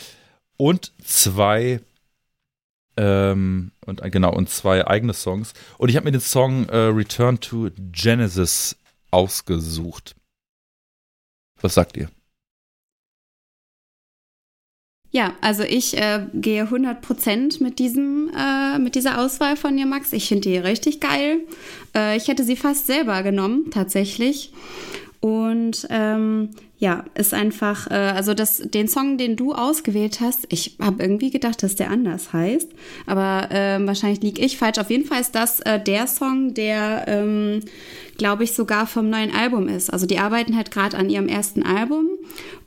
und 0.58 0.92
zwei 1.04 1.82
ähm, 2.98 3.72
und 3.86 4.02
genau 4.12 4.34
und 4.34 4.50
zwei 4.50 4.86
eigene 4.86 5.14
Songs 5.14 5.54
und 5.78 5.90
ich 5.90 5.96
habe 5.96 6.06
mir 6.06 6.12
den 6.12 6.22
Song 6.22 6.68
äh, 6.70 6.76
Return 6.76 7.40
to 7.40 7.70
Genesis 7.92 8.76
ausgesucht. 9.12 10.16
Was 11.62 11.76
sagt 11.76 11.98
ihr? 11.98 12.10
Ja, 15.14 15.34
also 15.42 15.64
ich 15.64 15.98
äh, 15.98 16.26
gehe 16.34 16.64
100% 16.64 17.62
mit 17.62 17.80
diesem 17.80 18.32
äh, 18.36 18.80
mit 18.80 18.96
dieser 18.96 19.20
Auswahl 19.20 19.58
von 19.58 19.76
dir, 19.76 19.86
Max. 19.86 20.14
Ich 20.14 20.30
finde 20.30 20.50
die 20.50 20.58
richtig 20.58 21.02
geil. 21.02 21.42
Äh, 21.94 22.16
ich 22.16 22.30
hätte 22.30 22.46
sie 22.46 22.56
fast 22.56 22.88
selber 22.88 23.22
genommen, 23.22 23.72
tatsächlich. 23.72 24.54
Und 25.20 25.86
ähm, 25.90 26.52
ja, 26.82 27.06
ist 27.14 27.36
einfach, 27.36 27.92
äh, 27.92 27.94
also 27.94 28.34
das, 28.34 28.58
den 28.58 28.88
Song, 28.88 29.20
den 29.20 29.36
du 29.36 29.54
ausgewählt 29.54 30.20
hast, 30.20 30.48
ich 30.50 30.78
habe 30.82 31.04
irgendwie 31.04 31.30
gedacht, 31.30 31.62
dass 31.62 31.76
der 31.76 31.92
anders 31.92 32.34
heißt, 32.34 32.70
aber 33.06 33.52
äh, 33.52 33.78
wahrscheinlich 33.86 34.24
liege 34.24 34.42
ich 34.42 34.58
falsch. 34.58 34.80
Auf 34.80 34.90
jeden 34.90 35.06
Fall 35.06 35.22
ist 35.22 35.36
das 35.36 35.60
äh, 35.60 35.80
der 35.80 36.08
Song, 36.08 36.56
der, 36.56 37.06
ähm, 37.08 37.60
glaube 38.18 38.46
ich, 38.46 38.54
sogar 38.54 38.88
vom 38.88 39.12
neuen 39.12 39.32
Album 39.32 39.68
ist. 39.68 39.94
Also 39.94 40.08
die 40.08 40.18
arbeiten 40.18 40.58
halt 40.58 40.72
gerade 40.72 40.98
an 40.98 41.12
ihrem 41.12 41.28
ersten 41.28 41.62
Album 41.62 42.08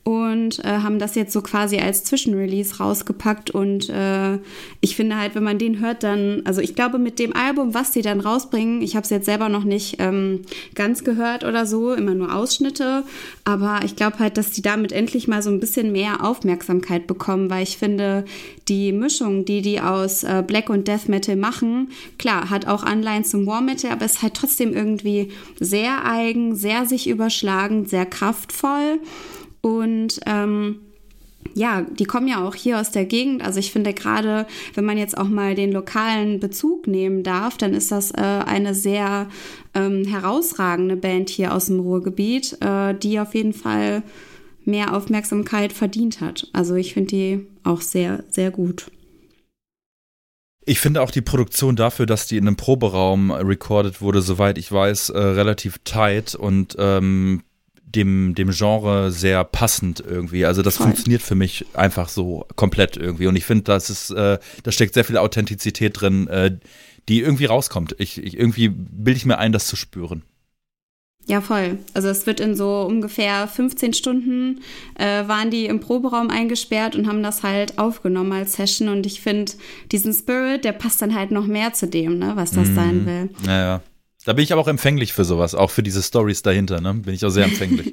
und 0.04 0.62
äh, 0.62 0.68
haben 0.68 0.98
das 0.98 1.14
jetzt 1.14 1.32
so 1.32 1.40
quasi 1.40 1.78
als 1.78 2.04
Zwischenrelease 2.04 2.76
rausgepackt. 2.76 3.50
Und 3.50 3.88
äh, 3.88 4.38
ich 4.80 4.96
finde 4.96 5.16
halt, 5.16 5.34
wenn 5.34 5.42
man 5.42 5.58
den 5.58 5.80
hört, 5.80 6.02
dann, 6.02 6.42
also 6.44 6.60
ich 6.60 6.74
glaube, 6.74 6.98
mit 6.98 7.18
dem 7.18 7.34
Album, 7.34 7.72
was 7.72 7.90
die 7.90 8.02
dann 8.02 8.20
rausbringen, 8.20 8.82
ich 8.82 8.96
habe 8.96 9.04
es 9.04 9.10
jetzt 9.10 9.24
selber 9.24 9.48
noch 9.48 9.64
nicht 9.64 9.96
ähm, 10.00 10.42
ganz 10.74 11.04
gehört 11.04 11.42
oder 11.42 11.64
so, 11.64 11.94
immer 11.94 12.14
nur 12.14 12.34
Ausschnitte, 12.34 13.04
aber 13.44 13.80
ich 13.84 13.94
glaube 13.94 14.18
halt, 14.20 14.38
dass 14.38 14.52
die 14.52 14.62
damit 14.62 14.90
endlich 14.90 15.28
mal 15.28 15.42
so 15.42 15.50
ein 15.50 15.60
bisschen 15.60 15.92
mehr 15.92 16.24
Aufmerksamkeit 16.24 17.06
bekommen, 17.06 17.50
weil 17.50 17.62
ich 17.62 17.76
finde, 17.76 18.24
die 18.68 18.90
Mischung, 18.90 19.44
die 19.44 19.60
die 19.60 19.82
aus 19.82 20.24
äh, 20.24 20.42
Black 20.46 20.70
und 20.70 20.88
Death 20.88 21.08
Metal 21.08 21.36
machen, 21.36 21.90
klar, 22.18 22.48
hat 22.48 22.66
auch 22.66 22.82
Anleihen 22.82 23.24
zum 23.24 23.46
War 23.46 23.60
Metal, 23.60 23.90
aber 23.90 24.06
ist 24.06 24.22
halt 24.22 24.34
trotzdem 24.34 24.72
irgendwie 24.72 25.30
sehr 25.60 26.06
eigen, 26.06 26.56
sehr 26.56 26.86
sich 26.86 27.06
überschlagend, 27.06 27.90
sehr 27.90 28.06
kraftvoll. 28.06 28.98
Und 29.60 30.20
ähm, 30.24 30.80
ja, 31.54 31.82
die 31.82 32.04
kommen 32.04 32.28
ja 32.28 32.46
auch 32.46 32.54
hier 32.54 32.80
aus 32.80 32.90
der 32.90 33.04
Gegend. 33.04 33.42
Also 33.42 33.60
ich 33.60 33.72
finde 33.72 33.94
gerade, 33.94 34.46
wenn 34.74 34.84
man 34.84 34.98
jetzt 34.98 35.16
auch 35.16 35.28
mal 35.28 35.54
den 35.54 35.72
lokalen 35.72 36.40
Bezug 36.40 36.86
nehmen 36.86 37.22
darf, 37.22 37.56
dann 37.56 37.74
ist 37.74 37.92
das 37.92 38.10
äh, 38.10 38.20
eine 38.20 38.74
sehr 38.74 39.28
ähm, 39.74 40.04
herausragende 40.04 40.96
Band 40.96 41.30
hier 41.30 41.54
aus 41.54 41.66
dem 41.66 41.80
Ruhrgebiet, 41.80 42.58
äh, 42.60 42.94
die 42.94 43.20
auf 43.20 43.34
jeden 43.34 43.52
Fall 43.52 44.02
mehr 44.64 44.96
Aufmerksamkeit 44.96 45.72
verdient 45.72 46.20
hat. 46.20 46.48
Also 46.52 46.74
ich 46.74 46.94
finde 46.94 47.08
die 47.08 47.46
auch 47.62 47.80
sehr, 47.80 48.24
sehr 48.30 48.50
gut. 48.50 48.90
Ich 50.66 50.80
finde 50.80 51.02
auch 51.02 51.10
die 51.10 51.20
Produktion 51.20 51.76
dafür, 51.76 52.06
dass 52.06 52.26
die 52.26 52.38
in 52.38 52.46
einem 52.46 52.56
Proberaum 52.56 53.30
recorded 53.30 54.00
wurde, 54.00 54.22
soweit 54.22 54.56
ich 54.56 54.72
weiß, 54.72 55.10
äh, 55.10 55.18
relativ 55.18 55.78
tight 55.84 56.34
und 56.34 56.74
ähm, 56.78 57.42
dem, 57.94 58.34
dem 58.34 58.50
Genre 58.50 59.10
sehr 59.10 59.44
passend 59.44 60.02
irgendwie. 60.06 60.44
Also 60.44 60.62
das 60.62 60.76
Voll. 60.76 60.86
funktioniert 60.86 61.22
für 61.22 61.34
mich 61.34 61.66
einfach 61.74 62.08
so 62.08 62.46
komplett 62.56 62.96
irgendwie. 62.96 63.26
Und 63.26 63.36
ich 63.36 63.44
finde, 63.44 63.64
das 63.64 63.90
ist, 63.90 64.10
äh, 64.10 64.38
da 64.62 64.72
steckt 64.72 64.94
sehr 64.94 65.04
viel 65.04 65.16
Authentizität 65.16 66.00
drin, 66.00 66.26
äh, 66.28 66.56
die 67.08 67.20
irgendwie 67.20 67.46
rauskommt. 67.46 67.96
Ich, 67.98 68.22
ich 68.22 68.38
irgendwie 68.38 68.68
bilde 68.68 69.16
ich 69.16 69.26
mir 69.26 69.38
ein, 69.38 69.52
das 69.52 69.66
zu 69.66 69.76
spüren. 69.76 70.22
Ja, 71.26 71.40
voll. 71.40 71.78
Also 71.94 72.08
es 72.08 72.26
wird 72.26 72.38
in 72.38 72.54
so 72.54 72.82
ungefähr 72.82 73.48
15 73.48 73.94
Stunden 73.94 74.60
äh, 74.96 75.26
waren 75.26 75.50
die 75.50 75.64
im 75.66 75.80
Proberaum 75.80 76.28
eingesperrt 76.28 76.96
und 76.96 77.06
haben 77.06 77.22
das 77.22 77.42
halt 77.42 77.78
aufgenommen 77.78 78.32
als 78.32 78.54
Session. 78.54 78.88
Und 78.90 79.06
ich 79.06 79.22
finde, 79.22 79.52
diesen 79.90 80.12
Spirit, 80.12 80.64
der 80.64 80.72
passt 80.72 81.00
dann 81.00 81.14
halt 81.14 81.30
noch 81.30 81.46
mehr 81.46 81.72
zu 81.72 81.86
dem, 81.86 82.18
ne, 82.18 82.32
was 82.34 82.50
das 82.50 82.68
mhm. 82.68 82.74
sein 82.74 83.06
will. 83.06 83.30
Naja. 83.46 83.80
Da 84.24 84.32
bin 84.32 84.42
ich 84.42 84.52
aber 84.52 84.62
auch 84.62 84.68
empfänglich 84.68 85.12
für 85.12 85.24
sowas, 85.24 85.54
auch 85.54 85.70
für 85.70 85.82
diese 85.82 86.02
Stories 86.02 86.40
dahinter, 86.42 86.80
ne? 86.80 86.94
Bin 86.94 87.12
ich 87.14 87.24
auch 87.26 87.30
sehr 87.30 87.44
empfänglich. 87.44 87.92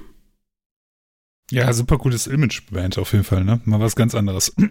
ja, 1.50 1.72
super 1.72 1.98
cooles 1.98 2.26
Image-Band 2.26 2.98
auf 2.98 3.12
jeden 3.12 3.24
Fall, 3.24 3.44
ne? 3.44 3.60
Mal 3.64 3.78
was 3.78 3.94
ganz 3.94 4.16
anderes. 4.16 4.52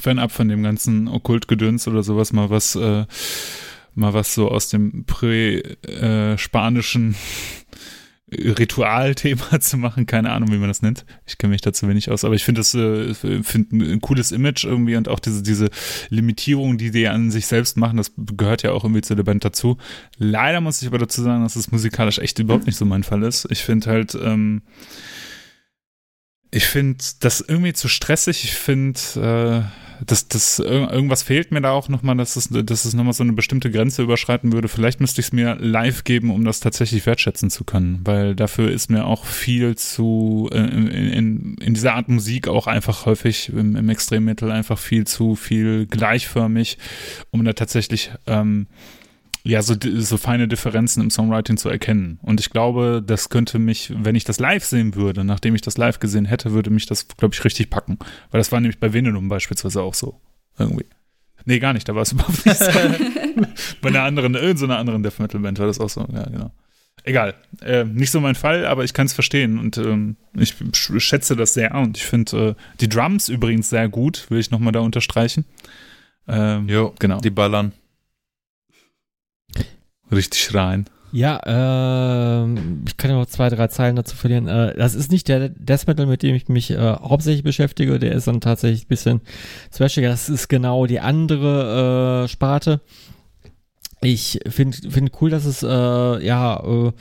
Fernab 0.00 0.32
von 0.32 0.48
dem 0.48 0.64
ganzen 0.64 1.06
Okkultgedöns 1.08 1.86
oder 1.86 2.02
sowas, 2.02 2.32
mal 2.32 2.50
was, 2.50 2.74
äh, 2.74 3.06
mal 3.94 4.14
was 4.14 4.34
so 4.34 4.50
aus 4.50 4.68
dem 4.68 5.04
prä-spanischen 5.06 7.12
äh, 7.12 7.16
Ritualthema 8.30 9.58
zu 9.60 9.76
machen, 9.78 10.06
keine 10.06 10.30
Ahnung, 10.30 10.52
wie 10.52 10.58
man 10.58 10.68
das 10.68 10.82
nennt. 10.82 11.06
Ich 11.26 11.38
kenne 11.38 11.52
mich 11.52 11.62
dazu 11.62 11.88
wenig 11.88 12.10
aus, 12.10 12.24
aber 12.24 12.34
ich 12.34 12.44
finde 12.44 12.60
das 12.60 12.74
äh, 12.74 13.14
find 13.14 13.72
ein 13.72 14.00
cooles 14.00 14.32
Image 14.32 14.64
irgendwie 14.64 14.96
und 14.96 15.08
auch 15.08 15.18
diese, 15.18 15.42
diese 15.42 15.70
Limitierung, 16.10 16.76
die 16.76 16.90
die 16.90 17.08
an 17.08 17.30
sich 17.30 17.46
selbst 17.46 17.76
machen, 17.76 17.96
das 17.96 18.12
gehört 18.16 18.62
ja 18.62 18.72
auch 18.72 18.84
irgendwie 18.84 19.02
zu 19.02 19.14
der 19.14 19.22
Band 19.22 19.44
dazu. 19.44 19.78
Leider 20.18 20.60
muss 20.60 20.82
ich 20.82 20.88
aber 20.88 20.98
dazu 20.98 21.22
sagen, 21.22 21.42
dass 21.42 21.56
es 21.56 21.70
musikalisch 21.70 22.18
echt 22.18 22.38
überhaupt 22.38 22.66
nicht 22.66 22.76
so 22.76 22.84
mein 22.84 23.02
Fall 23.02 23.22
ist. 23.22 23.46
Ich 23.50 23.64
finde 23.64 23.90
halt, 23.90 24.14
ähm, 24.14 24.62
ich 26.50 26.66
finde 26.66 27.04
das 27.20 27.40
irgendwie 27.40 27.72
zu 27.72 27.88
stressig. 27.88 28.44
Ich 28.44 28.54
finde, 28.54 29.00
äh, 29.16 29.87
das, 30.06 30.28
das, 30.28 30.58
irgendwas 30.58 31.22
fehlt 31.22 31.50
mir 31.50 31.60
da 31.60 31.72
auch 31.72 31.88
nochmal, 31.88 32.16
dass 32.16 32.36
es, 32.36 32.48
dass 32.50 32.84
es 32.84 32.94
nochmal 32.94 33.12
so 33.12 33.22
eine 33.22 33.32
bestimmte 33.32 33.70
Grenze 33.70 34.02
überschreiten 34.02 34.52
würde. 34.52 34.68
Vielleicht 34.68 35.00
müsste 35.00 35.20
ich 35.20 35.28
es 35.28 35.32
mir 35.32 35.56
live 35.56 36.04
geben, 36.04 36.30
um 36.30 36.44
das 36.44 36.60
tatsächlich 36.60 37.04
wertschätzen 37.06 37.50
zu 37.50 37.64
können, 37.64 38.00
weil 38.04 38.34
dafür 38.34 38.70
ist 38.70 38.90
mir 38.90 39.06
auch 39.06 39.24
viel 39.24 39.76
zu, 39.76 40.48
äh, 40.52 40.58
in, 40.58 40.88
in, 40.88 41.54
in 41.58 41.74
dieser 41.74 41.94
Art 41.94 42.08
Musik 42.08 42.48
auch 42.48 42.66
einfach 42.66 43.06
häufig 43.06 43.50
im, 43.50 43.76
im 43.76 43.88
Extremmetal 43.88 44.52
einfach 44.52 44.78
viel 44.78 45.06
zu 45.06 45.34
viel 45.34 45.86
gleichförmig, 45.86 46.78
um 47.30 47.44
da 47.44 47.52
tatsächlich 47.52 48.10
ähm, 48.26 48.66
ja, 49.44 49.62
so, 49.62 49.74
so 49.80 50.16
feine 50.16 50.48
Differenzen 50.48 51.02
im 51.02 51.10
Songwriting 51.10 51.56
zu 51.56 51.68
erkennen. 51.68 52.18
Und 52.22 52.40
ich 52.40 52.50
glaube, 52.50 53.02
das 53.04 53.28
könnte 53.28 53.58
mich, 53.58 53.92
wenn 53.96 54.14
ich 54.14 54.24
das 54.24 54.40
live 54.40 54.64
sehen 54.64 54.94
würde, 54.94 55.24
nachdem 55.24 55.54
ich 55.54 55.62
das 55.62 55.78
live 55.78 56.00
gesehen 56.00 56.24
hätte, 56.24 56.52
würde 56.52 56.70
mich 56.70 56.86
das, 56.86 57.08
glaube 57.08 57.34
ich, 57.34 57.44
richtig 57.44 57.70
packen. 57.70 57.98
Weil 58.30 58.38
das 58.38 58.52
war 58.52 58.60
nämlich 58.60 58.78
bei 58.78 58.92
Venenum 58.92 59.28
beispielsweise 59.28 59.82
auch 59.82 59.94
so. 59.94 60.20
Irgendwie. 60.58 60.86
Nee, 61.44 61.60
gar 61.60 61.72
nicht, 61.72 61.88
da 61.88 61.94
war 61.94 62.02
es 62.02 62.12
überhaupt 62.12 62.44
nicht 62.44 62.58
so. 62.58 62.70
bei 63.80 63.88
einer 63.88 64.02
anderen, 64.02 64.34
irgendeiner 64.34 64.74
so 64.74 64.80
anderen 64.80 65.02
Death 65.02 65.18
Metal 65.18 65.40
Band 65.40 65.58
war 65.58 65.66
das 65.66 65.80
auch 65.80 65.88
so, 65.88 66.06
ja, 66.12 66.24
genau. 66.24 66.52
Egal, 67.04 67.34
äh, 67.62 67.84
nicht 67.84 68.10
so 68.10 68.20
mein 68.20 68.34
Fall, 68.34 68.66
aber 68.66 68.84
ich 68.84 68.92
kann 68.92 69.06
es 69.06 69.14
verstehen 69.14 69.58
und 69.58 69.78
ähm, 69.78 70.16
ich 70.36 70.56
schätze 70.72 71.36
das 71.36 71.54
sehr 71.54 71.74
und 71.74 71.96
ich 71.96 72.04
finde 72.04 72.48
äh, 72.50 72.54
die 72.80 72.88
Drums 72.88 73.28
übrigens 73.28 73.70
sehr 73.70 73.88
gut, 73.88 74.26
will 74.30 74.40
ich 74.40 74.50
nochmal 74.50 74.72
da 74.72 74.80
unterstreichen. 74.80 75.46
Ähm, 76.26 76.68
jo, 76.68 76.94
genau. 76.98 77.20
Die 77.20 77.30
ballern. 77.30 77.72
Richtig 80.10 80.40
schreien. 80.40 80.86
Ja, 81.10 81.40
äh, 81.46 82.54
ich 82.86 82.96
kann 82.98 83.10
ja 83.10 83.16
noch 83.16 83.26
zwei, 83.26 83.48
drei 83.48 83.68
Zeilen 83.68 83.96
dazu 83.96 84.14
verlieren. 84.14 84.46
Äh, 84.46 84.74
das 84.76 84.94
ist 84.94 85.10
nicht 85.10 85.28
der 85.28 85.48
Death 85.48 85.86
Metal, 85.86 86.06
mit 86.06 86.22
dem 86.22 86.34
ich 86.34 86.48
mich 86.48 86.70
äh, 86.70 86.76
hauptsächlich 86.76 87.44
beschäftige. 87.44 87.98
Der 87.98 88.12
ist 88.12 88.26
dann 88.26 88.42
tatsächlich 88.42 88.84
ein 88.84 88.88
bisschen 88.88 89.20
thrashiger. 89.74 90.10
Das 90.10 90.28
ist 90.28 90.48
genau 90.48 90.86
die 90.86 91.00
andere 91.00 92.24
äh, 92.24 92.28
Sparte. 92.28 92.80
Ich 94.00 94.40
finde 94.48 94.76
find 94.90 95.10
cool, 95.20 95.30
dass 95.30 95.44
es 95.44 95.62
äh, 95.62 95.66
ja 95.66 96.62
äh, 96.62 96.92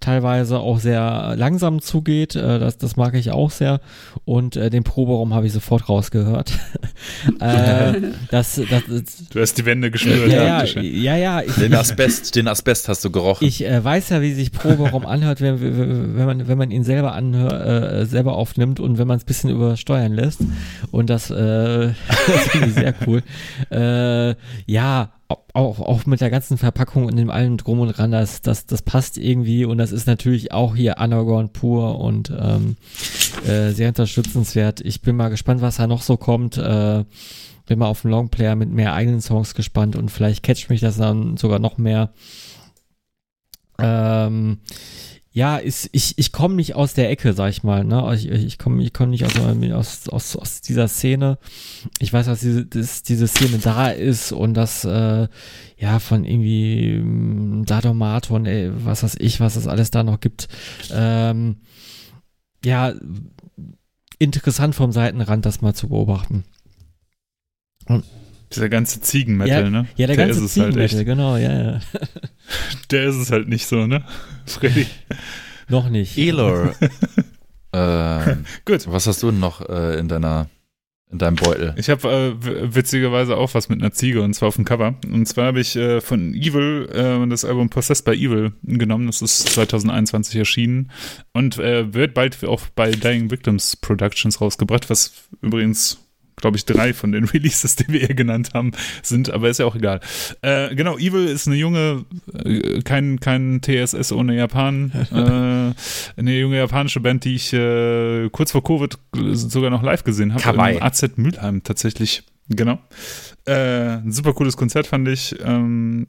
teilweise 0.00 0.58
auch 0.58 0.78
sehr 0.78 1.34
langsam 1.36 1.80
zugeht. 1.80 2.36
Äh, 2.36 2.58
das, 2.58 2.78
das 2.78 2.96
mag 2.96 3.14
ich 3.14 3.30
auch 3.30 3.50
sehr. 3.50 3.80
Und 4.24 4.56
äh, 4.56 4.70
den 4.70 4.84
Proberaum 4.84 5.34
habe 5.34 5.46
ich 5.46 5.52
sofort 5.52 5.88
rausgehört. 5.88 6.52
äh, 7.40 7.94
das, 8.30 8.60
das, 8.70 8.82
du 9.30 9.40
hast 9.40 9.58
die 9.58 9.64
Wände 9.64 9.90
geschnürt. 9.90 10.30
Ja, 10.30 10.64
ja, 10.64 10.80
ja, 10.82 11.16
ja 11.16 11.42
ich, 11.42 11.54
den 11.54 11.74
Asbest, 11.74 12.36
den 12.36 12.48
Asbest 12.48 12.88
hast 12.88 13.04
du 13.04 13.10
gerochen. 13.10 13.46
Ich 13.46 13.64
äh, 13.64 13.82
weiß 13.82 14.10
ja, 14.10 14.20
wie 14.20 14.32
sich 14.32 14.52
Proberaum 14.52 15.06
anhört, 15.06 15.40
wenn, 15.40 15.60
wenn, 15.60 16.26
man, 16.26 16.48
wenn 16.48 16.58
man 16.58 16.70
ihn 16.70 16.84
selber 16.84 17.12
anhört, 17.12 17.52
äh, 17.52 18.06
selber 18.06 18.36
aufnimmt 18.36 18.80
und 18.80 18.98
wenn 18.98 19.08
man 19.08 19.16
es 19.16 19.24
ein 19.24 19.26
bisschen 19.26 19.50
übersteuern 19.50 20.12
lässt. 20.12 20.40
Und 20.90 21.10
das, 21.10 21.30
äh, 21.30 21.34
das 22.08 22.48
finde 22.50 22.68
ich 22.68 22.74
sehr 22.74 22.94
cool. 23.06 23.22
Äh, 23.70 24.34
ja, 24.66 25.10
auch, 25.52 25.80
auch 25.80 26.06
mit 26.06 26.20
der 26.20 26.30
ganzen 26.30 26.58
Verpackung 26.58 27.06
und 27.06 27.16
dem 27.16 27.30
allem 27.30 27.56
drum 27.56 27.80
und 27.80 27.88
dran, 27.88 28.10
das, 28.10 28.42
das, 28.42 28.66
das 28.66 28.82
passt 28.82 29.18
irgendwie 29.18 29.64
und 29.64 29.78
das 29.78 29.92
ist 29.92 30.06
natürlich 30.06 30.52
auch 30.52 30.74
hier 30.76 30.96
Underground 30.98 31.52
pur 31.52 31.98
und 31.98 32.32
ähm, 32.36 32.76
äh, 33.46 33.70
sehr 33.70 33.88
unterstützenswert. 33.88 34.80
Ich 34.80 35.02
bin 35.02 35.16
mal 35.16 35.28
gespannt, 35.28 35.60
was 35.60 35.76
da 35.76 35.86
noch 35.86 36.02
so 36.02 36.16
kommt. 36.16 36.56
Äh, 36.56 37.04
bin 37.66 37.78
mal 37.78 37.86
auf 37.86 38.02
den 38.02 38.10
Longplayer 38.10 38.56
mit 38.56 38.70
mehr 38.70 38.92
eigenen 38.94 39.20
Songs 39.20 39.54
gespannt 39.54 39.96
und 39.96 40.10
vielleicht 40.10 40.42
catcht 40.42 40.68
mich 40.68 40.80
das 40.80 40.96
dann 40.96 41.36
sogar 41.36 41.58
noch 41.58 41.78
mehr. 41.78 42.12
ähm, 43.78 44.58
ja, 45.34 45.56
ist, 45.56 45.88
ich, 45.90 46.16
ich 46.16 46.30
komme 46.30 46.54
nicht 46.54 46.76
aus 46.76 46.94
der 46.94 47.10
Ecke, 47.10 47.32
sag 47.32 47.50
ich 47.50 47.64
mal. 47.64 47.82
Ne? 47.82 48.08
Ich, 48.14 48.28
ich 48.28 48.56
komme 48.56 48.80
ich 48.84 48.92
komm 48.92 49.10
nicht 49.10 49.24
aus, 49.24 49.36
aus, 49.36 50.08
aus, 50.08 50.36
aus 50.36 50.60
dieser 50.60 50.86
Szene. 50.86 51.38
Ich 51.98 52.12
weiß, 52.12 52.26
dass 52.26 52.38
diese, 52.38 52.64
dass 52.64 53.02
diese 53.02 53.26
Szene 53.26 53.58
da 53.58 53.88
ist 53.88 54.30
und 54.30 54.54
dass, 54.54 54.84
äh, 54.84 55.26
ja, 55.76 55.98
von 55.98 56.24
irgendwie 56.24 56.92
ähm, 56.92 57.64
Sadomato 57.66 58.36
und 58.36 58.46
ey, 58.46 58.70
was 58.84 59.02
weiß 59.02 59.16
ich, 59.18 59.40
was 59.40 59.56
es 59.56 59.66
alles 59.66 59.90
da 59.90 60.04
noch 60.04 60.20
gibt. 60.20 60.46
Ähm, 60.92 61.56
ja, 62.64 62.94
interessant 64.20 64.76
vom 64.76 64.92
Seitenrand, 64.92 65.44
das 65.44 65.62
mal 65.62 65.74
zu 65.74 65.88
beobachten. 65.88 66.44
Und 67.86 68.04
dieser 68.54 68.68
ganze 68.68 69.00
Ziegenmetal, 69.00 69.64
ja, 69.64 69.70
ne? 69.70 69.86
Ja, 69.96 70.06
der, 70.06 70.16
der 70.16 70.26
ganze 70.26 70.40
halt 70.40 70.50
Ziegenmetal, 70.50 70.96
halt 70.96 71.06
genau, 71.06 71.36
ja, 71.36 71.52
ja. 71.52 71.80
der 72.90 73.04
ist 73.04 73.16
es 73.16 73.30
halt 73.30 73.48
nicht 73.48 73.66
so, 73.66 73.86
ne? 73.86 74.04
Freddy. 74.46 74.86
noch 75.68 75.88
nicht. 75.88 76.16
Elor. 76.18 76.74
äh, 77.72 78.36
Gut. 78.64 78.86
Was 78.86 79.06
hast 79.06 79.22
du 79.22 79.32
noch 79.32 79.68
äh, 79.68 79.98
in 79.98 80.08
deiner 80.08 80.48
in 81.10 81.18
deinem 81.18 81.36
Beutel? 81.36 81.74
Ich 81.76 81.88
habe 81.88 82.08
äh, 82.08 82.74
witzigerweise 82.74 83.36
auch 83.36 83.54
was 83.54 83.68
mit 83.68 83.80
einer 83.80 83.92
Ziege 83.92 84.22
und 84.22 84.34
zwar 84.34 84.48
auf 84.48 84.56
dem 84.56 84.64
Cover. 84.64 84.94
Und 85.04 85.26
zwar 85.26 85.46
habe 85.46 85.60
ich 85.60 85.76
äh, 85.76 86.00
von 86.00 86.34
Evil 86.34 86.88
äh, 86.92 87.26
das 87.28 87.44
Album 87.44 87.70
Possessed 87.70 88.04
by 88.04 88.12
Evil 88.12 88.52
genommen. 88.62 89.06
Das 89.06 89.22
ist 89.22 89.48
2021 89.48 90.36
erschienen 90.36 90.90
und 91.32 91.58
äh, 91.58 91.94
wird 91.94 92.14
bald 92.14 92.44
auch 92.44 92.62
bei 92.74 92.90
Dying 92.90 93.30
Victims 93.30 93.76
Productions 93.76 94.40
rausgebracht, 94.40 94.90
was 94.90 95.28
übrigens 95.40 96.03
glaube 96.44 96.58
ich, 96.58 96.66
drei 96.66 96.92
von 96.92 97.10
den 97.10 97.24
Releases, 97.32 97.76
die 97.76 97.88
wir 97.88 98.00
hier 98.00 98.14
genannt 98.14 98.50
haben, 98.52 98.72
sind, 99.02 99.30
aber 99.30 99.48
ist 99.48 99.60
ja 99.60 99.64
auch 99.64 99.76
egal. 99.76 100.00
Äh, 100.42 100.74
genau, 100.74 100.98
Evil 100.98 101.24
ist 101.24 101.46
eine 101.46 101.56
junge, 101.56 102.04
äh, 102.34 102.82
kein, 102.82 103.18
kein 103.18 103.62
TSS 103.62 104.12
ohne 104.12 104.36
Japan, 104.36 104.92
äh, 105.10 106.20
eine 106.20 106.38
junge 106.38 106.58
japanische 106.58 107.00
Band, 107.00 107.24
die 107.24 107.36
ich 107.36 107.54
äh, 107.54 108.28
kurz 108.28 108.52
vor 108.52 108.62
Covid 108.62 108.98
sogar 109.32 109.70
noch 109.70 109.82
live 109.82 110.04
gesehen 110.04 110.34
habe. 110.34 110.74
Im 110.74 110.82
AZ 110.82 111.16
Mülheim 111.16 111.62
tatsächlich. 111.62 112.24
Genau. 112.50 112.78
Äh, 113.46 114.00
ein 114.02 114.12
super 114.12 114.34
cooles 114.34 114.58
Konzert 114.58 114.86
fand 114.86 115.08
ich. 115.08 115.34
Ähm, 115.42 116.08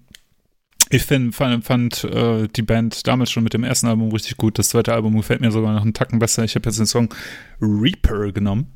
ich 0.90 1.04
find, 1.04 1.34
fand, 1.34 1.64
fand 1.64 2.04
äh, 2.04 2.50
die 2.50 2.62
Band 2.62 3.08
damals 3.08 3.32
schon 3.32 3.44
mit 3.44 3.54
dem 3.54 3.64
ersten 3.64 3.88
Album 3.88 4.12
richtig 4.12 4.36
gut. 4.36 4.60
Das 4.60 4.68
zweite 4.70 4.94
Album 4.94 5.16
gefällt 5.16 5.40
mir 5.40 5.52
sogar 5.52 5.74
noch 5.74 5.82
einen 5.82 5.94
Tacken 5.94 6.20
besser. 6.20 6.44
Ich 6.44 6.56
habe 6.56 6.68
jetzt 6.68 6.78
den 6.78 6.86
Song 6.86 7.14
Reaper 7.62 8.34
genommen 8.34 8.75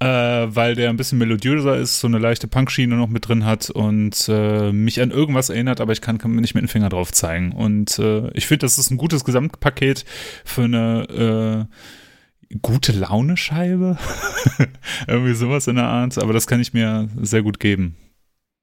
äh, 0.00 0.06
weil 0.06 0.74
der 0.74 0.88
ein 0.88 0.96
bisschen 0.96 1.18
melodiöser 1.18 1.76
ist, 1.76 2.00
so 2.00 2.06
eine 2.06 2.18
leichte 2.18 2.48
Punkschiene 2.48 2.96
noch 2.96 3.08
mit 3.08 3.28
drin 3.28 3.44
hat 3.44 3.68
und 3.68 4.28
äh, 4.28 4.72
mich 4.72 5.00
an 5.00 5.10
irgendwas 5.10 5.50
erinnert, 5.50 5.80
aber 5.80 5.92
ich 5.92 6.00
kann, 6.00 6.16
kann 6.16 6.30
mir 6.30 6.40
nicht 6.40 6.54
mit 6.54 6.62
dem 6.62 6.68
Finger 6.68 6.88
drauf 6.88 7.12
zeigen. 7.12 7.52
Und 7.52 7.98
äh, 7.98 8.30
ich 8.30 8.46
finde, 8.46 8.64
das 8.64 8.78
ist 8.78 8.90
ein 8.90 8.96
gutes 8.96 9.24
Gesamtpaket 9.24 10.06
für 10.44 10.64
eine 10.64 11.68
äh, 12.50 12.56
gute 12.62 12.92
Laune-Scheibe. 12.92 13.98
Irgendwie 15.06 15.34
sowas 15.34 15.66
in 15.66 15.76
der 15.76 15.84
Art, 15.84 16.16
aber 16.16 16.32
das 16.32 16.46
kann 16.46 16.60
ich 16.60 16.72
mir 16.72 17.08
sehr 17.20 17.42
gut 17.42 17.60
geben. 17.60 17.96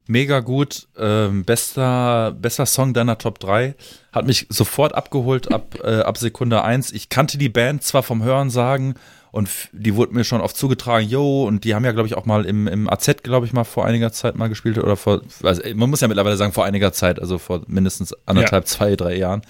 Mega 0.08 0.40
gut, 0.40 0.88
ähm, 0.98 1.44
bester, 1.44 2.32
bester 2.32 2.66
Song 2.66 2.94
deiner 2.94 3.18
Top 3.18 3.40
3. 3.40 3.76
Hat 4.12 4.26
mich 4.26 4.48
sofort 4.50 4.96
abgeholt 4.96 5.52
ab, 5.52 5.78
äh, 5.84 6.00
ab 6.00 6.18
Sekunde 6.18 6.64
1. 6.64 6.94
Ich 6.94 7.10
kannte 7.10 7.38
die 7.38 7.50
Band 7.50 7.84
zwar 7.84 8.04
vom 8.04 8.24
Hören 8.24 8.50
sagen, 8.50 8.96
und 9.38 9.50
die 9.72 9.96
wurde 9.96 10.16
mir 10.16 10.24
schon 10.24 10.42
oft 10.42 10.58
zugetragen, 10.58 11.08
yo, 11.08 11.44
und 11.46 11.64
die 11.64 11.76
haben 11.76 11.86
ja, 11.86 11.92
glaube 11.92 12.08
ich, 12.08 12.18
auch 12.18 12.26
mal 12.26 12.44
im, 12.44 12.68
im 12.68 12.90
AZ, 12.90 13.22
glaube 13.22 13.46
ich, 13.46 13.54
mal 13.54 13.66
vor 13.66 13.86
einiger 13.86 14.12
Zeit 14.12 14.36
mal 14.36 14.50
gespielt 14.50 14.80
oder 14.80 14.98
vor, 14.98 15.22
also 15.44 15.62
man 15.76 15.92
muss 15.92 16.02
ja 16.02 16.08
mittlerweile 16.08 16.38
sagen, 16.38 16.54
vor 16.54 16.66
einiger 16.66 16.92
Zeit, 16.92 17.20
also 17.20 17.38
vor 17.38 17.62
mindestens 17.68 18.16
anderthalb, 18.26 18.64
ja. 18.64 18.68
zwei, 18.68 18.96
drei 18.96 19.16
Jahren. 19.16 19.44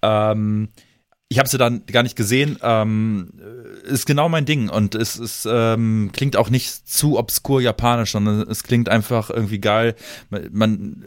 Ähm, 0.00 0.70
ich 1.28 1.38
habe 1.38 1.48
sie 1.48 1.58
dann 1.58 1.84
gar 1.86 2.02
nicht 2.02 2.16
gesehen. 2.16 2.58
Ähm, 2.62 3.30
ist 3.84 4.06
genau 4.06 4.28
mein 4.28 4.46
Ding 4.46 4.68
und 4.68 4.94
es 4.94 5.16
ist, 5.16 5.46
ähm, 5.48 6.10
klingt 6.12 6.36
auch 6.36 6.50
nicht 6.50 6.88
zu 6.88 7.18
obskur 7.18 7.60
japanisch, 7.60 8.12
sondern 8.12 8.48
es 8.48 8.64
klingt 8.64 8.88
einfach 8.88 9.30
irgendwie 9.30 9.60
geil. 9.60 9.94
Man, 10.50 11.04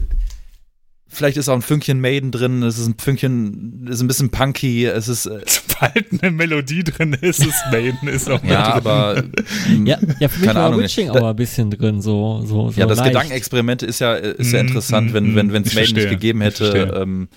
Vielleicht 1.13 1.37
ist 1.37 1.47
auch 1.49 1.55
ein 1.55 1.61
Fünkchen 1.61 2.01
Maiden 2.01 2.31
drin, 2.31 2.63
es 2.63 2.77
ist 2.77 2.87
ein 2.87 2.95
Fünkchen, 2.99 3.87
ist 3.87 4.01
ein 4.01 4.07
bisschen 4.07 4.29
punky, 4.29 4.85
es 4.85 5.07
ist. 5.07 5.25
Äh 5.25 5.41
Sobald 5.45 6.23
eine 6.23 6.31
Melodie 6.31 6.83
drin 6.83 7.13
ist, 7.13 7.39
ist 7.39 7.63
Maiden 7.71 8.07
ist 8.07 8.29
auch 8.29 8.43
Ja, 8.43 8.79
drin. 8.79 8.87
aber. 8.87 9.23
ja, 9.85 9.97
ja, 10.19 10.27
für 10.27 10.39
mich 10.39 10.47
keine 10.47 10.59
war 10.59 10.67
Ahnung, 10.67 10.81
Witching 10.81 11.09
aber 11.09 11.29
ein 11.29 11.35
bisschen 11.35 11.69
drin, 11.71 12.01
so. 12.01 12.41
so, 12.45 12.69
so 12.69 12.79
ja, 12.79 12.85
das 12.85 13.03
Gedankenexperiment 13.03 13.83
ist 13.83 13.99
ja, 13.99 14.13
ist 14.15 14.51
ja 14.51 14.61
mhm, 14.61 14.67
interessant, 14.67 15.11
mm, 15.11 15.13
wenn, 15.13 15.35
wenn, 15.35 15.53
wenn 15.53 15.63
es 15.63 15.73
Maiden 15.75 15.95
nicht 15.95 16.09
gegeben 16.09 16.41
hätte, 16.41 16.99
ähm, 17.01 17.27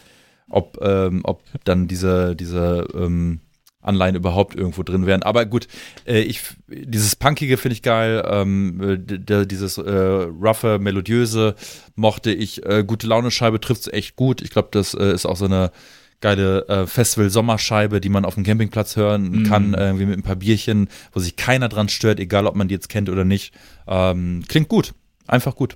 ob, 0.48 0.78
ähm, 0.82 1.20
ob 1.24 1.42
dann 1.64 1.88
diese, 1.88 2.36
diese, 2.36 2.86
ähm, 2.94 3.40
Anleihen 3.86 4.16
überhaupt 4.16 4.54
irgendwo 4.54 4.82
drin 4.82 5.06
wären. 5.06 5.22
Aber 5.22 5.46
gut, 5.46 5.68
äh, 6.06 6.20
ich, 6.20 6.42
dieses 6.68 7.16
Punkige 7.16 7.56
finde 7.56 7.74
ich 7.74 7.82
geil, 7.82 8.22
ähm, 8.28 9.04
dieses 9.06 9.78
äh, 9.78 9.90
roughe, 9.90 10.78
melodiöse 10.78 11.54
mochte 11.94 12.32
ich. 12.32 12.64
Äh, 12.66 12.84
gute 12.86 13.06
Laune-Scheibe 13.06 13.60
trifft 13.60 13.82
es 13.82 13.92
echt 13.92 14.16
gut. 14.16 14.42
Ich 14.42 14.50
glaube, 14.50 14.68
das 14.70 14.94
äh, 14.94 15.12
ist 15.12 15.26
auch 15.26 15.36
so 15.36 15.46
eine 15.46 15.70
geile 16.20 16.66
äh, 16.68 16.86
Festival-Sommerscheibe, 16.86 18.00
die 18.00 18.08
man 18.08 18.24
auf 18.24 18.34
dem 18.34 18.44
Campingplatz 18.44 18.96
hören 18.96 19.44
kann, 19.44 19.72
mm. 19.72 19.74
irgendwie 19.74 20.06
mit 20.06 20.18
ein 20.18 20.22
paar 20.22 20.36
Bierchen, 20.36 20.88
wo 21.12 21.20
sich 21.20 21.36
keiner 21.36 21.68
dran 21.68 21.90
stört, 21.90 22.20
egal 22.20 22.46
ob 22.46 22.56
man 22.56 22.68
die 22.68 22.74
jetzt 22.74 22.88
kennt 22.88 23.10
oder 23.10 23.24
nicht. 23.24 23.52
Ähm, 23.86 24.42
klingt 24.48 24.68
gut. 24.68 24.94
Einfach 25.26 25.54
gut. 25.54 25.74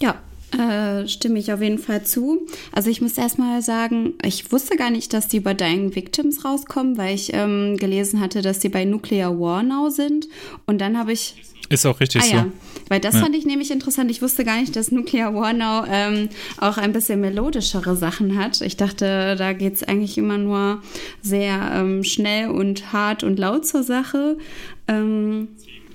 Ja, 0.00 0.20
äh, 0.56 1.06
stimme 1.06 1.38
ich 1.38 1.52
auf 1.52 1.60
jeden 1.60 1.78
Fall 1.78 2.04
zu. 2.04 2.46
Also 2.72 2.88
ich 2.90 3.00
muss 3.00 3.18
erstmal 3.18 3.60
sagen, 3.62 4.14
ich 4.24 4.50
wusste 4.50 4.76
gar 4.76 4.90
nicht, 4.90 5.12
dass 5.12 5.28
die 5.28 5.40
bei 5.40 5.54
Dying 5.54 5.94
Victims 5.94 6.44
rauskommen, 6.44 6.96
weil 6.96 7.14
ich 7.14 7.34
ähm, 7.34 7.76
gelesen 7.76 8.20
hatte, 8.20 8.40
dass 8.40 8.58
die 8.58 8.68
bei 8.68 8.84
Nuclear 8.84 9.38
War 9.38 9.62
Now 9.62 9.90
sind. 9.90 10.28
Und 10.66 10.80
dann 10.80 10.98
habe 10.98 11.12
ich. 11.12 11.34
Ist 11.68 11.84
auch 11.84 12.00
richtig 12.00 12.22
ah, 12.22 12.24
so. 12.24 12.34
Ja. 12.36 12.46
Weil 12.88 13.00
das 13.00 13.14
ja. 13.14 13.20
fand 13.20 13.36
ich 13.36 13.44
nämlich 13.44 13.70
interessant. 13.70 14.10
Ich 14.10 14.22
wusste 14.22 14.44
gar 14.44 14.58
nicht, 14.58 14.74
dass 14.74 14.90
Nuclear 14.90 15.34
War 15.34 15.52
Now 15.52 15.84
ähm, 15.90 16.30
auch 16.56 16.78
ein 16.78 16.92
bisschen 16.92 17.20
melodischere 17.20 17.94
Sachen 17.94 18.38
hat. 18.38 18.62
Ich 18.62 18.78
dachte, 18.78 19.36
da 19.36 19.52
geht 19.52 19.74
es 19.74 19.82
eigentlich 19.82 20.16
immer 20.16 20.38
nur 20.38 20.82
sehr 21.20 21.72
ähm, 21.74 22.04
schnell 22.04 22.48
und 22.48 22.92
hart 22.94 23.22
und 23.22 23.38
laut 23.38 23.66
zur 23.66 23.82
Sache. 23.82 24.38
Ähm, 24.86 25.48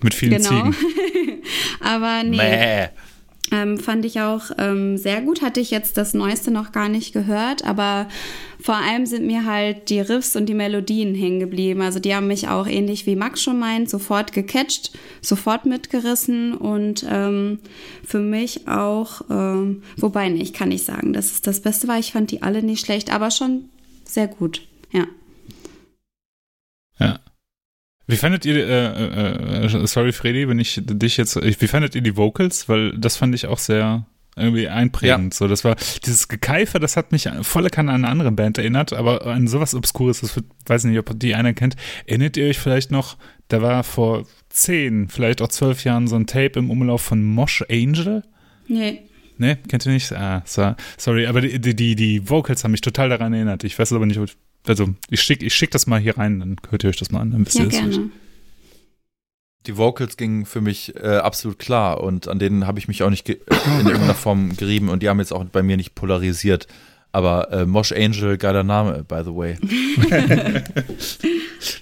Mit 0.04 0.14
vielen 0.14 0.34
genau. 0.34 0.50
Ziegen. 0.50 0.76
Aber 1.80 2.22
nee. 2.24 2.38
Mäh. 2.38 2.90
Ähm, 3.52 3.78
fand 3.78 4.06
ich 4.06 4.22
auch 4.22 4.52
ähm, 4.58 4.98
sehr 4.98 5.22
gut. 5.22 5.42
Hatte 5.42 5.60
ich 5.60 5.70
jetzt 5.70 5.98
das 5.98 6.14
Neueste 6.14 6.50
noch 6.50 6.72
gar 6.72 6.90
nicht 6.90 7.14
gehört, 7.14 7.66
aber 7.66 8.08
vor 8.60 8.76
allem 8.76 9.06
sind 9.06 9.28
mir 9.28 9.46
halt 9.46 9.90
die 9.90 10.00
Riffs 10.00 10.36
und 10.36 10.48
die 10.48 10.54
Melodien 10.54 11.14
hängen 11.14 11.42
geblieben. 11.42 11.82
Also 11.82 12.00
die 12.00 12.16
haben 12.16 12.28
mich 12.28 12.48
auch 12.48 12.66
ähnlich 12.66 13.06
wie 13.06 13.18
Max 13.18 13.44
schon 13.44 13.60
meint, 13.60 13.90
sofort 13.90 14.32
gecatcht, 14.32 14.98
sofort 15.22 15.66
mitgerissen 15.66 16.54
und 16.56 17.06
ähm, 17.10 17.60
für 18.06 18.20
mich 18.20 18.68
auch, 18.68 19.22
ähm, 19.30 19.84
wobei 19.98 20.30
nicht, 20.30 20.56
kann 20.56 20.72
ich 20.72 20.86
sagen, 20.86 21.12
dass 21.12 21.32
es 21.32 21.42
das 21.42 21.60
Beste 21.60 21.88
war. 21.90 22.00
Ich 22.00 22.14
fand 22.14 22.32
die 22.32 22.42
alle 22.42 22.64
nicht 22.64 22.86
schlecht, 22.86 23.14
aber 23.14 23.30
schon 23.30 23.66
sehr 24.06 24.28
gut. 24.28 24.62
Ja. 24.92 25.06
Wie 28.08 28.18
fandet 28.18 28.46
ihr, 28.46 28.56
äh, 28.56 29.66
äh, 29.66 29.88
sorry 29.88 30.12
Freddy, 30.12 30.48
wenn 30.50 30.60
ich 30.60 30.82
dich 30.84 31.18
jetzt, 31.18 31.36
wie 31.36 31.68
fandet 31.68 31.96
ihr 31.96 32.02
die 32.02 32.18
Vocals? 32.18 32.68
Weil 32.68 32.98
das 32.98 33.16
fand 33.16 33.34
ich 33.34 33.48
auch 33.48 33.60
sehr 33.60 34.06
irgendwie 34.36 34.68
einprägend. 34.68 35.34
Ja. 35.34 35.38
So, 35.38 35.48
das 35.48 35.64
war 35.64 35.76
dieses 36.06 36.28
Gekeifer, 36.28 36.80
das 36.80 36.98
hat 36.98 37.12
mich 37.12 37.30
volle 37.42 37.70
Kanne 37.70 37.92
an 37.92 38.04
eine 38.04 38.12
andere 38.12 38.32
Band 38.32 38.58
erinnert, 38.58 38.94
aber 38.94 39.26
an 39.26 39.48
sowas 39.48 39.76
Obskures, 39.76 40.22
das 40.22 40.36
wird, 40.36 40.46
weiß 40.66 40.86
nicht, 40.86 40.98
ob 40.98 41.18
die 41.20 41.36
einer 41.36 41.54
kennt. 41.54 41.76
Erinnert 42.06 42.36
ihr 42.38 42.48
euch 42.48 42.60
vielleicht 42.60 42.92
noch, 42.92 43.18
da 43.48 43.62
war 43.62 43.84
vor 43.84 44.26
zehn, 44.50 45.08
vielleicht 45.08 45.42
auch 45.42 45.50
zwölf 45.50 45.84
Jahren 45.84 46.08
so 46.08 46.16
ein 46.16 46.28
Tape 46.28 46.60
im 46.60 46.72
Umlauf 46.72 47.02
von 47.02 47.24
Mosh 47.24 47.64
Angel? 47.70 48.24
Nee. 48.68 49.04
Nee, 49.38 49.58
kennt 49.68 49.86
ihr 49.86 49.94
nicht? 49.94 50.12
Ah, 50.14 50.44
sorry, 50.46 51.26
aber 51.26 51.42
die, 51.42 51.60
die, 51.60 51.96
die 51.96 52.30
Vocals 52.30 52.64
haben 52.64 52.72
mich 52.72 52.82
total 52.82 53.10
daran 53.10 53.34
erinnert. 53.34 53.64
Ich 53.64 53.78
weiß 53.78 53.94
aber 53.94 54.06
nicht, 54.06 54.20
also 54.68 54.94
ich 55.10 55.22
schicke 55.22 55.46
ich 55.46 55.54
schick 55.54 55.72
das 55.72 55.88
mal 55.88 56.00
hier 56.00 56.18
rein, 56.18 56.40
dann 56.40 56.56
hört 56.70 56.84
ihr 56.84 56.90
euch 56.90 56.98
das 56.98 57.12
mal 57.12 57.22
an. 57.22 57.32
Dann 57.32 57.46
wisst 57.46 57.58
ja, 57.58 57.66
ihr 57.66 57.70
gerne. 57.70 57.90
Das. 57.90 58.00
Die 59.66 59.78
Vocals 59.78 60.18
gingen 60.18 60.46
für 60.46 60.60
mich 60.60 60.94
äh, 60.96 61.18
absolut 61.18 61.58
klar 61.58 62.02
und 62.02 62.28
an 62.28 62.38
denen 62.38 62.68
habe 62.68 62.80
ich 62.80 62.90
mich 62.90 63.02
auch 63.04 63.10
nicht 63.10 63.30
in 63.30 63.38
irgendeiner 63.48 64.14
Form 64.14 64.58
gerieben 64.58 64.90
und 64.90 65.02
die 65.02 65.10
haben 65.10 65.20
jetzt 65.20 65.32
auch 65.32 65.46
bei 65.46 65.64
mir 65.64 65.78
nicht 65.78 65.96
polarisiert. 65.96 66.68
Aber 67.14 67.52
äh, 67.52 67.66
Mosh 67.66 67.92
Angel, 67.92 68.38
geiler 68.38 68.64
Name, 68.64 69.04
by 69.04 69.22
the 69.24 69.34
way. 69.34 69.58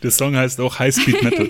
Der 0.04 0.12
Song 0.12 0.36
heißt 0.36 0.60
auch 0.60 0.78
High 0.78 0.94
Speed 0.94 1.24
Metal. 1.24 1.50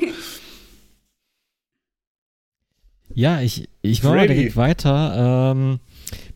Ja, 3.14 3.42
ich, 3.42 3.68
ich 3.82 4.04
mache 4.04 4.28
direkt 4.28 4.56
weiter. 4.56 5.52
Ähm, 5.54 5.80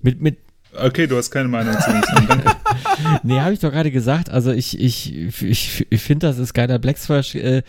mit, 0.01 0.21
mit 0.21 0.37
Okay, 0.77 1.07
du 1.07 1.17
hast 1.17 1.31
keine 1.31 1.47
Meinung 1.47 1.73
zu 1.73 1.91
danke. 2.27 2.55
nee, 3.23 3.39
habe 3.39 3.53
ich 3.53 3.59
doch 3.59 3.71
gerade 3.71 3.91
gesagt. 3.91 4.29
Also 4.29 4.51
ich, 4.51 4.79
ich, 4.79 5.43
ich, 5.43 5.87
ich 5.89 6.01
finde, 6.01 6.27
das 6.27 6.37
ist 6.37 6.53
geiler 6.53 6.79
Black 6.79 6.97
Thrash. 7.01 7.35
Äh, 7.35 7.63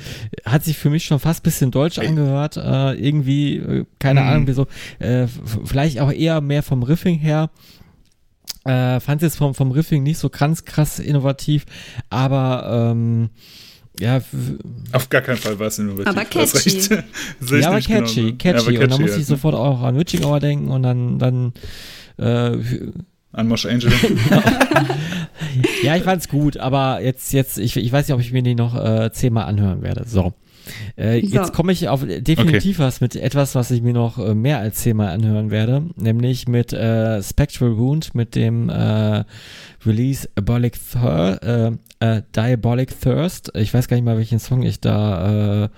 hat 0.45 0.65
sich 0.65 0.77
für 0.77 0.91
mich 0.91 1.05
schon 1.05 1.19
fast 1.19 1.43
bisschen 1.43 1.71
deutsch 1.71 1.99
angehört. 1.99 2.57
Äh, 2.57 2.95
irgendwie, 2.95 3.57
äh, 3.57 3.85
keine 3.99 4.23
mhm. 4.23 4.29
Ahnung, 4.29 4.47
wieso. 4.47 4.67
Äh, 4.99 5.27
vielleicht 5.65 6.01
auch 6.01 6.13
eher 6.13 6.41
mehr 6.41 6.63
vom 6.63 6.83
Riffing 6.83 7.19
her. 7.19 7.51
Äh, 8.65 9.01
Fand 9.01 9.23
es 9.23 9.33
jetzt 9.33 9.37
vom, 9.37 9.55
vom 9.55 9.71
Riffing 9.71 10.03
nicht 10.03 10.19
so 10.19 10.29
ganz 10.29 10.65
krass 10.65 10.99
innovativ, 10.99 11.67
aber 12.11 12.91
ähm, 12.93 13.31
ja, 14.01 14.21
auf 14.93 15.09
gar 15.09 15.23
keinen 15.23 15.39
Fall 15.39 15.59
war 15.59 15.69
es 15.69 15.79
innovativ. 15.79 16.07
Aber 16.07 16.25
catchy. 16.25 16.81
ja, 17.61 17.69
aber 17.69 17.81
catchy, 17.81 18.33
catchy. 18.33 18.49
Ja, 18.49 18.55
aber 18.55 18.63
catchy. 18.63 18.79
Und 18.79 18.93
dann 18.93 19.01
muss 19.01 19.17
ich 19.17 19.27
sofort 19.27 19.55
auch 19.55 19.83
an 19.83 19.99
Witching 19.99 20.25
Hour 20.25 20.41
denken 20.41 20.69
und 20.69 20.83
dann, 20.83 21.19
dann 21.19 21.53
äh, 22.19 22.59
an 23.33 23.49
Mosh 23.49 23.67
Angel. 23.67 23.93
ja, 25.83 25.97
ich 25.97 26.03
fand's 26.05 26.29
gut, 26.29 26.57
aber 26.57 27.01
jetzt, 27.03 27.33
jetzt, 27.33 27.59
ich, 27.59 27.77
ich 27.77 27.93
weiß 27.93 28.09
nicht, 28.09 28.15
ob 28.15 28.21
ich 28.21 28.33
mir 28.33 28.43
die 28.43 28.55
noch 28.55 28.75
äh, 28.75 29.13
zehnmal 29.13 29.45
anhören 29.45 29.83
werde. 29.83 30.05
So. 30.07 30.33
Äh, 30.97 31.21
so. 31.21 31.35
Jetzt 31.35 31.53
komme 31.53 31.73
ich 31.73 31.89
auf 31.89 32.05
definitiv 32.05 32.79
okay. 32.79 32.87
was 32.87 33.01
mit 33.01 33.17
etwas, 33.17 33.55
was 33.55 33.71
ich 33.71 33.83
mir 33.83 33.93
noch 33.93 34.19
äh, 34.19 34.35
mehr 34.35 34.59
als 34.59 34.77
zehnmal 34.77 35.09
anhören 35.09 35.51
werde, 35.51 35.85
nämlich 35.97 36.49
mit 36.49 36.73
äh, 36.73 37.23
Spectral 37.23 37.77
Wound, 37.77 38.15
mit 38.15 38.35
dem 38.35 38.69
äh, 38.69 39.25
Release 39.85 40.29
Abolic 40.37 40.79
Thir 40.93 41.79
äh, 42.01 42.17
äh, 42.17 42.23
Diabolic 42.35 43.01
Thirst. 43.01 43.53
Ich 43.55 43.73
weiß 43.73 43.89
gar 43.89 43.97
nicht 43.97 44.05
mal, 44.05 44.17
welchen 44.17 44.39
Song 44.39 44.63
ich 44.63 44.81
da 44.81 45.65
äh, 45.65 45.69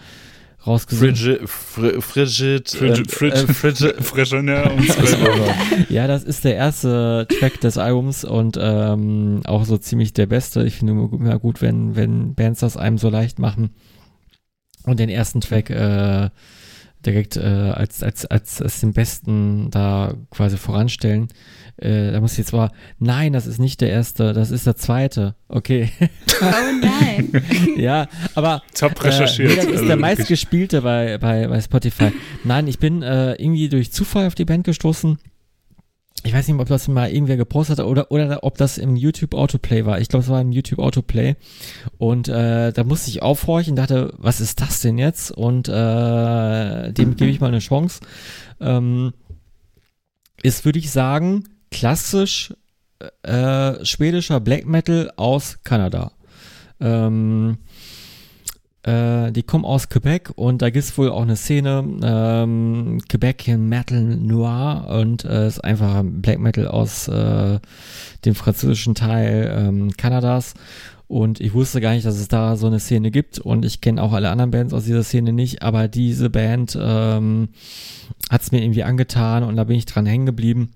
rausgesucht. 0.66 1.18
Frigid, 1.18 1.48
fr 1.48 2.00
frigid, 2.00 2.68
frigid, 2.70 3.10
frigid, 3.10 3.50
frigid, 3.56 3.94
Frigid 4.04 4.32
und 4.32 5.90
Ja, 5.90 6.06
das 6.06 6.24
ist 6.24 6.44
der 6.44 6.56
erste 6.56 7.26
Track 7.38 7.60
des 7.60 7.78
Albums 7.78 8.24
und 8.24 8.58
ähm, 8.60 9.40
auch 9.44 9.64
so 9.64 9.78
ziemlich 9.78 10.12
der 10.12 10.26
beste. 10.26 10.64
Ich 10.64 10.76
finde 10.76 10.92
immer 10.92 11.38
gut, 11.38 11.62
wenn, 11.62 11.96
wenn 11.96 12.34
Bands 12.34 12.60
das 12.60 12.76
einem 12.76 12.98
so 12.98 13.08
leicht 13.08 13.38
machen 13.38 13.70
und 14.88 14.98
den 14.98 15.08
ersten 15.08 15.40
Track 15.40 15.70
äh, 15.70 16.30
direkt 17.04 17.36
äh, 17.36 17.40
als, 17.40 18.02
als, 18.02 18.26
als, 18.26 18.60
als 18.60 18.80
den 18.80 18.92
besten 18.92 19.70
da 19.70 20.14
quasi 20.30 20.56
voranstellen. 20.56 21.28
Äh, 21.76 22.10
da 22.10 22.20
muss 22.20 22.32
ich 22.32 22.38
jetzt 22.38 22.52
mal, 22.52 22.70
nein, 22.98 23.32
das 23.32 23.46
ist 23.46 23.58
nicht 23.58 23.80
der 23.80 23.90
erste, 23.90 24.32
das 24.32 24.50
ist 24.50 24.66
der 24.66 24.76
zweite. 24.76 25.36
Okay. 25.48 25.90
Oh 26.40 26.44
nein. 26.80 27.42
ja, 27.76 28.08
aber. 28.34 28.62
Top 28.74 29.02
recherchiert. 29.02 29.50
Äh, 29.50 29.54
nee, 29.54 29.56
das 29.56 29.66
ist 29.66 29.82
der 29.82 29.90
also 29.90 30.00
meistgespielte 30.00 30.82
bei, 30.82 31.18
bei, 31.18 31.46
bei 31.46 31.60
Spotify. 31.60 32.12
Nein, 32.44 32.66
ich 32.66 32.78
bin 32.78 33.02
äh, 33.02 33.34
irgendwie 33.34 33.68
durch 33.68 33.92
Zufall 33.92 34.26
auf 34.26 34.34
die 34.34 34.44
Band 34.44 34.64
gestoßen 34.64 35.18
ich 36.24 36.32
weiß 36.32 36.48
nicht, 36.48 36.58
ob 36.58 36.68
das 36.68 36.88
mal 36.88 37.10
irgendwer 37.10 37.36
gepostet 37.36 37.78
hat 37.78 37.86
oder, 37.86 38.10
oder 38.10 38.42
ob 38.42 38.56
das 38.58 38.78
im 38.78 38.96
YouTube 38.96 39.34
Autoplay 39.34 39.86
war. 39.86 40.00
Ich 40.00 40.08
glaube, 40.08 40.24
es 40.24 40.30
war 40.30 40.40
im 40.40 40.52
YouTube 40.52 40.78
Autoplay. 40.78 41.36
Und 41.98 42.28
äh, 42.28 42.72
da 42.72 42.84
musste 42.84 43.10
ich 43.10 43.22
aufhorchen 43.22 43.76
dachte, 43.76 44.12
was 44.16 44.40
ist 44.40 44.60
das 44.60 44.80
denn 44.80 44.98
jetzt? 44.98 45.30
Und 45.30 45.68
äh, 45.68 46.92
dem 46.92 47.16
gebe 47.16 47.30
ich 47.30 47.40
mal 47.40 47.48
eine 47.48 47.60
Chance. 47.60 48.00
Ähm, 48.60 49.12
ist, 50.42 50.64
würde 50.64 50.78
ich 50.78 50.90
sagen, 50.90 51.44
klassisch 51.70 52.52
äh, 53.22 53.84
schwedischer 53.84 54.40
Black 54.40 54.66
Metal 54.66 55.12
aus 55.16 55.58
Kanada. 55.62 56.12
Ähm, 56.80 57.58
äh, 58.88 59.32
die 59.32 59.42
kommen 59.42 59.64
aus 59.64 59.88
Quebec 59.88 60.30
und 60.36 60.62
da 60.62 60.70
gibt 60.70 60.84
es 60.84 60.96
wohl 60.96 61.10
auch 61.10 61.22
eine 61.22 61.36
Szene, 61.36 61.84
ähm, 62.02 63.00
Quebec 63.08 63.48
Metal 63.58 64.00
Noir 64.00 64.86
und 64.88 65.24
äh, 65.24 65.46
ist 65.46 65.62
einfach 65.62 66.02
Black 66.04 66.38
Metal 66.38 66.66
aus 66.66 67.08
äh, 67.08 67.58
dem 68.24 68.34
französischen 68.34 68.94
Teil 68.94 69.54
ähm, 69.54 69.96
Kanadas. 69.96 70.54
Und 71.06 71.40
ich 71.40 71.54
wusste 71.54 71.80
gar 71.80 71.92
nicht, 71.92 72.06
dass 72.06 72.18
es 72.18 72.28
da 72.28 72.56
so 72.56 72.66
eine 72.66 72.80
Szene 72.80 73.10
gibt. 73.10 73.38
Und 73.38 73.64
ich 73.64 73.80
kenne 73.80 74.02
auch 74.02 74.12
alle 74.12 74.28
anderen 74.28 74.50
Bands 74.50 74.74
aus 74.74 74.84
dieser 74.84 75.02
Szene 75.02 75.32
nicht. 75.32 75.62
Aber 75.62 75.88
diese 75.88 76.28
Band 76.28 76.78
ähm, 76.78 77.48
hat 78.28 78.42
es 78.42 78.52
mir 78.52 78.62
irgendwie 78.62 78.84
angetan 78.84 79.42
und 79.42 79.56
da 79.56 79.64
bin 79.64 79.76
ich 79.76 79.86
dran 79.86 80.04
hängen 80.04 80.26
geblieben 80.26 80.68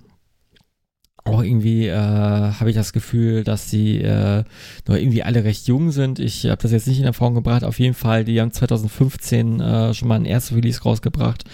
auch 1.24 1.42
irgendwie 1.42 1.86
äh, 1.86 1.96
habe 1.96 2.70
ich 2.70 2.74
das 2.74 2.92
Gefühl, 2.92 3.44
dass 3.44 3.70
sie 3.70 3.98
äh, 3.98 4.42
nur 4.88 4.98
irgendwie 4.98 5.22
alle 5.22 5.44
recht 5.44 5.68
jung 5.68 5.92
sind. 5.92 6.18
Ich 6.18 6.46
habe 6.46 6.60
das 6.60 6.72
jetzt 6.72 6.88
nicht 6.88 6.98
in 6.98 7.04
Erfahrung 7.04 7.34
gebracht. 7.34 7.62
Auf 7.62 7.78
jeden 7.78 7.94
Fall, 7.94 8.24
die 8.24 8.40
haben 8.40 8.50
2015 8.50 9.60
äh, 9.60 9.94
schon 9.94 10.08
mal 10.08 10.16
ein 10.16 10.24
erstes 10.24 10.56
Release 10.56 10.82
rausgebracht 10.82 11.44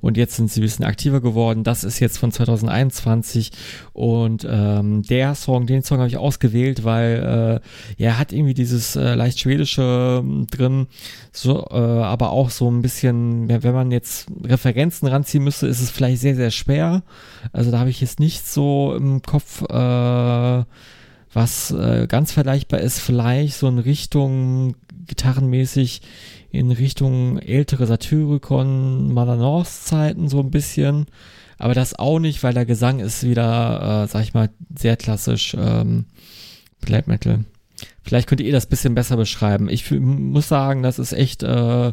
und 0.00 0.16
jetzt 0.16 0.36
sind 0.36 0.50
sie 0.50 0.60
ein 0.60 0.62
bisschen 0.62 0.86
aktiver 0.86 1.20
geworden. 1.20 1.62
Das 1.62 1.84
ist 1.84 2.00
jetzt 2.00 2.16
von 2.16 2.32
2021 2.32 3.52
und 3.92 4.46
ähm, 4.48 5.02
der 5.02 5.34
Song, 5.34 5.66
den 5.66 5.82
Song 5.82 5.98
habe 5.98 6.08
ich 6.08 6.16
ausgewählt, 6.16 6.84
weil 6.84 7.60
äh, 7.98 8.02
er 8.02 8.18
hat 8.18 8.32
irgendwie 8.32 8.54
dieses 8.54 8.96
äh, 8.96 9.14
leicht 9.14 9.40
schwedische 9.40 10.24
äh, 10.24 10.46
drin, 10.46 10.86
so, 11.32 11.66
äh, 11.70 11.74
aber 11.74 12.30
auch 12.30 12.48
so 12.48 12.70
ein 12.70 12.80
bisschen, 12.80 13.48
wenn 13.48 13.74
man 13.74 13.90
jetzt 13.90 14.26
Referenzen 14.42 15.06
ranziehen 15.06 15.44
müsste, 15.44 15.66
ist 15.66 15.82
es 15.82 15.90
vielleicht 15.90 16.22
sehr, 16.22 16.34
sehr 16.34 16.50
schwer. 16.50 17.02
Also 17.52 17.70
da 17.70 17.78
habe 17.78 17.90
ich 17.90 18.00
jetzt 18.00 18.20
nicht 18.20 18.46
so 18.48 18.94
im 18.96 19.17
Kopf, 19.22 19.62
äh, 19.62 20.64
was 21.32 21.70
äh, 21.70 22.06
ganz 22.08 22.32
vergleichbar 22.32 22.80
ist, 22.80 22.98
vielleicht 23.00 23.54
so 23.54 23.68
in 23.68 23.78
Richtung 23.78 24.74
gitarrenmäßig 25.06 26.02
in 26.50 26.70
Richtung 26.70 27.38
ältere 27.38 27.86
Satyricon, 27.86 29.12
Malanor's 29.12 29.84
Zeiten 29.84 30.28
so 30.28 30.40
ein 30.40 30.50
bisschen. 30.50 31.06
Aber 31.58 31.74
das 31.74 31.98
auch 31.98 32.20
nicht, 32.20 32.42
weil 32.42 32.54
der 32.54 32.66
Gesang 32.66 33.00
ist 33.00 33.24
wieder, 33.24 34.04
äh, 34.04 34.08
sag 34.08 34.22
ich 34.22 34.34
mal, 34.34 34.50
sehr 34.76 34.96
klassisch 34.96 35.56
ähm, 35.58 36.06
Black 36.80 37.08
Metal. 37.08 37.44
Vielleicht 38.02 38.28
könnt 38.28 38.40
ihr 38.40 38.52
das 38.52 38.66
bisschen 38.66 38.94
besser 38.94 39.16
beschreiben. 39.16 39.68
Ich 39.68 39.90
muss 39.90 40.48
sagen, 40.48 40.82
das 40.82 40.98
ist 40.98 41.12
echt, 41.12 41.42
äh, 41.42 41.92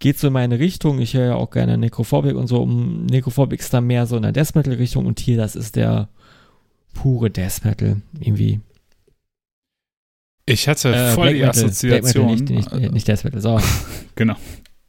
geht 0.00 0.18
so 0.18 0.28
in 0.28 0.32
meine 0.32 0.58
Richtung. 0.58 1.00
Ich 1.00 1.14
höre 1.14 1.26
ja 1.26 1.34
auch 1.34 1.50
gerne 1.50 1.78
Necrophobic 1.78 2.36
und 2.36 2.46
so. 2.46 2.62
Um 2.62 3.06
Necrophobic 3.06 3.60
ist 3.60 3.72
da 3.72 3.80
mehr 3.80 4.06
so 4.06 4.16
in 4.16 4.22
der 4.22 4.32
Death 4.32 4.54
Metal 4.54 4.74
Richtung 4.74 5.06
und 5.06 5.18
hier, 5.18 5.38
das 5.38 5.56
ist 5.56 5.76
der 5.76 6.08
pure 6.94 7.30
Death 7.30 7.64
Metal 7.64 8.00
irgendwie. 8.18 8.60
Ich 10.46 10.68
hatte 10.68 10.94
äh, 10.94 11.12
voll 11.12 11.30
Black 11.30 11.34
die 11.34 11.40
Metal, 11.40 11.64
Assoziation. 11.64 12.26
Metal, 12.26 12.56
nicht, 12.56 12.72
nicht, 12.72 12.92
nicht 12.92 13.08
Death 13.08 13.24
Metal, 13.24 13.40
so. 13.40 13.60
genau. 14.14 14.36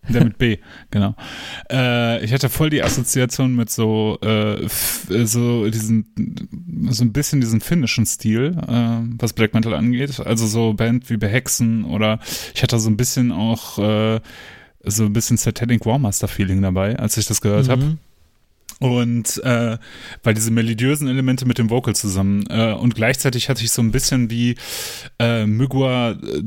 Der 0.08 0.24
mit 0.24 0.38
B, 0.38 0.58
genau. 0.92 1.16
Äh, 1.72 2.24
ich 2.24 2.32
hatte 2.32 2.50
voll 2.50 2.70
die 2.70 2.84
Assoziation 2.84 3.56
mit 3.56 3.70
so, 3.70 4.20
äh, 4.22 4.68
so 4.68 5.68
diesen, 5.70 6.14
so 6.90 7.04
ein 7.04 7.12
bisschen 7.12 7.42
diesen 7.42 7.62
finnischen 7.62 8.06
Stil, 8.06 8.56
äh, 8.68 9.00
was 9.18 9.34
Black 9.34 9.54
Metal 9.54 9.74
angeht. 9.74 10.20
Also 10.20 10.46
so 10.46 10.74
Band 10.74 11.10
wie 11.10 11.18
Behexen 11.18 11.86
oder 11.86 12.20
ich 12.54 12.62
hatte 12.62 12.78
so 12.80 12.90
ein 12.90 12.98
bisschen 12.98 13.32
auch 13.32 13.80
äh, 13.80 14.20
so 14.84 15.06
ein 15.06 15.14
bisschen 15.14 15.38
Satanic 15.38 15.86
Warmaster 15.86 16.28
Feeling 16.28 16.62
dabei, 16.62 16.98
als 16.98 17.18
ich 17.18 17.26
das 17.26 17.42
gehört 17.42 17.68
mhm. 17.68 17.72
habe. 17.72 17.98
Und 18.80 19.42
äh, 19.44 19.78
weil 20.24 20.34
diese 20.34 20.52
melodiösen 20.52 21.08
Elemente 21.08 21.46
mit 21.46 21.58
dem 21.58 21.70
Vocal 21.70 21.96
zusammen 21.96 22.46
äh, 22.50 22.74
und 22.74 22.94
gleichzeitig 22.94 23.48
hatte 23.48 23.64
ich 23.64 23.72
so 23.72 23.82
ein 23.82 23.92
bisschen 23.92 24.30
wie 24.30 24.56
äh, 25.18 25.46
Mygua 25.46 26.12
äh, 26.12 26.42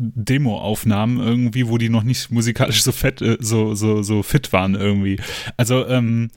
irgendwie, 1.19 1.69
wo 1.69 1.79
die 1.79 1.89
noch 1.89 2.03
nicht 2.03 2.31
musikalisch 2.31 2.83
so 2.83 2.93
fett, 2.93 3.23
äh, 3.23 3.39
so, 3.41 3.75
so, 3.75 4.03
so 4.03 4.23
fit 4.23 4.53
waren 4.53 4.75
irgendwie. 4.75 5.19
Also, 5.57 5.87
ähm, 5.87 6.31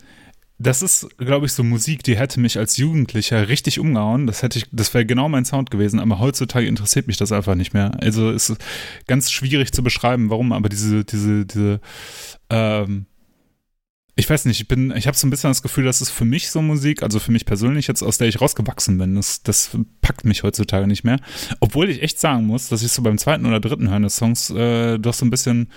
das 0.61 0.83
ist, 0.83 1.07
glaube 1.17 1.47
ich, 1.47 1.53
so 1.53 1.63
Musik, 1.63 2.03
die 2.03 2.17
hätte 2.17 2.39
mich 2.39 2.57
als 2.57 2.77
Jugendlicher 2.77 3.47
richtig 3.47 3.79
umgehauen. 3.79 4.27
Das 4.27 4.43
hätte 4.43 4.59
ich, 4.59 4.65
das 4.71 4.93
wäre 4.93 5.05
genau 5.05 5.27
mein 5.27 5.45
Sound 5.45 5.71
gewesen, 5.71 5.99
aber 5.99 6.19
heutzutage 6.19 6.67
interessiert 6.67 7.07
mich 7.07 7.17
das 7.17 7.31
einfach 7.31 7.55
nicht 7.55 7.73
mehr. 7.73 7.91
Also 7.99 8.29
ist 8.29 8.55
ganz 9.07 9.31
schwierig 9.31 9.71
zu 9.71 9.81
beschreiben, 9.81 10.29
warum, 10.29 10.51
aber 10.51 10.69
diese, 10.69 11.03
diese, 11.03 11.45
diese, 11.45 11.81
ähm, 12.49 13.07
ich 14.15 14.29
weiß 14.29 14.45
nicht, 14.45 14.59
ich 14.59 14.67
bin, 14.67 14.91
ich 14.95 15.07
habe 15.07 15.15
so 15.15 15.25
ein 15.25 15.29
bisschen 15.29 15.49
das 15.49 15.61
Gefühl, 15.61 15.85
das 15.85 16.01
ist 16.01 16.09
für 16.09 16.25
mich 16.25 16.51
so 16.51 16.61
Musik, 16.61 17.01
also 17.01 17.19
für 17.19 17.31
mich 17.31 17.45
persönlich 17.45 17.87
jetzt, 17.87 18.03
aus 18.03 18.17
der 18.17 18.27
ich 18.27 18.41
rausgewachsen 18.41 18.97
bin. 18.97 19.15
Das, 19.15 19.41
das 19.41 19.71
packt 20.01 20.25
mich 20.25 20.43
heutzutage 20.43 20.85
nicht 20.85 21.03
mehr. 21.03 21.19
Obwohl 21.59 21.89
ich 21.89 22.03
echt 22.03 22.19
sagen 22.19 22.45
muss, 22.45 22.67
dass 22.69 22.83
ich 22.83 22.91
so 22.91 23.01
beim 23.01 23.17
zweiten 23.17 23.45
oder 23.45 23.59
dritten 23.59 23.89
Hören 23.89 24.03
des 24.03 24.17
Songs 24.17 24.49
äh, 24.49 24.99
doch 24.99 25.13
so 25.13 25.25
ein 25.25 25.29
bisschen 25.29 25.69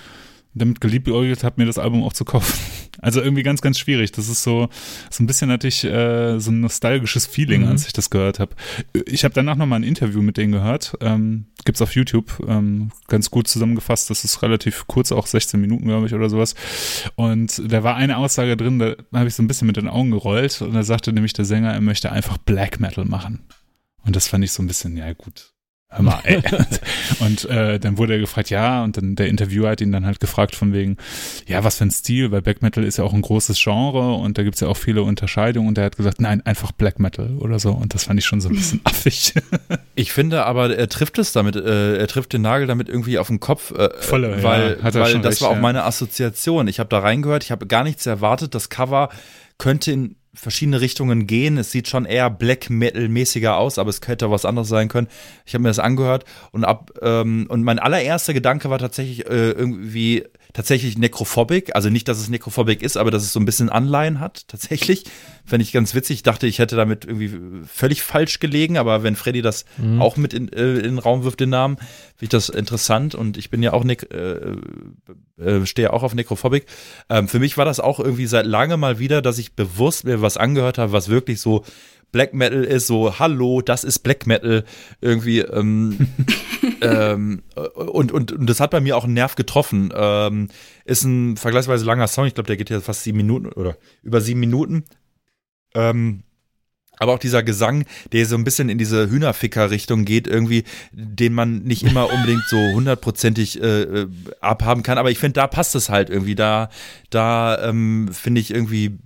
damit 0.55 0.81
geliebäugelt 0.81 1.45
habe, 1.45 1.61
mir 1.61 1.67
das 1.67 1.79
Album 1.79 2.03
auch 2.03 2.13
zu 2.13 2.25
kaufen. 2.25 2.59
Also 3.01 3.21
irgendwie 3.21 3.43
ganz, 3.43 3.61
ganz 3.61 3.79
schwierig. 3.79 4.13
Das 4.13 4.29
ist 4.29 4.45
so, 4.45 4.69
so 5.11 5.23
ein 5.23 5.27
bisschen 5.27 5.51
hatte 5.51 5.67
ich 5.69 5.85
äh, 5.85 6.39
so 6.39 6.51
ein 6.53 6.61
nostalgisches 6.61 7.27
Feeling, 7.27 7.63
mhm. 7.63 7.69
als 7.69 7.87
ich 7.87 7.93
das 7.93 8.09
gehört 8.09 8.39
habe. 8.39 8.55
Ich 9.05 9.25
habe 9.25 9.35
danach 9.35 9.57
nochmal 9.57 9.81
ein 9.81 9.83
Interview 9.83 10.23
mit 10.23 10.39
denen 10.39 10.53
gehört. 10.53 10.95
Ähm, 11.01 11.47
gibt's 11.65 11.83
auf 11.83 11.95
YouTube. 11.95 12.43
Ähm, 12.49 12.93
ganz 13.09 13.31
gut 13.31 13.49
zusammengefasst. 13.49 14.09
Das 14.09 14.25
ist 14.25 14.41
relativ 14.43 14.87
kurz, 14.87 15.13
auch 15.13 15.27
16 15.27 15.61
Minuten, 15.61 15.87
glaube 15.87 16.07
ich, 16.07 16.15
oder 16.15 16.31
sowas. 16.31 16.55
Und 17.17 17.61
da 17.71 17.83
war 17.83 17.97
eine 17.97 18.17
Aussage 18.17 18.57
drin, 18.57 18.79
da 18.79 18.95
habe 19.13 19.29
ich 19.29 19.35
so 19.35 19.43
ein 19.43 19.49
bisschen 19.49 19.67
mit 19.67 19.77
den 19.77 19.89
Augen 19.89 20.13
gerollt. 20.13 20.63
Und 20.63 20.73
da 20.73 20.83
sagte 20.85 21.13
nämlich 21.13 21.35
der 21.35 21.45
Sänger, 21.45 21.75
er 21.75 21.83
möchte 21.83 22.11
einfach 22.11 22.39
Black 22.39 22.81
Metal 22.81 23.05
machen. 23.05 23.41
Und 24.07 24.17
das 24.17 24.29
fand 24.29 24.45
ich 24.45 24.53
so 24.53 24.63
ein 24.63 24.67
bisschen, 24.67 24.97
ja 24.97 25.13
gut, 25.13 25.54
hör 25.95 26.03
mal, 26.03 26.21
ey. 26.25 26.43
und 27.21 27.45
äh, 27.49 27.79
dann 27.79 27.99
wurde 27.99 28.15
er 28.15 28.19
gefragt, 28.19 28.51
ja, 28.51 28.85
und 28.85 28.97
dann 28.97 29.17
der 29.17 29.29
Interviewer 29.29 29.71
hat 29.71 29.81
ihn 29.81 29.93
dann 29.93 30.07
halt 30.07 30.21
gefragt 30.21 30.55
von 30.55 30.73
wegen, 30.73 30.97
ja, 31.47 31.65
was 31.65 31.79
für 31.79 31.85
ein 31.85 31.91
Stil, 31.91 32.31
weil 32.31 32.43
Black 32.43 32.63
Metal 32.63 32.85
ist 32.85 32.99
ja 32.99 33.05
auch 33.05 33.13
ein 33.13 33.23
großes 33.23 33.59
Genre 33.63 34.15
und 34.15 34.39
da 34.39 34.43
gibt's 34.43 34.61
ja 34.61 34.69
auch 34.69 34.77
viele 34.77 35.03
Unterscheidungen 35.03 35.69
und 35.69 35.79
er 35.79 35.85
hat 35.85 35.97
gesagt, 35.97 36.21
nein, 36.21 36.45
einfach 36.45 36.73
Black 36.73 36.99
Metal 36.99 37.37
oder 37.39 37.59
so 37.59 37.73
und 37.73 37.95
das 37.95 38.05
fand 38.05 38.19
ich 38.19 38.27
schon 38.27 38.41
so 38.41 38.49
ein 38.49 38.55
bisschen 38.55 38.81
affig. 38.85 39.35
ich 39.95 40.13
finde 40.13 40.45
aber, 40.45 40.77
er 40.77 40.89
trifft 40.89 41.19
es 41.19 41.33
damit, 41.33 41.57
äh, 41.57 41.97
er 41.97 42.07
trifft 42.07 42.33
den 42.33 42.43
Nagel 42.43 42.67
damit 42.67 42.89
irgendwie 42.89 43.19
auf 43.19 43.29
den 43.29 43.41
Kopf, 43.41 43.71
äh, 43.73 43.91
Volle, 44.01 44.43
weil, 44.43 44.79
ja, 44.83 44.95
weil 44.95 45.21
das 45.21 45.25
recht, 45.25 45.43
war 45.43 45.51
auch 45.51 45.55
ja. 45.55 45.61
meine 45.61 45.85
Assoziation. 45.85 46.69
Ich 46.69 46.79
habe 46.79 46.89
da 46.89 46.99
reingehört, 46.99 47.45
ich 47.45 47.51
habe 47.51 47.67
gar 47.67 47.85
nichts 47.85 48.07
erwartet, 48.07 48.55
das 48.55 48.69
Cover 48.69 49.09
könnte 49.59 49.93
in 49.93 50.17
verschiedene 50.35 50.81
Richtungen 50.81 51.27
gehen. 51.27 51.59
Es 51.59 51.71
sieht 51.71 51.89
schon 51.89 52.05
eher 52.05 52.31
Black 52.31 52.71
Metal-mäßiger 52.71 53.57
aus, 53.57 53.79
aber 53.79 53.91
es 53.91 54.01
könnte 54.01 54.31
was 54.31 54.45
anderes 54.45 54.69
sein 54.69 54.89
können. 54.89 55.09
Ich 55.47 55.55
habe 55.55 55.63
mir 55.63 55.69
das 55.69 55.79
angehört 55.79 56.25
und 56.53 56.65
ab 56.65 56.91
ähm, 57.03 57.47
und 57.49 57.63
mein 57.63 57.79
allererster 57.79 58.35
Gedanke 58.35 58.71
war 58.71 58.79
tatsächlich 58.79 59.27
äh, 59.27 59.51
irgendwie 59.51 60.25
tatsächlich 60.55 60.97
Necrophobic. 60.97 61.75
Also 61.75 61.91
nicht, 61.91 62.09
dass 62.09 62.19
es 62.19 62.31
Necrophobic 62.31 62.81
ist, 62.83 62.97
aber 62.97 63.11
dass 63.11 63.25
es 63.25 63.33
so 63.33 63.41
ein 63.41 63.45
bisschen 63.45 63.69
Anleihen 63.69 64.21
hat, 64.21 64.49
tatsächlich. 64.49 65.05
Fände 65.45 65.65
ich 65.65 65.73
ganz 65.73 65.95
witzig. 65.95 66.19
Ich 66.19 66.23
dachte, 66.23 66.47
ich 66.47 66.61
hätte 66.61 66.77
damit 66.77 67.05
irgendwie 67.05 67.33
völlig 67.67 68.03
falsch 68.03 68.39
gelegen, 68.39 68.79
aber 68.79 69.03
wenn 69.03 69.17
Freddy 69.17 69.43
das 69.43 69.67
mhm. 69.77 70.01
auch 70.01 70.17
mit 70.17 70.33
in, 70.33 70.51
äh, 70.51 70.77
in, 70.77 70.83
den 70.83 70.99
Raum 70.99 71.25
wirft, 71.25 71.41
den 71.41 71.51
Namen, 71.51 71.77
finde 71.77 72.23
ich 72.23 72.29
das 72.31 72.49
interessant 72.49 73.15
und 73.15 73.37
ich 73.37 73.51
bin 73.51 73.63
ja 73.63 73.75
auch, 73.75 73.85
ne 73.85 73.95
äh, 73.95 75.43
äh, 75.43 75.67
stehe 75.67 75.93
auch 75.93 76.05
auf 76.05 76.15
Necrophobic. 76.15 76.67
Ähm, 77.11 77.29
für 77.29 77.41
mich 77.41 77.59
war 77.59 77.65
das 77.65 77.81
auch 77.81 77.99
irgendwie 77.99 78.27
seit 78.27 78.47
lange 78.47 78.77
mal 78.77 78.99
wieder, 79.01 79.21
dass 79.21 79.39
ich 79.39 79.55
bewusst 79.55 80.05
mir 80.05 80.23
was 80.23 80.37
angehört 80.37 80.79
habe, 80.79 80.93
was 80.93 81.09
wirklich 81.09 81.41
so 81.41 81.65
Black 82.15 82.33
Metal 82.33 82.63
ist, 82.63 82.87
so, 82.87 83.19
hallo, 83.19 83.61
das 83.61 83.83
ist 83.83 83.99
Black 83.99 84.29
Metal, 84.29 84.63
irgendwie, 85.01 85.41
ähm, 85.41 86.07
ähm, 86.81 87.43
und, 87.75 88.13
und, 88.13 88.33
und 88.33 88.47
das 88.49 88.61
hat 88.61 88.71
bei 88.71 88.81
mir 88.81 88.97
auch 88.97 89.05
einen 89.05 89.15
Nerv 89.15 89.35
getroffen. 89.35 89.93
Ähm, 89.95 90.49
ist 90.85 91.05
ein 91.05 91.37
vergleichsweise 91.37 91.85
langer 91.85 92.09
Song, 92.09 92.27
ich 92.27 92.35
glaube, 92.35 92.47
der 92.47 92.57
geht 92.57 92.71
ja 92.71 92.81
fast 92.81 93.05
sieben 93.05 93.19
Minuten 93.19 93.49
oder 93.49 93.77
über 94.03 94.21
sieben 94.21 94.41
Minuten. 94.41 94.85
Ähm, 95.75 96.23
aber 96.99 97.15
auch 97.15 97.19
dieser 97.19 97.43
Gesang, 97.43 97.85
der 98.13 98.25
so 98.27 98.37
ein 98.37 98.45
bisschen 98.45 98.69
in 98.69 98.79
diese 98.79 99.11
Hühnerficker-Richtung 99.11 100.05
geht, 100.05 100.29
irgendwie, 100.29 100.65
den 100.93 101.35
man 101.35 101.63
nicht 101.63 101.83
immer 101.83 102.11
unbedingt 102.13 102.45
so 102.49 102.57
hundertprozentig 102.57 103.61
äh, 103.61 103.83
äh 103.83 104.09
abhaben 104.41 104.83
kann. 104.83 104.99
Aber 104.99 105.11
ich 105.11 105.19
finde, 105.19 105.35
da 105.35 105.47
passt 105.47 105.75
es 105.75 105.89
halt 105.89 106.11
irgendwie. 106.11 106.35
Da, 106.35 106.69
da 107.11 107.69
ähm, 107.69 108.09
finde 108.13 108.41
ich 108.41 108.53
irgendwie 108.53 108.99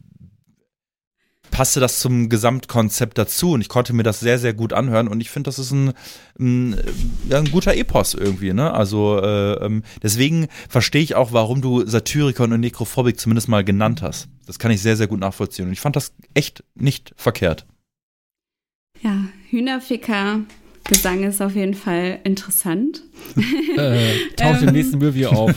passte 1.58 1.80
das 1.80 1.98
zum 1.98 2.28
Gesamtkonzept 2.28 3.18
dazu 3.18 3.50
und 3.50 3.62
ich 3.62 3.68
konnte 3.68 3.92
mir 3.92 4.04
das 4.04 4.20
sehr, 4.20 4.38
sehr 4.38 4.54
gut 4.54 4.72
anhören 4.72 5.08
und 5.08 5.20
ich 5.20 5.28
finde, 5.28 5.48
das 5.48 5.58
ist 5.58 5.72
ein, 5.72 5.92
ein, 6.38 6.76
ein 7.32 7.50
guter 7.50 7.74
Epos 7.74 8.14
irgendwie, 8.14 8.52
ne? 8.52 8.72
Also 8.72 9.20
äh, 9.20 9.54
ähm, 9.54 9.82
deswegen 10.00 10.46
verstehe 10.68 11.02
ich 11.02 11.16
auch, 11.16 11.32
warum 11.32 11.60
du 11.60 11.84
Satyricon 11.84 12.52
und 12.52 12.60
Necrophobik 12.60 13.18
zumindest 13.18 13.48
mal 13.48 13.64
genannt 13.64 14.02
hast. 14.02 14.28
Das 14.46 14.60
kann 14.60 14.70
ich 14.70 14.80
sehr, 14.80 14.96
sehr 14.96 15.08
gut 15.08 15.18
nachvollziehen 15.18 15.66
und 15.66 15.72
ich 15.72 15.80
fand 15.80 15.96
das 15.96 16.12
echt 16.32 16.62
nicht 16.76 17.12
verkehrt. 17.16 17.66
Ja, 19.02 19.24
Hühnerficker. 19.50 20.42
Gesang 20.88 21.22
ist 21.22 21.40
auf 21.40 21.54
jeden 21.54 21.74
Fall 21.74 22.18
interessant. 22.24 23.02
Äh, 23.76 24.30
taucht 24.36 24.62
im 24.62 24.72
nächsten 24.72 25.00
Review 25.00 25.28
auf. 25.28 25.52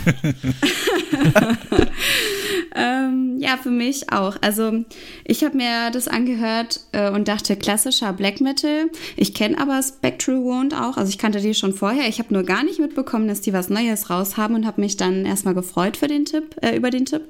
ähm, 2.76 3.38
ja, 3.40 3.58
für 3.58 3.72
mich 3.72 4.12
auch. 4.12 4.38
Also 4.42 4.84
ich 5.26 5.44
habe 5.44 5.58
mir 5.58 5.90
das 5.92 6.08
angehört 6.08 6.82
äh, 6.92 7.10
und 7.10 7.28
dachte, 7.28 7.56
klassischer 7.56 8.14
Black 8.14 8.42
Metal. 8.42 8.90
Ich 9.16 9.34
kenne 9.34 9.60
aber 9.60 9.82
Spectral 9.82 10.44
Wound 10.44 10.76
auch. 10.76 10.98
Also 10.98 11.10
ich 11.10 11.18
kannte 11.18 11.42
die 11.42 11.54
schon 11.54 11.74
vorher. 11.74 12.08
Ich 12.08 12.20
habe 12.20 12.34
nur 12.34 12.44
gar 12.44 12.64
nicht 12.64 12.80
mitbekommen, 12.80 13.28
dass 13.28 13.42
die 13.42 13.54
was 13.54 13.70
Neues 13.70 14.10
raus 14.10 14.38
haben 14.38 14.56
und 14.56 14.66
habe 14.66 14.82
mich 14.82 14.98
dann 14.98 15.26
erstmal 15.26 15.56
gefreut 15.56 15.98
für 15.98 16.08
den 16.08 16.26
Tipp, 16.26 16.56
äh, 16.62 16.76
über 16.76 16.92
den 16.92 17.06
Tipp. 17.06 17.24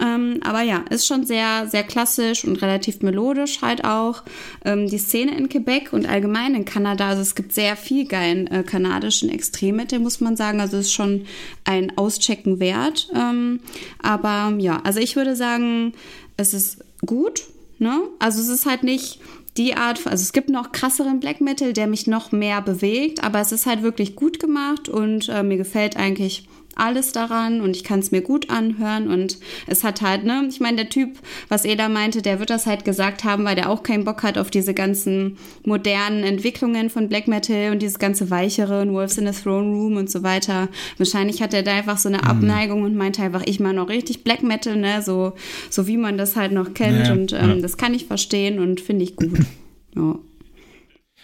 Ähm, 0.00 0.40
aber 0.42 0.62
ja, 0.62 0.84
ist 0.90 1.06
schon 1.06 1.26
sehr, 1.26 1.66
sehr 1.68 1.82
klassisch 1.82 2.44
und 2.44 2.62
relativ 2.62 3.02
melodisch 3.02 3.62
halt 3.62 3.84
auch. 3.84 4.22
Ähm, 4.64 4.88
die 4.88 4.98
Szene 4.98 5.36
in 5.36 5.48
Quebec 5.48 5.92
und 5.92 6.08
allgemein 6.08 6.54
in 6.54 6.64
Kanada, 6.64 7.16
also 7.18 7.28
es 7.28 7.34
gibt 7.34 7.52
sehr 7.52 7.76
viel 7.76 8.06
geilen 8.06 8.46
äh, 8.46 8.62
kanadischen 8.62 9.28
Extremmetal, 9.28 9.98
muss 9.98 10.20
man 10.20 10.36
sagen. 10.36 10.60
Also 10.60 10.76
ist 10.76 10.92
schon 10.92 11.26
ein 11.64 11.98
Auschecken 11.98 12.60
wert. 12.60 13.10
Ähm, 13.12 13.58
aber 14.00 14.54
ja, 14.58 14.80
also 14.84 15.00
ich 15.00 15.16
würde 15.16 15.34
sagen, 15.34 15.94
es 16.36 16.54
ist 16.54 16.84
gut. 17.04 17.42
Ne? 17.78 18.02
Also 18.20 18.40
es 18.40 18.48
ist 18.48 18.66
halt 18.66 18.84
nicht 18.84 19.20
die 19.56 19.74
Art, 19.74 20.06
also 20.06 20.22
es 20.22 20.32
gibt 20.32 20.48
noch 20.48 20.70
krasseren 20.70 21.18
Black 21.18 21.40
Metal, 21.40 21.72
der 21.72 21.88
mich 21.88 22.06
noch 22.06 22.30
mehr 22.30 22.62
bewegt, 22.62 23.24
aber 23.24 23.40
es 23.40 23.50
ist 23.50 23.66
halt 23.66 23.82
wirklich 23.82 24.14
gut 24.14 24.38
gemacht 24.38 24.88
und 24.88 25.28
äh, 25.28 25.42
mir 25.42 25.56
gefällt 25.56 25.96
eigentlich 25.96 26.48
alles 26.78 27.12
daran 27.12 27.60
und 27.60 27.76
ich 27.76 27.84
kann 27.84 27.98
es 27.98 28.10
mir 28.10 28.22
gut 28.22 28.50
anhören 28.50 29.08
und 29.08 29.38
es 29.66 29.84
hat 29.84 30.00
halt, 30.00 30.24
ne, 30.24 30.46
ich 30.48 30.60
meine, 30.60 30.76
der 30.76 30.88
Typ, 30.88 31.18
was 31.48 31.64
Eda 31.64 31.88
meinte, 31.88 32.22
der 32.22 32.38
wird 32.38 32.50
das 32.50 32.66
halt 32.66 32.84
gesagt 32.84 33.24
haben, 33.24 33.44
weil 33.44 33.56
der 33.56 33.70
auch 33.70 33.82
keinen 33.82 34.04
Bock 34.04 34.22
hat 34.22 34.38
auf 34.38 34.50
diese 34.50 34.74
ganzen 34.74 35.36
modernen 35.64 36.24
Entwicklungen 36.24 36.90
von 36.90 37.08
Black 37.08 37.28
Metal 37.28 37.72
und 37.72 37.82
dieses 37.82 37.98
ganze 37.98 38.30
weichere 38.30 38.82
und 38.82 38.92
Wolves 38.92 39.18
in 39.18 39.30
the 39.30 39.42
Throne 39.42 39.74
Room 39.74 39.96
und 39.96 40.10
so 40.10 40.22
weiter. 40.22 40.68
Wahrscheinlich 40.96 41.42
hat 41.42 41.54
er 41.54 41.62
da 41.62 41.72
einfach 41.72 41.98
so 41.98 42.08
eine 42.08 42.18
mhm. 42.18 42.24
Abneigung 42.24 42.82
und 42.82 42.94
meinte 42.94 43.22
einfach, 43.22 43.42
ich 43.44 43.60
mal 43.60 43.72
noch 43.72 43.88
richtig 43.88 44.24
Black 44.24 44.42
Metal, 44.42 44.76
ne, 44.76 45.02
so, 45.02 45.32
so 45.70 45.86
wie 45.86 45.96
man 45.96 46.16
das 46.16 46.36
halt 46.36 46.52
noch 46.52 46.74
kennt 46.74 47.06
ja, 47.06 47.12
und 47.12 47.32
ähm, 47.32 47.56
ja. 47.56 47.56
das 47.56 47.76
kann 47.76 47.94
ich 47.94 48.06
verstehen 48.06 48.58
und 48.58 48.80
finde 48.80 49.04
ich 49.04 49.16
gut. 49.16 49.38
Ja. 49.96 50.16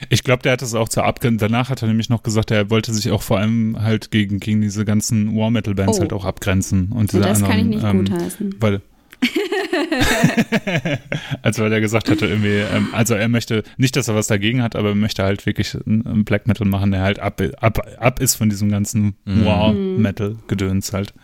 Ich 0.08 0.24
glaube, 0.24 0.42
der 0.42 0.52
hat 0.52 0.62
das 0.62 0.74
auch 0.74 0.88
zur 0.88 1.04
Abgrenzung. 1.04 1.48
Danach 1.48 1.68
hat 1.70 1.82
er 1.82 1.88
nämlich 1.88 2.08
noch 2.08 2.22
gesagt, 2.22 2.50
er 2.50 2.70
wollte 2.70 2.92
sich 2.92 3.10
auch 3.10 3.22
vor 3.22 3.38
allem 3.38 3.80
halt 3.80 4.10
gegen, 4.10 4.40
gegen 4.40 4.60
diese 4.60 4.84
ganzen 4.84 5.36
War 5.36 5.50
Metal 5.50 5.74
Bands 5.74 5.98
oh. 5.98 6.00
halt 6.00 6.12
auch 6.12 6.24
abgrenzen. 6.24 6.92
Und 6.92 7.12
diese 7.12 7.22
das 7.22 7.42
anderen, 7.42 7.50
kann 7.50 7.60
ich 7.60 7.66
nicht 7.76 7.84
ähm, 7.84 8.04
gutheißen. 8.04 8.54
Weil, 8.60 8.82
also 11.42 11.62
weil 11.62 11.72
er 11.72 11.80
gesagt 11.80 12.10
hatte, 12.10 12.26
irgendwie, 12.26 12.58
ähm, 12.58 12.88
also 12.92 13.14
er 13.14 13.28
möchte, 13.28 13.62
nicht, 13.76 13.96
dass 13.96 14.08
er 14.08 14.14
was 14.14 14.26
dagegen 14.26 14.62
hat, 14.62 14.76
aber 14.76 14.90
er 14.90 14.94
möchte 14.94 15.22
halt 15.22 15.46
wirklich 15.46 15.76
einen 15.86 16.24
Black 16.24 16.46
Metal 16.46 16.66
machen, 16.66 16.90
der 16.90 17.02
halt 17.02 17.18
ab, 17.18 17.40
ab, 17.60 17.86
ab 17.98 18.20
ist 18.20 18.34
von 18.34 18.50
diesem 18.50 18.70
ganzen 18.70 19.16
mhm. 19.24 19.44
War-Metal-Gedöns 19.44 20.92
halt. 20.92 21.14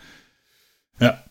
Ja. 0.99 1.23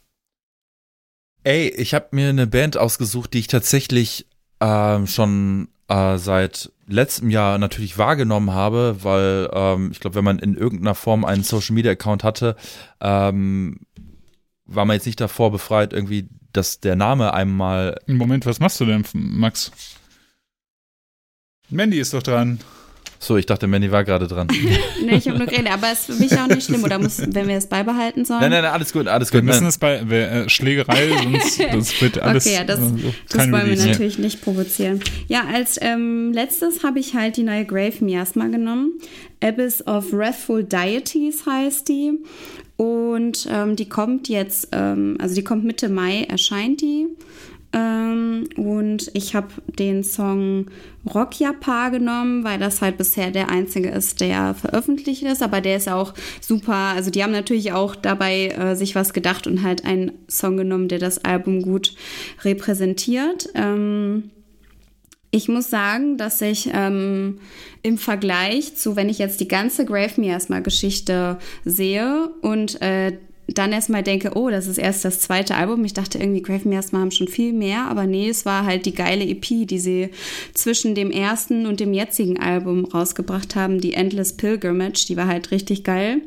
Ey, 1.44 1.68
ich 1.68 1.94
habe 1.94 2.09
mir 2.12 2.28
eine 2.28 2.47
Band 2.47 2.77
ausgesucht, 2.77 3.32
die 3.32 3.39
ich 3.39 3.47
tatsächlich 3.47 4.27
ähm, 4.60 5.06
schon 5.06 5.68
äh, 5.89 6.18
seit 6.18 6.70
letztem 6.91 7.31
Jahr 7.31 7.59
natürlich 7.59 7.99
wahrgenommen 7.99 8.53
habe, 8.53 8.97
weil 9.03 9.49
ähm, 9.53 9.91
ich 9.93 10.01
glaube, 10.01 10.17
wenn 10.17 10.25
man 10.25 10.39
in 10.39 10.57
irgendeiner 10.57 10.95
Form 10.95 11.25
einen 11.25 11.43
Social 11.43 11.75
Media 11.75 11.93
Account 11.93 12.25
hatte, 12.25 12.57
ähm, 13.01 13.81
war 14.67 14.85
man 14.85 14.95
jetzt 14.95 15.07
nicht 15.07 15.21
davor 15.21 15.51
befreit, 15.51 15.93
irgendwie, 15.93 16.29
dass 16.53 16.81
der 16.81 16.97
Name 16.97 17.35
einmal. 17.35 17.97
Moment, 18.07 18.47
was 18.47 18.61
machst 18.61 18.81
du 18.81 18.85
denn, 18.85 19.05
Max? 19.12 19.73
Mandy 21.69 21.99
ist 21.99 22.15
doch 22.15 22.23
dran. 22.23 22.61
So, 23.23 23.37
ich 23.37 23.45
dachte, 23.45 23.67
Manny 23.67 23.93
war 23.93 24.03
gerade 24.03 24.27
dran. 24.27 24.49
nee, 25.05 25.17
ich 25.17 25.29
habe 25.29 25.37
nur 25.37 25.47
geredet, 25.47 25.71
aber 25.71 25.93
es 25.93 26.01
ist 26.01 26.07
für 26.07 26.23
mich 26.23 26.33
auch 26.39 26.47
nicht 26.47 26.65
schlimm, 26.65 26.83
oder 26.85 26.99
muss, 26.99 27.21
wenn 27.21 27.47
wir 27.47 27.57
es 27.57 27.67
beibehalten 27.67 28.25
sollen? 28.25 28.41
Nein, 28.41 28.51
nein, 28.51 28.63
nein, 28.63 28.73
alles 28.73 28.95
gut, 28.95 29.07
alles 29.09 29.31
gut. 29.31 29.43
Wir 29.43 29.45
müssen 29.45 29.67
es 29.67 29.77
bei 29.77 29.97
äh, 29.97 30.49
Schlägerei, 30.49 31.11
sonst, 31.23 31.61
sonst 31.71 32.01
wird 32.01 32.19
alles. 32.19 32.47
Okay, 32.47 32.55
ja, 32.57 32.65
das, 32.65 32.81
äh, 32.81 33.13
das 33.29 33.53
wollen 33.53 33.69
wir 33.69 33.77
natürlich 33.77 34.19
nicht 34.19 34.41
provozieren. 34.41 35.01
Ja, 35.29 35.45
als 35.53 35.79
ähm, 35.83 36.33
letztes 36.33 36.83
habe 36.83 36.99
ich 36.99 37.15
halt 37.15 37.37
die 37.37 37.43
neue 37.43 37.67
Grave 37.67 38.03
Miasma 38.03 38.47
genommen. 38.47 38.99
Abyss 39.43 39.87
of 39.87 40.13
Wrathful 40.13 40.65
Deities 40.65 41.45
heißt 41.45 41.91
die. 41.91 42.13
Und 42.79 43.47
ähm, 43.51 43.77
die 43.77 43.91
kommt 43.91 44.31
jetzt, 44.31 44.69
ähm, 44.73 45.19
also 45.21 45.35
die 45.35 45.45
kommt 45.45 45.65
Mitte 45.65 45.91
Mai, 45.91 46.23
erscheint 46.23 46.81
die. 46.81 47.07
Ähm, 47.73 48.49
und 48.57 49.11
ich 49.15 49.35
habe 49.35 49.49
den 49.79 50.03
Song 50.03 50.67
Rock 51.15 51.39
Japan 51.39 51.93
genommen, 51.93 52.45
weil 52.45 52.59
das 52.59 52.83
halt 52.83 52.99
bisher 52.99 53.31
der 53.31 53.49
einzige 53.49 53.91
ist, 53.91 54.21
der 54.21 54.55
veröffentlicht 54.55 55.23
ist. 55.23 55.43
Aber 55.43 55.61
der 55.61 55.77
ist 55.77 55.89
auch 55.89 56.15
super. 56.41 56.75
Also 56.75 57.11
die 57.11 57.23
haben 57.23 57.33
natürlich 57.33 57.73
auch 57.73 57.95
dabei 57.95 58.49
äh, 58.49 58.75
sich 58.75 58.95
was 58.95 59.13
gedacht 59.13 59.47
und 59.47 59.63
halt 59.63 59.85
einen 59.85 60.13
Song 60.29 60.57
genommen, 60.57 60.89
der 60.89 60.99
das 60.99 61.25
Album 61.25 61.63
gut 61.63 61.95
repräsentiert. 62.43 63.49
Ähm, 63.55 64.31
ich 65.31 65.49
muss 65.49 65.71
sagen, 65.71 66.17
dass 66.17 66.41
ich 66.41 66.71
ähm, 66.73 67.39
im 67.83 67.99
Vergleich 67.99 68.75
zu, 68.75 68.97
wenn 68.97 69.09
ich 69.09 69.19
jetzt 69.19 69.41
die 69.41 69.47
ganze 69.47 69.85
Grave 69.85 70.21
Miasma 70.21 70.59
Geschichte 70.59 71.39
sehe 71.65 72.31
und 72.43 72.83
äh, 72.83 73.13
dann 73.55 73.72
erstmal 73.72 74.02
denke, 74.02 74.32
oh, 74.35 74.51
das 74.51 74.66
ist 74.66 74.78
erst 74.78 75.05
das 75.05 75.20
zweite 75.20 75.55
Album. 75.55 75.85
Ich 75.85 75.94
dachte 75.94 76.18
irgendwie, 76.18 76.43
Grave 76.43 76.68
Me 76.68 76.74
erstmal 76.74 77.02
haben 77.02 77.10
schon 77.10 77.28
viel 77.28 77.52
mehr, 77.52 77.86
aber 77.86 78.06
nee, 78.06 78.28
es 78.28 78.44
war 78.44 78.64
halt 78.64 78.86
die 78.86 78.94
geile 78.94 79.24
EP, 79.24 79.66
die 79.66 79.78
sie 79.78 80.10
zwischen 80.55 80.94
dem 80.94 81.10
ersten 81.10 81.66
und 81.66 81.81
dem 81.81 81.93
jetzigen 81.93 82.39
Album 82.39 82.85
rausgebracht 82.85 83.56
haben, 83.56 83.81
die 83.81 83.94
Endless 83.94 84.36
Pilgrimage, 84.36 85.06
die 85.09 85.16
war 85.16 85.27
halt 85.27 85.51
richtig 85.51 85.85
geil. 85.85 86.22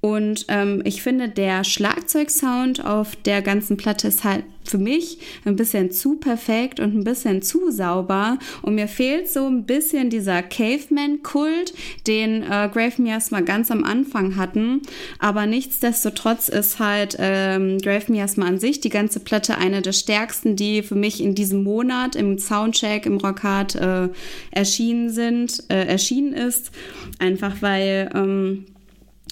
Und 0.00 0.46
ähm, 0.48 0.80
ich 0.84 1.02
finde, 1.02 1.28
der 1.28 1.62
Schlagzeugsound 1.64 2.84
auf 2.84 3.16
der 3.16 3.42
ganzen 3.42 3.76
Platte 3.76 4.08
ist 4.08 4.24
halt 4.24 4.44
für 4.64 4.78
mich 4.78 5.18
ein 5.44 5.56
bisschen 5.56 5.90
zu 5.90 6.16
perfekt 6.16 6.80
und 6.80 6.94
ein 6.94 7.04
bisschen 7.04 7.42
zu 7.42 7.70
sauber. 7.70 8.38
Und 8.62 8.76
mir 8.76 8.88
fehlt 8.88 9.28
so 9.28 9.46
ein 9.46 9.64
bisschen 9.64 10.08
dieser 10.08 10.42
Caveman-Kult, 10.42 11.74
den 12.06 12.42
äh, 12.42 12.70
Grave 12.72 13.02
Miasma 13.02 13.40
ganz 13.40 13.70
am 13.70 13.84
Anfang 13.84 14.36
hatten. 14.36 14.82
Aber 15.18 15.46
nichtsdestotrotz 15.46 16.48
ist 16.48 16.78
halt 16.78 17.16
ähm, 17.18 17.78
Grave 17.78 18.10
Miasma 18.10 18.46
an 18.46 18.58
sich, 18.58 18.80
die 18.80 18.90
ganze 18.90 19.20
Platte, 19.20 19.58
eine 19.58 19.82
der 19.82 19.92
stärksten, 19.92 20.56
die 20.56 20.82
für 20.82 20.94
mich 20.94 21.22
in 21.22 21.34
diesem 21.34 21.62
Monat 21.62 22.16
im 22.16 22.38
Soundcheck, 22.38 23.04
im 23.06 23.18
Rockhard 23.18 23.74
äh, 23.74 24.08
erschienen 24.50 25.10
sind, 25.10 25.64
äh, 25.68 25.86
erschienen 25.86 26.32
ist. 26.32 26.70
Einfach 27.18 27.56
weil. 27.60 28.10
Ähm, 28.14 28.66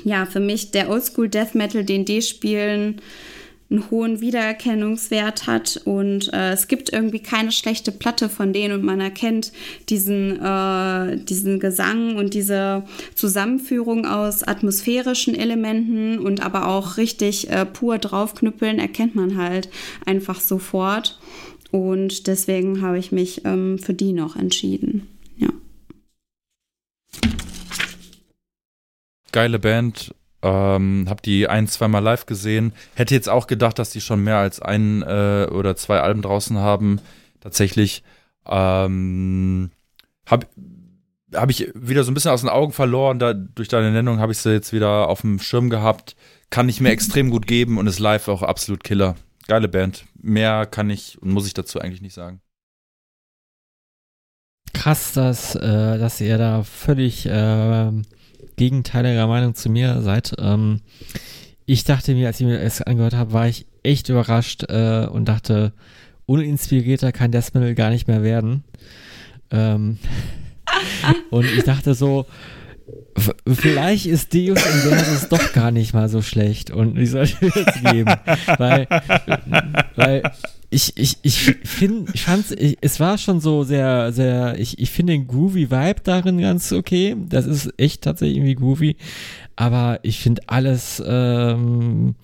ja, 0.04 0.26
für 0.26 0.40
mich 0.40 0.70
der 0.70 0.90
Oldschool 0.90 1.28
Death 1.28 1.54
Metal, 1.54 1.84
den 1.84 2.04
die 2.04 2.22
spielen, 2.22 3.00
einen 3.70 3.90
hohen 3.90 4.20
Wiedererkennungswert 4.20 5.46
hat. 5.46 5.80
Und 5.84 6.32
äh, 6.32 6.52
es 6.52 6.68
gibt 6.68 6.90
irgendwie 6.92 7.20
keine 7.20 7.52
schlechte 7.52 7.92
Platte 7.92 8.28
von 8.28 8.52
denen. 8.52 8.74
Und 8.74 8.84
man 8.84 9.00
erkennt 9.00 9.52
diesen, 9.90 10.42
äh, 10.42 11.22
diesen 11.22 11.60
Gesang 11.60 12.16
und 12.16 12.32
diese 12.32 12.84
Zusammenführung 13.14 14.06
aus 14.06 14.42
atmosphärischen 14.42 15.34
Elementen 15.34 16.18
und 16.18 16.42
aber 16.42 16.66
auch 16.68 16.96
richtig 16.96 17.50
äh, 17.50 17.66
pur 17.66 17.98
draufknüppeln 17.98 18.78
erkennt 18.78 19.14
man 19.14 19.36
halt 19.36 19.68
einfach 20.06 20.40
sofort. 20.40 21.18
Und 21.70 22.26
deswegen 22.26 22.80
habe 22.80 22.98
ich 22.98 23.12
mich 23.12 23.42
ähm, 23.44 23.78
für 23.78 23.92
die 23.92 24.14
noch 24.14 24.36
entschieden. 24.36 25.06
Geile 29.38 29.60
Band, 29.60 30.12
ähm, 30.42 31.06
hab 31.08 31.22
die 31.22 31.46
ein, 31.46 31.68
zweimal 31.68 32.02
live 32.02 32.26
gesehen. 32.26 32.72
Hätte 32.96 33.14
jetzt 33.14 33.28
auch 33.28 33.46
gedacht, 33.46 33.78
dass 33.78 33.90
die 33.90 34.00
schon 34.00 34.24
mehr 34.24 34.38
als 34.38 34.60
ein 34.60 35.02
äh, 35.02 35.46
oder 35.48 35.76
zwei 35.76 36.00
Alben 36.00 36.22
draußen 36.22 36.58
haben. 36.58 37.00
Tatsächlich. 37.38 38.02
Ähm, 38.48 39.70
hab, 40.26 40.44
ich 41.50 41.70
wieder 41.72 42.02
so 42.02 42.10
ein 42.10 42.14
bisschen 42.14 42.32
aus 42.32 42.40
den 42.40 42.50
Augen 42.50 42.72
verloren. 42.72 43.20
Da, 43.20 43.32
durch 43.32 43.68
deine 43.68 43.92
Nennung 43.92 44.18
habe 44.18 44.32
ich 44.32 44.38
sie 44.38 44.50
jetzt 44.50 44.72
wieder 44.72 45.08
auf 45.08 45.20
dem 45.20 45.38
Schirm 45.38 45.70
gehabt. 45.70 46.16
Kann 46.50 46.68
ich 46.68 46.80
mir 46.80 46.90
extrem 46.90 47.30
gut 47.30 47.46
geben 47.46 47.78
und 47.78 47.86
ist 47.86 48.00
live 48.00 48.26
auch 48.26 48.42
absolut 48.42 48.82
Killer. 48.82 49.14
Geile 49.46 49.68
Band. 49.68 50.04
Mehr 50.20 50.66
kann 50.66 50.90
ich 50.90 51.22
und 51.22 51.30
muss 51.30 51.46
ich 51.46 51.54
dazu 51.54 51.80
eigentlich 51.80 52.02
nicht 52.02 52.14
sagen. 52.14 52.40
Krass, 54.74 55.12
dass, 55.12 55.54
äh, 55.54 55.96
dass 55.96 56.20
ihr 56.20 56.38
da 56.38 56.64
völlig 56.64 57.24
äh, 57.26 57.92
gegenteiliger 58.58 59.26
Meinung 59.26 59.54
zu 59.54 59.70
mir 59.70 60.02
seid. 60.02 60.34
Ähm, 60.38 60.80
ich 61.64 61.84
dachte 61.84 62.14
mir, 62.14 62.26
als 62.26 62.40
ich 62.40 62.46
mir 62.46 62.60
das 62.60 62.82
angehört 62.82 63.14
habe, 63.14 63.32
war 63.32 63.48
ich 63.48 63.66
echt 63.82 64.08
überrascht 64.10 64.64
äh, 64.68 65.06
und 65.06 65.26
dachte, 65.26 65.72
uninspirierter 66.26 67.12
kann 67.12 67.32
Death 67.32 67.54
Metal 67.54 67.74
gar 67.74 67.90
nicht 67.90 68.08
mehr 68.08 68.22
werden. 68.22 68.64
Ähm, 69.50 69.98
und 71.30 71.46
ich 71.46 71.64
dachte 71.64 71.94
so, 71.94 72.26
vielleicht 73.46 74.06
ist 74.06 74.34
Deus 74.34 74.64
Inversus 74.64 75.28
doch 75.28 75.52
gar 75.52 75.70
nicht 75.70 75.94
mal 75.94 76.08
so 76.08 76.22
schlecht 76.22 76.70
und 76.70 76.98
ich 76.98 77.10
sollte 77.10 77.46
es 77.46 77.92
geben. 77.92 78.14
weil, 78.58 78.86
weil 79.96 80.22
ich, 80.70 80.96
ich, 80.96 81.18
ich 81.22 81.40
finde, 81.64 82.10
ich 82.12 82.24
fand's, 82.24 82.50
ich, 82.50 82.76
es 82.80 83.00
war 83.00 83.16
schon 83.16 83.40
so 83.40 83.64
sehr, 83.64 84.12
sehr, 84.12 84.58
ich, 84.58 84.78
ich 84.78 84.90
finde 84.90 85.14
den 85.14 85.26
groovy 85.26 85.70
Vibe 85.70 86.00
darin 86.04 86.38
ganz 86.38 86.72
okay. 86.72 87.16
Das 87.28 87.46
ist 87.46 87.72
echt 87.78 88.02
tatsächlich 88.02 88.36
irgendwie 88.36 88.54
groovy. 88.54 88.96
Aber 89.56 90.00
ich 90.02 90.18
finde 90.20 90.42
alles, 90.46 91.02
ähm, 91.06 92.14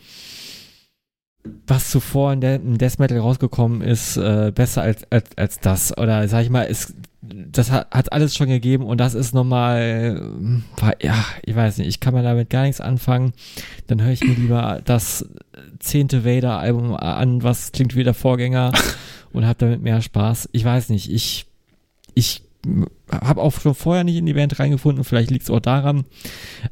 was 1.67 1.91
zuvor 1.91 2.33
in, 2.33 2.41
der, 2.41 2.57
in 2.57 2.79
Death 2.79 2.99
Metal 2.99 3.19
rausgekommen 3.19 3.81
ist, 3.81 4.17
äh, 4.17 4.53
besser 4.55 4.83
als, 4.83 5.11
als, 5.11 5.37
als 5.37 5.61
das. 5.61 5.97
Oder 5.97 6.29
sag 6.29 6.43
ich 6.43 6.51
mal, 6.51 6.67
es, 6.69 6.95
das 7.53 7.71
hat, 7.71 7.91
hat 7.91 8.13
alles 8.13 8.35
schon 8.35 8.49
gegeben 8.49 8.85
und 8.85 8.99
das 8.99 9.15
ist 9.15 9.35
nochmal, 9.35 10.21
ja, 11.01 11.25
ich 11.43 11.55
weiß 11.55 11.79
nicht, 11.79 11.89
ich 11.89 12.01
kann 12.01 12.15
mir 12.15 12.23
damit 12.23 12.51
gar 12.51 12.63
nichts 12.63 12.81
anfangen. 12.81 13.33
Dann 13.87 14.03
höre 14.03 14.13
ich 14.13 14.25
mir 14.25 14.35
lieber 14.35 14.81
das 14.85 15.27
zehnte 15.79 16.25
Vader-Album 16.25 16.95
an, 16.95 17.43
was 17.43 17.73
klingt 17.73 17.97
wie 17.97 18.05
der 18.05 18.15
Vorgänger 18.15 18.73
und 19.33 19.47
habe 19.47 19.59
damit 19.59 19.83
mehr 19.83 20.03
Spaß. 20.03 20.49
Ich 20.53 20.65
weiß 20.65 20.91
nicht, 20.91 21.11
ich, 21.11 21.47
ich 22.15 22.43
habe 23.11 23.43
auch 23.43 23.53
schon 23.53 23.75
vorher 23.75 24.05
nicht 24.05 24.17
in 24.17 24.27
die 24.27 24.35
Band 24.35 24.59
reingefunden, 24.59 25.05
vielleicht 25.05 25.31
liegt 25.31 25.45
es 25.45 25.51
auch 25.51 25.61
daran, 25.61 26.05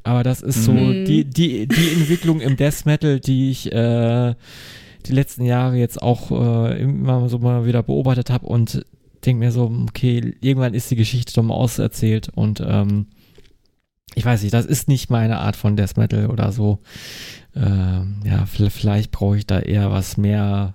aber 0.02 0.22
das 0.22 0.40
ist 0.40 0.64
so 0.64 0.72
mhm. 0.72 1.04
die, 1.04 1.24
die, 1.24 1.66
die 1.66 1.92
Entwicklung 1.92 2.40
im 2.40 2.56
Death 2.56 2.86
Metal, 2.86 3.20
die 3.20 3.50
ich 3.50 3.70
äh, 3.72 4.34
die 5.06 5.12
letzten 5.12 5.44
Jahre 5.44 5.76
jetzt 5.76 6.00
auch 6.00 6.30
äh, 6.30 6.80
immer 6.80 7.28
so 7.28 7.38
mal 7.38 7.66
wieder 7.66 7.82
beobachtet 7.82 8.30
habe 8.30 8.46
und 8.46 8.84
denke 9.22 9.44
mir 9.44 9.52
so, 9.52 9.72
okay, 9.88 10.34
irgendwann 10.40 10.74
ist 10.74 10.90
die 10.90 10.96
Geschichte 10.96 11.32
doch 11.32 11.42
mal 11.42 11.54
auserzählt 11.54 12.28
und 12.34 12.62
ähm, 12.66 13.06
ich 14.14 14.24
weiß 14.24 14.42
nicht, 14.42 14.52
das 14.52 14.66
ist 14.66 14.88
nicht 14.88 15.10
meine 15.10 15.38
Art 15.38 15.56
von 15.56 15.76
Death 15.76 15.96
Metal 15.96 16.26
oder 16.26 16.52
so. 16.52 16.80
Ähm, 17.56 18.20
ja, 18.24 18.44
vielleicht 18.46 19.10
brauche 19.10 19.38
ich 19.38 19.46
da 19.46 19.60
eher 19.60 19.90
was 19.90 20.16
mehr 20.16 20.74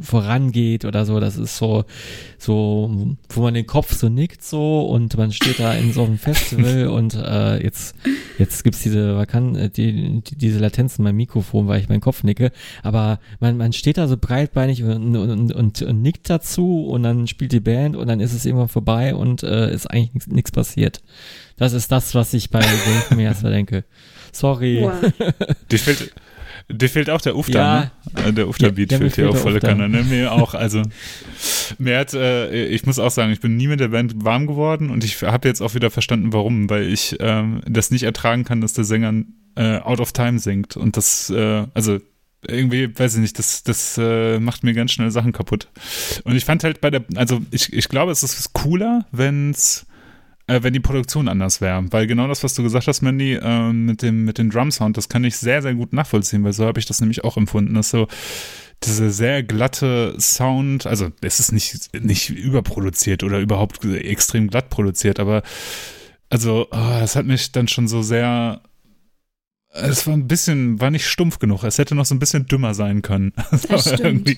vorangeht 0.00 0.84
oder 0.84 1.04
so. 1.04 1.20
Das 1.20 1.36
ist 1.36 1.56
so, 1.56 1.84
so, 2.38 3.16
wo 3.28 3.40
man 3.40 3.54
den 3.54 3.66
Kopf 3.66 3.94
so 3.94 4.08
nickt 4.08 4.42
so 4.42 4.86
und 4.86 5.16
man 5.16 5.32
steht 5.32 5.60
da 5.60 5.72
in 5.74 5.92
so 5.92 6.04
einem 6.04 6.18
Festival 6.18 6.88
und 6.88 7.14
äh, 7.14 7.62
jetzt, 7.62 7.96
jetzt 8.38 8.64
gibt's 8.64 8.82
diese 8.82 9.16
Vakan 9.16 9.56
äh, 9.56 9.70
die, 9.70 10.20
die, 10.22 10.36
diese 10.36 10.58
Latenzen 10.58 11.04
beim 11.04 11.16
Mikrofon, 11.16 11.68
weil 11.68 11.80
ich 11.80 11.88
meinen 11.88 12.00
Kopf 12.00 12.22
nicke. 12.22 12.52
Aber 12.82 13.20
man, 13.40 13.56
man 13.56 13.72
steht 13.72 13.98
da 13.98 14.08
so 14.08 14.16
breitbeinig 14.16 14.82
und, 14.82 15.16
und, 15.16 15.52
und, 15.52 15.82
und 15.82 16.02
nickt 16.02 16.30
dazu 16.30 16.86
und 16.86 17.02
dann 17.02 17.26
spielt 17.26 17.52
die 17.52 17.60
Band 17.60 17.96
und 17.96 18.08
dann 18.08 18.20
ist 18.20 18.32
es 18.32 18.46
irgendwann 18.46 18.68
vorbei 18.68 19.14
und 19.14 19.42
äh, 19.42 19.72
ist 19.72 19.86
eigentlich 19.86 20.26
nichts 20.26 20.52
passiert. 20.52 21.02
Das 21.56 21.72
ist 21.72 21.90
das, 21.90 22.14
was 22.14 22.34
ich 22.34 22.50
bei 22.50 22.60
Game 23.08 23.18
erstmal 23.20 23.52
denke. 23.52 23.84
Sorry. 24.32 24.82
Wow. 24.82 25.12
Dir 25.70 25.78
Dir 26.70 26.90
fehlt 26.90 27.08
auch 27.08 27.20
der 27.20 27.34
Ufter, 27.34 27.52
ja, 27.54 27.90
ne? 28.14 28.28
Äh, 28.28 28.32
der 28.32 28.48
Ufter-Beat 28.48 28.92
ja, 28.92 28.98
fehlt 28.98 29.16
dir 29.16 29.30
auch 29.30 29.36
volle 29.36 29.58
Kanne, 29.58 29.88
ne? 29.88 30.02
Mir 30.04 30.32
auch, 30.32 30.52
also 30.52 30.82
mir 31.78 31.98
hat, 31.98 32.12
äh, 32.12 32.66
ich 32.66 32.84
muss 32.84 32.98
auch 32.98 33.10
sagen, 33.10 33.32
ich 33.32 33.40
bin 33.40 33.56
nie 33.56 33.68
mit 33.68 33.80
der 33.80 33.88
Band 33.88 34.22
warm 34.22 34.46
geworden 34.46 34.90
und 34.90 35.02
ich 35.02 35.22
habe 35.22 35.48
jetzt 35.48 35.62
auch 35.62 35.74
wieder 35.74 35.90
verstanden, 35.90 36.32
warum, 36.34 36.68
weil 36.68 36.84
ich 36.84 37.16
ähm, 37.20 37.62
das 37.66 37.90
nicht 37.90 38.02
ertragen 38.02 38.44
kann, 38.44 38.60
dass 38.60 38.74
der 38.74 38.84
Sänger 38.84 39.24
äh, 39.54 39.78
Out 39.78 40.00
of 40.00 40.12
Time 40.12 40.38
singt 40.38 40.76
und 40.76 40.98
das, 40.98 41.30
äh, 41.30 41.64
also 41.72 42.00
irgendwie, 42.46 42.96
weiß 42.96 43.14
ich 43.14 43.20
nicht, 43.20 43.38
das, 43.38 43.62
das 43.62 43.98
äh, 43.98 44.38
macht 44.38 44.62
mir 44.62 44.74
ganz 44.74 44.92
schnell 44.92 45.10
Sachen 45.10 45.32
kaputt. 45.32 45.68
Und 46.24 46.36
ich 46.36 46.44
fand 46.44 46.64
halt 46.64 46.80
bei 46.80 46.90
der, 46.90 47.04
also 47.16 47.40
ich, 47.50 47.72
ich 47.72 47.88
glaube, 47.88 48.12
es 48.12 48.22
ist 48.22 48.52
cooler, 48.52 49.06
wenn 49.10 49.50
es 49.50 49.86
äh, 50.48 50.62
wenn 50.62 50.72
die 50.72 50.80
Produktion 50.80 51.28
anders 51.28 51.60
wäre. 51.60 51.84
Weil 51.90 52.06
genau 52.06 52.26
das, 52.26 52.42
was 52.42 52.54
du 52.54 52.62
gesagt 52.62 52.88
hast, 52.88 53.02
Mandy, 53.02 53.34
äh, 53.34 53.72
mit 53.72 54.02
dem, 54.02 54.24
mit 54.24 54.38
dem 54.38 54.50
Drum-Sound, 54.50 54.96
das 54.96 55.08
kann 55.08 55.24
ich 55.24 55.36
sehr, 55.36 55.62
sehr 55.62 55.74
gut 55.74 55.92
nachvollziehen, 55.92 56.42
weil 56.42 56.52
so 56.52 56.66
habe 56.66 56.80
ich 56.80 56.86
das 56.86 57.00
nämlich 57.00 57.22
auch 57.22 57.36
empfunden, 57.36 57.74
dass 57.74 57.90
so 57.90 58.08
diese 58.82 59.10
sehr 59.10 59.42
glatte 59.42 60.14
Sound, 60.18 60.86
also 60.86 61.08
es 61.20 61.40
ist 61.40 61.52
nicht, 61.52 61.94
nicht 62.00 62.30
überproduziert 62.30 63.22
oder 63.22 63.40
überhaupt 63.40 63.84
extrem 63.84 64.48
glatt 64.48 64.70
produziert, 64.70 65.20
aber 65.20 65.42
also, 66.30 66.66
oh, 66.70 66.98
das 67.00 67.16
hat 67.16 67.26
mich 67.26 67.52
dann 67.52 67.68
schon 67.68 67.88
so 67.88 68.02
sehr 68.02 68.60
es 69.70 70.06
war 70.06 70.14
ein 70.14 70.26
bisschen, 70.26 70.80
war 70.80 70.90
nicht 70.90 71.06
stumpf 71.06 71.38
genug. 71.38 71.62
Es 71.62 71.78
hätte 71.78 71.94
noch 71.94 72.06
so 72.06 72.14
ein 72.14 72.18
bisschen 72.18 72.46
dümmer 72.46 72.74
sein 72.74 73.02
können. 73.02 73.32
Das 73.68 73.94
stimmt. 73.94 74.36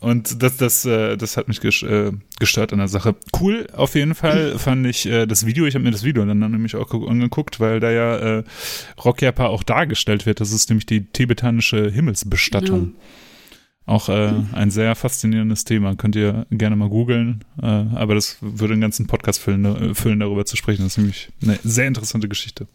Und 0.00 0.42
das, 0.42 0.56
das, 0.56 0.84
äh, 0.84 1.16
das 1.16 1.36
hat 1.36 1.48
mich 1.48 1.62
äh, 1.64 2.12
gestört 2.38 2.72
an 2.72 2.78
der 2.78 2.88
Sache. 2.88 3.14
Cool, 3.38 3.66
auf 3.72 3.94
jeden 3.94 4.14
Fall 4.14 4.58
fand 4.58 4.86
ich 4.86 5.06
äh, 5.06 5.26
das 5.26 5.46
Video. 5.46 5.66
Ich 5.66 5.74
habe 5.74 5.84
mir 5.84 5.90
das 5.90 6.04
Video 6.04 6.24
dann 6.24 6.38
nämlich 6.38 6.76
auch 6.76 6.92
angeguckt, 6.92 7.60
weil 7.60 7.80
da 7.80 7.90
ja 7.90 8.16
äh, 8.16 8.44
Rockyapa 9.02 9.46
auch 9.46 9.62
dargestellt 9.62 10.26
wird. 10.26 10.40
Das 10.40 10.52
ist 10.52 10.68
nämlich 10.68 10.86
die 10.86 11.04
tibetanische 11.04 11.90
Himmelsbestattung. 11.90 12.94
Ja. 12.94 13.92
Auch 13.92 14.08
äh, 14.08 14.32
ein 14.52 14.70
sehr 14.70 14.94
faszinierendes 14.96 15.64
Thema. 15.64 15.94
Könnt 15.94 16.16
ihr 16.16 16.46
gerne 16.50 16.76
mal 16.76 16.88
googeln. 16.88 17.44
Äh, 17.62 17.66
aber 17.66 18.16
das 18.16 18.38
würde 18.40 18.72
einen 18.72 18.82
ganzen 18.82 19.06
Podcast 19.06 19.40
füllen, 19.40 19.94
füllen, 19.94 20.20
darüber 20.20 20.44
zu 20.44 20.56
sprechen. 20.56 20.82
Das 20.82 20.92
ist 20.92 20.98
nämlich 20.98 21.28
eine 21.42 21.58
sehr 21.62 21.86
interessante 21.86 22.28
Geschichte. 22.28 22.66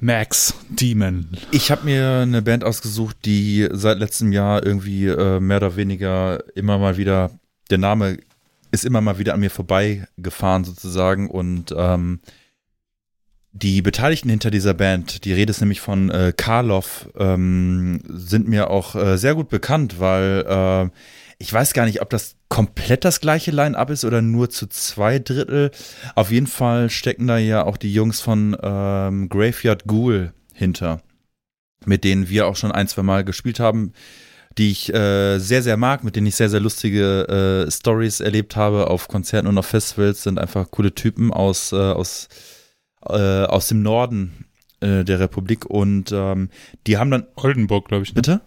Max 0.00 0.54
Demon. 0.68 1.28
Ich 1.50 1.70
habe 1.70 1.84
mir 1.84 2.20
eine 2.20 2.42
Band 2.42 2.64
ausgesucht, 2.64 3.16
die 3.24 3.68
seit 3.72 3.98
letztem 3.98 4.32
Jahr 4.32 4.64
irgendwie 4.64 5.06
äh, 5.06 5.40
mehr 5.40 5.56
oder 5.56 5.76
weniger 5.76 6.44
immer 6.54 6.78
mal 6.78 6.96
wieder, 6.96 7.30
der 7.70 7.78
Name 7.78 8.18
ist 8.70 8.84
immer 8.84 9.00
mal 9.00 9.18
wieder 9.18 9.34
an 9.34 9.40
mir 9.40 9.50
vorbeigefahren 9.50 10.64
sozusagen 10.64 11.30
und 11.30 11.74
ähm, 11.76 12.20
die 13.52 13.80
Beteiligten 13.80 14.28
hinter 14.28 14.50
dieser 14.50 14.74
Band, 14.74 15.24
die 15.24 15.32
Rede 15.32 15.50
ist 15.50 15.60
nämlich 15.60 15.80
von 15.80 16.10
äh, 16.10 16.34
Karloff, 16.36 17.08
ähm, 17.16 18.00
sind 18.06 18.48
mir 18.48 18.68
auch 18.68 18.94
äh, 18.94 19.16
sehr 19.16 19.34
gut 19.34 19.48
bekannt, 19.48 19.98
weil 19.98 20.44
äh, 20.46 20.90
ich 21.38 21.50
weiß 21.50 21.72
gar 21.72 21.86
nicht, 21.86 22.02
ob 22.02 22.10
das 22.10 22.35
komplett 22.48 23.04
das 23.04 23.20
gleiche 23.20 23.50
Line-Up 23.50 23.90
ist 23.90 24.04
oder 24.04 24.22
nur 24.22 24.50
zu 24.50 24.66
zwei 24.68 25.18
Drittel. 25.18 25.70
Auf 26.14 26.30
jeden 26.30 26.46
Fall 26.46 26.90
stecken 26.90 27.26
da 27.26 27.38
ja 27.38 27.64
auch 27.64 27.76
die 27.76 27.92
Jungs 27.92 28.20
von 28.20 28.56
ähm, 28.62 29.28
Graveyard 29.28 29.84
Ghoul 29.86 30.32
hinter, 30.54 31.02
mit 31.84 32.04
denen 32.04 32.28
wir 32.28 32.46
auch 32.46 32.56
schon 32.56 32.72
ein, 32.72 32.88
zwei 32.88 33.02
Mal 33.02 33.24
gespielt 33.24 33.60
haben, 33.60 33.92
die 34.58 34.70
ich 34.70 34.92
äh, 34.94 35.38
sehr, 35.38 35.62
sehr 35.62 35.76
mag, 35.76 36.02
mit 36.02 36.16
denen 36.16 36.28
ich 36.28 36.36
sehr, 36.36 36.48
sehr 36.48 36.60
lustige 36.60 37.66
äh, 37.66 37.70
Stories 37.70 38.20
erlebt 38.20 38.56
habe 38.56 38.88
auf 38.88 39.08
Konzerten 39.08 39.48
und 39.48 39.58
auf 39.58 39.66
Festivals, 39.66 40.22
sind 40.22 40.38
einfach 40.38 40.70
coole 40.70 40.94
Typen 40.94 41.32
aus, 41.32 41.72
äh, 41.72 41.76
aus, 41.76 42.28
äh, 43.06 43.44
aus 43.44 43.68
dem 43.68 43.82
Norden 43.82 44.46
äh, 44.80 45.04
der 45.04 45.20
Republik 45.20 45.66
und 45.66 46.10
ähm, 46.12 46.48
die 46.86 46.96
haben 46.96 47.10
dann 47.10 47.26
Oldenburg, 47.36 47.88
glaube 47.88 48.04
ich. 48.04 48.10
Ne? 48.10 48.14
Bitte? 48.14 48.40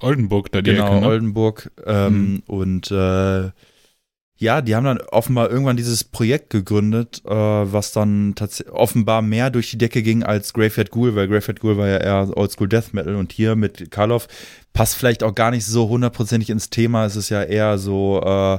Oldenburg 0.00 0.50
da 0.52 0.62
die 0.62 0.72
Genau, 0.72 0.86
Ecke, 0.86 1.00
ne? 1.00 1.06
Oldenburg. 1.06 1.70
Ähm, 1.86 2.32
mhm. 2.32 2.42
Und 2.46 2.90
äh, 2.90 3.50
ja, 4.36 4.60
die 4.60 4.74
haben 4.74 4.84
dann 4.84 5.00
offenbar 5.00 5.50
irgendwann 5.50 5.76
dieses 5.76 6.02
Projekt 6.02 6.50
gegründet, 6.50 7.22
äh, 7.24 7.30
was 7.30 7.92
dann 7.92 8.34
offenbar 8.70 9.22
mehr 9.22 9.50
durch 9.50 9.70
die 9.70 9.78
Decke 9.78 10.02
ging 10.02 10.24
als 10.24 10.52
Graveyard 10.52 10.90
Ghoul, 10.90 11.14
weil 11.14 11.28
Graveyard 11.28 11.60
Ghoul 11.60 11.78
war 11.78 11.88
ja 11.88 11.98
eher 11.98 12.36
Oldschool 12.36 12.68
Death 12.68 12.92
Metal 12.92 13.14
und 13.14 13.32
hier 13.32 13.54
mit 13.54 13.90
Karloff 13.90 14.26
passt 14.72 14.96
vielleicht 14.96 15.22
auch 15.22 15.34
gar 15.34 15.52
nicht 15.52 15.64
so 15.64 15.88
hundertprozentig 15.88 16.50
ins 16.50 16.68
Thema. 16.68 17.06
Es 17.06 17.14
ist 17.14 17.28
ja 17.28 17.42
eher 17.42 17.78
so 17.78 18.20
äh, 18.24 18.58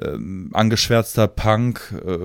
ähm, 0.00 0.50
angeschwärzter 0.52 1.26
Punk, 1.26 1.92
äh, 2.06 2.18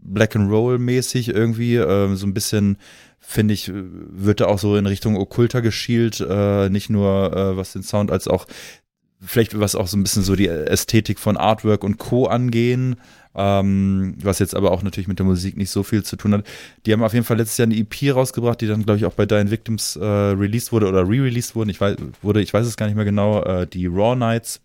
Black 0.00 0.34
and 0.34 0.50
Roll 0.50 0.78
mäßig 0.78 1.28
irgendwie, 1.28 1.76
äh, 1.76 2.14
so 2.14 2.26
ein 2.26 2.34
bisschen 2.34 2.78
finde 3.22 3.54
ich, 3.54 3.70
wird 3.72 4.40
da 4.40 4.46
auch 4.46 4.58
so 4.58 4.76
in 4.76 4.86
Richtung 4.86 5.16
Okkulter 5.16 5.62
geschielt, 5.62 6.20
äh, 6.20 6.68
nicht 6.68 6.90
nur 6.90 7.34
äh, 7.34 7.56
was 7.56 7.72
den 7.72 7.82
Sound 7.82 8.10
als 8.10 8.28
auch 8.28 8.46
vielleicht 9.24 9.58
was 9.58 9.74
auch 9.74 9.86
so 9.86 9.96
ein 9.96 10.02
bisschen 10.02 10.22
so 10.22 10.34
die 10.34 10.48
Ästhetik 10.48 11.18
von 11.18 11.36
Artwork 11.36 11.84
und 11.84 11.98
Co. 11.98 12.26
angehen, 12.26 12.96
ähm, 13.34 14.16
was 14.20 14.40
jetzt 14.40 14.54
aber 14.54 14.72
auch 14.72 14.82
natürlich 14.82 15.08
mit 15.08 15.18
der 15.18 15.26
Musik 15.26 15.56
nicht 15.56 15.70
so 15.70 15.82
viel 15.82 16.02
zu 16.02 16.16
tun 16.16 16.34
hat. 16.34 16.46
Die 16.84 16.92
haben 16.92 17.02
auf 17.02 17.14
jeden 17.14 17.24
Fall 17.24 17.38
letztes 17.38 17.56
Jahr 17.58 17.66
eine 17.66 17.76
EP 17.76 18.14
rausgebracht, 18.14 18.60
die 18.60 18.66
dann, 18.66 18.84
glaube 18.84 18.98
ich, 18.98 19.06
auch 19.06 19.14
bei 19.14 19.24
Dying 19.24 19.50
Victims 19.50 19.96
äh, 19.96 20.04
released 20.04 20.72
wurde 20.72 20.88
oder 20.88 21.08
re-released 21.08 21.54
wurde. 21.54 21.70
Ich 21.70 21.80
weiß, 21.80 21.96
wurde, 22.20 22.42
ich 22.42 22.52
weiß 22.52 22.66
es 22.66 22.76
gar 22.76 22.86
nicht 22.86 22.96
mehr 22.96 23.04
genau, 23.04 23.42
äh, 23.44 23.66
die 23.66 23.86
Raw 23.86 24.16
Nights. 24.16 24.60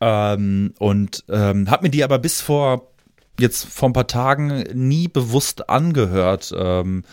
Ähm, 0.00 0.74
und 0.78 1.24
ähm, 1.30 1.70
hab 1.70 1.82
mir 1.82 1.88
die 1.88 2.04
aber 2.04 2.18
bis 2.18 2.42
vor 2.42 2.92
jetzt 3.40 3.66
vor 3.66 3.88
ein 3.88 3.92
paar 3.92 4.06
Tagen 4.06 4.64
nie 4.74 5.08
bewusst 5.08 5.68
angehört. 5.68 6.54
Ähm, 6.56 7.04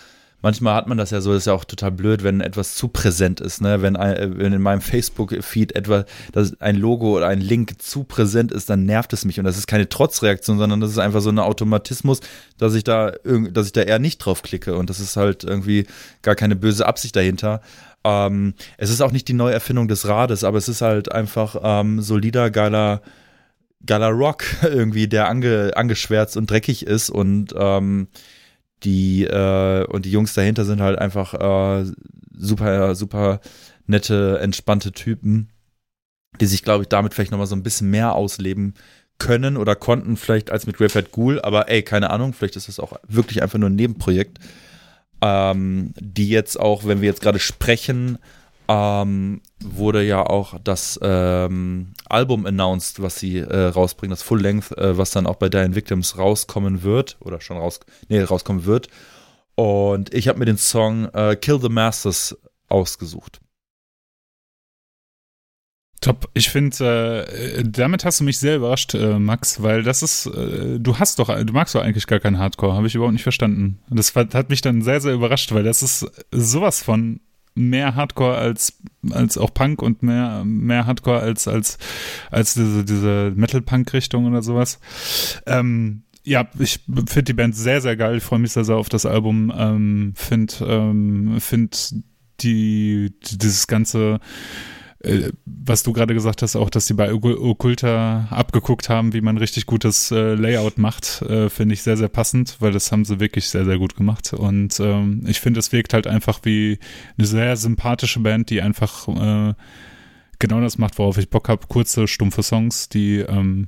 manchmal 0.44 0.76
hat 0.76 0.88
man 0.88 0.98
das 0.98 1.10
ja 1.10 1.22
so, 1.22 1.32
das 1.32 1.44
ist 1.44 1.46
ja 1.48 1.54
auch 1.54 1.64
total 1.64 1.92
blöd, 1.92 2.24
wenn 2.24 2.42
etwas 2.42 2.76
zu 2.76 2.90
präsent 2.90 3.40
ist, 3.40 3.62
ne? 3.62 3.82
Wenn, 3.82 3.96
ein, 3.96 4.38
wenn 4.38 4.54
in 4.54 4.62
meinem 4.62 4.82
Facebook-Feed 4.82 5.76
etwa 5.76 6.06
dass 6.32 6.60
ein 6.62 6.76
Logo 6.76 7.18
oder 7.18 7.28
ein 7.28 7.42
Link 7.42 7.82
zu 7.82 8.04
präsent 8.04 8.52
ist, 8.52 8.70
dann 8.70 8.86
nervt 8.86 9.14
es 9.14 9.26
mich. 9.26 9.40
Und 9.40 9.46
das 9.46 9.58
ist 9.58 9.68
keine 9.68 9.90
Trotzreaktion, 9.90 10.60
sondern 10.60 10.82
das 10.82 10.92
ist 10.92 11.00
einfach 11.00 11.22
so 11.22 11.30
ein 11.30 11.40
Automatismus, 11.40 12.20
dass 12.58 12.76
ich 12.76 12.84
da 12.84 13.14
dass 13.52 13.68
ich 13.68 13.74
da 13.74 13.82
eher 13.82 14.00
nicht 14.00 14.20
drauf 14.20 14.44
klicke. 14.44 14.76
Und 14.76 14.90
das 14.90 15.00
ist 15.00 15.16
halt 15.16 15.44
irgendwie 15.44 15.88
gar 16.22 16.36
keine 16.36 16.56
böse 16.56 16.86
Absicht 16.86 17.16
dahinter. 17.16 17.62
Ähm, 18.04 18.54
es 18.78 18.90
ist 18.90 19.02
auch 19.02 19.12
nicht 19.12 19.28
die 19.30 19.34
Neuerfindung 19.34 19.88
des 19.88 20.08
Rades, 20.08 20.44
aber 20.44 20.58
es 20.58 20.68
ist 20.68 20.82
halt 20.82 21.12
einfach 21.12 21.56
ähm, 21.64 22.02
solider, 22.02 22.52
geiler, 22.52 23.02
geiler 23.86 24.10
Rock 24.10 24.44
irgendwie, 24.64 25.08
der 25.08 25.28
ange, 25.28 25.72
angeschwärzt 25.76 26.38
und 26.38 26.50
dreckig 26.50 26.86
ist 26.86 27.10
und 27.10 27.54
ähm, 27.58 28.08
die 28.84 29.24
äh, 29.26 29.86
und 29.86 30.06
die 30.06 30.12
Jungs 30.12 30.34
dahinter 30.34 30.66
sind 30.66 30.82
halt 30.82 31.00
einfach 31.00 31.34
äh, 31.34 31.86
super, 32.36 32.96
super 32.96 33.40
nette, 33.86 34.40
entspannte 34.42 34.92
Typen, 34.92 35.50
die 36.42 36.46
sich, 36.46 36.64
glaube 36.64 36.84
ich, 36.84 36.90
damit 36.90 37.14
vielleicht 37.14 37.32
nochmal 37.32 37.48
so 37.48 37.56
ein 37.56 37.64
bisschen 37.64 37.90
mehr 37.90 38.14
ausleben 38.14 38.74
können 39.20 39.58
oder 39.58 39.76
konnten, 39.76 40.18
vielleicht 40.18 40.52
als 40.52 40.66
mit 40.66 40.78
Graveyard 40.78 41.12
Ghoul, 41.12 41.40
aber 41.42 41.70
ey, 41.70 41.84
keine 41.84 42.10
Ahnung, 42.10 42.34
vielleicht 42.34 42.56
ist 42.56 42.68
das 42.68 42.80
auch 42.80 42.94
wirklich 43.08 43.42
einfach 43.42 43.60
nur 43.60 43.70
ein 43.70 43.76
Nebenprojekt 43.76 44.40
ähm, 45.24 45.94
die 45.98 46.28
jetzt 46.28 46.60
auch, 46.60 46.86
wenn 46.86 47.00
wir 47.00 47.08
jetzt 47.08 47.22
gerade 47.22 47.40
sprechen, 47.40 48.18
ähm, 48.74 49.42
wurde 49.60 50.04
ja 50.04 50.26
auch 50.26 50.56
das 50.64 51.00
ähm, 51.04 51.94
Album 52.10 52.46
announced, 52.46 53.02
was 53.02 53.20
sie 53.20 53.38
äh, 53.38 53.66
rausbringen, 53.68 54.12
das 54.12 54.24
Full 54.24 54.42
Length, 54.42 54.72
äh, 54.78 54.98
was 54.98 55.12
dann 55.12 55.28
auch 55.28 55.36
bei 55.36 55.50
Dying 55.50 55.76
Victims 55.76 56.18
rauskommen 56.18 56.82
wird 56.82 57.18
oder 57.20 57.40
schon 57.40 57.58
raus, 57.58 57.80
nee, 58.10 58.22
rauskommen 58.22 58.66
wird. 58.66 58.88
Und 59.56 60.12
ich 60.14 60.28
habe 60.28 60.40
mir 60.40 60.46
den 60.46 60.58
Song 60.58 61.06
äh, 61.14 61.36
Kill 61.36 61.62
the 61.62 61.70
Masters 61.70 62.36
ausgesucht. 62.68 63.40
Top. 66.02 66.30
Ich 66.34 66.50
finde, 66.50 67.28
äh, 67.28 67.64
damit 67.64 68.04
hast 68.04 68.20
du 68.20 68.24
mich 68.24 68.40
sehr 68.40 68.58
überrascht, 68.58 68.96
äh, 68.96 69.20
Max, 69.20 69.62
weil 69.62 69.84
das 69.84 70.02
ist, 70.02 70.26
äh, 70.26 70.80
du 70.80 70.98
hast 70.98 71.20
doch, 71.20 71.28
du 71.28 71.54
magst 71.54 71.76
doch 71.76 71.82
eigentlich 71.82 72.08
gar 72.08 72.20
keinen 72.20 72.40
Hardcore, 72.40 72.74
habe 72.74 72.88
ich 72.88 72.96
überhaupt 72.96 73.14
nicht 73.14 73.24
verstanden. 73.24 73.80
Das 73.90 74.16
hat 74.16 74.50
mich 74.50 74.62
dann 74.62 74.82
sehr, 74.82 75.00
sehr 75.00 75.14
überrascht, 75.14 75.54
weil 75.54 75.64
das 75.64 75.84
ist 75.84 76.08
sowas 76.32 76.82
von 76.82 77.22
mehr 77.56 77.96
Hardcore 77.96 78.36
als, 78.38 78.80
als 79.12 79.38
auch 79.38 79.54
Punk 79.54 79.82
und 79.82 80.04
mehr, 80.04 80.44
mehr 80.46 80.86
Hardcore 80.86 81.20
als, 81.20 81.48
als, 81.48 81.78
als 82.32 82.54
diese, 82.54 82.84
diese 82.84 83.34
Metal-Punk-Richtung 83.36 84.26
oder 84.26 84.42
sowas. 84.42 84.80
Ähm, 85.46 86.04
ja, 86.24 86.48
ich 86.58 86.80
finde 87.08 87.24
die 87.24 87.34
Band 87.34 87.56
sehr, 87.56 87.82
sehr 87.82 87.98
geil. 87.98 88.18
Ich 88.18 88.24
freue 88.24 88.40
mich 88.40 88.54
sehr, 88.54 88.64
sehr 88.64 88.78
auf 88.78 88.90
das 88.90 89.06
Album. 89.06 89.54
Ähm, 89.56 90.14
finde 90.16 90.54
ähm, 90.66 91.40
find 91.40 91.96
die, 92.40 93.14
dieses 93.22 93.68
ganze 93.68 94.20
äh, 95.04 95.32
was 95.46 95.84
du 95.84 95.94
gerade 95.94 96.14
gesagt 96.14 96.42
hast, 96.42 96.56
auch, 96.56 96.70
dass 96.70 96.88
sie 96.88 96.94
bei 96.94 97.14
Okkulta 97.14 98.28
abgeguckt 98.30 98.90
haben, 98.90 99.14
wie 99.14 99.22
man 99.22 99.38
richtig 99.38 99.66
gutes 99.66 100.12
äh, 100.12 100.34
Layout 100.34 100.78
macht, 100.78 101.22
äh, 101.24 101.50
finde 101.50 101.74
ich 101.74 101.84
sehr, 101.84 101.98
sehr 101.98 102.08
passend, 102.08 102.58
weil 102.60 102.72
das 102.72 102.92
haben 102.92 103.06
sie 103.06 103.20
wirklich 103.20 103.50
sehr, 103.50 103.66
sehr 103.66 103.78
gut 103.78 103.96
gemacht. 103.96 104.34
Und 104.34 104.80
ähm, 104.80 105.24
ich 105.28 105.42
finde, 105.42 105.60
es 105.60 105.72
wirkt 105.72 105.94
halt 105.94 106.08
einfach 106.08 106.40
wie 106.44 106.80
eine 107.18 107.28
sehr 107.28 107.56
sympathische 107.58 108.22
Band, 108.22 108.50
die 108.50 108.62
einfach 108.62 109.08
äh, 109.10 109.54
genau 110.40 110.62
das 110.62 110.78
macht, 110.78 110.98
worauf 110.98 111.18
ich 111.18 111.30
Bock 111.30 111.50
habe. 111.50 111.68
Kurze, 111.68 112.08
stumpfe 112.08 112.44
Songs, 112.44 112.88
die 112.90 113.20
ähm, 113.20 113.68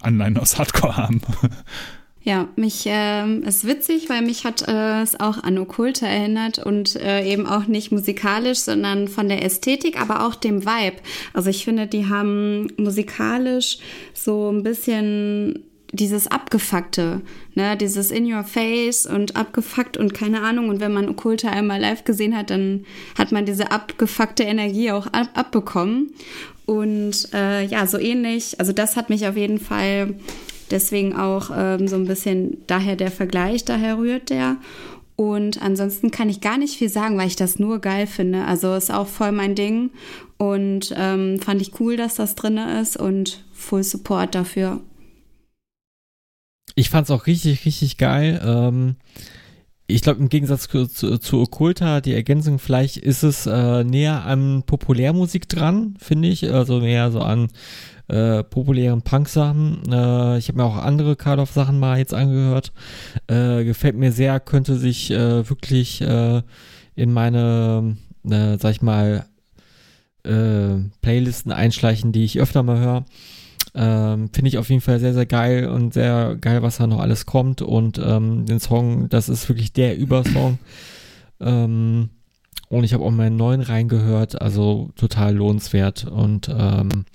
Anleihen 0.00 0.38
aus 0.38 0.58
Hardcore 0.58 0.96
haben. 0.96 1.20
Ja, 2.22 2.48
mich 2.54 2.84
ähm, 2.84 3.42
ist 3.44 3.66
witzig, 3.66 4.10
weil 4.10 4.20
mich 4.20 4.44
hat 4.44 4.68
äh, 4.68 5.00
es 5.00 5.18
auch 5.18 5.42
an 5.42 5.56
Okkulte 5.56 6.06
erinnert 6.06 6.58
und 6.58 6.96
äh, 6.96 7.24
eben 7.24 7.46
auch 7.46 7.66
nicht 7.66 7.92
musikalisch, 7.92 8.58
sondern 8.58 9.08
von 9.08 9.28
der 9.30 9.42
Ästhetik, 9.42 9.98
aber 9.98 10.26
auch 10.26 10.34
dem 10.34 10.66
Vibe. 10.66 10.98
Also 11.32 11.48
ich 11.48 11.64
finde, 11.64 11.86
die 11.86 12.08
haben 12.08 12.70
musikalisch 12.76 13.78
so 14.12 14.50
ein 14.52 14.62
bisschen 14.62 15.64
dieses 15.92 16.26
Abgefuckte, 16.26 17.22
ne, 17.54 17.76
dieses 17.76 18.10
In 18.10 18.32
Your 18.32 18.44
Face 18.44 19.06
und 19.06 19.36
abgefuckt 19.36 19.96
und 19.96 20.12
keine 20.12 20.42
Ahnung. 20.42 20.68
Und 20.68 20.80
wenn 20.80 20.92
man 20.92 21.08
Okkulte 21.08 21.48
einmal 21.48 21.80
live 21.80 22.04
gesehen 22.04 22.36
hat, 22.36 22.50
dann 22.50 22.84
hat 23.18 23.32
man 23.32 23.46
diese 23.46 23.72
abgefuckte 23.72 24.42
Energie 24.42 24.92
auch 24.92 25.06
ab 25.06 25.30
abbekommen. 25.34 26.12
Und 26.66 27.28
äh, 27.32 27.64
ja, 27.64 27.86
so 27.86 27.98
ähnlich. 27.98 28.60
Also 28.60 28.72
das 28.72 28.96
hat 28.96 29.10
mich 29.10 29.26
auf 29.26 29.36
jeden 29.36 29.58
Fall 29.58 30.14
Deswegen 30.70 31.14
auch 31.16 31.50
ähm, 31.54 31.88
so 31.88 31.96
ein 31.96 32.06
bisschen 32.06 32.58
daher 32.66 32.96
der 32.96 33.10
Vergleich, 33.10 33.64
daher 33.64 33.98
rührt 33.98 34.30
der. 34.30 34.56
Und 35.16 35.60
ansonsten 35.60 36.10
kann 36.10 36.30
ich 36.30 36.40
gar 36.40 36.56
nicht 36.56 36.78
viel 36.78 36.88
sagen, 36.88 37.18
weil 37.18 37.26
ich 37.26 37.36
das 37.36 37.58
nur 37.58 37.80
geil 37.80 38.06
finde. 38.06 38.46
Also 38.46 38.74
ist 38.74 38.92
auch 38.92 39.06
voll 39.06 39.32
mein 39.32 39.54
Ding. 39.54 39.90
Und 40.38 40.94
ähm, 40.96 41.38
fand 41.40 41.60
ich 41.60 41.78
cool, 41.78 41.96
dass 41.96 42.14
das 42.14 42.34
drin 42.34 42.56
ist 42.56 42.96
und 42.96 43.44
Full 43.52 43.82
Support 43.82 44.34
dafür. 44.34 44.80
Ich 46.74 46.88
fand 46.88 47.04
es 47.04 47.10
auch 47.10 47.26
richtig, 47.26 47.66
richtig 47.66 47.98
geil. 47.98 48.40
Ähm, 48.42 48.96
ich 49.86 50.02
glaube, 50.02 50.20
im 50.20 50.28
Gegensatz 50.28 50.68
zu, 50.68 50.86
zu, 50.86 51.18
zu 51.18 51.40
Okkulta, 51.40 52.00
die 52.00 52.14
Ergänzung, 52.14 52.58
vielleicht 52.58 52.96
ist 52.96 53.22
es 53.22 53.46
äh, 53.46 53.84
näher 53.84 54.24
an 54.24 54.62
Populärmusik 54.64 55.48
dran, 55.48 55.96
finde 55.98 56.28
ich. 56.28 56.50
Also 56.50 56.80
mehr 56.80 57.10
so 57.10 57.20
an 57.20 57.48
äh, 58.10 58.42
populären 58.42 59.02
Punk-Sachen. 59.02 59.82
Äh, 59.90 60.38
ich 60.38 60.48
habe 60.48 60.58
mir 60.58 60.64
auch 60.64 60.76
andere 60.76 61.16
Karloff-Sachen 61.16 61.78
mal 61.78 61.98
jetzt 61.98 62.12
angehört. 62.12 62.72
Äh, 63.28 63.64
gefällt 63.64 63.96
mir 63.96 64.12
sehr, 64.12 64.40
könnte 64.40 64.76
sich 64.76 65.10
äh, 65.10 65.48
wirklich 65.48 66.00
äh, 66.00 66.42
in 66.96 67.12
meine, 67.12 67.96
sag 68.22 68.72
ich 68.72 68.82
mal, 68.82 69.24
Playlisten 70.22 71.50
einschleichen, 71.50 72.12
die 72.12 72.24
ich 72.24 72.40
öfter 72.40 72.62
mal 72.62 72.78
höre. 72.78 73.04
Ähm, 73.74 74.28
Finde 74.32 74.48
ich 74.48 74.58
auf 74.58 74.68
jeden 74.68 74.82
Fall 74.82 75.00
sehr, 75.00 75.14
sehr 75.14 75.24
geil 75.24 75.68
und 75.68 75.94
sehr 75.94 76.36
geil, 76.36 76.62
was 76.62 76.76
da 76.76 76.86
noch 76.86 77.00
alles 77.00 77.24
kommt. 77.24 77.62
Und 77.62 77.98
ähm, 78.04 78.44
den 78.44 78.60
Song, 78.60 79.08
das 79.08 79.30
ist 79.30 79.48
wirklich 79.48 79.72
der 79.72 79.96
Übersong. 79.96 80.58
ähm, 81.40 82.10
und 82.68 82.84
ich 82.84 82.92
habe 82.92 83.04
auch 83.04 83.10
meinen 83.10 83.36
neuen 83.36 83.62
reingehört, 83.62 84.40
also 84.40 84.90
total 84.94 85.34
lohnenswert. 85.34 86.04
Und 86.04 86.48
ähm, 86.54 87.06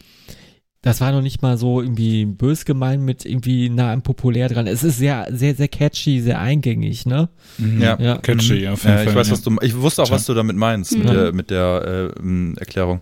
das 0.85 1.01
war 1.01 1.11
noch 1.11 1.23
nicht 1.23 1.41
mal 1.41 1.57
so 1.57 1.81
irgendwie 1.81 2.25
bös 2.25 2.63
gemeint 2.63 3.01
mit 3.01 3.25
irgendwie 3.25 3.69
nah 3.69 3.91
am 3.91 4.03
populär 4.03 4.49
dran. 4.49 4.67
Es 4.67 4.83
ist 4.83 4.99
sehr, 4.99 5.27
sehr, 5.31 5.55
sehr 5.55 5.67
catchy, 5.67 6.21
sehr 6.21 6.39
eingängig, 6.39 7.07
ne? 7.07 7.27
Mhm. 7.57 7.81
Ja, 7.81 7.99
ja, 7.99 8.17
catchy, 8.19 8.67
auf 8.67 8.83
jeden 8.83 8.97
ja, 8.97 8.97
Fall. 8.97 9.07
Ich 9.07 9.15
weiß, 9.15 9.31
was 9.31 9.41
du, 9.41 9.57
ich 9.63 9.75
wusste 9.75 10.03
auch, 10.03 10.11
was 10.11 10.27
du 10.27 10.35
damit 10.35 10.55
meinst, 10.55 10.91
mhm. 10.91 10.99
mit 10.99 11.09
der, 11.09 11.33
mit 11.33 11.49
der 11.49 12.13
äh, 12.23 12.59
Erklärung. 12.59 13.01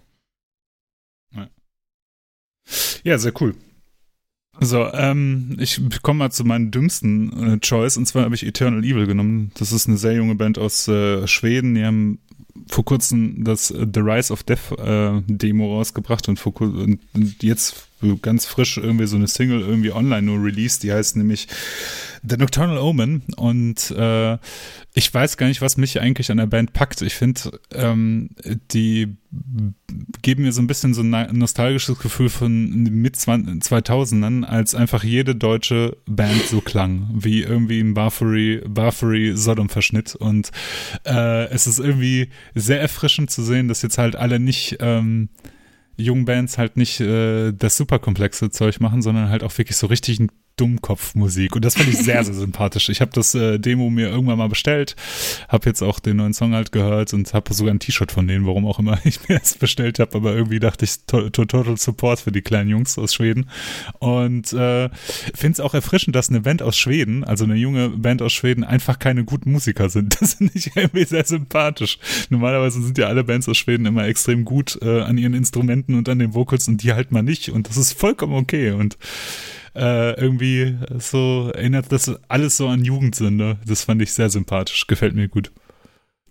Ja, 3.04 3.18
sehr 3.18 3.34
cool. 3.42 3.54
So, 4.62 4.88
ähm, 4.94 5.58
ich 5.60 5.82
komme 6.04 6.20
mal 6.20 6.32
zu 6.32 6.46
meinem 6.46 6.72
dümmsten 6.72 7.56
äh, 7.56 7.60
Choice 7.60 7.98
und 7.98 8.06
zwar 8.06 8.24
habe 8.24 8.36
ich 8.36 8.46
Eternal 8.46 8.86
Evil 8.86 9.08
genommen. 9.08 9.52
Das 9.56 9.74
ist 9.74 9.90
eine 9.90 9.98
sehr 9.98 10.14
junge 10.14 10.36
Band 10.36 10.58
aus 10.58 10.88
äh, 10.88 11.28
Schweden. 11.28 11.76
Die 11.76 11.84
haben 11.84 12.20
vor 12.68 12.86
kurzem 12.86 13.44
das 13.44 13.68
The 13.68 14.00
Rise 14.00 14.32
of 14.32 14.44
Death 14.44 14.72
äh, 14.78 15.22
Demo 15.28 15.76
rausgebracht 15.76 16.28
und, 16.30 16.40
vor, 16.40 16.54
und 16.62 17.00
jetzt 17.42 17.88
ganz 18.22 18.46
frisch 18.46 18.78
irgendwie 18.78 19.08
so 19.08 19.16
eine 19.16 19.28
Single 19.28 19.62
irgendwie 19.62 19.92
online 19.92 20.24
nur 20.24 20.44
released, 20.44 20.84
die 20.84 20.92
heißt 20.92 21.18
nämlich 21.18 21.48
The 22.28 22.38
Nocturnal 22.38 22.78
Omen 22.78 23.24
und 23.36 23.92
äh, 23.92 24.38
ich 24.96 25.14
weiß 25.14 25.38
gar 25.38 25.48
nicht, 25.48 25.62
was 25.62 25.76
mich 25.76 26.00
eigentlich 26.00 26.30
an 26.32 26.38
der 26.38 26.46
Band 26.46 26.74
packt. 26.74 27.02
Ich 27.02 27.16
finde, 27.16 27.60
ähm, 27.74 28.30
die 28.72 29.16
geben 30.22 30.44
mir 30.44 30.52
so 30.52 30.62
ein 30.62 30.68
bisschen 30.68 30.94
so 30.94 31.02
ein 31.02 31.28
nostalgisches 31.32 31.98
Gefühl 32.00 32.30
von 32.30 32.70
mit 32.84 33.18
2000ern, 33.18 34.44
als 34.44 34.76
einfach 34.76 35.04
jede 35.04 35.36
deutsche 35.36 35.98
Band 36.06 36.44
so 36.46 36.62
klang, 36.62 37.10
wie 37.14 37.42
irgendwie 37.42 37.80
ein 37.80 37.94
Barfurey, 37.94 38.62
Barfurey 38.68 39.36
Sodom-Verschnitt 39.36 40.16
und 40.16 40.52
äh, 41.06 41.46
es 41.50 41.66
ist 41.66 41.80
irgendwie 41.80 42.30
sehr 42.54 42.80
erfrischend 42.80 43.32
zu 43.32 43.42
sehen, 43.44 43.68
dass 43.68 43.82
jetzt 43.82 43.98
halt 43.98 44.16
alle 44.16 44.40
nicht 44.40 44.78
ähm, 44.80 45.30
jungen 45.96 46.26
Bands 46.26 46.58
halt 46.58 46.78
nicht 46.78 47.00
äh, 47.00 47.52
das 47.52 47.78
super 47.78 48.00
komplexe 48.00 48.50
Zeug 48.50 48.80
machen, 48.80 49.02
sondern 49.02 49.30
halt 49.30 49.44
auch 49.44 49.58
wirklich 49.58 49.78
so 49.78 49.88
richtig 49.88 50.20
Dummkopfmusik. 50.58 51.56
Und 51.56 51.66
das 51.66 51.76
fand 51.76 51.90
ich 51.90 51.98
sehr, 51.98 52.24
sehr 52.24 52.34
sympathisch. 52.34 52.90
Ich 52.90 53.02
habe 53.02 53.12
das 53.14 53.34
äh, 53.36 53.60
Demo 53.60 53.90
mir 53.90 54.10
irgendwann 54.10 54.38
mal 54.38 54.50
bestellt, 54.50 54.96
habe 55.48 55.68
jetzt 55.68 55.82
auch 55.82 56.00
den 56.00 56.18
neuen 56.18 56.34
Song 56.34 56.54
halt 56.54 56.72
gehört 56.72 57.14
und 57.14 57.34
habe 57.34 57.54
sogar 57.54 57.74
ein 57.74 57.80
T-Shirt 57.80 58.12
von 58.12 58.28
denen, 58.28 58.46
warum 58.46 58.66
auch 58.68 58.80
immer 58.80 59.00
ich 59.04 59.28
mir 59.28 59.40
das 59.40 59.56
bestellt 59.56 60.00
habe. 60.00 60.16
Aber 60.16 60.34
irgendwie 60.34 60.60
dachte 60.60 60.86
ich, 60.86 61.06
to 61.06 61.30
total 61.30 61.78
Support 61.78 62.20
für 62.20 62.32
die 62.32 62.42
kleinen 62.42 62.70
Jungs 62.70 62.98
aus 62.98 63.14
Schweden. 63.14 63.50
Und 64.00 64.54
äh, 64.54 64.90
finde 65.34 65.54
es 65.54 65.60
auch 65.60 65.74
erfrischend, 65.74 66.16
dass 66.16 66.30
eine 66.30 66.42
Band 66.42 66.62
aus 66.62 66.78
Schweden, 66.78 67.24
also 67.24 67.46
eine 67.46 67.56
junge 67.56 67.90
Band 67.90 68.22
aus 68.22 68.34
Schweden, 68.34 68.64
einfach 68.64 69.00
keine 69.00 69.24
guten 69.24 69.52
Musiker 69.52 69.90
sind. 69.90 70.22
Das 70.22 70.36
finde 70.36 70.54
ich 70.56 70.72
irgendwie 70.76 71.06
sehr 71.06 71.26
sympathisch. 71.26 71.98
Normalerweise 72.30 72.82
sind 72.82 72.98
ja 72.98 73.08
alle 73.08 73.24
Bands 73.24 73.50
aus 73.50 73.58
Schweden 73.58 73.86
immer 73.86 74.06
extrem 74.06 74.46
gut 74.46 74.78
äh, 74.82 75.02
an 75.02 75.18
ihren 75.18 75.34
Instrumenten 75.34 75.96
und 75.96 76.08
an 76.10 76.20
den 76.20 76.34
Vocals 76.34 76.68
und 76.68 76.84
die 76.84 76.94
halt 76.94 77.12
mal 77.12 77.24
nicht. 77.24 77.50
Und 77.50 77.70
das 77.70 77.78
ist 77.78 77.94
vollkommen 77.94 78.34
okay. 78.34 78.72
Und 78.72 78.98
äh, 79.76 80.20
irgendwie 80.20 80.78
so 81.00 81.52
erinnert 81.54 81.92
das 81.92 82.12
alles 82.28 82.58
so 82.58 82.68
an 82.68 82.84
Jugendsünde. 82.84 83.58
Das 83.66 83.84
fand 83.84 84.02
ich 84.02 84.14
sehr 84.14 84.30
sympathisch, 84.30 84.88
gefällt 84.88 85.16
mir 85.16 85.28
gut. 85.28 85.52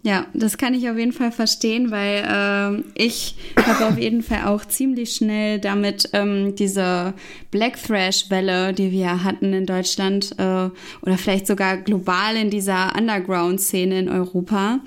Ja, 0.05 0.27
das 0.35 0.59
kann 0.59 0.75
ich 0.75 0.91
auf 0.91 0.99
jeden 0.99 1.13
Fall 1.13 1.31
verstehen, 1.31 1.93
weil 1.93 2.25
äh, 2.27 2.83
ich 3.01 3.37
habe 3.57 3.87
auf 3.87 3.99
jeden 3.99 4.25
Fall 4.25 4.47
auch 4.47 4.65
ziemlich 4.65 5.15
schnell 5.15 5.61
damit 5.61 6.11
ähm, 6.13 6.57
diese 6.57 7.15
Black 7.53 7.81
Thrash-Welle, 7.81 8.73
die 8.73 8.91
wir 8.91 9.23
hatten 9.23 9.53
in 9.53 9.65
Deutschland 9.65 10.33
äh, 10.39 10.71
oder 11.03 11.19
vielleicht 11.19 11.47
sogar 11.47 11.77
global 11.77 12.35
in 12.35 12.51
dieser 12.51 12.97
Underground-Szene 12.99 14.01
in 14.01 14.09
Europa, 14.09 14.81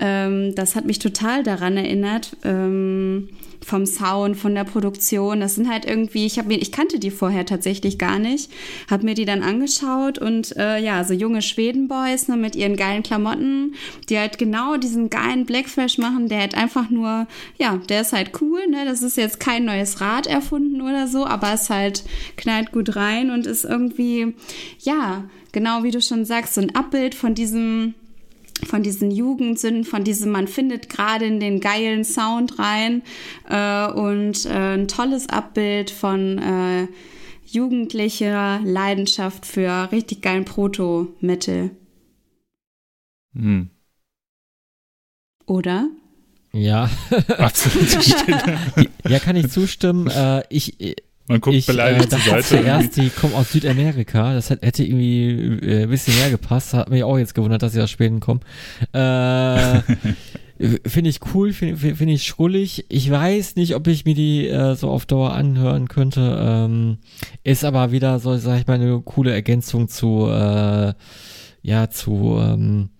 ähm, 0.00 0.54
das 0.54 0.76
hat 0.76 0.84
mich 0.84 0.98
total 0.98 1.42
daran 1.42 1.76
erinnert. 1.76 2.36
Ähm, 2.44 3.28
vom 3.64 3.86
Sound, 3.86 4.36
von 4.36 4.54
der 4.54 4.64
Produktion. 4.64 5.40
Das 5.40 5.54
sind 5.54 5.68
halt 5.68 5.84
irgendwie, 5.86 6.26
ich 6.26 6.38
habe 6.38 6.48
mir, 6.48 6.58
ich 6.58 6.70
kannte 6.70 6.98
die 6.98 7.10
vorher 7.10 7.46
tatsächlich 7.46 7.98
gar 7.98 8.18
nicht, 8.18 8.50
habe 8.90 9.04
mir 9.04 9.14
die 9.14 9.24
dann 9.24 9.42
angeschaut 9.42 10.18
und 10.18 10.56
äh, 10.56 10.78
ja, 10.78 11.02
so 11.04 11.14
junge 11.14 11.42
Schwedenboys 11.42 12.28
ne, 12.28 12.36
mit 12.36 12.54
ihren 12.56 12.76
geilen 12.76 13.02
Klamotten, 13.02 13.74
die 14.08 14.18
halt 14.18 14.38
genau 14.38 14.76
diesen 14.76 15.10
geilen 15.10 15.46
Blackflash 15.46 15.98
machen, 15.98 16.28
der 16.28 16.40
halt 16.40 16.54
einfach 16.54 16.90
nur, 16.90 17.26
ja, 17.58 17.80
der 17.88 18.02
ist 18.02 18.12
halt 18.12 18.40
cool, 18.40 18.66
ne? 18.68 18.84
Das 18.84 19.02
ist 19.02 19.16
jetzt 19.16 19.40
kein 19.40 19.64
neues 19.64 20.00
Rad 20.00 20.26
erfunden 20.26 20.82
oder 20.82 21.08
so, 21.08 21.26
aber 21.26 21.52
es 21.54 21.70
halt 21.70 22.04
knallt 22.36 22.72
gut 22.72 22.96
rein 22.96 23.30
und 23.30 23.46
ist 23.46 23.64
irgendwie, 23.64 24.34
ja, 24.80 25.24
genau 25.52 25.82
wie 25.82 25.90
du 25.90 26.00
schon 26.02 26.24
sagst, 26.24 26.54
so 26.54 26.60
ein 26.60 26.74
Abbild 26.74 27.14
von 27.14 27.34
diesem 27.34 27.94
von 28.66 28.82
diesen 28.82 29.10
Jugendsünden, 29.10 29.84
von 29.84 30.04
diesem, 30.04 30.30
man 30.30 30.48
findet 30.48 30.88
gerade 30.88 31.26
in 31.26 31.40
den 31.40 31.60
geilen 31.60 32.04
Sound 32.04 32.58
rein 32.58 33.02
äh, 33.48 33.90
und 33.90 34.46
äh, 34.46 34.74
ein 34.74 34.88
tolles 34.88 35.28
Abbild 35.28 35.90
von 35.90 36.38
äh, 36.38 36.88
jugendlicher 37.46 38.60
Leidenschaft 38.64 39.46
für 39.46 39.90
richtig 39.92 40.22
geilen 40.22 40.44
Proto-Metal. 40.44 41.70
Hm. 43.34 43.70
Oder? 45.46 45.88
Ja. 46.52 46.88
Absolut. 47.38 48.06
ja, 49.08 49.18
kann 49.18 49.36
ich 49.36 49.50
zustimmen. 49.50 50.08
Äh, 50.08 50.44
ich, 50.48 50.96
man 51.26 51.40
guckt 51.40 51.56
ich, 51.56 51.66
beleidigt 51.66 52.04
äh, 52.04 52.08
zur 52.08 52.18
Seite. 52.18 52.42
zuerst, 52.42 52.96
die 52.96 53.08
kommen 53.08 53.34
aus 53.34 53.52
Südamerika. 53.52 54.34
Das 54.34 54.50
hätte 54.50 54.84
irgendwie 54.84 55.66
äh, 55.66 55.82
ein 55.84 55.90
bisschen 55.90 56.16
mehr 56.16 56.30
gepasst. 56.30 56.74
Hat 56.74 56.90
mich 56.90 57.02
auch 57.02 57.18
jetzt 57.18 57.34
gewundert, 57.34 57.62
dass 57.62 57.72
sie 57.72 57.80
aus 57.80 57.90
Schweden 57.90 58.20
kommen. 58.20 58.40
Äh, 58.92 59.80
finde 60.86 61.10
ich 61.10 61.20
cool, 61.34 61.52
finde 61.52 61.76
find 61.76 62.10
ich 62.10 62.24
schrullig. 62.24 62.84
Ich 62.88 63.10
weiß 63.10 63.56
nicht, 63.56 63.74
ob 63.74 63.86
ich 63.86 64.04
mir 64.04 64.14
die 64.14 64.46
äh, 64.48 64.74
so 64.74 64.90
auf 64.90 65.06
Dauer 65.06 65.32
anhören 65.32 65.88
könnte. 65.88 66.38
Ähm, 66.40 66.98
ist 67.42 67.64
aber 67.64 67.90
wieder 67.90 68.18
so, 68.18 68.36
sag 68.36 68.60
ich 68.60 68.66
mal, 68.66 68.74
eine 68.74 69.00
coole 69.00 69.32
Ergänzung 69.32 69.88
zu, 69.88 70.28
äh, 70.30 70.92
ja, 71.62 71.88
zu, 71.90 72.38
ähm, 72.38 72.90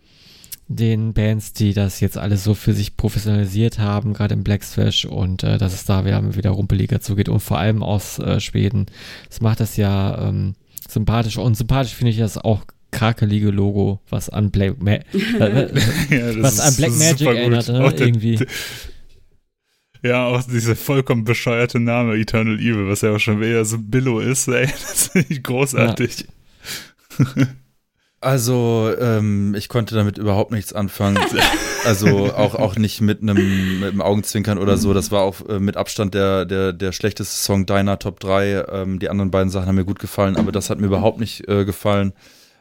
den 0.67 1.13
Bands, 1.13 1.53
die 1.53 1.75
das 1.75 2.01
jetzt 2.01 2.17
alles 2.17 2.45
so 2.45 2.55
für 2.55 2.73
sich 2.73 2.97
professionalisiert 2.97 3.79
haben, 3.79 4.15
gerade 4.15 4.35
im 4.35 4.45
Black 4.45 4.63
Thrash 4.63 5.05
und 5.05 5.43
äh, 5.43 5.59
dass 5.59 5.75
es 5.75 5.85
da 5.85 6.05
wieder, 6.05 6.35
wieder 6.35 6.51
rumpeliger 6.51 7.01
zugeht 7.01 7.29
und 7.29 7.41
vor 7.41 7.59
allem 7.59 7.83
aus 7.83 8.19
äh, 8.19 8.41
Schweden. 8.41 8.87
Das 9.29 9.41
macht 9.41 9.61
das 9.61 9.77
ja 9.77 10.29
ähm, 10.29 10.55
sympathisch 10.89 11.37
und 11.37 11.57
sympathisch 11.57 11.95
finde 11.95 12.13
ich 12.13 12.19
das 12.19 12.39
auch 12.39 12.63
krakelige 12.93 13.51
Logo, 13.51 14.01
was 14.09 14.31
an 14.31 14.51
Black, 14.51 14.81
Ma 14.81 14.93
äh, 14.93 15.03
ja, 16.11 16.43
was 16.43 16.61
an 16.61 16.75
Black 16.77 16.93
Magic 16.97 17.27
erinnert, 17.27 17.69
ne? 17.69 17.95
irgendwie. 17.99 18.39
Ja, 20.03 20.27
auch 20.27 20.43
dieser 20.43 20.77
vollkommen 20.77 21.25
bescheuerte 21.25 21.81
Name 21.81 22.17
Eternal 22.17 22.59
Evil, 22.59 22.89
was 22.89 23.01
ja 23.01 23.13
auch 23.13 23.19
schon 23.19 23.43
eher 23.43 23.65
so 23.65 23.79
Billo 23.79 24.21
ist, 24.21 24.49
ey. 24.49 24.67
Das 24.71 25.09
finde 25.09 25.29
ich 25.31 25.43
großartig. 25.43 26.27
Ja. 27.19 27.47
Also, 28.25 28.91
ähm, 28.99 29.55
ich 29.55 29.69
konnte 29.69 29.95
damit 29.95 30.17
überhaupt 30.17 30.51
nichts 30.51 30.73
anfangen. 30.73 31.19
Also 31.85 32.33
auch, 32.33 32.55
auch 32.55 32.77
nicht 32.77 33.03
mit 33.03 33.21
einem, 33.21 33.81
mit 33.81 33.91
einem 33.91 34.01
Augenzwinkern 34.01 34.57
oder 34.57 34.79
so. 34.79 34.95
Das 34.95 35.11
war 35.11 35.21
auch 35.21 35.47
äh, 35.47 35.61
mit 35.61 35.77
Abstand 35.77 36.15
der, 36.15 36.47
der, 36.47 36.73
der 36.73 36.93
schlechteste 36.93 37.35
Song 37.35 37.67
deiner 37.67 37.99
Top 37.99 38.21
3. 38.21 38.65
Ähm, 38.73 38.99
die 39.01 39.11
anderen 39.11 39.31
beiden 39.31 39.51
Sachen 39.51 39.67
haben 39.67 39.75
mir 39.75 39.85
gut 39.85 39.99
gefallen, 39.99 40.39
aber 40.39 40.51
das 40.51 40.71
hat 40.71 40.81
mir 40.81 40.87
überhaupt 40.87 41.21
nicht 41.21 41.47
äh, 41.47 41.67
gefallen. 41.67 42.15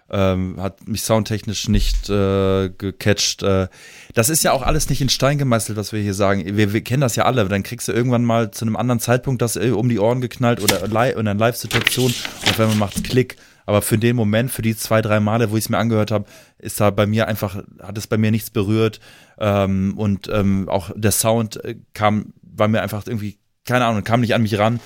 Ähm, 0.10 0.58
hat 0.60 0.90
mich 0.90 1.04
soundtechnisch 1.04 1.70
nicht 1.70 2.10
äh, 2.10 2.70
gecatcht. 2.78 3.44
Äh, 3.44 3.70
das 4.14 4.30
ist 4.30 4.44
ja 4.44 4.52
auch 4.52 4.62
alles 4.62 4.90
nicht 4.90 5.00
in 5.00 5.08
Stein 5.08 5.38
gemeißelt, 5.38 5.78
was 5.78 5.94
wir 5.94 6.02
hier 6.02 6.14
sagen. 6.14 6.44
Wir, 6.58 6.74
wir 6.74 6.82
kennen 6.82 7.00
das 7.00 7.16
ja 7.16 7.24
alle. 7.24 7.48
Dann 7.48 7.64
kriegst 7.64 7.88
du 7.88 7.94
irgendwann 7.94 8.26
mal 8.26 8.52
zu 8.52 8.66
einem 8.66 8.76
anderen 8.76 9.00
Zeitpunkt 9.00 9.42
das 9.42 9.56
äh, 9.56 9.70
um 9.70 9.88
die 9.88 10.00
Ohren 10.00 10.20
geknallt 10.20 10.62
oder 10.62 10.84
in 10.84 10.98
einer 10.98 11.34
Live-Situation 11.34 12.14
und 12.42 12.50
auf 12.50 12.60
einmal 12.60 12.76
macht's 12.76 13.04
Klick. 13.04 13.38
Aber 13.66 13.82
für 13.82 13.98
den 13.98 14.16
Moment, 14.16 14.52
für 14.52 14.62
die 14.62 14.76
zwei, 14.76 15.02
drei 15.02 15.20
Male, 15.20 15.52
wo 15.52 15.58
ich 15.58 15.66
es 15.66 15.70
mir 15.70 15.78
angehört 15.78 16.12
habe, 16.12 16.26
ist 16.58 16.80
da 16.80 16.92
bei 16.92 17.06
mir 17.06 17.28
einfach, 17.28 17.64
hat 17.82 17.98
es 17.98 18.08
bei 18.08 18.18
mir 18.18 18.32
nichts 18.32 18.50
berührt. 18.50 19.00
Ähm, 19.38 19.98
und 19.98 20.30
ähm, 20.32 20.68
auch 20.70 20.92
der 20.96 21.12
Sound 21.12 21.64
äh, 21.64 21.76
kam, 21.94 22.34
war 22.42 22.68
mir 22.68 22.82
einfach 22.82 23.06
irgendwie, 23.08 23.38
keine 23.66 23.86
Ahnung, 23.86 24.04
kam 24.04 24.22
nicht 24.22 24.36
an 24.36 24.42
mich 24.42 24.58
ran. 24.58 24.80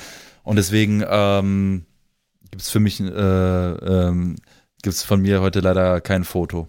Und 0.44 0.56
deswegen 0.56 1.04
ähm, 1.08 1.86
gibt 2.52 2.62
es 2.62 2.70
für 2.70 2.80
mich, 2.80 3.00
äh, 3.00 3.06
ähm, 3.06 4.36
gibt 4.82 4.96
es 4.96 5.04
von 5.04 5.22
mir 5.22 5.42
heute 5.42 5.60
leider 5.60 6.02
kein 6.02 6.24
Foto. 6.24 6.68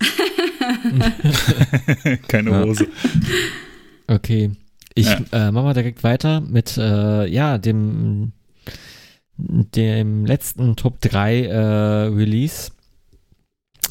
Keine 2.28 2.64
Hose. 2.64 2.88
Okay. 4.06 4.50
Ich 4.94 5.06
ja. 5.06 5.20
äh, 5.32 5.52
mache 5.52 5.64
mal 5.64 5.74
direkt 5.74 6.04
weiter 6.04 6.40
mit 6.40 6.76
äh, 6.76 7.26
ja 7.26 7.58
dem 7.58 8.32
dem 9.36 10.24
letzten 10.26 10.76
Top 10.76 11.00
3 11.00 11.40
äh, 11.46 11.56
Release 12.08 12.72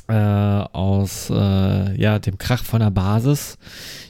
äh, 0.07 0.13
aus 0.13 1.29
äh, 1.29 2.01
ja, 2.01 2.19
dem 2.19 2.37
Krach 2.37 2.63
von 2.63 2.79
der 2.79 2.91
Basis. 2.91 3.57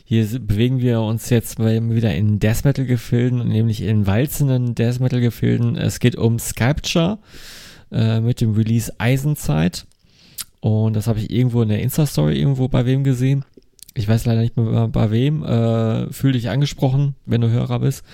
Hier 0.04 0.26
bewegen 0.40 0.80
wir 0.80 1.02
uns 1.02 1.30
jetzt 1.30 1.58
wieder 1.60 2.14
in 2.14 2.40
Death 2.40 2.66
Metal 2.66 2.86
Gefilden, 2.86 3.48
nämlich 3.48 3.82
in 3.82 4.08
walzenden 4.08 4.76
Death 4.76 5.00
Metal 5.00 5.22
Gefilden. 5.22 5.78
Es 5.78 6.00
geht 6.00 6.16
um 6.16 6.38
Sculpture 6.38 7.20
äh, 7.92 8.20
mit 8.20 8.42
dem 8.42 8.54
Release 8.54 8.92
Eisenzeit. 8.98 9.86
Und 10.60 10.96
das 10.96 11.08
habe 11.08 11.20
ich 11.20 11.32
irgendwo 11.32 11.62
in 11.62 11.70
der 11.70 11.82
Insta-Story 11.82 12.38
irgendwo 12.38 12.68
bei 12.68 12.86
wem 12.86 13.04
gesehen 13.04 13.46
ich 13.94 14.08
weiß 14.08 14.26
leider 14.26 14.42
nicht 14.42 14.56
mehr 14.56 14.88
bei 14.88 15.12
wem, 15.12 15.44
äh, 15.44 16.12
fühl 16.12 16.32
dich 16.32 16.50
angesprochen, 16.50 17.16
wenn 17.26 17.42
du 17.42 17.50
Hörer 17.50 17.80
bist. 17.80 18.06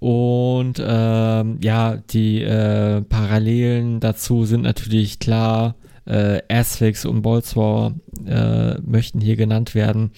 Und 0.00 0.82
ähm, 0.84 1.58
ja, 1.62 1.96
die 1.96 2.42
äh, 2.42 3.02
Parallelen 3.02 4.00
dazu 4.00 4.44
sind 4.44 4.62
natürlich 4.62 5.18
klar. 5.18 5.76
Äh, 6.06 6.42
Asphyx 6.50 7.06
und 7.06 7.22
Bolzwar 7.22 7.94
äh, 8.26 8.78
möchten 8.82 9.20
hier 9.20 9.36
genannt 9.36 9.74
werden. 9.74 10.10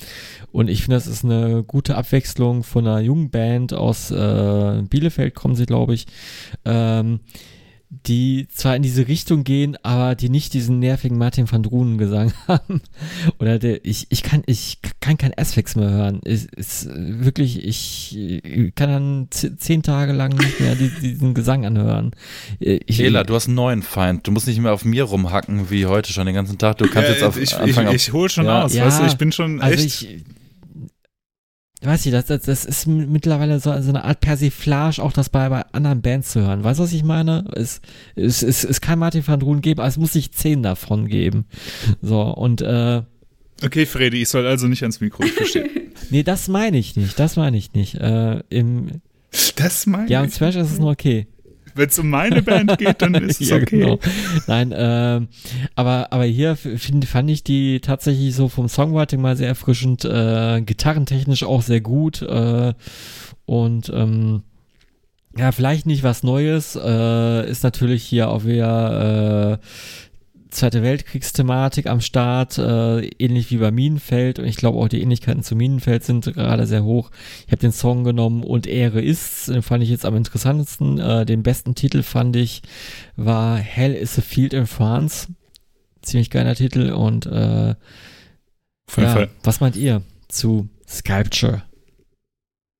Und 0.50 0.68
ich 0.68 0.82
finde, 0.82 0.96
das 0.96 1.06
ist 1.06 1.24
eine 1.24 1.62
gute 1.62 1.96
Abwechslung 1.96 2.64
von 2.64 2.88
einer 2.88 3.00
jungen 3.00 3.30
Band 3.30 3.72
aus 3.72 4.10
äh, 4.10 4.82
Bielefeld, 4.90 5.36
kommen 5.36 5.54
sie, 5.54 5.66
glaube 5.66 5.94
ich. 5.94 6.06
Ähm, 6.64 7.20
die 7.88 8.48
zwar 8.52 8.74
in 8.74 8.82
diese 8.82 9.06
Richtung 9.06 9.44
gehen, 9.44 9.76
aber 9.82 10.16
die 10.16 10.28
nicht 10.28 10.54
diesen 10.54 10.80
nervigen 10.80 11.18
Martin 11.18 11.50
van 11.50 11.62
Drunen 11.62 11.98
Gesang 11.98 12.32
haben. 12.48 12.80
Oder 13.38 13.58
der, 13.58 13.84
ich, 13.84 14.06
ich 14.10 14.22
kann, 14.22 14.42
ich 14.46 14.78
kann 15.00 15.18
kein 15.18 15.36
Asphyx 15.36 15.76
mehr 15.76 15.90
hören. 15.90 16.20
Ist, 16.24 16.52
ist 16.54 16.88
wirklich, 16.92 17.64
ich 17.64 18.72
kann 18.74 18.90
dann 18.90 19.28
zehn 19.30 19.82
Tage 19.82 20.12
lang 20.12 20.36
nicht 20.36 20.60
mehr 20.60 20.74
diesen 20.74 21.34
Gesang 21.34 21.64
anhören. 21.64 22.10
Ich, 22.58 23.00
Ela, 23.00 23.22
du 23.22 23.34
hast 23.34 23.46
einen 23.46 23.56
neuen 23.56 23.82
Feind. 23.82 24.26
Du 24.26 24.32
musst 24.32 24.48
nicht 24.48 24.60
mehr 24.60 24.72
auf 24.72 24.84
mir 24.84 25.04
rumhacken 25.04 25.70
wie 25.70 25.86
heute 25.86 26.12
schon 26.12 26.26
den 26.26 26.34
ganzen 26.34 26.58
Tag. 26.58 26.78
Du 26.78 26.88
kannst 26.88 27.08
ja, 27.08 27.14
jetzt 27.14 27.22
auf 27.22 27.40
ich, 27.40 27.56
Anfang 27.56 27.88
ich, 27.88 27.94
ich, 27.94 28.08
ich 28.08 28.12
hol 28.12 28.28
schon 28.28 28.46
ja, 28.46 28.62
aus, 28.62 28.74
ja, 28.74 28.84
weißt 28.84 29.00
du, 29.00 29.06
ich 29.06 29.16
bin 29.16 29.30
schon 29.30 29.60
also 29.60 29.84
echt. 29.84 30.02
Ich, 30.02 30.24
weiß 31.82 32.06
ich, 32.06 32.12
das, 32.12 32.26
das, 32.26 32.42
das 32.42 32.64
ist 32.64 32.86
mittlerweile 32.86 33.60
so, 33.60 33.70
so 33.80 33.88
eine 33.90 34.04
Art 34.04 34.20
Persiflage, 34.20 35.02
auch 35.02 35.12
das 35.12 35.28
bei, 35.28 35.48
bei 35.48 35.62
anderen 35.72 36.00
Bands 36.02 36.30
zu 36.30 36.40
hören. 36.40 36.64
Weißt 36.64 36.78
du, 36.78 36.84
was 36.84 36.92
ich 36.92 37.04
meine? 37.04 37.44
Es, 37.54 37.80
es, 38.14 38.42
es, 38.42 38.64
es 38.64 38.80
kann 38.80 38.98
Martin 38.98 39.26
van 39.26 39.40
Druun 39.40 39.60
geben, 39.60 39.80
aber 39.80 39.88
es 39.88 39.98
muss 39.98 40.14
sich 40.14 40.32
zehn 40.32 40.62
davon 40.62 41.06
geben. 41.06 41.46
So, 42.00 42.22
und 42.22 42.62
äh, 42.62 43.02
Okay, 43.62 43.86
Freddy, 43.86 44.22
ich 44.22 44.28
soll 44.28 44.46
also 44.46 44.66
nicht 44.68 44.82
ans 44.82 45.00
Mikro, 45.00 45.24
ich 45.24 45.32
verstehe. 45.32 45.70
nee, 46.10 46.22
das 46.22 46.48
meine 46.48 46.76
ich 46.76 46.94
nicht, 46.96 47.18
das 47.18 47.36
meine 47.36 47.56
ich 47.56 47.72
nicht. 47.72 47.94
Äh, 47.94 48.40
im, 48.50 49.00
das 49.56 49.86
meine 49.86 50.10
Ja, 50.10 50.22
im 50.22 50.30
Smash 50.30 50.56
ist 50.56 50.72
es 50.72 50.78
nur 50.78 50.90
okay. 50.90 51.26
Wenn 51.76 51.88
es 51.88 51.98
um 51.98 52.10
meine 52.10 52.42
Band 52.42 52.78
geht, 52.78 53.02
dann 53.02 53.14
ist 53.14 53.40
es 53.40 53.50
ja, 53.50 53.56
okay. 53.56 53.80
Genau. 53.80 53.98
Nein, 54.46 54.72
ähm, 54.74 55.28
aber, 55.74 56.12
aber 56.12 56.24
hier 56.24 56.56
find, 56.56 57.04
fand 57.04 57.30
ich 57.30 57.44
die 57.44 57.80
tatsächlich 57.80 58.34
so 58.34 58.48
vom 58.48 58.68
Songwriting 58.68 59.20
mal 59.20 59.36
sehr 59.36 59.48
erfrischend, 59.48 60.04
äh, 60.04 60.62
gitarrentechnisch 60.62 61.44
auch 61.44 61.62
sehr 61.62 61.80
gut 61.80 62.22
äh, 62.22 62.72
und 63.44 63.90
ähm, 63.94 64.42
ja, 65.38 65.52
vielleicht 65.52 65.86
nicht 65.86 66.02
was 66.02 66.22
Neues, 66.22 66.76
äh, 66.82 67.48
ist 67.48 67.62
natürlich 67.62 68.02
hier 68.02 68.30
auch 68.30 68.44
wieder 68.44 69.52
äh, 69.52 69.58
Zweite 70.56 70.82
Weltkriegsthematik 70.82 71.86
am 71.86 72.00
Start, 72.00 72.56
äh, 72.56 73.06
ähnlich 73.18 73.50
wie 73.50 73.58
bei 73.58 73.70
Minenfeld. 73.70 74.38
Und 74.38 74.46
ich 74.46 74.56
glaube 74.56 74.78
auch 74.78 74.88
die 74.88 75.02
Ähnlichkeiten 75.02 75.42
zu 75.42 75.54
Minenfeld 75.54 76.02
sind 76.02 76.24
gerade 76.32 76.66
sehr 76.66 76.82
hoch. 76.82 77.10
Ich 77.44 77.52
habe 77.52 77.60
den 77.60 77.72
Song 77.72 78.04
genommen 78.04 78.42
und 78.42 78.66
Ehre 78.66 79.02
ist's. 79.02 79.46
Den 79.46 79.60
fand 79.60 79.82
ich 79.82 79.90
jetzt 79.90 80.06
am 80.06 80.16
interessantesten. 80.16 80.98
Äh, 80.98 81.26
den 81.26 81.42
besten 81.42 81.74
Titel 81.74 82.02
fand 82.02 82.36
ich 82.36 82.62
war 83.16 83.58
Hell 83.58 83.92
is 83.92 84.18
a 84.18 84.22
Field 84.22 84.54
in 84.54 84.66
France. 84.66 85.28
Ziemlich 86.00 86.30
geiler 86.30 86.54
Titel. 86.54 86.90
Und 86.90 87.26
äh, 87.26 87.74
ja, 88.96 89.28
was 89.42 89.60
meint 89.60 89.76
ihr 89.76 90.00
zu 90.28 90.70
Sculpture? 90.88 91.64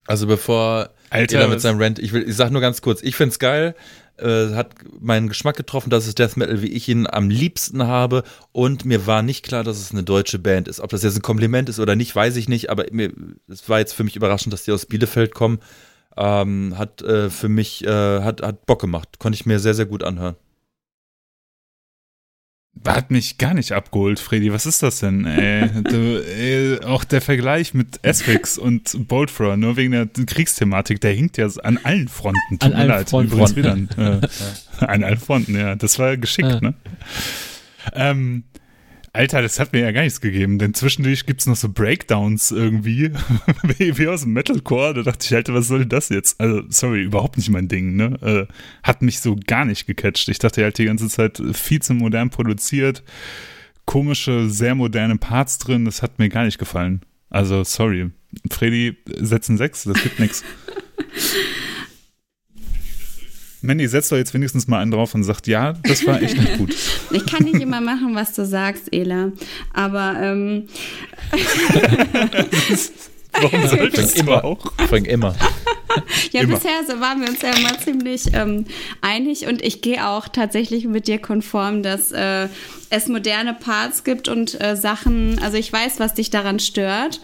Also 0.07 0.27
bevor 0.27 0.95
Alter 1.11 1.47
mit 1.49 1.61
seinem 1.61 1.79
Rant, 1.79 1.99
ich 1.99 2.15
will, 2.15 2.27
ich 2.27 2.37
sag 2.37 2.51
nur 2.51 2.63
ganz 2.63 2.81
kurz, 2.81 3.03
ich 3.03 3.17
find's 3.17 3.39
geil 3.39 3.75
äh, 4.19 4.55
hat 4.55 4.75
meinen 5.01 5.29
Geschmack 5.29 5.57
getroffen. 5.57 5.91
Das 5.91 6.07
ist 6.07 6.19
Death 6.19 6.37
Metal, 6.37 6.63
wie 6.63 6.73
ich 6.73 6.89
ihn 6.89 7.07
am 7.07 7.31
liebsten 7.31 7.87
habe. 7.87 8.23
Und 8.53 8.85
mir 8.85 9.07
war 9.07 9.23
nicht 9.23 9.45
klar, 9.45 9.65
dass 9.65 9.79
es 9.79 9.93
eine 9.93 10.03
deutsche 10.03 10.39
Band 10.39 10.69
ist. 10.69 10.81
Ob 10.81 10.91
das 10.91 11.03
jetzt 11.03 11.17
ein 11.17 11.23
Kompliment 11.23 11.69
ist 11.69 11.81
oder 11.81 11.97
nicht, 11.97 12.15
weiß 12.15 12.37
ich 12.37 12.49
nicht. 12.49 12.71
Aber 12.71 12.87
es 13.49 13.69
war 13.69 13.79
jetzt 13.79 13.95
für 13.95 14.05
mich 14.05 14.17
überraschend, 14.17 14.53
dass 14.53 14.65
die 14.65 14.73
aus 14.73 14.87
Bielefeld 14.87 15.35
kommen. 15.35 15.59
Ähm, 16.17 16.79
hat 16.79 17.03
äh, 17.03 17.29
für 17.29 17.49
mich 17.49 17.85
äh, 17.85 18.23
hat, 18.23 18.43
hat 18.43 18.65
Bock 18.67 18.81
gemacht. 18.81 19.19
Konnte 19.19 19.37
ich 19.37 19.47
mir 19.47 19.59
sehr, 19.59 19.75
sehr 19.75 19.87
gut 19.87 20.03
anhören. 20.03 20.37
Hat 22.85 23.11
mich 23.11 23.39
gar 23.39 23.55
nicht 23.55 23.73
abgeholt, 23.73 24.21
Freddy. 24.21 24.53
Was 24.53 24.67
ist 24.67 24.83
das 24.83 25.01
denn? 25.01 25.25
Ey? 25.25 25.71
Du, 25.87 26.23
ey, 26.25 26.81
auch 26.85 27.05
der 27.05 27.21
Vergleich 27.21 27.75
mit 27.75 28.05
Asphyx 28.05 28.59
und 28.59 29.09
Boldthrower, 29.09 29.57
nur 29.57 29.77
wegen 29.77 29.93
der 29.93 30.07
Kriegsthematik, 30.07 31.01
der 31.01 31.13
hinkt 31.13 31.37
ja 31.37 31.49
an 31.63 31.79
allen 31.83 32.09
Fronten. 32.09 32.59
Tut 32.59 32.65
an 32.65 32.73
allen 32.75 32.89
leid, 32.89 33.11
Fronten. 33.11 33.33
Übrigens 33.33 33.57
wieder. 33.57 33.77
Äh, 34.79 34.85
an 34.85 35.05
allen 35.05 35.19
Fronten, 35.19 35.57
ja. 35.57 35.75
Das 35.75 35.99
war 35.99 36.17
geschickt, 36.17 36.49
ja. 36.49 36.61
ne? 36.61 36.75
Ähm, 37.95 38.45
Alter, 39.17 39.41
das 39.41 39.59
hat 39.59 39.73
mir 39.73 39.81
ja 39.81 39.93
gar 39.93 40.03
nichts 40.03 40.21
gegeben, 40.21 40.59
denn 40.59 40.75
zwischendurch 40.75 41.25
gibt 41.25 41.41
es 41.41 41.47
noch 41.47 41.57
so 41.57 41.71
Breakdowns 41.71 42.51
irgendwie, 42.51 43.11
wie 43.79 44.09
aus 44.09 44.23
dem 44.23 44.35
Metalcore. 44.35 44.93
Da 44.93 45.03
dachte 45.03 45.25
ich, 45.25 45.35
Alter, 45.35 45.55
was 45.55 45.69
soll 45.69 45.87
das 45.87 46.11
jetzt? 46.11 46.39
Also, 46.39 46.63
sorry, 46.69 47.03
überhaupt 47.03 47.39
nicht 47.39 47.49
mein 47.49 47.67
Ding, 47.67 47.97
ne? 47.97 48.19
Äh, 48.21 48.53
hat 48.83 49.01
mich 49.01 49.21
so 49.21 49.35
gar 49.47 49.65
nicht 49.65 49.87
gecatcht. 49.87 50.29
Ich 50.29 50.39
dachte 50.39 50.63
halt 50.63 50.77
die 50.77 50.85
ganze 50.85 51.09
Zeit 51.09 51.41
viel 51.55 51.81
zu 51.81 51.95
modern 51.95 52.29
produziert, 52.29 53.03
komische, 53.87 54.51
sehr 54.51 54.75
moderne 54.75 55.17
Parts 55.17 55.57
drin, 55.59 55.87
das 55.87 56.03
hat 56.03 56.19
mir 56.19 56.29
gar 56.29 56.45
nicht 56.45 56.59
gefallen. 56.59 57.01
Also, 57.31 57.65
sorry. 57.65 58.11
Freddy, 58.51 58.99
setzen 59.19 59.57
sechs, 59.57 59.85
das 59.85 60.03
gibt 60.03 60.21
nichts. 60.21 60.45
Mandy, 63.67 63.89
setzt 63.89 64.13
doch 64.13 64.17
jetzt 64.17 64.33
wenigstens 64.33 64.69
mal 64.69 64.81
einen 64.81 64.91
drauf 64.91 65.15
und 65.15 65.25
sagt, 65.25 65.47
ja, 65.47 65.75
das 65.83 66.07
war 66.07 66.23
echt 66.23 66.39
nicht 66.39 66.57
gut. 66.59 66.75
ich 67.11 67.27
kann 67.27 67.45
nicht 67.45 67.61
immer 67.61 67.81
machen, 67.81 68.15
was 68.15 68.33
du 68.33 68.47
sagst, 68.47 68.93
Ela. 68.93 69.33
Aber 69.73 70.17
ähm, 70.21 70.69
Warum 73.41 73.69
solltest 73.69 74.23
du 74.23 74.33
auch? 74.33 74.59
Fang 74.89 75.05
immer. 75.05 75.35
ja, 76.33 76.43
immer. 76.43 76.55
bisher 76.55 77.01
waren 77.01 77.21
wir 77.21 77.29
uns 77.29 77.43
ja 77.43 77.51
immer 77.51 77.79
ziemlich 77.79 78.33
ähm, 78.35 78.67
einig 79.01 79.47
und 79.47 79.63
ich 79.63 79.81
gehe 79.83 80.07
auch 80.07 80.29
tatsächlich 80.29 80.87
mit 80.87 81.09
dir 81.09 81.19
konform, 81.19 81.83
dass 81.83 82.13
äh, 82.13 82.49
es 82.91 83.09
moderne 83.09 83.55
Parts 83.55 84.05
gibt 84.05 84.29
und 84.29 84.61
äh, 84.61 84.77
Sachen, 84.77 85.39
also 85.43 85.57
ich 85.57 85.73
weiß, 85.73 85.99
was 85.99 86.15
dich 86.15 86.31
daran 86.31 86.59
stört. 86.61 87.21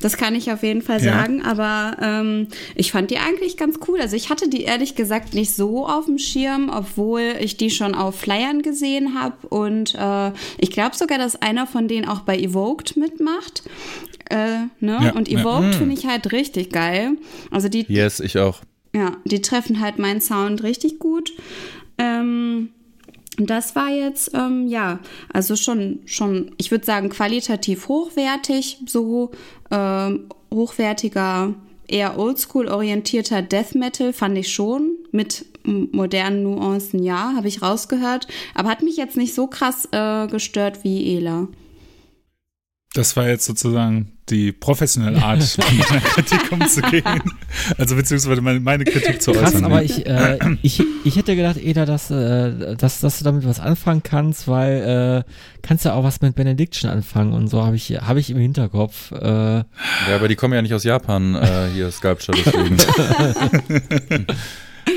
Das 0.00 0.16
kann 0.16 0.34
ich 0.34 0.50
auf 0.50 0.62
jeden 0.62 0.82
Fall 0.82 1.02
ja. 1.02 1.12
sagen, 1.12 1.42
aber 1.42 1.96
ähm, 2.02 2.48
ich 2.74 2.92
fand 2.92 3.10
die 3.10 3.18
eigentlich 3.18 3.56
ganz 3.56 3.78
cool. 3.88 4.00
Also 4.00 4.16
ich 4.16 4.28
hatte 4.28 4.48
die 4.48 4.62
ehrlich 4.62 4.96
gesagt 4.96 5.34
nicht 5.34 5.54
so 5.54 5.86
auf 5.86 6.06
dem 6.06 6.18
Schirm, 6.18 6.70
obwohl 6.74 7.36
ich 7.40 7.56
die 7.56 7.70
schon 7.70 7.94
auf 7.94 8.18
Flyern 8.20 8.62
gesehen 8.62 9.18
habe 9.18 9.36
und 9.48 9.94
äh, 9.94 10.32
ich 10.58 10.70
glaube 10.70 10.96
sogar, 10.96 11.18
dass 11.18 11.40
einer 11.40 11.66
von 11.66 11.88
denen 11.88 12.08
auch 12.08 12.20
bei 12.20 12.36
Evoked 12.36 12.96
mitmacht. 12.96 13.62
Äh, 14.30 14.66
ne? 14.80 15.00
Ja, 15.02 15.12
und 15.12 15.28
Evolved 15.28 15.72
ja. 15.72 15.78
finde 15.78 15.94
ich 15.94 16.06
halt 16.06 16.32
richtig 16.32 16.70
geil. 16.70 17.18
Also 17.50 17.68
die. 17.68 17.84
Yes, 17.88 18.20
ich 18.20 18.38
auch. 18.38 18.60
Ja, 18.94 19.16
die 19.24 19.42
treffen 19.42 19.80
halt 19.80 19.98
meinen 19.98 20.20
Sound 20.20 20.62
richtig 20.62 20.98
gut. 20.98 21.32
Ähm, 21.98 22.70
das 23.36 23.74
war 23.74 23.90
jetzt, 23.90 24.32
ähm, 24.34 24.68
ja, 24.68 25.00
also 25.32 25.56
schon, 25.56 26.00
schon, 26.06 26.52
ich 26.56 26.70
würde 26.70 26.86
sagen, 26.86 27.08
qualitativ 27.08 27.88
hochwertig, 27.88 28.78
so 28.86 29.32
ähm, 29.72 30.26
hochwertiger, 30.52 31.54
eher 31.88 32.18
oldschool 32.18 32.68
orientierter 32.68 33.42
Death 33.42 33.74
Metal 33.74 34.12
fand 34.12 34.38
ich 34.38 34.52
schon, 34.52 34.92
mit 35.10 35.46
modernen 35.64 36.44
Nuancen, 36.44 37.02
ja, 37.02 37.32
habe 37.34 37.48
ich 37.48 37.62
rausgehört, 37.62 38.28
aber 38.54 38.68
hat 38.68 38.82
mich 38.82 38.96
jetzt 38.96 39.16
nicht 39.16 39.34
so 39.34 39.48
krass 39.48 39.88
äh, 39.90 40.28
gestört 40.28 40.84
wie 40.84 41.16
Ela. 41.16 41.48
Das 42.94 43.16
war 43.16 43.26
jetzt 43.26 43.44
sozusagen 43.44 44.12
die 44.28 44.52
professionelle 44.52 45.20
Art, 45.20 45.40
mit 45.58 45.90
meiner 45.90 46.00
Kritik 46.00 46.52
umzugehen. 46.52 47.22
Also 47.76 47.96
beziehungsweise 47.96 48.40
meine, 48.40 48.60
meine 48.60 48.84
Kritik 48.84 49.20
zu 49.20 49.32
Krass, 49.32 49.52
äußern. 49.52 49.64
aber 49.64 49.82
ich, 49.82 50.06
äh, 50.06 50.38
ich, 50.62 50.80
ich 51.04 51.16
hätte 51.16 51.34
gedacht, 51.34 51.56
Eda, 51.56 51.86
dass, 51.86 52.12
äh, 52.12 52.76
dass, 52.76 53.00
dass 53.00 53.18
du 53.18 53.24
damit 53.24 53.46
was 53.46 53.58
anfangen 53.58 54.04
kannst, 54.04 54.46
weil 54.46 55.24
äh, 55.26 55.30
kannst 55.62 55.84
ja 55.84 55.94
auch 55.94 56.04
was 56.04 56.20
mit 56.20 56.36
Benediction 56.36 56.88
anfangen 56.88 57.32
und 57.32 57.48
so 57.48 57.64
habe 57.64 57.74
ich, 57.74 57.90
hab 57.90 58.16
ich 58.16 58.30
im 58.30 58.38
Hinterkopf. 58.38 59.10
Äh. 59.10 59.24
Ja, 59.26 59.64
aber 60.14 60.28
die 60.28 60.36
kommen 60.36 60.54
ja 60.54 60.62
nicht 60.62 60.72
aus 60.74 60.84
Japan, 60.84 61.34
äh, 61.34 61.68
hier 61.74 61.90
Sculpture, 61.90 62.38
deswegen. 62.38 62.76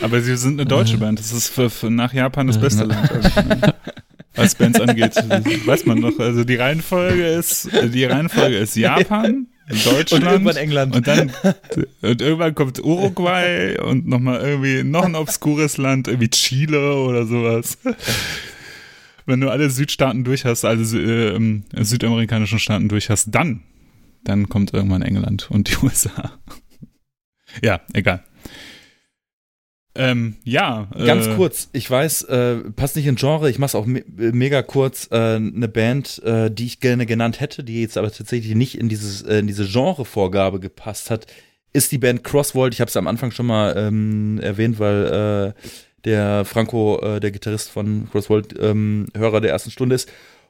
aber 0.03 0.21
sie 0.21 0.37
sind 0.37 0.59
eine 0.59 0.69
deutsche 0.69 0.97
Band. 0.97 1.17
Das 1.17 1.31
ist 1.31 1.47
für, 1.47 1.71
für 1.71 1.89
nach 1.89 2.13
Japan 2.13 2.45
das 2.45 2.59
beste 2.59 2.83
Land. 2.83 3.11
Also, 3.11 3.29
was 4.37 4.55
Bands 4.55 4.79
angeht. 4.79 5.15
weiß 5.65 5.85
man 5.85 5.99
noch. 5.99 6.17
Also 6.19 6.43
die 6.43 6.55
Reihenfolge 6.55 7.27
ist, 7.27 7.69
die 7.93 8.05
Reihenfolge 8.05 8.57
ist 8.57 8.75
Japan, 8.75 9.47
Deutschland 9.69 10.23
und 10.23 10.31
irgendwann 10.31 10.55
England. 10.57 10.95
Und 10.95 11.07
dann 11.07 11.31
und 12.01 12.21
irgendwann 12.21 12.55
kommt 12.55 12.83
Uruguay 12.83 13.77
und 13.79 14.07
nochmal 14.07 14.41
irgendwie 14.41 14.83
noch 14.83 15.03
ein 15.03 15.15
obskures 15.15 15.77
Land, 15.77 16.07
irgendwie 16.07 16.29
Chile 16.29 16.95
oder 16.95 17.25
sowas. 17.25 17.77
Wenn 19.25 19.41
du 19.41 19.49
alle 19.49 19.69
Südstaaten 19.69 20.23
durch 20.23 20.45
hast, 20.45 20.63
also 20.63 20.97
äh, 20.97 21.61
südamerikanischen 21.75 22.59
Staaten 22.59 22.87
durch 22.87 23.09
hast, 23.09 23.31
dann, 23.31 23.61
dann 24.23 24.47
kommt 24.47 24.73
irgendwann 24.73 25.01
England 25.01 25.51
und 25.51 25.69
die 25.69 25.77
USA. 25.83 26.39
ja, 27.61 27.81
egal. 27.93 28.23
Ähm, 29.97 30.35
ja. 30.43 30.87
Ganz 31.05 31.27
äh, 31.27 31.35
kurz, 31.35 31.69
ich 31.73 31.89
weiß, 31.89 32.23
äh, 32.23 32.55
passt 32.75 32.95
nicht 32.95 33.07
in 33.07 33.15
Genre, 33.15 33.49
ich 33.49 33.59
mach's 33.59 33.75
auch 33.75 33.85
me 33.85 34.03
mega 34.07 34.61
kurz. 34.61 35.07
Äh, 35.11 35.35
eine 35.35 35.67
Band, 35.67 36.21
äh, 36.23 36.51
die 36.51 36.65
ich 36.65 36.79
gerne 36.79 37.05
genannt 37.05 37.39
hätte, 37.39 37.63
die 37.63 37.81
jetzt 37.81 37.97
aber 37.97 38.11
tatsächlich 38.11 38.55
nicht 38.55 38.77
in, 38.77 38.89
dieses, 38.89 39.23
äh, 39.23 39.39
in 39.39 39.47
diese 39.47 39.65
Genrevorgabe 39.65 40.59
gepasst 40.59 41.09
hat, 41.09 41.25
ist 41.73 41.91
die 41.91 41.97
Band 41.97 42.23
Crossworld. 42.23 42.73
Ich 42.73 42.81
habe 42.81 42.89
es 42.89 42.97
am 42.97 43.07
Anfang 43.07 43.31
schon 43.31 43.47
mal 43.47 43.75
ähm, 43.75 44.39
erwähnt, 44.41 44.79
weil 44.79 45.53
äh, 45.57 45.61
der 46.05 46.45
Franco, 46.45 46.99
äh, 47.01 47.19
der 47.19 47.31
Gitarrist 47.31 47.69
von 47.69 48.07
Crossworld, 48.11 48.55
ähm, 48.59 49.07
Hörer 49.15 49.41
der 49.41 49.51
ersten 49.51 49.71
Stunde 49.71 49.95
ist. 49.95 50.09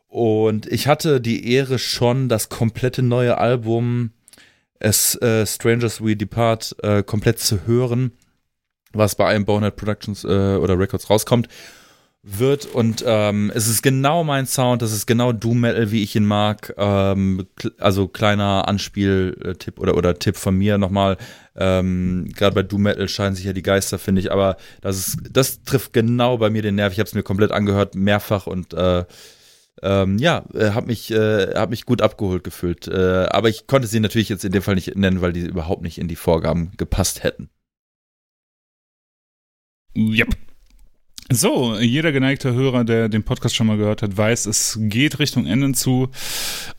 Und 0.10 0.68
ich 0.68 0.88
hatte 0.88 1.20
die 1.20 1.52
Ehre 1.52 1.80
schon, 1.80 2.30
das 2.30 2.50
komplette 2.50 3.02
neue 3.02 3.38
Album 3.38 4.12
As 4.80 5.16
äh, 5.22 5.46
Strangers 5.46 6.04
We 6.04 6.16
Depart 6.16 6.76
äh, 6.84 7.02
komplett 7.02 7.40
zu 7.40 7.66
hören 7.66 8.12
was 8.94 9.16
bei 9.16 9.28
einem 9.28 9.46
Bonehead 9.46 9.76
Productions 9.76 10.24
äh, 10.24 10.28
oder 10.28 10.78
Records 10.80 11.10
rauskommt 11.10 11.48
wird 12.30 12.66
und 12.66 13.04
ähm, 13.08 13.52
es 13.56 13.70
ist 13.70 13.82
genau 13.82 14.24
mein 14.24 14.48
Sound, 14.48 14.82
das 14.82 14.92
ist 14.92 15.06
genau 15.06 15.32
Doom 15.32 15.62
Metal, 15.62 15.92
wie 15.92 16.04
ich 16.04 16.14
ihn 16.16 16.26
mag. 16.26 16.74
Ähm, 16.78 17.48
also 17.78 18.10
kleiner 18.10 18.68
Anspieltipp 18.68 19.80
oder 19.80 19.96
oder 19.96 20.20
Tipp 20.20 20.36
von 20.36 20.58
mir 20.58 20.78
nochmal. 20.78 21.18
Ähm, 21.56 22.28
Gerade 22.36 22.54
bei 22.54 22.64
Doom 22.64 22.82
Metal 22.84 23.08
scheinen 23.08 23.36
sich 23.36 23.46
ja 23.46 23.54
die 23.54 23.62
Geister, 23.62 23.98
finde 23.98 24.20
ich, 24.20 24.32
aber 24.32 24.58
das 24.82 24.98
ist 24.98 25.20
das 25.32 25.64
trifft 25.64 25.94
genau 25.94 26.38
bei 26.38 26.50
mir 26.50 26.62
den 26.62 26.76
Nerv. 26.76 26.92
Ich 26.92 27.00
habe 27.00 27.08
es 27.08 27.16
mir 27.16 27.24
komplett 27.24 27.52
angehört, 27.54 27.96
mehrfach 27.96 28.46
und 28.46 28.74
äh, 28.74 29.06
ähm, 29.82 30.18
ja, 30.18 30.44
äh, 30.54 30.82
mich, 30.82 31.12
äh, 31.12 31.54
hab 31.56 31.70
mich 31.70 31.86
gut 31.86 32.02
abgeholt 32.02 32.44
gefühlt. 32.44 32.88
Äh, 32.88 33.28
aber 33.30 33.48
ich 33.48 33.68
konnte 33.68 33.88
sie 33.88 34.00
natürlich 34.00 34.28
jetzt 34.28 34.44
in 34.44 34.52
dem 34.52 34.64
Fall 34.64 34.76
nicht 34.76 34.96
nennen, 34.96 35.22
weil 35.22 35.34
die 35.34 35.46
überhaupt 35.46 35.84
nicht 35.84 35.98
in 35.98 36.08
die 36.08 36.16
Vorgaben 36.16 36.72
gepasst 36.78 37.24
hätten. 37.24 37.50
Yep. 39.98 40.38
So, 41.30 41.76
jeder 41.78 42.12
geneigte 42.12 42.54
Hörer, 42.54 42.86
der 42.86 43.10
den 43.10 43.24
Podcast 43.24 43.56
schon 43.56 43.68
mal 43.68 43.78
gehört 43.78 44.02
hat, 44.02 44.16
weiß, 44.16 44.46
es 44.46 44.78
geht 44.80 45.20
Richtung 45.20 45.46
Ende 45.46 45.74
zu. 45.74 46.10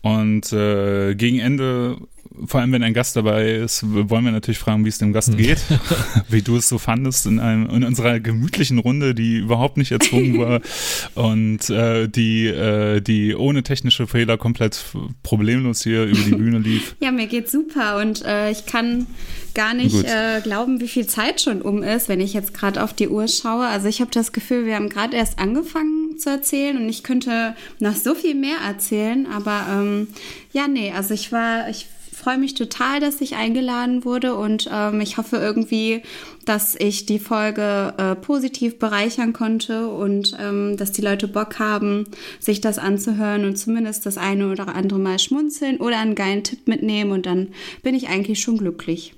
Und 0.00 0.52
äh, 0.52 1.14
gegen 1.14 1.40
Ende 1.40 1.98
vor 2.46 2.60
allem 2.60 2.72
wenn 2.72 2.82
ein 2.82 2.94
Gast 2.94 3.16
dabei 3.16 3.52
ist, 3.52 3.84
wollen 3.84 4.24
wir 4.24 4.32
natürlich 4.32 4.58
fragen, 4.58 4.84
wie 4.84 4.88
es 4.88 4.98
dem 4.98 5.12
Gast 5.12 5.28
hm. 5.28 5.36
geht, 5.36 5.58
wie 6.28 6.42
du 6.42 6.56
es 6.56 6.68
so 6.68 6.78
fandest 6.78 7.26
in, 7.26 7.40
einem, 7.40 7.68
in 7.70 7.84
unserer 7.84 8.20
gemütlichen 8.20 8.78
Runde, 8.78 9.14
die 9.14 9.38
überhaupt 9.38 9.76
nicht 9.76 9.92
erzwungen 9.92 10.38
war 10.38 10.60
und 11.14 11.70
äh, 11.70 12.08
die, 12.08 12.46
äh, 12.46 13.00
die 13.00 13.34
ohne 13.34 13.62
technische 13.62 14.06
Fehler 14.06 14.36
komplett 14.36 14.84
problemlos 15.22 15.82
hier 15.82 16.04
über 16.04 16.20
die 16.20 16.34
Bühne 16.34 16.58
lief. 16.58 16.96
Ja, 17.00 17.12
mir 17.12 17.26
geht's 17.26 17.52
super 17.52 17.98
und 17.98 18.24
äh, 18.24 18.50
ich 18.50 18.66
kann 18.66 19.06
gar 19.54 19.74
nicht 19.74 20.04
äh, 20.04 20.40
glauben, 20.42 20.80
wie 20.80 20.88
viel 20.88 21.06
Zeit 21.06 21.40
schon 21.40 21.62
um 21.62 21.82
ist, 21.82 22.08
wenn 22.08 22.20
ich 22.20 22.32
jetzt 22.32 22.54
gerade 22.54 22.82
auf 22.82 22.92
die 22.92 23.08
Uhr 23.08 23.28
schaue. 23.28 23.66
Also 23.66 23.88
ich 23.88 24.00
habe 24.00 24.10
das 24.10 24.32
Gefühl, 24.32 24.66
wir 24.66 24.74
haben 24.74 24.88
gerade 24.88 25.16
erst 25.16 25.38
angefangen 25.38 26.18
zu 26.18 26.30
erzählen 26.30 26.76
und 26.76 26.88
ich 26.88 27.02
könnte 27.02 27.54
noch 27.78 27.94
so 27.94 28.14
viel 28.14 28.34
mehr 28.34 28.58
erzählen, 28.66 29.26
aber 29.26 29.66
ähm, 29.70 30.08
ja, 30.52 30.68
nee, 30.68 30.92
also 30.92 31.14
ich 31.14 31.32
war, 31.32 31.68
ich 31.68 31.86
freue 32.18 32.38
mich 32.38 32.54
total, 32.54 33.00
dass 33.00 33.20
ich 33.20 33.36
eingeladen 33.36 34.04
wurde 34.04 34.34
und 34.34 34.68
ähm, 34.72 35.00
ich 35.00 35.16
hoffe 35.16 35.36
irgendwie, 35.36 36.02
dass 36.44 36.74
ich 36.74 37.06
die 37.06 37.18
Folge 37.18 37.94
äh, 37.96 38.14
positiv 38.14 38.78
bereichern 38.78 39.32
konnte 39.32 39.88
und 39.88 40.36
ähm, 40.40 40.76
dass 40.76 40.92
die 40.92 41.02
Leute 41.02 41.28
Bock 41.28 41.58
haben, 41.58 42.04
sich 42.40 42.60
das 42.60 42.78
anzuhören 42.78 43.44
und 43.44 43.56
zumindest 43.56 44.06
das 44.06 44.18
eine 44.18 44.50
oder 44.50 44.74
andere 44.74 44.98
Mal 44.98 45.18
schmunzeln 45.18 45.78
oder 45.78 45.98
einen 45.98 46.14
geilen 46.14 46.44
Tipp 46.44 46.68
mitnehmen 46.68 47.12
und 47.12 47.26
dann 47.26 47.48
bin 47.82 47.94
ich 47.94 48.08
eigentlich 48.08 48.40
schon 48.40 48.58
glücklich. 48.58 49.14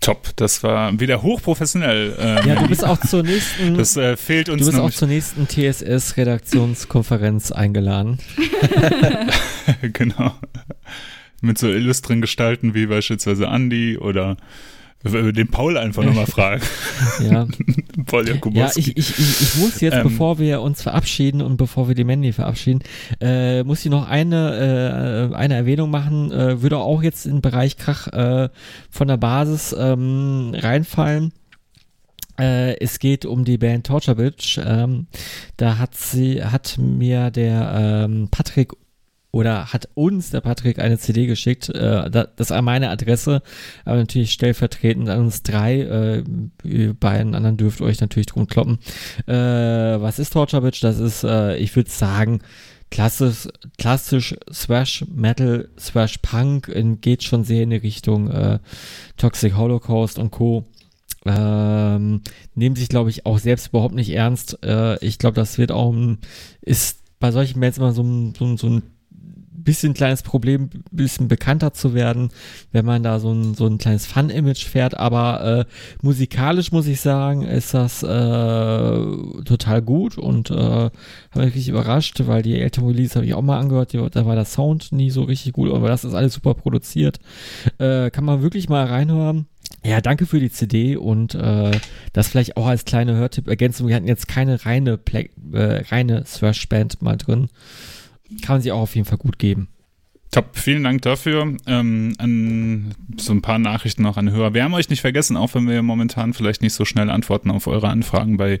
Top, 0.00 0.28
das 0.36 0.62
war 0.62 0.98
wieder 0.98 1.22
hochprofessionell. 1.22 2.16
Ähm, 2.18 2.48
ja, 2.48 2.54
du 2.54 2.68
bist 2.68 2.82
auch 2.84 2.98
zur 3.00 3.22
nächsten. 3.22 3.76
Das 3.76 3.98
äh, 3.98 4.16
fehlt 4.16 4.48
uns. 4.48 4.62
Du 4.62 4.66
bist 4.66 4.78
auch 4.78 4.90
zur 4.90 5.08
nächsten 5.08 5.46
TSS-Redaktionskonferenz 5.46 7.52
eingeladen. 7.52 8.18
genau. 9.92 10.34
Mit 11.42 11.58
so 11.58 11.68
illustren 11.68 12.22
Gestalten 12.22 12.72
wie 12.72 12.86
beispielsweise 12.86 13.44
Andy 13.46 13.98
oder 13.98 14.38
den 15.04 15.48
Paul 15.48 15.76
einfach 15.78 16.04
nochmal 16.04 16.26
fragen. 16.26 16.62
ja. 17.22 17.46
Paul 18.06 18.26
Ja, 18.52 18.70
ich, 18.76 18.96
ich, 18.96 19.18
ich, 19.18 19.40
ich 19.40 19.56
muss 19.56 19.80
jetzt, 19.80 19.96
ähm, 19.96 20.02
bevor 20.04 20.38
wir 20.38 20.60
uns 20.60 20.82
verabschieden 20.82 21.42
und 21.42 21.56
bevor 21.56 21.88
wir 21.88 21.94
die 21.94 22.04
Mandy 22.04 22.32
verabschieden, 22.32 22.80
äh, 23.20 23.62
muss 23.62 23.84
ich 23.84 23.90
noch 23.90 24.08
eine, 24.08 25.30
äh, 25.32 25.34
eine 25.34 25.54
Erwähnung 25.54 25.90
machen, 25.90 26.30
äh, 26.32 26.62
würde 26.62 26.78
auch 26.78 27.02
jetzt 27.02 27.26
in 27.26 27.36
den 27.36 27.40
Bereich 27.42 27.76
Krach 27.76 28.08
äh, 28.08 28.48
von 28.90 29.08
der 29.08 29.16
Basis 29.16 29.74
ähm, 29.78 30.52
reinfallen. 30.54 31.32
Äh, 32.38 32.78
es 32.80 32.98
geht 32.98 33.26
um 33.26 33.44
die 33.44 33.58
Band 33.58 33.86
Torture 33.86 34.16
Bitch. 34.16 34.58
Ähm, 34.58 35.06
da 35.56 35.78
hat 35.78 35.94
sie, 35.94 36.42
hat 36.44 36.78
mir 36.78 37.30
der 37.30 38.06
ähm, 38.06 38.28
Patrick 38.30 38.72
oder 39.32 39.72
hat 39.72 39.88
uns 39.94 40.30
der 40.30 40.40
Patrick 40.40 40.78
eine 40.78 40.98
CD 40.98 41.26
geschickt. 41.26 41.68
Äh, 41.68 42.10
das 42.10 42.50
ist 42.50 42.62
meine 42.62 42.90
Adresse, 42.90 43.42
aber 43.84 43.96
natürlich 43.96 44.32
stellvertretend 44.32 45.08
an 45.08 45.20
uns 45.20 45.42
drei. 45.42 45.80
Äh, 45.80 46.24
ihr 46.64 46.94
beiden 46.94 47.34
anderen 47.34 47.56
dürft 47.56 47.80
euch 47.80 48.00
natürlich 48.00 48.26
drum 48.26 48.46
kloppen. 48.46 48.78
Äh, 49.26 49.32
was 49.34 50.18
ist 50.18 50.32
Torture 50.32 50.62
Bitch? 50.62 50.82
Das 50.82 50.98
ist, 50.98 51.22
äh, 51.22 51.56
ich 51.56 51.74
würde 51.76 51.90
sagen, 51.90 52.40
klassisch, 52.90 53.48
klassisch 53.78 54.34
Thrash 54.52 55.04
Metal, 55.14 55.68
Thrash 55.76 56.18
Punk, 56.18 56.70
geht 57.00 57.22
schon 57.22 57.44
sehr 57.44 57.62
in 57.62 57.70
die 57.70 57.76
Richtung 57.76 58.30
äh, 58.30 58.58
Toxic 59.16 59.56
Holocaust 59.56 60.18
und 60.18 60.30
Co. 60.32 60.64
Ähm, 61.26 62.22
nehmen 62.54 62.76
sich, 62.76 62.88
glaube 62.88 63.10
ich, 63.10 63.26
auch 63.26 63.38
selbst 63.38 63.68
überhaupt 63.68 63.94
nicht 63.94 64.10
ernst. 64.10 64.58
Äh, 64.64 65.04
ich 65.04 65.18
glaube, 65.18 65.36
das 65.36 65.58
wird 65.58 65.70
auch, 65.70 65.94
ist 66.62 67.00
bei 67.20 67.30
solchen 67.30 67.60
Bands 67.60 67.78
immer 67.78 67.92
so 67.92 68.02
so, 68.36 68.56
so 68.56 68.66
ein 68.68 68.82
bisschen 69.64 69.94
kleines 69.94 70.22
Problem, 70.22 70.70
bisschen 70.90 71.28
bekannter 71.28 71.72
zu 71.72 71.94
werden, 71.94 72.30
wenn 72.72 72.84
man 72.84 73.02
da 73.02 73.18
so 73.20 73.32
ein, 73.32 73.54
so 73.54 73.66
ein 73.66 73.78
kleines 73.78 74.06
Fun-Image 74.06 74.64
fährt. 74.64 74.96
Aber 74.96 75.44
äh, 75.60 75.64
musikalisch 76.02 76.72
muss 76.72 76.86
ich 76.86 77.00
sagen, 77.00 77.42
ist 77.42 77.74
das 77.74 78.02
äh, 78.02 78.06
total 79.44 79.82
gut 79.82 80.18
und 80.18 80.50
äh, 80.50 80.54
habe 80.54 80.90
mich 81.34 81.54
richtig 81.54 81.68
überrascht, 81.68 82.20
weil 82.26 82.42
die 82.42 82.60
älteren 82.60 82.88
Release 82.88 83.14
habe 83.14 83.26
ich 83.26 83.34
auch 83.34 83.42
mal 83.42 83.58
angehört, 83.58 83.94
da 83.94 84.26
war 84.26 84.34
der 84.34 84.44
Sound 84.44 84.92
nie 84.92 85.10
so 85.10 85.22
richtig 85.22 85.52
gut, 85.52 85.72
aber 85.72 85.88
das 85.88 86.04
ist 86.04 86.14
alles 86.14 86.34
super 86.34 86.54
produziert. 86.54 87.18
Äh, 87.78 88.10
kann 88.10 88.24
man 88.24 88.42
wirklich 88.42 88.68
mal 88.68 88.86
reinhören. 88.86 89.46
Ja, 89.84 90.00
danke 90.00 90.26
für 90.26 90.40
die 90.40 90.50
CD 90.50 90.96
und 90.96 91.34
äh, 91.34 91.70
das 92.12 92.28
vielleicht 92.28 92.56
auch 92.56 92.66
als 92.66 92.84
kleine 92.84 93.14
Hörtipp-Ergänzung. 93.14 93.88
Wir 93.88 93.96
hatten 93.96 94.08
jetzt 94.08 94.28
keine 94.28 94.66
reine, 94.66 94.98
Play 94.98 95.30
äh, 95.52 95.84
reine 95.88 96.24
Thrash-Band 96.24 97.00
mal 97.02 97.16
drin 97.16 97.48
kann 98.42 98.54
man 98.54 98.62
sich 98.62 98.72
auch 98.72 98.80
auf 98.80 98.94
jeden 98.94 99.06
Fall 99.06 99.18
gut 99.18 99.38
geben. 99.38 99.68
Top, 100.30 100.56
vielen 100.56 100.84
Dank 100.84 101.02
dafür. 101.02 101.56
Ähm, 101.66 102.14
an 102.18 102.94
so 103.16 103.32
ein 103.32 103.42
paar 103.42 103.58
Nachrichten 103.58 104.02
noch 104.02 104.16
an 104.16 104.30
Hörer. 104.30 104.54
Wir 104.54 104.62
haben 104.62 104.74
euch 104.74 104.88
nicht 104.88 105.00
vergessen, 105.00 105.36
auch 105.36 105.54
wenn 105.54 105.68
wir 105.68 105.82
momentan 105.82 106.34
vielleicht 106.34 106.62
nicht 106.62 106.74
so 106.74 106.84
schnell 106.84 107.10
antworten 107.10 107.50
auf 107.50 107.66
eure 107.66 107.88
Anfragen 107.88 108.36
bei 108.36 108.60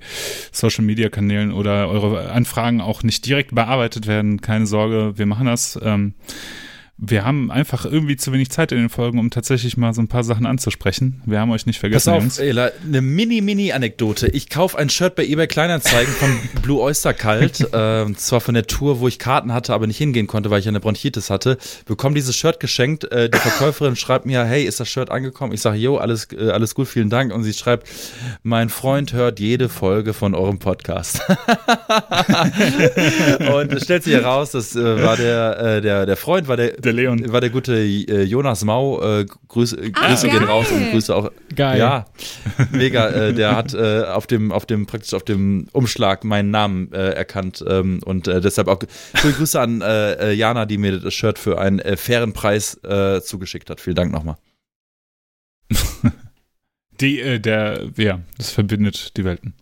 Social 0.50 0.84
Media 0.84 1.08
Kanälen 1.10 1.52
oder 1.52 1.88
eure 1.88 2.32
Anfragen 2.32 2.80
auch 2.80 3.04
nicht 3.04 3.24
direkt 3.24 3.54
bearbeitet 3.54 4.08
werden. 4.08 4.40
Keine 4.40 4.66
Sorge, 4.66 5.12
wir 5.16 5.26
machen 5.26 5.46
das. 5.46 5.78
Ähm, 5.80 6.14
wir 7.02 7.24
haben 7.24 7.50
einfach 7.50 7.86
irgendwie 7.86 8.16
zu 8.16 8.30
wenig 8.30 8.50
Zeit 8.50 8.72
in 8.72 8.78
den 8.78 8.90
Folgen, 8.90 9.18
um 9.18 9.30
tatsächlich 9.30 9.78
mal 9.78 9.94
so 9.94 10.02
ein 10.02 10.08
paar 10.08 10.22
Sachen 10.22 10.44
anzusprechen. 10.44 11.22
Wir 11.24 11.40
haben 11.40 11.50
euch 11.50 11.64
nicht 11.64 11.80
vergessen, 11.80 12.12
Pass 12.12 12.38
auf. 12.38 12.44
Ela, 12.46 12.72
eine 12.86 13.00
Mini-Mini-Anekdote. 13.00 14.28
Ich 14.28 14.50
kaufe 14.50 14.76
ein 14.76 14.90
Shirt 14.90 15.14
bei 15.14 15.24
eBay 15.24 15.46
Kleinanzeigen 15.46 16.12
von 16.12 16.38
Blue 16.62 16.78
Oyster 16.78 17.14
Kalt, 17.14 17.60
äh, 17.72 18.12
zwar 18.14 18.42
von 18.42 18.52
der 18.52 18.66
Tour, 18.66 19.00
wo 19.00 19.08
ich 19.08 19.18
Karten 19.18 19.54
hatte, 19.54 19.72
aber 19.72 19.86
nicht 19.86 19.96
hingehen 19.96 20.26
konnte, 20.26 20.50
weil 20.50 20.60
ich 20.60 20.68
eine 20.68 20.78
Bronchitis 20.78 21.30
hatte. 21.30 21.56
Bekomme 21.86 22.16
dieses 22.16 22.36
Shirt 22.36 22.60
geschenkt. 22.60 23.10
Äh, 23.10 23.30
die 23.30 23.38
Verkäuferin 23.38 23.96
schreibt 23.96 24.26
mir, 24.26 24.44
hey, 24.44 24.64
ist 24.64 24.78
das 24.78 24.90
Shirt 24.90 25.10
angekommen? 25.10 25.54
Ich 25.54 25.62
sage, 25.62 25.78
jo, 25.78 25.96
alles, 25.96 26.28
äh, 26.32 26.50
alles 26.50 26.74
gut, 26.74 26.86
vielen 26.86 27.08
Dank. 27.08 27.32
Und 27.32 27.44
sie 27.44 27.54
schreibt, 27.54 27.88
mein 28.42 28.68
Freund 28.68 29.14
hört 29.14 29.40
jede 29.40 29.70
Folge 29.70 30.12
von 30.12 30.34
eurem 30.34 30.58
Podcast. 30.58 31.22
und 33.54 33.72
es 33.72 33.84
stellt 33.84 34.04
sich 34.04 34.12
heraus, 34.12 34.50
das 34.50 34.76
äh, 34.76 35.02
war 35.02 35.16
der, 35.16 35.58
äh, 35.58 35.80
der, 35.80 36.04
der 36.04 36.16
Freund, 36.18 36.46
war 36.46 36.58
der, 36.58 36.72
der 36.72 36.89
der 36.92 37.04
Leon. 37.04 37.32
War 37.32 37.40
der 37.40 37.50
gute 37.50 37.76
äh, 37.76 38.22
Jonas 38.22 38.64
Mau. 38.64 39.00
Äh, 39.00 39.26
Grüße, 39.48 39.78
ah, 39.94 40.08
Grüße 40.08 40.28
gehen 40.28 40.44
raus 40.44 40.70
und 40.70 40.90
Grüße 40.90 41.14
auch. 41.14 41.30
Geil. 41.54 41.78
Ja, 41.78 42.06
mega. 42.72 43.08
Äh, 43.08 43.34
der 43.34 43.56
hat 43.56 43.74
äh, 43.74 44.02
auf 44.02 44.26
dem, 44.26 44.52
auf 44.52 44.66
dem, 44.66 44.86
praktisch 44.86 45.14
auf 45.14 45.24
dem 45.24 45.68
Umschlag 45.72 46.24
meinen 46.24 46.50
Namen 46.50 46.92
äh, 46.92 47.10
erkannt 47.10 47.64
ähm, 47.66 48.00
und 48.04 48.28
äh, 48.28 48.40
deshalb 48.40 48.68
auch 48.68 48.80
viele 49.14 49.32
Grüße 49.32 49.60
an 49.60 49.80
Jana, 49.80 50.66
die 50.66 50.78
mir 50.78 50.98
das 50.98 51.14
Shirt 51.14 51.38
für 51.38 51.58
einen 51.58 51.80
fairen 51.96 52.32
Preis 52.32 52.78
zugeschickt 53.22 53.70
hat. 53.70 53.80
Vielen 53.80 53.96
Dank 53.96 54.12
nochmal. 54.12 54.36
Die, 57.00 57.40
der, 57.40 57.90
ja, 57.96 58.20
das 58.36 58.50
verbindet 58.50 59.16
die 59.16 59.24
Welten. 59.24 59.54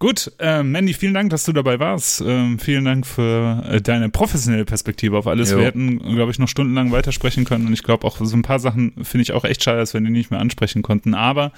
Gut, 0.00 0.30
äh, 0.38 0.62
Mandy, 0.62 0.94
vielen 0.94 1.14
Dank, 1.14 1.30
dass 1.30 1.42
du 1.42 1.52
dabei 1.52 1.80
warst. 1.80 2.20
Ähm, 2.20 2.60
vielen 2.60 2.84
Dank 2.84 3.04
für 3.04 3.64
äh, 3.68 3.80
deine 3.80 4.08
professionelle 4.08 4.64
Perspektive 4.64 5.18
auf 5.18 5.26
alles. 5.26 5.50
Jo. 5.50 5.58
Wir 5.58 5.64
hätten, 5.64 5.98
glaube 6.14 6.30
ich, 6.30 6.38
noch 6.38 6.46
stundenlang 6.46 6.92
weitersprechen 6.92 7.44
können 7.44 7.66
und 7.66 7.72
ich 7.72 7.82
glaube 7.82 8.06
auch 8.06 8.18
so 8.20 8.36
ein 8.36 8.42
paar 8.42 8.60
Sachen 8.60 8.92
finde 9.02 9.22
ich 9.22 9.32
auch 9.32 9.44
echt 9.44 9.64
schade, 9.64 9.78
dass 9.78 9.94
wir 9.94 10.00
die 10.00 10.10
nicht 10.10 10.30
mehr 10.30 10.38
ansprechen 10.38 10.82
konnten. 10.82 11.14
Aber 11.14 11.50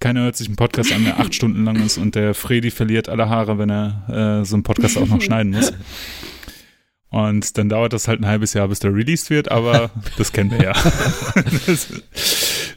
keiner 0.00 0.22
hört 0.22 0.36
sich 0.36 0.46
einen 0.46 0.56
Podcast 0.56 0.90
an, 0.90 1.04
der 1.04 1.20
acht 1.20 1.34
Stunden 1.34 1.64
lang 1.64 1.76
ist 1.84 1.98
und 1.98 2.14
der 2.14 2.32
Freddy 2.32 2.70
verliert 2.70 3.10
alle 3.10 3.28
Haare, 3.28 3.58
wenn 3.58 3.68
er 3.68 4.40
äh, 4.40 4.44
so 4.46 4.56
einen 4.56 4.62
Podcast 4.62 4.96
auch 4.96 5.08
noch 5.08 5.20
schneiden 5.20 5.52
muss. 5.52 5.74
Und 7.08 7.56
dann 7.56 7.68
dauert 7.68 7.92
das 7.92 8.08
halt 8.08 8.20
ein 8.20 8.26
halbes 8.26 8.52
Jahr, 8.52 8.66
bis 8.68 8.80
der 8.80 8.92
released 8.92 9.30
wird, 9.30 9.50
aber 9.50 9.90
das 10.18 10.32
kennen 10.32 10.50
wir 10.50 10.62
ja. 10.62 10.72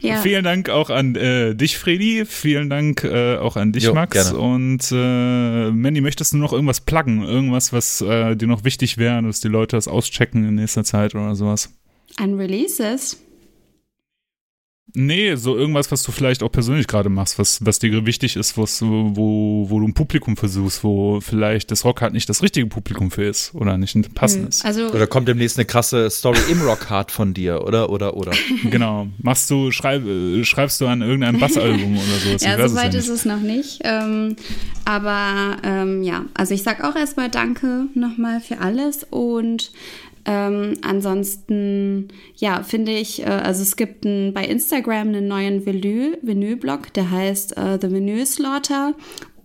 ja. 0.00 0.22
Vielen 0.22 0.44
Dank 0.44 0.70
auch 0.70 0.88
an 0.88 1.16
äh, 1.16 1.54
dich, 1.54 1.76
Freddy. 1.76 2.24
Vielen 2.26 2.70
Dank 2.70 3.02
äh, 3.04 3.36
auch 3.36 3.56
an 3.56 3.72
dich, 3.72 3.84
jo, 3.84 3.94
Max. 3.94 4.12
Gerne. 4.12 4.38
Und 4.38 4.92
äh, 4.92 5.70
Mandy, 5.72 6.00
möchtest 6.00 6.32
du 6.32 6.36
noch 6.36 6.52
irgendwas 6.52 6.80
pluggen? 6.80 7.22
Irgendwas, 7.22 7.72
was 7.72 8.00
äh, 8.00 8.36
dir 8.36 8.46
noch 8.46 8.64
wichtig 8.64 8.98
wäre, 8.98 9.20
dass 9.22 9.40
die 9.40 9.48
Leute 9.48 9.76
das 9.76 9.88
auschecken 9.88 10.48
in 10.48 10.54
nächster 10.54 10.84
Zeit 10.84 11.14
oder 11.14 11.34
sowas? 11.34 11.72
An 12.16 12.34
Releases? 12.34 13.20
Nee, 14.94 15.34
so 15.36 15.56
irgendwas, 15.56 15.90
was 15.90 16.02
du 16.02 16.12
vielleicht 16.12 16.42
auch 16.42 16.50
persönlich 16.50 16.86
gerade 16.86 17.08
machst, 17.08 17.38
was, 17.38 17.64
was 17.64 17.78
dir 17.78 18.06
wichtig 18.06 18.36
ist, 18.36 18.56
was, 18.58 18.82
wo, 18.82 19.66
wo 19.68 19.80
du 19.80 19.86
ein 19.86 19.94
Publikum 19.94 20.36
versuchst, 20.36 20.82
wo 20.84 21.20
vielleicht 21.20 21.70
das 21.70 21.84
Rock 21.84 22.02
halt 22.02 22.12
nicht 22.12 22.28
das 22.28 22.42
richtige 22.42 22.66
Publikum 22.66 23.10
für 23.10 23.24
ist 23.24 23.54
oder 23.54 23.78
nicht 23.78 23.94
ein 23.94 24.02
passendes. 24.02 24.64
Also 24.64 24.88
Oder 24.88 25.06
kommt 25.06 25.28
demnächst 25.28 25.58
eine 25.58 25.66
krasse 25.66 26.10
Story 26.10 26.38
im 26.50 26.62
Rockhard 26.62 27.10
von 27.10 27.34
dir, 27.34 27.62
oder? 27.64 27.90
Oder, 27.90 28.16
oder? 28.16 28.32
genau. 28.70 29.08
Machst 29.18 29.50
du, 29.50 29.70
schreib, 29.70 30.02
schreibst 30.42 30.80
du 30.80 30.86
an 30.86 31.02
irgendeinem 31.02 31.40
Bassalbum 31.40 31.96
oder 31.96 32.18
so 32.18 32.32
weit 32.32 32.42
ja 32.42 32.56
ist 33.00 33.08
nicht. 33.08 33.08
es 33.08 33.24
noch 33.24 33.40
nicht. 33.40 33.80
Ähm, 33.84 34.36
aber 34.84 35.56
ähm, 35.62 36.02
ja, 36.02 36.24
also 36.34 36.54
ich 36.54 36.62
sag 36.62 36.82
auch 36.84 36.96
erstmal 36.96 37.28
Danke 37.28 37.86
nochmal 37.94 38.40
für 38.40 38.58
alles 38.58 39.06
und 39.10 39.72
ähm, 40.24 40.74
ansonsten, 40.82 42.08
ja, 42.36 42.62
finde 42.62 42.92
ich, 42.92 43.22
äh, 43.22 43.26
also 43.26 43.62
es 43.62 43.76
gibt 43.76 44.04
ein, 44.04 44.32
bei 44.34 44.44
Instagram 44.44 45.08
einen 45.08 45.28
neuen 45.28 45.64
Vinylblog, 45.64 46.92
der 46.92 47.10
heißt 47.10 47.56
äh, 47.56 47.78
The 47.80 47.90
Vinyl 47.90 48.26
Slaughter 48.26 48.94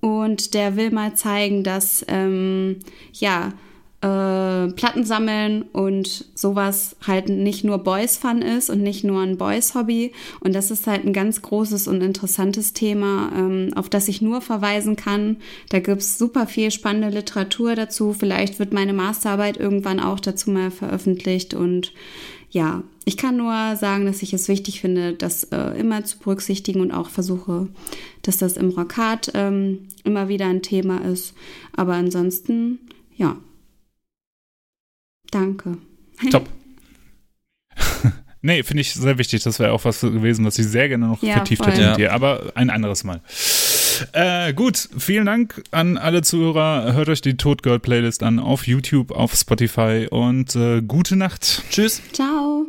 und 0.02 0.54
der 0.54 0.76
will 0.76 0.92
mal 0.92 1.16
zeigen, 1.16 1.64
dass, 1.64 2.06
ähm, 2.08 2.78
ja, 3.14 3.54
äh, 4.02 4.68
Platten 4.74 5.04
sammeln 5.04 5.64
und 5.72 6.26
sowas 6.36 6.96
halt 7.06 7.30
nicht 7.30 7.64
nur 7.64 7.80
Boys 7.80 8.18
Fun 8.18 8.42
ist 8.42 8.70
und 8.70 8.82
nicht 8.82 9.04
nur 9.04 9.22
ein 9.22 9.38
Boys 9.38 9.74
Hobby. 9.74 10.12
Und 10.42 10.54
das 10.54 10.70
ist 10.70 10.86
halt 10.86 11.06
ein 11.06 11.14
ganz 11.14 11.42
großes 11.42 11.88
und 11.88 12.02
interessantes 12.02 12.74
Thema, 12.74 13.32
ähm, 13.36 13.72
auf 13.76 13.90
das 13.90 14.08
ich 14.08 14.22
nur 14.22 14.42
verweisen 14.42 14.96
kann. 14.96 15.38
Da 15.70 15.80
gibt's 15.80 16.18
super 16.18 16.46
viel 16.46 16.72
spannende 16.72 17.10
Literatur 17.10 17.76
dazu. 17.76 18.14
Vielleicht 18.14 18.60
wird 18.60 18.74
meine 18.74 18.94
Masterarbeit 18.94 19.58
irgendwann 19.58 20.00
auch 20.00 20.20
dazu 20.20 20.52
mal 20.52 20.72
veröffentlicht. 20.72 21.54
Und 21.54 21.94
ja, 22.52 22.84
ich 23.06 23.18
kann 23.18 23.38
nur 23.38 23.76
sagen, 23.76 24.06
dass 24.06 24.22
ich 24.22 24.34
es 24.34 24.48
wichtig 24.48 24.82
finde, 24.82 25.14
das 25.14 25.46
äh, 25.46 25.80
immer 25.80 26.04
zu 26.06 26.20
berücksichtigen 26.20 26.82
und 26.82 26.92
auch 26.92 27.10
versuche, 27.10 27.70
dass 28.22 28.38
das 28.38 28.58
im 28.58 28.70
Rockhard 28.70 29.32
ähm, 29.34 29.88
immer 30.04 30.28
wieder 30.28 30.48
ein 30.48 30.62
Thema 30.62 31.04
ist. 31.06 31.34
Aber 31.76 31.94
ansonsten, 31.94 32.80
ja. 33.16 33.38
Danke. 35.32 35.78
Top. 36.32 36.50
nee, 38.42 38.64
finde 38.64 38.82
ich 38.82 38.94
sehr 38.94 39.18
wichtig. 39.18 39.44
Das 39.44 39.60
wäre 39.60 39.72
auch 39.72 39.86
was 39.86 40.02
gewesen, 40.02 40.46
was 40.46 40.58
ich 40.60 40.68
sehr 40.68 40.88
gerne 40.90 41.08
noch 41.08 41.22
Ja, 41.22 41.34
vertieft 41.36 41.64
voll. 41.64 41.72
hätte 41.74 41.82
Ja. 41.84 41.90
mit 41.92 42.00
dir. 42.00 42.14
Aber 42.14 42.52
ein 42.56 42.70
anderes 42.70 43.04
Mal. 43.04 43.22
Äh, 44.12 44.54
gut, 44.54 44.90
vielen 44.98 45.26
Dank 45.26 45.64
an 45.72 45.98
alle 45.98 46.22
Zuhörer. 46.22 46.94
Hört 46.94 47.08
euch 47.10 47.22
die 47.22 47.38
Tod 47.38 47.64
Girl 47.64 47.80
Playlist 47.80 48.24
an 48.24 48.40
auf 48.40 48.68
YouTube, 48.68 49.12
auf 49.12 49.34
Spotify 49.36 50.08
und 50.10 50.56
äh, 50.56 50.82
gute 50.82 51.16
Nacht. 51.16 51.64
Tschüss. 51.70 52.02
Ciao. 52.12 52.66